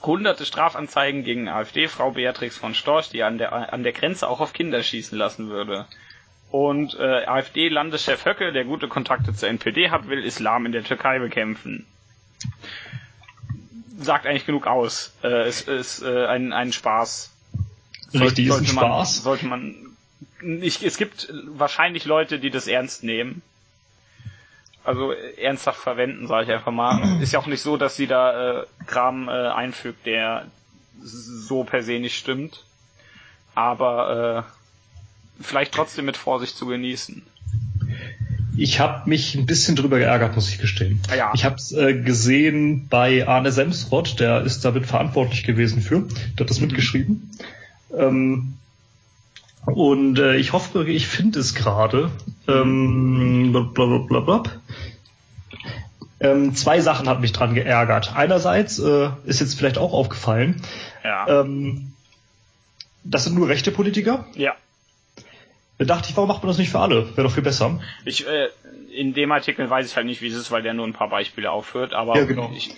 hunderte 0.03 0.45
Strafanzeigen 0.45 1.25
gegen 1.25 1.49
AfD-Frau 1.49 2.13
Beatrix 2.13 2.57
von 2.57 2.75
Storch, 2.75 3.11
die 3.11 3.23
an 3.23 3.39
der, 3.39 3.73
an 3.73 3.83
der 3.83 3.93
Grenze 3.93 4.29
auch 4.29 4.41
auf 4.41 4.53
Kinder 4.53 4.83
schießen 4.83 5.17
lassen 5.17 5.49
würde. 5.49 5.87
Und 6.51 6.95
äh, 6.99 7.25
AfD-Landeschef 7.27 8.25
Höcke, 8.25 8.53
der 8.53 8.65
gute 8.65 8.89
Kontakte 8.89 9.35
zur 9.35 9.49
NPD 9.49 9.91
hat, 9.91 10.09
will 10.09 10.23
Islam 10.23 10.67
in 10.67 10.73
der 10.73 10.85
Türkei 10.85 11.19
bekämpfen. 11.19 11.87
Sagt 13.99 14.27
eigentlich 14.27 14.47
genug 14.47 14.67
aus. 14.67 15.13
Äh, 15.23 15.29
es 15.43 15.63
ist 15.63 16.03
äh, 16.03 16.27
ein, 16.27 16.53
ein 16.53 16.73
Spaß. 16.73 17.33
Richtig, 18.15 18.47
ist 18.47 18.55
ein 18.55 18.75
man, 18.75 18.85
Spaß. 18.85 19.23
Sollte 19.23 19.47
man. 19.47 19.75
Ich, 20.41 20.85
es 20.85 20.97
gibt 20.99 21.33
wahrscheinlich 21.47 22.05
Leute, 22.05 22.39
die 22.39 22.51
das 22.51 22.69
ernst 22.69 23.03
nehmen 23.03 23.43
also 24.87 25.13
ernsthaft 25.13 25.81
verwenden, 25.81 26.27
sage 26.27 26.45
ich 26.45 26.53
einfach 26.53 26.73
mal. 26.73 27.21
Ist 27.23 27.33
ja 27.33 27.39
auch 27.39 27.47
nicht 27.47 27.63
so, 27.63 27.77
dass 27.77 27.97
sie 27.97 28.07
da 28.07 28.61
äh, 28.61 28.67
Kram 28.87 29.29
äh, 29.29 29.33
einfügt, 29.33 30.07
der 30.07 30.47
so 31.03 31.65
per 31.65 31.83
se 31.83 31.99
nicht 31.99 32.17
stimmt. 32.17 32.65
Aber 33.55 34.47
äh, 34.47 35.43
vielleicht 35.43 35.73
trotzdem 35.73 36.05
mit 36.05 36.17
Vorsicht 36.17 36.57
zu 36.57 36.67
genießen. 36.67 37.23
Ich 38.59 38.81
habe 38.81 39.09
mich 39.09 39.35
ein 39.35 39.45
bisschen 39.45 39.77
drüber 39.77 39.99
geärgert, 39.99 40.35
muss 40.35 40.49
ich 40.49 40.59
gestehen. 40.59 41.01
Ah, 41.11 41.15
ja. 41.15 41.33
Ich 41.35 41.45
habe 41.45 41.57
es 41.57 41.73
äh, 41.73 41.95
gesehen 41.95 42.89
bei 42.89 43.29
Arne 43.29 43.53
Semsrott, 43.53 44.19
der 44.19 44.43
ist 44.43 44.65
damit 44.65 44.87
verantwortlich 44.87 45.45
gewesen 45.45 45.83
für, 45.83 46.01
der 46.01 46.45
hat 46.45 46.51
das 46.51 46.61
mhm. 46.61 46.69
mitgeschrieben. 46.69 47.31
Ähm, 47.95 48.55
und 49.67 50.19
äh, 50.19 50.37
ich 50.37 50.53
hoffe, 50.53 50.89
ich 50.89 51.07
finde 51.07 51.41
es 51.41 51.55
gerade. 51.55 52.11
Ähm, 52.49 53.53
blablabla. 53.75 54.45
Ähm, 56.19 56.55
zwei 56.55 56.81
Sachen 56.81 57.09
hat 57.09 57.21
mich 57.21 57.33
dran 57.33 57.55
geärgert. 57.55 58.15
Einerseits 58.15 58.79
äh, 58.79 59.11
ist 59.27 59.41
jetzt 59.41 59.55
vielleicht 59.55 59.77
auch 59.77 59.93
aufgefallen, 59.93 60.63
ja. 61.05 61.41
ähm, 61.41 61.93
das 63.05 63.25
sind 63.25 63.35
nur 63.37 63.49
rechte 63.49 63.71
Politiker. 63.71 64.27
Ja. 64.35 64.55
Da 65.79 65.85
dachte 65.85 66.09
ich, 66.09 66.17
warum 66.17 66.29
macht 66.29 66.43
man 66.43 66.49
das 66.49 66.59
nicht 66.59 66.71
für 66.71 66.81
alle? 66.81 67.17
Wäre 67.17 67.25
doch 67.25 67.35
viel 67.35 67.43
besser. 67.43 67.81
Ich, 68.07 68.27
äh, 68.27 68.49
in 68.95 69.13
dem 69.13 69.31
Artikel 69.31 69.69
weiß 69.69 69.87
ich 69.87 69.97
halt 69.97 70.07
nicht, 70.07 70.23
wie 70.23 70.29
es 70.29 70.35
ist, 70.35 70.51
weil 70.51 70.63
der 70.63 70.73
nur 70.73 70.87
ein 70.87 70.95
paar 70.95 71.11
Beispiele 71.11 71.51
aufführt, 71.51 71.93
aber 71.93 72.17
ja, 72.17 72.25
genau. 72.25 72.51
ich, 72.57 72.75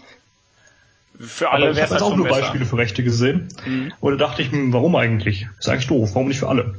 für 1.19 1.51
alle 1.51 1.75
wäre 1.75 1.87
es 1.87 1.91
halt 1.91 2.03
auch 2.03 2.17
nur 2.17 2.27
besser. 2.27 2.41
Beispiele 2.41 2.65
für 2.65 2.77
Rechte 2.77 3.03
gesehen. 3.03 3.49
Mhm. 3.67 3.93
Und 4.01 4.13
da 4.13 4.27
dachte 4.27 4.43
ich, 4.43 4.51
warum 4.53 4.95
eigentlich? 4.97 5.49
Ist 5.59 5.69
eigentlich 5.69 5.89
doof. 5.89 6.11
Warum 6.15 6.29
nicht 6.29 6.39
für 6.39 6.49
alle? 6.49 6.77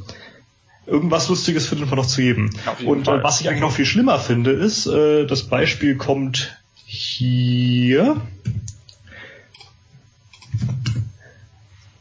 Irgendwas 0.86 1.30
Lustiges 1.30 1.68
findet 1.68 1.90
man 1.90 1.98
noch 1.98 2.08
zu 2.08 2.22
jedem. 2.22 2.50
Und 2.86 3.08
äh, 3.08 3.24
was 3.24 3.42
ich 3.42 3.50
eigentlich 3.50 3.62
noch 3.62 3.72
viel 3.72 3.86
schlimmer 3.86 4.18
finde, 4.18 4.52
ist, 4.52 4.88
äh, 4.88 5.26
das 5.26 5.44
Beispiel 5.44 5.98
kommt 5.98 6.58
hier. 6.86 8.22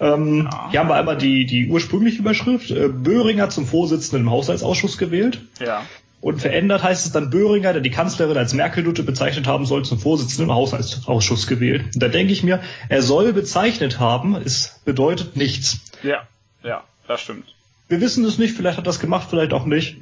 Ähm, 0.00 0.48
ja. 0.50 0.70
Hier 0.70 0.80
haben 0.80 0.88
wir 0.88 0.94
einmal 0.94 1.18
die, 1.18 1.44
die 1.44 1.68
ursprüngliche 1.68 2.20
Überschrift. 2.20 2.70
Äh, 2.70 2.88
Böhringer 2.88 3.50
zum 3.50 3.66
Vorsitzenden 3.66 4.22
im 4.22 4.30
Haushaltsausschuss 4.30 4.96
gewählt. 4.96 5.42
Ja. 5.60 5.84
Und 6.20 6.40
verändert 6.40 6.82
heißt 6.82 7.06
es 7.06 7.12
dann 7.12 7.30
Böhringer, 7.30 7.72
der 7.72 7.82
die 7.82 7.90
Kanzlerin 7.90 8.36
als 8.36 8.52
Merkel-Dutte 8.52 9.04
bezeichnet 9.04 9.46
haben 9.46 9.66
soll, 9.66 9.84
zum 9.84 10.00
Vorsitzenden 10.00 10.50
im 10.50 10.54
Haushaltsausschuss 10.54 11.46
gewählt. 11.46 11.84
Und 11.94 12.02
da 12.02 12.08
denke 12.08 12.32
ich 12.32 12.42
mir, 12.42 12.60
er 12.88 13.02
soll 13.02 13.32
bezeichnet 13.32 14.00
haben, 14.00 14.34
es 14.34 14.80
bedeutet 14.84 15.36
nichts. 15.36 15.80
Ja, 16.02 16.26
ja, 16.64 16.82
das 17.06 17.20
stimmt. 17.20 17.54
Wir 17.88 18.00
wissen 18.00 18.24
es 18.24 18.38
nicht, 18.38 18.56
vielleicht 18.56 18.78
hat 18.78 18.84
er 18.84 18.88
das 18.88 19.00
gemacht, 19.00 19.28
vielleicht 19.30 19.52
auch 19.52 19.64
nicht. 19.64 19.98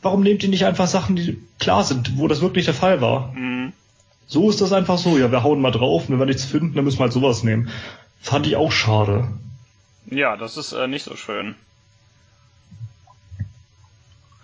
Warum 0.00 0.22
nehmt 0.22 0.42
ihr 0.42 0.48
nicht 0.48 0.64
einfach 0.64 0.88
Sachen, 0.88 1.16
die 1.16 1.38
klar 1.60 1.84
sind, 1.84 2.18
wo 2.18 2.28
das 2.28 2.40
wirklich 2.40 2.64
der 2.64 2.74
Fall 2.74 3.00
war? 3.00 3.32
Mhm. 3.32 3.72
So 4.26 4.48
ist 4.48 4.60
das 4.60 4.72
einfach 4.72 4.98
so. 4.98 5.18
Ja, 5.18 5.30
wir 5.30 5.42
hauen 5.42 5.60
mal 5.60 5.70
drauf, 5.70 6.08
wenn 6.08 6.18
wir 6.18 6.26
nichts 6.26 6.44
finden, 6.44 6.74
dann 6.74 6.84
müssen 6.84 6.98
wir 6.98 7.04
halt 7.04 7.12
sowas 7.12 7.44
nehmen. 7.44 7.68
Fand 8.20 8.46
ich 8.46 8.56
auch 8.56 8.72
schade. 8.72 9.28
Ja, 10.06 10.36
das 10.36 10.56
ist 10.56 10.72
äh, 10.72 10.88
nicht 10.88 11.04
so 11.04 11.14
schön. 11.16 11.54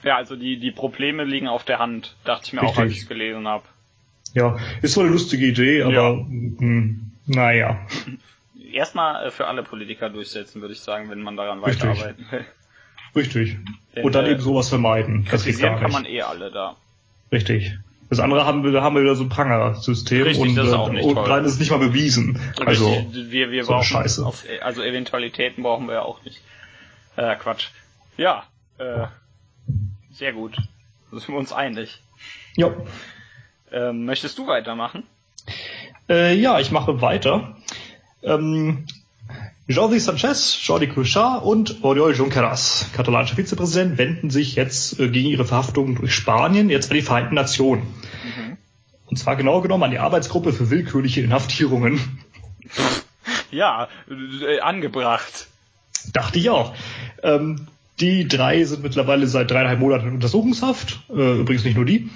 Ja, 0.04 0.16
also 0.16 0.36
die, 0.36 0.58
die 0.58 0.70
Probleme 0.70 1.24
liegen 1.24 1.48
auf 1.48 1.64
der 1.64 1.78
Hand, 1.78 2.14
dachte 2.24 2.46
ich 2.46 2.52
mir 2.52 2.62
auch, 2.62 2.68
als 2.68 2.78
Richtig. 2.78 2.96
ich 2.96 3.02
es 3.02 3.08
gelesen 3.08 3.48
habe. 3.48 3.64
Ja, 4.34 4.56
ist 4.82 4.92
zwar 4.94 5.04
eine 5.04 5.12
lustige 5.12 5.46
Idee, 5.46 5.82
aber 5.82 5.92
Ja. 5.92 6.10
hm, 6.12 7.10
naja. 7.26 7.80
Erstmal 8.72 9.26
äh, 9.26 9.30
für 9.30 9.46
alle 9.46 9.62
Politiker 9.62 10.10
durchsetzen, 10.10 10.60
würde 10.60 10.74
ich 10.74 10.80
sagen, 10.80 11.10
wenn 11.10 11.22
man 11.22 11.36
daran 11.36 11.62
Richtig. 11.64 11.88
weiterarbeiten 11.88 12.26
will. 12.30 12.44
Richtig. 13.16 13.56
Denn, 13.96 14.04
Und 14.04 14.14
dann 14.14 14.26
äh, 14.26 14.32
eben 14.32 14.40
sowas 14.40 14.68
vermeiden. 14.68 15.26
Das 15.30 15.44
geht 15.44 15.58
gar 15.58 15.76
kann 15.76 15.84
nicht. 15.86 15.92
man 15.92 16.04
eh 16.04 16.22
alle 16.22 16.50
da. 16.50 16.76
Richtig. 17.32 17.72
Das 18.10 18.20
andere 18.20 18.44
haben 18.46 18.64
wir, 18.64 18.72
da 18.72 18.82
haben 18.82 18.94
wir 18.94 19.02
wieder 19.02 19.16
so 19.16 19.24
ein 19.24 19.28
Pranger-System 19.28 20.22
Richtig, 20.22 20.48
und, 20.50 20.54
das 20.56 20.68
ist 20.68 20.72
äh, 20.72 20.76
auch 20.76 20.90
nicht 20.90 21.04
und 21.04 21.14
toll. 21.14 21.44
ist 21.44 21.58
nicht 21.58 21.70
mal 21.70 21.78
bewiesen. 21.78 22.38
Also, 22.64 22.90
Richtig, 22.90 23.30
wir, 23.30 23.50
wir 23.50 23.64
so 23.64 23.72
brauchen 23.72 23.84
Scheiße. 23.84 24.24
Auf, 24.24 24.44
also 24.62 24.82
Eventualitäten 24.82 25.62
brauchen 25.62 25.86
wir 25.88 25.94
ja 25.94 26.02
auch 26.02 26.22
nicht. 26.24 26.40
Äh, 27.16 27.34
Quatsch. 27.36 27.68
Ja, 28.16 28.44
äh, 28.78 29.06
sehr 30.18 30.32
gut. 30.32 30.56
Da 31.10 31.18
sind 31.18 31.28
wir 31.28 31.38
uns 31.38 31.52
einig. 31.52 32.00
ja. 32.56 32.72
Ähm, 33.70 34.06
möchtest 34.06 34.38
du 34.38 34.46
weitermachen? 34.46 35.04
Äh, 36.08 36.34
ja, 36.34 36.58
ich 36.58 36.70
mache 36.70 37.02
weiter. 37.02 37.56
Ähm, 38.22 38.86
Jordi 39.66 40.00
Sanchez, 40.00 40.58
Jordi 40.62 40.88
Cuixart 40.88 41.44
und 41.44 41.84
Oriol 41.84 42.14
Junqueras, 42.14 42.86
katalanischer 42.94 43.36
Vizepräsident, 43.36 43.98
wenden 43.98 44.30
sich 44.30 44.56
jetzt 44.56 44.98
äh, 44.98 45.08
gegen 45.10 45.28
ihre 45.28 45.44
Verhaftung 45.44 45.96
durch 45.96 46.14
Spanien 46.14 46.70
jetzt 46.70 46.90
an 46.90 46.96
die 46.96 47.02
Vereinten 47.02 47.34
Nationen. 47.34 47.86
Und 49.06 49.18
zwar 49.18 49.36
genau 49.36 49.60
genommen 49.60 49.84
an 49.84 49.90
die 49.90 49.98
Arbeitsgruppe 49.98 50.52
für 50.52 50.70
willkürliche 50.70 51.20
Inhaftierungen. 51.20 52.00
Ja, 53.50 53.88
äh, 54.10 54.60
angebracht. 54.60 55.48
Dachte 56.12 56.38
ich 56.38 56.50
auch. 56.50 56.74
Ähm, 57.22 57.68
die 58.00 58.28
drei 58.28 58.64
sind 58.64 58.82
mittlerweile 58.82 59.26
seit 59.26 59.50
dreieinhalb 59.50 59.80
Monaten 59.80 60.08
in 60.08 60.14
Untersuchungshaft. 60.14 61.00
Äh, 61.10 61.40
übrigens 61.40 61.64
nicht 61.64 61.76
nur 61.76 61.84
die. 61.84 62.10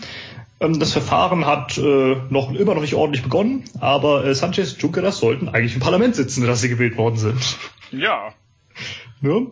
Ähm, 0.60 0.78
das 0.78 0.92
Verfahren 0.92 1.46
hat 1.46 1.76
äh, 1.78 2.16
noch 2.30 2.52
immer 2.54 2.74
noch 2.74 2.82
nicht 2.82 2.94
ordentlich 2.94 3.22
begonnen, 3.22 3.64
aber 3.80 4.24
äh, 4.24 4.34
Sanchez 4.34 4.74
und 4.74 4.82
Junqueras 4.82 5.18
sollten 5.18 5.48
eigentlich 5.48 5.74
im 5.74 5.80
Parlament 5.80 6.14
sitzen, 6.14 6.46
dass 6.46 6.60
sie 6.60 6.68
gewählt 6.68 6.96
worden 6.96 7.16
sind. 7.16 7.58
Ja. 7.90 8.32
Ne? 9.24 9.46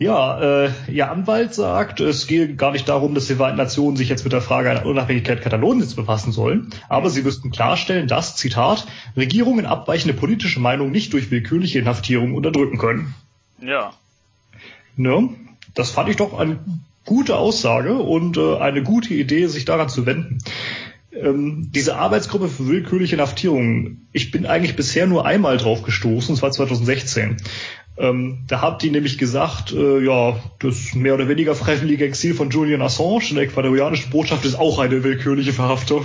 Ja, 0.00 0.64
äh, 0.64 0.70
ihr 0.90 1.08
Anwalt 1.08 1.54
sagt, 1.54 2.00
es 2.00 2.26
gehe 2.26 2.54
gar 2.56 2.72
nicht 2.72 2.88
darum, 2.88 3.14
dass 3.14 3.26
die 3.26 3.36
Vereinten 3.36 3.58
Nationen 3.58 3.96
sich 3.96 4.08
jetzt 4.08 4.24
mit 4.24 4.32
der 4.32 4.40
Frage 4.40 4.70
einer 4.70 4.86
Unabhängigkeit 4.86 5.40
Kataloniens 5.40 5.94
befassen 5.94 6.32
sollen, 6.32 6.70
aber 6.88 7.10
sie 7.10 7.22
müssten 7.22 7.52
klarstellen, 7.52 8.08
dass, 8.08 8.34
Zitat, 8.34 8.86
Regierungen 9.16 9.66
abweichende 9.66 10.14
politische 10.14 10.58
Meinungen 10.58 10.90
nicht 10.90 11.12
durch 11.12 11.30
willkürliche 11.30 11.78
Inhaftierung 11.78 12.34
unterdrücken 12.34 12.78
können. 12.78 13.14
Ja. 13.60 13.92
Ne? 14.98 15.30
Das 15.74 15.90
fand 15.90 16.08
ich 16.08 16.16
doch 16.16 16.38
eine 16.38 16.58
gute 17.04 17.36
Aussage 17.36 17.94
und 17.94 18.36
äh, 18.36 18.56
eine 18.56 18.82
gute 18.82 19.14
Idee, 19.14 19.46
sich 19.46 19.64
daran 19.64 19.88
zu 19.88 20.04
wenden. 20.06 20.38
Ähm, 21.12 21.70
diese 21.74 21.96
Arbeitsgruppe 21.96 22.48
für 22.48 22.68
willkürliche 22.68 23.14
Inhaftierung, 23.16 23.98
ich 24.12 24.30
bin 24.30 24.44
eigentlich 24.44 24.76
bisher 24.76 25.06
nur 25.06 25.24
einmal 25.24 25.56
drauf 25.56 25.82
gestoßen, 25.82 26.34
das 26.34 26.42
war 26.42 26.50
2016. 26.50 27.38
Ähm, 27.96 28.44
da 28.46 28.60
habt 28.60 28.84
ihr 28.84 28.92
nämlich 28.92 29.18
gesagt, 29.18 29.72
äh, 29.72 30.04
ja, 30.04 30.38
das 30.60 30.94
mehr 30.94 31.14
oder 31.14 31.28
weniger 31.28 31.54
freiwillige 31.54 32.04
Exil 32.04 32.34
von 32.34 32.50
Julian 32.50 32.82
Assange 32.82 33.30
in 33.30 33.36
der 33.36 33.44
ecuadorianischen 33.44 34.10
Botschaft 34.10 34.44
ist 34.44 34.56
auch 34.56 34.78
eine 34.78 35.02
willkürliche 35.02 35.52
Verhaftung. 35.52 36.04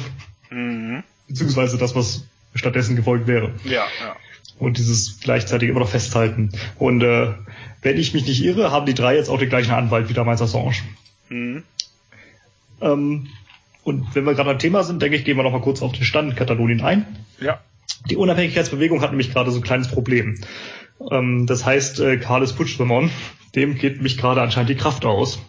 Mhm. 0.49 1.03
Beziehungsweise 1.27 1.77
das, 1.77 1.95
was 1.95 2.25
stattdessen 2.55 2.95
gefolgt 2.95 3.27
wäre 3.27 3.51
Ja, 3.63 3.71
ja. 3.71 4.15
und 4.57 4.77
dieses 4.77 5.19
gleichzeitig 5.19 5.69
immer 5.69 5.81
noch 5.81 5.89
festhalten. 5.89 6.51
Und 6.79 7.01
äh, 7.01 7.33
wenn 7.83 7.97
ich 7.97 8.13
mich 8.13 8.25
nicht 8.25 8.43
irre, 8.43 8.71
haben 8.71 8.85
die 8.85 8.93
drei 8.93 9.15
jetzt 9.15 9.29
auch 9.29 9.37
den 9.37 9.49
gleichen 9.49 9.71
Anwalt 9.71 10.09
wie 10.09 10.13
damals 10.13 10.41
Assange. 10.41 10.75
Mhm. 11.29 11.63
Ähm, 12.81 13.27
und 13.83 14.15
wenn 14.15 14.25
wir 14.25 14.33
gerade 14.33 14.49
am 14.49 14.59
Thema 14.59 14.83
sind, 14.83 15.01
denke 15.01 15.17
ich, 15.17 15.25
gehen 15.25 15.37
wir 15.37 15.43
noch 15.43 15.51
mal 15.51 15.61
kurz 15.61 15.81
auf 15.81 15.91
den 15.91 16.05
Stand 16.05 16.31
in 16.31 16.35
Katalonien 16.35 16.81
ein. 16.81 17.05
Ja. 17.39 17.59
Die 18.09 18.15
Unabhängigkeitsbewegung 18.15 19.01
hat 19.01 19.11
nämlich 19.11 19.31
gerade 19.31 19.51
so 19.51 19.59
ein 19.59 19.63
kleines 19.63 19.89
Problem. 19.89 20.39
Ähm, 21.11 21.45
das 21.45 21.65
heißt, 21.65 21.99
äh, 21.99 22.17
Carles 22.17 22.53
Puigdemont, 22.53 23.11
dem 23.55 23.75
geht 23.75 23.97
nämlich 23.97 24.17
gerade 24.17 24.41
anscheinend 24.41 24.69
die 24.69 24.75
Kraft 24.75 25.05
aus. 25.05 25.39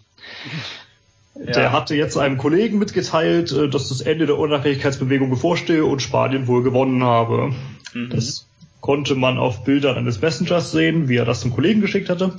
Der 1.36 1.72
hatte 1.72 1.96
jetzt 1.96 2.16
einem 2.16 2.38
Kollegen 2.38 2.78
mitgeteilt, 2.78 3.52
äh, 3.52 3.68
dass 3.68 3.88
das 3.88 4.00
Ende 4.00 4.26
der 4.26 4.38
Unabhängigkeitsbewegung 4.38 5.30
bevorstehe 5.30 5.84
und 5.84 6.00
Spanien 6.00 6.46
wohl 6.46 6.62
gewonnen 6.62 7.02
habe. 7.02 7.52
Mhm. 7.92 8.10
Das 8.10 8.46
konnte 8.84 9.14
man 9.14 9.38
auf 9.38 9.64
Bildern 9.64 9.96
eines 9.96 10.20
Messengers 10.20 10.70
sehen, 10.70 11.08
wie 11.08 11.16
er 11.16 11.24
das 11.24 11.40
zum 11.40 11.54
Kollegen 11.54 11.80
geschickt 11.80 12.10
hatte. 12.10 12.32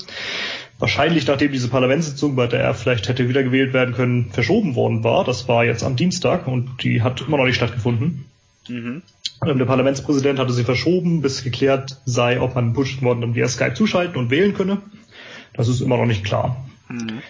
Wahrscheinlich 0.78 1.26
nachdem 1.26 1.52
diese 1.52 1.70
Parlamentssitzung, 1.70 2.36
bei 2.36 2.46
der 2.46 2.60
er 2.60 2.76
vielleicht 2.76 3.10
hätte 3.10 3.28
wiedergewählt 3.28 3.74
werden 3.74 3.96
können, 3.96 4.30
verschoben 4.30 4.76
worden 4.76 5.04
war. 5.04 5.24
Das 5.24 5.48
war 5.48 5.66
jetzt 5.66 5.84
am 5.84 5.96
Dienstag 5.96 6.46
und 6.46 6.84
die 6.84 7.02
hat 7.02 7.22
immer 7.22 7.38
noch 7.38 7.46
nicht 7.46 7.56
stattgefunden. 7.56 8.26
Mhm. 8.70 9.02
Ähm, 9.44 9.58
Der 9.58 9.66
Parlamentspräsident 9.66 10.38
hatte 10.38 10.54
sie 10.54 10.64
verschoben, 10.64 11.24
bis 11.24 11.44
geklärt 11.44 12.00
sei, 12.06 12.40
ob 12.40 12.54
man 12.54 12.74
Puigdemont 12.74 13.24
dann 13.24 13.34
via 13.34 13.48
Skype 13.48 13.74
zuschalten 13.74 14.18
und 14.18 14.30
wählen 14.30 14.54
könne. 14.54 14.84
Das 15.54 15.68
ist 15.68 15.82
immer 15.82 15.98
noch 15.98 16.06
nicht 16.06 16.24
klar. 16.24 16.64
Mhm. 16.90 17.24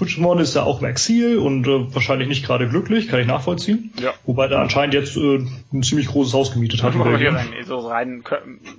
Puigdemont 0.00 0.40
ist 0.40 0.54
ja 0.54 0.62
auch 0.62 0.80
im 0.80 0.86
Exil 0.86 1.36
und 1.36 1.66
äh, 1.66 1.94
wahrscheinlich 1.94 2.26
nicht 2.26 2.46
gerade 2.46 2.66
glücklich, 2.66 3.08
kann 3.08 3.20
ich 3.20 3.26
nachvollziehen. 3.26 3.92
Ja. 4.00 4.14
Wobei 4.24 4.48
der 4.48 4.58
anscheinend 4.58 4.94
jetzt 4.94 5.14
äh, 5.18 5.40
ein 5.74 5.82
ziemlich 5.82 6.06
großes 6.06 6.32
Haus 6.32 6.52
gemietet 6.52 6.82
hat. 6.82 6.94
in 6.94 7.02
Belgien. 7.02 7.36
so 7.66 7.80
rein, 7.80 8.24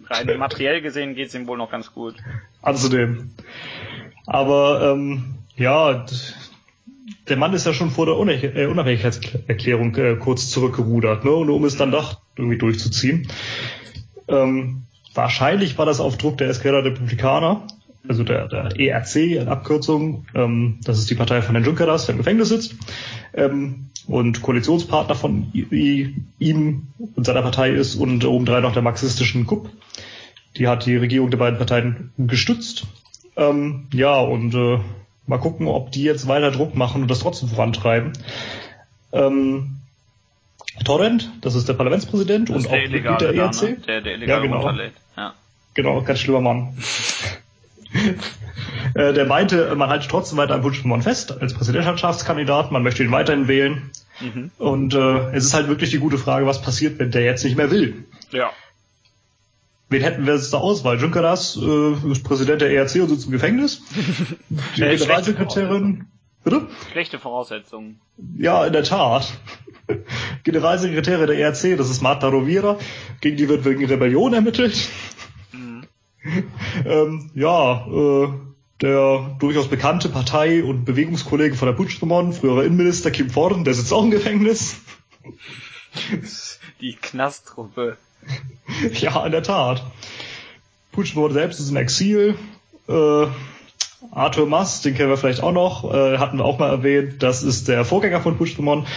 rein 0.09 0.37
materiell 0.39 0.81
gesehen 0.81 1.13
geht's 1.13 1.35
ihm 1.35 1.45
wohl 1.45 1.59
noch 1.59 1.69
ganz 1.69 1.93
gut. 1.93 2.15
Anzunehmen. 2.63 3.35
Aber 4.25 4.93
ähm, 4.95 5.35
ja, 5.55 6.07
der 7.29 7.37
Mann 7.37 7.53
ist 7.53 7.67
ja 7.67 7.73
schon 7.75 7.91
vor 7.91 8.07
der 8.07 8.15
äh, 8.55 8.65
Unabhängigkeitserklärung 8.65 9.95
äh, 9.97 10.15
kurz 10.15 10.49
zurückgerudert, 10.49 11.23
ne? 11.23 11.31
Und 11.31 11.51
um 11.51 11.65
es 11.65 11.77
dann 11.77 11.91
doch 11.91 12.19
irgendwie 12.35 12.57
durchzuziehen. 12.57 13.27
Ähm, 14.27 14.87
wahrscheinlich 15.13 15.77
war 15.77 15.85
das 15.85 15.99
auf 15.99 16.17
Druck 16.17 16.39
der 16.39 16.49
Esquerra 16.49 16.79
Republicana, 16.79 17.67
also 18.07 18.23
der, 18.23 18.47
der 18.47 18.79
ERC 18.79 19.15
in 19.15 19.47
Abkürzung. 19.47 20.25
Ähm, 20.33 20.79
das 20.83 20.99
ist 20.99 21.09
die 21.09 21.15
Partei 21.15 21.41
von 21.41 21.55
Herrn 21.55 21.65
Junqueras, 21.65 22.05
der 22.05 22.13
im 22.13 22.17
Gefängnis 22.19 22.49
sitzt. 22.49 22.75
Ähm, 23.33 23.87
und 24.07 24.41
Koalitionspartner 24.41 25.15
von 25.15 25.51
ihm 25.53 26.87
und 27.15 27.25
seiner 27.25 27.43
Partei 27.43 27.69
ist 27.71 27.95
und 27.95 28.25
obendrein 28.25 28.63
noch 28.63 28.73
der 28.73 28.81
marxistischen 28.81 29.45
KUP. 29.45 29.69
Die 30.57 30.67
hat 30.67 30.85
die 30.85 30.97
Regierung 30.97 31.29
der 31.29 31.37
beiden 31.37 31.57
Parteien 31.57 32.11
gestützt. 32.17 32.85
Ähm, 33.37 33.87
ja, 33.93 34.19
und 34.19 34.53
äh, 34.55 34.79
mal 35.27 35.37
gucken, 35.37 35.67
ob 35.67 35.91
die 35.91 36.03
jetzt 36.03 36.27
weiter 36.27 36.51
Druck 36.51 36.75
machen 36.75 37.03
und 37.03 37.11
das 37.11 37.19
trotzdem 37.19 37.49
vorantreiben. 37.49 38.13
Ähm, 39.13 39.77
Torrent, 40.83 41.31
das 41.41 41.55
ist 41.55 41.69
der 41.69 41.73
Parlamentspräsident 41.73 42.49
Das 42.49 42.57
und 42.57 42.65
auch 42.67 42.71
der 42.71 42.81
Mitglied 42.81 43.03
Illegale 43.03 43.33
der 43.33 43.43
ERC. 43.43 43.61
ne? 43.61 43.77
Der, 43.87 44.01
der 44.01 44.13
illegal 44.15 44.37
Ja, 44.37 44.41
genau. 44.41 44.71
Ja. 45.15 45.33
Genau, 45.73 46.01
ganz 46.01 46.19
schlimmer 46.19 46.41
Mann. 46.41 46.77
Äh, 48.93 49.13
der 49.13 49.25
meinte, 49.25 49.73
man 49.75 49.89
halte 49.89 50.07
trotzdem 50.07 50.37
weiter 50.37 50.53
an 50.53 50.61
Puigdemont 50.61 51.03
fest 51.03 51.41
als 51.41 51.53
Präsidentschaftskandidat, 51.53 52.71
man 52.71 52.83
möchte 52.83 53.03
ihn 53.03 53.11
weiterhin 53.11 53.47
wählen. 53.47 53.91
Mhm. 54.19 54.51
Und 54.57 54.93
äh, 54.93 55.35
es 55.35 55.45
ist 55.45 55.53
halt 55.53 55.67
wirklich 55.67 55.91
die 55.91 55.99
gute 55.99 56.17
Frage, 56.17 56.45
was 56.45 56.61
passiert, 56.61 56.99
wenn 56.99 57.11
der 57.11 57.23
jetzt 57.23 57.43
nicht 57.43 57.57
mehr 57.57 57.71
will. 57.71 58.05
Ja. 58.31 58.51
Wen 59.89 60.01
hätten 60.01 60.25
wir 60.25 60.35
jetzt 60.35 60.51
zur 60.51 60.61
Auswahl? 60.61 60.99
Junqueras 60.99 61.57
äh, 61.61 62.11
ist 62.11 62.23
Präsident 62.23 62.61
der 62.61 62.71
ERC 62.71 62.95
und 63.01 63.09
sitzt 63.09 63.25
im 63.25 63.31
Gefängnis. 63.31 63.81
Die 64.49 64.81
Generalsekretärin. 64.81 66.07
Bitte? 66.43 66.67
Schlechte 66.91 67.19
Voraussetzungen. 67.19 67.99
Ja, 68.37 68.65
in 68.65 68.73
der 68.73 68.83
Tat. 68.83 69.33
Generalsekretärin 70.43 71.27
der 71.27 71.37
ERC, 71.37 71.77
das 71.77 71.89
ist 71.89 72.01
Marta 72.01 72.29
Rovira, 72.29 72.77
gegen 73.19 73.37
die 73.37 73.49
wird 73.49 73.65
wegen 73.65 73.85
Rebellion 73.85 74.33
ermittelt. 74.33 74.89
Ähm, 76.85 77.31
ja, 77.33 77.85
äh, 77.87 78.27
der 78.81 79.35
durchaus 79.39 79.67
bekannte 79.67 80.09
Partei- 80.09 80.63
und 80.63 80.85
Bewegungskollege 80.85 81.55
von 81.55 81.67
der 81.67 81.73
Puigdemont, 81.73 82.35
früherer 82.35 82.63
Innenminister 82.63 83.11
Kim 83.11 83.29
Forden, 83.29 83.63
der 83.63 83.73
sitzt 83.73 83.93
auch 83.93 84.03
im 84.03 84.11
Gefängnis. 84.11 84.77
Die 86.81 86.95
Knasttruppe. 86.95 87.97
Ja, 88.93 89.25
in 89.25 89.31
der 89.31 89.43
Tat. 89.43 89.83
Puigdemont 90.91 91.33
selbst 91.33 91.59
ist 91.59 91.69
im 91.69 91.75
Exil. 91.75 92.35
Äh, 92.87 93.27
Arthur 94.11 94.47
Mas, 94.47 94.81
den 94.81 94.95
kennen 94.95 95.09
wir 95.09 95.17
vielleicht 95.17 95.43
auch 95.43 95.51
noch, 95.51 95.93
äh, 95.93 96.17
hatten 96.17 96.37
wir 96.37 96.45
auch 96.45 96.57
mal 96.57 96.69
erwähnt, 96.69 97.21
das 97.21 97.43
ist 97.43 97.67
der 97.67 97.85
Vorgänger 97.85 98.21
von 98.21 98.37
Puigdemont, 98.37 98.87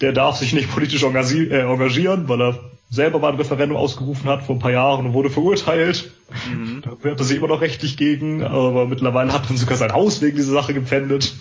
der 0.00 0.12
darf 0.12 0.36
sich 0.36 0.52
nicht 0.52 0.70
politisch 0.70 1.02
äh, 1.02 1.60
engagieren 1.60 2.28
weil 2.28 2.42
er 2.42 2.58
selber 2.90 3.20
mal 3.20 3.32
ein 3.32 3.38
Referendum 3.38 3.76
ausgerufen 3.76 4.28
hat 4.28 4.42
vor 4.42 4.56
ein 4.56 4.58
paar 4.58 4.72
Jahren 4.72 5.06
und 5.06 5.12
wurde 5.12 5.30
verurteilt. 5.30 6.10
Mhm. 6.52 6.82
Da 6.82 7.02
wehrt 7.02 7.20
er 7.20 7.24
sich 7.24 7.36
immer 7.36 7.48
noch 7.48 7.60
rechtlich 7.60 7.96
gegen, 7.96 8.42
aber 8.42 8.86
mittlerweile 8.86 9.32
hat 9.32 9.48
man 9.48 9.56
sogar 9.56 9.76
sein 9.76 9.92
Haus 9.92 10.20
wegen 10.20 10.36
dieser 10.36 10.52
Sache 10.52 10.74
gepfändet. 10.74 11.34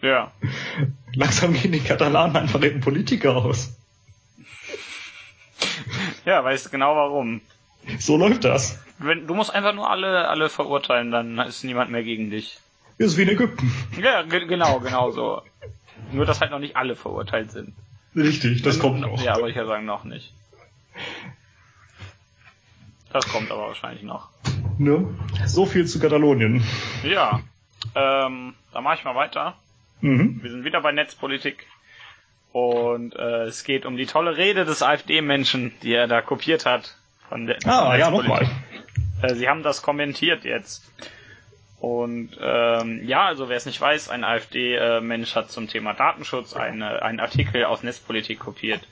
Ja. 0.00 0.30
Langsam 1.14 1.52
gehen 1.52 1.72
die 1.72 1.80
Katalanen 1.80 2.36
einfach 2.36 2.62
eben 2.62 2.80
Politiker 2.80 3.36
aus. 3.36 3.76
Ja, 6.24 6.42
weißt 6.42 6.70
genau 6.70 6.96
warum. 6.96 7.40
So 7.98 8.16
läuft 8.16 8.44
das. 8.44 8.78
Wenn, 8.98 9.26
du 9.26 9.34
musst 9.34 9.52
einfach 9.52 9.74
nur 9.74 9.90
alle, 9.90 10.28
alle 10.28 10.48
verurteilen, 10.48 11.10
dann 11.10 11.38
ist 11.40 11.64
niemand 11.64 11.90
mehr 11.90 12.04
gegen 12.04 12.30
dich. 12.30 12.58
Ist 12.98 13.16
wie 13.16 13.22
in 13.22 13.28
Ägypten. 13.30 13.72
Ja, 14.00 14.22
genau, 14.22 14.78
genau 14.78 15.10
so. 15.10 15.42
Nur, 16.12 16.24
dass 16.24 16.40
halt 16.40 16.52
noch 16.52 16.60
nicht 16.60 16.76
alle 16.76 16.94
verurteilt 16.94 17.50
sind. 17.50 17.74
Richtig, 18.14 18.62
das 18.62 18.78
kommt 18.78 19.00
noch. 19.00 19.20
Ja, 19.22 19.34
aber 19.34 19.48
ich 19.48 19.56
ja 19.56 19.66
sagen, 19.66 19.86
noch 19.86 20.04
nicht. 20.04 20.32
Das 23.12 23.28
kommt 23.28 23.50
aber 23.50 23.68
wahrscheinlich 23.68 24.02
noch. 24.02 24.30
Ne? 24.78 25.06
So 25.46 25.66
viel 25.66 25.86
zu 25.86 26.00
Katalonien. 26.00 26.64
Ja. 27.04 27.40
Ähm, 27.94 28.54
dann 28.72 28.84
mache 28.84 28.96
ich 28.96 29.04
mal 29.04 29.14
weiter. 29.14 29.56
Mhm. 30.00 30.40
Wir 30.42 30.50
sind 30.50 30.64
wieder 30.64 30.80
bei 30.80 30.92
Netzpolitik. 30.92 31.66
Und 32.52 33.14
äh, 33.16 33.44
es 33.44 33.64
geht 33.64 33.86
um 33.86 33.96
die 33.96 34.06
tolle 34.06 34.36
Rede 34.36 34.64
des 34.64 34.82
AfD-Menschen, 34.82 35.72
die 35.82 35.94
er 35.94 36.06
da 36.06 36.20
kopiert 36.20 36.66
hat. 36.66 36.96
Von 37.28 37.46
der, 37.46 37.58
ah, 37.66 37.96
ja, 37.96 38.10
nochmal. 38.10 38.48
Äh, 39.22 39.34
sie 39.34 39.48
haben 39.48 39.62
das 39.62 39.82
kommentiert 39.82 40.44
jetzt. 40.44 40.90
Und 41.80 42.38
ähm, 42.40 43.06
ja, 43.06 43.26
also 43.26 43.48
wer 43.48 43.56
es 43.56 43.66
nicht 43.66 43.80
weiß, 43.80 44.08
ein 44.08 44.22
AfD-Mensch 44.22 45.34
hat 45.34 45.50
zum 45.50 45.66
Thema 45.66 45.94
Datenschutz 45.94 46.54
eine, 46.54 47.02
einen 47.02 47.20
Artikel 47.20 47.64
aus 47.64 47.82
Netzpolitik 47.82 48.38
kopiert. 48.38 48.86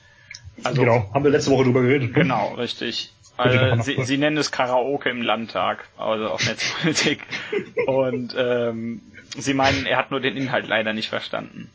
Also, 0.64 0.82
genau, 0.82 1.10
haben 1.12 1.24
wir 1.24 1.30
letzte 1.30 1.50
Woche 1.50 1.64
drüber 1.64 1.82
geredet. 1.82 2.08
Ne? 2.08 2.22
Genau, 2.22 2.54
richtig. 2.54 3.12
Also, 3.36 3.82
sie, 3.82 4.02
sie 4.04 4.18
nennen 4.18 4.36
es 4.36 4.50
Karaoke 4.50 5.08
im 5.08 5.22
Landtag, 5.22 5.88
also 5.96 6.28
auf 6.28 6.46
Netzpolitik. 6.46 7.26
Und 7.86 8.34
ähm, 8.36 9.00
sie 9.36 9.54
meinen, 9.54 9.86
er 9.86 9.96
hat 9.96 10.10
nur 10.10 10.20
den 10.20 10.36
Inhalt 10.36 10.68
leider 10.68 10.92
nicht 10.92 11.08
verstanden. 11.08 11.70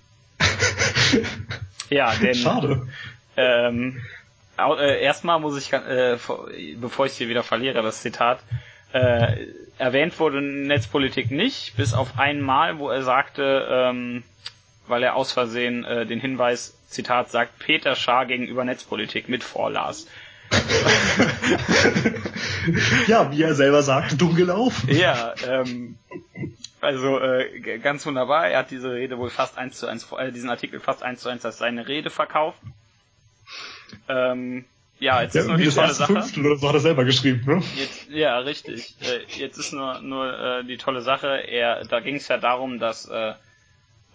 ja, 1.90 2.14
denn 2.16 2.36
Schade. 2.36 2.88
Ähm, 3.36 4.02
äh, 4.57 5.02
erstmal 5.02 5.40
muss 5.40 5.57
ich, 5.57 5.74
äh, 5.74 6.18
bevor 6.78 7.06
ich 7.06 7.14
es 7.14 7.18
hier 7.18 7.30
wieder 7.30 7.44
verliere, 7.44 7.82
das 7.82 8.02
Zitat, 8.02 8.40
äh, 8.94 9.48
erwähnt 9.78 10.20
wurde 10.20 10.41
Netzpolitik 10.41 11.32
nicht, 11.32 11.76
bis 11.76 11.94
auf 11.94 12.18
einmal, 12.18 12.80
wo 12.80 12.90
er 12.90 13.02
sagte, 13.02 13.68
ähm, 13.70 14.24
weil 14.88 15.03
er 15.03 15.16
aus 15.16 15.32
Versehen 15.32 15.84
äh, 15.84 16.06
den 16.06 16.20
Hinweis, 16.20 16.78
Zitat, 16.88 17.32
sagt 17.32 17.60
Peter 17.60 17.95
Schaar 17.95 18.26
gegenüber 18.26 18.64
Netzpolitik 18.64 19.30
mit 19.30 19.44
vorlas. 19.44 20.07
ja, 23.07 23.32
wie 23.32 23.41
er 23.41 23.56
selber 23.56 23.82
sagt, 23.82 24.22
dumm 24.22 24.36
gelaufen. 24.36 24.90
Ja, 24.95 25.34
ähm, 25.48 25.98
also 26.82 27.20
äh, 27.20 27.80
ganz 27.80 28.06
wunderbar. 28.06 28.48
Er 28.48 28.60
hat 28.60 28.70
diese 28.72 28.91
Rede 28.91 29.18
wohl 29.18 29.32
fast 29.32 29.57
eins 29.57 29.80
zu 29.80 29.88
eins, 29.88 30.07
äh, 30.12 30.32
diesen 30.32 30.49
Artikel 30.49 30.80
fast 30.80 31.02
eins 31.03 31.22
zu 31.22 31.30
eins 31.30 31.44
als 31.45 31.57
seine 31.57 31.88
Rede 31.88 32.10
verkauft. 32.12 32.60
Ähm, 34.07 34.66
ja, 34.99 35.22
jetzt 35.22 35.36
ja, 35.36 35.41
ist 35.41 35.48
nur 35.48 35.57
die 35.57 35.68
tolle 35.70 35.94
Sache. 35.94 36.14
Oder 36.14 36.56
so 36.56 36.68
hat 36.68 36.76
er 36.76 36.80
selber 36.80 37.03
geschrieben, 37.03 37.44
ne? 37.45 37.62
Jetzt, 37.76 38.10
ja, 38.10 38.38
richtig. 38.40 38.95
Äh, 39.02 39.26
jetzt 39.38 39.57
ist 39.57 39.74
nur 39.74 39.99
nur 40.02 40.40
äh, 40.40 40.64
die 40.64 40.78
tolle 40.78 41.02
Sache. 41.02 41.28
Er, 41.28 41.84
da 41.86 41.99
ging 41.99 42.16
es 42.16 42.28
ja 42.28 42.38
darum, 42.38 42.80
dass 42.80 43.06
äh, 43.07 43.34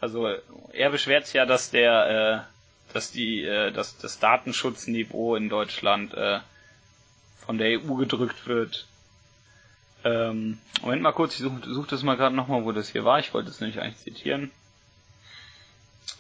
also 0.00 0.26
er 0.72 0.90
beschwert 0.90 1.26
sich 1.26 1.34
ja, 1.34 1.46
dass 1.46 1.70
der, 1.70 2.46
äh, 2.48 2.92
dass 2.94 3.12
die, 3.12 3.42
äh, 3.44 3.70
dass 3.72 3.98
das 3.98 4.18
Datenschutzniveau 4.18 5.36
in 5.36 5.48
Deutschland 5.48 6.14
äh, 6.14 6.40
von 7.44 7.58
der 7.58 7.80
EU 7.80 7.94
gedrückt 7.96 8.46
wird. 8.46 8.86
Ähm, 10.04 10.58
Moment 10.80 11.02
mal 11.02 11.12
kurz, 11.12 11.34
ich 11.34 11.40
suche 11.40 11.60
such 11.68 11.86
das 11.88 12.02
mal 12.02 12.16
gerade 12.16 12.34
nochmal, 12.34 12.64
wo 12.64 12.72
das 12.72 12.88
hier 12.90 13.04
war. 13.04 13.18
Ich 13.18 13.34
wollte 13.34 13.50
es 13.50 13.60
nämlich 13.60 13.80
eigentlich 13.80 13.98
zitieren. 13.98 14.50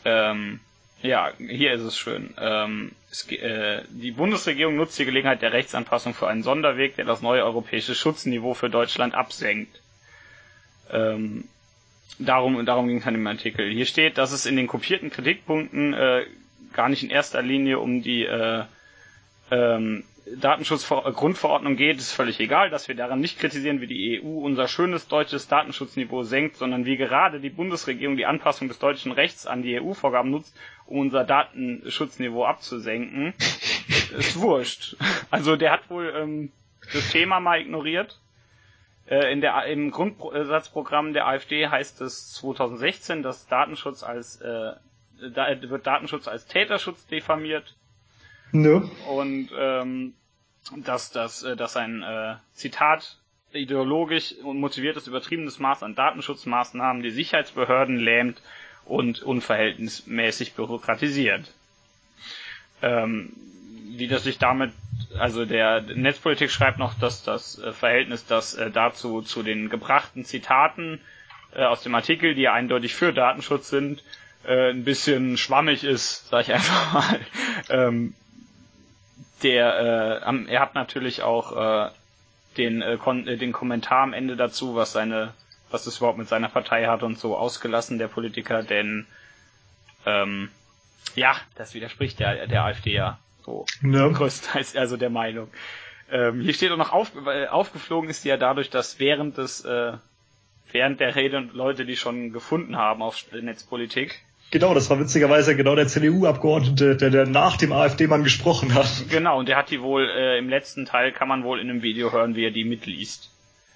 Ähm, 0.04 0.60
ja, 1.02 1.32
hier 1.38 1.72
ist 1.72 1.80
es 1.82 1.96
schön. 1.96 2.34
Ähm, 2.38 2.92
es, 3.10 3.26
äh, 3.32 3.82
die 3.88 4.10
Bundesregierung 4.12 4.76
nutzt 4.76 4.98
die 4.98 5.06
Gelegenheit 5.06 5.40
der 5.40 5.52
Rechtsanpassung 5.54 6.12
für 6.12 6.28
einen 6.28 6.42
Sonderweg, 6.42 6.96
der 6.96 7.06
das 7.06 7.22
neue 7.22 7.42
europäische 7.44 7.94
Schutzniveau 7.94 8.52
für 8.52 8.68
Deutschland 8.68 9.14
absenkt. 9.14 9.80
Ähm, 10.90 11.48
darum, 12.18 12.64
darum 12.66 12.88
ging 12.88 12.98
es 12.98 13.06
an 13.06 13.14
dem 13.14 13.26
Artikel. 13.26 13.70
Hier 13.70 13.86
steht, 13.86 14.18
dass 14.18 14.32
es 14.32 14.46
in 14.46 14.56
den 14.56 14.66
kopierten 14.66 15.10
Kritikpunkten 15.10 15.94
äh, 15.94 16.24
gar 16.72 16.88
nicht 16.88 17.02
in 17.02 17.10
erster 17.10 17.42
Linie 17.42 17.78
um 17.78 18.02
die 18.02 18.24
äh, 18.24 18.64
ähm, 19.50 20.04
Datenschutzgrundverordnung 20.36 21.76
geht, 21.76 21.98
ist 21.98 22.12
völlig 22.12 22.38
egal, 22.40 22.70
dass 22.70 22.86
wir 22.88 22.94
daran 22.94 23.20
nicht 23.20 23.38
kritisieren, 23.38 23.80
wie 23.80 23.86
die 23.86 24.20
EU 24.22 24.38
unser 24.44 24.68
schönes 24.68 25.08
deutsches 25.08 25.48
Datenschutzniveau 25.48 26.22
senkt, 26.22 26.56
sondern 26.56 26.84
wie 26.84 26.96
gerade 26.96 27.40
die 27.40 27.50
Bundesregierung 27.50 28.16
die 28.16 28.26
Anpassung 28.26 28.68
des 28.68 28.78
deutschen 28.78 29.12
Rechts 29.12 29.46
an 29.46 29.62
die 29.62 29.80
EU-Vorgaben 29.80 30.30
nutzt, 30.30 30.56
um 30.86 30.98
unser 31.00 31.24
Datenschutzniveau 31.24 32.44
abzusenken. 32.44 33.34
ist 34.18 34.38
wurscht. 34.40 34.96
Also 35.30 35.56
der 35.56 35.72
hat 35.72 35.90
wohl 35.90 36.12
ähm, 36.16 36.52
das 36.92 37.10
Thema 37.10 37.40
mal 37.40 37.60
ignoriert 37.60 38.18
in 39.32 39.40
der, 39.40 39.64
Im 39.66 39.90
Grundsatzprogramm 39.90 41.12
der 41.12 41.26
AfD 41.26 41.66
heißt 41.68 42.00
es 42.00 42.32
2016, 42.34 43.22
dass 43.22 43.46
Datenschutz 43.48 44.02
als 44.02 44.40
äh, 44.40 44.72
da 45.34 45.46
wird 45.62 45.86
Datenschutz 45.86 46.28
als 46.28 46.46
Täterschutz 46.46 47.06
diffamiert. 47.06 47.74
Ne. 48.52 48.88
Und 49.08 49.50
ähm, 49.56 50.14
dass, 50.76 51.10
dass, 51.10 51.42
äh, 51.42 51.56
dass 51.56 51.76
ein 51.76 52.02
äh, 52.02 52.36
Zitat 52.52 53.18
ideologisch 53.52 54.34
und 54.44 54.58
motiviertes 54.60 55.06
übertriebenes 55.06 55.58
Maß 55.58 55.82
an 55.82 55.94
Datenschutzmaßnahmen 55.94 57.02
die 57.02 57.10
Sicherheitsbehörden 57.10 57.96
lähmt 57.98 58.40
und 58.84 59.22
unverhältnismäßig 59.22 60.54
bürokratisiert. 60.54 61.52
Ähm, 62.82 63.32
wie 63.96 64.06
das 64.08 64.24
sich 64.24 64.38
damit 64.38 64.72
also 65.18 65.44
der 65.44 65.80
Netzpolitik 65.82 66.50
schreibt 66.50 66.78
noch, 66.78 66.94
dass 66.94 67.22
das 67.22 67.58
äh, 67.58 67.72
Verhältnis, 67.72 68.26
das 68.26 68.54
äh, 68.54 68.70
dazu 68.70 69.22
zu 69.22 69.42
den 69.42 69.68
gebrachten 69.68 70.24
Zitaten 70.24 71.00
äh, 71.54 71.64
aus 71.64 71.82
dem 71.82 71.94
Artikel, 71.94 72.34
die 72.34 72.48
eindeutig 72.48 72.94
für 72.94 73.12
Datenschutz 73.12 73.70
sind, 73.70 74.02
ein 74.42 74.84
bisschen 74.84 75.36
schwammig 75.36 75.84
ist, 75.84 76.30
sag 76.30 76.48
ich 76.48 76.54
einfach 76.54 76.94
mal. 76.94 77.20
Ähm, 77.68 78.14
der, 79.42 79.66
er 79.74 80.60
hat 80.60 80.74
natürlich 80.74 81.20
auch 81.20 81.92
den, 82.56 82.80
den 82.80 83.52
Kommentar 83.52 84.02
am 84.02 84.14
Ende 84.14 84.36
dazu, 84.36 84.74
was 84.76 84.92
seine, 84.92 85.34
was 85.70 85.86
es 85.86 85.98
überhaupt 85.98 86.16
mit 86.16 86.26
seiner 86.26 86.48
Partei 86.48 86.86
hat 86.86 87.02
und 87.02 87.18
so 87.18 87.36
ausgelassen, 87.36 87.98
der 87.98 88.08
Politiker, 88.08 88.62
denn 88.62 89.06
ähm, 90.06 90.48
ja, 91.14 91.36
das 91.56 91.74
widerspricht 91.74 92.18
der, 92.18 92.46
der 92.46 92.64
AfD 92.64 92.94
ja 92.94 93.18
so 93.50 93.66
ja. 93.82 94.08
größtenteils 94.08 94.76
also 94.76 94.96
der 94.96 95.10
Meinung. 95.10 95.48
Ähm, 96.10 96.40
hier 96.40 96.54
steht 96.54 96.72
auch 96.72 96.76
noch 96.76 96.92
auf, 96.92 97.12
äh, 97.26 97.46
aufgeflogen 97.46 98.10
ist 98.10 98.24
die 98.24 98.28
ja 98.28 98.36
dadurch, 98.36 98.70
dass 98.70 98.98
während 98.98 99.38
des 99.38 99.64
äh, 99.64 99.92
während 100.72 101.00
der 101.00 101.14
Rede 101.16 101.48
Leute, 101.52 101.84
die 101.84 101.96
schon 101.96 102.32
gefunden 102.32 102.76
haben 102.76 103.02
auf 103.02 103.16
Netzpolitik. 103.32 104.20
Genau, 104.52 104.74
das 104.74 104.90
war 104.90 104.98
witzigerweise 104.98 105.54
genau 105.54 105.76
der 105.76 105.86
CDU-Abgeordnete, 105.86 106.96
der, 106.96 107.10
der 107.10 107.26
nach 107.26 107.56
dem 107.56 107.72
AfD-Mann 107.72 108.24
gesprochen 108.24 108.74
hat. 108.74 109.04
Genau, 109.08 109.38
und 109.38 109.48
der 109.48 109.56
hat 109.56 109.70
die 109.70 109.80
wohl 109.80 110.08
äh, 110.08 110.38
im 110.38 110.48
letzten 110.48 110.86
Teil 110.86 111.12
kann 111.12 111.28
man 111.28 111.44
wohl 111.44 111.60
in 111.60 111.70
einem 111.70 111.82
Video 111.82 112.10
hören, 112.12 112.34
wie 112.34 112.44
er 112.44 112.50
die 112.50 112.64
mitliest. 112.64 113.30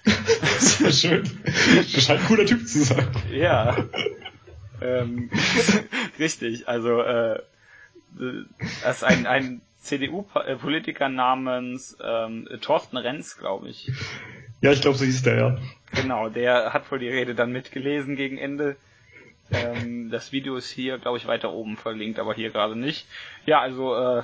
Sehr 0.59 0.91
schön. 0.91 1.23
Das 1.45 2.03
scheint 2.03 2.19
ein 2.21 2.25
cooler 2.27 2.45
Typ 2.45 2.67
zu 2.67 2.83
sein. 2.83 3.07
Ja. 3.31 3.77
ähm, 4.81 5.29
richtig, 6.19 6.67
also 6.67 7.01
äh, 7.01 7.39
das 8.83 8.97
ist 8.97 9.03
ein, 9.03 9.27
ein 9.27 9.61
CDU-Politiker 9.79 11.09
namens 11.09 11.97
ähm, 12.03 12.47
Thorsten 12.61 12.97
Renz, 12.97 13.37
glaube 13.37 13.69
ich. 13.69 13.91
Ja, 14.61 14.71
ich 14.71 14.81
glaube, 14.81 14.97
so 14.97 15.05
hieß 15.05 15.23
der, 15.23 15.37
ja. 15.37 15.57
Genau, 15.93 16.29
der 16.29 16.73
hat 16.73 16.91
wohl 16.91 16.99
die 16.99 17.09
Rede 17.09 17.35
dann 17.35 17.51
mitgelesen 17.51 18.15
gegen 18.15 18.37
Ende. 18.37 18.75
Ähm, 19.51 20.09
das 20.09 20.31
Video 20.31 20.55
ist 20.55 20.69
hier, 20.69 20.97
glaube 20.97 21.17
ich, 21.17 21.27
weiter 21.27 21.51
oben 21.51 21.77
verlinkt, 21.77 22.19
aber 22.19 22.33
hier 22.33 22.49
gerade 22.49 22.75
nicht. 22.75 23.07
Ja, 23.45 23.61
also, 23.61 23.95
äh, 23.95 24.23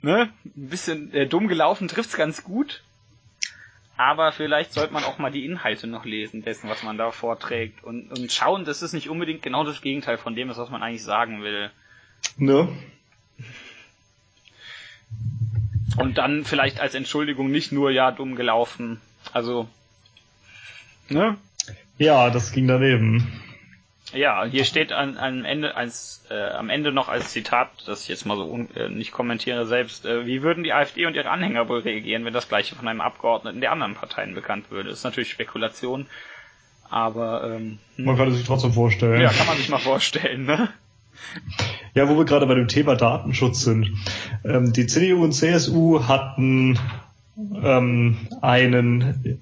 ne, 0.00 0.30
ein 0.44 0.68
bisschen 0.68 1.12
äh, 1.12 1.26
dumm 1.26 1.48
gelaufen, 1.48 1.88
trifft's 1.88 2.16
ganz 2.16 2.44
gut. 2.44 2.82
Aber 4.02 4.32
vielleicht 4.32 4.72
sollte 4.72 4.92
man 4.92 5.04
auch 5.04 5.18
mal 5.18 5.30
die 5.30 5.44
Inhalte 5.44 5.86
noch 5.86 6.04
lesen, 6.04 6.42
dessen, 6.42 6.68
was 6.68 6.82
man 6.82 6.98
da 6.98 7.10
vorträgt. 7.12 7.84
Und, 7.84 8.10
und 8.10 8.32
schauen, 8.32 8.64
dass 8.64 8.82
es 8.82 8.92
nicht 8.92 9.08
unbedingt 9.08 9.42
genau 9.42 9.64
das 9.64 9.80
Gegenteil 9.80 10.18
von 10.18 10.34
dem 10.34 10.50
ist, 10.50 10.58
was 10.58 10.70
man 10.70 10.82
eigentlich 10.82 11.04
sagen 11.04 11.42
will. 11.42 11.70
Ne? 12.36 12.68
Und 15.98 16.18
dann 16.18 16.44
vielleicht 16.44 16.80
als 16.80 16.94
Entschuldigung 16.94 17.50
nicht 17.50 17.70
nur, 17.70 17.90
ja, 17.90 18.10
dumm 18.10 18.34
gelaufen. 18.34 19.00
Also, 19.32 19.68
Ne? 21.12 21.36
Ja, 21.98 22.30
das 22.30 22.52
ging 22.52 22.66
daneben. 22.66 23.42
Ja, 24.14 24.44
hier 24.44 24.64
steht 24.64 24.92
an, 24.92 25.16
am 25.16 25.44
Ende 25.44 25.76
als 25.76 26.24
äh, 26.30 26.50
am 26.50 26.70
Ende 26.70 26.92
noch 26.92 27.08
als 27.08 27.32
Zitat, 27.32 27.68
das 27.86 28.02
ich 28.02 28.08
jetzt 28.08 28.26
mal 28.26 28.36
so 28.36 28.66
äh, 28.74 28.88
nicht 28.88 29.12
kommentiere 29.12 29.66
selbst. 29.66 30.04
Äh, 30.04 30.26
wie 30.26 30.42
würden 30.42 30.64
die 30.64 30.72
AfD 30.72 31.06
und 31.06 31.14
ihre 31.14 31.30
Anhänger 31.30 31.68
wohl 31.68 31.80
reagieren, 31.80 32.24
wenn 32.24 32.32
das 32.32 32.48
gleiche 32.48 32.74
von 32.74 32.88
einem 32.88 33.00
Abgeordneten 33.00 33.60
der 33.60 33.72
anderen 33.72 33.94
Parteien 33.94 34.34
bekannt 34.34 34.70
würde? 34.70 34.90
Das 34.90 34.98
ist 34.98 35.04
natürlich 35.04 35.30
Spekulation, 35.30 36.06
aber 36.88 37.44
ähm, 37.56 37.78
hm. 37.96 38.04
Man 38.04 38.16
kann 38.16 38.28
es 38.28 38.36
sich 38.36 38.46
trotzdem 38.46 38.72
vorstellen. 38.72 39.20
ja, 39.20 39.30
kann 39.30 39.46
man 39.46 39.56
sich 39.56 39.68
mal 39.68 39.78
vorstellen, 39.78 40.44
ne? 40.44 40.68
Ja, 41.94 42.08
wo 42.08 42.16
wir 42.16 42.24
gerade 42.24 42.46
bei 42.46 42.54
dem 42.54 42.68
Thema 42.68 42.96
Datenschutz 42.96 43.60
sind. 43.64 43.90
Ähm, 44.44 44.72
die 44.72 44.86
CDU 44.86 45.22
und 45.22 45.32
CSU 45.32 46.04
hatten 46.08 46.78
ähm, 47.36 48.16
einen, 48.40 49.38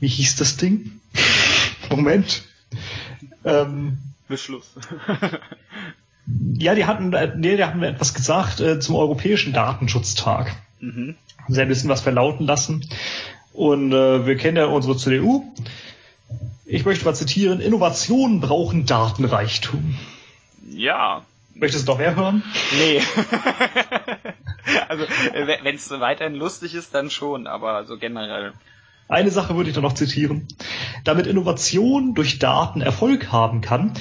wie 0.00 0.08
hieß 0.08 0.36
das 0.36 0.56
Ding? 0.56 1.00
Moment. 1.90 2.44
Ähm, 3.44 3.98
Beschluss. 4.28 4.72
ja, 6.58 6.74
die 6.74 6.86
hatten, 6.86 7.12
äh, 7.12 7.32
nee, 7.36 7.56
die 7.56 7.64
hatten 7.64 7.82
etwas 7.82 8.14
gesagt 8.14 8.60
äh, 8.60 8.80
zum 8.80 8.96
Europäischen 8.96 9.52
Datenschutztag. 9.52 10.54
mhm. 10.80 11.16
Haben 11.44 11.54
sehr 11.54 11.64
ein 11.64 11.68
bisschen 11.68 11.90
was 11.90 12.00
verlauten 12.00 12.46
lassen. 12.46 12.88
Und 13.52 13.92
äh, 13.92 14.26
wir 14.26 14.36
kennen 14.36 14.56
ja 14.56 14.66
unsere 14.66 14.96
CDU. 14.96 15.44
Ich 16.64 16.84
möchte 16.84 17.04
mal 17.04 17.14
zitieren, 17.14 17.60
Innovationen 17.60 18.40
brauchen 18.40 18.86
Datenreichtum. 18.86 19.98
Ja. 20.70 21.24
Möchtest 21.54 21.86
du 21.86 21.92
noch 21.92 21.98
mehr 21.98 22.16
hören? 22.16 22.42
Nee. 22.78 23.02
also, 24.88 25.04
wenn 25.34 25.74
es 25.74 25.90
weiterhin 25.90 26.34
lustig 26.34 26.74
ist, 26.74 26.94
dann 26.94 27.10
schon, 27.10 27.46
aber 27.46 27.84
so 27.84 27.98
generell. 27.98 28.52
Eine 29.08 29.30
Sache 29.30 29.56
würde 29.56 29.68
ich 29.70 29.74
da 29.74 29.80
noch 29.82 29.94
zitieren. 29.94 30.46
Damit 31.04 31.26
Innovation 31.26 32.14
durch 32.14 32.38
Daten 32.38 32.80
Erfolg 32.80 33.30
haben 33.32 33.60
kann, 33.60 33.92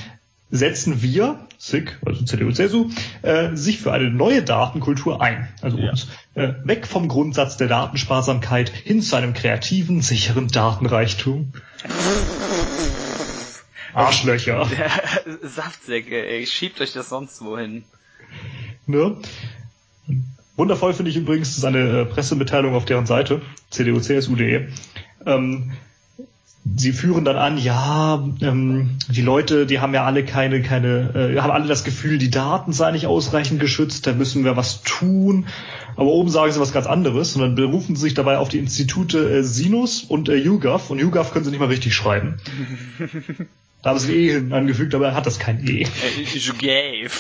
setzen 0.52 1.02
wir, 1.02 1.40
SIG, 1.58 1.98
also 2.06 2.24
CDU, 2.26 2.52
CSU, 2.52 2.90
äh, 3.22 3.56
sich 3.56 3.80
für 3.80 3.94
eine 3.94 4.10
neue 4.10 4.44
Datenkultur 4.44 5.22
ein. 5.22 5.48
Also 5.62 5.78
Ja. 5.78 5.92
uns 5.92 6.08
äh, 6.36 6.54
weg 6.64 6.88
vom 6.88 7.08
Grundsatz 7.08 7.58
der 7.58 7.68
Datensparsamkeit 7.68 8.70
hin 8.70 9.02
zu 9.02 9.16
einem 9.16 9.34
kreativen, 9.34 10.02
sicheren 10.02 10.48
Datenreichtum. 10.48 11.54
Arschlöcher. 13.94 14.68
Saftsäcke, 15.44 16.26
ey, 16.28 16.46
schiebt 16.48 16.80
euch 16.82 16.94
das 16.94 17.10
sonst 17.10 17.44
wohin. 17.44 17.84
Ne? 18.88 19.18
Wundervoll 20.58 20.94
finde 20.94 21.12
ich 21.12 21.18
übrigens, 21.18 21.50
das 21.50 21.60
ist 21.60 21.66
eine 21.66 22.02
äh, 22.02 22.06
Pressemitteilung 22.06 22.76
auf 22.76 22.86
deren 22.86 23.06
Seite, 23.06 23.42
cdu-csu.de. 23.72 24.68
Ähm, 25.26 25.72
sie 26.78 26.92
führen 26.92 27.26
dann 27.26 27.38
an, 27.38 27.58
ja, 27.58 28.24
ähm, 28.42 28.98
die 29.10 29.22
Leute, 29.22 29.66
die 29.66 29.80
haben 29.80 29.94
ja 29.94 30.06
alle 30.06 30.24
keine, 30.24 30.62
keine, 30.62 31.34
äh, 31.36 31.40
haben 31.40 31.52
alle 31.52 31.68
das 31.68 31.84
Gefühl, 31.84 32.18
die 32.18 32.30
Daten 32.30 32.74
seien 32.74 32.94
nicht 32.94 33.08
ausreichend 33.08 33.60
geschützt, 33.60 34.08
da 34.08 34.14
müssen 34.14 34.44
wir 34.44 34.58
was 34.58 34.84
tun. 34.84 35.48
Aber 35.96 36.10
oben 36.10 36.30
sagen 36.30 36.52
sie 36.52 36.60
was 36.60 36.72
ganz 36.72 36.88
anderes, 36.88 37.34
sondern 37.34 37.56
berufen 37.56 37.96
sich 37.96 38.14
dabei 38.14 38.38
auf 38.38 38.50
die 38.50 38.60
Institute 38.60 39.18
äh, 39.18 39.44
Sinus 39.44 40.04
und 40.04 40.30
äh, 40.30 40.36
YouGov 40.36 40.90
und 40.90 41.00
YouGov 41.00 41.32
können 41.32 41.46
sie 41.46 41.52
nicht 41.52 41.60
mal 41.60 41.68
richtig 41.68 41.96
schreiben. 41.96 42.38
da 43.84 43.90
haben 43.90 44.00
sie 44.00 44.12
ein 44.12 44.20
E 44.20 44.32
hinten 44.32 44.54
angefügt, 44.54 44.96
aber 44.96 45.08
er 45.08 45.16
hat 45.16 45.26
das 45.26 45.40
kein 45.40 45.68
E. 45.68 45.84
Äh, 45.84 45.88
je 46.24 46.52
gave. 46.58 47.12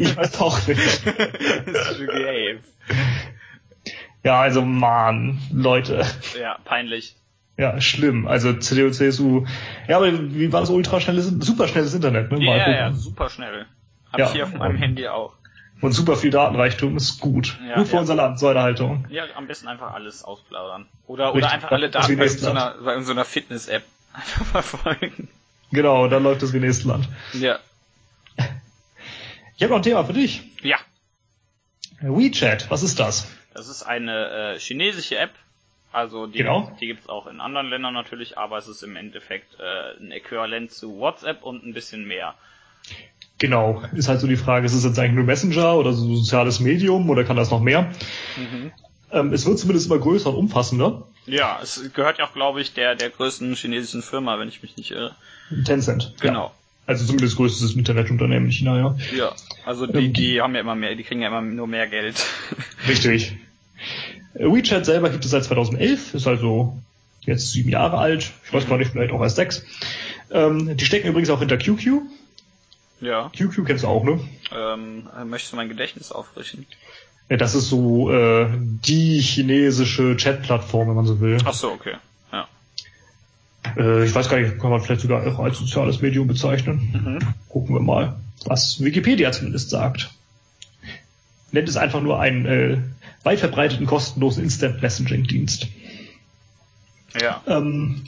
Ich 0.00 0.16
weiß 0.16 0.40
auch 0.40 0.66
nicht. 0.66 0.78
je 1.98 2.06
gave. 2.06 2.58
Ja, 4.24 4.40
also 4.40 4.62
man, 4.62 5.40
Leute. 5.52 6.06
Ja, 6.38 6.58
peinlich. 6.64 7.16
Ja, 7.56 7.80
schlimm. 7.80 8.26
Also 8.26 8.54
CDU, 8.54 8.90
CSU. 8.90 9.44
Ja, 9.86 9.98
aber 9.98 10.12
wie 10.12 10.52
war 10.52 10.60
das 10.60 10.70
ultraschnelles, 10.70 11.26
superschnelles 11.40 11.94
Internet, 11.94 12.32
ne? 12.32 12.42
Ja, 12.44 12.70
ja, 12.70 12.92
super 12.92 13.28
schnell. 13.28 13.66
Hab 14.10 14.20
Ja. 14.20 14.26
ich 14.26 14.32
hier 14.32 14.44
auf 14.44 14.54
meinem 14.54 14.76
Handy 14.76 15.06
auch. 15.08 15.34
Und 15.80 15.92
super 15.92 16.16
viel 16.16 16.30
Datenreichtum 16.30 16.96
ist 16.96 17.20
gut. 17.20 17.58
Ja, 17.68 17.74
gut 17.76 17.88
für 17.88 17.94
ja. 17.94 18.00
unser 18.00 18.14
Land, 18.14 18.38
so 18.38 18.46
eine 18.48 18.62
Haltung. 18.62 19.04
Ja, 19.10 19.24
am 19.34 19.48
besten 19.48 19.68
einfach 19.68 19.92
alles 19.92 20.22
ausplaudern. 20.22 20.86
Oder, 21.06 21.34
oder 21.34 21.50
einfach 21.50 21.72
alle 21.72 21.90
Daten 21.90 22.16
bei 22.16 22.28
so 22.28 22.50
einer, 22.50 22.76
bei 22.82 23.00
so 23.02 23.10
einer 23.12 23.24
Fitness-App 23.24 23.82
einfach 24.14 24.46
verfolgen. 24.46 25.28
Genau, 25.72 26.06
dann 26.06 26.22
läuft 26.22 26.42
das 26.42 26.52
wie 26.52 26.60
nächstes 26.60 26.84
Land. 26.86 27.08
Ja. 27.32 27.58
Ich 29.56 29.62
habe 29.62 29.70
noch 29.70 29.80
ein 29.80 29.82
Thema 29.82 30.04
für 30.04 30.12
dich. 30.12 30.42
Ja. 30.62 30.76
WeChat, 32.00 32.70
was 32.70 32.82
ist 32.82 32.98
das? 32.98 33.30
Das 33.54 33.68
ist 33.68 33.82
eine 33.82 34.54
äh, 34.54 34.58
chinesische 34.58 35.18
App. 35.18 35.30
Also 35.92 36.26
die, 36.26 36.38
Genau. 36.38 36.72
die 36.80 36.86
gibt's 36.86 37.08
auch 37.08 37.26
in 37.26 37.40
anderen 37.40 37.68
Ländern 37.68 37.92
natürlich, 37.94 38.38
aber 38.38 38.56
es 38.58 38.66
ist 38.68 38.82
im 38.82 38.96
Endeffekt 38.96 39.58
äh, 39.60 40.00
ein 40.02 40.10
Äquivalent 40.10 40.70
zu 40.72 40.98
WhatsApp 40.98 41.42
und 41.42 41.64
ein 41.66 41.74
bisschen 41.74 42.06
mehr. 42.06 42.34
Genau, 43.38 43.82
ist 43.94 44.08
halt 44.08 44.20
so 44.20 44.26
die 44.26 44.36
Frage, 44.36 44.66
ist 44.66 44.72
es 44.72 44.84
jetzt 44.84 44.98
eigentlich 44.98 45.14
nur 45.14 45.24
Messenger 45.24 45.76
oder 45.76 45.92
so 45.92 46.06
ein 46.06 46.16
soziales 46.16 46.60
Medium 46.60 47.10
oder 47.10 47.24
kann 47.24 47.36
das 47.36 47.50
noch 47.50 47.60
mehr? 47.60 47.92
Mhm. 48.36 48.72
Ähm, 49.10 49.32
es 49.32 49.44
wird 49.46 49.58
zumindest 49.58 49.86
immer 49.90 49.98
größer 49.98 50.30
und 50.30 50.36
umfassender. 50.36 51.06
Ja, 51.26 51.60
es 51.62 51.92
gehört 51.92 52.18
ja 52.18 52.24
auch, 52.26 52.32
glaube 52.32 52.60
ich, 52.60 52.72
der, 52.72 52.94
der 52.94 53.10
größten 53.10 53.54
chinesischen 53.54 54.02
Firma, 54.02 54.38
wenn 54.38 54.48
ich 54.48 54.62
mich 54.62 54.76
nicht 54.76 54.90
irre. 54.92 55.14
Tencent. 55.64 56.14
Genau. 56.20 56.46
Ja. 56.46 56.52
Also 56.86 57.04
zumindest 57.06 57.36
größtes 57.36 57.74
Internetunternehmen 57.74 58.46
in 58.46 58.52
China, 58.52 58.76
ja. 58.78 58.96
Ja. 59.16 59.32
Also 59.66 59.86
die, 59.86 60.06
Ähm, 60.06 60.12
die 60.14 60.40
haben 60.40 60.54
ja 60.54 60.60
immer 60.62 60.74
mehr, 60.74 60.94
die 60.94 61.04
kriegen 61.04 61.20
ja 61.20 61.28
immer 61.28 61.42
nur 61.42 61.66
mehr 61.66 61.86
Geld. 61.88 62.24
Richtig. 62.88 63.36
Äh, 64.34 64.44
WeChat 64.44 64.84
selber 64.86 65.10
gibt 65.10 65.24
es 65.24 65.30
seit 65.30 65.44
2011, 65.44 66.14
ist 66.14 66.26
also 66.26 66.76
jetzt 67.22 67.52
sieben 67.52 67.68
Jahre 67.70 67.98
alt. 67.98 68.32
Ich 68.44 68.52
weiß 68.52 68.66
gar 68.68 68.78
nicht, 68.78 68.92
vielleicht 68.92 69.12
auch 69.12 69.22
erst 69.22 69.36
sechs. 69.36 69.64
Ähm, 70.30 70.76
die 70.76 70.84
stecken 70.84 71.08
übrigens 71.08 71.30
auch 71.30 71.38
hinter 71.40 71.56
QQ. 71.58 72.02
ja. 73.00 73.30
QQ 73.36 73.64
kennst 73.66 73.84
du 73.84 73.88
auch, 73.88 74.04
ne? 74.04 74.20
Ähm, 74.54 75.08
möchtest 75.26 75.52
du 75.52 75.56
mein 75.56 75.68
Gedächtnis 75.68 76.10
auffrischen? 76.12 76.66
Ja, 77.28 77.36
das 77.36 77.54
ist 77.54 77.68
so 77.68 78.10
äh, 78.10 78.48
die 78.58 79.20
chinesische 79.20 80.16
Chat-Plattform, 80.16 80.88
wenn 80.88 80.96
man 80.96 81.06
so 81.06 81.20
will. 81.20 81.38
Ach 81.44 81.54
so, 81.54 81.70
okay. 81.70 81.94
Ja. 82.32 82.48
Äh, 83.76 84.04
ich 84.04 84.14
weiß 84.14 84.28
gar 84.28 84.40
nicht, 84.40 84.58
kann 84.58 84.70
man 84.70 84.80
vielleicht 84.80 85.02
sogar 85.02 85.26
auch 85.26 85.38
als 85.38 85.58
soziales 85.58 86.00
Medium 86.02 86.26
bezeichnen. 86.26 86.90
Mhm. 86.92 87.34
Gucken 87.48 87.74
wir 87.74 87.80
mal, 87.80 88.16
was 88.44 88.82
Wikipedia 88.82 89.32
zumindest 89.32 89.70
sagt. 89.70 90.10
Nennt 91.52 91.68
es 91.68 91.76
einfach 91.76 92.00
nur 92.00 92.18
einen 92.18 92.46
äh, 92.46 92.78
weit 93.22 93.40
verbreiteten 93.40 93.86
kostenlosen 93.86 94.42
Instant 94.42 94.82
Messaging 94.82 95.24
Dienst. 95.24 95.68
Ja. 97.20 97.42
Ähm, 97.46 98.06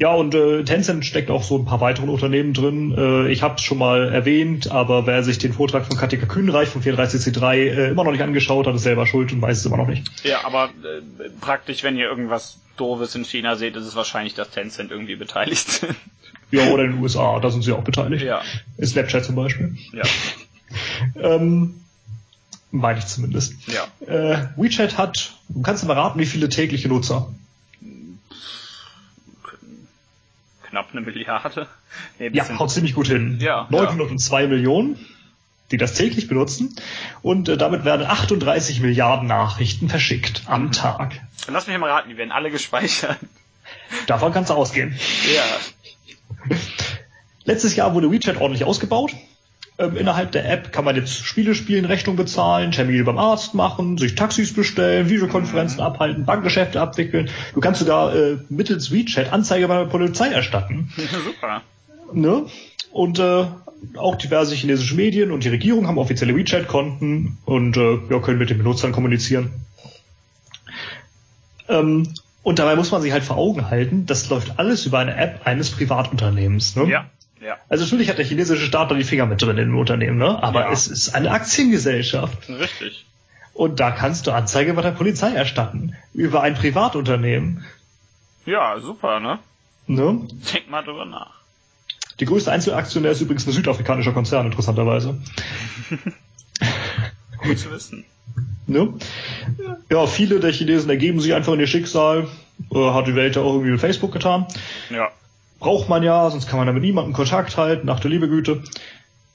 ja, 0.00 0.14
und 0.14 0.34
äh, 0.34 0.64
Tencent 0.64 1.04
steckt 1.04 1.30
auch 1.30 1.42
so 1.42 1.58
ein 1.58 1.66
paar 1.66 1.82
weitere 1.82 2.06
Unternehmen 2.06 2.54
drin. 2.54 2.94
Äh, 2.96 3.30
ich 3.30 3.42
habe 3.42 3.56
es 3.56 3.60
schon 3.60 3.76
mal 3.76 4.10
erwähnt, 4.10 4.70
aber 4.70 5.06
wer 5.06 5.22
sich 5.22 5.36
den 5.36 5.52
Vortrag 5.52 5.84
von 5.84 5.98
Katika 5.98 6.24
Kühnreich 6.24 6.70
von 6.70 6.82
34C3 6.82 7.54
äh, 7.54 7.88
immer 7.90 8.04
noch 8.04 8.12
nicht 8.12 8.22
angeschaut 8.22 8.66
hat, 8.66 8.74
ist 8.74 8.84
selber 8.84 9.06
schuld 9.06 9.30
und 9.32 9.42
weiß 9.42 9.58
es 9.58 9.66
immer 9.66 9.76
noch 9.76 9.88
nicht. 9.88 10.10
Ja, 10.24 10.46
aber 10.46 10.70
äh, 10.82 11.28
praktisch, 11.42 11.82
wenn 11.82 11.98
ihr 11.98 12.08
irgendwas 12.08 12.58
Doofes 12.78 13.14
in 13.14 13.26
China 13.26 13.56
seht, 13.56 13.76
ist 13.76 13.84
es 13.84 13.94
wahrscheinlich, 13.94 14.32
dass 14.32 14.48
Tencent 14.48 14.90
irgendwie 14.90 15.16
beteiligt 15.16 15.68
sind. 15.70 15.94
Ja, 16.50 16.70
oder 16.70 16.84
in 16.84 16.92
den 16.92 17.02
USA, 17.02 17.38
da 17.38 17.50
sind 17.50 17.62
sie 17.62 17.72
auch 17.72 17.84
beteiligt. 17.84 18.24
ja. 18.24 18.40
In 18.78 18.86
Snapchat 18.86 19.26
zum 19.26 19.34
Beispiel. 19.34 19.76
Ja. 19.92 20.02
Ähm, 21.20 21.80
meine 22.70 22.98
ich 22.98 23.06
zumindest. 23.06 23.54
Ja. 23.68 23.86
Äh, 24.06 24.48
WeChat 24.56 24.96
hat, 24.98 25.34
du 25.48 25.62
kannst 25.62 25.82
du 25.82 25.86
mal 25.86 25.94
raten, 25.98 26.18
wie 26.18 26.26
viele 26.26 26.48
tägliche 26.48 26.88
Nutzer? 26.88 27.32
Knapp 30.68 30.88
eine 30.92 31.00
Milliarde. 31.00 31.66
Nee, 32.18 32.30
Ja, 32.32 32.48
haut 32.58 32.70
ziemlich 32.70 32.94
gut 32.94 33.08
hin. 33.08 33.38
Ja, 33.40 33.66
902 33.70 34.46
Millionen, 34.46 35.04
die 35.72 35.76
das 35.78 35.94
täglich 35.94 36.28
benutzen. 36.28 36.76
Und 37.22 37.48
äh, 37.48 37.56
damit 37.56 37.84
werden 37.84 38.06
38 38.06 38.80
Milliarden 38.80 39.26
Nachrichten 39.26 39.88
verschickt 39.88 40.42
am 40.46 40.66
Mhm. 40.66 40.72
Tag. 40.72 41.20
Lass 41.48 41.66
mich 41.66 41.76
mal 41.78 41.90
raten, 41.90 42.10
die 42.10 42.16
werden 42.16 42.30
alle 42.30 42.50
gespeichert. 42.52 43.18
Davon 44.06 44.32
kannst 44.32 44.50
du 44.50 44.54
ausgehen. 44.54 44.96
Ja. 45.34 46.56
Letztes 47.44 47.74
Jahr 47.74 47.94
wurde 47.94 48.10
WeChat 48.12 48.36
ordentlich 48.36 48.62
ausgebaut. 48.64 49.12
Ähm, 49.80 49.96
innerhalb 49.96 50.32
der 50.32 50.50
App 50.50 50.72
kann 50.72 50.84
man 50.84 50.94
jetzt 50.94 51.24
Spiele 51.24 51.54
spielen, 51.54 51.86
Rechnung 51.86 52.14
bezahlen, 52.16 52.70
Termine 52.70 53.02
beim 53.04 53.16
Arzt 53.16 53.54
machen, 53.54 53.96
sich 53.96 54.14
Taxis 54.14 54.52
bestellen, 54.52 55.08
Videokonferenzen 55.08 55.78
Mhm. 55.78 55.84
abhalten, 55.84 56.24
Bankgeschäfte 56.26 56.80
abwickeln. 56.80 57.30
Du 57.54 57.60
kannst 57.60 57.80
sogar 57.80 58.14
äh, 58.14 58.36
mittels 58.50 58.92
WeChat 58.92 59.32
Anzeige 59.32 59.68
bei 59.68 59.78
der 59.78 59.86
Polizei 59.86 60.28
erstatten. 60.28 60.92
Super. 61.24 61.62
Ne? 62.12 62.44
Und 62.92 63.18
äh, 63.18 63.46
auch 63.96 64.16
diverse 64.16 64.54
chinesische 64.54 64.94
Medien 64.94 65.30
und 65.30 65.44
die 65.44 65.48
Regierung 65.48 65.86
haben 65.88 65.96
offizielle 65.96 66.36
WeChat-Konten 66.36 67.38
und 67.46 67.76
äh, 67.78 67.98
ja, 68.10 68.18
können 68.18 68.38
mit 68.38 68.50
den 68.50 68.58
Benutzern 68.58 68.92
kommunizieren. 68.92 69.50
Ähm, 71.68 72.12
und 72.42 72.58
dabei 72.58 72.76
muss 72.76 72.90
man 72.90 73.00
sich 73.00 73.12
halt 73.12 73.22
vor 73.22 73.36
Augen 73.38 73.70
halten, 73.70 74.04
das 74.06 74.28
läuft 74.28 74.58
alles 74.58 74.84
über 74.84 74.98
eine 74.98 75.16
App 75.16 75.42
eines 75.44 75.70
Privatunternehmens. 75.70 76.76
Ne? 76.76 76.90
Ja. 76.90 77.06
Ja. 77.40 77.56
Also 77.68 77.84
natürlich 77.84 78.08
hat 78.10 78.18
der 78.18 78.24
chinesische 78.24 78.66
Staat 78.66 78.90
da 78.90 78.94
die 78.94 79.04
Finger 79.04 79.26
mit 79.26 79.40
drin 79.40 79.50
in 79.56 79.68
dem 79.70 79.78
Unternehmen, 79.78 80.18
ne? 80.18 80.42
aber 80.42 80.62
Ja. 80.62 80.72
es 80.72 80.86
ist 80.88 81.14
eine 81.14 81.30
Aktiengesellschaft. 81.30 82.48
Richtig. 82.48 83.06
Und 83.54 83.80
da 83.80 83.90
kannst 83.90 84.26
du 84.26 84.32
Anzeige 84.32 84.74
bei 84.74 84.82
der 84.82 84.90
Polizei 84.92 85.32
erstatten 85.32 85.94
über 86.14 86.42
ein 86.42 86.54
Privatunternehmen. 86.54 87.64
Ja, 88.46 88.78
super, 88.80 89.20
ne? 89.20 89.38
Ne? 89.86 90.20
Denk 90.52 90.70
mal 90.70 90.82
drüber 90.82 91.04
nach. 91.04 91.40
Die 92.20 92.26
größte 92.26 92.52
Einzelaktionär 92.52 93.12
ist 93.12 93.20
übrigens 93.22 93.46
ein 93.46 93.52
südafrikanischer 93.52 94.12
Konzern, 94.12 94.46
interessanterweise. 94.46 95.18
Gut 97.38 97.58
zu 97.58 97.70
wissen. 97.70 98.04
Ne? 98.66 98.92
Ja, 99.90 100.06
viele 100.06 100.38
der 100.40 100.52
Chinesen 100.52 100.90
ergeben 100.90 101.20
sich 101.20 101.34
einfach 101.34 101.54
in 101.54 101.60
ihr 101.60 101.66
Schicksal. 101.66 102.28
Äh, 102.72 102.90
hat 102.92 103.06
die 103.06 103.14
Welt 103.16 103.36
ja 103.36 103.42
auch 103.42 103.54
irgendwie 103.54 103.72
mit 103.72 103.80
Facebook 103.80 104.12
getan. 104.12 104.46
Ja. 104.90 105.08
Braucht 105.60 105.88
man 105.88 106.02
ja, 106.02 106.28
sonst 106.30 106.48
kann 106.48 106.58
man 106.58 106.66
ja 106.66 106.72
mit 106.72 106.82
niemandem 106.82 107.12
Kontakt 107.12 107.56
halten, 107.56 107.86
nach 107.86 108.00
der 108.00 108.10
liebe 108.10 108.28
Güte. 108.28 108.62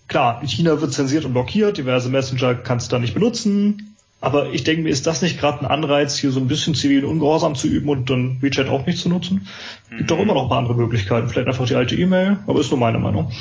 Klar, 0.07 0.39
in 0.41 0.47
China 0.47 0.81
wird 0.81 0.91
zensiert 0.93 1.23
und 1.25 1.33
blockiert, 1.33 1.77
diverse 1.77 2.09
Messenger 2.09 2.55
kannst 2.55 2.91
du 2.91 2.95
da 2.95 2.99
nicht 2.99 3.13
benutzen. 3.13 3.95
Aber 4.21 4.51
ich 4.51 4.63
denke 4.63 4.83
mir, 4.83 4.89
ist 4.89 5.05
das 5.05 5.21
nicht 5.21 5.39
gerade 5.39 5.61
ein 5.61 5.65
Anreiz, 5.67 6.17
hier 6.17 6.31
so 6.31 6.39
ein 6.39 6.47
bisschen 6.47 6.73
zivilen 6.73 7.05
Ungehorsam 7.05 7.53
zu 7.53 7.67
üben 7.67 7.89
und 7.89 8.09
dann 8.09 8.41
WeChat 8.41 8.69
auch 8.69 8.85
nicht 8.85 8.97
zu 8.97 9.09
nutzen? 9.09 9.47
Gibt 9.89 10.01
Mhm. 10.01 10.07
doch 10.07 10.19
immer 10.19 10.33
noch 10.33 10.43
ein 10.43 10.49
paar 10.49 10.57
andere 10.59 10.75
Möglichkeiten. 10.75 11.29
Vielleicht 11.29 11.47
einfach 11.47 11.67
die 11.67 11.75
alte 11.75 11.95
E-Mail, 11.95 12.37
aber 12.47 12.59
ist 12.59 12.71
nur 12.71 12.79
meine 12.79 12.97
Meinung. 12.97 13.31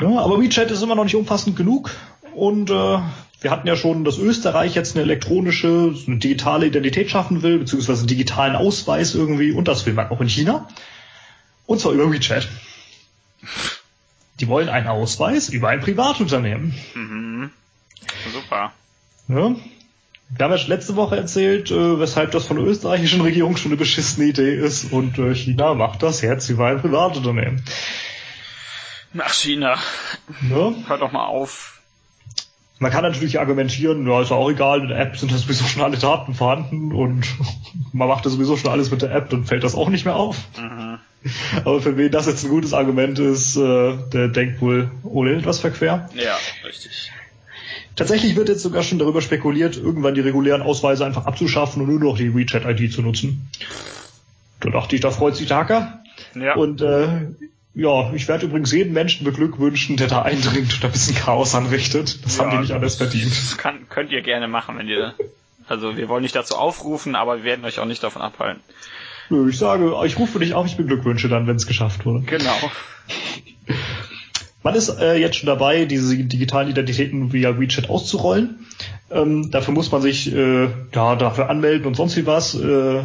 Ja. 0.00 0.08
Ja, 0.08 0.20
aber 0.20 0.40
WeChat 0.40 0.70
ist 0.70 0.82
immer 0.82 0.94
noch 0.94 1.04
nicht 1.04 1.16
umfassend 1.16 1.56
genug 1.56 1.90
und 2.34 2.70
äh, 2.70 2.74
wir 3.42 3.50
hatten 3.50 3.66
ja 3.66 3.76
schon, 3.76 4.04
dass 4.04 4.16
Österreich 4.18 4.74
jetzt 4.74 4.96
eine 4.96 5.02
elektronische, 5.02 5.94
eine 6.06 6.16
digitale 6.16 6.66
Identität 6.66 7.10
schaffen 7.10 7.42
will, 7.42 7.58
beziehungsweise 7.58 8.00
einen 8.00 8.08
digitalen 8.08 8.56
Ausweis 8.56 9.14
irgendwie 9.14 9.52
und 9.52 9.68
das 9.68 9.84
will 9.84 9.92
man 9.92 10.08
auch 10.08 10.20
in 10.22 10.28
China. 10.28 10.68
Und 11.70 11.78
zwar 11.78 11.92
über 11.92 12.10
WeChat. 12.10 12.48
Die 14.40 14.48
wollen 14.48 14.68
einen 14.68 14.88
Ausweis 14.88 15.50
über 15.50 15.68
ein 15.68 15.78
Privatunternehmen. 15.78 16.74
Mhm. 16.94 17.50
Super. 18.32 18.72
Ja. 19.28 19.54
Wir 20.30 20.44
haben 20.44 20.56
ja 20.56 20.66
letzte 20.66 20.96
Woche 20.96 21.16
erzählt, 21.16 21.70
äh, 21.70 22.00
weshalb 22.00 22.32
das 22.32 22.46
von 22.46 22.56
der 22.56 22.66
österreichischen 22.66 23.20
Regierung 23.20 23.56
schon 23.56 23.70
eine 23.70 23.76
beschissene 23.76 24.26
Idee 24.26 24.52
ist 24.52 24.92
und 24.92 25.16
äh, 25.20 25.32
China 25.36 25.74
macht 25.74 26.02
das 26.02 26.22
jetzt 26.22 26.48
über 26.48 26.66
ein 26.66 26.80
Privatunternehmen. 26.80 27.64
Nach 29.12 29.32
China. 29.32 29.78
Ne? 30.40 30.74
Hör 30.88 30.98
doch 30.98 31.12
mal 31.12 31.26
auf. 31.26 31.80
Man 32.80 32.90
kann 32.90 33.04
natürlich 33.04 33.38
argumentieren, 33.38 34.08
ja, 34.08 34.22
ist 34.22 34.30
ja 34.30 34.36
auch 34.36 34.50
egal, 34.50 34.80
in 34.80 34.88
der 34.88 34.98
App 34.98 35.16
sind 35.16 35.30
ja 35.30 35.38
sowieso 35.38 35.66
schon 35.66 35.82
alle 35.82 35.98
Daten 35.98 36.34
vorhanden 36.34 36.90
und 36.90 37.28
man 37.92 38.08
macht 38.08 38.24
ja 38.24 38.30
sowieso 38.32 38.56
schon 38.56 38.72
alles 38.72 38.90
mit 38.90 39.02
der 39.02 39.12
App, 39.12 39.30
dann 39.30 39.44
fällt 39.44 39.62
das 39.62 39.76
auch 39.76 39.88
nicht 39.88 40.04
mehr 40.04 40.16
auf. 40.16 40.36
Mhm. 40.58 40.89
Aber 41.64 41.80
für 41.80 41.96
wen 41.96 42.10
das 42.10 42.26
jetzt 42.26 42.44
ein 42.44 42.50
gutes 42.50 42.72
Argument 42.72 43.18
ist, 43.18 43.56
äh, 43.56 43.96
der 44.12 44.28
denkt 44.28 44.60
wohl 44.60 44.90
ohnehin 45.04 45.40
etwas 45.40 45.60
verquer. 45.60 46.08
Ja, 46.14 46.38
richtig. 46.64 47.12
Tatsächlich 47.96 48.36
wird 48.36 48.48
jetzt 48.48 48.62
sogar 48.62 48.82
schon 48.82 48.98
darüber 48.98 49.20
spekuliert, 49.20 49.76
irgendwann 49.76 50.14
die 50.14 50.20
regulären 50.20 50.62
Ausweise 50.62 51.04
einfach 51.04 51.26
abzuschaffen 51.26 51.82
und 51.82 51.88
nur 51.88 52.00
noch 52.00 52.16
die 52.16 52.34
WeChat-ID 52.34 52.92
zu 52.92 53.02
nutzen. 53.02 53.48
Da 54.60 54.70
dachte 54.70 54.94
ich, 54.94 55.02
da 55.02 55.10
freut 55.10 55.36
sich 55.36 55.48
der 55.48 55.58
Hacker. 55.58 56.02
Ja. 56.34 56.54
Und 56.54 56.80
äh, 56.80 57.08
ja, 57.74 58.12
ich 58.14 58.28
werde 58.28 58.46
übrigens 58.46 58.72
jeden 58.72 58.92
Menschen 58.92 59.24
beglückwünschen, 59.24 59.96
der 59.96 60.08
da 60.08 60.22
eindringt 60.22 60.74
und 60.74 60.84
ein 60.84 60.92
bisschen 60.92 61.16
Chaos 61.16 61.54
anrichtet. 61.54 62.24
Das 62.24 62.36
ja, 62.36 62.44
haben 62.44 62.50
die 62.52 62.58
nicht 62.62 62.72
alles 62.72 62.96
verdient. 62.96 63.30
Das 63.30 63.58
kann, 63.58 63.88
könnt 63.88 64.12
ihr 64.12 64.22
gerne 64.22 64.48
machen, 64.48 64.78
wenn 64.78 64.88
ihr. 64.88 65.14
Also 65.68 65.96
wir 65.96 66.08
wollen 66.08 66.22
nicht 66.22 66.34
dazu 66.34 66.56
aufrufen, 66.56 67.14
aber 67.14 67.38
wir 67.38 67.44
werden 67.44 67.64
euch 67.64 67.78
auch 67.78 67.84
nicht 67.84 68.02
davon 68.02 68.22
abhalten. 68.22 68.60
Nö, 69.30 69.48
Ich 69.48 69.58
sage, 69.58 69.94
ich 70.04 70.18
rufe 70.18 70.40
dich 70.40 70.54
auf, 70.54 70.66
ich 70.66 70.76
beglückwünsche 70.76 71.28
dann, 71.28 71.46
wenn 71.46 71.56
es 71.56 71.66
geschafft 71.66 72.04
wurde. 72.04 72.24
Genau. 72.26 72.50
Man 74.62 74.74
ist 74.74 74.90
äh, 74.90 75.16
jetzt 75.16 75.36
schon 75.36 75.46
dabei, 75.46 75.86
diese 75.86 76.16
digitalen 76.16 76.68
Identitäten 76.68 77.32
via 77.32 77.58
WeChat 77.58 77.88
auszurollen. 77.88 78.66
Ähm, 79.10 79.50
dafür 79.50 79.72
muss 79.72 79.90
man 79.90 80.02
sich 80.02 80.34
äh, 80.34 80.68
ja 80.94 81.16
dafür 81.16 81.48
anmelden 81.48 81.86
und 81.86 81.94
sonst 81.94 82.16
wie 82.16 82.26
was. 82.26 82.54
Äh, 82.54 83.04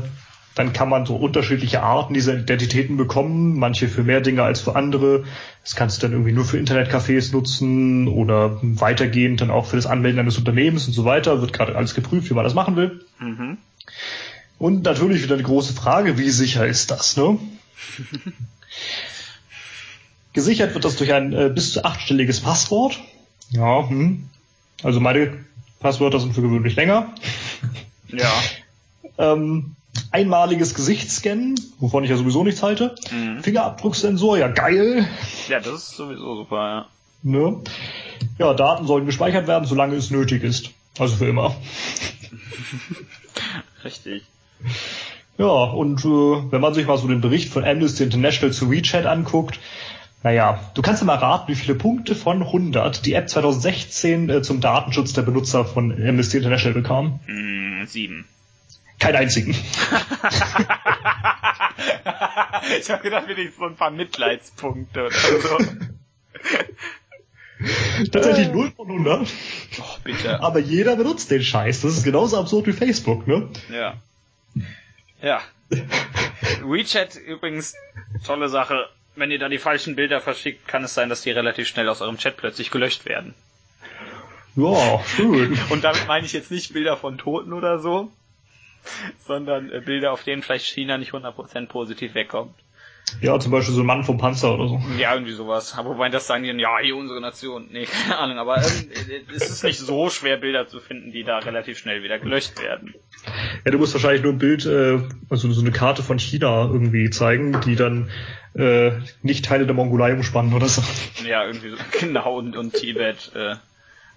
dann 0.56 0.72
kann 0.72 0.90
man 0.90 1.06
so 1.06 1.16
unterschiedliche 1.16 1.84
Arten 1.84 2.14
dieser 2.14 2.38
Identitäten 2.38 2.96
bekommen, 2.98 3.60
manche 3.60 3.90
für 3.90 4.04
mehr 4.04 4.22
Dinge 4.22 4.44
als 4.44 4.62
für 4.62 4.76
andere. 4.76 5.26
Das 5.62 5.76
kannst 5.76 5.98
du 5.98 6.02
dann 6.04 6.14
irgendwie 6.14 6.32
nur 6.32 6.46
für 6.46 6.58
Internetcafés 6.58 7.34
nutzen 7.34 8.08
oder 8.08 8.60
weitergehend 8.62 9.42
dann 9.42 9.52
auch 9.52 9.66
für 9.66 9.76
das 9.76 9.86
Anmelden 9.86 10.20
eines 10.20 10.38
Unternehmens 10.38 10.88
und 10.88 10.94
so 10.94 11.04
weiter. 11.04 11.42
Wird 11.42 11.54
gerade 11.54 11.76
alles 11.76 11.94
geprüft, 11.94 12.30
wie 12.30 12.34
man 12.34 12.46
das 12.46 12.54
machen 12.54 12.78
will. 12.78 13.02
Mhm. 13.20 13.58
Und 14.58 14.84
natürlich 14.84 15.24
wieder 15.24 15.38
die 15.38 15.44
große 15.44 15.74
Frage, 15.74 16.18
wie 16.18 16.30
sicher 16.30 16.66
ist 16.66 16.92
das, 16.92 17.18
ne? 17.18 17.38
Gesichert 20.34 20.74
wird 20.74 20.86
das 20.86 20.98
durch 20.98 21.14
ein 21.14 21.34
äh, 21.34 21.50
bis 21.54 21.74
zu 21.74 21.86
achtstelliges 21.86 22.42
Passwort. 22.42 23.00
Ja, 23.52 23.88
hm. 23.88 24.30
Also 24.84 25.00
meine 25.00 25.46
Passwörter 25.80 26.20
sind 26.20 26.34
für 26.34 26.42
gewöhnlich 26.42 26.76
länger. 26.76 27.14
Ja. 28.10 28.34
Ähm, 29.18 29.76
einmaliges 30.12 30.74
Gesichtsscannen, 30.74 31.56
wovon 31.80 32.04
ich 32.04 32.10
ja 32.10 32.18
sowieso 32.18 32.44
nichts 32.44 32.64
halte. 32.64 32.96
Mhm. 33.12 33.44
Fingerabdrucksensor, 33.44 34.38
ja 34.38 34.48
geil. 34.50 35.08
Ja, 35.48 35.60
das 35.60 35.74
ist 35.74 35.92
sowieso 35.92 36.36
super, 36.36 36.58
ja. 36.58 36.88
Ne? 37.24 37.62
Ja, 38.38 38.54
Daten 38.54 38.88
sollen 38.88 39.06
gespeichert 39.06 39.48
werden, 39.48 39.66
solange 39.66 39.96
es 39.96 40.12
nötig 40.12 40.44
ist. 40.44 40.72
Also 41.00 41.16
für 41.16 41.28
immer. 41.28 41.56
Richtig. 43.84 44.24
Ja, 45.38 45.46
und 45.46 46.06
äh, 46.06 46.52
wenn 46.52 46.62
man 46.62 46.74
sich 46.74 46.88
mal 46.88 46.98
so 46.98 47.08
den 47.08 47.22
Bericht 47.22 47.52
von 47.52 47.66
Amnesty 47.66 48.04
International 48.04 48.54
zu 48.54 48.72
WeChat 48.72 49.06
anguckt, 49.06 49.60
naja, 50.24 50.60
du 50.74 50.82
kannst 50.82 51.02
ja 51.02 51.06
mal 51.06 51.18
raten, 51.18 51.52
wie 51.52 51.56
viele 51.56 51.76
Punkte 51.76 52.16
von 52.16 52.42
100 52.42 53.06
die 53.06 53.14
App 53.14 53.30
2016 53.30 54.30
äh, 54.30 54.42
zum 54.42 54.62
Datenschutz 54.62 55.14
der 55.14 55.22
Benutzer 55.22 55.66
von 55.66 55.92
Amnesty 55.92 56.38
International 56.38 56.74
bekam. 56.74 57.20
Mm, 57.28 57.86
sieben. 57.86 58.26
Keinen 58.98 59.18
einzigen. 59.18 59.52
ich 62.80 62.90
habe 62.90 63.04
gedacht, 63.04 63.28
wenigstens 63.28 63.58
so 63.58 63.66
ein 63.66 63.76
paar 63.76 63.92
Mitleidspunkte 63.92 65.08
oder 65.08 65.14
so. 65.14 65.58
Tatsächlich 68.12 68.52
0 68.52 68.72
von 68.76 68.90
100. 68.90 69.28
Oh, 69.80 69.84
bitte. 70.04 70.42
Aber 70.42 70.60
jeder 70.60 70.96
benutzt 70.96 71.30
den 71.30 71.44
Scheiß. 71.44 71.82
Das 71.82 71.98
ist 71.98 72.04
genauso 72.04 72.40
absurd 72.40 72.66
wie 72.68 72.74
Facebook, 72.74 73.28
ne? 73.28 73.50
Ja. 73.72 73.98
Ja. 75.22 75.42
WeChat 76.62 77.16
übrigens, 77.16 77.76
tolle 78.26 78.50
Sache. 78.50 78.90
Wenn 79.16 79.32
ihr 79.32 79.40
da 79.40 79.48
die 79.50 79.58
falschen 79.58 79.96
Bilder 79.96 80.20
verschickt, 80.20 80.68
kann 80.68 80.84
es 80.84 80.94
sein, 80.94 81.10
dass 81.10 81.22
die 81.22 81.32
relativ 81.32 81.68
schnell 81.68 81.88
aus 81.88 82.02
eurem 82.02 82.18
Chat 82.18 82.38
plötzlich 82.38 82.70
gelöscht 82.70 83.06
werden. 83.06 83.34
Ja, 84.56 85.04
schön. 85.06 85.58
Und 85.70 85.84
damit 85.84 86.08
meine 86.08 86.26
ich 86.26 86.34
jetzt 86.34 86.52
nicht 86.52 86.74
Bilder 86.74 86.98
von 86.98 87.18
Toten 87.18 87.54
oder 87.54 87.80
so, 87.80 88.12
sondern 89.26 89.72
äh, 89.72 89.82
Bilder, 89.82 90.12
auf 90.12 90.24
denen 90.24 90.44
vielleicht 90.44 90.66
China 90.66 90.98
nicht 90.98 91.12
100% 91.12 91.68
positiv 91.68 92.14
wegkommt. 92.14 92.56
Ja, 93.22 93.40
zum 93.40 93.52
Beispiel 93.52 93.74
so 93.74 93.82
ein 93.82 93.86
Mann 93.86 94.04
vom 94.04 94.18
Panzer 94.18 94.54
oder 94.54 94.68
so. 94.68 94.82
Ja, 94.98 95.14
irgendwie 95.14 95.34
sowas. 95.34 95.78
Aber 95.78 95.92
wobei 95.92 96.10
das 96.10 96.28
sagen 96.28 96.44
die 96.44 96.50
dann, 96.50 96.60
ja, 96.60 96.78
hier 96.82 96.96
unsere 96.96 97.22
Nation. 97.22 97.68
Nee, 97.72 97.86
keine 97.86 98.18
Ahnung. 98.18 98.38
Aber 98.38 98.58
ähm, 98.58 98.90
äh, 99.10 99.36
es 99.36 99.50
ist 99.50 99.64
nicht 99.64 99.80
so 99.80 100.10
schwer, 100.10 100.38
Bilder 100.38 100.68
zu 100.68 100.80
finden, 100.80 101.12
die 101.12 101.24
da 101.24 101.40
relativ 101.40 101.78
schnell 101.78 102.04
wieder 102.04 102.20
gelöscht 102.20 102.62
werden. 102.62 102.94
Ja, 103.64 103.72
du 103.72 103.78
musst 103.78 103.94
wahrscheinlich 103.94 104.22
nur 104.22 104.34
ein 104.34 104.40
Bild, 104.40 104.66
äh, 104.66 105.00
also 105.30 105.52
so 105.52 105.62
eine 105.62 105.72
Karte 105.72 106.04
von 106.04 106.20
China 106.20 106.66
irgendwie 106.66 107.10
zeigen, 107.10 107.60
die 107.62 107.76
dann 107.76 108.10
äh, 108.54 108.92
nicht 109.22 109.46
Teile 109.46 109.66
der 109.66 109.76
Mongolei 109.76 110.14
umspannen 110.14 110.54
oder 110.54 110.68
so. 110.68 110.82
Ja, 111.28 111.46
irgendwie 111.46 111.70
so. 111.70 111.78
Genau, 112.00 112.38
und, 112.38 112.56
und 112.56 112.74
Tibet, 112.74 113.32
äh, 113.36 113.56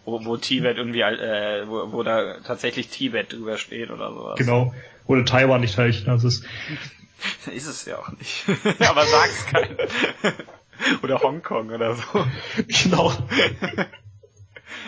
wo, 0.05 0.25
wo 0.25 0.37
Tibet 0.37 0.77
irgendwie, 0.77 1.01
äh, 1.01 1.67
wo, 1.67 1.93
wo 1.93 2.03
da 2.03 2.39
tatsächlich 2.45 2.89
Tibet 2.89 3.33
drüber 3.33 3.59
steht 3.59 3.91
oder 3.91 4.13
sowas. 4.13 4.39
Genau. 4.39 4.75
Oder 5.07 5.25
Taiwan 5.25 5.63
nicht 5.63 5.75
Teil 5.75 5.93
Chinas 5.93 6.25
ist. 6.25 6.45
Ist 7.53 7.67
es 7.67 7.85
ja 7.85 7.99
auch 7.99 8.11
nicht. 8.11 8.45
Aber 8.89 9.05
sag's 9.05 9.47
keinem. 9.47 9.77
oder 11.03 11.21
Hongkong 11.21 11.71
oder 11.71 11.95
so. 11.95 12.27
Genau. 12.67 13.13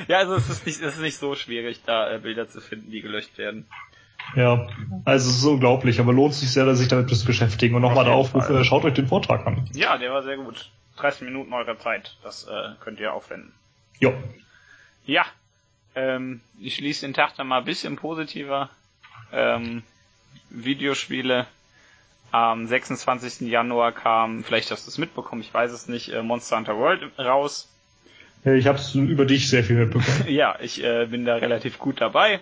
Ja, 0.09 0.19
also 0.19 0.35
es 0.35 0.49
ist 0.49 0.67
nicht, 0.67 0.81
es 0.81 0.95
ist 0.95 1.01
nicht 1.01 1.19
so 1.19 1.35
schwierig, 1.35 1.81
da 1.85 2.13
äh, 2.13 2.19
Bilder 2.19 2.49
zu 2.49 2.61
finden, 2.61 2.91
die 2.91 3.01
gelöscht 3.01 3.37
werden. 3.39 3.67
Ja, 4.37 4.69
also 5.05 5.31
es 5.31 5.39
ist 5.39 5.45
unglaublich, 5.45 5.99
aber 5.99 6.13
lohnt 6.13 6.35
sich 6.35 6.53
sehr, 6.53 6.73
sich 6.77 6.89
damit 6.89 7.11
zu 7.11 7.25
beschäftigen. 7.25 7.75
Und 7.75 7.83
nochmal 7.83 8.05
der 8.05 8.15
Aufruf, 8.15 8.47
Fall. 8.47 8.61
äh, 8.61 8.65
schaut 8.65 8.85
euch 8.85 8.95
den 8.95 9.09
Vortrag 9.09 9.47
an. 9.47 9.69
Ja, 9.75 9.99
der 9.99 10.13
war 10.13 10.23
sehr 10.23 10.37
gut. 10.37 10.71
30 10.97 11.23
Minuten 11.23 11.53
eurer 11.53 11.79
Zeit, 11.79 12.17
das 12.23 12.47
äh, 12.47 12.75
könnt 12.81 13.01
ihr 13.01 13.13
aufwenden. 13.13 13.53
Jo. 13.99 14.13
Ja, 15.05 15.25
ähm, 15.95 16.41
ich 16.61 16.77
schließe 16.77 17.07
den 17.07 17.15
Tag 17.15 17.35
dann 17.37 17.49
mal 17.49 17.59
ein 17.59 17.65
bisschen 17.65 17.97
positiver. 17.97 18.71
Ähm, 19.33 19.83
Videospiele. 20.51 21.47
Am 22.33 22.67
26. 22.67 23.49
Januar 23.49 23.93
kam, 23.93 24.45
vielleicht 24.45 24.71
hast 24.71 24.87
du 24.87 24.91
es 24.91 24.99
mitbekommen, 24.99 25.43
ich 25.43 25.53
weiß 25.53 25.73
es 25.73 25.89
nicht, 25.89 26.11
äh, 26.11 26.23
Monster 26.23 26.57
Hunter 26.57 26.77
World 26.77 27.03
raus. 27.19 27.69
Ich 28.45 28.67
habe 28.67 28.81
über 28.95 29.27
dich 29.27 29.51
sehr 29.51 29.65
viel 29.65 29.77
mitbekommen. 29.77 30.25
ja, 30.29 30.57
ich 30.61 30.83
äh, 30.83 31.07
bin 31.07 31.25
da 31.25 31.37
relativ 31.37 31.79
gut 31.79 32.01
dabei. 32.01 32.41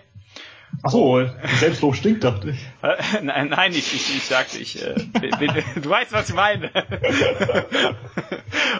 Ach 0.83 0.91
so, 0.91 1.27
Selbstlob 1.57 1.95
stinkt, 1.95 2.23
dachte 2.23 2.51
ich. 2.51 2.59
Äh, 2.81 3.23
nein, 3.23 3.49
nein, 3.49 3.71
ich, 3.71 3.93
ich, 3.93 4.15
ich 4.15 4.23
sagte, 4.23 4.59
ich, 4.59 4.81
äh, 4.81 4.95
bin, 5.39 5.51
du 5.81 5.89
weißt, 5.89 6.13
was 6.13 6.29
ich 6.29 6.35
meine. 6.35 6.71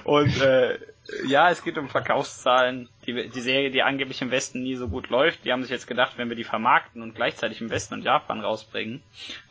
Und 0.05 0.39
äh, 0.39 0.77
ja, 1.27 1.49
es 1.49 1.63
geht 1.63 1.77
um 1.77 1.89
Verkaufszahlen. 1.89 2.89
Die, 3.05 3.29
die 3.29 3.41
Serie, 3.41 3.71
die 3.71 3.83
angeblich 3.83 4.21
im 4.21 4.31
Westen 4.31 4.63
nie 4.63 4.75
so 4.75 4.87
gut 4.87 5.09
läuft, 5.09 5.45
die 5.45 5.51
haben 5.51 5.61
sich 5.61 5.71
jetzt 5.71 5.87
gedacht, 5.87 6.13
wenn 6.17 6.29
wir 6.29 6.35
die 6.35 6.43
vermarkten 6.43 7.01
und 7.01 7.15
gleichzeitig 7.15 7.61
im 7.61 7.69
Westen 7.69 7.95
und 7.95 8.03
Japan 8.03 8.41
rausbringen, 8.41 9.01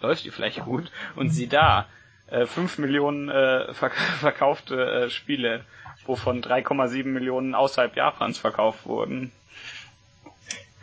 läuft 0.00 0.24
die 0.24 0.30
vielleicht 0.30 0.64
gut. 0.64 0.90
Und 1.16 1.30
sie 1.30 1.48
da, 1.48 1.86
äh, 2.28 2.46
5 2.46 2.78
Millionen 2.78 3.28
äh, 3.28 3.72
verk 3.74 3.94
verkaufte 4.20 4.76
äh, 4.76 5.10
Spiele, 5.10 5.64
wovon 6.06 6.42
3,7 6.42 7.04
Millionen 7.06 7.54
außerhalb 7.54 7.96
Japans 7.96 8.38
verkauft 8.38 8.86
wurden. 8.86 9.32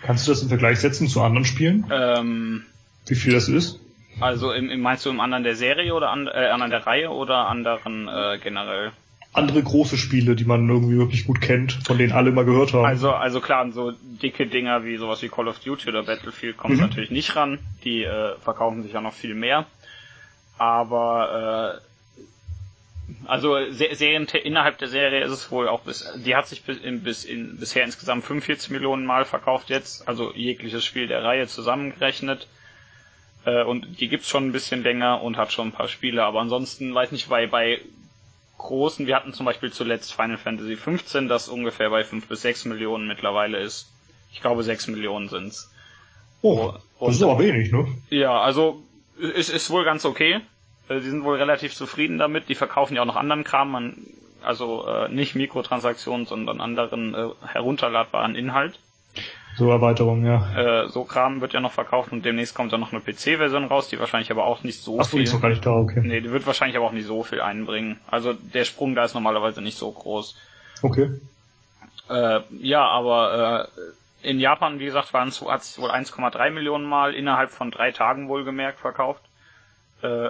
Kannst 0.02 0.28
du 0.28 0.32
das 0.32 0.42
im 0.44 0.50
Vergleich 0.50 0.80
setzen 0.80 1.08
zu 1.08 1.22
anderen 1.22 1.46
Spielen? 1.46 1.86
Ähm, 1.92 2.66
Wie 3.08 3.16
viel 3.16 3.34
das 3.34 3.48
ist? 3.48 3.80
also 4.20 4.54
im, 4.54 4.70
im, 4.70 4.82
meinst 4.82 5.06
du 5.06 5.10
im 5.10 5.20
anderen 5.20 5.44
der 5.44 5.56
Serie 5.56 5.94
oder 5.94 6.10
an, 6.10 6.28
äh, 6.28 6.48
anderen 6.48 6.72
der 6.72 6.86
Reihe 6.86 7.10
oder 7.10 7.48
anderen 7.48 8.08
äh, 8.08 8.38
generell? 8.42 8.92
Andere 9.36 9.62
große 9.62 9.98
Spiele, 9.98 10.36
die 10.36 10.45
man 10.45 10.68
irgendwie 10.70 10.98
wirklich 10.98 11.26
gut 11.26 11.41
kennt, 11.41 11.74
von 11.86 11.98
denen 11.98 12.14
alle 12.14 12.32
mal 12.32 12.45
gehört 12.45 12.74
haben. 12.74 12.86
Also, 12.86 13.12
also 13.12 13.41
klar, 13.41 13.62
an 13.62 13.74
so 13.74 13.91
dicke 14.22 14.48
Dinger 14.48 14.86
wie 14.86 14.98
sowas 14.98 15.22
wie 15.22 15.30
Call 15.30 15.48
of 15.48 15.60
Duty 15.60 15.90
oder 15.90 16.03
Battlefield 16.03 16.57
kommt 16.57 16.76
Mhm. 16.76 16.80
natürlich 16.82 17.12
nicht 17.12 17.36
ran. 17.36 17.60
Die 17.84 18.03
äh, 18.03 18.36
verkaufen 18.40 18.84
sich 18.84 18.94
ja 18.94 19.02
noch 19.02 19.14
viel 19.14 19.34
mehr. 19.36 19.66
Aber 20.57 21.82
äh, 21.82 21.86
also 23.28 23.57
Se 23.72 23.90
Serien 23.94 24.26
innerhalb 24.44 24.78
der 24.78 24.88
Serie 24.88 25.24
ist 25.24 25.32
es 25.32 25.52
wohl 25.52 25.68
auch 25.68 25.82
bis 25.82 26.07
die 26.26 26.36
hat 26.36 26.48
sich 26.48 26.64
bis, 26.64 26.78
in, 26.78 27.03
bis 27.03 27.24
in, 27.26 27.57
bisher 27.57 27.84
insgesamt 27.84 28.24
45 28.24 28.70
Millionen 28.72 29.06
Mal 29.06 29.26
verkauft 29.26 29.70
jetzt, 29.70 30.07
also 30.07 30.34
jegliches 30.34 30.84
Spiel 30.86 31.07
der 31.07 31.24
Reihe 31.24 31.48
zusammengerechnet. 31.48 32.48
Äh, 33.45 33.64
und 33.64 33.99
die 33.99 34.07
gibt's 34.07 34.30
schon 34.30 34.48
ein 34.48 34.52
bisschen 34.53 34.82
länger 34.84 35.22
und 35.22 35.38
hat 35.38 35.52
schon 35.52 35.68
ein 35.68 35.72
paar 35.72 35.88
Spiele, 35.88 36.24
aber 36.24 36.40
ansonsten 36.40 36.94
weiß 36.95 37.12
nicht, 37.12 37.30
bei 37.30 37.48
bei 37.48 37.80
großen, 38.66 39.08
wir 39.08 39.16
hatten 39.16 39.34
zum 39.34 39.46
Beispiel 39.46 39.72
zuletzt 39.72 40.14
Final 40.14 40.38
Fantasy 40.38 40.76
15, 40.76 41.28
das 41.28 41.48
ungefähr 41.48 41.90
bei 41.90 42.04
5 42.04 42.28
bis 42.28 42.42
6 42.42 42.66
Millionen 42.66 43.08
mittlerweile 43.08 43.60
ist. 43.60 43.88
Ich 44.34 44.42
glaube 44.42 44.64
6 44.64 44.88
Millionen 44.88 45.30
sind's. 45.30 45.72
oh, 46.42 46.74
und- 47.00 47.08
das 47.10 47.16
ist 47.18 47.24
aber 47.24 47.40
wenig, 47.40 47.72
ne? 47.72 47.88
Ja, 48.10 48.40
also 48.42 48.84
ist, 49.18 49.50
ist 49.50 49.70
wohl 49.70 49.86
ganz 49.86 50.06
okay. 50.06 50.42
Äh, 50.90 51.00
Die 51.00 51.10
sind 51.10 51.24
wohl 51.24 51.38
relativ 51.38 51.74
zufrieden 51.74 52.18
damit. 52.18 52.50
Die 52.50 52.56
verkaufen 52.56 52.96
ja 52.96 53.02
auch 53.02 53.06
noch 53.08 53.16
anderen 53.16 53.44
Kram, 53.44 53.72
man, 53.72 53.98
also 54.44 54.86
äh, 54.88 55.10
nicht 55.10 55.36
Mikrotransaktionen, 55.36 56.26
sondern 56.26 56.62
anderen 56.62 57.14
äh, 57.16 57.30
herunterladbaren 57.48 58.36
Inhalt. 58.36 58.80
So 59.57 59.69
Erweiterung, 59.69 60.26
ja. 60.26 60.84
Äh, 60.84 60.90
so 60.90 61.06
Kram 61.06 61.40
wird 61.40 61.53
ja 61.53 61.61
noch 61.61 61.72
verkauft 61.72 62.11
und 62.11 62.26
demnächst 62.26 62.56
kommt 62.56 62.73
dann 62.73 62.82
noch 62.82 62.91
eine 62.91 63.02
PC-Version 63.02 63.65
raus, 63.65 63.88
die 63.88 63.99
wahrscheinlich 63.99 64.30
aber 64.32 64.45
auch 64.45 64.64
nicht 64.64 64.82
so 64.82 64.99
Ach 64.99 65.07
viel. 65.07 65.23
ist 65.23 65.34
noch 65.34 65.41
gar 65.41 65.49
nicht 65.49 65.65
da, 65.65 65.72
okay. 65.72 66.02
Nee, 66.03 66.19
die 66.19 66.32
wird 66.32 66.45
wahrscheinlich 66.45 66.76
aber 66.76 66.88
auch 66.88 66.91
nicht 66.91 67.07
so 67.07 67.23
viel 67.23 67.40
einbringen. 67.40 67.99
Also 68.07 68.34
der 68.34 68.65
Sprung 68.65 68.95
da 68.95 69.06
ist 69.06 69.14
normalerweise 69.14 69.61
nicht 69.61 69.77
so 69.77 69.90
groß. 69.91 70.38
Okay. 70.82 71.10
Äh, 72.10 72.41
ja, 72.60 72.86
aber 72.86 73.69
äh, 74.23 74.30
in 74.30 74.40
Japan, 74.40 74.80
wie 74.80 74.86
gesagt, 74.86 75.14
waren 75.14 75.30
es 75.30 75.41
wohl 75.41 75.90
1,3 75.90 76.49
Millionen 76.49 76.86
Mal 76.86 77.14
innerhalb 77.14 77.52
von 77.52 77.72
drei 77.72 77.91
Tagen 77.91 78.27
wohlgemerkt 78.27 78.80
verkauft. 78.80 79.23
Äh, 80.02 80.30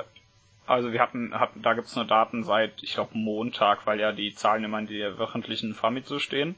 also 0.67 0.91
wir 0.91 0.99
hatten, 0.99 1.33
hatten 1.33 1.61
da 1.61 1.73
gibt's 1.73 1.95
nur 1.95 2.05
Daten 2.05 2.43
seit, 2.43 2.83
ich 2.83 2.93
glaube, 2.93 3.17
Montag, 3.17 3.85
weil 3.85 3.99
ja 3.99 4.11
die 4.11 4.33
Zahlen 4.35 4.63
immer 4.63 4.79
in 4.79 4.87
der 4.87 5.17
wöchentlichen 5.17 5.73
Famitsu 5.73 6.19
stehen. 6.19 6.55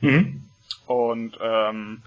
Mhm. 0.00 0.49
Und 0.86 1.38
ähm, 1.40 2.02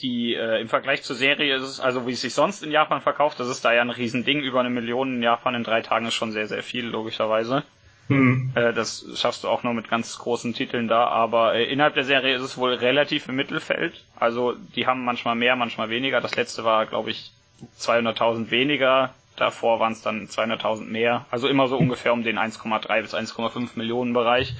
die 0.00 0.34
äh, 0.34 0.60
im 0.60 0.68
Vergleich 0.68 1.02
zur 1.02 1.16
Serie 1.16 1.56
ist 1.56 1.62
es, 1.62 1.80
also 1.80 2.06
wie 2.06 2.12
es 2.12 2.20
sich 2.20 2.34
sonst 2.34 2.62
in 2.62 2.70
Japan 2.70 3.00
verkauft, 3.00 3.40
das 3.40 3.48
ist 3.48 3.64
da 3.64 3.72
ja 3.72 3.82
ein 3.82 3.90
Riesending, 3.90 4.40
über 4.40 4.60
eine 4.60 4.70
Million 4.70 5.16
in 5.16 5.22
Japan 5.22 5.54
in 5.54 5.64
drei 5.64 5.82
Tagen 5.82 6.06
ist 6.06 6.14
schon 6.14 6.32
sehr, 6.32 6.46
sehr 6.46 6.62
viel, 6.62 6.86
logischerweise. 6.86 7.64
Mhm. 8.08 8.50
Äh, 8.54 8.72
das 8.72 9.06
schaffst 9.14 9.44
du 9.44 9.48
auch 9.48 9.62
nur 9.62 9.72
mit 9.72 9.88
ganz 9.88 10.18
großen 10.18 10.52
Titeln 10.52 10.88
da, 10.88 11.06
aber 11.06 11.54
äh, 11.54 11.64
innerhalb 11.64 11.94
der 11.94 12.04
Serie 12.04 12.34
ist 12.34 12.42
es 12.42 12.56
wohl 12.56 12.74
relativ 12.74 13.28
im 13.28 13.36
Mittelfeld. 13.36 14.04
Also 14.16 14.54
die 14.74 14.86
haben 14.86 15.04
manchmal 15.04 15.36
mehr, 15.36 15.54
manchmal 15.56 15.90
weniger. 15.90 16.20
Das 16.20 16.34
letzte 16.34 16.64
war, 16.64 16.86
glaube 16.86 17.10
ich, 17.10 17.30
200.000 17.78 18.50
weniger. 18.50 19.14
Davor 19.36 19.78
waren 19.80 19.92
es 19.92 20.02
dann 20.02 20.26
200.000 20.26 20.86
mehr. 20.86 21.26
Also 21.30 21.46
immer 21.46 21.68
so 21.68 21.76
ungefähr 21.78 22.12
um 22.12 22.24
den 22.24 22.38
1,3 22.38 23.00
bis 23.00 23.14
1,5 23.14 23.70
Millionen 23.76 24.12
Bereich. 24.12 24.54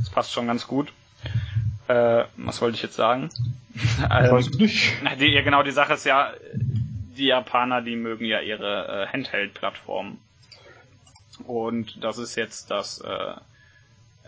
Das 0.00 0.10
passt 0.10 0.32
schon 0.32 0.48
ganz 0.48 0.66
gut. 0.66 0.92
Äh, 1.88 2.24
was 2.36 2.60
wollte 2.60 2.76
ich 2.76 2.82
jetzt 2.82 2.96
sagen? 2.96 3.30
Ich 3.74 3.98
Ähm, 4.10 4.30
weiß 4.32 4.48
es 4.48 4.58
nicht. 4.58 4.92
die, 5.20 5.26
ja, 5.26 5.42
genau, 5.42 5.62
die 5.62 5.70
Sache 5.70 5.94
ist 5.94 6.04
ja, 6.04 6.32
die 6.54 7.26
Japaner, 7.26 7.82
die 7.82 7.96
mögen 7.96 8.24
ja 8.24 8.40
ihre 8.40 9.04
äh, 9.04 9.12
Handheld-Plattformen. 9.12 10.18
Und 11.46 12.02
das 12.02 12.18
ist 12.18 12.34
jetzt 12.36 12.70
das, 12.70 13.00
äh, 13.00 13.34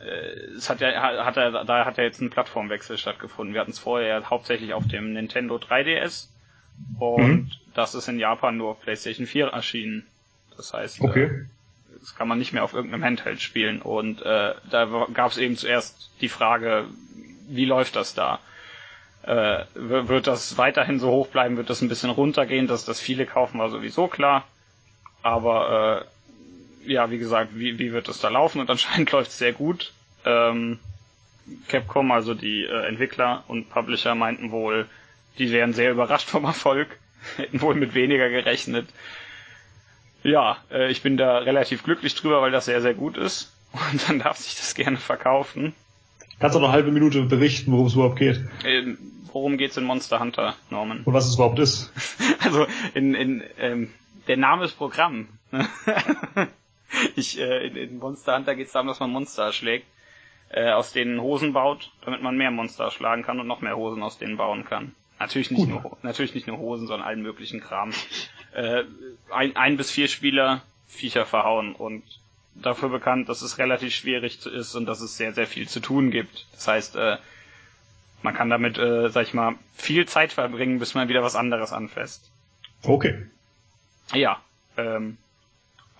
äh, 0.04 0.56
es 0.56 0.68
hat 0.68 0.80
ja, 0.80 1.24
hat, 1.24 1.36
er, 1.36 1.64
da 1.64 1.84
hat 1.84 1.96
ja 1.98 2.04
jetzt 2.04 2.20
ein 2.20 2.30
Plattformwechsel 2.30 2.98
stattgefunden. 2.98 3.54
Wir 3.54 3.60
hatten 3.62 3.70
es 3.70 3.78
vorher 3.78 4.08
ja 4.08 4.30
hauptsächlich 4.30 4.74
auf 4.74 4.86
dem 4.86 5.12
Nintendo 5.14 5.56
3DS 5.56 6.28
und 6.98 7.18
Mhm. 7.18 7.50
das 7.74 7.94
ist 7.94 8.08
in 8.08 8.18
Japan 8.18 8.56
nur 8.56 8.70
auf 8.72 8.80
PlayStation 8.82 9.26
4 9.26 9.46
erschienen. 9.48 10.06
Das 10.56 10.72
heißt, 10.74 11.00
äh, 11.00 11.04
Okay. 11.04 11.46
das 12.00 12.14
kann 12.14 12.28
man 12.28 12.38
nicht 12.38 12.52
mehr 12.52 12.62
auf 12.64 12.74
irgendeinem 12.74 13.04
Handheld 13.04 13.40
spielen. 13.40 13.80
Und 13.80 14.20
äh, 14.22 14.54
da 14.70 15.06
gab 15.14 15.30
es 15.32 15.38
eben 15.38 15.56
zuerst 15.56 16.10
die 16.20 16.28
Frage, 16.28 16.84
wie 17.48 17.64
läuft 17.64 17.96
das 17.96 18.14
da? 18.14 18.38
Äh, 19.22 19.64
wird 19.74 20.26
das 20.26 20.56
weiterhin 20.56 21.00
so 21.00 21.10
hoch 21.10 21.28
bleiben? 21.28 21.56
Wird 21.56 21.70
das 21.70 21.82
ein 21.82 21.88
bisschen 21.88 22.10
runtergehen? 22.10 22.66
Dass 22.66 22.84
das 22.84 23.00
viele 23.00 23.26
kaufen, 23.26 23.58
war 23.58 23.68
sowieso 23.68 24.08
klar. 24.08 24.44
Aber 25.22 26.06
äh, 26.86 26.90
ja, 26.92 27.10
wie 27.10 27.18
gesagt, 27.18 27.50
wie, 27.54 27.78
wie 27.78 27.92
wird 27.92 28.08
das 28.08 28.20
da 28.20 28.28
laufen? 28.28 28.60
Und 28.60 28.70
anscheinend 28.70 29.10
läuft 29.12 29.30
es 29.30 29.38
sehr 29.38 29.52
gut. 29.52 29.92
Ähm, 30.24 30.78
Capcom, 31.68 32.10
also 32.12 32.34
die 32.34 32.64
äh, 32.64 32.86
Entwickler 32.86 33.44
und 33.48 33.70
Publisher 33.70 34.14
meinten 34.14 34.50
wohl, 34.50 34.86
die 35.38 35.50
wären 35.50 35.72
sehr 35.72 35.90
überrascht 35.90 36.28
vom 36.28 36.44
Erfolg, 36.44 36.88
hätten 37.36 37.60
wohl 37.60 37.74
mit 37.74 37.94
weniger 37.94 38.28
gerechnet. 38.28 38.88
Ja, 40.22 40.58
äh, 40.70 40.90
ich 40.90 41.02
bin 41.02 41.16
da 41.16 41.38
relativ 41.38 41.82
glücklich 41.82 42.14
drüber, 42.14 42.42
weil 42.42 42.50
das 42.50 42.66
sehr, 42.66 42.80
sehr 42.82 42.94
gut 42.94 43.16
ist. 43.16 43.52
Und 43.92 44.08
dann 44.08 44.18
darf 44.20 44.38
sich 44.38 44.56
das 44.56 44.74
gerne 44.74 44.96
verkaufen. 44.96 45.74
Kannst 46.40 46.54
du 46.54 46.60
noch 46.60 46.68
eine 46.68 46.74
halbe 46.74 46.92
Minute 46.92 47.22
berichten, 47.22 47.72
worum 47.72 47.86
es 47.86 47.94
überhaupt 47.94 48.18
geht 48.18 48.40
Ähm, 48.64 48.98
worum 49.32 49.58
geht's 49.58 49.76
in 49.76 49.84
Monster 49.84 50.20
Hunter, 50.20 50.54
Norman? 50.70 51.02
und 51.04 51.12
was 51.12 51.26
es 51.26 51.34
überhaupt 51.34 51.58
ist? 51.58 51.92
Also 52.40 52.66
in, 52.94 53.14
in 53.14 53.42
ähm, 53.58 53.90
der 54.28 54.36
Name 54.36 54.64
ist 54.64 54.72
Programm. 54.76 55.28
ich, 57.16 57.40
äh, 57.40 57.66
in, 57.66 57.76
in 57.76 57.98
Monster 57.98 58.36
Hunter 58.36 58.54
geht's 58.54 58.72
darum, 58.72 58.88
dass 58.88 59.00
man 59.00 59.10
Monster 59.10 59.44
erschlägt, 59.44 59.86
äh, 60.50 60.70
aus 60.70 60.92
denen 60.92 61.20
Hosen 61.20 61.52
baut, 61.52 61.90
damit 62.04 62.22
man 62.22 62.36
mehr 62.36 62.50
Monster 62.50 62.84
erschlagen 62.84 63.22
kann 63.22 63.40
und 63.40 63.46
noch 63.46 63.60
mehr 63.60 63.76
Hosen 63.76 64.02
aus 64.02 64.18
denen 64.18 64.36
bauen 64.36 64.64
kann. 64.64 64.94
Natürlich 65.18 65.50
nicht 65.50 65.68
Gut. 65.68 65.68
nur 65.68 65.98
natürlich 66.02 66.34
nicht 66.34 66.46
nur 66.46 66.58
Hosen, 66.58 66.86
sondern 66.86 67.06
allen 67.06 67.22
möglichen 67.22 67.60
Kram. 67.60 67.90
Äh, 68.54 68.84
ein, 69.30 69.56
ein 69.56 69.76
bis 69.76 69.90
vier 69.90 70.08
Spieler 70.08 70.62
Viecher 70.86 71.26
verhauen 71.26 71.74
und 71.74 72.02
dafür 72.62 72.88
bekannt, 72.88 73.28
dass 73.28 73.42
es 73.42 73.58
relativ 73.58 73.94
schwierig 73.94 74.44
ist 74.46 74.74
und 74.74 74.86
dass 74.86 75.00
es 75.00 75.16
sehr, 75.16 75.32
sehr 75.32 75.46
viel 75.46 75.68
zu 75.68 75.80
tun 75.80 76.10
gibt. 76.10 76.46
Das 76.52 76.68
heißt, 76.68 76.96
äh, 76.96 77.16
man 78.22 78.34
kann 78.34 78.50
damit, 78.50 78.78
äh, 78.78 79.10
sag 79.10 79.26
ich 79.26 79.34
mal, 79.34 79.54
viel 79.74 80.06
Zeit 80.06 80.32
verbringen, 80.32 80.78
bis 80.78 80.94
man 80.94 81.08
wieder 81.08 81.22
was 81.22 81.36
anderes 81.36 81.72
anfasst. 81.72 82.30
Okay. 82.82 83.26
Ja. 84.12 84.40
Ähm, 84.76 85.18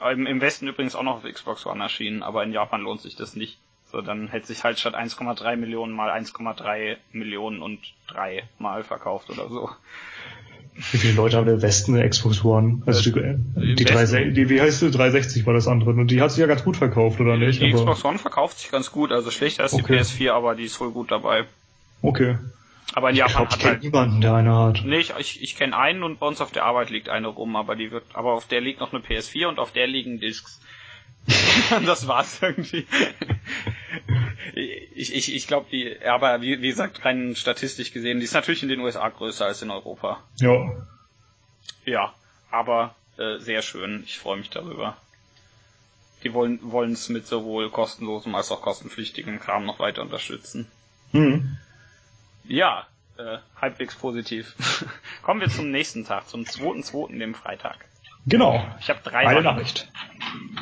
im, 0.01 0.27
Im 0.27 0.41
Westen 0.41 0.69
übrigens 0.69 0.95
auch 0.95 1.03
noch 1.03 1.25
auf 1.25 1.33
Xbox 1.33 1.67
One 1.67 1.83
erschienen, 1.83 2.23
aber 2.23 2.43
in 2.45 2.53
Japan 2.53 2.83
lohnt 2.83 3.01
sich 3.01 3.17
das 3.17 3.35
nicht. 3.35 3.59
So, 3.91 4.03
dann 4.03 4.29
hätte 4.29 4.47
sich 4.47 4.65
halt 4.65 4.79
statt 4.79 4.95
1,3 4.95 5.57
Millionen 5.57 5.93
mal 5.93 6.11
1,3 6.11 6.99
Millionen 7.13 7.63
und 7.63 7.81
3 8.09 8.47
mal 8.59 8.85
verkauft 8.85 9.31
oder 9.31 9.49
so. 9.49 9.71
Wie 10.93 10.99
viele 10.99 11.15
Leute 11.15 11.37
haben 11.37 11.49
im 11.49 11.61
Westen 11.61 11.95
eine 11.97 12.09
Xbox 12.09 12.45
One? 12.45 12.83
Also 12.87 13.03
die, 13.03 13.75
die, 13.75 13.85
3, 13.85 13.95
Westen? 13.95 14.35
die 14.35 14.49
wie 14.49 14.61
heißt 14.61 14.81
die 14.83 14.91
360 14.91 15.45
war 15.47 15.55
das 15.55 15.67
andere. 15.67 15.91
Und 15.91 16.09
die 16.11 16.21
hat 16.21 16.31
sich 16.31 16.41
ja 16.41 16.47
ganz 16.47 16.63
gut 16.65 16.77
verkauft, 16.77 17.21
oder 17.21 17.37
nicht? 17.37 17.61
Die 17.61 17.67
Aber- 17.67 17.75
Xbox 17.79 18.05
One 18.05 18.19
verkauft 18.19 18.59
sich 18.61 18.71
ganz 18.71 18.93
gut, 18.93 19.11
also 19.13 19.31
schlechter 19.31 19.65
als 19.65 19.75
Okay. 19.75 19.85
die 19.89 19.95
PS4, 20.29 20.33
aber 20.33 20.55
die 20.55 20.65
ist 20.65 20.81
wohl 20.81 20.91
gut 20.93 21.11
dabei. 21.11 21.45
Okay. 22.03 22.39
Aber 22.95 23.11
in 23.11 23.17
Ich 23.17 23.19
Japan 23.21 23.33
glaube, 23.37 23.49
ich 23.49 23.53
hat 23.55 23.61
kenne 23.61 23.73
halt 23.75 23.83
niemanden, 23.83 24.21
der 24.21 24.35
eine 24.35 24.55
hat. 24.57 24.83
Nee, 24.85 24.99
ich, 24.99 25.13
ich, 25.19 25.43
ich 25.43 25.57
kenne 25.57 25.77
einen 25.77 26.03
und 26.05 26.21
bei 26.21 26.27
uns 26.27 26.41
auf 26.41 26.53
der 26.53 26.65
Arbeit 26.65 26.91
liegt 26.91 27.09
eine 27.09 27.27
rum, 27.29 27.55
aber 27.57 27.77
die 27.77 27.91
wird, 27.91 28.05
aber 28.15 28.33
auf 28.33 28.47
der 28.47 28.61
liegt 28.61 28.81
noch 28.81 28.93
eine 28.93 29.03
PS4 29.03 29.47
und 29.49 29.59
auf 29.59 29.73
der 29.73 29.87
liegen 29.87 30.21
Discs. 30.21 30.61
das 31.87 32.09
war's 32.09 32.39
irgendwie. 32.41 32.87
Ich 34.55 35.15
ich, 35.15 35.35
ich 35.35 35.47
glaube, 35.47 35.67
die, 35.71 35.99
aber 36.05 36.41
wie, 36.41 36.61
wie 36.61 36.69
gesagt, 36.69 37.05
rein 37.05 37.35
statistisch 37.37 37.93
gesehen, 37.93 38.21
die 38.21 38.25
ist 38.25 38.35
natürlich 38.35 38.63
in 38.63 38.69
den 38.69 38.81
USA 38.81 39.09
größer 39.09 39.47
als 39.47 39.63
in 39.63 39.71
Europa. 39.71 40.23
Ja. 40.37 40.87
Ja, 41.85 42.15
aber 42.51 42.95
äh, 43.17 43.39
sehr 43.39 43.63
schön. 43.63 44.03
Ich 44.05 44.19
freue 44.19 44.39
mich 44.39 44.51
darüber. 44.51 44.97
Die 46.25 46.33
wollen 46.35 46.59
wollen 46.63 46.93
es 46.93 47.09
mit 47.09 47.27
sowohl 47.27 47.71
kostenlosem 47.71 48.35
als 48.35 48.51
auch 48.51 48.63
kostenpflichtigem 48.63 49.39
Kram 49.39 49.65
noch 49.65 49.79
weiter 49.79 50.03
unterstützen. 50.03 50.67
Mhm. 51.13 51.57
Ja, 52.45 52.87
äh, 53.19 53.39
halbwegs 53.61 53.95
positiv. 53.95 54.55
Kommen 55.23 55.41
wir 55.41 55.49
zum 55.49 55.71
nächsten 55.71 56.05
Tag, 56.05 56.29
zum 56.29 56.43
2.2., 56.43 57.19
dem 57.19 57.35
Freitag. 57.35 57.85
Genau. 58.27 58.65
Ich 58.81 58.91
habe 58.91 59.01
drei. 59.03 59.27
Eine. 59.27 59.43
Nachricht. 59.43 59.91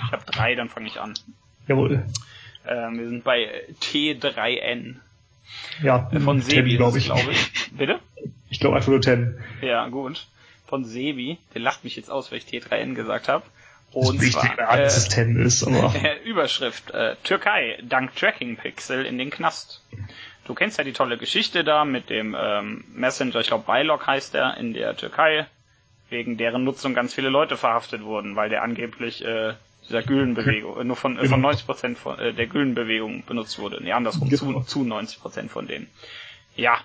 Ich 0.07 0.13
habe 0.13 0.25
drei, 0.25 0.55
dann 0.55 0.69
fange 0.69 0.87
ich 0.87 1.01
an. 1.01 1.15
Jawohl. 1.67 2.07
Ähm, 2.69 2.99
wir 2.99 3.09
sind 3.09 3.25
bei 3.25 3.65
T3N 3.83 4.97
Ja, 5.83 6.11
äh, 6.13 6.21
von 6.21 6.41
Sebi, 6.41 6.77
glaube 6.77 6.99
ich. 6.99 7.07
glaube 7.07 7.31
ich. 7.31 7.71
Bitte? 7.73 8.01
Ich 8.51 8.61
glaube 8.61 8.77
einfach 8.77 8.89
nur 8.91 9.01
Ten. 9.01 9.39
Ja, 9.61 9.89
gut. 9.89 10.27
Von 10.67 10.85
Sebi. 10.85 11.39
Der 11.55 11.61
lacht 11.61 11.85
mich 11.85 11.97
jetzt 11.97 12.11
aus, 12.11 12.31
weil 12.31 12.39
ich 12.39 12.45
T3N 12.45 12.95
gesagt 12.95 13.29
habe. 13.29 13.45
Und 13.93 14.21
Wichtig, 14.21 14.33
zwar, 14.33 14.77
dass 14.77 14.97
es 14.97 15.07
äh, 15.07 15.11
Ten 15.11 15.37
ist, 15.41 15.65
aber 15.65 15.95
Überschrift, 16.25 16.91
äh, 16.91 17.17
Türkei, 17.23 17.79
dank 17.83 18.15
Tracking-Pixel 18.17 19.07
in 19.07 19.17
den 19.17 19.31
Knast. 19.31 19.83
Du 20.45 20.55
kennst 20.55 20.77
ja 20.79 20.85
die 20.85 20.93
tolle 20.93 21.17
Geschichte 21.17 21.65
da 21.65 21.85
mit 21.85 22.11
dem 22.11 22.37
ähm, 22.39 22.85
Messenger, 22.93 23.37
ich 23.41 23.47
glaube 23.47 23.65
Bylog 23.67 24.07
heißt 24.07 24.35
der, 24.35 24.57
in 24.59 24.75
der 24.75 24.97
Türkei, 24.97 25.47
wegen 26.11 26.37
deren 26.37 26.65
Nutzung 26.65 26.95
ganz 26.95 27.15
viele 27.15 27.31
Leute 27.31 27.57
verhaftet 27.57 28.03
wurden, 28.03 28.37
weil 28.37 28.49
der 28.51 28.63
angeblich 28.63 29.25
äh, 29.25 29.55
dieser 29.89 30.03
Gülenbewegung, 30.03 30.81
äh, 30.81 30.85
nur 30.85 30.97
von, 30.97 31.17
äh, 31.17 31.27
von 31.29 31.41
Genau. 31.41 31.49
90% 31.49 31.97
von, 31.97 32.19
äh, 32.19 32.33
der 32.33 32.47
Gülenbewegung 32.47 33.25
benutzt 33.25 33.59
wurde. 33.59 33.83
Nee, 33.83 33.93
andersrum, 33.93 34.31
zu, 34.31 34.47
Genau. 34.47 34.61
zu 34.63 34.85
90% 34.85 35.49
von 35.51 35.67
denen. 35.67 35.89
Ja. 36.57 36.79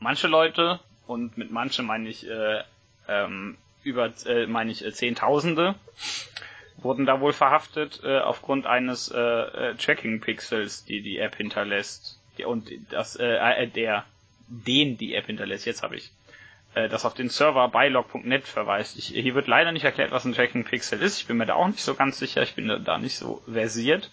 Manche 0.00 0.28
Leute, 0.28 0.80
und 1.06 1.36
mit 1.38 1.50
manche 1.50 1.82
meine 1.82 2.08
ich, 2.08 2.28
äh, 2.28 2.62
ähm, 3.08 3.56
über, 3.82 4.12
äh, 4.26 4.46
meine 4.46 4.70
ich, 4.70 4.84
äh, 4.84 4.92
Zehntausende, 4.92 5.74
wurden 6.76 7.06
da 7.06 7.20
wohl 7.20 7.32
verhaftet 7.32 8.00
äh, 8.04 8.18
aufgrund 8.18 8.66
eines 8.66 9.08
äh, 9.10 9.18
äh, 9.18 9.74
Tracking-Pixels, 9.74 10.84
die 10.84 11.02
die 11.02 11.18
App 11.18 11.34
hinterlässt. 11.36 12.20
Und 12.46 12.70
das, 12.90 13.16
äh, 13.16 13.26
äh, 13.36 13.66
der, 13.66 14.04
den 14.48 14.96
die 14.96 15.14
App 15.14 15.26
hinterlässt, 15.26 15.66
jetzt 15.66 15.82
habe 15.82 15.96
ich, 15.96 16.12
äh, 16.74 16.88
das 16.88 17.04
auf 17.04 17.14
den 17.14 17.28
Server 17.28 17.68
bylog.net 17.68 18.46
verweist. 18.46 18.96
Ich, 18.98 19.06
hier 19.08 19.34
wird 19.34 19.46
leider 19.46 19.72
nicht 19.72 19.84
erklärt, 19.84 20.10
was 20.10 20.24
ein 20.24 20.34
Tracking-Pixel 20.34 21.00
ist. 21.02 21.20
Ich 21.20 21.26
bin 21.26 21.36
mir 21.36 21.46
da 21.46 21.54
auch 21.54 21.66
nicht 21.68 21.82
so 21.82 21.94
ganz 21.94 22.18
sicher. 22.18 22.42
Ich 22.42 22.54
bin 22.54 22.68
da- 22.84 22.98
nicht 22.98 23.16
so 23.16 23.42
versiert. 23.50 24.10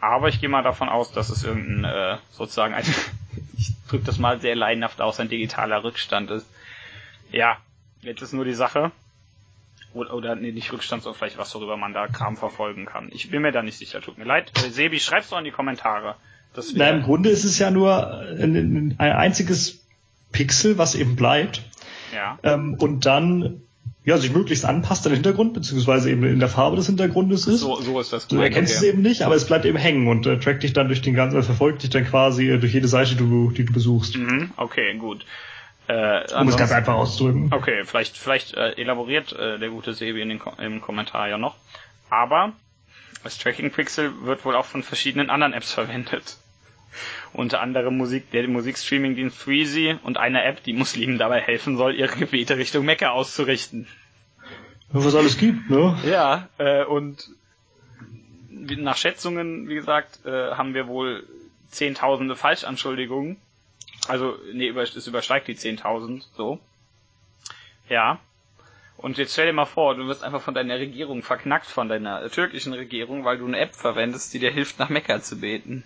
Aber 0.00 0.28
ich 0.28 0.40
gehe 0.40 0.48
mal 0.50 0.62
davon 0.62 0.88
aus, 0.88 1.12
dass 1.12 1.30
es 1.30 1.44
irgendein, 1.44 1.84
äh, 1.84 2.18
sozusagen 2.30 2.74
ein, 2.74 2.84
ich 3.58 3.72
drücke 3.88 4.04
das 4.04 4.18
mal 4.18 4.40
sehr 4.40 4.54
leidenhaft 4.56 5.00
aus, 5.00 5.20
ein 5.20 5.28
digitaler 5.28 5.82
Rückstand 5.82 6.30
ist. 6.30 6.46
Ja, 7.30 7.56
jetzt 8.02 8.20
ist 8.22 8.32
nur 8.32 8.44
die 8.44 8.54
Sache, 8.54 8.92
oder, 9.94 10.12
oder 10.12 10.34
nee, 10.34 10.52
nicht 10.52 10.72
Rückstand, 10.72 11.02
sondern 11.02 11.18
vielleicht 11.18 11.38
was, 11.38 11.54
worüber 11.54 11.76
man 11.76 11.94
da 11.94 12.06
Kram 12.08 12.36
verfolgen 12.36 12.84
kann. 12.84 13.08
Ich 13.12 13.30
bin 13.30 13.42
mir 13.42 13.52
da 13.52 13.62
nicht 13.62 13.78
sicher, 13.78 14.00
tut 14.02 14.18
mir 14.18 14.24
leid. 14.24 14.52
Äh, 14.58 14.70
Sebi, 14.70 15.00
schreib's 15.00 15.30
doch 15.30 15.38
in 15.38 15.44
die 15.44 15.50
Kommentare. 15.52 16.16
Na, 16.74 16.90
im 16.90 17.02
Grunde 17.02 17.30
ist 17.30 17.44
es 17.44 17.58
ja 17.58 17.70
nur 17.72 18.12
ein 18.38 18.94
ein 18.98 19.12
einziges 19.12 19.83
Pixel, 20.34 20.76
was 20.76 20.94
eben 20.94 21.16
bleibt. 21.16 21.62
ja. 22.12 22.38
Ähm, 22.42 22.74
und 22.74 23.06
dann 23.06 23.62
ja, 24.04 24.18
sich 24.18 24.32
möglichst 24.32 24.66
anpasst 24.66 25.06
an 25.06 25.12
den 25.12 25.16
Hintergrund, 25.16 25.54
beziehungsweise 25.54 26.10
eben 26.10 26.24
in 26.24 26.38
der 26.38 26.50
Farbe 26.50 26.76
des 26.76 26.86
Hintergrundes 26.86 27.46
ist. 27.46 27.60
So, 27.60 27.80
so 27.80 27.98
ist 28.00 28.12
das. 28.12 28.28
Du 28.28 28.38
erkennst 28.38 28.76
okay. 28.76 28.86
es 28.86 28.92
eben 28.92 29.02
nicht, 29.02 29.22
aber 29.22 29.34
es 29.34 29.46
bleibt 29.46 29.64
eben 29.64 29.78
hängen 29.78 30.08
und 30.08 30.26
äh, 30.26 30.38
trackt 30.38 30.62
dich 30.62 30.74
dann 30.74 30.88
durch 30.88 31.00
den 31.00 31.14
ganzen, 31.14 31.42
verfolgt 31.42 31.82
dich 31.82 31.90
dann 31.90 32.04
quasi 32.04 32.50
äh, 32.50 32.58
durch 32.58 32.74
jede 32.74 32.86
Seite, 32.86 33.12
die 33.12 33.16
du, 33.16 33.50
die 33.50 33.64
du 33.64 33.72
besuchst. 33.72 34.16
Mhm, 34.16 34.50
okay, 34.58 34.94
gut. 34.98 35.24
Äh, 35.86 36.34
Um 36.34 36.48
es 36.48 36.56
ganz 36.56 36.72
einfach 36.72 36.94
auszudrücken. 36.94 37.52
Okay, 37.52 37.84
vielleicht, 37.84 38.18
vielleicht 38.18 38.54
äh, 38.54 38.72
elaboriert 38.72 39.32
äh, 39.32 39.58
der 39.58 39.70
gute 39.70 39.94
Sebi 39.94 40.20
in 40.20 40.28
den 40.28 40.38
Ko 40.38 40.52
im 40.58 40.82
Kommentar 40.82 41.28
ja 41.28 41.38
noch. 41.38 41.56
Aber 42.10 42.52
das 43.22 43.38
Tracking 43.38 43.70
Pixel 43.70 44.12
wird 44.24 44.44
wohl 44.44 44.54
auch 44.54 44.66
von 44.66 44.82
verschiedenen 44.82 45.30
anderen 45.30 45.54
Apps 45.54 45.72
verwendet. 45.74 46.36
Unter 47.32 47.60
anderem 47.60 47.96
Musik, 47.96 48.30
der 48.30 48.46
Musikstreaming-Dienst 48.48 49.36
Freezy 49.36 49.96
und 50.02 50.16
eine 50.18 50.44
App, 50.44 50.62
die 50.62 50.72
Muslimen 50.72 51.18
dabei 51.18 51.40
helfen 51.40 51.76
soll, 51.76 51.94
ihre 51.94 52.16
Gebete 52.16 52.56
Richtung 52.56 52.84
Mekka 52.84 53.10
auszurichten. 53.10 53.86
Was 54.90 55.14
alles 55.14 55.38
gibt, 55.38 55.70
ne? 55.70 55.98
Ja, 56.04 56.48
äh, 56.58 56.84
und 56.84 57.30
nach 58.50 58.96
Schätzungen, 58.96 59.68
wie 59.68 59.74
gesagt, 59.74 60.24
äh, 60.24 60.52
haben 60.52 60.74
wir 60.74 60.86
wohl 60.86 61.26
zehntausende 61.68 62.36
Falschanschuldigungen. 62.36 63.36
Also, 64.06 64.36
nee, 64.52 64.68
es 64.68 65.06
übersteigt 65.06 65.48
die 65.48 65.56
10.000, 65.56 66.24
so. 66.36 66.60
Ja. 67.88 68.18
Und 68.96 69.18
jetzt 69.18 69.32
stell 69.32 69.46
dir 69.46 69.52
mal 69.52 69.64
vor, 69.64 69.96
du 69.96 70.06
wirst 70.06 70.22
einfach 70.22 70.40
von 70.40 70.54
deiner 70.54 70.78
Regierung 70.78 71.22
verknackt, 71.22 71.66
von 71.66 71.88
deiner 71.88 72.30
türkischen 72.30 72.72
Regierung, 72.72 73.24
weil 73.24 73.38
du 73.38 73.46
eine 73.46 73.58
App 73.58 73.74
verwendest, 73.74 74.32
die 74.32 74.38
dir 74.38 74.52
hilft, 74.52 74.78
nach 74.78 74.88
Mekka 74.88 75.20
zu 75.20 75.40
beten. 75.40 75.84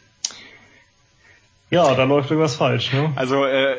Ja, 1.71 1.95
da 1.95 2.05
läuft 2.05 2.31
irgendwas 2.31 2.57
falsch, 2.57 2.93
ne? 2.93 3.13
Also, 3.17 3.45
äh, 3.45 3.77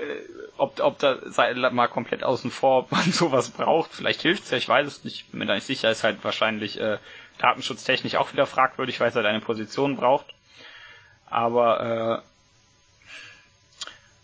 ob, 0.57 0.80
ob 0.80 0.99
da 0.99 1.18
sei 1.26 1.53
mal 1.53 1.88
komplett 1.88 2.24
außen 2.24 2.52
vor, 2.52 2.80
ob 2.84 2.91
man 2.91 3.11
sowas 3.11 3.49
braucht. 3.49 3.91
Vielleicht 3.94 4.22
hilft's 4.22 4.52
ja, 4.52 4.57
ich 4.57 4.70
weiß 4.70 4.88
es 4.88 5.03
nicht, 5.03 5.32
bin 5.32 5.40
mir 5.40 5.45
da 5.45 5.56
nicht 5.56 5.66
sicher, 5.66 5.90
ist 5.90 6.03
halt 6.03 6.24
wahrscheinlich 6.24 6.80
äh, 6.80 6.98
datenschutztechnisch 7.40 8.16
auch 8.16 8.34
wieder 8.34 8.45
fragwürdig, 8.45 8.99
weil 8.99 9.10
es 9.10 9.16
halt 9.16 9.26
eine 9.26 9.41
Position 9.41 9.95
braucht. 9.95 10.26
Aber 11.30 12.24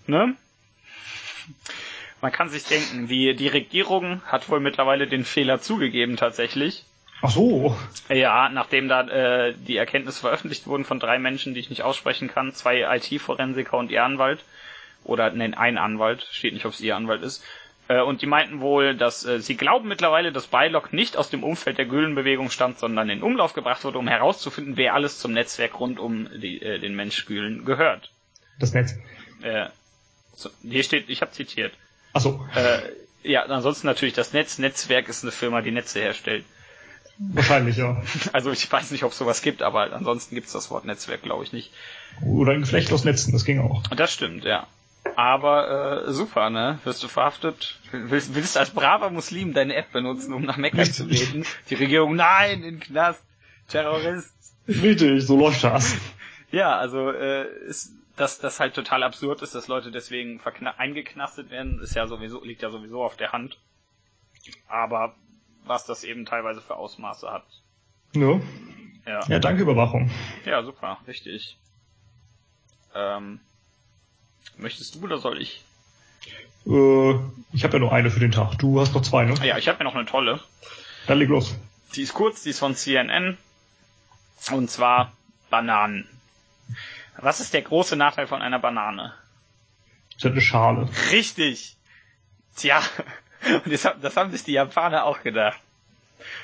äh, 0.07 0.11
ne? 0.11 0.35
Man 2.21 2.31
kann 2.31 2.49
sich 2.49 2.63
denken, 2.63 3.07
die, 3.07 3.35
die 3.35 3.47
Regierung 3.47 4.21
hat 4.25 4.49
wohl 4.49 4.59
mittlerweile 4.59 5.07
den 5.07 5.25
Fehler 5.25 5.61
zugegeben 5.61 6.17
tatsächlich. 6.17 6.83
Ach 7.25 7.31
so. 7.31 7.75
Ja, 8.07 8.49
nachdem 8.49 8.87
da 8.87 9.01
äh, 9.01 9.55
die 9.55 9.77
Erkenntnisse 9.77 10.19
veröffentlicht 10.19 10.67
wurden 10.67 10.85
von 10.85 10.99
drei 10.99 11.17
Menschen, 11.17 11.55
die 11.55 11.59
ich 11.59 11.71
nicht 11.71 11.81
aussprechen 11.81 12.27
kann, 12.27 12.53
zwei 12.53 12.81
IT-Forensiker 12.97 13.77
und 13.77 13.89
ihr 13.89 14.03
Anwalt, 14.03 14.43
oder 15.03 15.31
nein, 15.31 15.55
ein 15.55 15.79
Anwalt, 15.79 16.27
steht 16.31 16.53
nicht, 16.53 16.67
ob 16.67 16.73
es 16.73 16.81
ihr 16.81 16.95
Anwalt 16.95 17.23
ist, 17.23 17.43
äh, 17.87 17.99
und 17.99 18.21
die 18.21 18.27
meinten 18.27 18.61
wohl, 18.61 18.95
dass 18.95 19.25
äh, 19.25 19.39
sie 19.39 19.57
glauben 19.57 19.87
mittlerweile, 19.87 20.31
dass 20.31 20.45
Bylog 20.45 20.93
nicht 20.93 21.17
aus 21.17 21.31
dem 21.31 21.43
Umfeld 21.43 21.79
der 21.79 21.87
Gülenbewegung 21.87 22.51
stammt, 22.51 22.77
sondern 22.77 23.09
in 23.09 23.23
Umlauf 23.23 23.53
gebracht 23.53 23.83
wurde, 23.83 23.97
um 23.97 24.07
herauszufinden, 24.07 24.77
wer 24.77 24.93
alles 24.93 25.17
zum 25.17 25.33
Netzwerk 25.33 25.79
rund 25.79 25.97
um 25.97 26.29
die, 26.39 26.61
äh, 26.61 26.77
den 26.77 26.95
Mensch 26.95 27.25
Gülen 27.25 27.65
gehört. 27.65 28.11
Das 28.59 28.71
Netz. 28.73 28.93
Äh, 29.41 29.69
so, 30.35 30.51
hier 30.61 30.83
steht, 30.83 31.09
ich 31.09 31.21
habe 31.21 31.31
zitiert. 31.31 31.73
Ach 32.13 32.21
so. 32.21 32.45
Äh, 32.53 33.31
ja, 33.31 33.45
ansonsten 33.45 33.87
natürlich 33.87 34.13
das 34.13 34.33
Netz. 34.33 34.59
Netzwerk 34.59 35.09
ist 35.09 35.23
eine 35.23 35.31
Firma, 35.31 35.61
die 35.61 35.71
Netze 35.71 35.99
herstellt. 36.01 36.45
Wahrscheinlich, 37.17 37.77
ja. 37.77 38.01
Also 38.33 38.51
ich 38.51 38.71
weiß 38.71 38.91
nicht, 38.91 39.03
ob 39.03 39.11
es 39.11 39.17
sowas 39.17 39.41
gibt, 39.41 39.61
aber 39.61 39.93
ansonsten 39.93 40.35
gibt's 40.35 40.51
das 40.51 40.69
Wort 40.69 40.85
Netzwerk, 40.85 41.21
glaube 41.21 41.43
ich, 41.43 41.53
nicht. 41.53 41.71
Oder 42.25 42.53
ein 42.53 42.61
Geflecht 42.61 42.91
aus 42.91 43.03
Netzen, 43.03 43.31
das 43.31 43.45
ging 43.45 43.59
auch. 43.59 43.83
Das 43.87 44.13
stimmt, 44.13 44.43
ja. 44.45 44.67
Aber 45.15 46.05
äh, 46.07 46.11
super, 46.11 46.49
ne? 46.49 46.79
Wirst 46.83 47.03
du 47.03 47.07
verhaftet? 47.07 47.79
Willst, 47.91 48.35
willst 48.35 48.57
als 48.57 48.71
braver 48.71 49.11
Muslim 49.11 49.53
deine 49.53 49.75
App 49.75 49.91
benutzen, 49.91 50.33
um 50.33 50.43
nach 50.43 50.57
Mekka 50.57 50.83
zu 50.83 51.07
beten? 51.07 51.45
Die 51.69 51.75
Regierung, 51.75 52.15
nein, 52.15 52.63
in 52.63 52.63
den 52.63 52.79
Knast, 52.79 53.23
Terrorist. 53.67 54.33
Richtig, 54.67 55.25
so 55.25 55.37
läuft 55.37 55.63
das. 55.63 55.95
Ja, 56.51 56.77
also 56.77 57.11
äh, 57.11 57.47
ist, 57.67 57.91
dass 58.15 58.39
das 58.39 58.61
halt 58.61 58.75
total 58.75 59.03
absurd 59.03 59.41
ist, 59.41 59.55
dass 59.55 59.67
Leute 59.67 59.91
deswegen 59.91 60.39
eingeknastet 60.77 61.49
werden, 61.49 61.81
ist 61.81 61.95
ja 61.95 62.07
sowieso 62.07 62.41
liegt 62.45 62.61
ja 62.61 62.69
sowieso 62.69 63.03
auf 63.03 63.17
der 63.17 63.33
Hand. 63.33 63.57
Aber 64.69 65.15
was 65.65 65.85
das 65.85 66.03
eben 66.03 66.25
teilweise 66.25 66.61
für 66.61 66.75
Ausmaße 66.75 67.31
hat. 67.31 67.45
Ne? 68.13 68.41
Ja. 69.05 69.19
Ja, 69.27 69.39
danke 69.39 69.63
Überwachung. 69.63 70.09
Ja, 70.45 70.63
super, 70.63 70.97
richtig. 71.07 71.57
Ähm, 72.93 73.39
möchtest 74.57 74.95
du 74.95 75.03
oder 75.03 75.17
soll 75.17 75.41
ich? 75.41 75.63
Äh, 76.65 77.15
ich 77.53 77.63
habe 77.63 77.73
ja 77.73 77.79
nur 77.79 77.93
eine 77.93 78.09
für 78.09 78.19
den 78.19 78.31
Tag. 78.31 78.57
Du 78.57 78.79
hast 78.79 78.93
noch 78.93 79.01
zwei, 79.01 79.25
ne? 79.25 79.35
Ah 79.39 79.45
Ja, 79.45 79.57
ich 79.57 79.67
habe 79.67 79.79
mir 79.79 79.83
noch 79.83 79.95
eine 79.95 80.05
tolle. 80.05 80.39
Dann 81.07 81.19
leg 81.19 81.29
los. 81.29 81.55
Die 81.95 82.01
ist 82.01 82.13
kurz, 82.13 82.43
die 82.43 82.49
ist 82.49 82.59
von 82.59 82.75
CNN. 82.75 83.37
Und 84.51 84.69
zwar 84.69 85.13
Bananen. 85.49 86.07
Was 87.17 87.39
ist 87.39 87.53
der 87.53 87.61
große 87.61 87.95
Nachteil 87.95 88.27
von 88.27 88.41
einer 88.41 88.59
Banane? 88.59 89.13
Das 90.15 90.25
hat 90.25 90.31
eine 90.31 90.41
Schale. 90.41 90.89
Richtig. 91.11 91.77
Tja, 92.55 92.81
und 93.63 93.71
das, 93.73 93.85
haben- 93.85 94.01
das 94.01 94.15
haben 94.17 94.31
sich 94.31 94.43
die 94.43 94.53
Japaner 94.53 95.05
auch 95.05 95.21
gedacht. 95.23 95.59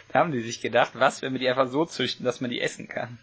Da 0.10 0.20
haben 0.20 0.32
die 0.32 0.42
sich 0.42 0.62
gedacht, 0.62 0.92
was, 0.94 1.22
wenn 1.22 1.34
wir 1.34 1.40
die 1.40 1.50
einfach 1.50 1.68
so 1.68 1.86
züchten, 1.86 2.26
dass 2.26 2.42
man 2.42 2.50
die 2.52 2.62
essen 2.62 2.88
kann. 2.88 3.18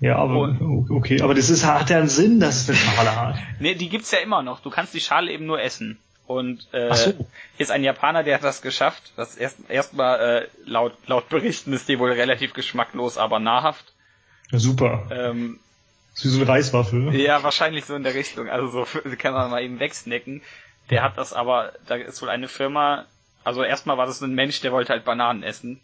Ja, 0.00 0.16
aber 0.16 0.56
okay, 0.90 1.22
aber 1.22 1.34
das 1.34 1.48
ist 1.48 1.64
hat 1.64 1.88
ja 1.88 1.98
einen 1.98 2.08
Sinn, 2.08 2.38
dass 2.38 2.62
es 2.62 2.68
eine 2.68 2.76
Schale 2.78 3.16
hat. 3.16 3.36
Nee, 3.60 3.74
die 3.74 3.88
gibt's 3.88 4.10
ja 4.10 4.18
immer 4.18 4.42
noch. 4.42 4.60
Du 4.60 4.68
kannst 4.70 4.92
die 4.94 5.00
Schale 5.00 5.32
eben 5.32 5.46
nur 5.46 5.60
essen. 5.60 5.98
Und 6.26 6.66
äh, 6.72 6.92
so. 6.94 7.14
ist 7.56 7.70
ein 7.70 7.82
Japaner, 7.84 8.22
der 8.24 8.34
hat 8.34 8.44
das 8.44 8.60
geschafft. 8.60 9.12
Das 9.16 9.36
erst 9.36 9.58
erstmal 9.70 10.20
äh, 10.20 10.48
laut 10.68 10.92
laut 11.06 11.28
Berichten 11.28 11.72
ist 11.72 11.88
die 11.88 11.98
wohl 11.98 12.12
relativ 12.12 12.52
geschmacklos, 12.52 13.16
aber 13.16 13.38
nahrhaft. 13.38 13.84
Ja, 14.50 14.58
super. 14.58 15.06
Ähm, 15.10 15.60
Das 16.14 16.24
ist 16.24 16.32
wie 16.32 16.34
so 16.36 16.40
eine 16.42 16.48
Reiswaffel. 16.48 17.14
ja, 17.14 17.42
wahrscheinlich 17.42 17.84
so 17.86 17.94
in 17.94 18.02
der 18.02 18.14
Richtung. 18.14 18.48
Also 18.50 18.84
so 18.84 18.86
kann 19.18 19.32
man 19.34 19.50
mal 19.50 19.62
eben 19.62 19.78
wegsnacken. 19.80 20.42
Der 20.90 21.02
hat 21.02 21.18
das 21.18 21.32
aber, 21.32 21.72
da 21.86 21.96
ist 21.96 22.22
wohl 22.22 22.28
eine 22.28 22.48
Firma, 22.48 23.06
also 23.44 23.62
erstmal 23.62 23.98
war 23.98 24.06
das 24.06 24.20
ein 24.22 24.34
Mensch, 24.34 24.60
der 24.60 24.72
wollte 24.72 24.92
halt 24.92 25.04
Bananen 25.04 25.42
essen. 25.42 25.80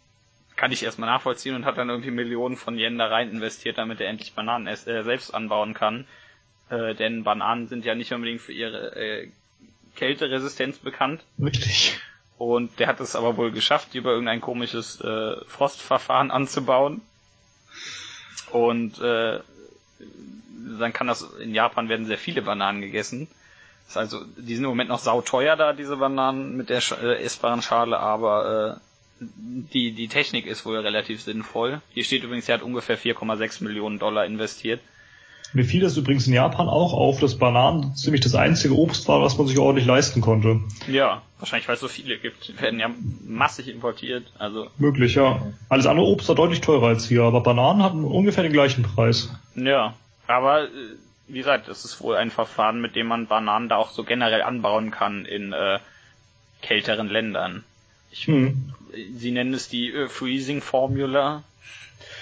Kann 0.55 0.71
ich 0.71 0.83
erstmal 0.83 1.09
nachvollziehen 1.09 1.55
und 1.55 1.65
hat 1.65 1.77
dann 1.77 1.89
irgendwie 1.89 2.11
Millionen 2.11 2.57
von 2.57 2.77
Yen 2.77 2.97
da 2.97 3.07
rein 3.07 3.29
investiert, 3.31 3.77
damit 3.77 3.99
er 3.99 4.07
endlich 4.07 4.33
Bananen 4.33 4.67
äh, 4.67 5.03
selbst 5.03 5.33
anbauen 5.33 5.73
kann. 5.73 6.05
Äh, 6.69 6.93
denn 6.95 7.23
Bananen 7.23 7.67
sind 7.67 7.85
ja 7.85 7.95
nicht 7.95 8.13
unbedingt 8.13 8.41
für 8.41 8.53
ihre 8.53 8.95
äh, 8.95 9.29
Kälteresistenz 9.95 10.77
bekannt. 10.77 11.23
Richtig. 11.41 11.99
Und 12.37 12.79
der 12.79 12.87
hat 12.87 12.99
es 12.99 13.15
aber 13.15 13.37
wohl 13.37 13.51
geschafft, 13.51 13.95
über 13.95 14.11
irgendein 14.11 14.41
komisches 14.41 14.99
äh, 15.01 15.35
Frostverfahren 15.47 16.31
anzubauen. 16.31 17.01
Und 18.51 18.99
äh, 18.99 19.39
dann 20.79 20.93
kann 20.93 21.07
das 21.07 21.21
in 21.39 21.53
Japan 21.53 21.89
werden 21.89 22.05
sehr 22.05 22.17
viele 22.17 22.41
Bananen 22.41 22.81
gegessen. 22.81 23.27
Ist 23.87 23.97
also, 23.97 24.21
die 24.37 24.55
sind 24.55 24.63
im 24.63 24.69
Moment 24.69 24.89
noch 24.89 24.99
sauteuer 24.99 25.55
da, 25.55 25.73
diese 25.73 25.97
Bananen 25.97 26.57
mit 26.57 26.69
der 26.69 26.81
äh, 27.01 27.23
essbaren 27.23 27.61
Schale, 27.61 27.99
aber 27.99 28.79
äh, 28.79 28.79
die, 29.19 29.91
die 29.91 30.07
Technik 30.07 30.45
ist 30.45 30.65
wohl 30.65 30.77
relativ 30.77 31.21
sinnvoll. 31.21 31.81
Hier 31.93 32.03
steht 32.03 32.23
übrigens, 32.23 32.49
er 32.49 32.55
hat 32.55 32.63
ungefähr 32.63 32.97
4,6 32.97 33.63
Millionen 33.63 33.99
Dollar 33.99 34.25
investiert. 34.25 34.81
Mir 35.55 35.65
fiel 35.65 35.81
das 35.81 35.95
übrigens 35.97 36.25
in 36.25 36.33
Japan 36.33 36.67
auch 36.67 36.93
auf, 36.93 37.19
dass 37.19 37.37
Bananen 37.37 37.95
ziemlich 37.95 38.21
das 38.21 38.33
einzige 38.33 38.75
Obst 38.75 39.07
war, 39.07 39.21
was 39.21 39.37
man 39.37 39.45
sich 39.45 39.59
ordentlich 39.59 39.85
leisten 39.85 40.19
konnte. 40.19 40.61
Ja, 40.87 41.21
wahrscheinlich 41.37 41.67
weil 41.67 41.75
es 41.75 41.81
so 41.81 41.87
viele 41.87 42.17
gibt. 42.17 42.47
Die 42.47 42.59
werden 42.59 42.79
ja 42.79 42.89
massig 43.23 43.67
importiert, 43.67 44.25
also. 44.39 44.67
Möglich, 44.79 45.13
ja. 45.13 45.43
Alles 45.69 45.85
andere 45.85 46.07
Obst 46.07 46.27
war 46.27 46.35
deutlich 46.35 46.61
teurer 46.61 46.87
als 46.87 47.07
hier, 47.07 47.21
aber 47.21 47.41
Bananen 47.41 47.83
hatten 47.83 48.03
ungefähr 48.03 48.41
den 48.41 48.51
gleichen 48.51 48.81
Preis. 48.81 49.29
Ja, 49.55 49.93
aber 50.25 50.63
äh, 50.63 50.67
wie 51.27 51.37
gesagt, 51.37 51.67
das 51.67 51.85
ist 51.85 52.01
wohl 52.01 52.15
ein 52.15 52.31
Verfahren, 52.31 52.81
mit 52.81 52.95
dem 52.95 53.07
man 53.07 53.27
Bananen 53.27 53.69
da 53.69 53.77
auch 53.77 53.91
so 53.91 54.03
generell 54.03 54.41
anbauen 54.41 54.91
kann 54.91 55.25
in 55.25 55.53
äh, 55.53 55.79
kälteren 56.61 57.07
Ländern. 57.07 57.63
Ich, 58.11 58.27
hm. 58.27 58.73
Sie 59.15 59.31
nennen 59.31 59.53
es 59.53 59.69
die 59.69 59.91
äh, 59.91 60.07
Freezing 60.07 60.61
Formula. 60.61 61.43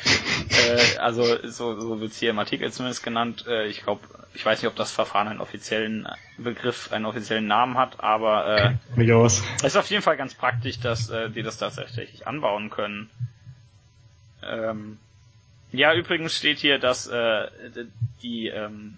äh, 0.49 0.97
also 0.97 1.23
so, 1.47 1.79
so 1.79 1.99
wird 1.99 2.11
es 2.11 2.19
hier 2.19 2.29
im 2.29 2.39
Artikel 2.39 2.71
zumindest 2.71 3.03
genannt. 3.03 3.45
Äh, 3.47 3.67
ich 3.67 3.83
glaube, 3.83 4.01
ich 4.33 4.45
weiß 4.45 4.61
nicht, 4.61 4.69
ob 4.69 4.75
das 4.75 4.91
Verfahren 4.91 5.27
einen 5.27 5.41
offiziellen 5.41 6.07
Begriff, 6.37 6.91
einen 6.91 7.05
offiziellen 7.05 7.47
Namen 7.47 7.77
hat, 7.77 8.01
aber 8.01 8.77
äh, 8.95 9.11
aus. 9.11 9.43
es 9.57 9.63
ist 9.63 9.75
auf 9.75 9.89
jeden 9.89 10.03
Fall 10.03 10.17
ganz 10.17 10.33
praktisch, 10.33 10.79
dass 10.79 11.09
äh, 11.09 11.29
die 11.29 11.43
das 11.43 11.57
tatsächlich 11.57 12.27
anbauen 12.27 12.69
können. 12.69 13.09
Ähm, 14.43 14.97
ja, 15.71 15.93
übrigens 15.93 16.35
steht 16.35 16.59
hier, 16.59 16.79
dass 16.79 17.07
äh, 17.07 17.47
die 18.21 18.47
ähm, 18.47 18.97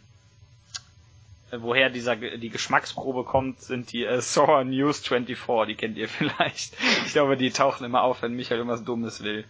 woher 1.51 1.89
dieser 1.89 2.15
die 2.15 2.49
Geschmacksprobe 2.49 3.23
kommt, 3.23 3.61
sind 3.61 3.91
die 3.91 4.05
äh, 4.05 4.21
Sour 4.21 4.63
News 4.63 4.99
24, 4.99 5.67
die 5.67 5.75
kennt 5.75 5.97
ihr 5.97 6.09
vielleicht. 6.09 6.75
Ich 7.05 7.13
glaube, 7.13 7.37
die 7.37 7.51
tauchen 7.51 7.85
immer 7.85 8.03
auf, 8.03 8.21
wenn 8.21 8.33
Michael 8.33 8.59
irgendwas 8.59 8.83
Dummes 8.83 9.23
will. 9.23 9.45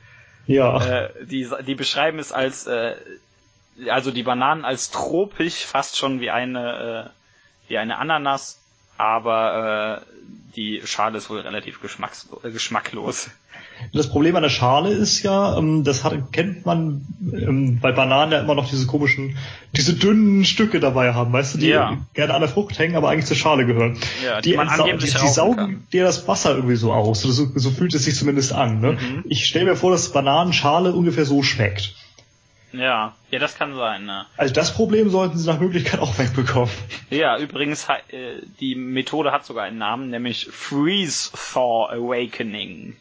Ja. 0.46 1.06
Äh, 1.06 1.26
die, 1.26 1.50
die 1.66 1.76
beschreiben 1.76 2.20
es 2.20 2.32
als 2.32 2.68
äh, 2.68 2.96
also 3.88 4.12
die 4.12 4.24
Bananen 4.24 4.66
als 4.66 4.92
tropisch, 4.92 5.66
fast 5.66 5.98
schon 5.98 6.20
wie 6.20 6.30
eine 6.30 7.12
äh, 7.14 7.70
wie 7.70 7.78
eine 7.78 7.98
Ananas, 7.98 8.62
aber 8.98 10.02
äh, 10.06 10.14
die 10.56 10.82
Schale 10.86 11.18
ist 11.18 11.30
wohl 11.30 11.40
relativ 11.40 11.82
geschmacks 11.82 12.28
äh, 12.44 12.52
geschmacklos. 12.52 13.30
Das 13.92 14.08
Problem 14.10 14.36
an 14.36 14.44
der 14.44 14.50
Schale 14.50 14.90
ist 14.92 15.24
ja, 15.24 15.58
ähm, 15.58 15.84
das 15.84 16.04
hat, 16.04 16.32
kennt 16.32 16.66
man 16.66 17.06
ähm, 17.22 17.80
bei 17.82 17.92
Bananen 17.92 18.32
ja 18.32 18.40
immer 18.40 18.56
noch 18.56 18.70
diese 18.70 18.86
komischen, 18.86 19.38
diese 19.76 19.94
dünnen 19.96 20.46
Stücke 20.46 20.80
dabei 20.80 21.14
haben, 21.14 21.34
weißt 21.34 21.56
du, 21.56 21.58
die 21.60 21.68
Ja. 21.68 21.98
gerne 22.14 22.34
an 22.36 22.42
der 22.42 22.50
Frucht 22.50 22.78
hängen, 22.78 22.96
aber 22.96 23.10
eigentlich 23.10 23.26
zur 23.26 23.36
Schale 23.38 23.66
gehören. 23.66 23.98
Ja, 24.24 24.42
die 24.42 24.56
man 24.56 24.70
sau- 24.70 24.84
angeblich 24.84 25.14
die, 25.14 25.20
die 25.22 25.28
saugen 25.28 25.56
kann. 25.56 25.88
dir 25.92 26.04
das 26.04 26.28
Wasser 26.28 26.56
irgendwie 26.56 26.76
so 26.76 26.94
aus. 26.94 27.26
Oder 27.26 27.34
so, 27.34 27.48
so 27.56 27.72
fühlt 27.72 27.94
es 27.96 28.06
sich 28.06 28.16
zumindest 28.16 28.54
an. 28.54 28.80
Ne? 28.80 28.92
Mhm. 28.94 29.24
Ich 29.26 29.46
stelle 29.46 29.66
mir 29.66 29.76
vor, 29.76 29.92
dass 29.92 30.12
Bananenschale 30.12 30.94
ungefähr 30.94 31.26
so 31.26 31.42
schmeckt. 31.44 31.96
Ja, 32.74 33.14
ja, 33.30 33.40
das 33.40 33.56
kann 33.56 33.76
sein. 33.76 34.06
Ne? 34.06 34.26
Also 34.36 34.54
das 34.54 34.74
Problem 34.74 35.10
sollten 35.10 35.38
sie 35.38 35.48
nach 35.48 35.60
Möglichkeit 35.60 36.00
auch 36.00 36.18
wegbekommen. 36.18 36.74
Ja, 37.12 37.38
übrigens, 37.38 37.88
äh, 38.10 38.42
die 38.60 38.76
Methode 38.76 39.32
hat 39.32 39.46
sogar 39.46 39.64
einen 39.66 39.78
Namen, 39.78 40.10
nämlich 40.10 40.48
Freeze 40.52 41.32
Thaw 41.32 41.88
Awakening. 41.92 42.98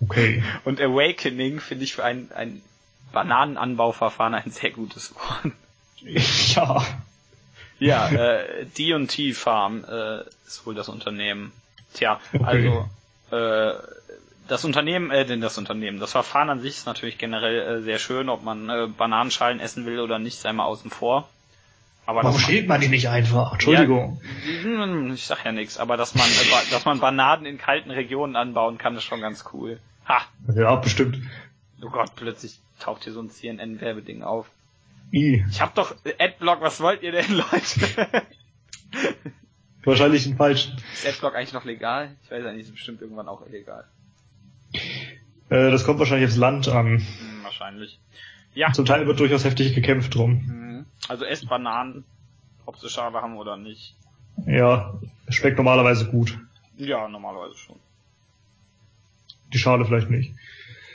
Okay. 0.00 0.42
Und 0.64 0.80
Awakening 0.80 1.60
finde 1.60 1.84
ich 1.84 1.94
für 1.94 2.04
ein, 2.04 2.30
ein 2.34 2.62
Bananenanbauverfahren 3.12 4.34
ein 4.34 4.50
sehr 4.50 4.70
gutes 4.70 5.14
Wort. 5.14 5.52
ja. 6.54 6.82
Ja, 7.78 8.08
äh, 8.08 8.66
D&T 8.66 9.32
Farm 9.34 9.84
äh, 9.84 10.20
ist 10.46 10.64
wohl 10.64 10.74
das 10.74 10.88
Unternehmen. 10.88 11.52
Tja, 11.92 12.20
Okay. 12.32 12.44
also 12.44 12.88
äh, 13.36 13.74
das 14.48 14.64
Unternehmen, 14.64 15.10
äh, 15.10 15.24
denn 15.24 15.40
das 15.40 15.56
Unternehmen, 15.58 15.98
das 16.00 16.12
Verfahren 16.12 16.50
an 16.50 16.60
sich 16.60 16.76
ist 16.76 16.86
natürlich 16.86 17.18
generell 17.18 17.78
äh, 17.78 17.82
sehr 17.82 17.98
schön, 17.98 18.28
ob 18.28 18.42
man 18.42 18.68
äh, 18.68 18.86
Bananenschalen 18.86 19.60
essen 19.60 19.86
will 19.86 20.00
oder 20.00 20.18
nicht, 20.18 20.38
sei 20.38 20.52
mal 20.52 20.64
außen 20.64 20.90
vor. 20.90 21.28
Aber 22.06 22.18
Warum 22.22 22.32
dass 22.32 22.42
man- 22.42 22.50
steht 22.50 22.68
man 22.68 22.80
die 22.82 22.88
nicht 22.88 23.08
einfach? 23.08 23.52
Entschuldigung. 23.54 24.20
Ja, 24.64 25.12
ich 25.14 25.24
sag 25.24 25.44
ja 25.44 25.52
nichts, 25.52 25.78
aber 25.78 25.96
dass 25.96 26.14
man, 26.14 26.26
äh, 26.28 26.70
dass 26.70 26.84
man 26.84 27.00
Bananen 27.00 27.46
in 27.46 27.56
kalten 27.58 27.90
Regionen 27.90 28.36
anbauen 28.36 28.76
kann, 28.78 28.94
ist 28.96 29.04
schon 29.04 29.20
ganz 29.22 29.44
cool. 29.54 29.78
Ha! 30.06 30.20
Ja, 30.54 30.76
bestimmt. 30.76 31.18
Oh 31.82 31.88
Gott, 31.88 32.10
plötzlich 32.14 32.58
taucht 32.80 33.04
hier 33.04 33.12
so 33.14 33.20
ein 33.22 33.30
CNN-Werbeding 33.30 34.22
auf. 34.22 34.50
I. 35.12 35.44
Ich 35.50 35.60
hab 35.62 35.74
doch 35.74 35.94
äh, 36.04 36.14
Adblock, 36.18 36.60
was 36.60 36.80
wollt 36.80 37.02
ihr 37.02 37.12
denn, 37.12 37.32
Leute? 37.36 38.22
Wahrscheinlich 39.84 40.24
den 40.24 40.36
falschen. 40.36 40.76
ist 40.94 41.06
Adblock 41.06 41.34
eigentlich 41.34 41.52
noch 41.52 41.64
legal? 41.64 42.14
Ich 42.24 42.30
weiß 42.30 42.42
ja 42.44 42.52
nicht, 42.52 42.64
ist 42.66 42.72
bestimmt 42.72 43.00
irgendwann 43.02 43.28
auch 43.28 43.46
illegal. 43.46 43.84
Äh, 45.50 45.70
das 45.70 45.84
kommt 45.84 45.98
wahrscheinlich 45.98 46.28
aufs 46.28 46.36
Land 46.36 46.68
an. 46.68 46.98
Hm, 46.98 47.06
wahrscheinlich. 47.42 47.98
Ja, 48.54 48.72
Zum 48.72 48.84
Teil 48.86 49.06
wird 49.06 49.18
durchaus 49.20 49.44
heftig 49.44 49.74
gekämpft 49.74 50.14
drum. 50.14 50.30
mhm. 50.46 50.86
also 51.08 51.24
esst 51.24 51.48
Bananen, 51.48 52.04
ob 52.66 52.78
sie 52.78 52.88
Schale 52.88 53.20
haben 53.20 53.36
oder 53.36 53.56
nicht. 53.56 53.94
Ja, 54.46 54.94
schmeckt 55.28 55.56
normalerweise 55.56 56.06
gut. 56.06 56.38
Ja, 56.76 57.08
normalerweise 57.08 57.56
schon. 57.56 57.76
Die 59.52 59.58
Schale 59.58 59.84
vielleicht 59.84 60.10
nicht. 60.10 60.32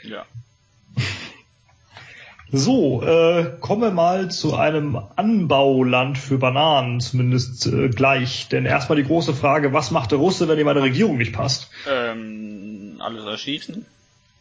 Ja. 0.02 0.24
So, 2.52 3.00
äh, 3.04 3.58
kommen 3.60 3.80
wir 3.82 3.90
mal 3.92 4.28
zu 4.28 4.56
einem 4.56 5.00
Anbauland 5.14 6.18
für 6.18 6.36
Bananen, 6.38 6.98
zumindest 6.98 7.66
äh, 7.68 7.90
gleich. 7.90 8.48
Denn 8.48 8.66
erstmal 8.66 8.96
die 8.96 9.04
große 9.06 9.34
Frage, 9.34 9.72
was 9.72 9.92
macht 9.92 10.10
der 10.10 10.18
Russe, 10.18 10.48
wenn 10.48 10.58
ihm 10.58 10.66
eine 10.66 10.82
Regierung 10.82 11.16
nicht 11.18 11.32
passt? 11.32 11.70
Ähm, 11.88 12.69
alles 13.00 13.24
erschießen? 13.24 13.86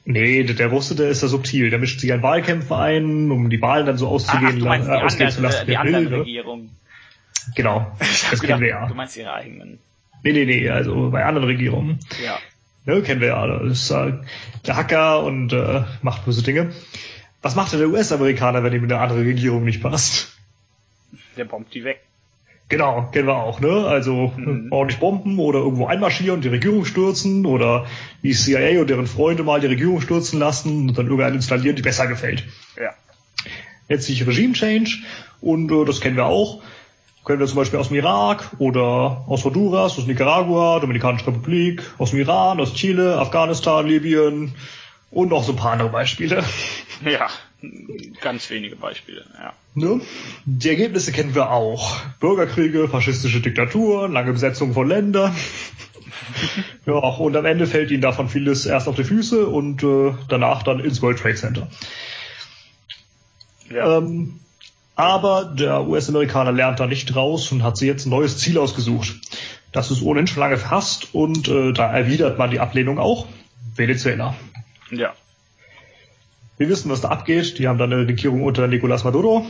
Nee, 0.06 0.44
der, 0.44 0.68
Russe, 0.68 0.95
der 0.95 1.10
ist 1.10 1.22
ja 1.22 1.27
subtil. 1.27 1.69
Der 1.69 1.80
mischt 1.80 1.99
sich 1.99 2.11
an 2.11 2.23
Wahlkämpfe 2.23 2.76
ein, 2.76 3.30
um 3.31 3.49
die 3.49 3.61
Wahlen 3.61 3.86
dann 3.86 3.98
so 3.98 4.07
ach, 4.07 4.11
auszugehen, 4.11 4.60
du 4.60 4.65
meinst 4.65 4.88
äh, 4.88 4.98
die, 4.98 5.03
ausgehen 5.03 5.31
zu 5.31 5.41
lassen, 5.41 5.65
die 5.65 5.72
wie 5.72 5.76
er 5.76 5.81
anderen 5.81 6.10
will? 6.10 6.19
Regierungen. 6.19 6.76
Genau, 7.56 7.91
das 8.31 8.41
kennen 8.41 8.61
wir 8.61 8.69
ja. 8.69 8.88
Du 8.88 8.95
meinst 8.95 9.18
ihre 9.18 9.34
eigenen. 9.34 9.80
Nee, 10.23 10.34
nee, 10.34 10.45
nee, 10.45 10.69
also 10.69 11.11
bei 11.11 11.23
anderen 11.26 11.48
Regierungen. 11.48 11.99
Ja. 12.23 12.40
Ne, 12.86 13.02
kennen 13.02 13.22
wir 13.22 13.30
ja. 13.30 13.48
Das 13.48 13.72
ist 13.72 13.91
äh, 13.91 14.14
der 14.65 14.76
Hacker 14.76 15.23
und 15.23 15.53
äh, 15.53 15.84
macht 16.02 16.26
böse 16.26 16.44
Dinge. 16.44 16.73
Was 17.41 17.56
macht 17.56 17.72
denn 17.72 17.80
der 17.80 17.90
US-Amerikaner, 17.90 18.64
wenn 18.64 18.73
ihm 18.73 18.84
eine 18.84 18.99
andere 18.99 19.19
Regierung 19.19 19.64
nicht 19.64 19.81
passt? 19.81 20.38
Der 21.38 21.45
bombt 21.45 21.73
die 21.73 21.84
weg. 21.84 22.02
Genau, 22.70 23.10
kennen 23.12 23.28
wir 23.28 23.36
auch, 23.36 23.60
ne? 23.60 23.86
Also 23.88 24.32
Mhm. 24.38 24.68
ordentlich 24.72 25.00
bomben 25.00 25.40
oder 25.40 25.60
irgendwo 25.60 25.88
einmarschieren 25.88 26.36
und 26.36 26.44
die 26.44 26.50
Regierung 26.50 26.86
stürzen 26.86 27.46
oder 27.48 27.88
die 28.22 28.34
CIA 28.34 28.80
und 28.80 28.90
deren 28.90 29.08
Freunde 29.08 29.44
mal 29.44 29.60
die 29.60 29.68
Regierung 29.68 30.02
stürzen 30.02 30.40
lassen 30.40 30.90
und 30.90 30.98
dann 30.98 31.08
irgendeinen 31.08 31.36
installieren, 31.36 31.76
die 31.76 31.82
besser 31.82 32.06
gefällt. 32.06 32.46
Ja. 32.78 32.91
Jetzt 33.88 34.06
sich 34.06 34.26
Regime 34.28 34.54
Change 34.54 34.91
und 35.41 35.72
äh, 35.72 35.84
das 35.86 36.00
kennen 36.00 36.16
wir 36.16 36.28
auch. 36.28 36.62
Kennen 37.26 37.40
wir 37.40 37.48
zum 37.48 37.58
Beispiel 37.58 37.80
aus 37.80 37.88
dem 37.90 37.98
Irak 37.98 38.52
oder 38.60 39.24
aus 39.28 39.44
Honduras, 39.46 39.98
aus 39.98 40.06
Nicaragua, 40.06 40.80
Dominikanische 40.80 41.28
Republik, 41.28 41.82
aus 41.98 42.12
dem 42.12 42.20
Iran, 42.20 42.60
aus 42.60 42.74
Chile, 42.76 43.18
Afghanistan, 43.18 43.86
Libyen 43.88 44.54
und 45.12 45.30
noch 45.30 45.44
so 45.44 45.54
ein 45.54 45.56
paar 45.56 45.72
andere 45.74 45.90
Beispiele. 45.90 46.44
Ja. 47.04 47.28
Ganz 48.22 48.49
wenige 48.49 48.77
Beispiele, 48.77 49.26
ja. 49.38 49.53
Ne? 49.76 50.02
Die 50.45 50.69
Ergebnisse 50.69 51.11
kennen 51.11 51.36
wir 51.36 51.52
auch. 51.52 51.99
Bürgerkriege, 52.19 52.88
faschistische 52.88 53.41
Diktaturen, 53.41 54.14
lange 54.14 54.31
Besetzung 54.31 54.73
von 54.73 54.88
Ländern. 54.88 55.36
ja, 56.86 56.94
und 56.94 57.36
am 57.36 57.45
Ende 57.45 57.68
fällt 57.68 57.91
ihnen 57.91 58.02
davon 58.02 58.30
vieles 58.30 58.65
erst 58.65 58.88
auf 58.88 58.95
die 58.95 59.03
Füße 59.03 59.48
und 59.48 59.84
äh, 59.84 60.14
danach 60.30 60.64
dann 60.64 60.80
ins 60.80 61.02
World 61.02 61.19
Trade 61.19 61.36
Center. 61.36 61.68
Ja. 63.69 63.98
Ähm, 63.98 64.40
aber 64.95 65.45
der 65.45 65.88
US-Amerikaner 65.88 66.52
lernt 66.52 66.80
da 66.80 66.88
nicht 66.88 67.15
raus 67.15 67.52
und 67.52 67.64
hat 67.64 67.77
sich 67.77 67.88
jetzt 67.88 68.06
ein 68.06 68.10
neues 68.10 68.38
Ziel 68.38 68.57
ausgesucht. 68.57 69.15
Das 69.72 69.91
ist 69.91 70.02
ohnehin 70.02 70.27
schon 70.27 70.40
lange 70.40 70.57
verhasst 70.57 71.14
und 71.14 71.48
äh, 71.48 71.73
da 71.73 71.91
erwidert 71.91 72.38
man 72.38 72.52
die 72.52 72.60
Ablehnung 72.60 72.99
auch. 72.99 73.27
Venezuela. 73.76 74.36
ja. 74.91 75.14
Wir 76.60 76.68
wissen, 76.68 76.91
was 76.91 76.99
da 76.99 77.07
abgeht. 77.07 77.57
Die 77.57 77.69
haben 77.69 77.80
dann 77.80 77.91
eine 77.94 78.06
Regierung 78.06 78.44
unter 78.44 78.65
Nicolás 78.65 79.06
Maduro. 79.06 79.45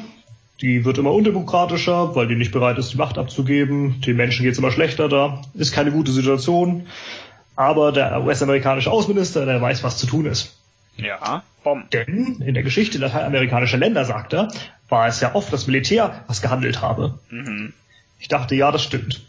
Die 0.61 0.85
wird 0.85 0.99
immer 0.99 1.11
undemokratischer, 1.11 2.15
weil 2.15 2.27
die 2.27 2.35
nicht 2.35 2.51
bereit 2.51 2.77
ist, 2.77 2.93
die 2.93 2.97
Macht 2.97 3.17
abzugeben. 3.17 3.99
Den 4.01 4.15
Menschen 4.15 4.43
geht 4.43 4.53
es 4.53 4.59
immer 4.59 4.71
schlechter 4.71 5.09
da. 5.09 5.41
Ist 5.55 5.73
keine 5.73 5.91
gute 5.91 6.11
Situation. 6.11 6.85
Aber 7.55 7.91
der 7.91 8.23
US-amerikanische 8.23 8.91
Außenminister, 8.91 9.47
der 9.47 9.59
weiß, 9.59 9.83
was 9.83 9.97
zu 9.97 10.05
tun 10.05 10.27
ist. 10.27 10.55
Ja. 10.97 11.43
Bomben. 11.63 11.89
Denn 11.91 12.41
in 12.45 12.53
der 12.53 12.61
Geschichte 12.61 12.99
lateinamerikanischer 12.99 13.77
Länder, 13.77 14.05
sagt 14.05 14.33
er, 14.33 14.49
war 14.87 15.07
es 15.07 15.19
ja 15.19 15.33
oft 15.33 15.51
das 15.51 15.65
Militär, 15.65 16.23
was 16.27 16.43
gehandelt 16.43 16.79
habe. 16.81 17.17
Mhm. 17.31 17.73
Ich 18.19 18.27
dachte, 18.27 18.53
ja, 18.53 18.71
das 18.71 18.83
stimmt. 18.83 19.25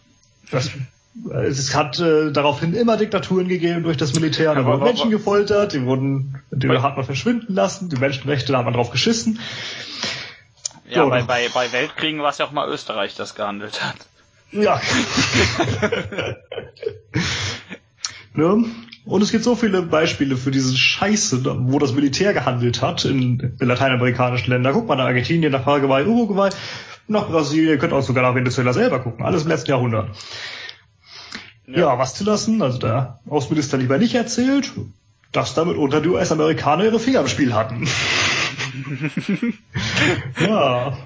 Das, 0.50 0.70
es 1.32 1.74
hat 1.74 1.98
äh, 1.98 2.30
daraufhin 2.30 2.72
immer 2.74 2.96
Diktaturen 2.96 3.48
gegeben 3.48 3.82
durch 3.82 3.96
das 3.96 4.14
Militär. 4.14 4.54
Da 4.54 4.64
wurden 4.64 4.84
Menschen 4.84 5.10
gefoltert, 5.10 5.72
die 5.72 5.84
wurden, 5.84 6.40
die 6.50 6.68
hat 6.68 6.96
man 6.96 7.04
verschwinden 7.04 7.54
lassen, 7.54 7.88
die 7.88 7.96
Menschenrechte, 7.96 8.52
da 8.52 8.58
hat 8.58 8.64
man 8.64 8.74
drauf 8.74 8.90
geschissen. 8.90 9.40
Ja, 10.88 11.04
bei, 11.06 11.22
bei, 11.22 11.48
bei 11.52 11.72
Weltkriegen 11.72 12.20
war 12.20 12.30
es 12.30 12.38
ja 12.38 12.46
auch 12.46 12.52
mal 12.52 12.68
Österreich, 12.68 13.14
das 13.16 13.34
gehandelt 13.34 13.82
hat. 13.82 13.96
Ja. 14.52 14.80
ne? 18.34 18.64
Und 19.04 19.22
es 19.22 19.30
gibt 19.30 19.44
so 19.44 19.54
viele 19.56 19.82
Beispiele 19.82 20.36
für 20.36 20.50
diese 20.50 20.76
Scheiße, 20.76 21.44
wo 21.44 21.78
das 21.78 21.92
Militär 21.92 22.32
gehandelt 22.32 22.82
hat 22.82 23.04
in, 23.04 23.56
in 23.58 23.68
lateinamerikanischen 23.68 24.50
Ländern. 24.52 24.74
Guck 24.74 24.88
mal 24.88 24.96
nach 24.96 25.06
Argentinien, 25.06 25.52
nach 25.52 25.64
Paraguay, 25.64 26.04
Uruguay, 26.04 26.50
nach 27.06 27.28
Brasilien, 27.28 27.70
ihr 27.70 27.78
könnt 27.78 27.92
auch 27.92 28.02
sogar 28.02 28.22
nach 28.22 28.34
Venezuela 28.34 28.72
selber 28.72 29.00
gucken. 29.00 29.24
Alles 29.24 29.42
im 29.42 29.48
letzten 29.48 29.70
Jahrhundert. 29.70 30.10
Ja, 31.74 31.98
was 31.98 32.14
zu 32.14 32.24
lassen, 32.24 32.62
also 32.62 32.78
der 32.78 33.20
Außenminister 33.28 33.78
lieber 33.78 33.98
nicht 33.98 34.14
erzählt, 34.14 34.72
dass 35.32 35.54
damit 35.54 35.76
unter 35.76 36.00
die 36.00 36.08
US-Amerikaner 36.08 36.84
ihre 36.84 36.98
Finger 36.98 37.20
im 37.20 37.28
Spiel 37.28 37.54
hatten. 37.54 37.88
ja. 40.40 40.96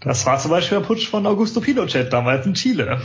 Das 0.00 0.26
war 0.26 0.38
zum 0.38 0.50
Beispiel 0.50 0.78
der 0.78 0.86
Putsch 0.86 1.08
von 1.08 1.26
Augusto 1.26 1.60
Pinochet 1.60 2.12
damals 2.12 2.46
in 2.46 2.54
Chile. 2.54 3.00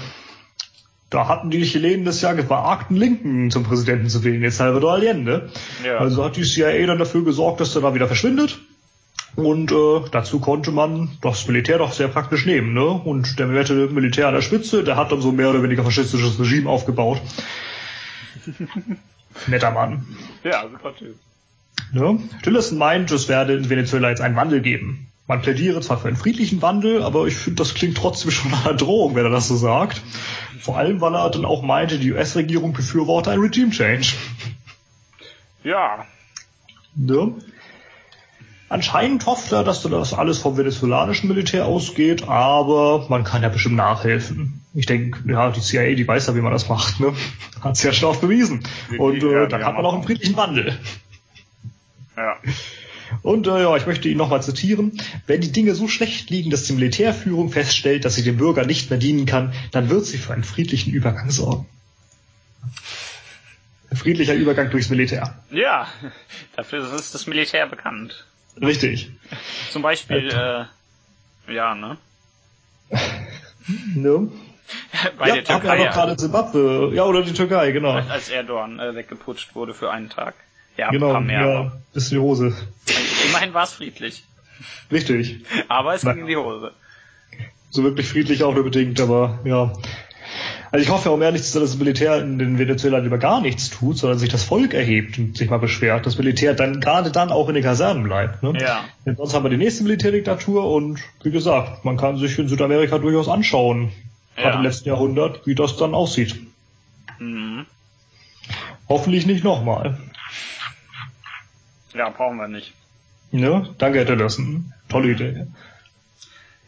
Da 1.10 1.28
hatten 1.28 1.50
die 1.50 1.64
Chilenen 1.64 2.06
das 2.06 2.22
ja 2.22 2.34
gewagt, 2.34 2.91
einen 2.91 3.00
Linken 3.00 3.52
zum 3.52 3.64
Präsidenten 3.64 4.10
zu 4.10 4.24
wählen, 4.24 4.44
jetzt 4.44 4.58
Salvador 4.58 4.94
Allende. 4.94 5.50
Ja. 5.84 5.98
Also 5.98 6.24
hat 6.24 6.36
die 6.36 6.44
CIA 6.44 6.86
dann 6.86 7.00
dafür 7.00 7.24
gesorgt, 7.24 7.62
dass 7.62 7.74
der 7.74 7.82
da 7.82 7.96
wieder 7.96 8.08
verschwindet. 8.08 8.60
Und 9.40 9.72
äh, 9.72 10.10
dazu 10.11 10.40
konnte 10.40 10.72
man 10.72 11.18
das 11.22 11.48
Militär 11.48 11.78
doch 11.78 11.94
sehr 11.94 12.10
praktisch 12.10 12.45
nehmen. 12.45 12.74
Ne? 12.74 12.86
Und 12.86 13.40
der 13.40 13.49
werte 13.53 13.88
Militär 13.88 14.28
an 14.28 14.34
der 14.34 14.41
Spitze, 14.41 14.84
der 14.84 14.98
hat 14.98 15.14
dann 15.14 15.22
so 15.22 15.32
mehr 15.32 15.49
oder 15.49 15.64
weniger 15.64 15.84
faschistisches 15.84 16.38
Regime 16.40 16.70
aufgebaut. 16.70 17.22
Netter 19.48 19.72
Mann. 19.72 20.06
Ja, 20.44 20.68
super 20.70 20.94
Typ. 20.94 21.16
Ne? 21.94 22.20
Tillerson 22.44 22.78
meint, 22.78 23.11
es 23.11 23.30
werde 23.30 23.56
in 23.56 23.70
Venezuela 23.70 24.10
jetzt 24.10 24.22
einen 24.22 24.36
Wandel 24.36 24.60
geben. 24.60 25.07
Man 25.26 25.41
plädiere 25.41 25.80
zwar 25.80 25.99
für 25.99 26.10
einen 26.10 26.18
friedlichen 26.18 26.61
Wandel, 26.61 27.02
aber 27.02 27.26
ich 27.26 27.36
finde, 27.38 27.60
das 27.64 27.76
klingt 27.76 27.95
trotzdem 27.95 28.32
schon 28.32 28.52
nach 28.52 28.66
einer 28.66 28.76
Drohung, 28.76 29.16
wenn 29.16 29.24
er 29.24 29.32
das 29.32 29.48
so 29.48 29.56
sagt. 29.56 30.02
Vor 30.60 30.78
allem, 30.78 30.99
weil 30.99 31.16
er 31.16 31.30
dann 31.30 31.45
auch 31.45 31.61
meinte, 31.61 31.98
die 31.98 32.11
US-Regierung 32.11 32.74
befürworte 32.74 33.32
ein 33.32 33.40
Regime-Change. 33.40 34.16
Ja, 35.64 36.06
Ne? 36.95 37.34
Anscheinend 38.70 39.26
hofft 39.26 39.52
er, 39.52 39.64
dass 39.64 39.82
das 39.82 40.14
alles 40.14 40.38
vom 40.38 40.56
venezolanischen 40.56 41.28
Militär 41.28 41.66
ausgeht, 41.66 42.28
aber 42.28 43.08
man 43.10 43.24
kann 43.24 43.41
ja 43.41 43.50
bestimmt 43.50 43.76
nachhelfen. 43.76 44.64
Ich 44.76 44.86
denke, 44.86 45.20
ja, 45.28 45.50
die 45.50 45.60
CIA, 45.60 45.96
die 45.96 46.08
weiß 46.08 46.28
ja, 46.28 46.36
wie 46.36 46.41
man 46.41 46.54
das 46.54 46.70
macht, 46.70 47.00
ne? 47.00 47.14
Hat 47.62 47.76
es 47.76 47.84
ja 47.84 47.91
schon 47.91 48.10
oft 48.10 48.22
bewiesen. 48.22 48.64
Und 48.98 49.24
äh, 49.24 49.46
hat 49.46 49.54
haben 49.54 49.76
man 49.76 49.86
auch 49.86 49.96
einen 49.96 50.04
friedlichen 50.04 50.38
Wandel. 50.38 50.78
ja. 52.16 52.38
Und 53.24 53.48
äh, 53.48 53.64
ja, 53.64 53.76
ich 53.76 53.88
möchte 53.88 54.08
ihn 54.08 54.18
nochmal 54.18 54.44
zitieren. 54.44 55.02
Wenn 55.26 55.41
die 55.41 55.52
Dinge 55.52 55.74
so 55.74 55.88
schlecht 55.88 56.30
liegen, 56.30 56.52
dass 56.52 56.64
die 56.66 56.74
Militärführung 56.74 57.50
feststellt, 57.50 58.06
dass 58.06 58.14
sie 58.14 58.24
dem 58.24 58.38
Bürger 58.38 58.66
nicht 58.68 58.91
mehr 58.91 59.00
dienen 59.00 59.26
kann, 59.26 59.52
dann 59.72 59.90
wird 59.90 60.06
sie 60.06 60.20
für 60.20 60.34
einen 60.34 60.44
friedlichen 60.44 60.94
Übergang 60.94 61.32
sorgen. 61.32 61.66
Ein 63.90 63.98
friedlicher 63.98 64.36
Übergang 64.36 64.70
durchs 64.70 64.90
Militär. 64.90 65.44
Ja, 65.50 65.88
dafür 66.56 66.94
ist 66.94 67.16
das 67.16 67.26
Militär 67.26 67.66
bekannt. 67.66 68.26
Richtig. 68.61 69.11
Zum 69.72 69.81
Beispiel, 69.81 70.30
äh, 71.48 71.53
ja, 71.53 71.76
ne? 71.76 71.98
Ne? 73.95 74.30
Bei 75.18 75.27
ja, 75.30 75.36
der 75.36 75.44
Türkei, 75.44 75.77
doch 75.86 75.94
gerade 75.94 76.18
Zimbabwe. 76.18 76.91
Ja, 76.94 77.03
oder 77.06 77.22
die 77.23 77.34
Türkei, 77.34 77.72
genau. 77.72 77.91
als 77.91 78.30
Erdogan 78.30 78.80
äh, 78.80 78.95
weggeputscht 78.95 79.56
wurde 79.56 79.73
für 79.73 79.91
einen 79.91 80.10
Tag. 80.10 80.34
Ja, 80.77 80.88
ein 80.88 80.94
Genau, 80.94 81.11
paar 81.11 81.22
mehr. 81.22 81.41
ja, 81.41 81.72
in 81.94 82.02
die 82.10 82.18
Hose. 82.18 82.56
Immerhin 83.27 83.53
war 83.53 83.64
es 83.64 83.73
friedlich. 83.73 84.23
Richtig. 84.91 85.45
Aber 85.68 85.94
es 85.94 86.03
Na- 86.03 86.14
ging 86.14 86.23
in 86.23 86.27
die 86.27 86.36
Hose. 86.38 86.73
So 87.72 87.84
wirklich 87.84 88.07
friedlich 88.07 88.44
auch 88.44 88.53
nur 88.56 88.64
bedingt, 88.64 88.99
aber 88.99 89.40
ja. 89.44 89.72
Also 90.72 90.84
ich 90.84 90.90
hoffe, 90.91 91.10
um 91.12 91.22
ehrlich 91.22 91.41
zu 91.44 91.50
sein, 91.52 91.62
dass 91.62 91.72
das 91.72 91.80
Militär 91.80 92.20
in 92.22 92.38
den 92.38 92.60
Venezuela 92.60 93.00
lieber 93.00 93.18
gar 93.18 93.41
nichts 93.41 93.70
tut, 93.72 93.98
sondern 93.98 94.20
sich 94.20 94.30
das 94.30 94.44
Volk 94.44 94.74
erhebt 94.76 95.18
und 95.18 95.36
sich 95.38 95.50
mal 95.50 95.58
beschwert. 95.58 96.06
Das 96.06 96.18
Militär 96.18 96.54
dann 96.54 96.80
gerade 96.80 97.12
dann 97.12 97.32
auch 97.32 97.50
in 97.50 97.56
den 97.56 97.64
Kasernen 97.64 98.04
bleibt. 98.04 98.44
Ne? 98.44 98.54
Ja. 98.62 98.86
Denn 99.06 99.16
sonst 99.16 99.34
haben 99.34 99.44
wir 99.44 99.50
die 99.50 99.58
nächste 99.58 99.84
Militärdiktatur 99.84 100.70
und 100.72 101.00
wie 101.24 101.32
gesagt, 101.32 101.84
man 101.86 101.98
kann 101.98 102.18
sich 102.18 102.38
in 102.38 102.48
Südamerika 102.48 103.00
durchaus 103.00 103.28
anschauen, 103.28 103.91
gerade 104.36 104.50
Ja. 104.50 104.56
im 104.58 104.64
letzten 104.64 104.90
Jahrhundert, 104.90 105.48
wie 105.48 105.56
das 105.56 105.76
dann 105.78 105.96
aussieht. 105.96 106.36
Mhm. 107.18 107.66
Hoffentlich 108.88 109.26
nicht 109.26 109.44
nochmal. 109.44 109.98
Ja, 111.96 112.10
brauchen 112.10 112.38
wir 112.38 112.48
nicht. 112.48 112.74
Ne? 113.32 113.74
Danke, 113.80 114.00
Herr 114.00 114.06
Tillerson. 114.06 114.74
Tolle 114.88 115.12
Idee. 115.12 115.48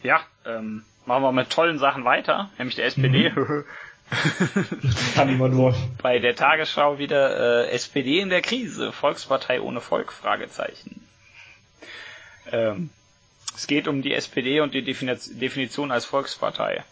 Ja, 0.03 0.22
ähm, 0.45 0.84
machen 1.06 1.23
wir 1.23 1.32
mit 1.32 1.49
tollen 1.52 1.78
Sachen 1.80 2.03
weiter, 2.06 2.49
nämlich 2.57 2.76
der 2.76 2.86
SPD. 2.86 3.30
Mhm. 3.30 3.64
Kann 5.15 5.29
niemand 5.29 5.55
wollen. 5.55 5.75
Bei 6.01 6.19
der 6.19 6.35
Tagesschau 6.35 6.97
wieder 6.99 7.65
äh, 7.67 7.71
SPD 7.71 8.19
in 8.19 8.29
der 8.29 8.41
Krise, 8.41 8.91
Volkspartei 8.91 9.61
ohne 9.61 9.81
Volk, 9.81 10.11
Fragezeichen. 10.11 11.01
Ähm, 12.51 12.89
es 13.55 13.67
geht 13.67 13.88
um 13.88 14.01
die 14.01 14.13
SPD 14.13 14.59
und 14.61 14.73
die 14.73 14.81
Defini- 14.83 15.38
Definition 15.39 15.91
als 15.91 16.05
Volkspartei. 16.05 16.83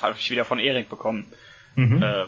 Habe 0.00 0.16
ich 0.18 0.30
wieder 0.30 0.44
von 0.44 0.58
Erik 0.58 0.88
bekommen. 0.88 1.26
Mhm. 1.76 2.02
Äh, 2.02 2.24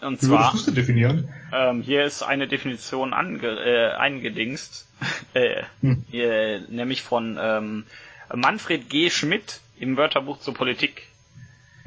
und 0.00 0.22
Wie 0.22 0.26
zwar, 0.26 0.54
du 0.64 0.70
definieren? 0.70 1.32
ähm, 1.52 1.82
hier 1.82 2.04
ist 2.04 2.22
eine 2.22 2.46
Definition 2.46 3.12
ange 3.12 3.46
äh, 3.48 3.90
eingedingst, 3.96 4.86
äh, 5.34 5.62
Hm. 5.80 6.04
äh, 6.12 6.60
nämlich 6.68 7.02
von 7.02 7.36
ähm, 7.40 7.84
Manfred 8.32 8.88
G. 8.90 9.10
Schmidt 9.10 9.60
im 9.80 9.96
Wörterbuch 9.96 10.38
zur 10.40 10.54
Politik 10.54 11.02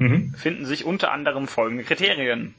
Mhm. 0.02 0.34
finden 0.34 0.66
sich 0.66 0.84
unter 0.84 1.12
anderem 1.12 1.46
folgende 1.46 1.84
Kriterien. 1.84 2.54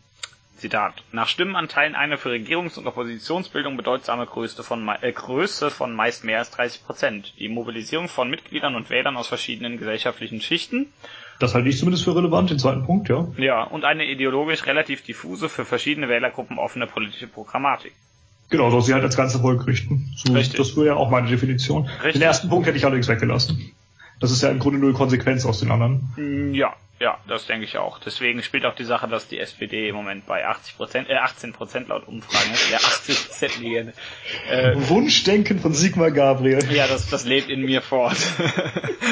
Zitat. 0.57 1.03
Nach 1.11 1.27
Stimmenanteilen 1.27 1.93
eine 1.95 2.17
für 2.17 2.29
Regierungs- 2.29 2.77
und 2.77 2.87
Oppositionsbildung 2.87 3.75
bedeutsame 3.75 4.25
Größe 4.25 4.63
von, 4.63 4.87
äh, 5.01 5.11
Größe 5.11 5.69
von 5.69 5.93
meist 5.93 6.23
mehr 6.23 6.39
als 6.39 6.51
30 6.51 6.85
Prozent. 6.85 7.33
Die 7.37 7.49
Mobilisierung 7.49 8.07
von 8.07 8.29
Mitgliedern 8.29 8.75
und 8.75 8.89
Wählern 8.89 9.17
aus 9.17 9.27
verschiedenen 9.27 9.77
gesellschaftlichen 9.77 10.39
Schichten. 10.39 10.87
Das 11.39 11.53
halte 11.53 11.67
ich 11.67 11.77
zumindest 11.77 12.05
für 12.05 12.15
relevant, 12.15 12.49
den 12.49 12.59
zweiten 12.59 12.85
Punkt, 12.85 13.09
ja. 13.09 13.27
Ja, 13.37 13.63
und 13.63 13.83
eine 13.83 14.05
ideologisch 14.05 14.65
relativ 14.65 15.03
diffuse, 15.03 15.49
für 15.49 15.65
verschiedene 15.65 16.07
Wählergruppen 16.07 16.57
offene 16.57 16.87
politische 16.87 17.27
Programmatik. 17.27 17.91
Genau, 18.49 18.69
soll 18.69 18.83
sie 18.83 18.93
halt 18.93 19.03
als 19.03 19.17
ganze 19.17 19.39
Volk 19.39 19.65
richten. 19.67 20.13
So, 20.15 20.31
Richtig. 20.31 20.57
Das 20.57 20.77
wäre 20.77 20.85
ja 20.85 20.95
auch 20.95 21.09
meine 21.09 21.27
Definition. 21.27 21.87
Richtig. 21.87 22.13
Den 22.13 22.21
ersten 22.21 22.49
Punkt 22.49 22.67
hätte 22.67 22.77
ich 22.77 22.85
allerdings 22.85 23.07
weggelassen. 23.07 23.73
Das 24.19 24.31
ist 24.31 24.41
ja 24.41 24.49
im 24.49 24.59
Grunde 24.59 24.79
null 24.79 24.93
Konsequenz 24.93 25.45
aus 25.45 25.59
den 25.59 25.71
anderen. 25.71 26.13
Mm, 26.15 26.53
Ja, 26.53 26.75
ja, 26.99 27.17
das 27.27 27.47
denke 27.47 27.65
ich 27.65 27.77
auch. 27.77 27.99
Deswegen 27.99 28.41
spielt 28.43 28.65
auch 28.65 28.75
die 28.75 28.85
Sache, 28.85 29.07
dass 29.07 29.27
die 29.27 29.39
SPD 29.39 29.89
im 29.89 29.95
Moment 29.95 30.25
bei 30.25 30.45
80 30.47 30.77
Prozent, 30.77 31.09
äh, 31.09 31.15
18 31.15 31.51
Prozent 31.51 31.89
laut 31.89 32.07
Umfragen 32.07 32.53
ist. 32.53 32.71
Ja, 32.71 32.77
80 32.77 33.25
Prozent 33.27 33.59
liegen. 33.59 33.93
Äh, 34.49 34.73
Wunschdenken 34.87 35.59
von 35.59 35.73
Sigmar 35.73 36.11
Gabriel. 36.11 36.63
Ja, 36.71 36.87
das, 36.87 37.09
das 37.09 37.25
lebt 37.25 37.49
in 37.49 37.61
mir 37.63 37.81
fort. 37.81 38.15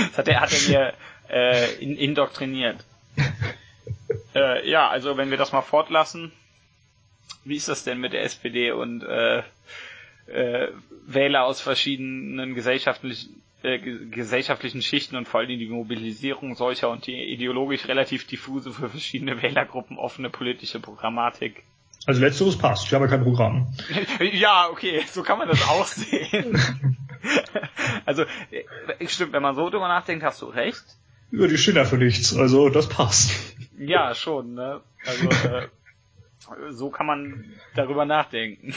das 0.10 0.18
hat 0.18 0.28
er, 0.28 0.40
hat 0.41 0.53
er 0.53 0.69
mir 0.69 0.94
äh, 1.30 1.73
in, 1.84 1.98
indoktriniert. 1.98 2.86
äh, 4.36 4.69
ja, 4.69 4.88
also 4.88 5.18
wenn 5.18 5.30
wir 5.30 5.38
das 5.38 5.52
mal 5.52 5.61
fortlassen, 5.61 6.32
wie 7.44 7.56
ist 7.56 7.68
das 7.68 7.84
denn 7.84 7.99
mit 7.99 8.14
der 8.14 8.23
SPD 8.23 8.72
und 8.72 9.03
äh, 9.03 9.40
äh, 10.28 10.68
Wähler 11.07 11.44
aus 11.44 11.60
verschiedenen 11.60 12.53
gesellschaftlichen 12.56 13.41
äh, 13.64 13.80
ge- 13.80 14.06
gesellschaftlichen 14.10 14.82
Schichten 14.82 15.16
und 15.16 15.28
vor 15.28 15.40
allem 15.42 15.50
die 15.50 15.68
Mobilisierung 15.68 16.56
solcher 16.56 16.90
und 16.90 17.06
die 17.08 17.16
ideologisch 17.34 17.88
relativ 17.88 18.26
diffuse 18.28 18.72
für 18.72 18.90
verschiedene 18.90 19.42
Wählergruppen 19.42 19.98
offene 19.98 20.30
politische 20.30 20.80
Programmatik. 20.80 21.64
Also 22.08 22.20
letzteres 22.22 22.58
passt. 22.58 22.88
Ich 22.88 22.94
habe 22.94 23.08
kein 23.08 23.24
Programm. 23.24 23.68
Ja, 24.34 24.68
okay, 24.72 25.04
so 25.08 25.22
kann 25.24 25.38
man 25.38 25.48
das 25.48 25.62
auch 25.68 25.86
sehen. 25.86 26.60
also, 28.06 28.24
äh, 28.50 29.08
stimmt, 29.08 29.34
wenn 29.34 29.44
man 29.44 29.56
so 29.56 29.70
drüber 29.70 29.88
nachdenkt, 29.88 30.24
hast 30.24 30.42
du 30.42 30.48
recht. 30.48 30.84
Ja, 31.32 31.46
die 31.48 31.58
stehen 31.58 31.76
ja 31.76 31.86
für 31.86 31.98
nichts. 31.98 32.36
Also 32.36 32.70
das 32.70 32.90
passt. 32.90 33.56
Ja, 33.78 34.14
schon, 34.16 34.56
ne? 34.56 34.82
Also, 35.06 35.30
äh, 35.48 35.68
so 36.72 36.90
kann 36.90 37.06
man 37.06 37.46
darüber 37.76 38.06
nachdenken. 38.06 38.74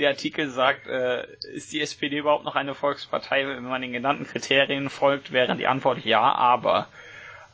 Der 0.00 0.08
Artikel 0.08 0.48
sagt, 0.48 0.86
äh, 0.86 1.26
ist 1.52 1.72
die 1.72 1.80
SPD 1.82 2.16
überhaupt 2.16 2.44
noch 2.46 2.56
eine 2.56 2.74
Volkspartei, 2.74 3.46
wenn 3.46 3.64
man 3.64 3.82
den 3.82 3.92
genannten 3.92 4.26
Kriterien 4.26 4.88
folgt, 4.88 5.30
wäre 5.30 5.54
die 5.56 5.66
Antwort 5.66 6.04
ja, 6.06 6.22
aber. 6.22 6.88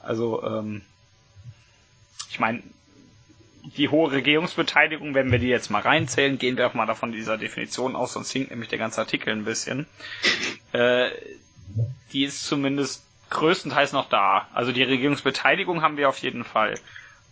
Also, 0.01 0.45
ähm, 0.45 0.83
ich 2.31 2.39
meine, 2.39 2.63
die 3.77 3.89
hohe 3.89 4.13
Regierungsbeteiligung, 4.13 5.15
wenn 5.15 5.33
wir 5.33 5.41
die 5.41 5.49
jetzt 5.49 5.71
mal 5.71 5.83
reinzählen, 5.83 6.39
gehen 6.39 6.57
wir 6.57 6.69
auch 6.69 6.75
mal 6.75 6.87
davon 6.87 7.11
dieser 7.11 7.37
Definition 7.37 7.97
aus, 7.97 8.13
sonst 8.13 8.31
hinkt 8.31 8.51
nämlich 8.51 8.69
der 8.69 8.79
ganze 8.79 9.01
Artikel 9.01 9.33
ein 9.33 9.45
bisschen. 9.45 9.87
Äh, 10.73 11.11
die 12.13 12.23
ist 12.23 12.45
zumindest 12.47 13.05
größtenteils 13.31 13.93
noch 13.93 14.09
da. 14.09 14.47
Also 14.55 14.71
die 14.71 14.85
Regierungsbeteiligung 14.85 15.83
haben 15.83 15.97
wir 15.97 16.09
auf 16.09 16.19
jeden 16.19 16.45
Fall. 16.45 16.79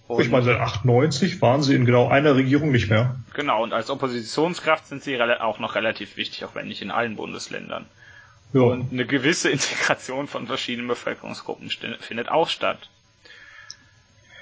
Und 0.06 0.22
ich 0.22 0.30
meine, 0.30 0.44
seit 0.44 0.60
98 0.60 1.40
waren 1.40 1.62
sie 1.62 1.74
in 1.74 1.86
genau 1.86 2.08
einer 2.08 2.34
Regierung 2.34 2.72
nicht 2.72 2.90
mehr. 2.90 3.16
Genau, 3.32 3.62
und 3.62 3.72
als 3.72 3.88
Oppositionskraft 3.88 4.86
sind 4.86 5.02
sie 5.02 5.20
auch 5.20 5.58
noch 5.58 5.74
relativ 5.74 6.16
wichtig, 6.16 6.44
auch 6.44 6.54
wenn 6.54 6.68
nicht 6.68 6.82
in 6.82 6.90
allen 6.90 7.16
Bundesländern. 7.16 7.86
Ja. 8.52 8.60
Und 8.62 8.92
eine 8.92 9.06
gewisse 9.06 9.50
Integration 9.50 10.26
von 10.26 10.46
verschiedenen 10.46 10.88
Bevölkerungsgruppen 10.88 11.70
findet 12.00 12.28
auch 12.28 12.48
statt. 12.48 12.90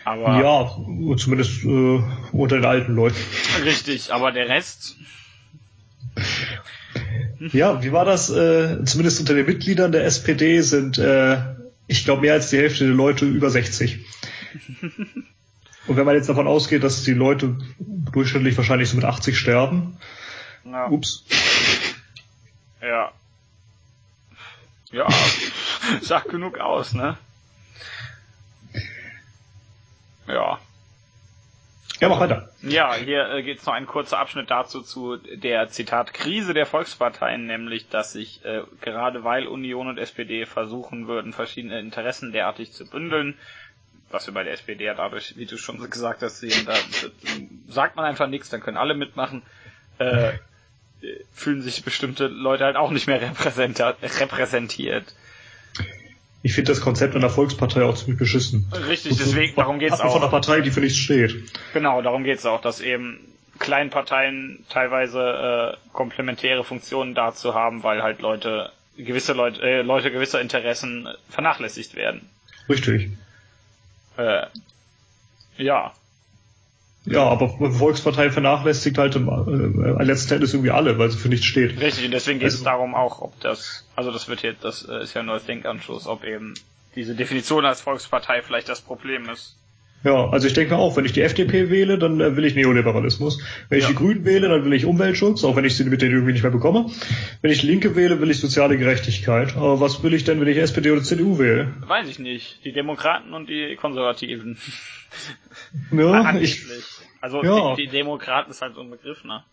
Aber 0.04 0.42
ja, 0.42 1.16
zumindest 1.16 1.64
äh, 1.64 2.02
unter 2.32 2.56
den 2.56 2.64
alten 2.64 2.94
Leuten. 2.94 3.16
Richtig, 3.64 4.12
aber 4.12 4.32
der 4.32 4.48
Rest. 4.48 4.96
Ja, 7.52 7.82
wie 7.84 7.92
war 7.92 8.04
das? 8.04 8.28
Äh, 8.28 8.84
zumindest 8.84 9.20
unter 9.20 9.34
den 9.34 9.46
Mitgliedern 9.46 9.92
der 9.92 10.04
SPD 10.04 10.60
sind, 10.60 10.98
äh, 10.98 11.38
ich 11.86 12.04
glaube, 12.04 12.22
mehr 12.22 12.34
als 12.34 12.50
die 12.50 12.58
Hälfte 12.58 12.84
der 12.84 12.94
Leute 12.94 13.26
über 13.26 13.48
60. 13.48 14.00
Und 15.86 15.96
wenn 15.96 16.06
man 16.06 16.14
jetzt 16.14 16.28
davon 16.28 16.46
ausgeht, 16.46 16.84
dass 16.84 17.02
die 17.02 17.14
Leute 17.14 17.56
durchschnittlich 18.12 18.56
wahrscheinlich 18.56 18.88
so 18.88 18.96
mit 18.96 19.04
80 19.04 19.38
sterben. 19.38 19.98
Ja. 20.64 20.88
Ups. 20.88 21.24
Ja. 22.80 23.12
Ja, 24.92 25.08
sagt 26.02 26.28
genug 26.28 26.58
aus, 26.58 26.92
ne? 26.92 27.16
Ja. 30.26 30.58
Ja, 32.00 32.08
mach 32.08 32.20
weiter. 32.20 32.50
Ja, 32.62 32.94
hier 32.94 33.30
äh, 33.30 33.42
geht 33.42 33.60
es 33.60 33.66
noch 33.66 33.74
ein 33.74 33.86
kurzer 33.86 34.18
Abschnitt 34.18 34.50
dazu 34.50 34.82
zu 34.82 35.16
der 35.16 35.68
Zitat 35.68 36.12
Krise 36.12 36.52
der 36.52 36.66
Volksparteien, 36.66 37.46
nämlich 37.46 37.88
dass 37.88 38.12
sich 38.12 38.44
äh, 38.44 38.62
gerade 38.80 39.22
weil 39.22 39.46
Union 39.46 39.86
und 39.86 39.98
SPD 39.98 40.44
versuchen 40.44 41.06
würden, 41.06 41.32
verschiedene 41.32 41.78
Interessen 41.78 42.32
derartig 42.32 42.72
zu 42.72 42.90
bündeln, 42.90 43.38
was 44.12 44.26
wir 44.26 44.34
bei 44.34 44.44
der 44.44 44.52
SPD 44.52 44.84
ja 44.84 44.94
dadurch, 44.94 45.36
wie 45.36 45.46
du 45.46 45.56
schon 45.56 45.78
gesagt 45.90 46.22
hast, 46.22 46.40
sehen, 46.40 46.66
da 46.66 46.74
sagt 47.68 47.96
man 47.96 48.04
einfach 48.04 48.28
nichts, 48.28 48.50
dann 48.50 48.60
können 48.60 48.76
alle 48.76 48.94
mitmachen, 48.94 49.42
äh, 49.98 50.32
fühlen 51.32 51.62
sich 51.62 51.84
bestimmte 51.84 52.26
Leute 52.28 52.64
halt 52.64 52.76
auch 52.76 52.90
nicht 52.90 53.06
mehr 53.06 53.20
repräsentiert. 53.20 55.14
Ich 56.44 56.54
finde 56.54 56.72
das 56.72 56.80
Konzept 56.80 57.14
einer 57.14 57.30
Volkspartei 57.30 57.84
auch 57.84 57.94
ziemlich 57.94 58.18
beschissen. 58.18 58.70
Richtig, 58.88 59.16
deswegen, 59.16 59.54
darum 59.54 59.78
geht's 59.78 60.00
auch. 60.00 60.12
Von 60.12 60.22
einer 60.22 60.30
Partei, 60.30 60.60
die 60.60 60.72
für 60.72 60.80
nichts 60.80 60.98
steht. 60.98 61.36
Genau, 61.72 62.02
darum 62.02 62.24
geht's 62.24 62.44
auch, 62.46 62.60
dass 62.60 62.80
eben 62.80 63.20
Kleinparteien 63.60 64.64
teilweise 64.68 65.76
äh, 65.78 65.92
komplementäre 65.92 66.64
Funktionen 66.64 67.14
dazu 67.14 67.54
haben, 67.54 67.84
weil 67.84 68.02
halt 68.02 68.20
Leute 68.20 68.72
gewisse 68.96 69.34
Leute 69.34 69.62
äh, 69.62 69.82
Leute 69.82 70.10
gewisser 70.10 70.40
Interessen 70.40 71.08
vernachlässigt 71.30 71.94
werden. 71.94 72.28
Richtig. 72.68 73.10
Äh, 74.16 74.46
ja. 75.56 75.92
Ja, 77.04 77.24
aber 77.24 77.48
Volkspartei 77.72 78.30
vernachlässigt 78.30 78.96
halt 78.96 79.16
im, 79.16 79.28
äh, 79.28 80.04
letzten 80.04 80.34
Endes 80.34 80.54
irgendwie 80.54 80.70
alle, 80.70 80.98
weil 80.98 81.10
sie 81.10 81.18
für 81.18 81.28
nichts 81.28 81.46
steht. 81.46 81.80
Richtig, 81.80 82.04
und 82.04 82.12
deswegen 82.12 82.38
geht 82.38 82.46
also, 82.46 82.58
es 82.58 82.64
darum 82.64 82.94
auch, 82.94 83.20
ob 83.20 83.38
das, 83.40 83.84
also 83.96 84.12
das 84.12 84.28
wird 84.28 84.42
jetzt, 84.42 84.62
das 84.62 84.88
äh, 84.88 85.02
ist 85.02 85.14
ja 85.14 85.20
ein 85.20 85.26
neues 85.26 85.44
Denkanschluss, 85.44 86.06
ob 86.06 86.22
eben 86.22 86.54
diese 86.94 87.16
Definition 87.16 87.64
als 87.64 87.80
Volkspartei 87.80 88.42
vielleicht 88.42 88.68
das 88.68 88.80
Problem 88.80 89.28
ist. 89.28 89.56
Ja, 90.04 90.28
also 90.30 90.46
ich 90.46 90.54
denke 90.54 90.76
auch, 90.76 90.96
wenn 90.96 91.04
ich 91.04 91.12
die 91.12 91.22
FDP 91.22 91.70
wähle, 91.70 91.98
dann 91.98 92.20
äh, 92.20 92.36
will 92.36 92.44
ich 92.44 92.54
Neoliberalismus. 92.54 93.40
Wenn 93.68 93.78
ich 93.78 93.84
ja. 93.84 93.90
die 93.90 93.96
Grünen 93.96 94.24
wähle, 94.24 94.48
dann 94.48 94.64
will 94.64 94.72
ich 94.72 94.84
Umweltschutz, 94.84 95.44
auch 95.44 95.54
wenn 95.56 95.64
ich 95.64 95.76
sie 95.76 95.84
mit 95.84 96.02
denen 96.02 96.12
irgendwie 96.12 96.32
nicht 96.32 96.42
mehr 96.42 96.50
bekomme. 96.50 96.90
Wenn 97.40 97.50
ich 97.50 97.62
Linke 97.62 97.94
wähle, 97.94 98.20
will 98.20 98.30
ich 98.30 98.40
soziale 98.40 98.76
Gerechtigkeit. 98.76 99.56
Aber 99.56 99.80
was 99.80 100.02
will 100.02 100.14
ich 100.14 100.24
denn, 100.24 100.40
wenn 100.40 100.48
ich 100.48 100.58
SPD 100.58 100.90
oder 100.90 101.02
CDU 101.02 101.38
wähle? 101.38 101.72
Weiß 101.86 102.08
ich 102.08 102.18
nicht. 102.18 102.64
Die 102.64 102.72
Demokraten 102.72 103.32
und 103.32 103.48
die 103.48 103.76
Konservativen. 103.76 104.58
Ja, 105.90 106.34
ich, 106.36 106.64
also 107.20 107.42
ja. 107.44 107.74
die, 107.74 107.84
die 107.84 107.90
Demokraten 107.90 108.50
ist 108.50 108.62
halt 108.62 108.74
so 108.74 108.80
ein 108.80 108.88
Begriff, 108.88 109.24
ne? 109.24 109.44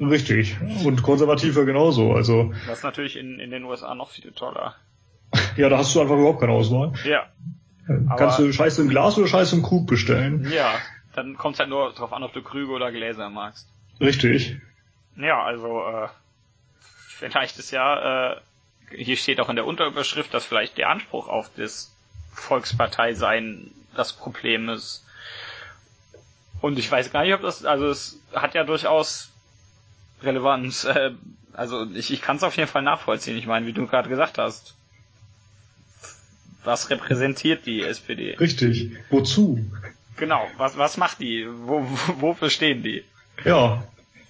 Richtig. 0.00 0.56
Und 0.84 1.02
konservativer 1.02 1.64
genauso. 1.64 2.12
Also. 2.12 2.54
Das 2.66 2.78
ist 2.78 2.84
natürlich 2.84 3.16
in, 3.16 3.38
in 3.38 3.50
den 3.50 3.64
USA 3.64 3.94
noch 3.94 4.10
viel 4.10 4.32
toller. 4.32 4.76
Ja, 5.56 5.68
da 5.68 5.78
hast 5.78 5.94
du 5.94 6.00
einfach 6.00 6.16
überhaupt 6.16 6.40
keine 6.40 6.52
Auswahl. 6.52 6.92
Ja. 7.04 7.26
Kannst 8.16 8.38
du 8.38 8.52
Scheiße 8.52 8.82
im 8.82 8.88
Glas 8.88 9.16
oder 9.16 9.26
Scheiße 9.26 9.56
im 9.56 9.62
Krug 9.62 9.86
bestellen? 9.86 10.46
Ja, 10.50 10.74
dann 11.14 11.36
kommt 11.36 11.54
es 11.54 11.60
halt 11.60 11.70
nur 11.70 11.92
darauf 11.92 12.12
an, 12.12 12.22
ob 12.22 12.32
du 12.32 12.42
Krüge 12.42 12.70
oder 12.72 12.92
Gläser 12.92 13.30
magst. 13.30 13.66
Richtig. 14.00 14.56
Ja, 15.16 15.42
also 15.42 15.82
äh, 15.82 16.08
vielleicht 17.08 17.58
ist 17.58 17.70
ja, 17.70 18.32
äh, 18.32 18.36
hier 18.90 19.16
steht 19.16 19.40
auch 19.40 19.48
in 19.48 19.56
der 19.56 19.66
Unterüberschrift, 19.66 20.32
dass 20.32 20.44
vielleicht 20.44 20.78
der 20.78 20.90
Anspruch 20.90 21.28
auf 21.28 21.50
das 21.56 21.92
Volkspartei 22.32 23.14
sein 23.14 23.70
das 23.96 24.12
Problem 24.12 24.68
ist. 24.68 25.04
Und 26.60 26.78
ich 26.78 26.90
weiß 26.90 27.10
gar 27.10 27.24
nicht, 27.24 27.34
ob 27.34 27.42
das, 27.42 27.64
also 27.64 27.88
es 27.88 28.20
hat 28.34 28.54
ja 28.54 28.64
durchaus 28.64 29.32
Relevanz. 30.22 30.84
Äh, 30.84 31.12
also 31.52 31.86
ich, 31.94 32.12
ich 32.12 32.22
kann 32.22 32.36
es 32.36 32.44
auf 32.44 32.56
jeden 32.56 32.68
Fall 32.68 32.82
nachvollziehen. 32.82 33.36
Ich 33.36 33.46
meine, 33.46 33.66
wie 33.66 33.72
du 33.72 33.86
gerade 33.86 34.08
gesagt 34.08 34.38
hast, 34.38 34.76
was 36.68 36.90
repräsentiert 36.90 37.64
die 37.64 37.82
SPD? 37.82 38.36
Richtig. 38.38 38.92
Wozu? 39.08 39.58
Genau. 40.18 40.46
Was, 40.58 40.76
was 40.76 40.98
macht 40.98 41.18
die? 41.20 41.46
Wo, 41.48 41.82
wofür 42.20 42.50
stehen 42.50 42.82
die? 42.82 43.04
Ja. 43.44 43.82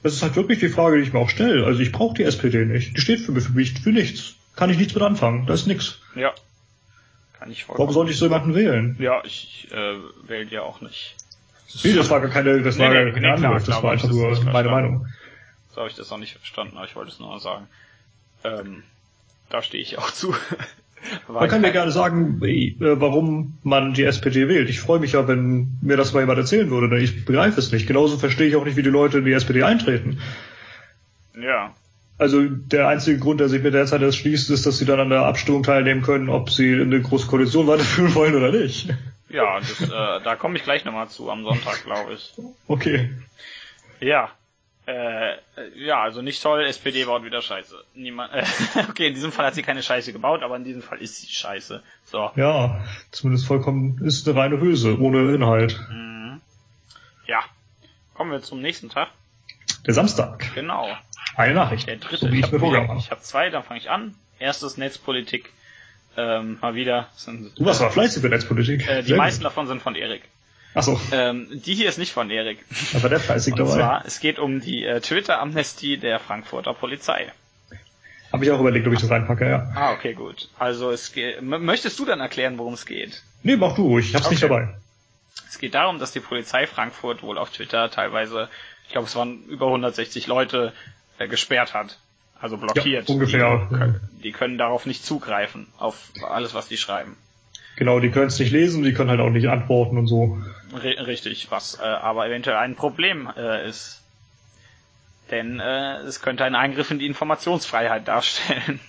Das 0.05 0.12
ist 0.12 0.23
halt 0.23 0.36
wirklich 0.36 0.60
die 0.60 0.69
Frage, 0.69 0.97
die 0.97 1.02
ich 1.02 1.12
mir 1.12 1.19
auch 1.19 1.28
stelle. 1.28 1.66
Also 1.66 1.81
ich 1.81 1.90
brauche 1.90 2.15
die 2.15 2.23
SPD 2.23 2.65
nicht. 2.65 2.97
Die 2.97 3.01
steht 3.01 3.20
für 3.20 3.32
mich, 3.32 3.44
für 3.44 3.52
mich, 3.52 3.81
für 3.81 3.90
nichts. 3.90 4.36
Kann 4.55 4.70
ich 4.70 4.78
nichts 4.78 4.94
mit 4.94 5.02
anfangen. 5.02 5.47
Da 5.47 5.55
ist 5.55 5.66
nichts. 5.66 5.98
Ja. 6.15 6.32
Kann 7.36 7.51
ich 7.51 7.65
vollkommen. 7.65 7.89
Warum 7.89 7.94
soll 7.94 8.10
ich 8.10 8.16
so 8.16 8.27
jemanden 8.27 8.55
wählen? 8.55 8.94
Ja, 9.01 9.20
ich 9.24 9.66
äh, 9.73 9.97
wähle 10.28 10.48
ja 10.51 10.62
auch 10.62 10.81
nicht. 10.81 11.16
Nee, 11.82 11.94
das 11.94 12.09
war 12.09 12.20
gar 12.20 12.31
keine, 12.31 12.62
das 12.62 12.77
nee, 12.77 12.85
war 12.85 12.90
nee, 12.90 13.12
keine 13.12 13.32
nee, 13.32 13.36
klar, 13.36 13.55
das 13.55 13.82
war 13.82 13.93
einfach 13.93 14.09
nur 14.09 14.40
meine 14.44 14.69
Meinung. 14.69 15.06
So 15.70 15.81
habe 15.81 15.90
ich 15.90 15.97
das 15.97 16.10
auch 16.12 16.19
nicht 16.19 16.36
verstanden, 16.36 16.77
aber 16.77 16.86
ich 16.86 16.94
wollte 16.94 17.10
es 17.10 17.19
nur 17.19 17.39
sagen. 17.40 17.66
Ähm, 18.44 18.85
da 19.51 19.60
stehe 19.60 19.82
ich 19.82 19.98
auch 19.98 20.12
zu. 20.12 20.35
Man 21.29 21.49
kann 21.49 21.61
mir 21.61 21.73
gerne 21.73 21.91
sagen, 21.91 22.43
äh, 22.43 22.75
warum 22.79 23.59
man 23.62 23.95
die 23.95 24.05
SPD 24.05 24.49
wählt. 24.49 24.69
Ich 24.69 24.81
freue 24.81 24.99
mich 24.99 25.12
ja, 25.12 25.27
wenn 25.29 25.79
mir 25.81 25.97
das 25.97 26.12
mal 26.12 26.20
jemand 26.20 26.39
erzählen 26.39 26.70
würde, 26.70 26.89
denn 26.89 27.03
ich 27.03 27.25
begreife 27.25 27.59
es 27.61 27.73
nicht. 27.73 27.87
Genauso 27.87 28.19
verstehe 28.19 28.49
ich 28.49 28.57
auch 28.57 28.65
nicht, 28.65 28.77
wie 28.77 28.83
die 28.83 28.91
Leute 28.91 29.19
in 29.19 29.25
die 29.25 29.33
SPD 29.33 29.62
eintreten. 29.62 30.20
Ja. 31.41 31.75
Also 32.19 32.43
der 32.45 32.89
einzige 32.89 33.19
Grund, 33.19 33.41
der 33.41 33.49
sich 33.49 33.62
mir 33.62 33.70
derzeit 33.70 34.03
erschließt, 34.03 34.51
ist, 34.51 34.66
dass 34.66 34.79
sie 34.79 34.85
dann 34.85 34.99
an 34.99 35.11
der 35.11 35.23
Abstimmung 35.23 35.62
teilnehmen 35.62 36.03
können, 36.03 36.29
ob 36.29 36.51
sie 36.51 36.73
eine 36.73 37.01
große 37.01 37.29
Koalition 37.29 37.69
weiterführen 37.69 38.15
wollen 38.15 38.35
oder 38.35 38.51
nicht. 38.51 38.93
Ja, 39.29 39.61
das, 39.61 39.81
äh, 39.81 40.25
da 40.25 40.37
komme 40.37 40.57
ich 40.57 40.65
gleich 40.65 40.85
nochmal 40.85 41.09
zu 41.09 41.31
am 41.31 41.45
Sonntag, 41.45 41.85
glaube 41.85 42.15
ich. 42.15 42.35
Okay. 42.66 43.11
Ja, 44.01 44.31
äh, 44.89 45.36
ja, 45.74 46.01
also 46.01 46.23
nicht 46.23 46.43
toll, 46.43 46.65
SPD 46.65 47.05
baut 47.05 47.23
wieder 47.23 47.43
Scheiße. 47.43 47.77
Niemand, 47.94 48.32
äh, 48.32 48.44
okay, 48.89 49.09
in 49.09 49.15
diesem 49.15 49.32
Fall 49.32 49.47
hat 49.47 49.55
sie 49.55 49.62
keine 49.62 49.82
Scheiße 49.82 50.12
gebaut, 50.12 50.43
aber 50.43 50.56
in 50.56 50.65
diesem 50.65 50.82
Fall 50.82 50.98
ist 50.98 51.20
sie 51.20 51.27
Scheiße. 51.27 51.82
So. 52.05 52.31
Ja, 52.36 52.81
zumindest 53.10 53.47
vollkommen 53.47 54.02
ist 54.02 54.27
eine 54.27 54.39
reine 54.39 54.60
Hülse, 54.60 54.98
ohne 54.98 55.35
Inhalt. 55.35 55.78
Mhm. 55.90 56.40
Ja. 57.27 57.40
Kommen 58.15 58.31
wir 58.31 58.40
zum 58.40 58.62
nächsten 58.62 58.89
Tag. 58.89 59.09
Der 59.86 59.93
Samstag. 59.93 60.55
Genau. 60.55 60.89
Eine 61.36 61.55
Nachricht. 61.55 61.86
Der 61.86 61.97
dritte. 61.97 62.27
So 62.27 62.32
ich, 62.32 62.39
ich 62.40 62.52
habe 62.52 62.89
hab 63.10 63.23
zwei, 63.23 63.51
dann 63.51 63.62
fange 63.62 63.81
ich 63.81 63.90
an. 63.90 64.15
Erstes 64.39 64.78
Netzpolitik. 64.78 65.52
Ähm, 66.16 66.59
mal 66.60 66.74
wieder. 66.74 67.09
Sind, 67.15 67.59
du 67.59 67.65
warst 67.65 67.82
aber 67.82 67.90
fleißig 67.90 68.23
für 68.23 68.28
Netzpolitik. 68.28 68.89
Äh, 68.89 69.02
die 69.02 69.09
Sehr 69.09 69.16
meisten 69.19 69.43
gut. 69.43 69.51
davon 69.51 69.66
sind 69.66 69.82
von 69.82 69.94
Erik. 69.94 70.23
Ach 70.78 70.84
so. 70.84 71.00
Ähm, 71.10 71.48
die 71.50 71.74
hier 71.74 71.88
ist 71.88 71.98
nicht 71.98 72.12
von 72.12 72.30
Erik. 72.30 72.64
Aber 72.94 73.09
der 73.09 73.18
fleißig 73.18 73.55
Und 73.55 73.59
dabei. 73.59 73.74
zwar, 73.74 74.05
es 74.06 74.20
geht 74.20 74.38
um 74.38 74.60
die 74.60 74.84
äh, 74.84 75.00
Twitter-Amnestie 75.00 75.96
der 75.96 76.20
Frankfurter 76.20 76.72
Polizei. 76.72 77.32
Habe 78.32 78.44
ich 78.44 78.50
auch 78.52 78.60
überlegt, 78.60 78.86
ob 78.86 78.92
ich 78.92 79.00
das 79.00 79.10
reinpacke, 79.10 79.48
ja. 79.48 79.72
Ah, 79.74 79.92
okay, 79.92 80.14
gut. 80.14 80.48
Also 80.59 80.90
es 80.90 81.12
geht. 81.12 81.42
Möchtest 81.42 81.98
du 81.98 82.05
dann 82.05 82.20
erklären, 82.20 82.59
worum 82.59 82.74
es 82.74 82.86
geht? 82.86 83.22
Nee, 83.42 83.56
mach 83.56 83.74
du 83.74 83.86
ruhig, 83.86 84.09
ich 84.09 84.14
hab's 84.14 84.26
okay. 84.26 84.34
nicht 84.34 84.44
dabei. 84.44 84.68
Es 85.48 85.59
geht 85.59 85.74
darum, 85.74 85.98
dass 85.98 86.12
die 86.12 86.20
Polizei 86.20 86.66
Frankfurt 86.66 87.22
wohl 87.22 87.38
auf 87.38 87.50
Twitter 87.50 87.90
teilweise, 87.90 88.48
ich 88.86 88.92
glaube 88.92 89.09
es 89.09 89.16
waren 89.16 89.42
über 89.46 89.66
160 89.66 90.26
Leute, 90.28 90.72
äh, 91.18 91.26
gesperrt 91.26 91.74
hat. 91.74 91.98
Also 92.40 92.56
blockiert. 92.56 93.09
Ja, 93.09 93.14
ungefähr. 93.14 93.66
Die, 93.70 93.74
können, 93.74 94.00
die 94.22 94.32
können 94.32 94.59
darauf 94.59 94.86
nicht 94.86 95.05
zugreifen, 95.05 95.66
auf 95.76 95.96
alles, 96.22 96.55
was 96.55 96.68
die 96.68 96.76
schreiben. 96.76 97.16
Genau, 97.78 98.00
die 98.00 98.10
können 98.10 98.26
es 98.26 98.40
nicht 98.40 98.50
lesen, 98.50 98.82
die 98.82 98.92
können 98.92 99.09
halt 99.09 99.20
auch 99.20 99.30
nicht 99.30 99.48
antworten 99.48 99.98
und 99.98 100.09
so. 100.09 100.36
Richtig, 100.74 101.48
was 101.52 101.78
äh, 101.78 101.84
aber 101.84 102.26
eventuell 102.26 102.56
ein 102.56 102.74
Problem 102.74 103.30
äh, 103.36 103.68
ist. 103.68 104.02
Denn 105.30 105.60
äh, 105.60 105.98
es 105.98 106.20
könnte 106.20 106.44
einen 106.44 106.56
Eingriff 106.56 106.90
in 106.90 106.98
die 106.98 107.06
Informationsfreiheit 107.06 108.09
darstellen. 108.09 108.80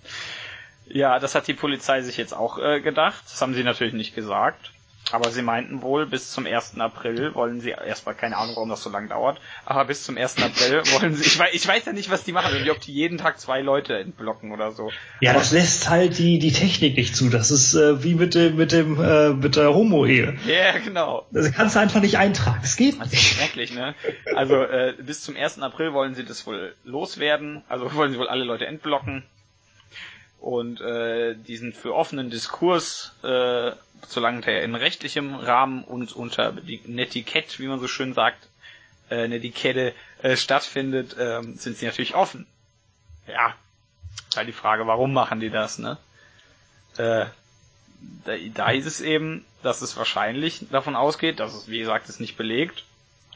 ja, 0.86 1.18
das 1.20 1.34
hat 1.34 1.46
die 1.46 1.54
Polizei 1.54 2.02
sich 2.02 2.18
jetzt 2.18 2.34
auch 2.34 2.58
äh, 2.58 2.82
gedacht. 2.82 3.24
Das 3.24 3.40
haben 3.40 3.54
sie 3.54 3.64
natürlich 3.64 3.94
nicht 3.94 4.14
gesagt. 4.14 4.72
Aber 5.12 5.30
sie 5.30 5.42
meinten 5.42 5.82
wohl, 5.82 6.06
bis 6.06 6.30
zum 6.30 6.46
1. 6.46 6.80
April 6.80 7.34
wollen 7.34 7.60
sie, 7.60 7.70
erstmal 7.70 8.14
keine 8.14 8.38
Ahnung, 8.38 8.56
warum 8.56 8.70
das 8.70 8.82
so 8.82 8.88
lange 8.88 9.08
dauert, 9.08 9.38
aber 9.66 9.84
bis 9.84 10.04
zum 10.04 10.16
1. 10.16 10.36
April 10.42 10.82
wollen 10.92 11.14
sie, 11.14 11.24
ich 11.24 11.38
weiß, 11.38 11.50
ich 11.52 11.68
weiß 11.68 11.84
ja 11.84 11.92
nicht, 11.92 12.10
was 12.10 12.24
die 12.24 12.32
machen, 12.32 12.50
ob 12.70 12.80
die 12.80 12.92
jeden 12.92 13.18
Tag 13.18 13.38
zwei 13.38 13.60
Leute 13.60 13.98
entblocken 13.98 14.52
oder 14.52 14.72
so. 14.72 14.90
Ja, 15.20 15.34
das 15.34 15.52
lässt 15.52 15.90
halt 15.90 16.16
die, 16.18 16.38
die 16.38 16.52
Technik 16.52 16.96
nicht 16.96 17.14
zu. 17.14 17.28
Das 17.28 17.50
ist 17.50 17.74
äh, 17.74 18.02
wie 18.02 18.14
mit 18.14 18.34
dem, 18.34 18.56
mit 18.56 18.72
dem, 18.72 18.98
äh, 18.98 19.30
mit 19.30 19.56
der 19.56 19.74
Homo-Ehe. 19.74 20.38
Ja, 20.46 20.52
yeah, 20.52 20.78
genau. 20.78 21.26
Das 21.30 21.52
kannst 21.52 21.76
du 21.76 21.80
einfach 21.80 22.00
nicht 22.00 22.16
eintragen. 22.16 22.60
Das 22.62 22.76
geht 22.76 22.98
nicht. 22.98 23.04
Das 23.04 23.12
ist 23.12 23.22
schrecklich, 23.22 23.74
ne? 23.74 23.94
Also, 24.34 24.62
äh, 24.62 24.94
bis 24.98 25.22
zum 25.22 25.36
1. 25.36 25.60
April 25.60 25.92
wollen 25.92 26.14
sie 26.14 26.24
das 26.24 26.46
wohl 26.46 26.74
loswerden, 26.84 27.62
also 27.68 27.92
wollen 27.94 28.12
sie 28.12 28.18
wohl 28.18 28.28
alle 28.28 28.44
Leute 28.44 28.66
entblocken. 28.66 29.24
Und 30.42 30.80
äh, 30.80 31.34
diesen 31.34 31.72
für 31.72 31.94
offenen 31.94 32.28
Diskurs 32.28 33.12
äh, 33.22 33.72
solange 34.08 34.40
der 34.42 34.62
in 34.62 34.74
rechtlichem 34.74 35.34
Rahmen 35.34 35.84
und 35.84 36.12
unter 36.12 36.52
Netiquette, 36.86 37.58
wie 37.58 37.66
man 37.68 37.80
so 37.80 37.88
schön 37.88 38.14
sagt, 38.14 38.48
äh, 39.10 39.28
Netiquette 39.28 39.94
äh, 40.22 40.36
stattfindet, 40.36 41.16
äh, 41.16 41.42
sind 41.56 41.76
sie 41.76 41.86
natürlich 41.86 42.14
offen. 42.14 42.46
Ja, 43.26 43.54
halt 44.36 44.48
die 44.48 44.52
Frage, 44.52 44.86
warum 44.86 45.12
machen 45.12 45.40
die 45.40 45.50
das, 45.50 45.78
ne? 45.78 45.98
Äh, 46.96 47.26
da, 48.24 48.32
da 48.54 48.70
ist 48.70 48.86
es 48.86 49.00
eben, 49.00 49.44
dass 49.62 49.80
es 49.80 49.96
wahrscheinlich 49.96 50.66
davon 50.70 50.96
ausgeht, 50.96 51.38
dass 51.38 51.54
es, 51.54 51.68
wie 51.68 51.78
gesagt, 51.78 52.08
ist 52.08 52.20
nicht 52.20 52.36
belegt, 52.36 52.84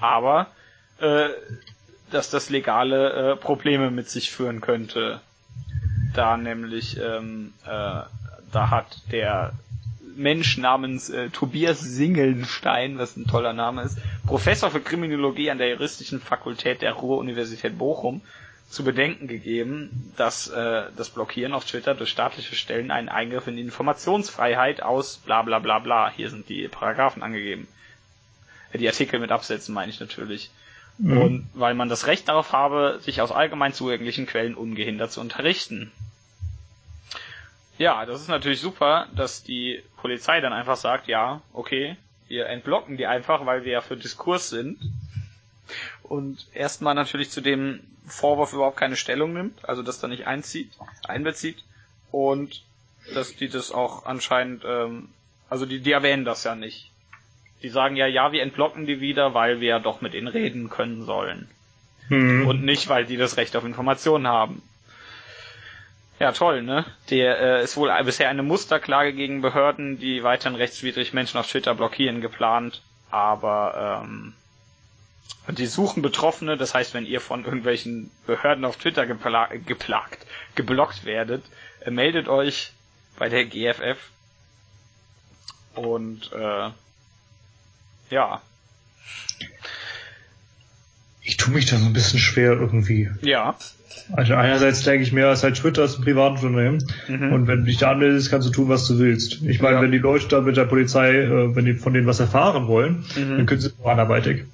aber 0.00 0.48
äh, 0.98 1.28
dass 2.10 2.30
das 2.30 2.50
legale 2.50 3.32
äh, 3.32 3.36
Probleme 3.36 3.90
mit 3.90 4.10
sich 4.10 4.30
führen 4.30 4.60
könnte. 4.60 5.20
Da 6.16 6.36
nämlich, 6.38 6.98
ähm, 6.98 7.52
äh, 7.66 7.68
da 7.68 8.70
hat 8.70 9.02
der 9.12 9.52
Mensch 10.16 10.56
namens 10.56 11.10
äh, 11.10 11.28
Tobias 11.28 11.80
Singelnstein, 11.80 12.98
was 12.98 13.16
ein 13.18 13.26
toller 13.26 13.52
Name 13.52 13.82
ist, 13.82 13.98
Professor 14.26 14.70
für 14.70 14.80
Kriminologie 14.80 15.51
an 15.51 15.59
der 15.59 15.68
Juristischen 15.68 16.20
Fakultät 16.20 16.80
der 16.80 16.94
Ruhr-Universität 16.94 17.76
Bochum, 17.76 18.22
zu 18.70 18.82
bedenken 18.82 19.28
gegeben, 19.28 20.12
dass 20.16 20.48
äh, 20.48 20.84
das 20.97 21.10
Blockieren 21.10 21.52
auf 21.52 21.66
Twitter 21.66 21.94
durch 21.94 22.10
staatliche 22.10 22.56
Stellen 22.56 22.90
einen 22.90 23.10
Eingriff 23.10 23.47
in 23.47 23.56
die 23.56 23.62
Informationsfreiheit 23.62 24.82
aus 24.82 25.18
bla 25.18 25.43
bla 25.43 25.59
bla 25.59 25.78
bla, 25.80 26.10
hier 26.10 26.30
sind 26.30 26.48
die 26.48 26.66
Paragraphen 26.68 27.22
angegeben. 27.22 27.68
Äh, 28.72 28.78
die 28.78 28.88
Artikel 28.88 29.20
mit 29.20 29.30
Absätzen 29.32 29.74
meine 29.74 29.90
ich 29.93 30.01
natürlich. 30.01 30.51
Mhm. 30.98 31.18
Und 31.18 31.51
weil 31.55 31.74
man 31.74 31.89
das 31.89 32.06
Recht 32.06 32.28
darauf 32.28 32.52
habe, 32.52 32.98
sich 33.01 33.20
aus 33.20 33.32
allgemein 33.32 33.73
zugänglichen 33.73 34.27
Quellen 34.27 34.55
ungehindert 34.55 35.12
zu 35.12 35.20
unterrichten. 35.20 35.93
Ja, 37.78 38.06
das 38.06 38.23
ist 38.23 38.28
natürlich 38.28 38.60
super, 38.60 39.06
dass 39.14 39.43
die 39.43 39.82
Polizei 39.98 40.40
dann 40.40 40.55
einfach 40.55 40.77
sagt, 40.77 41.09
ja, 41.09 41.43
okay, 41.52 41.97
wir 42.28 42.47
entblocken 42.47 42.97
die 42.97 43.06
einfach, 43.06 43.44
weil 43.44 43.64
wir 43.64 43.73
ja 43.73 43.81
für 43.82 43.97
Diskurs 43.97 44.48
sind. 44.48 44.78
Und 46.02 46.47
erstmal 46.55 46.94
natürlich 46.94 47.31
zu 47.31 47.40
dem 47.40 47.81
Vorwurf 48.06 48.52
überhaupt 48.52 48.77
keine 48.77 48.97
Stellung 48.97 49.32
nimmt, 49.32 49.68
also 49.68 49.82
dass 49.82 50.01
da 50.01 50.09
nicht 50.09 50.27
einzieht, 50.27 50.70
einbezieht. 51.06 51.64
Und 52.12 52.62
dass 53.14 53.36
die 53.36 53.48
das 53.48 53.73
auch 53.73 54.06
anscheinend, 54.06 54.64
ähm, 54.64 55.10
also 55.51 55.66
die, 55.66 55.81
die 55.81 55.93
erwähnen 55.93 56.24
das 56.24 56.44
ja 56.44 56.55
nicht. 56.55 56.90
Die 57.62 57.68
sagen 57.68 57.96
ja, 57.96 58.06
ja, 58.06 58.32
wir 58.32 58.42
entblocken 58.42 58.86
die 58.86 59.00
wieder, 59.00 59.34
weil 59.34 59.60
wir 59.60 59.68
ja 59.68 59.78
doch 59.78 60.00
mit 60.00 60.14
ihnen 60.14 60.28
reden 60.28 60.68
können 60.68 61.04
sollen. 61.04 61.48
Mhm. 62.08 62.46
Und 62.46 62.64
nicht, 62.64 62.88
weil 62.88 63.06
die 63.06 63.16
das 63.16 63.36
Recht 63.36 63.56
auf 63.56 63.64
Informationen 63.64 64.26
haben. 64.26 64.62
Ja, 66.18 66.32
toll, 66.32 66.62
ne? 66.62 66.84
Der 67.10 67.40
äh, 67.40 67.64
ist 67.64 67.76
wohl 67.76 67.92
bisher 68.04 68.30
eine 68.30 68.42
Musterklage 68.42 69.12
gegen 69.12 69.42
Behörden, 69.42 69.98
die 69.98 70.22
weiterhin 70.22 70.56
rechtswidrig 70.56 71.12
Menschen 71.12 71.38
auf 71.38 71.46
Twitter 71.46 71.74
blockieren, 71.74 72.22
geplant. 72.22 72.82
Aber 73.10 74.02
ähm, 74.02 74.32
die 75.48 75.66
suchen 75.66 76.02
Betroffene, 76.02 76.56
das 76.56 76.74
heißt, 76.74 76.94
wenn 76.94 77.06
ihr 77.06 77.20
von 77.20 77.44
irgendwelchen 77.44 78.10
Behörden 78.26 78.64
auf 78.64 78.76
Twitter 78.78 79.06
gepla 79.06 79.46
geplagt, 79.46 80.26
geblockt 80.54 81.04
werdet, 81.04 81.44
äh, 81.80 81.90
meldet 81.90 82.28
euch 82.28 82.72
bei 83.18 83.28
der 83.28 83.44
GFF. 83.44 83.98
Und 85.74 86.32
äh, 86.32 86.70
ja. 88.10 88.40
Ich 91.22 91.36
tue 91.36 91.52
mich 91.52 91.66
da 91.66 91.76
so 91.76 91.86
ein 91.86 91.92
bisschen 91.92 92.20
schwer 92.20 92.52
irgendwie. 92.52 93.10
Ja. 93.22 93.56
Also 94.12 94.34
einerseits 94.34 94.82
denke 94.82 95.02
ich 95.02 95.12
mir, 95.12 95.26
es 95.26 95.40
ist 95.40 95.44
halt 95.44 95.56
Twitter 95.56 95.84
ist 95.84 95.98
ein 95.98 96.04
privates 96.04 96.44
Unternehmen 96.44 96.84
mhm. 97.08 97.32
und 97.32 97.46
wenn 97.48 97.60
du 97.60 97.64
dich 97.64 97.78
da 97.78 97.90
anmeldest, 97.90 98.30
kannst 98.30 98.46
du 98.46 98.52
tun, 98.52 98.68
was 98.68 98.86
du 98.86 98.98
willst. 98.98 99.42
Ich 99.42 99.60
meine, 99.60 99.76
ja. 99.76 99.82
wenn 99.82 99.90
die 99.90 99.98
Leute 99.98 100.28
da 100.28 100.40
mit 100.40 100.56
der 100.56 100.64
Polizei, 100.64 101.16
äh, 101.16 101.56
wenn 101.56 101.64
die 101.64 101.74
von 101.74 101.92
denen 101.92 102.06
was 102.06 102.20
erfahren 102.20 102.68
wollen, 102.68 103.04
mhm. 103.16 103.36
dann 103.36 103.46
können 103.46 103.60
sie 103.60 103.70
nur 103.76 103.90
anderweitig. 103.90 104.44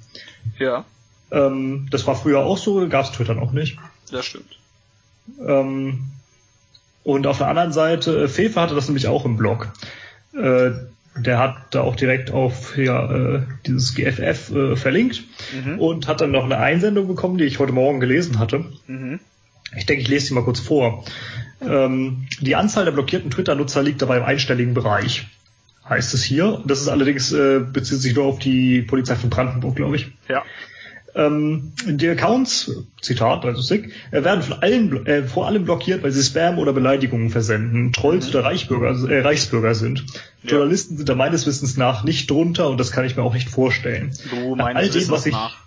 Ja. 0.58 0.86
Ähm, 1.30 1.88
das 1.90 2.06
war 2.06 2.16
früher 2.16 2.40
auch 2.40 2.56
so, 2.56 2.88
gab 2.88 3.04
es 3.04 3.12
Twitter 3.12 3.34
noch 3.34 3.52
nicht. 3.52 3.78
Das 4.10 4.24
stimmt. 4.24 4.58
Ähm, 5.46 6.04
und 7.04 7.26
auf 7.26 7.38
der 7.38 7.48
anderen 7.48 7.72
Seite, 7.72 8.24
äh, 8.24 8.28
Fefe 8.28 8.60
hatte 8.60 8.74
das 8.74 8.88
nämlich 8.88 9.08
auch 9.08 9.24
im 9.24 9.36
Blog. 9.36 9.68
Äh, 10.34 10.70
der 11.16 11.38
hat 11.38 11.56
da 11.74 11.82
auch 11.82 11.96
direkt 11.96 12.30
auf 12.30 12.76
ja, 12.78 13.10
äh, 13.10 13.42
dieses 13.66 13.94
GFF 13.94 14.50
äh, 14.50 14.76
verlinkt 14.76 15.24
mhm. 15.64 15.78
und 15.78 16.08
hat 16.08 16.20
dann 16.20 16.30
noch 16.30 16.44
eine 16.44 16.58
Einsendung 16.58 17.06
bekommen, 17.06 17.38
die 17.38 17.44
ich 17.44 17.58
heute 17.58 17.72
Morgen 17.72 18.00
gelesen 18.00 18.38
hatte. 18.38 18.64
Mhm. 18.86 19.20
Ich 19.76 19.86
denke, 19.86 20.02
ich 20.02 20.08
lese 20.08 20.26
sie 20.26 20.34
mal 20.34 20.44
kurz 20.44 20.60
vor. 20.60 21.04
Ähm, 21.60 22.26
die 22.40 22.56
Anzahl 22.56 22.84
der 22.84 22.92
blockierten 22.92 23.30
Twitter-Nutzer 23.30 23.82
liegt 23.82 24.02
dabei 24.02 24.18
im 24.18 24.24
einstelligen 24.24 24.74
Bereich, 24.74 25.26
heißt 25.88 26.14
es 26.14 26.22
hier. 26.22 26.62
Das 26.66 26.80
ist 26.80 26.88
allerdings, 26.88 27.32
äh, 27.32 27.60
bezieht 27.60 28.00
sich 28.00 28.14
nur 28.14 28.24
auf 28.24 28.38
die 28.38 28.82
Polizei 28.82 29.14
von 29.14 29.30
Brandenburg, 29.30 29.76
glaube 29.76 29.96
ich. 29.96 30.12
Ja. 30.28 30.42
Ähm, 31.14 31.72
die 31.84 32.08
Accounts, 32.08 32.72
Zitat, 33.02 33.44
also 33.44 33.60
sick, 33.60 33.92
äh, 34.12 34.24
werden 34.24 34.42
von 34.42 34.62
allen, 34.62 35.06
äh, 35.06 35.24
vor 35.24 35.46
allem 35.46 35.64
blockiert, 35.64 36.02
weil 36.02 36.10
sie 36.10 36.22
Spam 36.22 36.58
oder 36.58 36.72
Beleidigungen 36.72 37.28
versenden, 37.28 37.92
Trolls 37.92 38.26
mhm. 38.26 38.30
oder 38.30 38.44
Reichsbürger, 38.44 39.10
äh, 39.10 39.20
Reichsbürger 39.20 39.74
sind. 39.74 40.04
Ja. 40.42 40.52
Journalisten 40.52 40.96
sind 40.96 41.08
da 41.08 41.14
meines 41.14 41.46
Wissens 41.46 41.76
nach 41.76 42.02
nicht 42.02 42.30
drunter 42.30 42.70
und 42.70 42.78
das 42.78 42.92
kann 42.92 43.04
ich 43.04 43.16
mir 43.16 43.22
auch 43.22 43.34
nicht 43.34 43.50
vorstellen. 43.50 44.16
Du 44.30 44.56
meinst 44.56 44.94
dem, 44.94 45.10
was 45.10 45.26
ich, 45.26 45.32
nach. 45.32 45.58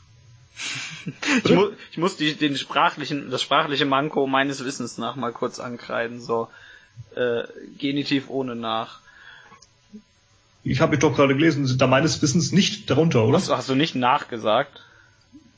ich, 1.44 1.52
mu 1.52 1.68
ich 1.92 1.98
muss 2.00 2.18
die, 2.18 2.34
den 2.34 2.58
sprachlichen, 2.58 3.30
das 3.30 3.44
sprachliche 3.44 3.86
Manko 3.86 4.26
meines 4.26 4.66
Wissens 4.66 4.98
nach 4.98 5.16
mal 5.16 5.32
kurz 5.32 5.60
ankreiden, 5.60 6.22
so 6.22 6.48
äh, 7.16 7.44
Genitiv 7.78 8.30
ohne 8.30 8.56
nach. 8.56 9.00
Ich 10.64 10.82
habe 10.82 10.98
doch 10.98 11.16
gerade 11.16 11.36
gelesen, 11.36 11.68
sind 11.68 11.80
da 11.80 11.86
meines 11.86 12.24
Wissens 12.24 12.52
nicht 12.52 12.90
darunter, 12.90 13.26
oder? 13.26 13.38
Hast, 13.38 13.52
hast 13.52 13.70
du 13.70 13.76
nicht 13.76 13.94
nachgesagt? 13.94 14.82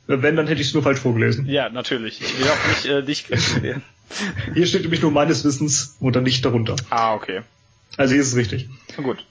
Wenn, 0.08 0.36
dann 0.38 0.48
hätte 0.48 0.62
ich 0.62 0.68
es 0.68 0.74
nur 0.74 0.84
falsch 0.84 1.00
vorgelesen. 1.00 1.46
Ja, 1.48 1.70
natürlich. 1.70 2.22
Ich 2.22 2.40
will 2.40 2.48
auch 2.48 2.68
nicht 2.70 2.86
äh, 2.86 3.04
dich 3.04 3.28
kritisieren. 3.28 3.84
Hier 4.54 4.66
steht 4.66 4.84
nämlich 4.84 5.02
nur 5.02 5.12
meines 5.12 5.44
Wissens 5.44 5.98
oder 6.00 6.22
nicht 6.22 6.46
darunter. 6.46 6.78
Ah, 6.90 7.14
okay. 7.14 7.42
Also 7.98 8.14
hier 8.14 8.22
ist 8.22 8.30
es 8.30 8.36
richtig. 8.36 8.70
Gut. 8.96 9.26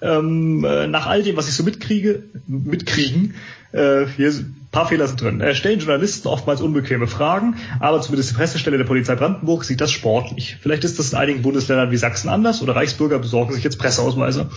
Ähm, 0.00 0.64
äh, 0.64 0.86
nach 0.86 1.06
all 1.06 1.22
dem, 1.22 1.36
was 1.36 1.48
ich 1.48 1.54
so 1.54 1.62
mitkriege, 1.62 2.24
mitkriegen, 2.46 3.34
äh, 3.72 4.06
hier 4.16 4.30
ein 4.30 4.68
paar 4.72 4.88
Fehler 4.88 5.06
sind 5.06 5.20
drin. 5.20 5.40
Äh, 5.40 5.54
stellen 5.54 5.78
Journalisten 5.78 6.28
oftmals 6.28 6.60
unbequeme 6.60 7.06
Fragen, 7.06 7.56
aber 7.80 8.00
zumindest 8.00 8.30
die 8.30 8.34
Pressestelle 8.34 8.78
der 8.78 8.84
Polizei 8.84 9.14
Brandenburg 9.14 9.64
sieht 9.64 9.80
das 9.80 9.92
sportlich. 9.92 10.56
Vielleicht 10.60 10.84
ist 10.84 10.98
das 10.98 11.12
in 11.12 11.18
einigen 11.18 11.42
Bundesländern 11.42 11.90
wie 11.90 11.96
Sachsen 11.96 12.28
anders 12.28 12.62
oder 12.62 12.74
Reichsbürger 12.74 13.18
besorgen 13.18 13.52
sich 13.52 13.62
jetzt 13.62 13.78
Presseausweise. 13.78 14.50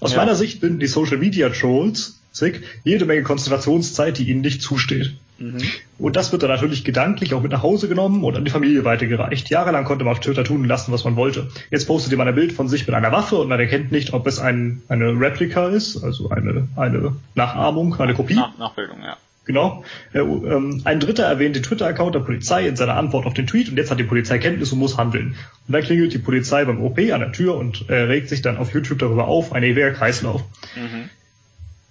Aus 0.00 0.12
ja. 0.12 0.18
meiner 0.18 0.34
Sicht 0.34 0.60
binden 0.60 0.80
die 0.80 0.86
Social 0.86 1.18
Media 1.18 1.48
Trolls 1.50 2.20
Sick, 2.34 2.62
jede 2.82 3.04
Menge 3.04 3.22
Konzentrationszeit, 3.22 4.18
die 4.18 4.28
ihnen 4.28 4.40
nicht 4.40 4.60
zusteht. 4.60 5.14
Mhm. 5.38 5.62
Und 5.98 6.16
das 6.16 6.32
wird 6.32 6.42
dann 6.42 6.50
natürlich 6.50 6.84
gedanklich 6.84 7.32
auch 7.32 7.42
mit 7.42 7.52
nach 7.52 7.62
Hause 7.62 7.88
genommen 7.88 8.24
und 8.24 8.36
an 8.36 8.44
die 8.44 8.50
Familie 8.50 8.84
weitergereicht. 8.84 9.50
Jahrelang 9.50 9.84
konnte 9.84 10.04
man 10.04 10.12
auf 10.12 10.20
Twitter 10.20 10.42
tun 10.42 10.62
und 10.62 10.68
lassen, 10.68 10.90
was 10.90 11.04
man 11.04 11.14
wollte. 11.14 11.48
Jetzt 11.70 11.86
postet 11.86 12.10
jemand 12.10 12.28
ein 12.28 12.34
Bild 12.34 12.52
von 12.52 12.68
sich 12.68 12.88
mit 12.88 12.96
einer 12.96 13.12
Waffe 13.12 13.36
und 13.36 13.48
man 13.48 13.60
erkennt 13.60 13.92
nicht, 13.92 14.12
ob 14.12 14.26
es 14.26 14.40
ein, 14.40 14.82
eine 14.88 15.10
Replika 15.10 15.68
ist, 15.68 16.02
also 16.02 16.28
eine, 16.30 16.66
eine 16.74 17.14
Nachahmung, 17.36 17.94
eine 18.00 18.14
Kopie. 18.14 18.34
Nach, 18.34 18.58
Nachbildung, 18.58 19.00
ja. 19.00 19.16
Genau. 19.44 19.84
Äh, 20.12 20.18
ähm, 20.20 20.82
ein 20.84 20.98
Dritter 20.98 21.24
erwähnt 21.24 21.54
den 21.54 21.62
Twitter-Account 21.62 22.16
der 22.16 22.20
Polizei 22.20 22.66
in 22.66 22.74
seiner 22.74 22.96
Antwort 22.96 23.26
auf 23.26 23.34
den 23.34 23.46
Tweet 23.46 23.68
und 23.68 23.76
jetzt 23.76 23.92
hat 23.92 24.00
die 24.00 24.04
Polizei 24.04 24.38
Kenntnis 24.38 24.72
und 24.72 24.80
muss 24.80 24.96
handeln. 24.96 25.36
Und 25.68 25.72
dann 25.72 25.82
klingelt 25.82 26.12
die 26.14 26.18
Polizei 26.18 26.64
beim 26.64 26.82
OP 26.82 26.98
an 26.98 27.20
der 27.20 27.30
Tür 27.30 27.56
und 27.56 27.88
äh, 27.88 27.94
regt 27.94 28.28
sich 28.28 28.42
dann 28.42 28.56
auf 28.56 28.74
YouTube 28.74 28.98
darüber 28.98 29.28
auf, 29.28 29.52
ein 29.52 29.62
ewiger 29.62 29.92
Kreislauf. 29.92 30.42
Mhm. 30.74 31.10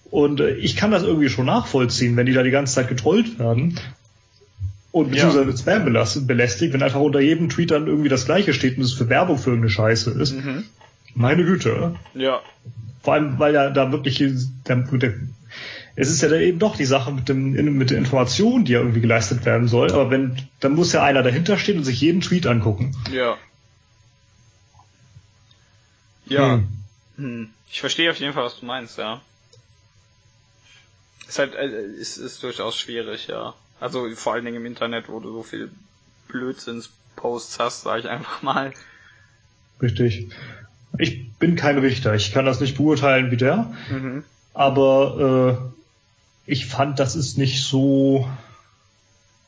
Und 0.09 0.39
äh, 0.39 0.51
ich 0.55 0.75
kann 0.75 0.91
das 0.91 1.03
irgendwie 1.03 1.30
schon 1.30 1.45
nachvollziehen, 1.45 2.15
wenn 2.17 2.25
die 2.25 2.34
da 2.34 2.43
die 2.43 2.51
ganze 2.51 2.75
Zeit 2.75 2.89
getrollt 2.89 3.39
werden 3.39 3.80
und 4.93 5.09
beziehungsweise 5.09 5.41
ja. 5.41 5.47
mit 5.47 5.59
Spam 5.59 6.27
belästigt, 6.27 6.71
wenn 6.71 6.84
einfach 6.84 6.99
unter 6.99 7.19
jedem 7.19 7.49
Tweet 7.49 7.71
dann 7.71 7.88
irgendwie 7.88 8.09
das 8.09 8.25
gleiche 8.25 8.53
steht 8.53 8.77
und 8.77 8.84
es 8.84 8.93
für 8.93 9.09
Werbung 9.09 9.39
für 9.39 9.49
irgendeine 9.49 9.71
Scheiße 9.71 10.11
ist. 10.11 10.34
Mhm. 10.34 10.65
Meine 11.15 11.43
Güte. 11.43 11.95
Ja. 12.13 12.41
Vor 13.01 13.15
allem, 13.15 13.39
weil 13.39 13.55
ja 13.55 13.71
da 13.71 13.91
wirklich 13.91 14.19
der, 14.19 14.75
der, 14.75 15.13
es 15.95 16.11
ist 16.11 16.21
ja 16.21 16.30
da 16.30 16.35
eben 16.35 16.59
doch 16.59 16.75
die 16.75 16.85
Sache 16.85 17.11
mit 17.11 17.27
dem 17.27 17.53
mit 17.75 17.89
der 17.89 17.97
Information, 17.97 18.65
die 18.65 18.73
ja 18.73 18.80
irgendwie 18.80 19.01
geleistet 19.01 19.45
werden 19.45 19.67
soll. 19.67 19.91
Aber 19.91 20.11
wenn 20.11 20.38
dann 20.59 20.73
muss 20.75 20.93
ja 20.93 21.03
einer 21.03 21.23
dahinter 21.23 21.57
stehen 21.57 21.80
und 21.80 21.85
sich 21.85 21.99
jeden 21.99 22.21
Tweet 22.21 22.45
angucken. 22.45 22.95
Ja. 23.11 23.38
Ja. 26.27 26.53
Hm. 26.53 26.67
Hm. 27.17 27.49
Ich 27.71 27.80
verstehe 27.80 28.11
auf 28.11 28.19
jeden 28.19 28.34
Fall, 28.34 28.45
was 28.45 28.59
du 28.59 28.67
meinst, 28.67 28.99
ja. 28.99 29.21
Ist 31.27 31.39
halt, 31.39 31.55
äh, 31.55 31.67
ist, 31.67 32.17
ist 32.17 32.43
durchaus 32.43 32.77
schwierig, 32.77 33.27
ja. 33.27 33.53
Also 33.79 34.07
vor 34.15 34.33
allen 34.33 34.45
Dingen 34.45 34.57
im 34.57 34.65
Internet, 34.65 35.09
wo 35.09 35.19
du 35.19 35.31
so 35.31 35.43
viel 35.43 35.71
Blödsinns-Posts 36.29 37.59
hast, 37.59 37.81
sag 37.83 37.99
ich 37.99 38.09
einfach 38.09 38.41
mal. 38.41 38.73
Richtig. 39.81 40.29
Ich 40.97 41.31
bin 41.39 41.55
kein 41.55 41.79
Richter, 41.79 42.13
ich 42.13 42.31
kann 42.31 42.45
das 42.45 42.59
nicht 42.59 42.77
beurteilen 42.77 43.31
wie 43.31 43.37
der, 43.37 43.73
mhm. 43.89 44.23
aber 44.53 45.71
äh, 46.45 46.51
ich 46.51 46.67
fand, 46.67 46.99
das 46.99 47.15
ist 47.15 47.37
nicht 47.37 47.63
so 47.63 48.29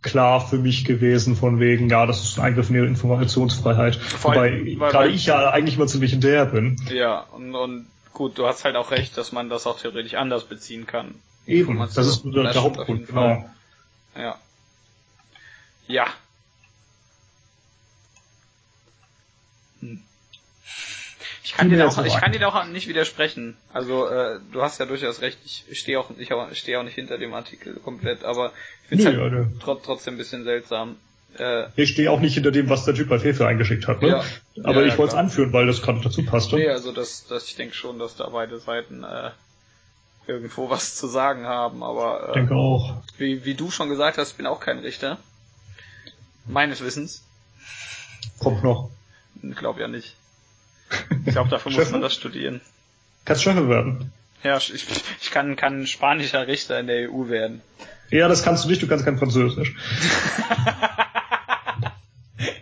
klar 0.02 0.46
für 0.46 0.58
mich 0.58 0.86
gewesen, 0.86 1.36
von 1.36 1.60
wegen, 1.60 1.90
ja, 1.90 2.06
das 2.06 2.24
ist 2.24 2.38
ein 2.38 2.46
Eingriff 2.46 2.70
in 2.70 2.76
ihre 2.76 2.86
Informationsfreiheit. 2.86 3.96
Vor 3.96 4.36
Wobei 4.36 4.76
gerade 4.78 5.10
ich 5.10 5.26
ja 5.26 5.50
eigentlich 5.50 5.78
mal 5.78 5.88
ziemlich 5.88 6.12
hinterher 6.12 6.46
bin. 6.46 6.78
Ja, 6.94 7.22
und, 7.32 7.56
und 7.56 7.88
gut, 8.14 8.38
du 8.38 8.46
hast 8.46 8.66
halt 8.66 8.76
auch 8.76 8.92
recht, 8.92 9.18
dass 9.18 9.32
man 9.32 9.50
das 9.50 9.66
auch 9.66 9.80
theoretisch 9.80 10.14
anders 10.14 10.46
beziehen 10.46 10.86
kann. 10.86 11.16
Eben, 11.48 11.78
das 11.78 11.98
ist 11.98 12.24
der, 12.26 12.44
der 12.44 12.64
Hauptgrund, 12.64 13.08
genau. 13.08 13.50
Ja. 14.16 14.40
Ja. 15.88 16.08
Hm. 19.82 20.02
Ich 21.44 21.54
kann, 21.54 21.70
dir 21.70 21.88
auch, 21.88 22.04
ich 22.04 22.16
kann 22.16 22.32
dir 22.32 22.48
auch 22.48 22.66
nicht 22.66 22.88
widersprechen. 22.88 23.56
Also 23.72 24.08
äh, 24.08 24.40
du 24.52 24.62
hast 24.62 24.80
ja 24.80 24.86
durchaus 24.86 25.22
recht. 25.22 25.38
Ich 25.44 25.80
stehe 25.80 26.00
auch, 26.00 26.10
ich 26.18 26.30
stehe 26.58 26.80
auch 26.80 26.84
nicht 26.84 26.96
hinter 26.96 27.18
dem 27.18 27.34
Artikel 27.34 27.76
komplett, 27.76 28.24
aber 28.24 28.52
ich 28.84 28.90
finde 28.90 29.10
es 29.10 29.18
halt 29.18 29.60
tr 29.60 29.82
trotzdem 29.84 30.16
ein 30.16 30.18
bisschen 30.18 30.44
seltsam. 30.44 30.98
Äh, 31.38 31.68
ich 31.76 31.92
stehe 31.92 32.10
auch 32.10 32.20
nicht 32.20 32.34
hinter 32.34 32.52
dem, 32.52 32.70
was 32.70 32.86
der 32.86 32.96
Typ 32.96 33.10
bei 33.10 33.20
Fefe 33.20 33.46
eingeschickt 33.46 33.88
hat. 33.88 34.02
Ne? 34.02 34.08
Ja, 34.10 34.24
aber 34.64 34.82
ja, 34.82 34.88
ich 34.88 34.98
wollte 34.98 35.14
es 35.14 35.18
anführen, 35.20 35.54
weil 35.54 35.68
das 35.68 35.82
gerade 35.82 36.02
dazu 36.02 36.24
passte. 36.26 36.56
Nee, 36.56 36.70
also 36.70 36.92
das, 36.92 37.28
das, 37.28 37.48
ich 37.48 37.56
denke 37.56 37.76
schon, 37.76 38.00
dass 38.00 38.16
da 38.16 38.30
beide 38.30 38.58
Seiten 38.60 39.04
äh, 39.04 39.32
irgendwo 40.28 40.70
was 40.70 40.96
zu 40.96 41.08
sagen 41.08 41.46
haben, 41.46 41.84
aber 41.84 42.30
äh, 42.30 42.34
denke 42.34 42.56
auch. 42.56 43.02
Wie, 43.18 43.46
wie 43.46 43.56
du 43.56 43.72
schon 43.72 43.90
gesagt 43.90 44.18
hast, 44.18 44.38
bin 44.38 44.46
auch 44.46 44.60
kein 44.60 44.80
Richter. 44.80 45.18
Meines 46.46 46.82
Wissens. 46.82 47.24
Kommt 48.40 48.64
noch. 48.64 48.90
Glaub 49.42 49.80
ja 49.80 49.88
nicht. 49.88 50.16
Ich 51.26 51.34
glaube, 51.34 51.50
dafür 51.50 51.72
muss 51.72 51.90
man 51.90 52.02
das 52.02 52.14
studieren. 52.14 52.62
Kannst 53.26 53.42
Schöffel 53.42 53.68
werden. 53.68 54.14
Ja, 54.44 54.58
ich, 54.58 54.86
ich 55.22 55.32
kann, 55.32 55.56
kann 55.56 55.88
spanischer 55.88 56.46
Richter 56.46 56.80
in 56.80 56.86
der 56.86 57.12
EU 57.12 57.30
werden. 57.30 57.62
Ja, 58.12 58.28
das 58.28 58.44
kannst 58.44 58.64
du 58.64 58.70
nicht, 58.70 58.84
du 58.84 58.88
kannst 58.88 59.06
kein 59.06 59.18
Französisch. 59.18 59.76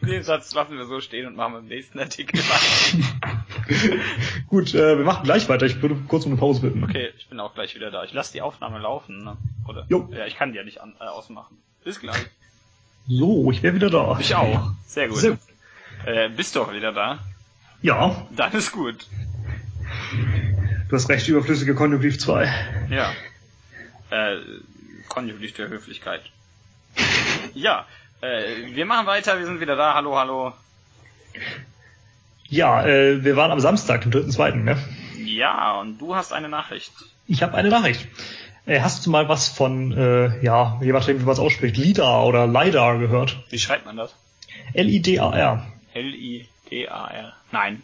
Den 0.02 0.24
Satz 0.24 0.54
lassen 0.54 0.78
wir 0.78 0.86
so 0.86 1.02
stehen 1.02 1.28
und 1.28 1.36
machen 1.36 1.54
wir 1.54 1.60
im 1.60 1.68
nächsten 1.68 2.00
Artikel 2.00 2.40
weiter. 2.40 3.44
Gut, 4.48 4.74
äh, 4.74 4.98
wir 4.98 5.06
machen 5.06 5.24
gleich 5.24 5.48
weiter. 5.50 5.66
Ich 5.66 5.82
würde 5.82 5.96
kurz 6.08 6.26
um 6.26 6.32
eine 6.32 6.40
Pause 6.40 6.62
bitten. 6.62 6.84
Okay, 6.84 7.12
ich 7.18 7.28
bin 7.28 7.40
auch 7.40 7.54
gleich 7.54 7.76
wieder 7.76 7.92
da. 7.92 8.04
Ich 8.04 8.14
lasse 8.14 8.34
die 8.34 8.42
Aufnahme 8.42 8.80
laufen, 8.80 9.24
ne? 9.24 9.38
Oder? 9.68 9.86
Jo. 9.90 10.10
Ja, 10.12 10.26
ich 10.26 10.36
kann 10.36 10.52
die 10.52 10.58
ja 10.58 10.64
nicht 10.64 10.82
an, 10.82 10.96
äh, 11.00 11.06
ausmachen. 11.06 11.58
Bis 11.84 12.00
gleich. 12.00 12.26
So, 13.08 13.52
ich 13.52 13.64
wäre 13.64 13.76
wieder 13.76 13.90
da. 13.90 14.18
Ich 14.20 14.34
auch. 14.36 14.72
Sehr 14.88 15.08
gut. 15.08 15.18
Sehr 15.18 15.32
gut. 15.32 15.40
Äh, 16.06 16.30
bist 16.30 16.56
du 16.56 16.62
auch 16.62 16.74
wieder 16.74 16.92
da? 16.92 17.20
Ja. 17.82 18.28
Dann 18.36 18.54
ist 18.54 18.72
gut. 18.72 19.08
Du 20.90 20.96
hast 20.96 21.10
recht, 21.10 21.28
überflüssige 21.28 21.76
Konjunktiv 21.76 22.20
2. 22.20 22.88
Ja. 22.90 23.12
Äh, 24.10 24.38
Konjunktiv 25.10 25.54
der 25.54 25.70
Höflichkeit. 25.70 26.22
Ja, 27.56 27.86
äh, 28.22 28.74
wir 28.74 28.86
machen 28.88 29.06
weiter, 29.06 29.38
wir 29.38 29.46
sind 29.46 29.60
wieder 29.60 29.76
da. 29.76 29.94
Hallo, 29.94 30.18
hallo. 30.18 30.54
Ja, 32.54 32.86
äh, 32.86 33.24
wir 33.24 33.36
waren 33.36 33.50
am 33.50 33.60
Samstag, 33.60 34.04
dem 34.04 34.12
3.2., 34.12 34.58
ne? 34.58 34.78
Ja, 35.26 35.80
und 35.80 35.98
du 35.98 36.16
hast 36.16 36.34
eine 36.34 36.50
Nachricht. 36.50 36.92
Ich 37.26 37.42
habe 37.42 37.56
eine 37.56 37.70
Nachricht. 37.70 38.08
Äh, 38.68 38.82
hast 38.82 39.04
du 39.06 39.10
mal 39.10 39.28
was 39.28 39.50
von, 39.50 39.92
äh, 39.92 40.46
ja, 40.46 40.80
je 40.80 40.92
nachdem, 40.92 41.20
wie 41.20 41.24
man 41.26 41.34
es 41.34 41.40
ausspricht, 41.40 41.78
LIDAR 41.78 42.28
oder 42.28 42.46
LIDAR 42.46 43.00
gehört? 43.00 43.44
Wie 43.50 43.58
schreibt 43.58 43.88
man 43.88 43.98
das? 43.98 44.14
L-I-D-A-R. 44.74 45.66
L-I-D-A-R. 45.96 47.34
Nein. 47.52 47.82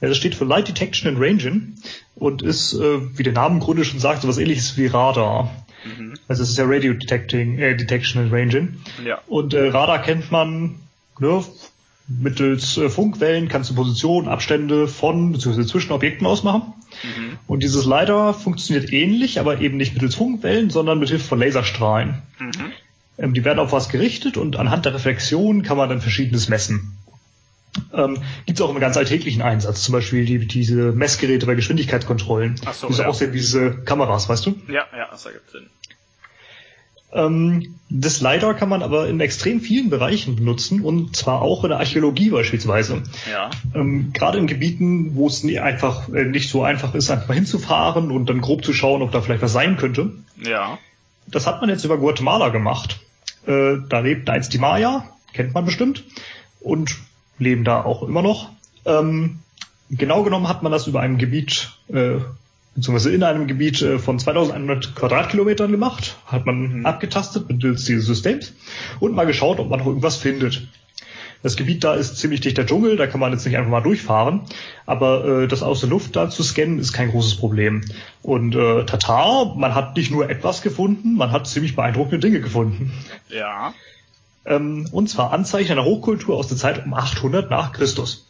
Ja, 0.00 0.08
das 0.08 0.16
steht 0.16 0.34
für 0.34 0.46
Light 0.46 0.68
Detection 0.68 1.10
and 1.10 1.20
Ranging 1.20 1.74
und 2.14 2.40
ist, 2.40 2.72
äh, 2.72 3.18
wie 3.18 3.22
der 3.22 3.34
Name 3.34 3.56
im 3.56 3.60
Grunde 3.60 3.84
schon 3.84 4.00
sagt, 4.00 4.22
so 4.22 4.28
was 4.28 4.38
ähnliches 4.38 4.78
wie 4.78 4.86
Radar. 4.86 5.54
Mhm. 5.84 6.14
Also 6.26 6.42
es 6.42 6.48
ist 6.48 6.56
ja 6.56 6.64
Radio 6.66 6.94
Detecting, 6.94 7.58
äh, 7.58 7.76
Detection 7.76 8.22
and 8.22 8.32
Ranging. 8.32 8.80
Ja. 9.04 9.20
Und 9.26 9.52
äh, 9.52 9.68
Radar 9.68 10.00
kennt 10.00 10.30
man 10.32 10.76
ne, 11.18 11.44
mittels 12.08 12.76
äh, 12.78 12.88
Funkwellen 12.88 13.48
kannst 13.48 13.70
du 13.70 13.74
Positionen, 13.74 14.28
Abstände 14.28 14.88
von 14.88 15.32
bzw. 15.32 15.66
zwischen 15.66 15.92
Objekten 15.92 16.26
ausmachen. 16.26 16.74
Mhm. 17.02 17.38
Und 17.46 17.62
dieses 17.62 17.84
LiDAR 17.84 18.34
funktioniert 18.34 18.92
ähnlich, 18.92 19.38
aber 19.38 19.60
eben 19.60 19.76
nicht 19.76 19.94
mittels 19.94 20.14
Funkwellen, 20.14 20.70
sondern 20.70 20.98
mit 20.98 21.10
Hilfe 21.10 21.24
von 21.24 21.38
Laserstrahlen. 21.38 22.22
Mhm. 22.38 22.72
Ähm, 23.18 23.34
die 23.34 23.44
werden 23.44 23.58
auf 23.58 23.72
was 23.72 23.88
gerichtet 23.88 24.36
und 24.36 24.56
anhand 24.56 24.86
der 24.86 24.94
Reflexion 24.94 25.62
kann 25.62 25.76
man 25.76 25.88
dann 25.88 26.00
verschiedenes 26.00 26.48
messen. 26.48 26.96
Ähm, 27.92 28.18
Gibt 28.46 28.58
es 28.58 28.64
auch 28.64 28.74
im 28.74 28.80
ganz 28.80 28.96
alltäglichen 28.96 29.42
Einsatz, 29.42 29.82
zum 29.82 29.92
Beispiel 29.92 30.24
die, 30.24 30.46
diese 30.46 30.92
Messgeräte 30.92 31.46
bei 31.46 31.54
Geschwindigkeitskontrollen. 31.54 32.60
Ach 32.64 32.74
so, 32.74 32.88
die 32.88 32.94
so 32.94 33.02
ja. 33.02 33.08
aussehen 33.08 33.32
wie 33.32 33.38
diese 33.38 33.72
Kameras, 33.84 34.28
weißt 34.28 34.46
du? 34.46 34.54
Ja, 34.68 34.86
ja, 34.96 35.08
das 35.10 35.26
ergibt 35.26 35.50
Sinn. 35.50 35.68
Ähm, 37.12 37.74
das 37.88 38.20
LiDAR 38.20 38.54
kann 38.54 38.68
man 38.68 38.82
aber 38.82 39.08
in 39.08 39.18
extrem 39.20 39.60
vielen 39.60 39.88
Bereichen 39.88 40.36
benutzen 40.36 40.82
und 40.82 41.16
zwar 41.16 41.40
auch 41.40 41.64
in 41.64 41.70
der 41.70 41.78
Archäologie 41.78 42.30
beispielsweise. 42.30 43.02
Ja. 43.30 43.50
Ähm, 43.74 44.12
gerade 44.12 44.38
in 44.38 44.46
Gebieten, 44.46 45.14
wo 45.14 45.26
es 45.26 45.42
einfach 45.44 46.08
äh, 46.10 46.24
nicht 46.24 46.50
so 46.50 46.62
einfach 46.62 46.94
ist, 46.94 47.10
einfach 47.10 47.28
mal 47.28 47.34
hinzufahren 47.34 48.10
und 48.10 48.28
dann 48.28 48.42
grob 48.42 48.64
zu 48.64 48.74
schauen, 48.74 49.00
ob 49.00 49.10
da 49.10 49.22
vielleicht 49.22 49.42
was 49.42 49.52
sein 49.52 49.78
könnte. 49.78 50.12
Ja. 50.44 50.78
Das 51.26 51.46
hat 51.46 51.60
man 51.60 51.70
jetzt 51.70 51.84
über 51.84 51.96
Guatemala 51.96 52.50
gemacht. 52.50 53.00
Äh, 53.46 53.76
da 53.88 54.00
lebten 54.00 54.30
einst 54.30 54.52
die 54.52 54.58
Maya, 54.58 55.04
kennt 55.32 55.54
man 55.54 55.64
bestimmt, 55.64 56.04
und 56.60 56.96
leben 57.38 57.64
da 57.64 57.82
auch 57.82 58.02
immer 58.02 58.20
noch. 58.20 58.50
Ähm, 58.84 59.38
genau 59.90 60.22
genommen 60.24 60.48
hat 60.48 60.62
man 60.62 60.72
das 60.72 60.86
über 60.86 61.00
einem 61.00 61.16
Gebiet 61.16 61.70
äh, 61.88 62.16
beziehungsweise 62.78 63.12
in 63.12 63.24
einem 63.24 63.48
Gebiet 63.48 63.82
äh, 63.82 63.98
von 63.98 64.18
2100 64.18 64.94
Quadratkilometern 64.94 65.70
gemacht, 65.70 66.16
hat 66.26 66.46
man 66.46 66.78
mhm. 66.78 66.86
abgetastet 66.86 67.48
mittels 67.48 67.84
dieses 67.84 68.06
Systems 68.06 68.52
und 69.00 69.14
mal 69.14 69.26
geschaut, 69.26 69.58
ob 69.58 69.68
man 69.68 69.80
noch 69.80 69.86
irgendwas 69.86 70.16
findet. 70.16 70.68
Das 71.42 71.56
Gebiet 71.56 71.84
da 71.84 71.94
ist 71.94 72.16
ziemlich 72.16 72.40
dichter 72.40 72.66
Dschungel, 72.66 72.96
da 72.96 73.06
kann 73.06 73.20
man 73.20 73.32
jetzt 73.32 73.44
nicht 73.46 73.56
einfach 73.56 73.70
mal 73.70 73.80
durchfahren, 73.80 74.42
aber 74.86 75.42
äh, 75.42 75.48
das 75.48 75.62
aus 75.62 75.80
der 75.80 75.88
Luft 75.88 76.14
da 76.14 76.30
zu 76.30 76.42
scannen 76.42 76.78
ist 76.78 76.92
kein 76.92 77.10
großes 77.10 77.36
Problem. 77.36 77.82
Und 78.22 78.54
äh, 78.54 78.84
Tatar, 78.84 79.56
man 79.56 79.74
hat 79.74 79.96
nicht 79.96 80.10
nur 80.10 80.30
etwas 80.30 80.62
gefunden, 80.62 81.16
man 81.16 81.32
hat 81.32 81.46
ziemlich 81.48 81.74
beeindruckende 81.74 82.20
Dinge 82.20 82.40
gefunden. 82.40 82.92
Ja. 83.28 83.74
Ähm, 84.44 84.88
und 84.92 85.10
zwar 85.10 85.32
Anzeichen 85.32 85.72
einer 85.72 85.84
Hochkultur 85.84 86.36
aus 86.36 86.48
der 86.48 86.56
Zeit 86.56 86.84
um 86.84 86.94
800 86.94 87.50
nach 87.50 87.72
Christus. 87.72 88.27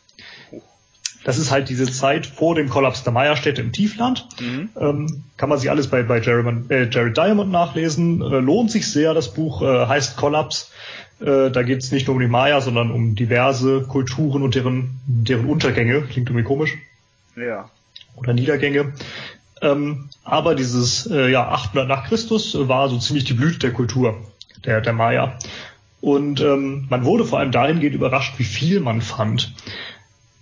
Das 1.25 1.39
ist 1.39 1.51
halt 1.51 1.69
diese 1.69 1.91
Zeit 1.91 2.27
vor 2.27 2.55
dem 2.55 2.69
Kollaps 2.69 3.03
der 3.03 3.13
Maya-Städte 3.13 3.61
im 3.61 3.73
Tiefland. 3.73 4.27
Mhm. 4.41 4.71
Ähm, 4.79 5.25
kann 5.37 5.49
man 5.49 5.59
sich 5.59 5.71
alles 5.71 5.89
bei, 5.89 6.03
bei 6.03 6.21
Jared, 6.21 6.71
äh, 6.71 6.89
Jared 6.89 7.17
Diamond 7.17 7.51
nachlesen. 7.51 8.23
Äh, 8.23 8.39
lohnt 8.39 8.71
sich 8.71 8.91
sehr. 8.91 9.15
Das 9.15 9.35
Buch 9.35 9.63
äh, 9.63 9.87
heißt 9.87 10.17
Kollaps. 10.17 10.73
Äh, 11.21 11.51
da 11.51 11.63
geht 11.63 11.83
es 11.83 11.91
nicht 11.91 12.07
nur 12.07 12.17
um 12.17 12.21
die 12.21 12.29
Maya, 12.29 12.61
sondern 12.61 12.91
um 12.91 13.15
diverse 13.15 13.83
Kulturen 13.83 14.43
und 14.43 14.55
deren, 14.55 15.01
deren 15.07 15.47
Untergänge. 15.47 16.03
Klingt 16.03 16.29
irgendwie 16.29 16.45
komisch. 16.45 16.77
Ja. 17.37 17.69
Oder 18.17 18.33
Niedergänge. 18.33 18.93
Ähm, 19.61 20.09
aber 20.25 20.55
dieses 20.55 21.07
äh, 21.11 21.31
ja, 21.31 21.49
800 21.49 21.89
nach 21.89 22.07
Christus 22.07 22.57
war 22.69 22.89
so 22.89 22.99
ziemlich 22.99 23.25
die 23.25 23.35
Blüte 23.35 23.59
der 23.59 23.73
Kultur 23.73 24.17
der, 24.65 24.81
der 24.81 24.93
Maya. 24.93 25.39
Und 26.01 26.41
ähm, 26.41 26.87
man 26.91 27.05
wurde 27.05 27.25
vor 27.25 27.41
allem 27.41 27.51
dahingehend 27.51 27.95
überrascht, 27.95 28.39
wie 28.39 28.45
viel 28.45 28.81
man 28.81 29.01
fand. 29.03 29.53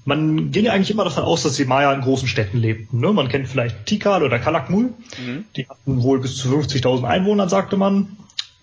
Man 0.06 0.52
ging 0.52 0.68
eigentlich 0.68 0.92
immer 0.92 1.02
davon 1.02 1.24
aus, 1.24 1.42
dass 1.42 1.56
die 1.56 1.64
Maya 1.64 1.92
in 1.92 2.00
großen 2.00 2.28
Städten 2.28 2.58
lebten. 2.58 3.00
Ne? 3.00 3.12
Man 3.12 3.28
kennt 3.28 3.48
vielleicht 3.48 3.86
Tikal 3.86 4.22
oder 4.22 4.38
Kalakmul. 4.38 4.94
Mhm. 5.24 5.44
Die 5.56 5.68
hatten 5.68 6.02
wohl 6.02 6.20
bis 6.20 6.36
zu 6.36 6.48
50.000 6.48 7.02
Einwohner, 7.02 7.48
sagte 7.48 7.76
man. 7.76 8.16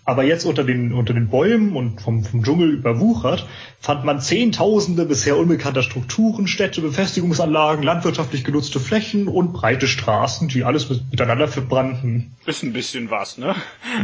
Aber 0.06 0.24
jetzt 0.24 0.46
unter 0.46 0.64
den, 0.64 0.94
unter 0.94 1.14
den 1.14 1.30
Bäumen 1.30 1.76
und 1.76 2.02
vom, 2.02 2.24
vom 2.24 2.44
Dschungel 2.44 2.72
überwuchert, 2.72 3.46
fand 3.80 4.06
man 4.06 4.22
Zehntausende 4.22 5.06
bisher 5.06 5.38
unbekannter 5.38 5.84
Strukturen, 5.84 6.48
Städte, 6.48 6.82
Befestigungsanlagen, 6.82 7.84
landwirtschaftlich 7.84 8.46
genutzte 8.46 8.80
Flächen 8.80 9.28
und 9.28 9.52
breite 9.52 9.88
Straßen, 9.88 10.48
die 10.48 10.64
alles 10.64 10.90
mit, 10.90 11.12
miteinander 11.12 11.50
verbrannten. 11.50 12.36
Ist 12.46 12.64
ein 12.64 12.74
bisschen 12.74 13.12
was, 13.12 13.38
ne? 13.38 13.56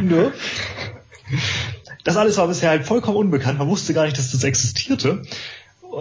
Ne? 0.01 0.33
Das 2.03 2.17
alles 2.17 2.37
war 2.37 2.47
bisher 2.47 2.69
halt 2.69 2.85
vollkommen 2.85 3.17
unbekannt. 3.17 3.59
Man 3.59 3.67
wusste 3.67 3.93
gar 3.93 4.05
nicht, 4.05 4.17
dass 4.17 4.31
das 4.31 4.43
existierte. 4.43 5.23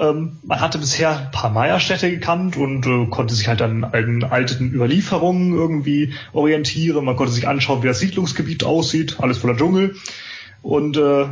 Ähm, 0.00 0.38
man 0.42 0.60
hatte 0.60 0.78
bisher 0.78 1.18
ein 1.18 1.30
paar 1.30 1.50
Maya-Städte 1.50 2.10
gekannt 2.10 2.56
und 2.56 2.86
äh, 2.86 3.06
konnte 3.06 3.34
sich 3.34 3.48
halt 3.48 3.62
an 3.62 3.84
alten, 3.84 4.22
alten 4.22 4.72
Überlieferungen 4.72 5.54
irgendwie 5.54 6.12
orientieren. 6.32 7.04
Man 7.04 7.16
konnte 7.16 7.32
sich 7.32 7.48
anschauen, 7.48 7.82
wie 7.82 7.86
das 7.86 8.00
Siedlungsgebiet 8.00 8.64
aussieht, 8.64 9.16
alles 9.20 9.38
voller 9.38 9.56
Dschungel. 9.56 9.96
Und 10.62 10.96
äh, 10.96 11.26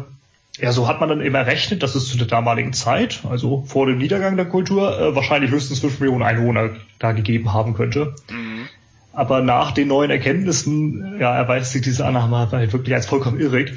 ja, 0.58 0.72
so 0.72 0.88
hat 0.88 1.00
man 1.00 1.10
dann 1.10 1.20
eben 1.20 1.34
errechnet, 1.34 1.82
dass 1.82 1.94
es 1.94 2.08
zu 2.08 2.16
der 2.16 2.26
damaligen 2.26 2.72
Zeit, 2.72 3.20
also 3.28 3.64
vor 3.66 3.86
dem 3.86 3.98
Niedergang 3.98 4.36
der 4.36 4.46
Kultur, 4.46 4.98
äh, 4.98 5.14
wahrscheinlich 5.14 5.50
höchstens 5.50 5.80
5 5.80 6.00
Millionen 6.00 6.22
Einwohner 6.22 6.70
da 6.98 7.12
gegeben 7.12 7.52
haben 7.52 7.74
könnte. 7.74 8.14
Mhm. 8.30 8.68
Aber 9.12 9.42
nach 9.42 9.72
den 9.72 9.88
neuen 9.88 10.10
Erkenntnissen, 10.10 11.18
ja, 11.20 11.34
erweist 11.34 11.72
sich 11.72 11.82
diese 11.82 12.06
Annahme 12.06 12.50
halt 12.50 12.72
wirklich 12.72 12.94
als 12.94 13.06
vollkommen 13.06 13.40
irrig. 13.40 13.72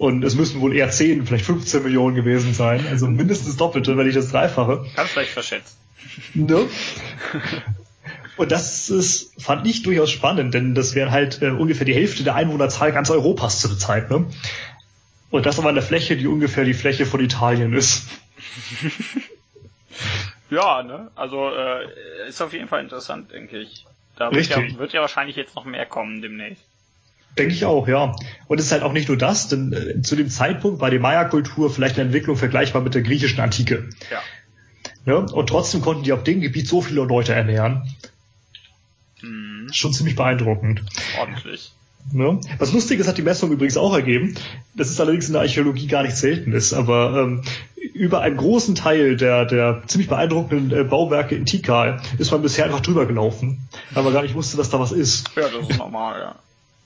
Und 0.00 0.24
es 0.24 0.34
müssen 0.34 0.62
wohl 0.62 0.74
eher 0.74 0.88
10, 0.88 1.26
vielleicht 1.26 1.44
15 1.44 1.82
Millionen 1.82 2.16
gewesen 2.16 2.54
sein. 2.54 2.86
Also 2.88 3.06
mindestens 3.06 3.58
Doppelte, 3.58 3.98
wenn 3.98 4.08
ich 4.08 4.14
das 4.14 4.30
dreifache. 4.30 4.86
Kannst 4.96 5.12
vielleicht 5.12 5.32
verschätzt. 5.32 5.76
Ne? 6.32 6.66
Und 8.38 8.50
das 8.50 8.88
ist, 8.88 9.38
fand 9.42 9.66
ich 9.66 9.82
durchaus 9.82 10.10
spannend, 10.10 10.54
denn 10.54 10.74
das 10.74 10.94
wäre 10.94 11.10
halt 11.10 11.42
äh, 11.42 11.50
ungefähr 11.50 11.84
die 11.84 11.94
Hälfte 11.94 12.24
der 12.24 12.34
Einwohnerzahl 12.34 12.92
ganz 12.92 13.10
Europas 13.10 13.60
zu 13.60 13.68
der 13.68 13.76
Zeit. 13.76 14.10
Ne? 14.10 14.24
Und 15.28 15.44
das 15.44 15.58
aber 15.58 15.68
eine 15.68 15.82
Fläche, 15.82 16.16
die 16.16 16.28
ungefähr 16.28 16.64
die 16.64 16.72
Fläche 16.72 17.04
von 17.04 17.20
Italien 17.20 17.74
ist. 17.74 18.08
ja, 20.50 20.82
ne? 20.82 21.10
Also 21.14 21.50
äh, 21.50 22.26
ist 22.26 22.40
auf 22.40 22.54
jeden 22.54 22.68
Fall 22.68 22.80
interessant, 22.82 23.32
denke 23.32 23.58
ich. 23.58 23.84
Da 24.16 24.32
wird 24.32 24.46
ja, 24.46 24.78
wird 24.78 24.94
ja 24.94 25.02
wahrscheinlich 25.02 25.36
jetzt 25.36 25.54
noch 25.56 25.66
mehr 25.66 25.84
kommen 25.84 26.22
demnächst. 26.22 26.64
Denke 27.38 27.54
ich 27.54 27.64
auch, 27.64 27.88
ja. 27.88 28.14
Und 28.48 28.58
es 28.58 28.66
ist 28.66 28.72
halt 28.72 28.82
auch 28.82 28.92
nicht 28.92 29.08
nur 29.08 29.16
das, 29.16 29.48
denn 29.48 29.72
äh, 29.72 30.02
zu 30.02 30.16
dem 30.16 30.28
Zeitpunkt 30.28 30.80
war 30.80 30.90
die 30.90 30.98
Maya-Kultur 30.98 31.70
vielleicht 31.70 31.96
eine 31.96 32.06
Entwicklung 32.06 32.36
vergleichbar 32.36 32.82
mit 32.82 32.94
der 32.94 33.02
griechischen 33.02 33.40
Antike. 33.40 33.88
Ja. 34.10 35.12
ja. 35.12 35.18
Und 35.18 35.48
trotzdem 35.48 35.80
konnten 35.80 36.02
die 36.02 36.12
auf 36.12 36.24
dem 36.24 36.40
Gebiet 36.40 36.66
so 36.66 36.80
viele 36.80 37.02
Leute 37.04 37.32
ernähren. 37.32 37.82
Hm. 39.20 39.68
Schon 39.72 39.92
ziemlich 39.92 40.16
beeindruckend. 40.16 40.82
Ordentlich. 41.18 41.72
Ne? 42.12 42.40
Was 42.58 42.72
lustig 42.72 42.98
ist, 42.98 43.06
hat 43.06 43.18
die 43.18 43.22
Messung 43.22 43.52
übrigens 43.52 43.76
auch 43.76 43.94
ergeben, 43.94 44.34
dass 44.74 44.90
es 44.90 45.00
allerdings 45.00 45.26
in 45.26 45.34
der 45.34 45.42
Archäologie 45.42 45.86
gar 45.86 46.02
nicht 46.02 46.16
selten 46.16 46.52
ist, 46.52 46.72
aber 46.72 47.22
ähm, 47.22 47.42
über 47.94 48.20
einen 48.20 48.36
großen 48.36 48.74
Teil 48.74 49.16
der, 49.16 49.44
der 49.44 49.82
ziemlich 49.86 50.08
beeindruckenden 50.08 50.76
äh, 50.76 50.84
Bauwerke 50.84 51.34
in 51.34 51.46
Tikal 51.46 52.00
ist 52.18 52.32
man 52.32 52.42
bisher 52.42 52.64
einfach 52.64 52.80
drüber 52.80 53.06
gelaufen, 53.06 53.68
weil 53.92 54.02
man 54.02 54.12
gar 54.12 54.22
nicht 54.22 54.34
wusste, 54.34 54.56
dass 54.56 54.70
da 54.70 54.80
was 54.80 54.92
ist. 54.92 55.30
Ja, 55.36 55.48
das 55.48 55.68
ist 55.68 55.78
normal, 55.78 56.20
ja. 56.20 56.36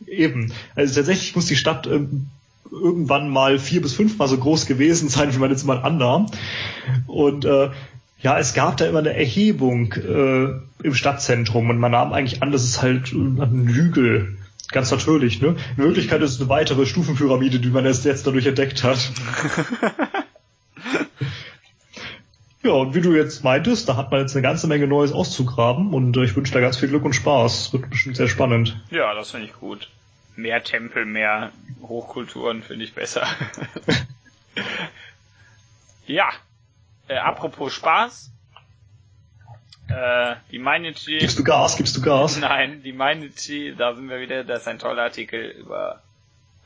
Eben. 0.07 0.53
Also 0.75 0.95
tatsächlich 0.95 1.35
muss 1.35 1.47
die 1.47 1.57
Stadt 1.57 1.87
ähm, 1.87 2.29
irgendwann 2.71 3.29
mal 3.29 3.59
vier 3.59 3.83
bis 3.83 3.95
fünfmal 3.95 4.29
so 4.29 4.39
groß 4.39 4.67
gewesen 4.67 5.09
sein, 5.09 5.35
wie 5.35 5.39
man 5.39 5.51
jetzt 5.51 5.65
mal 5.65 5.79
annahm. 5.79 6.27
Und 7.07 7.45
äh, 7.45 7.71
ja, 8.21 8.39
es 8.39 8.55
gab 8.55 8.77
da 8.77 8.87
immer 8.87 9.01
eine 9.01 9.15
Erhebung 9.15 9.93
äh, 9.93 10.47
im 10.83 10.95
Stadtzentrum 10.95 11.71
und 11.71 11.79
man 11.79 11.93
nahm 11.93 12.13
eigentlich 12.13 12.43
an, 12.43 12.53
dass 12.53 12.65
es 12.65 12.83
halt 12.83 13.13
äh, 13.13 13.17
ein 13.17 13.69
Hügel 13.69 14.37
Ganz 14.75 14.91
natürlich, 14.91 15.41
ne? 15.41 15.57
In 15.77 15.85
Wirklichkeit 15.85 16.23
ist 16.23 16.33
es 16.33 16.41
eine 16.41 16.49
weitere 16.49 16.87
Stufenpyramide, 16.87 17.61
die 17.61 17.69
man 17.69 17.85
erst 17.85 18.05
jetzt 18.05 18.27
dadurch 18.27 18.47
entdeckt 18.47 18.83
hat. 18.83 19.13
ja, 22.65 22.73
und 22.73 22.95
wie 22.95 23.03
du 23.03 23.15
jetzt 23.15 23.45
meintest, 23.45 23.89
da 23.89 23.97
hat 23.97 24.11
man 24.11 24.21
jetzt 24.21 24.35
eine 24.35 24.43
ganze 24.43 24.67
Menge 24.67 24.87
Neues 24.87 25.13
auszugraben 25.13 25.93
und 25.93 26.17
ich 26.17 26.35
wünsche 26.35 26.53
da 26.53 26.61
ganz 26.61 26.79
viel 26.79 26.89
Glück 26.89 27.05
und 27.05 27.13
Spaß. 27.13 27.73
Wird 27.73 27.91
bestimmt 27.91 28.17
sehr 28.17 28.29
spannend. 28.29 28.81
Ja, 28.91 29.15
das 29.15 29.33
finde 29.33 29.47
ich 29.47 29.53
gut. 29.53 29.91
Mehr 30.35 30.65
Tempel, 30.65 31.05
mehr 31.05 31.53
Hochkulturen 31.83 32.63
finde 32.63 32.85
ich 32.85 32.95
besser. 32.95 33.27
ja. 36.07 36.31
Äh, 37.07 37.19
apropos 37.19 37.75
Spaß, 37.75 38.31
äh, 39.89 40.37
die 40.51 40.59
Minity. 40.59 41.19
Gibst 41.19 41.39
du 41.39 41.45
Gas? 41.45 41.77
Gibst 41.77 41.97
du 41.97 42.01
Gas? 42.01 42.39
Nein, 42.39 42.83
die 42.83 42.93
Minity, 42.93 43.75
da 43.77 43.95
sind 43.95 44.09
wir 44.09 44.21
wieder, 44.21 44.43
das 44.43 44.63
ist 44.63 44.69
ein 44.69 44.79
toller 44.79 45.03
Artikel 45.03 45.51
über, 45.51 46.03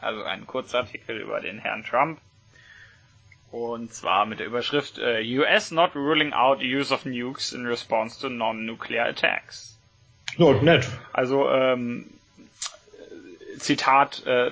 also 0.01 0.23
ein 0.23 0.47
kurzer 0.47 0.79
Artikel 0.79 1.19
über 1.19 1.41
den 1.41 1.59
Herrn 1.59 1.83
Trump. 1.83 2.21
Und 3.51 3.95
zwar 3.95 4.27
mit 4.27 4.41
der 4.41 4.47
Überschrift 4.47 4.99
äh, 4.99 5.23
US 5.39 5.71
not 5.71 5.95
ruling 5.95 6.33
out 6.33 6.61
use 6.61 6.93
of 6.93 7.07
nukes 7.07 7.53
in 7.53 7.67
response 7.67 8.21
to 8.21 8.29
non-nuclear 8.29 9.07
attacks. 9.07 9.79
Oh, 10.39 10.53
nett. 10.53 10.87
Also, 11.13 11.49
ähm, 11.51 12.11
Zitat 13.59 14.25
äh, 14.27 14.49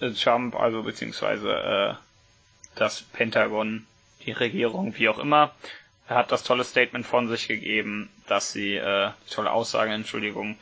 äh, 0.00 0.10
Trump, 0.12 0.54
also 0.56 0.82
beziehungsweise 0.82 1.52
äh, 1.52 1.94
das 2.76 3.02
Pentagon, 3.02 3.86
die 4.26 4.32
Regierung, 4.32 4.94
wie 4.96 5.08
auch 5.08 5.18
immer, 5.18 5.52
er 6.08 6.16
hat 6.16 6.32
das 6.32 6.42
tolle 6.42 6.64
Statement 6.64 7.06
von 7.06 7.28
sich 7.28 7.48
gegeben, 7.48 8.10
dass 8.26 8.52
sie, 8.52 8.74
äh, 8.74 9.10
tolle 9.30 9.50
Aussage, 9.50 9.92
Entschuldigung, 9.92 10.58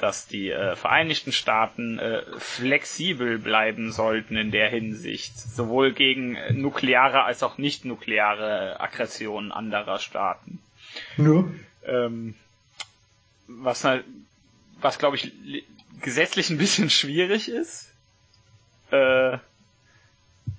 dass 0.00 0.26
die 0.26 0.50
äh, 0.50 0.76
Vereinigten 0.76 1.32
Staaten 1.32 1.98
äh, 1.98 2.22
flexibel 2.38 3.38
bleiben 3.38 3.92
sollten 3.92 4.36
in 4.36 4.50
der 4.50 4.68
Hinsicht, 4.68 5.38
sowohl 5.38 5.92
gegen 5.92 6.36
nukleare 6.60 7.24
als 7.24 7.42
auch 7.42 7.58
nicht 7.58 7.84
nukleare 7.84 8.80
Aggressionen 8.80 9.52
anderer 9.52 9.98
Staaten. 9.98 10.60
Ja. 11.16 11.44
Ähm, 11.84 12.34
was 13.46 13.84
halt, 13.84 14.04
was 14.80 14.98
glaube 14.98 15.16
ich 15.16 15.32
gesetzlich 16.00 16.50
ein 16.50 16.58
bisschen 16.58 16.90
schwierig 16.90 17.48
ist. 17.48 17.92
Äh, 18.90 19.38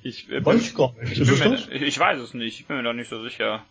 ich, 0.03 0.29
äh, 0.29 0.43
weiß 0.43 0.61
ich. 0.61 0.73
Ich, 1.11 1.19
mir, 1.19 1.71
ich, 1.71 1.99
weiß 1.99 2.19
es 2.19 2.33
nicht, 2.33 2.59
ich 2.59 2.65
bin 2.65 2.77
mir 2.77 2.83
da 2.83 2.93
nicht 2.93 3.09
so 3.09 3.21
sicher. 3.23 3.65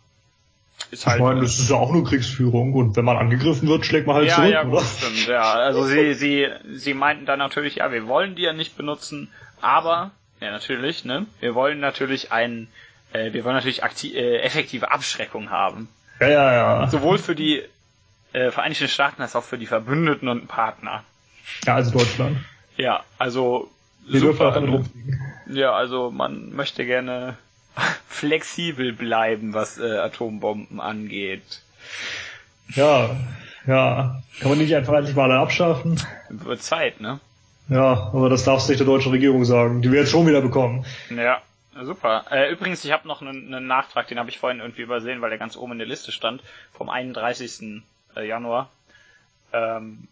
Ist 0.91 1.07
halt, 1.07 1.19
ich 1.19 1.23
meine, 1.23 1.41
das 1.41 1.59
ist 1.59 1.71
ja 1.71 1.77
auch 1.77 1.93
nur 1.93 2.05
Kriegsführung 2.05 2.75
und 2.75 2.97
wenn 2.97 3.05
man 3.05 3.17
angegriffen 3.17 3.69
wird, 3.69 3.87
schlägt 3.87 4.07
man 4.07 4.17
halt 4.17 4.29
ja, 4.29 4.35
zurück, 4.37 4.51
ja, 4.51 4.63
oder? 4.63 4.71
Gut, 4.71 4.85
stimmt, 4.85 5.27
ja. 5.29 5.53
Also 5.53 5.85
sie, 5.85 6.15
sie, 6.15 6.49
sie 6.75 6.95
meinten 6.95 7.27
dann 7.27 7.39
natürlich, 7.39 7.77
ja, 7.77 7.93
wir 7.93 8.09
wollen 8.09 8.35
die 8.35 8.43
ja 8.43 8.53
nicht 8.53 8.77
benutzen, 8.77 9.31
aber, 9.61 10.11
ja 10.41 10.51
natürlich, 10.51 11.05
ne, 11.05 11.27
wir 11.39 11.55
wollen 11.55 11.79
natürlich 11.79 12.33
ein, 12.33 12.67
äh, 13.13 13.33
wir 13.33 13.45
wollen 13.45 13.55
natürlich 13.55 13.85
aktiv, 13.85 14.15
äh, 14.15 14.39
effektive 14.39 14.91
Abschreckung 14.91 15.51
haben. 15.51 15.89
Ja, 16.21 16.29
ja, 16.29 16.53
ja. 16.53 16.89
Sowohl 16.89 17.19
für 17.19 17.35
die 17.35 17.63
äh, 18.33 18.51
Vereinigten 18.51 18.89
Staaten 18.89 19.23
als 19.23 19.37
auch 19.37 19.45
für 19.45 19.59
die 19.59 19.67
Verbündeten 19.67 20.29
und 20.29 20.49
Partner. 20.49 21.05
Ja, 21.67 21.77
also 21.77 21.99
Deutschland. 21.99 22.39
Ja, 22.77 23.03
also 23.19 23.71
wir 24.07 24.21
super. 24.21 24.83
Ja, 25.47 25.73
also 25.73 26.11
man 26.11 26.55
möchte 26.55 26.85
gerne 26.87 27.37
flexibel 28.09 28.93
bleiben, 28.93 29.55
was 29.55 29.79
äh, 29.79 29.99
Atombomben 29.99 30.81
angeht. 30.81 31.63
Ja, 32.75 33.17
ja. 33.67 34.23
Kann 34.41 34.49
man 34.49 34.59
nicht 34.59 34.75
einfach 34.75 34.95
endlich 34.95 35.17
mal 35.17 35.31
abschaffen? 35.33 36.01
Wird 36.29 36.63
Zeit, 36.63 37.01
ne? 37.01 37.21
Ja, 37.69 38.11
aber 38.13 38.29
das 38.29 38.45
darfst 38.45 38.69
du 38.69 38.73
nicht 38.73 38.81
der 38.81 38.87
deutschen 38.87 39.13
Regierung 39.13 39.45
sagen. 39.45 39.83
Die 39.83 39.93
wir 39.93 40.01
jetzt 40.01 40.11
schon 40.11 40.27
wieder 40.27 40.41
bekommen. 40.41 40.85
Ja, 41.11 41.41
super. 41.83 42.25
Äh, 42.31 42.51
übrigens, 42.51 42.85
ich 42.85 42.93
habe 42.93 43.07
noch 43.07 43.21
einen, 43.21 43.55
einen 43.55 43.67
Nachtrag, 43.67 44.09
den 44.09 44.19
habe 44.19 44.31
ich 44.31 44.39
vorhin 44.39 44.61
irgendwie 44.61 44.83
übersehen, 44.83 45.21
weil 45.21 45.31
der 45.31 45.39
ganz 45.39 45.57
oben 45.57 45.73
in 45.73 45.79
der 45.79 45.87
Liste 45.87 46.11
stand, 46.11 46.43
vom 46.73 46.89
31. 46.89 47.83
Äh, 48.17 48.27
Januar. 48.27 48.71
Ähm, 49.53 50.09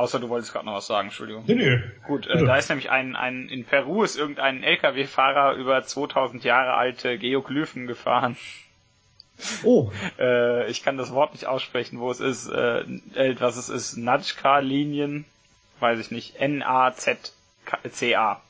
Außer 0.00 0.18
du 0.18 0.30
wolltest 0.30 0.54
gerade 0.54 0.64
noch 0.64 0.76
was 0.76 0.86
sagen, 0.86 1.08
Entschuldigung. 1.08 1.44
Nee, 1.46 1.56
nee. 1.56 1.78
Gut, 2.06 2.26
äh, 2.26 2.42
da 2.42 2.56
ist 2.56 2.70
nämlich 2.70 2.88
ein, 2.88 3.16
ein, 3.16 3.50
in 3.50 3.66
Peru 3.66 4.02
ist 4.02 4.16
irgendein 4.16 4.62
LKW-Fahrer 4.62 5.56
über 5.56 5.82
2000 5.82 6.42
Jahre 6.42 6.72
alte 6.72 7.18
Geoglyphen 7.18 7.86
gefahren. 7.86 8.38
Oh. 9.62 9.92
äh, 10.18 10.70
ich 10.70 10.82
kann 10.82 10.96
das 10.96 11.12
Wort 11.12 11.34
nicht 11.34 11.44
aussprechen, 11.44 12.00
wo 12.00 12.10
es 12.10 12.20
ist, 12.20 12.48
äh, 12.48 12.80
äh 13.14 13.36
was 13.40 13.58
es 13.58 13.68
ist, 13.68 13.98
Najka-Linien, 13.98 15.26
weiß 15.80 15.98
ich 15.98 16.10
nicht, 16.10 16.36
N-A-Z-C-A. 16.36 18.40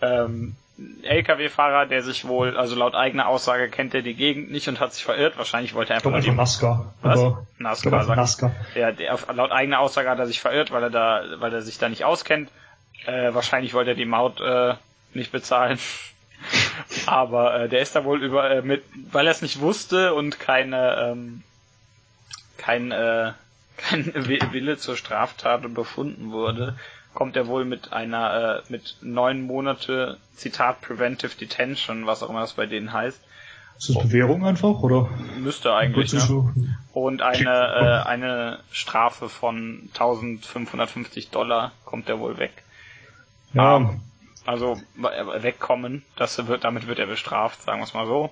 Ähm, 0.00 0.56
LKW-Fahrer, 0.76 1.86
der 1.86 2.02
sich 2.02 2.26
wohl, 2.26 2.56
also 2.56 2.74
laut 2.74 2.94
eigener 2.94 3.28
Aussage 3.28 3.68
kennt 3.68 3.94
er 3.94 4.02
die 4.02 4.14
Gegend 4.14 4.50
nicht 4.50 4.68
und 4.68 4.80
hat 4.80 4.92
sich 4.92 5.04
verirrt. 5.04 5.38
Wahrscheinlich 5.38 5.74
wollte 5.74 5.92
er 5.92 5.96
einfach. 5.96 6.16
Ich 6.18 6.24
glaube, 6.24 6.36
NASCAR. 6.36 6.94
Was? 7.00 7.20
Aber 7.20 7.46
NASCAR, 7.58 8.04
sagt. 8.04 8.16
NASCAR. 8.16 8.52
Ja, 8.74 8.90
der, 8.90 9.18
laut 9.34 9.52
eigener 9.52 9.78
Aussage 9.78 10.10
hat 10.10 10.18
er 10.18 10.26
sich 10.26 10.40
verirrt, 10.40 10.72
weil 10.72 10.82
er 10.82 10.90
da, 10.90 11.22
weil 11.38 11.52
er 11.52 11.62
sich 11.62 11.78
da 11.78 11.88
nicht 11.88 12.04
auskennt. 12.04 12.50
Äh, 13.06 13.34
wahrscheinlich 13.34 13.72
wollte 13.74 13.90
er 13.90 13.96
die 13.96 14.04
Maut 14.04 14.40
äh, 14.40 14.74
nicht 15.12 15.30
bezahlen. 15.30 15.78
Aber 17.06 17.54
äh, 17.60 17.68
der 17.68 17.80
ist 17.80 17.94
da 17.94 18.04
wohl 18.04 18.22
über 18.22 18.50
äh, 18.50 18.62
mit, 18.62 18.82
weil 19.12 19.26
er 19.26 19.32
es 19.32 19.42
nicht 19.42 19.60
wusste 19.60 20.14
und 20.14 20.40
keine 20.40 21.12
ähm, 21.12 21.42
kein 22.58 22.90
äh, 22.90 23.32
kein 23.76 24.12
Wille 24.14 24.76
zur 24.76 24.96
Straftat 24.96 25.62
befunden 25.74 26.32
wurde, 26.32 26.76
kommt 27.14 27.36
er 27.36 27.46
wohl 27.46 27.64
mit 27.64 27.92
einer, 27.92 28.62
äh, 28.66 28.72
mit 28.72 28.96
neun 29.00 29.42
Monate, 29.42 30.18
Zitat, 30.34 30.80
Preventive 30.80 31.36
Detention, 31.36 32.06
was 32.06 32.22
auch 32.22 32.30
immer 32.30 32.40
das 32.40 32.54
bei 32.54 32.66
denen 32.66 32.92
heißt. 32.92 33.20
Ist 33.78 33.88
das 33.88 33.98
Bewährung 33.98 34.44
einfach, 34.44 34.82
oder? 34.82 35.08
Müsste 35.38 35.74
eigentlich, 35.74 36.12
ne? 36.12 36.20
So. 36.20 36.50
Und 36.92 37.22
eine, 37.22 37.50
äh, 37.50 38.08
eine 38.08 38.60
Strafe 38.70 39.28
von 39.28 39.88
1550 39.94 41.30
Dollar 41.30 41.72
kommt 41.84 42.08
er 42.08 42.20
wohl 42.20 42.38
weg. 42.38 42.52
Ja. 43.52 43.76
Um, 43.76 44.00
also, 44.46 44.78
wegkommen, 44.96 46.04
das 46.16 46.46
wird, 46.46 46.64
damit 46.64 46.86
wird 46.86 46.98
er 46.98 47.06
bestraft, 47.06 47.62
sagen 47.62 47.80
wir 47.80 47.84
es 47.84 47.94
mal 47.94 48.06
so. 48.06 48.30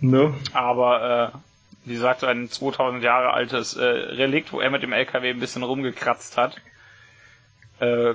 Ne. 0.00 0.34
Aber, 0.52 1.32
äh, 1.34 1.38
wie 1.84 1.94
gesagt, 1.94 2.24
ein 2.24 2.48
2000 2.48 3.02
Jahre 3.04 3.32
altes 3.34 3.76
äh, 3.76 3.84
Relikt, 3.84 4.52
wo 4.52 4.60
er 4.60 4.70
mit 4.70 4.82
dem 4.82 4.92
LKW 4.92 5.30
ein 5.30 5.40
bisschen 5.40 5.62
rumgekratzt 5.62 6.36
hat 6.36 6.56
äh, 7.82 8.14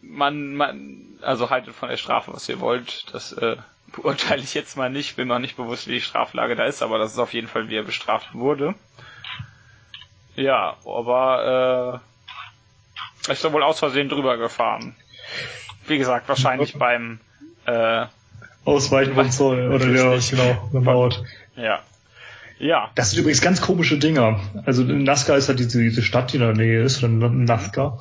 man, 0.00 0.54
man, 0.54 1.18
also 1.22 1.50
haltet 1.50 1.74
von 1.74 1.88
der 1.88 1.96
Strafe, 1.96 2.32
was 2.32 2.48
ihr 2.48 2.60
wollt. 2.60 3.06
Das 3.12 3.32
äh, 3.32 3.56
beurteile 3.94 4.42
ich 4.42 4.54
jetzt 4.54 4.76
mal 4.76 4.90
nicht, 4.90 5.16
bin 5.16 5.28
mir 5.28 5.40
nicht 5.40 5.56
bewusst, 5.56 5.88
wie 5.88 5.94
die 5.94 6.00
Straflage 6.00 6.56
da 6.56 6.64
ist, 6.64 6.82
aber 6.82 6.98
das 6.98 7.12
ist 7.12 7.18
auf 7.18 7.34
jeden 7.34 7.48
Fall, 7.48 7.68
wie 7.68 7.76
er 7.76 7.82
bestraft 7.82 8.34
wurde. 8.34 8.74
Ja, 10.36 10.76
aber 10.86 12.00
äh, 13.28 13.32
ist 13.32 13.44
er 13.44 13.52
wohl 13.52 13.62
aus 13.62 13.80
Versehen 13.80 14.08
drüber 14.08 14.36
gefahren. 14.36 14.94
Wie 15.86 15.98
gesagt, 15.98 16.28
wahrscheinlich 16.28 16.74
beim 16.78 17.18
äh, 17.66 18.06
Ausweichen 18.64 19.14
von 19.14 19.30
Zoll 19.32 19.68
oder 19.72 19.86
der, 19.86 20.18
genau, 20.30 20.70
der 20.72 20.80
Maut. 20.80 21.24
Ja. 21.56 21.80
Ja. 22.58 22.90
Das 22.94 23.10
sind 23.10 23.20
übrigens 23.20 23.40
ganz 23.40 23.60
komische 23.60 23.98
Dinger. 23.98 24.40
Also 24.66 24.82
in 24.82 25.04
Nazca 25.04 25.36
ist 25.36 25.48
halt 25.48 25.60
diese, 25.60 25.80
diese 25.80 26.02
Stadt, 26.02 26.32
die 26.32 26.36
in 26.36 26.42
der 26.42 26.54
Nähe 26.54 26.82
ist, 26.82 27.02
oder 27.02 27.08
Nazca. 27.08 27.98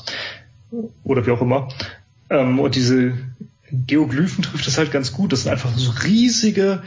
Oder 1.03 1.25
wie 1.25 1.31
auch 1.31 1.41
immer. 1.41 1.69
Ähm, 2.29 2.59
und 2.59 2.75
diese 2.75 3.13
Geoglyphen 3.71 4.43
trifft 4.43 4.67
es 4.67 4.77
halt 4.77 4.91
ganz 4.91 5.11
gut. 5.13 5.31
Das 5.31 5.43
sind 5.43 5.51
einfach 5.51 5.71
so 5.75 5.91
riesige 6.03 6.83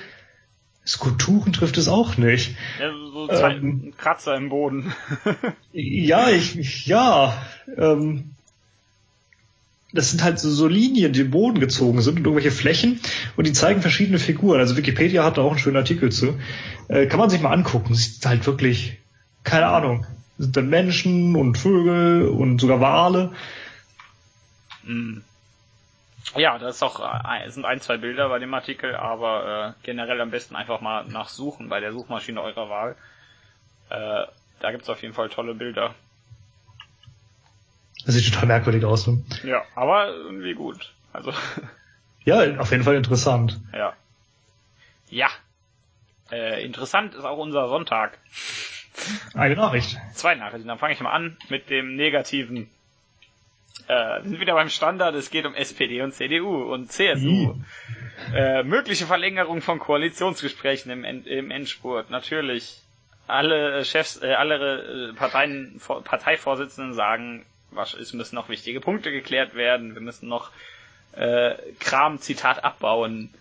Skulpturen 0.86 1.52
trifft 1.52 1.78
es 1.78 1.88
auch 1.88 2.16
nicht. 2.16 2.56
Ja, 2.80 2.90
so 3.12 3.30
ähm, 3.30 3.92
Kratzer 3.96 4.34
im 4.36 4.48
Boden. 4.48 4.92
ja, 5.72 6.30
ich, 6.30 6.86
ja. 6.86 7.40
Ähm, 7.76 8.30
das 9.92 10.10
sind 10.10 10.22
halt 10.22 10.38
so, 10.38 10.50
so 10.50 10.66
Linien, 10.66 11.12
die 11.12 11.20
im 11.20 11.30
Boden 11.30 11.60
gezogen 11.60 12.00
sind 12.00 12.18
und 12.18 12.24
irgendwelche 12.24 12.50
Flächen 12.50 13.00
und 13.36 13.46
die 13.46 13.52
zeigen 13.52 13.82
verschiedene 13.82 14.18
Figuren. 14.18 14.58
Also 14.58 14.76
Wikipedia 14.76 15.24
hat 15.24 15.36
da 15.36 15.42
auch 15.42 15.50
einen 15.50 15.58
schönen 15.58 15.76
Artikel 15.76 16.10
zu. 16.10 16.38
Äh, 16.88 17.06
kann 17.06 17.20
man 17.20 17.30
sich 17.30 17.40
mal 17.40 17.52
angucken. 17.52 17.92
Ist 17.92 18.24
halt 18.26 18.46
wirklich, 18.46 18.98
keine 19.44 19.66
Ahnung. 19.66 20.06
Das 20.38 20.46
sind 20.46 20.56
dann 20.56 20.70
Menschen 20.70 21.36
und 21.36 21.58
Vögel 21.58 22.26
und 22.28 22.60
sogar 22.60 22.80
Wale. 22.80 23.32
Mhm. 24.82 25.24
Ja, 26.36 26.58
das 26.58 26.76
ist 26.76 26.82
auch, 26.82 27.00
äh, 27.00 27.48
sind 27.50 27.64
ein, 27.64 27.80
zwei 27.80 27.96
Bilder 27.96 28.28
bei 28.28 28.38
dem 28.38 28.52
Artikel, 28.54 28.94
aber 28.94 29.74
äh, 29.80 29.84
generell 29.84 30.20
am 30.20 30.30
besten 30.30 30.54
einfach 30.54 30.80
mal 30.80 31.04
nachsuchen 31.04 31.68
bei 31.68 31.80
der 31.80 31.92
Suchmaschine 31.92 32.40
eurer 32.40 32.68
Wahl. 32.68 32.96
Äh, 33.88 34.26
da 34.60 34.70
gibt's 34.70 34.88
auf 34.88 35.02
jeden 35.02 35.14
Fall 35.14 35.28
tolle 35.30 35.54
Bilder. 35.54 35.94
Das 38.04 38.14
sieht 38.14 38.32
total 38.32 38.46
merkwürdig 38.46 38.84
aus. 38.84 39.06
Ne? 39.06 39.24
Ja, 39.44 39.64
aber 39.74 40.08
irgendwie 40.08 40.54
gut. 40.54 40.92
Also. 41.12 41.32
ja, 42.24 42.58
auf 42.58 42.70
jeden 42.70 42.84
Fall 42.84 42.94
interessant. 42.94 43.58
Ja. 43.72 43.94
Ja. 45.08 45.28
Äh, 46.30 46.64
interessant 46.64 47.14
ist 47.14 47.24
auch 47.24 47.38
unser 47.38 47.68
Sonntag. 47.68 48.18
Eine 49.34 49.56
Nachricht. 49.56 49.98
Zwei 50.14 50.34
Nachrichten. 50.34 50.68
Dann 50.68 50.78
fange 50.78 50.94
ich 50.94 51.00
mal 51.00 51.12
an 51.12 51.36
mit 51.48 51.70
dem 51.70 51.96
negativen. 51.96 52.70
Äh, 53.90 54.22
wir 54.22 54.30
sind 54.30 54.40
wieder 54.40 54.54
beim 54.54 54.68
Standard. 54.68 55.16
Es 55.16 55.30
geht 55.30 55.46
um 55.46 55.54
SPD 55.54 56.00
und 56.02 56.12
CDU 56.12 56.72
und 56.72 56.92
CSU. 56.92 57.56
Äh, 58.32 58.62
mögliche 58.62 59.04
Verlängerung 59.06 59.62
von 59.62 59.80
Koalitionsgesprächen 59.80 60.92
im, 60.92 61.04
im 61.04 61.50
Endspurt. 61.50 62.08
Natürlich. 62.10 62.82
Alle 63.26 63.84
Chefs, 63.84 64.22
äh, 64.22 64.34
alle 64.34 65.10
äh, 65.10 65.12
Parteien, 65.14 65.80
Parteivorsitzenden 66.04 66.94
sagen, 66.94 67.44
was, 67.72 67.94
es 67.94 68.12
müssen 68.12 68.36
noch 68.36 68.48
wichtige 68.48 68.80
Punkte 68.80 69.10
geklärt 69.10 69.54
werden, 69.54 69.94
wir 69.94 70.02
müssen 70.02 70.28
noch 70.28 70.50
äh, 71.12 71.54
Kram, 71.80 72.18
Zitat, 72.18 72.62
abbauen. 72.62 73.32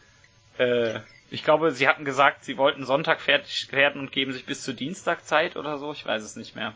Äh, 0.58 1.00
ich 1.30 1.44
glaube, 1.44 1.72
sie 1.72 1.88
hatten 1.88 2.06
gesagt, 2.06 2.44
sie 2.44 2.58
wollten 2.58 2.86
Sonntag 2.86 3.22
fertig 3.22 3.72
werden 3.72 4.02
und 4.02 4.12
geben 4.12 4.34
sich 4.34 4.46
bis 4.46 4.64
zu 4.64 4.74
Dienstag 4.74 5.26
Zeit 5.26 5.58
oder 5.58 5.78
so, 5.78 5.92
ich 5.92 6.06
weiß 6.06 6.24
es 6.24 6.36
nicht 6.36 6.56
mehr. 6.56 6.74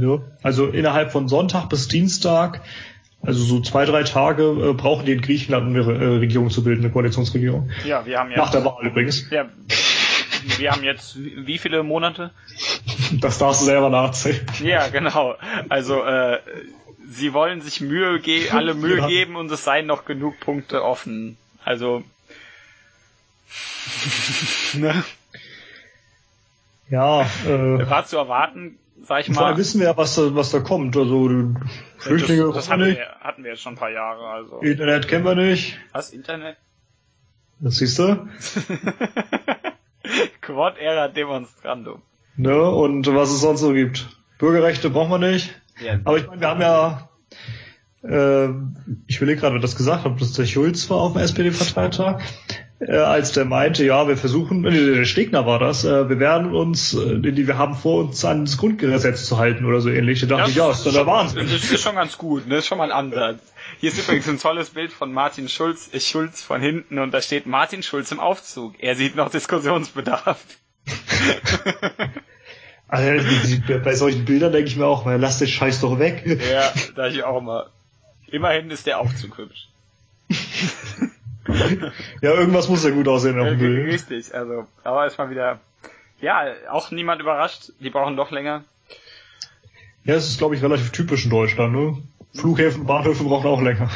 Ja, 0.00 0.18
also 0.42 0.66
innerhalb 0.66 1.12
von 1.12 1.28
Sonntag 1.28 1.68
bis 1.68 1.88
Dienstag, 1.88 2.62
also 3.22 3.42
so 3.42 3.60
zwei, 3.60 3.84
drei 3.84 4.02
Tage 4.02 4.42
äh, 4.42 4.72
brauchen 4.74 5.06
die 5.06 5.12
in 5.12 5.20
Griechenland, 5.20 5.66
eine 5.66 5.80
äh, 5.80 6.18
Regierung 6.18 6.50
zu 6.50 6.62
bilden, 6.62 6.84
eine 6.84 6.92
Koalitionsregierung. 6.92 7.70
Ja, 7.84 8.06
wir 8.06 8.18
haben 8.18 8.30
ja. 8.30 8.38
Nach 8.38 8.50
der 8.50 8.64
Wahl 8.64 8.86
übrigens. 8.86 9.28
Ja, 9.30 9.48
wir 10.58 10.70
haben 10.70 10.84
jetzt 10.84 11.16
wie 11.18 11.58
viele 11.58 11.82
Monate? 11.82 12.30
Das 13.20 13.38
darfst 13.38 13.62
du 13.62 13.66
selber 13.66 13.90
nachzählen. 13.90 14.46
Ja, 14.62 14.88
genau. 14.88 15.34
Also 15.68 16.02
äh, 16.04 16.38
sie 17.10 17.32
wollen 17.32 17.60
sich 17.60 17.80
Mühe 17.80 18.20
ge 18.20 18.50
alle 18.50 18.74
Mühe 18.74 18.98
ja. 18.98 19.06
geben 19.06 19.36
und 19.36 19.50
es 19.50 19.64
seien 19.64 19.86
noch 19.86 20.04
genug 20.04 20.38
Punkte 20.40 20.84
offen. 20.84 21.36
Also 21.64 22.04
ne? 24.74 25.04
Ja, 26.90 27.22
äh, 27.46 27.90
war 27.90 28.06
zu 28.06 28.16
erwarten, 28.16 28.78
sag 29.02 29.20
ich 29.20 29.28
mal. 29.28 29.34
Vorher 29.36 29.56
wissen 29.56 29.80
wir 29.80 29.88
ja, 29.88 29.96
was, 29.96 30.18
was 30.34 30.50
da 30.50 30.60
kommt. 30.60 30.96
Also 30.96 31.28
Flüchtlinge 31.98 32.44
das, 32.46 32.54
das 32.54 32.70
hatten, 32.70 32.86
wir, 32.86 33.06
hatten 33.20 33.44
wir 33.44 33.50
jetzt 33.52 33.62
schon 33.62 33.74
ein 33.74 33.78
paar 33.78 33.90
Jahre. 33.90 34.26
Also 34.26 34.58
Internet 34.60 35.08
kennen 35.08 35.24
wir 35.24 35.34
nicht. 35.34 35.78
Was 35.92 36.10
Internet? 36.10 36.56
Das 37.60 37.76
siehst 37.76 37.98
du. 37.98 38.28
Quad-Ära 40.40 41.08
Demonstrandum. 41.08 42.02
Ne, 42.36 42.70
und 42.70 43.06
was 43.14 43.30
es 43.30 43.40
sonst 43.40 43.60
so 43.60 43.72
gibt. 43.72 44.06
Bürgerrechte 44.38 44.90
brauchen 44.90 45.10
wir 45.10 45.18
nicht. 45.18 45.60
Ja. 45.80 45.98
Aber 46.04 46.16
ich 46.16 46.26
meine, 46.26 46.40
wir 46.40 46.48
haben 46.48 46.60
ja, 46.60 47.08
äh, 48.02 48.48
ich 49.08 49.20
will 49.20 49.34
gerade, 49.34 49.54
wer 49.54 49.60
das 49.60 49.76
gesagt 49.76 50.04
hat, 50.04 50.20
dass 50.20 50.32
der 50.32 50.46
Schulz 50.46 50.88
war 50.88 50.98
auf 50.98 51.14
dem 51.14 51.22
SPD-Parteitag, 51.22 52.22
äh, 52.80 52.96
als 52.96 53.32
der 53.32 53.44
meinte, 53.44 53.84
ja, 53.84 54.06
wir 54.06 54.16
versuchen, 54.16 54.64
äh, 54.64 54.94
der 54.94 55.04
Stegner 55.04 55.46
war 55.46 55.58
das, 55.58 55.84
äh, 55.84 56.08
wir 56.08 56.20
werden 56.20 56.54
uns, 56.54 56.94
äh, 56.94 57.22
wir 57.22 57.58
haben 57.58 57.74
vor, 57.74 58.04
uns 58.04 58.24
an 58.24 58.44
das 58.44 58.56
Grundgesetz 58.56 59.26
zu 59.26 59.38
halten 59.38 59.64
oder 59.64 59.80
so 59.80 59.90
ähnlich. 59.90 60.20
Da 60.20 60.26
dachte 60.26 60.42
das 60.42 60.50
ich, 60.50 60.56
ja, 60.56 60.70
ist 60.70 60.86
doch 60.86 60.92
der 60.92 61.06
Wahnsinn. 61.06 61.48
Das 61.50 61.70
ist 61.70 61.82
schon 61.82 61.96
ganz 61.96 62.18
gut, 62.18 62.46
ne? 62.46 62.54
Das 62.54 62.64
ist 62.64 62.68
schon 62.68 62.78
mal 62.78 62.92
ein 62.92 62.96
Ansatz. 62.96 63.40
Hier 63.80 63.90
ist 63.90 63.98
übrigens 63.98 64.28
ein 64.28 64.38
tolles 64.38 64.70
Bild 64.70 64.92
von 64.92 65.12
Martin 65.12 65.48
Schulz, 65.48 65.90
äh, 65.92 66.00
Schulz 66.00 66.42
von 66.42 66.60
hinten 66.60 66.98
und 66.98 67.12
da 67.12 67.20
steht 67.20 67.46
Martin 67.46 67.82
Schulz 67.82 68.12
im 68.12 68.20
Aufzug. 68.20 68.74
Er 68.78 68.94
sieht 68.94 69.16
noch 69.16 69.30
Diskussionsbedarf. 69.30 70.38
also, 72.88 73.24
bei 73.84 73.94
solchen 73.94 74.24
Bildern 74.24 74.52
denke 74.52 74.68
ich 74.68 74.76
mir 74.76 74.86
auch, 74.86 75.04
mal, 75.04 75.20
lass 75.20 75.38
den 75.38 75.48
Scheiß 75.48 75.80
doch 75.80 75.98
weg. 75.98 76.24
Ja, 76.50 76.72
da 76.94 77.08
ich 77.08 77.24
auch 77.24 77.40
mal. 77.40 77.66
Immerhin 78.28 78.70
ist 78.70 78.86
der 78.86 79.00
Aufzug 79.00 79.38
hübsch. 79.38 79.68
ja, 82.22 82.32
irgendwas 82.32 82.68
muss 82.68 82.84
ja 82.84 82.90
gut 82.90 83.08
aussehen 83.08 83.38
auf 83.38 83.48
dem 83.48 83.58
Bild. 83.58 83.92
Richtig, 83.92 84.34
also, 84.34 84.66
aber 84.84 85.06
ist 85.06 85.18
mal 85.18 85.30
wieder, 85.30 85.60
ja, 86.20 86.46
auch 86.70 86.90
niemand 86.90 87.20
überrascht. 87.20 87.72
Die 87.80 87.90
brauchen 87.90 88.16
doch 88.16 88.30
länger. 88.30 88.64
Ja, 90.04 90.14
es 90.14 90.28
ist, 90.28 90.38
glaube 90.38 90.54
ich, 90.54 90.62
relativ 90.62 90.90
typisch 90.90 91.24
in 91.24 91.30
Deutschland, 91.30 91.72
ne? 91.74 91.98
Flughäfen, 92.34 92.86
Bahnhöfe 92.86 93.24
brauchen 93.24 93.46
auch 93.46 93.60
länger. 93.60 93.90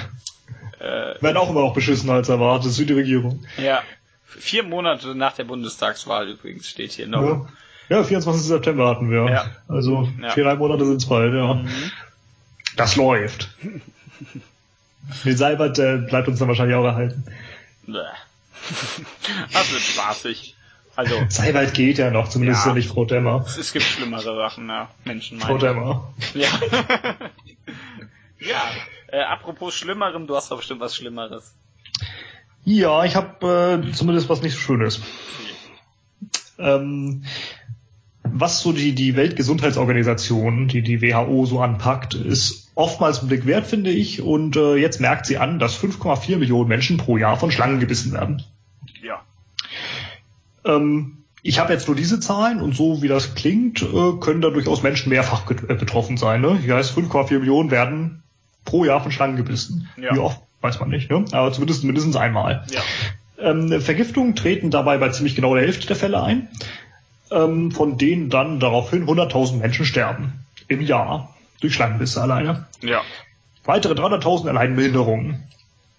Äh, 0.78 1.22
Werden 1.22 1.36
auch 1.36 1.50
immer 1.50 1.60
auch 1.60 1.74
beschissen 1.74 2.10
als 2.10 2.28
erwartet, 2.28 2.66
das 2.66 2.78
ist 2.78 2.88
die 2.88 2.92
Regierung. 2.92 3.44
Ja. 3.56 3.82
Vier 4.26 4.62
Monate 4.64 5.14
nach 5.14 5.34
der 5.34 5.44
Bundestagswahl 5.44 6.28
übrigens 6.28 6.68
steht 6.68 6.92
hier 6.92 7.06
noch. 7.06 7.48
Ja, 7.88 7.98
ja 7.98 8.04
24. 8.04 8.46
September 8.46 8.88
hatten 8.88 9.10
wir. 9.10 9.30
Ja. 9.30 9.50
Also 9.68 10.08
ja. 10.20 10.30
viereinhalb 10.30 10.58
Monate 10.58 10.84
sind 10.84 10.96
es 10.96 11.06
bald, 11.06 11.34
ja. 11.34 11.54
Mhm. 11.54 11.68
Das 12.76 12.96
läuft. 12.96 13.50
Den 15.24 15.36
Seibert 15.36 15.78
äh, 15.78 15.98
bleibt 15.98 16.28
uns 16.28 16.38
dann 16.38 16.48
wahrscheinlich 16.48 16.76
auch 16.76 16.84
erhalten. 16.84 17.24
Das 17.86 19.72
wird 19.72 19.82
spaßig. 19.82 20.56
Also. 20.94 21.14
Seibald 21.28 21.74
geht 21.74 21.98
ja 21.98 22.10
noch, 22.10 22.28
zumindest 22.28 22.66
ja, 22.66 22.74
nicht 22.74 22.88
Frau 22.88 23.04
Dämmer. 23.04 23.46
Es 23.58 23.72
gibt 23.72 23.84
schlimmere 23.84 24.36
Sachen, 24.36 24.68
ja. 24.68 24.90
Menschen 25.04 25.38
meinen. 25.38 25.46
Frau 25.46 25.58
Dämmer. 25.58 26.14
Ja. 26.34 26.48
ja. 28.38 28.62
Äh, 29.08 29.22
apropos 29.22 29.74
Schlimmerem, 29.74 30.26
du 30.26 30.36
hast 30.36 30.50
doch 30.50 30.58
bestimmt 30.58 30.80
was 30.80 30.94
Schlimmeres. 30.94 31.54
Ja, 32.64 33.04
ich 33.04 33.16
habe 33.16 33.82
äh, 33.88 33.92
zumindest 33.92 34.28
was 34.28 34.42
nicht 34.42 34.54
so 34.54 34.60
Schönes. 34.60 35.00
Ähm, 36.58 37.24
was 38.22 38.60
so 38.60 38.72
die, 38.72 38.94
die 38.94 39.16
Weltgesundheitsorganisation, 39.16 40.68
die 40.68 40.82
die 40.82 41.02
WHO 41.02 41.46
so 41.46 41.60
anpackt, 41.60 42.14
ist 42.14 42.61
oftmals 42.74 43.22
ein 43.22 43.28
Blick 43.28 43.46
wert, 43.46 43.66
finde 43.66 43.90
ich. 43.90 44.22
Und 44.22 44.56
äh, 44.56 44.76
jetzt 44.76 45.00
merkt 45.00 45.26
sie 45.26 45.38
an, 45.38 45.58
dass 45.58 45.78
5,4 45.78 46.36
Millionen 46.36 46.68
Menschen 46.68 46.96
pro 46.96 47.16
Jahr 47.16 47.36
von 47.36 47.50
Schlangen 47.50 47.80
gebissen 47.80 48.12
werden. 48.12 48.42
Ja. 49.02 49.22
Ähm, 50.64 51.18
ich 51.42 51.58
habe 51.58 51.72
jetzt 51.72 51.88
nur 51.88 51.96
diese 51.96 52.20
Zahlen 52.20 52.60
und 52.60 52.74
so 52.74 53.02
wie 53.02 53.08
das 53.08 53.34
klingt, 53.34 53.82
äh, 53.82 54.12
können 54.20 54.40
da 54.40 54.50
durchaus 54.50 54.82
Menschen 54.82 55.10
mehrfach 55.10 55.50
äh, 55.50 55.74
betroffen 55.74 56.16
sein. 56.16 56.40
Ne? 56.40 56.56
Hier 56.58 56.76
heißt 56.76 56.96
5,4 56.96 57.40
Millionen 57.40 57.70
werden 57.70 58.22
pro 58.64 58.84
Jahr 58.84 59.02
von 59.02 59.10
Schlangen 59.10 59.36
gebissen. 59.36 59.88
Ja. 59.96 60.14
Wie 60.14 60.20
oft, 60.20 60.40
weiß 60.60 60.78
man 60.80 60.90
nicht, 60.90 61.10
ne? 61.10 61.24
aber 61.32 61.52
zumindest 61.52 61.84
mindestens 61.84 62.16
einmal. 62.16 62.64
Ja. 62.70 62.80
Ähm, 63.38 63.80
Vergiftungen 63.80 64.36
treten 64.36 64.70
dabei 64.70 64.98
bei 64.98 65.08
ziemlich 65.08 65.34
genau 65.34 65.54
der 65.54 65.64
Hälfte 65.64 65.88
der 65.88 65.96
Fälle 65.96 66.22
ein, 66.22 66.48
ähm, 67.32 67.72
von 67.72 67.98
denen 67.98 68.30
dann 68.30 68.60
daraufhin 68.60 69.06
100.000 69.06 69.56
Menschen 69.56 69.84
sterben 69.84 70.44
im 70.68 70.80
Jahr 70.80 71.34
durch 71.62 71.74
Schlangenbisse 71.74 72.20
alleine. 72.20 72.66
Ja. 72.82 73.02
Weitere 73.64 73.94
300.000 73.94 74.48
erleiden 74.48 74.76
Behinderungen. 74.76 75.44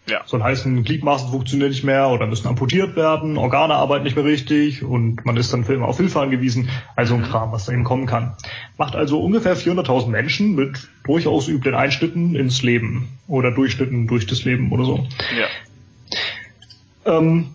Ja. 0.10 0.22
Soll 0.26 0.44
heißen, 0.44 0.84
Gliedmaßen 0.84 1.30
funktionieren 1.30 1.69
nicht 1.69 1.85
mehr 1.85 2.10
oder 2.10 2.27
müssen 2.27 2.48
amputiert 2.48 2.98
werden, 2.98 3.38
Organe 3.38 3.76
arbeiten 3.76 4.03
nicht 4.03 4.18
mehr 4.18 4.26
richtig 4.26 4.84
und 4.84 5.26
man 5.26 5.38
ist 5.38 5.53
dann 5.53 5.64
für 5.64 5.76
immer 5.76 5.88
auf 5.88 5.95
Hilfe 5.95 6.19
angewiesen. 6.19 6.69
Also 6.98 7.15
ein 7.15 7.22
mhm. 7.22 7.26
Kram, 7.26 7.52
was 7.53 7.65
da 7.65 7.72
eben 7.72 7.85
kommen 7.85 8.06
kann. 8.06 8.35
Macht 8.77 8.95
also 8.95 9.22
ungefähr 9.22 9.56
400.000 9.56 10.07
Menschen 10.07 10.56
mit 10.56 10.90
durchaus 11.06 11.48
üblen 11.48 11.73
Einschnitten 11.73 12.35
ins 12.35 12.64
Leben 12.64 13.18
oder 13.27 13.52
Durchschnitten 13.52 14.07
durch 14.07 14.27
das 14.27 14.44
Leben 14.44 14.73
oder 14.73 14.84
so. 14.84 15.07
Ja. 15.40 17.18
Ähm, 17.18 17.52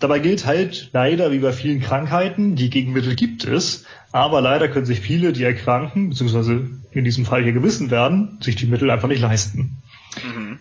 dabei 0.00 0.18
gilt 0.18 0.44
halt 0.44 0.90
leider 0.92 1.30
wie 1.30 1.38
bei 1.38 1.52
vielen 1.52 1.80
Krankheiten, 1.80 2.56
die 2.56 2.68
Gegenmittel 2.68 3.14
gibt 3.14 3.44
es, 3.44 3.86
aber 4.10 4.40
leider 4.40 4.68
können 4.68 4.86
sich 4.86 4.98
viele, 4.98 5.32
die 5.32 5.44
erkranken, 5.44 6.10
beziehungsweise 6.10 6.68
in 6.92 7.04
diesem 7.04 7.24
Fall 7.24 7.42
hier 7.42 7.52
gewissen 7.52 7.90
werden, 7.90 8.38
sich 8.40 8.56
die 8.56 8.66
Mittel 8.66 8.90
einfach 8.90 9.08
nicht 9.08 9.20
leisten. 9.20 9.82
Mhm. 10.22 10.58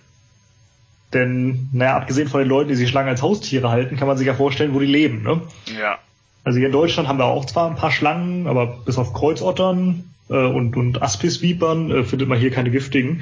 Denn, 1.13 1.69
naja, 1.73 1.97
abgesehen 1.97 2.29
von 2.29 2.39
den 2.39 2.49
Leuten, 2.49 2.69
die 2.69 2.75
sich 2.75 2.89
Schlangen 2.89 3.09
als 3.09 3.21
Haustiere 3.21 3.69
halten, 3.69 3.97
kann 3.97 4.07
man 4.07 4.17
sich 4.17 4.27
ja 4.27 4.33
vorstellen, 4.33 4.73
wo 4.73 4.79
die 4.79 4.85
leben. 4.85 5.23
Ne? 5.23 5.41
Ja. 5.79 5.97
Also 6.43 6.57
hier 6.57 6.67
in 6.67 6.73
Deutschland 6.73 7.07
haben 7.07 7.19
wir 7.19 7.25
auch 7.25 7.45
zwar 7.45 7.69
ein 7.69 7.75
paar 7.75 7.91
Schlangen, 7.91 8.47
aber 8.47 8.79
bis 8.85 8.97
auf 8.97 9.13
Kreuzottern 9.13 10.05
äh, 10.29 10.35
und, 10.35 10.77
und 10.77 11.01
Aspisvipern 11.01 11.91
äh, 11.91 12.03
findet 12.03 12.29
man 12.29 12.39
hier 12.39 12.51
keine 12.51 12.71
giftigen. 12.71 13.21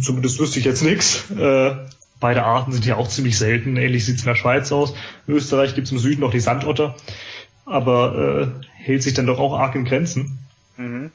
Zumindest 0.00 0.38
wüsste 0.38 0.58
ich 0.58 0.64
jetzt 0.64 0.82
nichts. 0.82 1.30
Äh, 1.30 1.76
beide 2.20 2.44
Arten 2.44 2.72
sind 2.72 2.84
hier 2.84 2.98
auch 2.98 3.08
ziemlich 3.08 3.36
selten. 3.36 3.76
Ähnlich 3.76 4.06
sieht's 4.06 4.22
in 4.22 4.28
der 4.28 4.36
Schweiz 4.36 4.70
aus. 4.72 4.94
In 5.26 5.34
Österreich 5.34 5.74
gibt's 5.74 5.92
im 5.92 5.98
Süden 5.98 6.20
noch 6.20 6.30
die 6.30 6.40
Sandotter, 6.40 6.94
aber 7.64 8.52
äh, 8.62 8.66
hält 8.72 9.02
sich 9.02 9.14
dann 9.14 9.26
doch 9.26 9.38
auch 9.38 9.58
arg 9.58 9.74
in 9.74 9.84
Grenzen. 9.84 10.38
Mhm. 10.76 11.10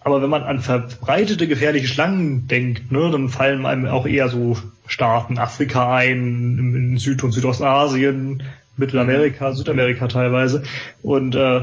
Aber 0.00 0.22
wenn 0.22 0.30
man 0.30 0.44
an 0.44 0.60
verbreitete 0.60 1.48
gefährliche 1.48 1.88
Schlangen 1.88 2.46
denkt, 2.46 2.92
ne, 2.92 3.10
dann 3.10 3.28
fallen 3.28 3.66
einem 3.66 3.86
auch 3.86 4.06
eher 4.06 4.28
so 4.28 4.56
Staaten 4.86 5.38
Afrika 5.38 5.94
ein, 5.94 6.58
in 6.58 6.98
Süd- 6.98 7.22
und 7.24 7.32
Südostasien, 7.32 8.42
Mittelamerika, 8.76 9.52
Südamerika 9.52 10.08
teilweise. 10.08 10.62
Und 11.02 11.34
äh, 11.34 11.62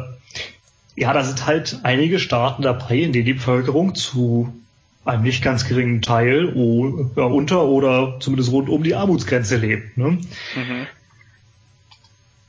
ja, 0.96 1.14
da 1.14 1.24
sind 1.24 1.46
halt 1.46 1.80
einige 1.84 2.20
Staaten 2.20 2.62
dabei, 2.62 2.98
in 2.98 3.14
denen 3.14 3.26
die 3.26 3.34
Bevölkerung 3.34 3.96
zu 3.96 4.54
einem 5.06 5.24
nicht 5.24 5.44
ganz 5.44 5.68
geringen 5.68 6.02
Teil 6.02 6.46
unter 6.46 7.66
oder 7.66 8.20
zumindest 8.20 8.52
rund 8.52 8.70
um 8.70 8.84
die 8.84 8.96
Armutsgrenze 8.96 9.58
lebt. 9.58 9.98
Ne? 9.98 10.12
Mhm. 10.12 10.88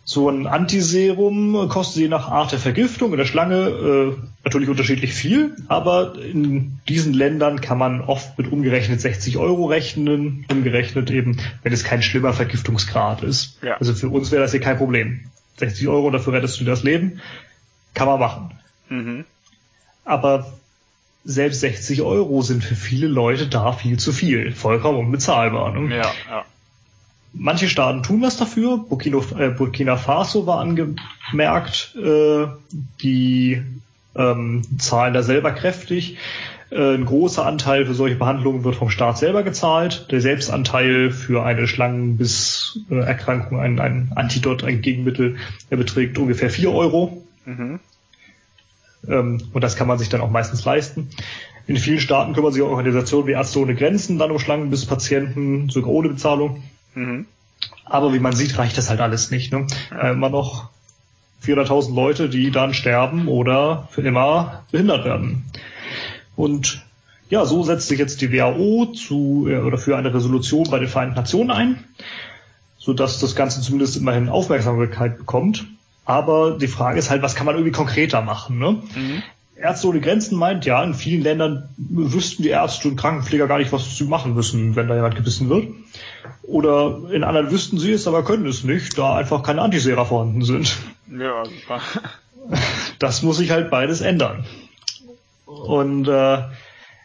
So 0.08 0.30
ein 0.30 0.46
Antiserum 0.46 1.68
kostet 1.68 2.02
je 2.02 2.08
nach 2.08 2.28
Art 2.28 2.52
der 2.52 2.60
Vergiftung 2.60 3.10
in 3.10 3.18
der 3.18 3.24
Schlange 3.24 3.56
äh, 3.56 4.16
natürlich 4.44 4.68
unterschiedlich 4.68 5.12
viel, 5.12 5.56
aber 5.66 6.14
in 6.14 6.78
diesen 6.88 7.12
Ländern 7.12 7.60
kann 7.60 7.76
man 7.76 8.00
oft 8.02 8.38
mit 8.38 8.52
umgerechnet 8.52 9.00
60 9.00 9.36
Euro 9.36 9.66
rechnen, 9.66 10.46
umgerechnet 10.48 11.10
eben, 11.10 11.38
wenn 11.64 11.72
es 11.72 11.82
kein 11.82 12.02
schlimmer 12.02 12.32
Vergiftungsgrad 12.32 13.24
ist. 13.24 13.58
Ja. 13.64 13.78
Also 13.78 13.94
für 13.94 14.08
uns 14.08 14.30
wäre 14.30 14.42
das 14.42 14.52
hier 14.52 14.60
kein 14.60 14.76
Problem. 14.76 15.24
60 15.56 15.88
Euro, 15.88 16.08
dafür 16.10 16.34
rettest 16.34 16.60
du 16.60 16.64
das 16.64 16.84
Leben, 16.84 17.20
kann 17.92 18.06
man 18.06 18.20
machen. 18.20 18.50
Mhm. 18.88 19.24
Aber 20.04 20.52
selbst 21.24 21.58
60 21.62 22.02
Euro 22.02 22.42
sind 22.42 22.62
für 22.62 22.76
viele 22.76 23.08
Leute 23.08 23.48
da 23.48 23.72
viel 23.72 23.98
zu 23.98 24.12
viel, 24.12 24.52
vollkommen 24.52 25.00
unbezahlbar. 25.00 25.72
Ne? 25.72 25.96
Ja, 25.96 26.12
ja. 26.30 26.44
Manche 27.38 27.68
Staaten 27.68 28.02
tun 28.02 28.22
was 28.22 28.36
dafür. 28.36 28.78
Burkina, 28.78 29.18
äh, 29.38 29.50
Burkina 29.50 29.96
Faso 29.96 30.46
war 30.46 30.60
angemerkt, 30.60 31.94
äh, 31.96 32.46
die 33.02 33.62
ähm, 34.14 34.62
zahlen 34.78 35.14
da 35.14 35.22
selber 35.22 35.52
kräftig. 35.52 36.16
Äh, 36.70 36.94
ein 36.94 37.04
großer 37.04 37.44
Anteil 37.44 37.86
für 37.86 37.94
solche 37.94 38.16
Behandlungen 38.16 38.64
wird 38.64 38.76
vom 38.76 38.90
Staat 38.90 39.18
selber 39.18 39.42
gezahlt. 39.42 40.08
Der 40.10 40.20
Selbstanteil 40.20 41.10
für 41.10 41.44
eine 41.44 41.68
Schlangenbiss-Erkrankung, 41.68 43.60
ein, 43.60 43.78
ein 43.78 44.12
Antidot, 44.14 44.64
ein 44.64 44.80
Gegenmittel, 44.80 45.36
der 45.70 45.76
beträgt 45.76 46.18
ungefähr 46.18 46.50
vier 46.50 46.72
Euro. 46.72 47.22
Mhm. 47.44 47.80
Ähm, 49.08 49.42
und 49.52 49.62
das 49.62 49.76
kann 49.76 49.86
man 49.86 49.98
sich 49.98 50.08
dann 50.08 50.20
auch 50.20 50.30
meistens 50.30 50.64
leisten. 50.64 51.10
In 51.66 51.76
vielen 51.76 52.00
Staaten 52.00 52.32
kümmern 52.32 52.52
sich 52.52 52.62
Organisationen 52.62 53.26
wie 53.26 53.32
Ärzte 53.32 53.60
ohne 53.60 53.74
Grenzen 53.74 54.18
dann 54.18 54.30
um 54.30 54.38
Schlangenbisspatienten, 54.38 55.68
sogar 55.68 55.90
ohne 55.90 56.08
Bezahlung. 56.08 56.62
Mhm. 56.96 57.26
Aber 57.84 58.12
wie 58.12 58.18
man 58.18 58.32
sieht, 58.32 58.58
reicht 58.58 58.76
das 58.76 58.90
halt 58.90 59.00
alles 59.00 59.30
nicht. 59.30 59.52
Ne? 59.52 59.66
Ja. 59.90 60.08
Äh, 60.08 60.12
immer 60.12 60.30
noch 60.30 60.70
400.000 61.44 61.94
Leute, 61.94 62.28
die 62.28 62.50
dann 62.50 62.74
sterben 62.74 63.28
oder 63.28 63.88
für 63.92 64.02
immer 64.02 64.64
behindert 64.72 65.04
werden. 65.04 65.44
Und 66.34 66.82
ja, 67.28 67.44
so 67.44 67.62
setzt 67.62 67.88
sich 67.88 67.98
jetzt 67.98 68.20
die 68.20 68.32
WHO 68.32 68.86
zu 68.86 69.46
äh, 69.48 69.58
oder 69.58 69.78
für 69.78 69.96
eine 69.96 70.12
Resolution 70.12 70.68
bei 70.70 70.78
den 70.78 70.88
Vereinten 70.88 71.16
Nationen 71.16 71.50
ein, 71.50 71.84
sodass 72.78 73.20
das 73.20 73.36
Ganze 73.36 73.60
zumindest 73.60 73.96
immerhin 73.96 74.28
Aufmerksamkeit 74.28 75.18
bekommt. 75.18 75.66
Aber 76.04 76.56
die 76.58 76.68
Frage 76.68 76.98
ist 76.98 77.10
halt, 77.10 77.22
was 77.22 77.34
kann 77.34 77.46
man 77.46 77.56
irgendwie 77.56 77.72
konkreter 77.72 78.22
machen? 78.22 78.58
Ne? 78.58 78.82
Mhm. 78.94 79.22
Ärzte 79.56 79.88
ohne 79.88 80.00
Grenzen 80.00 80.38
meint, 80.38 80.66
ja, 80.66 80.82
in 80.84 80.94
vielen 80.94 81.22
Ländern 81.22 81.68
wüssten 81.78 82.42
die 82.42 82.50
Ärzte 82.50 82.88
und 82.88 82.96
Krankenpfleger 82.96 83.46
gar 83.46 83.58
nicht, 83.58 83.72
was 83.72 83.96
sie 83.96 84.04
machen 84.04 84.34
müssen, 84.34 84.76
wenn 84.76 84.88
da 84.88 84.94
jemand 84.94 85.16
gebissen 85.16 85.48
wird. 85.48 85.68
Oder 86.42 87.10
in 87.10 87.24
anderen 87.24 87.50
wüssten 87.50 87.78
sie 87.78 87.92
es, 87.92 88.06
aber 88.06 88.24
können 88.24 88.46
es 88.46 88.64
nicht, 88.64 88.98
da 88.98 89.16
einfach 89.16 89.42
keine 89.42 89.62
Antisera 89.62 90.04
vorhanden 90.04 90.42
sind. 90.42 90.76
Ja, 91.10 91.44
super. 91.44 91.80
Das 93.00 93.24
muss 93.24 93.38
sich 93.38 93.50
halt 93.50 93.70
beides 93.70 94.00
ändern. 94.00 94.44
Und 95.46 96.06
äh, 96.06 96.44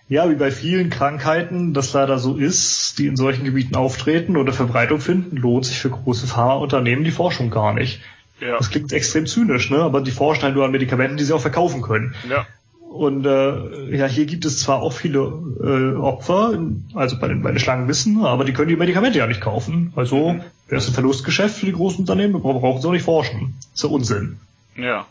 ja, 0.08 0.30
wie 0.30 0.36
bei 0.36 0.52
vielen 0.52 0.90
Krankheiten, 0.90 1.74
das 1.74 1.94
leider 1.94 2.20
so 2.20 2.36
ist, 2.36 3.00
die 3.00 3.08
in 3.08 3.16
solchen 3.16 3.44
Gebieten 3.44 3.76
auftreten 3.76 4.38
oder 4.38 4.54
Verbreitung 4.54 5.00
finden, 5.00 5.38
lohnt 5.38 5.66
sich 5.66 5.80
für 5.80 5.90
große 5.90 6.28
Pharmaunternehmen 6.28 7.04
die 7.04 7.12
Forschung 7.12 7.50
gar 7.50 7.74
nicht. 7.74 8.02
Ja. 8.42 8.58
Das 8.58 8.70
klingt 8.72 8.92
extrem 8.92 9.28
zynisch, 9.28 9.70
ne? 9.70 9.78
aber 9.78 10.02
die 10.02 10.12
forschen 10.12 10.44
halt 10.44 10.56
nur 10.56 10.66
an 10.66 10.72
Medikamenten, 10.72 11.18
die 11.18 11.24
sie 11.24 11.34
auch 11.34 11.42
verkaufen 11.42 11.82
können. 11.82 12.16
Ja. 12.28 12.46
Und 12.92 13.26
äh, 13.26 13.96
ja, 13.96 14.06
hier 14.06 14.26
gibt 14.26 14.44
es 14.44 14.60
zwar 14.60 14.82
auch 14.82 14.92
viele 14.92 15.20
äh, 15.64 15.96
Opfer, 15.96 16.60
also 16.94 17.20
bei 17.20 17.30
den, 17.30 17.42
bei 17.42 17.52
den 17.52 17.60
Schlangenbissen, 17.60 18.26
aber 18.26 18.44
die 18.44 18.52
können 18.52 18.68
die 18.68 18.76
Medikamente 18.76 19.20
ja 19.20 19.28
nicht 19.28 19.40
kaufen. 19.40 19.94
Also 19.96 20.34
mhm. 20.34 20.42
wäre 20.68 20.82
es 20.82 20.88
ein 20.88 20.94
Verlustgeschäft 20.94 21.56
für 21.56 21.68
die 21.68 21.72
großen 21.72 22.00
Unternehmen, 22.00 22.42
brauchen 22.42 22.82
sie 22.82 22.88
auch 22.88 22.92
nicht 22.92 23.06
forschen. 23.06 23.56
Das 23.60 23.76
ist 23.76 23.84
ja 23.84 23.90
Unsinn. 23.90 24.40
Ja. 24.76 25.06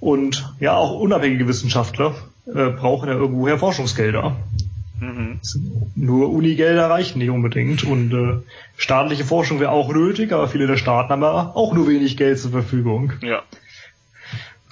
Und 0.00 0.50
ja, 0.60 0.74
auch 0.74 0.98
unabhängige 0.98 1.46
Wissenschaftler 1.46 2.14
äh, 2.46 2.70
brauchen 2.70 3.08
ja 3.08 3.14
irgendwoher 3.14 3.58
Forschungsgelder. 3.58 4.36
Mhm. 5.00 5.40
Nur 5.96 6.30
Unigelder 6.30 6.88
reichen 6.88 7.18
nicht 7.18 7.30
unbedingt 7.30 7.84
und 7.84 8.12
äh, 8.12 8.42
staatliche 8.76 9.24
Forschung 9.24 9.60
wäre 9.60 9.70
auch 9.70 9.92
nötig, 9.92 10.32
aber 10.32 10.48
viele 10.48 10.66
der 10.66 10.76
Staaten 10.76 11.10
haben 11.10 11.22
ja 11.22 11.52
auch 11.54 11.74
nur 11.74 11.88
wenig 11.88 12.16
Geld 12.16 12.38
zur 12.38 12.52
Verfügung. 12.52 13.12
Ja. 13.20 13.42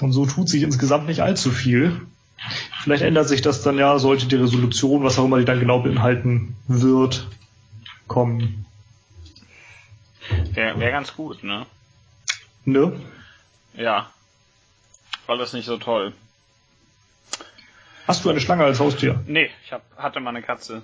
Und 0.00 0.12
so 0.12 0.26
tut 0.26 0.48
sich 0.48 0.62
insgesamt 0.62 1.06
nicht 1.06 1.20
allzu 1.20 1.50
viel. 1.50 2.00
Vielleicht 2.82 3.02
ändert 3.02 3.28
sich 3.28 3.40
das 3.40 3.62
dann 3.62 3.78
ja, 3.78 3.98
sollte 3.98 4.26
die 4.26 4.36
Resolution, 4.36 5.04
was 5.04 5.18
auch 5.18 5.24
immer 5.24 5.38
die 5.38 5.44
dann 5.44 5.60
genau 5.60 5.80
beinhalten 5.80 6.56
wird, 6.66 7.28
kommen. 8.08 8.66
Wäre 10.52 10.78
wär 10.80 10.90
ganz 10.90 11.14
gut, 11.14 11.44
ne? 11.44 11.66
Ne? 12.64 12.92
Ja. 13.74 14.10
War 15.26 15.36
das 15.36 15.52
nicht 15.52 15.66
so 15.66 15.78
toll. 15.78 16.12
Hast 18.06 18.24
du 18.24 18.30
eine 18.30 18.40
Schlange 18.40 18.64
als 18.64 18.80
Haustier? 18.80 19.22
Nee, 19.26 19.50
ich 19.64 19.72
hab, 19.72 19.82
hatte 19.96 20.20
mal 20.20 20.30
eine 20.30 20.42
Katze. 20.42 20.82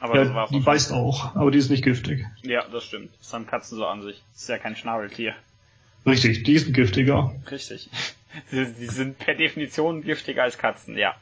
Aber 0.00 0.16
ja, 0.16 0.24
das 0.24 0.34
war 0.34 0.48
die 0.48 0.60
beißt 0.60 0.92
auch, 0.92 1.34
aber 1.34 1.50
die 1.50 1.58
ist 1.58 1.70
nicht 1.70 1.82
giftig. 1.82 2.24
Ja, 2.42 2.64
das 2.70 2.84
stimmt. 2.84 3.10
Das 3.18 3.32
haben 3.32 3.46
Katzen 3.46 3.78
so 3.78 3.86
an 3.86 4.02
sich. 4.02 4.22
Das 4.32 4.42
ist 4.42 4.48
ja 4.48 4.58
kein 4.58 4.76
Schnabeltier. 4.76 5.34
Richtig, 6.06 6.44
die 6.44 6.58
sind 6.58 6.72
giftiger. 6.72 7.34
Richtig. 7.50 7.90
Die 8.52 8.86
sind 8.86 9.18
per 9.18 9.34
Definition 9.34 10.02
giftiger 10.02 10.42
als 10.42 10.58
Katzen, 10.58 10.98
ja. 10.98 11.14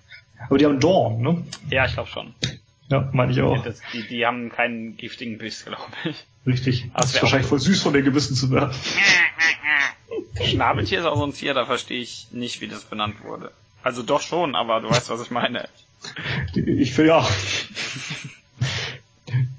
Aber 0.49 0.59
die 0.59 0.67
haben 0.67 0.81
Dorn, 0.81 1.23
ne? 1.23 1.45
Ja, 1.70 1.86
ich 1.86 1.95
glaube 1.95 2.11
schon. 2.11 2.35
Ja, 2.89 3.09
meine 3.12 3.31
ich 3.33 3.41
auch. 3.41 3.62
Das, 3.62 3.81
die, 3.93 4.07
die 4.07 4.27
haben 4.27 4.51
keinen 4.51 4.97
giftigen 4.97 5.39
Biss, 5.39 5.65
glaube 5.65 5.85
ich. 6.05 6.27
Richtig. 6.47 6.91
Das 6.95 7.15
ist 7.15 7.23
wahrscheinlich 7.23 7.49
voll 7.49 7.61
süß 7.61 7.81
von 7.81 7.93
den 7.93 8.05
Gebissen 8.05 8.35
zu 8.35 8.51
werden. 8.51 8.75
Schnabeltier 10.45 10.99
ist 10.99 11.05
auch 11.07 11.17
so 11.17 11.25
ein 11.25 11.33
Tier, 11.33 11.55
da 11.55 11.65
verstehe 11.65 12.01
ich 12.01 12.27
nicht, 12.33 12.61
wie 12.61 12.69
das 12.69 12.85
benannt 12.85 13.23
wurde. 13.25 13.53
Also 13.86 14.02
doch 14.02 14.20
schon, 14.20 14.56
aber 14.56 14.81
du 14.81 14.90
weißt, 14.90 15.10
was 15.10 15.23
ich 15.23 15.31
meine. 15.31 15.68
Ich 16.56 16.92
finde 16.92 17.10
ja. 17.10 17.28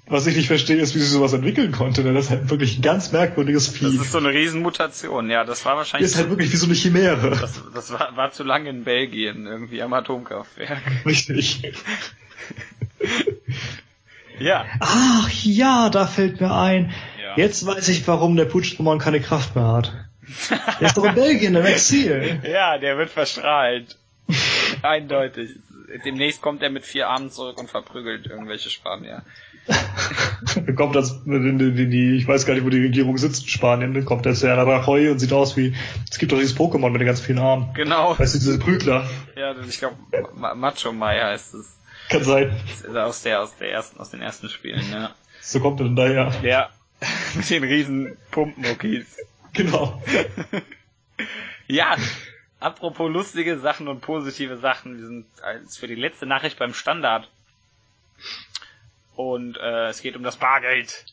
Was 0.07 0.27
ich 0.27 0.35
nicht 0.35 0.47
verstehe, 0.47 0.75
ist, 0.75 0.95
wie 0.95 0.99
sie 0.99 1.05
sowas 1.05 1.31
entwickeln 1.31 1.71
konnte, 1.71 2.03
denn 2.03 2.13
das 2.13 2.25
ist 2.25 2.31
halt 2.31 2.49
wirklich 2.49 2.77
ein 2.77 2.81
ganz 2.81 3.13
merkwürdiges 3.13 3.69
Vieh. 3.69 3.85
Das 3.85 3.93
ist 3.93 4.11
so 4.11 4.17
eine 4.17 4.27
Riesenmutation, 4.27 5.29
ja, 5.29 5.45
das 5.45 5.63
war 5.63 5.77
wahrscheinlich. 5.77 6.11
Das 6.11 6.15
ist 6.15 6.17
halt 6.19 6.29
wirklich 6.29 6.51
wie 6.51 6.57
so 6.57 6.65
eine 6.65 6.75
Chimäre. 6.75 7.37
Das, 7.39 7.61
das 7.73 7.93
war, 7.93 8.17
war 8.17 8.31
zu 8.31 8.43
lange 8.43 8.69
in 8.69 8.83
Belgien, 8.83 9.47
irgendwie 9.47 9.81
am 9.81 9.93
Atomkraftwerk. 9.93 11.05
Richtig. 11.05 11.61
ja. 14.39 14.65
Ach 14.81 15.29
ja, 15.43 15.89
da 15.89 16.05
fällt 16.05 16.41
mir 16.41 16.53
ein. 16.53 16.93
Ja. 17.21 17.37
Jetzt 17.37 17.65
weiß 17.65 17.87
ich, 17.87 18.05
warum 18.09 18.35
der 18.35 18.45
Putschroman 18.45 18.99
keine 18.99 19.21
Kraft 19.21 19.55
mehr 19.55 19.67
hat. 19.67 19.93
Der 20.81 20.87
ist 20.87 20.97
doch 20.97 21.05
in 21.05 21.15
Belgien 21.15 21.55
im 21.55 21.65
Exil. 21.65 22.41
Ja, 22.51 22.77
der 22.77 22.97
wird 22.97 23.09
verstrahlt. 23.09 23.95
Eindeutig. 24.83 25.59
Demnächst 26.05 26.41
kommt 26.41 26.61
er 26.63 26.69
mit 26.69 26.85
vier 26.85 27.07
Armen 27.07 27.31
zurück 27.31 27.57
und 27.57 27.69
verprügelt 27.69 28.27
irgendwelche 28.27 28.69
Spanier. 28.69 29.23
dann 30.55 30.75
kommt 30.75 30.95
das, 30.95 31.21
in 31.25 31.57
die, 31.59 31.89
die, 31.89 32.15
ich 32.17 32.27
weiß 32.27 32.45
gar 32.45 32.53
nicht, 32.53 32.65
wo 32.65 32.69
die 32.69 32.81
Regierung 32.81 33.17
sitzt 33.17 33.43
in 33.43 33.49
Spanien, 33.49 33.93
dann 33.93 34.05
kommt 34.05 34.25
der 34.25 34.35
Serra 34.35 34.63
Rajoy 34.63 35.09
und 35.09 35.19
sieht 35.19 35.33
aus 35.33 35.57
wie, 35.57 35.75
es 36.09 36.17
gibt 36.19 36.31
doch 36.31 36.39
dieses 36.39 36.57
Pokémon 36.57 36.89
mit 36.89 37.01
den 37.01 37.07
ganz 37.07 37.21
vielen 37.21 37.39
Armen. 37.39 37.73
Genau. 37.73 38.17
Weißt 38.17 38.35
du, 38.35 38.39
diese 38.39 38.59
Prügler. 38.59 39.09
Ja, 39.35 39.55
ich 39.67 39.79
glaube, 39.79 39.95
Macho 40.35 40.91
Mai 40.93 41.19
heißt 41.19 41.53
es. 41.55 41.77
Kann 42.09 42.23
sein. 42.23 42.55
Aus 42.95 43.23
der, 43.23 43.41
aus 43.41 43.57
der 43.57 43.71
ersten, 43.71 43.99
aus 43.99 44.09
den 44.11 44.21
ersten 44.21 44.49
Spielen, 44.49 44.83
ja. 44.91 45.11
So 45.41 45.59
kommt 45.59 45.79
er 45.79 45.85
dann 45.85 45.95
daher. 45.95 46.33
Ja. 46.41 46.69
Mit 47.35 47.49
den 47.49 47.63
riesen 47.63 48.17
Pumpenmuckis. 48.31 49.17
Genau. 49.53 50.01
ja, 51.67 51.95
apropos 52.59 53.11
lustige 53.11 53.59
Sachen 53.59 53.87
und 53.87 54.01
positive 54.01 54.57
Sachen. 54.57 54.97
Wir 54.97 55.05
sind 55.05 55.25
als 55.41 55.77
für 55.77 55.87
die 55.87 55.95
letzte 55.95 56.25
Nachricht 56.25 56.59
beim 56.59 56.73
Standard. 56.73 57.29
Und 59.15 59.57
äh, 59.57 59.87
es 59.89 60.01
geht 60.01 60.15
um 60.15 60.23
das 60.23 60.37
Bargeld. 60.37 61.05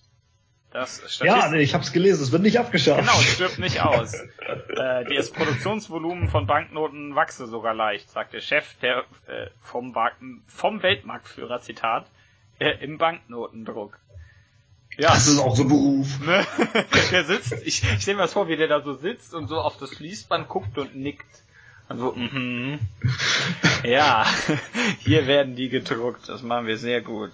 Das 0.74 1.20
ja, 1.20 1.48
nee, 1.50 1.60
ich 1.60 1.72
habe 1.72 1.84
es 1.84 1.92
gelesen, 1.92 2.24
es 2.24 2.32
wird 2.32 2.42
nicht 2.42 2.58
abgeschafft. 2.58 2.98
Genau, 2.98 3.16
es 3.20 3.34
stirbt 3.34 3.60
nicht 3.60 3.80
aus. 3.80 4.12
äh, 4.76 5.04
das 5.14 5.30
Produktionsvolumen 5.30 6.28
von 6.28 6.48
Banknoten 6.48 7.14
wachse 7.14 7.46
sogar 7.46 7.74
leicht, 7.74 8.10
sagt 8.10 8.32
der 8.32 8.40
Chef 8.40 8.74
der 8.82 9.04
äh, 9.28 9.50
vom, 9.62 9.94
vom 10.48 10.82
Weltmarktführer, 10.82 11.60
Zitat, 11.60 12.06
äh, 12.58 12.70
im 12.84 12.98
Banknotendruck. 12.98 14.00
Ja. 14.96 15.08
Das 15.08 15.26
ist 15.26 15.38
auch 15.38 15.56
so 15.56 15.62
ein 15.62 15.68
Beruf. 15.68 16.20
Ne? 16.24 16.46
der 17.10 17.24
sitzt, 17.24 17.52
ich, 17.64 17.82
ich 17.82 18.02
stelle 18.02 18.16
mir 18.16 18.22
das 18.22 18.32
vor, 18.32 18.48
wie 18.48 18.56
der 18.56 18.68
da 18.68 18.80
so 18.80 18.94
sitzt 18.94 19.34
und 19.34 19.48
so 19.48 19.56
auf 19.60 19.76
das 19.78 19.90
Fließband 19.90 20.48
guckt 20.48 20.78
und 20.78 20.94
nickt. 20.96 21.42
Also, 21.88 22.12
mhm. 22.12 22.78
ja, 23.84 24.24
hier 25.00 25.26
werden 25.26 25.54
die 25.54 25.68
gedruckt, 25.68 26.28
das 26.28 26.42
machen 26.42 26.66
wir 26.66 26.78
sehr 26.78 27.02
gut. 27.02 27.32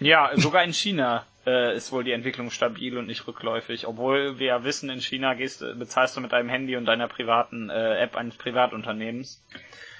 Ja, 0.00 0.30
sogar 0.34 0.64
in 0.64 0.72
China 0.72 1.26
äh, 1.46 1.76
ist 1.76 1.92
wohl 1.92 2.04
die 2.04 2.12
Entwicklung 2.12 2.50
stabil 2.50 2.96
und 2.98 3.06
nicht 3.06 3.26
rückläufig, 3.26 3.86
obwohl 3.86 4.38
wir 4.38 4.46
ja 4.46 4.64
wissen, 4.64 4.90
in 4.90 5.00
China 5.00 5.34
gehst, 5.34 5.64
bezahlst 5.78 6.16
du 6.16 6.20
mit 6.20 6.32
deinem 6.32 6.48
Handy 6.48 6.76
und 6.76 6.86
deiner 6.86 7.08
privaten 7.08 7.70
äh, 7.70 8.02
App 8.02 8.16
eines 8.16 8.36
Privatunternehmens. 8.36 9.42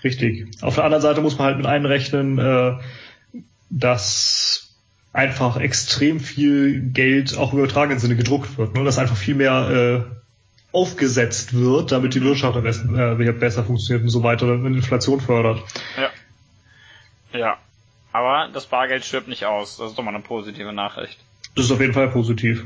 Richtig. 0.02 0.46
Auf 0.62 0.76
der 0.76 0.84
anderen 0.84 1.02
Seite 1.02 1.20
muss 1.20 1.38
man 1.38 1.48
halt 1.48 1.56
mit 1.56 1.66
einrechnen, 1.66 2.38
äh, 2.38 2.78
dass 3.70 4.67
einfach 5.12 5.56
extrem 5.56 6.20
viel 6.20 6.80
Geld 6.80 7.36
auch 7.36 7.52
im 7.52 7.58
übertragenen 7.60 7.98
Sinne 7.98 8.16
gedruckt 8.16 8.58
wird, 8.58 8.74
ne? 8.74 8.84
dass 8.84 8.98
einfach 8.98 9.16
viel 9.16 9.34
mehr 9.34 10.04
äh, 10.04 10.76
aufgesetzt 10.76 11.54
wird, 11.54 11.92
damit 11.92 12.14
die 12.14 12.22
Wirtschaft 12.22 12.56
am 12.56 12.62
besten, 12.62 12.98
äh, 12.98 13.32
besser 13.32 13.64
funktioniert 13.64 14.04
und 14.04 14.10
so 14.10 14.22
weiter 14.22 14.46
und 14.46 14.74
Inflation 14.74 15.20
fördert. 15.20 15.62
Ja. 15.96 17.38
Ja. 17.38 17.58
Aber 18.12 18.48
das 18.52 18.66
Bargeld 18.66 19.04
stirbt 19.04 19.28
nicht 19.28 19.44
aus. 19.44 19.76
Das 19.76 19.90
ist 19.90 19.98
doch 19.98 20.02
mal 20.02 20.14
eine 20.14 20.22
positive 20.22 20.72
Nachricht. 20.72 21.18
Das 21.54 21.66
ist 21.66 21.70
auf 21.70 21.80
jeden 21.80 21.92
Fall 21.92 22.08
positiv. 22.08 22.64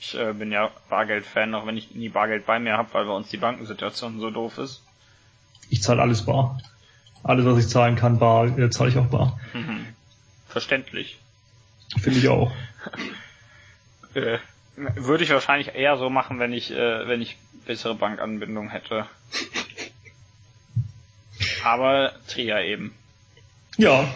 Ich 0.00 0.18
äh, 0.18 0.32
bin 0.32 0.52
ja 0.52 0.70
Bargeld-Fan, 0.88 1.54
auch 1.54 1.66
wenn 1.66 1.76
ich 1.76 1.94
nie 1.94 2.08
Bargeld 2.08 2.46
bei 2.46 2.58
mir 2.58 2.76
habe, 2.76 2.92
weil 2.92 3.06
bei 3.06 3.12
uns 3.12 3.28
die 3.28 3.36
Bankensituation 3.36 4.20
so 4.20 4.30
doof 4.30 4.58
ist. 4.58 4.82
Ich 5.70 5.82
zahle 5.82 6.02
alles 6.02 6.24
bar. 6.24 6.60
Alles, 7.22 7.44
was 7.44 7.58
ich 7.58 7.68
zahlen 7.68 7.96
kann, 7.96 8.18
bar, 8.18 8.58
äh, 8.58 8.70
zahle 8.70 8.90
ich 8.90 8.98
auch 8.98 9.06
bar. 9.06 9.38
Mhm. 9.52 9.86
Verständlich. 10.48 11.18
Finde 12.00 12.18
ich 12.18 12.28
auch. 12.28 12.52
äh, 14.14 14.38
würde 14.76 15.24
ich 15.24 15.30
wahrscheinlich 15.30 15.74
eher 15.74 15.96
so 15.96 16.10
machen, 16.10 16.38
wenn 16.38 16.52
ich, 16.52 16.70
äh, 16.70 17.08
wenn 17.08 17.22
ich 17.22 17.36
bessere 17.66 17.94
Bankanbindung 17.94 18.70
hätte. 18.70 19.06
Aber 21.64 22.12
Tria 22.28 22.60
eben. 22.60 22.94
Ja. 23.76 24.08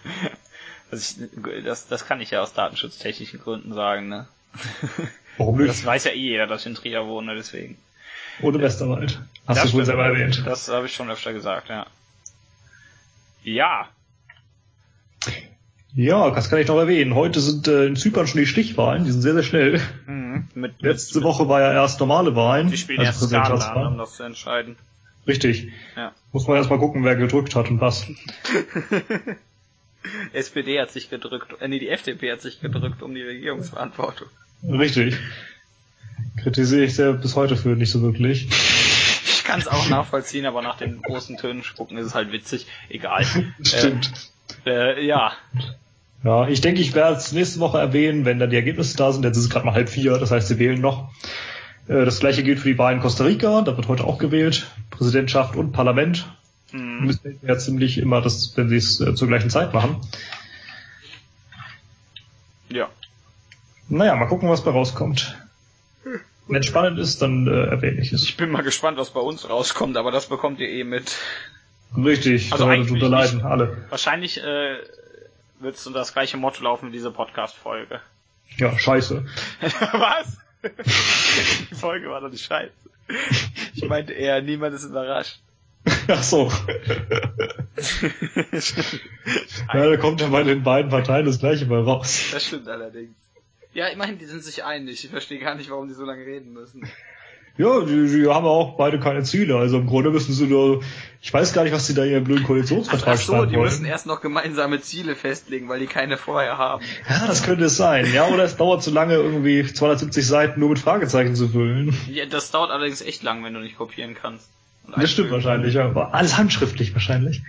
das, 0.90 1.16
das, 1.64 1.88
das 1.88 2.06
kann 2.06 2.20
ich 2.20 2.30
ja 2.30 2.40
aus 2.40 2.54
datenschutztechnischen 2.54 3.40
Gründen 3.40 3.74
sagen, 3.74 4.08
ne? 4.08 4.26
Warum 5.36 5.58
nicht? 5.58 5.68
Das 5.68 5.84
weiß 5.84 6.04
ja 6.04 6.12
eh 6.12 6.16
jeder, 6.16 6.46
dass 6.46 6.62
ich 6.62 6.68
in 6.68 6.74
Trier 6.74 7.06
wohne, 7.06 7.34
deswegen. 7.34 7.76
Ohne 8.40 8.60
Westerwald. 8.60 9.20
Hast 9.46 9.64
du 9.64 9.72
wohl 9.74 9.84
selber 9.84 10.06
erwähnt. 10.06 10.42
Das 10.46 10.68
habe 10.68 10.86
ich 10.86 10.94
schon 10.94 11.10
öfter 11.10 11.32
gesagt, 11.32 11.68
ja. 11.68 11.86
Ja. 13.42 13.88
Ja, 15.96 16.30
das 16.30 16.50
kann 16.50 16.58
ich 16.58 16.68
noch 16.68 16.76
erwähnen. 16.76 17.14
Heute 17.14 17.40
sind 17.40 17.66
äh, 17.68 17.86
in 17.86 17.96
Zypern 17.96 18.26
schon 18.26 18.40
die 18.40 18.46
Stichwahlen, 18.46 19.04
die 19.04 19.12
sind 19.12 19.22
sehr, 19.22 19.32
sehr 19.32 19.42
schnell. 19.42 19.80
Mhm, 20.06 20.46
mit, 20.54 20.74
Letzte 20.82 21.18
mit, 21.18 21.24
Woche 21.24 21.48
war 21.48 21.62
ja 21.62 21.72
erst 21.72 22.00
normale 22.00 22.36
Wahlen. 22.36 22.70
Die 22.70 22.76
spielen 22.76 23.00
also 23.00 23.24
erst 23.24 23.58
Skandal, 23.58 23.86
um 23.86 23.96
das 23.96 24.16
zu 24.16 24.22
entscheiden. 24.22 24.76
Richtig. 25.26 25.68
Ja. 25.96 26.12
Muss 26.32 26.46
man 26.46 26.58
erstmal 26.58 26.78
gucken, 26.78 27.02
wer 27.02 27.16
gedrückt 27.16 27.56
hat 27.56 27.70
und 27.70 27.80
was. 27.80 28.06
SPD 30.34 30.78
hat 30.78 30.90
sich 30.90 31.08
gedrückt, 31.08 31.60
äh, 31.60 31.66
nee, 31.66 31.78
die 31.78 31.88
FDP 31.88 32.30
hat 32.30 32.42
sich 32.42 32.60
gedrückt 32.60 33.02
um 33.02 33.14
die 33.14 33.22
Regierungsverantwortung. 33.22 34.28
Richtig. 34.68 35.16
Kritisiere 36.42 36.84
ich 36.84 36.94
sehr 36.94 37.14
bis 37.14 37.36
heute 37.36 37.56
für 37.56 37.70
nicht 37.70 37.90
so 37.90 38.02
wirklich. 38.02 38.48
Ich 39.24 39.44
kann 39.44 39.60
es 39.60 39.66
auch 39.66 39.88
nachvollziehen, 39.88 40.44
aber 40.44 40.60
nach 40.60 40.76
den 40.76 41.00
großen 41.00 41.38
Tönen 41.38 41.64
spucken 41.64 41.96
ist 41.96 42.06
es 42.06 42.14
halt 42.14 42.32
witzig. 42.32 42.66
Egal. 42.90 43.24
Stimmt. 43.62 44.30
Äh, 44.66 45.00
äh, 45.00 45.06
ja. 45.06 45.32
Ja, 46.26 46.48
ich 46.48 46.60
denke, 46.60 46.80
ich 46.80 46.92
werde 46.92 47.18
es 47.18 47.30
nächste 47.30 47.60
Woche 47.60 47.78
erwähnen, 47.78 48.24
wenn 48.24 48.40
dann 48.40 48.50
die 48.50 48.56
Ergebnisse 48.56 48.96
da 48.96 49.12
sind. 49.12 49.24
Jetzt 49.24 49.36
ist 49.36 49.44
es 49.44 49.50
gerade 49.50 49.64
mal 49.64 49.74
halb 49.74 49.88
vier, 49.88 50.18
das 50.18 50.32
heißt, 50.32 50.48
sie 50.48 50.58
wählen 50.58 50.80
noch. 50.80 51.08
Äh, 51.86 52.04
das 52.04 52.18
gleiche 52.18 52.42
gilt 52.42 52.58
für 52.58 52.68
die 52.68 52.78
Wahlen 52.78 52.96
in 52.96 53.02
Costa 53.02 53.22
Rica, 53.22 53.62
da 53.62 53.76
wird 53.76 53.86
heute 53.86 54.02
auch 54.02 54.18
gewählt. 54.18 54.66
Präsidentschaft 54.90 55.54
und 55.54 55.70
Parlament. 55.70 56.28
Mhm. 56.72 57.06
Müssen 57.06 57.38
ja 57.42 57.56
ziemlich 57.58 57.98
immer 57.98 58.22
das, 58.22 58.56
wenn 58.56 58.68
sie 58.68 58.74
es 58.74 59.00
äh, 59.00 59.14
zur 59.14 59.28
gleichen 59.28 59.50
Zeit 59.50 59.72
machen. 59.72 60.00
Ja. 62.70 62.88
Naja, 63.88 64.16
mal 64.16 64.26
gucken, 64.26 64.48
was 64.48 64.64
bei 64.64 64.72
rauskommt. 64.72 65.36
Wenn 66.48 66.58
es 66.58 66.66
spannend 66.66 66.98
ist, 66.98 67.22
dann 67.22 67.46
äh, 67.46 67.66
erwähne 67.66 68.00
ich 68.00 68.12
es. 68.12 68.24
Ich 68.24 68.36
bin 68.36 68.50
mal 68.50 68.64
gespannt, 68.64 68.98
was 68.98 69.10
bei 69.10 69.20
uns 69.20 69.48
rauskommt, 69.48 69.96
aber 69.96 70.10
das 70.10 70.26
bekommt 70.26 70.58
ihr 70.58 70.70
eh 70.70 70.82
mit. 70.82 71.16
Richtig, 71.96 72.52
also 72.52 72.66
eigentlich 72.66 73.00
leiden, 73.00 73.42
alle. 73.42 73.76
Wahrscheinlich 73.90 74.42
äh, 74.42 74.78
wird 75.60 75.76
es 75.76 75.84
das 75.84 76.12
gleiche 76.12 76.36
Motto 76.36 76.62
laufen 76.62 76.88
wie 76.88 76.92
diese 76.92 77.10
Podcast-Folge. 77.10 78.00
Ja, 78.56 78.78
scheiße. 78.78 79.24
was? 79.92 80.38
Die 81.70 81.74
Folge 81.74 82.08
war 82.10 82.20
doch 82.20 82.30
nicht 82.30 82.44
scheiße. 82.44 82.72
Ich 83.74 83.84
meinte 83.84 84.12
eher, 84.12 84.42
niemand 84.42 84.74
ist 84.74 84.84
überrascht. 84.84 85.40
Ach 86.08 86.22
so. 86.22 86.50
ja, 89.72 89.90
da 89.90 89.96
kommt 89.98 90.20
ja 90.20 90.28
bei 90.28 90.42
den 90.42 90.62
beiden 90.64 90.90
Parteien 90.90 91.26
das 91.26 91.38
gleiche 91.38 91.66
mal 91.66 91.82
raus. 91.82 92.30
Das 92.32 92.44
stimmt 92.44 92.68
allerdings. 92.68 93.14
Ja, 93.72 93.86
immerhin, 93.88 94.18
die 94.18 94.24
sind 94.24 94.42
sich 94.42 94.64
einig. 94.64 95.04
Ich 95.04 95.10
verstehe 95.10 95.38
gar 95.38 95.54
nicht, 95.54 95.70
warum 95.70 95.86
die 95.86 95.94
so 95.94 96.04
lange 96.04 96.24
reden 96.24 96.52
müssen. 96.52 96.88
Ja, 97.58 97.80
die, 97.80 98.08
die 98.08 98.28
haben 98.28 98.46
auch 98.46 98.76
beide 98.76 99.00
keine 99.00 99.22
Ziele. 99.22 99.56
Also 99.56 99.78
im 99.78 99.86
Grunde 99.86 100.10
müssen 100.10 100.32
sie 100.32 100.46
nur, 100.46 100.82
ich 101.22 101.32
weiß 101.32 101.54
gar 101.54 101.64
nicht, 101.64 101.72
was 101.72 101.86
sie 101.86 101.94
da 101.94 102.04
in 102.04 102.12
ihrem 102.12 102.24
blöden 102.24 102.44
Koalitionsvertrag 102.44 103.14
ach, 103.14 103.20
ach 103.20 103.24
so, 103.24 103.46
die 103.46 103.56
wollen. 103.56 103.64
müssen 103.64 103.86
erst 103.86 104.06
noch 104.06 104.20
gemeinsame 104.20 104.80
Ziele 104.82 105.16
festlegen, 105.16 105.68
weil 105.68 105.80
die 105.80 105.86
keine 105.86 106.18
vorher 106.18 106.58
haben. 106.58 106.84
Ja, 107.08 107.26
das 107.26 107.42
könnte 107.42 107.64
es 107.64 107.76
sein. 107.76 108.12
Ja, 108.12 108.26
oder 108.26 108.44
es 108.44 108.56
dauert 108.58 108.82
zu 108.82 108.90
lange, 108.90 109.14
irgendwie 109.14 109.64
270 109.64 110.26
Seiten 110.26 110.60
nur 110.60 110.68
mit 110.68 110.78
Fragezeichen 110.78 111.34
zu 111.34 111.48
füllen. 111.48 111.96
Ja, 112.10 112.26
das 112.26 112.50
dauert 112.50 112.70
allerdings 112.70 113.00
echt 113.00 113.22
lang, 113.22 113.42
wenn 113.42 113.54
du 113.54 113.60
nicht 113.60 113.76
kopieren 113.78 114.14
kannst. 114.14 114.50
Das 114.94 115.10
stimmt 115.10 115.30
wahrscheinlich, 115.30 115.74
ja. 115.74 115.86
Aber 115.86 116.14
alles 116.14 116.36
handschriftlich 116.36 116.92
wahrscheinlich. 116.94 117.42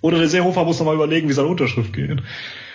Oder 0.00 0.18
der 0.18 0.28
Seehofer 0.28 0.64
muss 0.64 0.78
noch 0.78 0.86
mal 0.86 0.94
überlegen, 0.94 1.28
wie 1.28 1.32
seine 1.32 1.48
Unterschrift 1.48 1.92
geht. 1.92 2.22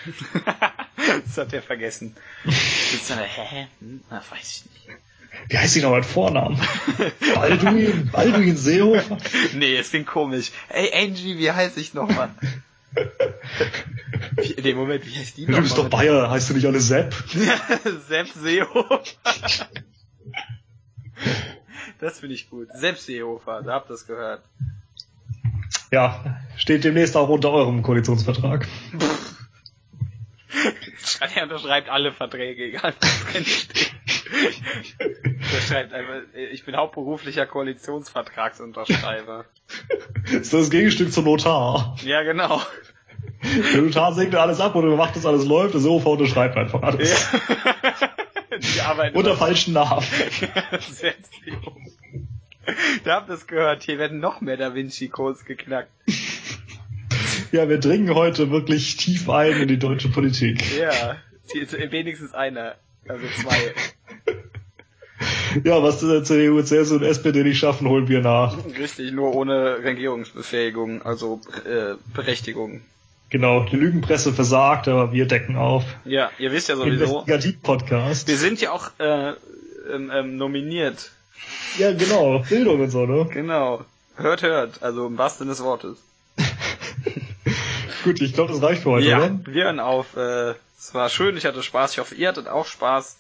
das 1.26 1.38
hat 1.38 1.54
er 1.54 1.62
vergessen. 1.62 2.16
hä? 2.46 3.68
Hm, 3.80 4.02
na, 4.10 4.22
weiß 4.30 4.66
ich 4.66 4.88
nicht. 4.88 4.98
Wie 5.50 5.58
heißt 5.58 5.74
sie 5.74 5.82
noch 5.82 5.96
mit 5.96 6.06
Vornamen? 6.06 6.60
Balduin, 7.36 8.10
Balduin 8.12 8.58
Seehofer? 8.58 9.18
Nee, 9.54 9.78
es 9.78 9.90
klingt 9.90 10.08
komisch. 10.08 10.52
Ey, 10.70 10.92
Angie, 10.94 11.38
wie 11.38 11.52
heißt 11.52 11.78
ich 11.78 11.94
nochmal? 11.94 12.30
In 14.56 14.64
dem 14.64 14.78
Moment, 14.78 15.06
wie 15.06 15.18
heißt 15.18 15.38
die 15.38 15.42
nochmal? 15.42 15.58
Du 15.58 15.64
bist 15.64 15.78
doch 15.78 15.90
Bayer, 15.90 16.30
heißt 16.30 16.50
du 16.50 16.54
nicht 16.54 16.66
alle 16.66 16.80
Sepp? 16.80 17.14
Sepp 18.08 18.28
Seehofer. 18.30 19.02
das 22.00 22.20
finde 22.20 22.36
ich 22.36 22.50
gut. 22.50 22.70
Sepp 22.74 22.98
Seehofer, 22.98 23.62
da 23.64 23.74
habt 23.74 23.90
ihr 23.90 23.96
es 23.96 24.08
gehört. 24.08 24.44
Ja, 25.92 26.40
steht 26.56 26.84
demnächst 26.86 27.18
auch 27.18 27.28
unter 27.28 27.52
eurem 27.52 27.82
Koalitionsvertrag. 27.84 28.68
Er 31.36 31.44
unterschreibt 31.44 31.90
alle 31.90 32.12
Verträge, 32.12 32.66
egal 32.66 32.94
was 33.00 33.26
drin 33.26 33.46
steht. 33.46 33.92
Einfach, 35.72 36.22
ich 36.52 36.66
bin 36.66 36.76
hauptberuflicher 36.76 37.46
Koalitionsvertragsunterschreiber. 37.46 39.46
Das 40.26 40.34
ist 40.34 40.54
das 40.54 40.70
Gegenstück 40.70 41.12
zum 41.12 41.26
Notar. 41.26 41.96
Ja, 42.04 42.24
genau. 42.24 42.62
Der 43.44 43.82
Notar 43.82 44.14
segnet 44.14 44.36
alles 44.36 44.60
ab 44.60 44.76
und 44.76 44.86
überwacht, 44.86 45.16
dass 45.16 45.26
alles 45.26 45.46
läuft, 45.46 45.74
der 45.74 45.82
Sofa 45.82 46.10
unterschreibt 46.10 46.58
einfach 46.58 46.82
alles. 46.82 47.32
Ja. 47.32 47.40
Die 48.58 48.82
arbeiten 48.82 49.18
Unter 49.18 49.38
falschen 49.38 49.74
Namen. 49.74 50.06
da 53.04 53.16
habt 53.16 53.30
ihr 53.30 53.36
es 53.36 53.48
gehört, 53.48 53.84
hier 53.84 53.98
werden 53.98 54.20
noch 54.20 54.42
mehr 54.42 54.58
Da 54.58 54.76
Vinci-Codes 54.76 55.46
geknackt. 55.46 55.92
Ja, 57.52 57.68
wir 57.68 57.80
dringen 57.80 58.14
heute 58.16 58.50
wirklich 58.52 58.96
tief 58.98 59.30
ein 59.30 59.62
in 59.62 59.68
die 59.68 59.78
deutsche 59.80 60.10
Politik. 60.10 60.64
Ja, 60.78 61.18
wenigstens 61.92 62.34
einer. 62.34 62.76
Also 63.08 63.26
zwei. 63.42 63.74
Ja, 65.64 65.84
was 65.84 66.00
die 66.00 66.24
CDU, 66.24 66.62
CSU 66.62 66.96
und 66.96 67.04
SPD 67.04 67.44
nicht 67.44 67.60
schaffen, 67.60 67.88
holen 67.90 68.08
wir 68.08 68.22
nach. 68.22 68.58
Richtig, 68.80 69.12
nur 69.12 69.36
ohne 69.36 69.84
Regierungsbefähigung, 69.84 71.02
also 71.02 71.42
äh, 71.66 71.96
Berechtigung. 72.14 72.82
Genau, 73.30 73.66
die 73.66 73.76
Lügenpresse 73.76 74.34
versagt, 74.34 74.88
aber 74.88 75.12
wir 75.12 75.26
decken 75.26 75.58
auf. 75.58 75.84
Ja, 76.06 76.32
ihr 76.38 76.52
wisst 76.52 76.70
ja 76.70 76.76
sowieso. 76.76 77.04
Investigativ-Podcast. 77.04 78.28
Wir 78.28 78.38
sind 78.38 78.62
ja 78.62 78.72
auch 78.72 78.92
äh, 79.00 79.34
ähm, 79.94 80.12
ähm, 80.14 80.38
nominiert. 80.38 81.12
Ja, 81.78 81.92
genau, 81.92 82.40
Bildung 82.48 82.82
und 82.82 82.90
so, 82.90 83.06
ne? 83.06 83.28
Genau. 83.32 83.84
Hört, 84.16 84.44
hört. 84.44 84.84
Also 84.84 85.08
im 85.08 85.18
wahrsten 85.18 85.46
Sinne 85.46 85.52
des 85.52 85.64
Wortes. 85.64 85.98
Gut, 88.04 88.22
ich 88.22 88.34
glaube, 88.34 88.54
das 88.54 88.62
reicht 88.62 88.84
für 88.84 88.92
heute, 88.92 89.08
ja, 89.08 89.18
oder? 89.18 89.40
wir 89.46 89.64
hören 89.66 89.80
auf. 89.80 90.16
Äh, 90.16 90.56
es 90.78 90.94
war 90.94 91.10
schön, 91.10 91.38
ich 91.38 91.46
hatte 91.46 91.62
Spaß. 91.62 91.94
Ich 91.94 92.00
hoffe, 92.00 92.16
ihr 92.16 92.28
hattet 92.28 92.48
auch 92.48 92.66
Spaß. 92.66 93.18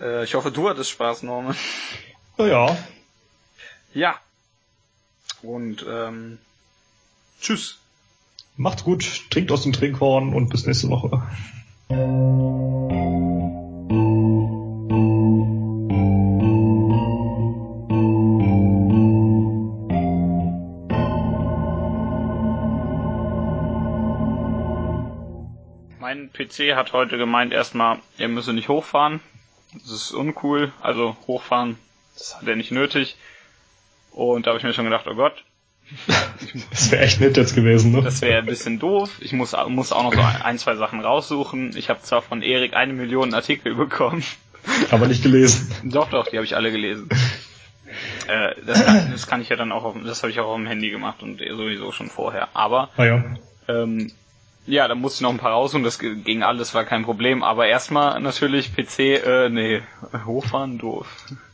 Äh, 0.00 0.24
ich 0.24 0.34
hoffe, 0.34 0.50
du 0.50 0.68
hattest 0.68 0.90
Spaß, 0.90 1.22
Norman. 1.22 1.56
Naja, 2.38 2.76
Ja. 3.92 4.16
Und 5.42 5.84
ähm, 5.88 6.38
tschüss. 7.40 7.78
macht's 8.56 8.84
gut, 8.84 9.30
trinkt 9.30 9.52
aus 9.52 9.62
dem 9.62 9.72
Trinkhorn 9.72 10.34
und 10.34 10.48
bis 10.48 10.66
nächste 10.66 10.88
Woche. 10.88 11.22
PC 26.36 26.76
hat 26.76 26.92
heute 26.92 27.18
gemeint 27.18 27.52
erstmal, 27.52 27.98
er 28.18 28.28
müsse 28.28 28.52
nicht 28.52 28.68
hochfahren. 28.68 29.20
Das 29.72 29.90
ist 29.90 30.12
uncool. 30.12 30.72
Also 30.80 31.16
hochfahren, 31.26 31.78
das 32.16 32.36
hat 32.36 32.46
er 32.48 32.56
nicht 32.56 32.72
nötig. 32.72 33.16
Und 34.12 34.46
da 34.46 34.50
habe 34.50 34.58
ich 34.58 34.64
mir 34.64 34.72
schon 34.72 34.84
gedacht, 34.84 35.06
oh 35.08 35.14
Gott, 35.14 35.44
Das 36.70 36.90
wäre 36.90 37.02
echt 37.02 37.20
nett 37.20 37.36
jetzt 37.36 37.54
gewesen, 37.54 37.92
ne? 37.92 38.02
das 38.02 38.20
wäre 38.20 38.38
ein 38.38 38.46
bisschen 38.46 38.78
doof. 38.78 39.10
Ich 39.20 39.32
muss, 39.32 39.54
muss 39.68 39.92
auch 39.92 40.02
noch 40.02 40.14
so 40.14 40.20
ein, 40.44 40.58
zwei 40.58 40.76
Sachen 40.76 41.00
raussuchen. 41.00 41.76
Ich 41.76 41.88
habe 41.90 42.02
zwar 42.02 42.22
von 42.22 42.42
Erik 42.42 42.74
eine 42.74 42.92
Million 42.92 43.34
Artikel 43.34 43.74
bekommen. 43.74 44.24
Aber 44.90 45.06
nicht 45.06 45.22
gelesen. 45.22 45.72
Doch, 45.84 46.10
doch, 46.10 46.26
die 46.26 46.36
habe 46.36 46.44
ich 46.44 46.56
alle 46.56 46.72
gelesen. 46.72 47.08
Äh, 48.26 48.54
das, 48.66 48.84
kann, 48.84 49.12
das 49.12 49.26
kann 49.28 49.40
ich 49.40 49.48
ja 49.48 49.56
dann 49.56 49.70
auch 49.70 49.84
auf, 49.84 49.94
das 50.04 50.22
habe 50.22 50.32
ich 50.32 50.40
auch 50.40 50.48
auf 50.48 50.56
dem 50.56 50.66
Handy 50.66 50.90
gemacht 50.90 51.22
und 51.22 51.38
sowieso 51.38 51.92
schon 51.92 52.08
vorher. 52.08 52.48
Aber 52.54 52.90
Ah 52.96 53.04
ja. 53.04 53.24
ähm, 53.68 54.10
ja, 54.66 54.88
da 54.88 54.94
musste 54.94 55.18
ich 55.18 55.20
noch 55.22 55.30
ein 55.30 55.38
paar 55.38 55.52
raussuchen, 55.52 55.84
das 55.84 55.98
ge- 55.98 56.16
ging 56.16 56.42
alles, 56.42 56.74
war 56.74 56.84
kein 56.84 57.04
Problem. 57.04 57.42
Aber 57.42 57.66
erstmal 57.66 58.20
natürlich 58.20 58.74
PC, 58.74 59.14
äh, 59.16 59.48
nee, 59.48 59.82
hochfahren 60.24 60.78
doof. 60.78 61.08